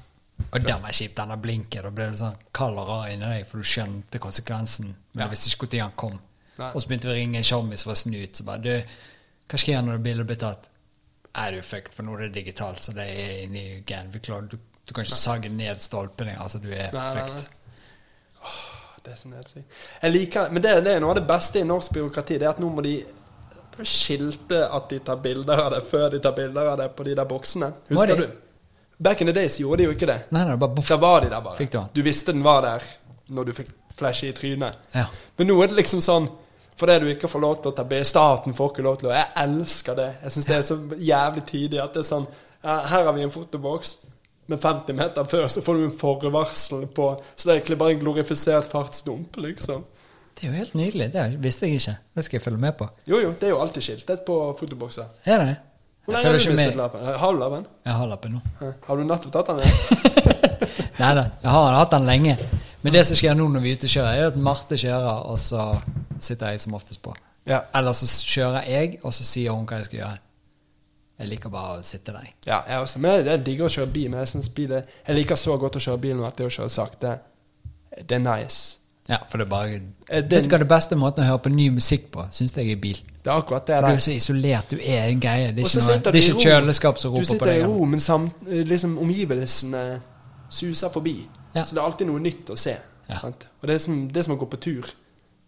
Og 0.52 0.62
den 0.64 0.80
var 0.82 0.94
kjip, 0.96 1.12
denne 1.18 1.36
blinken. 1.36 1.82
Da 1.84 1.90
ble 1.92 2.06
du 2.12 2.16
sånn 2.16 2.38
kald 2.56 2.78
og 2.80 2.88
rar 2.88 3.10
inni 3.12 3.26
deg, 3.28 3.44
for 3.50 3.60
du 3.60 3.68
skjønte 3.68 4.20
konsekvensen. 4.22 4.94
Men 5.12 5.20
Ja. 5.20 5.26
du 5.26 5.30
visste 5.34 5.50
ikke 5.52 5.68
når 5.76 5.82
han 5.82 5.96
kom. 5.96 6.18
Nei. 6.58 6.70
Og 6.74 6.80
så 6.82 6.88
begynte 6.88 7.08
vi 7.10 7.12
å 7.12 7.18
ringe 7.18 7.36
en 7.42 7.44
showmis 7.44 7.82
for 7.84 7.92
å 7.92 7.96
snu 8.00 8.16
ut. 8.22 8.36
Så 8.36 8.44
bare 8.44 8.62
du, 8.62 8.82
hva 9.48 9.58
skjer 9.60 9.82
når 9.86 10.02
bildet 10.04 10.26
blir 10.28 10.40
tatt? 10.40 10.68
Er 11.38 11.52
du 11.54 11.62
fucked, 11.62 11.94
for 11.94 12.04
nå 12.06 12.16
er 12.16 12.26
det 12.26 12.34
digitalt, 12.40 12.82
så 12.82 12.92
det 12.96 13.04
er 13.12 13.44
inni 13.44 13.62
gen. 13.86 14.08
Vi 14.12 14.20
klarer, 14.24 14.48
du, 14.50 14.56
du 14.58 14.92
kan 14.94 15.04
ikke 15.06 15.16
sage 15.20 15.50
ned 15.52 15.80
stolpene. 15.84 16.34
Altså, 16.40 16.58
du 16.62 16.68
er 16.72 16.88
Nei, 16.92 17.04
nei, 17.14 17.14
nei. 17.14 17.38
fucked. 17.38 17.54
Det 19.04 19.12
er 19.14 19.20
så 19.20 19.28
nedsig. 19.30 19.62
Jeg 20.02 20.12
liker, 20.12 20.50
men 20.52 20.62
det, 20.64 20.72
det 20.84 20.96
er 20.96 21.00
noe 21.00 21.14
av 21.14 21.20
det 21.20 21.26
beste 21.28 21.60
i 21.62 21.64
norsk 21.68 21.94
byråkrati. 21.94 22.36
Det 22.40 22.44
er 22.48 22.50
at 22.50 22.60
nå 22.60 22.68
må 22.74 22.82
de 22.84 22.96
skilte 23.86 24.58
at 24.74 24.88
de 24.90 24.98
tar 25.06 25.20
bilder 25.22 25.60
av 25.62 25.70
det 25.76 25.80
før 25.86 26.08
de 26.10 26.18
tar 26.24 26.34
bilder 26.36 26.72
av 26.72 26.78
det 26.80 26.88
på 26.98 27.06
de 27.06 27.14
der 27.16 27.28
boksene. 27.30 27.70
Husker 27.92 28.18
du? 28.18 28.26
Back 28.98 29.20
in 29.22 29.28
the 29.30 29.34
days 29.36 29.60
gjorde 29.60 29.78
de 29.84 29.86
jo 29.86 29.94
ikke 29.94 30.08
det. 30.10 30.16
Nei, 30.34 30.42
nei, 30.48 30.56
bare. 30.58 30.82
Da 30.82 30.96
var 30.98 31.22
de 31.22 31.30
der 31.30 31.44
bare. 31.44 31.68
Du? 31.70 31.78
Du 31.94 32.02
visste 32.02 32.34
den 32.34 32.42
var 32.42 32.64
der 32.66 32.84
når 33.30 33.46
du 33.48 33.52
fikk 33.54 33.70
flashe 33.98 34.28
i 34.28 34.34
trynet. 34.34 34.88
Ja. 34.96 35.06
Men 35.38 35.50
nå 35.52 35.56
er 35.62 35.70
det 35.70 35.78
liksom 35.78 36.02
sånn 36.04 36.26
fordi 36.78 36.98
du 37.02 37.08
ikke 37.12 37.28
får 37.30 37.42
lov 37.42 37.56
til 37.62 37.72
å 37.72 37.76
ta 37.76 37.84
B. 37.88 37.98
Staten 38.06 38.54
får 38.56 38.70
ikke 38.72 38.84
lov 38.86 39.00
til 39.00 39.10
å 39.10 39.14
Jeg 39.16 39.26
elsker 39.42 39.98
det. 39.98 40.08
Jeg 40.22 40.34
syns 40.34 40.48
det 40.48 40.56
er 40.56 40.66
så 40.68 40.78
jævlig 41.10 41.44
tidlig 41.48 41.82
at 41.82 41.94
det 41.96 42.04
er 42.04 42.08
sånn 42.08 42.28
Her 42.62 43.04
har 43.06 43.12
vi 43.16 43.22
en 43.26 43.34
fotoboks. 43.34 43.96
Men 44.48 44.58
50 44.62 44.96
meter 44.96 45.26
før 45.28 45.46
så 45.52 45.60
får 45.62 45.76
du 45.76 45.84
en 45.84 45.96
forvarsel 46.00 46.86
på 46.96 47.08
Så 47.36 47.44
det 47.44 47.52
er 47.52 47.58
egentlig 47.60 47.78
bare 47.82 47.96
en 47.96 48.00
glorifisert 48.00 48.70
fartsdump, 48.70 49.36
liksom. 49.44 49.84
Det 50.38 50.46
er 50.46 50.52
jo 50.52 50.58
helt 50.60 50.74
nydelig. 50.78 51.08
Det 51.12 51.24
visste 51.42 51.66
jeg 51.66 51.80
ikke. 51.80 51.96
Det 52.14 52.24
skal 52.24 52.38
jeg 52.38 52.44
følge 52.44 52.62
med 52.62 52.76
på. 52.78 52.86
Jo, 53.10 53.18
jo, 53.18 53.32
det 53.40 53.48
er 53.48 53.56
jo 53.56 53.58
alltid 53.60 53.82
skiltet 53.82 54.22
på 54.26 54.36
fotobokser. 54.60 55.10
Er 55.26 55.42
det? 55.42 55.56
Hvor 56.06 56.14
lenge 56.14 56.30
har 56.30 56.38
du 56.38 56.38
mistet 56.38 56.56
med. 56.56 56.76
lappen? 56.78 57.04
Har 57.04 57.32
du 57.34 57.38
lappen? 57.42 57.66
Jeg 57.84 57.92
har 57.98 58.06
lappen 58.08 58.38
nå. 58.38 58.70
Har 58.86 58.96
du 58.96 59.04
nettopp 59.04 59.34
tatt 59.34 59.50
den? 59.50 60.38
Nei 61.02 61.10
da, 61.18 61.24
jeg 61.42 61.50
har 61.52 61.74
hatt 61.76 61.92
den 61.92 62.06
lenge. 62.08 62.36
Men 62.82 62.94
det 62.94 63.04
som 63.06 63.18
skjer 63.18 63.34
nå 63.34 63.48
når 63.50 63.64
vi 63.64 63.72
er 63.72 63.80
ute 63.80 63.88
og 63.88 63.94
kjører, 63.96 64.18
er 64.22 64.30
at 64.30 64.36
Marte 64.48 64.78
kjører, 64.78 65.24
og 65.32 65.38
så 65.42 65.64
sitter 66.22 66.54
jeg 66.54 66.60
som 66.62 66.76
oftest 66.78 67.02
på. 67.02 67.14
Ja. 67.48 67.62
Eller 67.74 67.92
så 67.96 68.06
kjører 68.06 68.66
jeg, 68.70 68.98
og 69.02 69.14
så 69.14 69.26
sier 69.26 69.54
hun 69.56 69.66
hva 69.66 69.80
jeg 69.80 69.88
skal 69.88 69.98
gjøre. 70.02 70.18
Jeg 71.18 71.30
liker 71.32 71.50
bare 71.50 71.80
å 71.80 71.82
sitte 71.82 72.14
der. 72.14 72.28
Ja, 72.46 72.60
jeg 72.68 72.84
også. 72.84 73.00
Men 73.02 73.24
jeg 73.26 73.42
digger 73.46 73.66
å 73.66 73.72
kjøre 73.74 73.90
bil. 73.90 74.10
Men 74.12 74.20
jeg, 74.22 74.30
synes 74.36 74.48
bil 74.54 74.74
er, 74.78 74.84
jeg 75.08 75.16
liker 75.18 75.40
så 75.40 75.56
godt 75.58 75.78
å 75.80 75.82
kjøre 75.82 76.02
bil 76.04 76.18
nå 76.20 76.26
at 76.28 76.38
det 76.38 76.46
å 76.46 76.52
kjøre 76.54 76.70
sakte, 76.70 77.16
det 77.98 78.20
er 78.20 78.22
nice. 78.22 78.76
Ja, 79.08 79.16
for 79.30 79.40
det 79.40 79.46
er 79.48 79.50
bare 79.50 79.80
Eh, 80.08 80.22
Vet 80.24 80.44
du 80.44 80.52
hva 80.52 80.58
det 80.62 80.68
beste 80.68 80.96
måten 80.96 81.24
å 81.24 81.26
høre 81.28 81.40
på 81.44 81.50
ny 81.52 81.66
musikk 81.74 82.06
på, 82.12 82.22
syns 82.32 82.54
jeg 82.56 82.70
er 82.72 82.78
bil. 82.80 83.00
Det 83.24 83.28
er 83.28 83.34
akkurat 83.42 83.66
det 83.66 83.76
For 83.80 83.88
du 83.88 83.98
er 83.98 84.04
så 84.04 84.12
isolert, 84.14 84.70
du 84.70 84.78
er 84.80 85.08
en 85.08 85.20
greie. 85.20 85.50
Det 85.52 85.64
er 85.64 85.68
ikke, 85.68 85.82
noe, 85.84 85.98
det 86.04 86.12
er 86.12 86.20
ikke 86.22 86.44
kjøleskap 86.46 87.00
som 87.02 87.12
roper 87.12 87.26
på 87.26 87.32
deg. 87.32 87.40
Du 87.40 87.44
sitter 87.44 87.52
i 87.58 87.66
ro, 87.66 87.84
men 87.88 88.00
sam, 88.00 88.30
liksom, 88.46 88.94
omgivelsene 89.02 89.82
suser 90.60 90.92
forbi. 90.94 91.16
Ja. 91.54 91.64
Så 91.64 91.74
det 91.74 91.80
er 91.82 91.84
alltid 91.86 92.08
noe 92.10 92.22
nytt 92.22 92.50
å 92.52 92.56
se. 92.58 92.76
Ja. 93.08 93.18
Sant? 93.20 93.46
Og 93.60 93.68
det 93.68 93.78
er, 93.78 93.82
som, 93.82 94.00
det 94.08 94.20
er 94.20 94.26
som 94.26 94.34
å 94.36 94.40
gå 94.40 94.48
på 94.52 94.60
tur. 94.60 94.90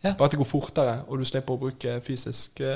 Ja. 0.00 0.14
Bare 0.16 0.30
at 0.30 0.32
det 0.32 0.38
går 0.40 0.48
fortere, 0.48 0.94
og 1.08 1.20
du 1.20 1.26
slipper 1.28 1.58
å 1.58 1.60
bruke 1.60 1.98
fysiske 2.04 2.70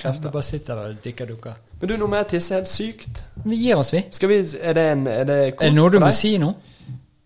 krefter. 0.00 0.30
Du 0.30 0.32
bare 0.32 0.46
sitter 0.46 0.78
der 0.80 0.94
og 0.94 1.02
dikker 1.04 1.28
dukker. 1.28 1.58
Men 1.80 1.90
du, 1.90 1.96
nå 2.00 2.08
må 2.08 2.20
jeg 2.22 2.30
tisse 2.34 2.56
helt 2.56 2.70
sykt. 2.72 3.20
Vi 3.44 3.58
gir 3.60 3.80
oss, 3.80 3.92
vi. 3.92 4.00
Skal 4.16 4.32
vi 4.32 4.38
Er 4.60 4.76
det 4.76 4.84
en 4.92 5.06
Er 5.06 5.24
det 5.28 5.38
Er 5.48 5.56
det 5.66 5.74
noe 5.76 5.92
du 5.92 5.98
må 6.00 6.10
si 6.16 6.34
nå? 6.40 6.54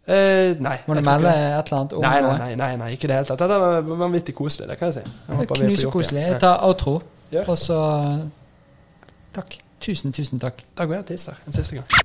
Eh, 0.04 0.58
nei. 0.60 0.74
Må 0.86 0.94
du 0.98 1.00
melde 1.00 1.30
et 1.32 1.70
eller 1.70 1.78
annet 1.78 1.92
om 1.96 2.02
Nei, 2.04 2.20
nei, 2.20 2.54
nei, 2.60 2.72
nei, 2.76 2.88
ikke 2.92 3.06
i 3.06 3.12
det 3.12 3.20
hele 3.20 3.28
tatt. 3.30 3.40
Dette 3.40 3.60
var 3.62 3.86
vanvittig 4.04 4.34
koselig, 4.36 4.68
det 4.68 4.78
kan 4.78 4.90
jeg 4.90 4.98
si. 4.98 5.12
Jeg 5.30 5.48
Knusekoselig. 5.48 6.24
Jeg 6.28 6.40
tar 6.42 6.66
outro, 6.66 6.98
og 7.46 7.58
så 7.58 7.78
Takk. 9.34 9.56
Tusen, 9.80 10.12
tusen 10.12 10.40
takk. 10.40 10.62
Da 10.78 10.86
går 10.86 10.94
jeg 10.94 11.04
og 11.04 11.08
tisser 11.08 11.40
en 11.46 11.52
siste 11.56 11.76
gang. 11.76 12.04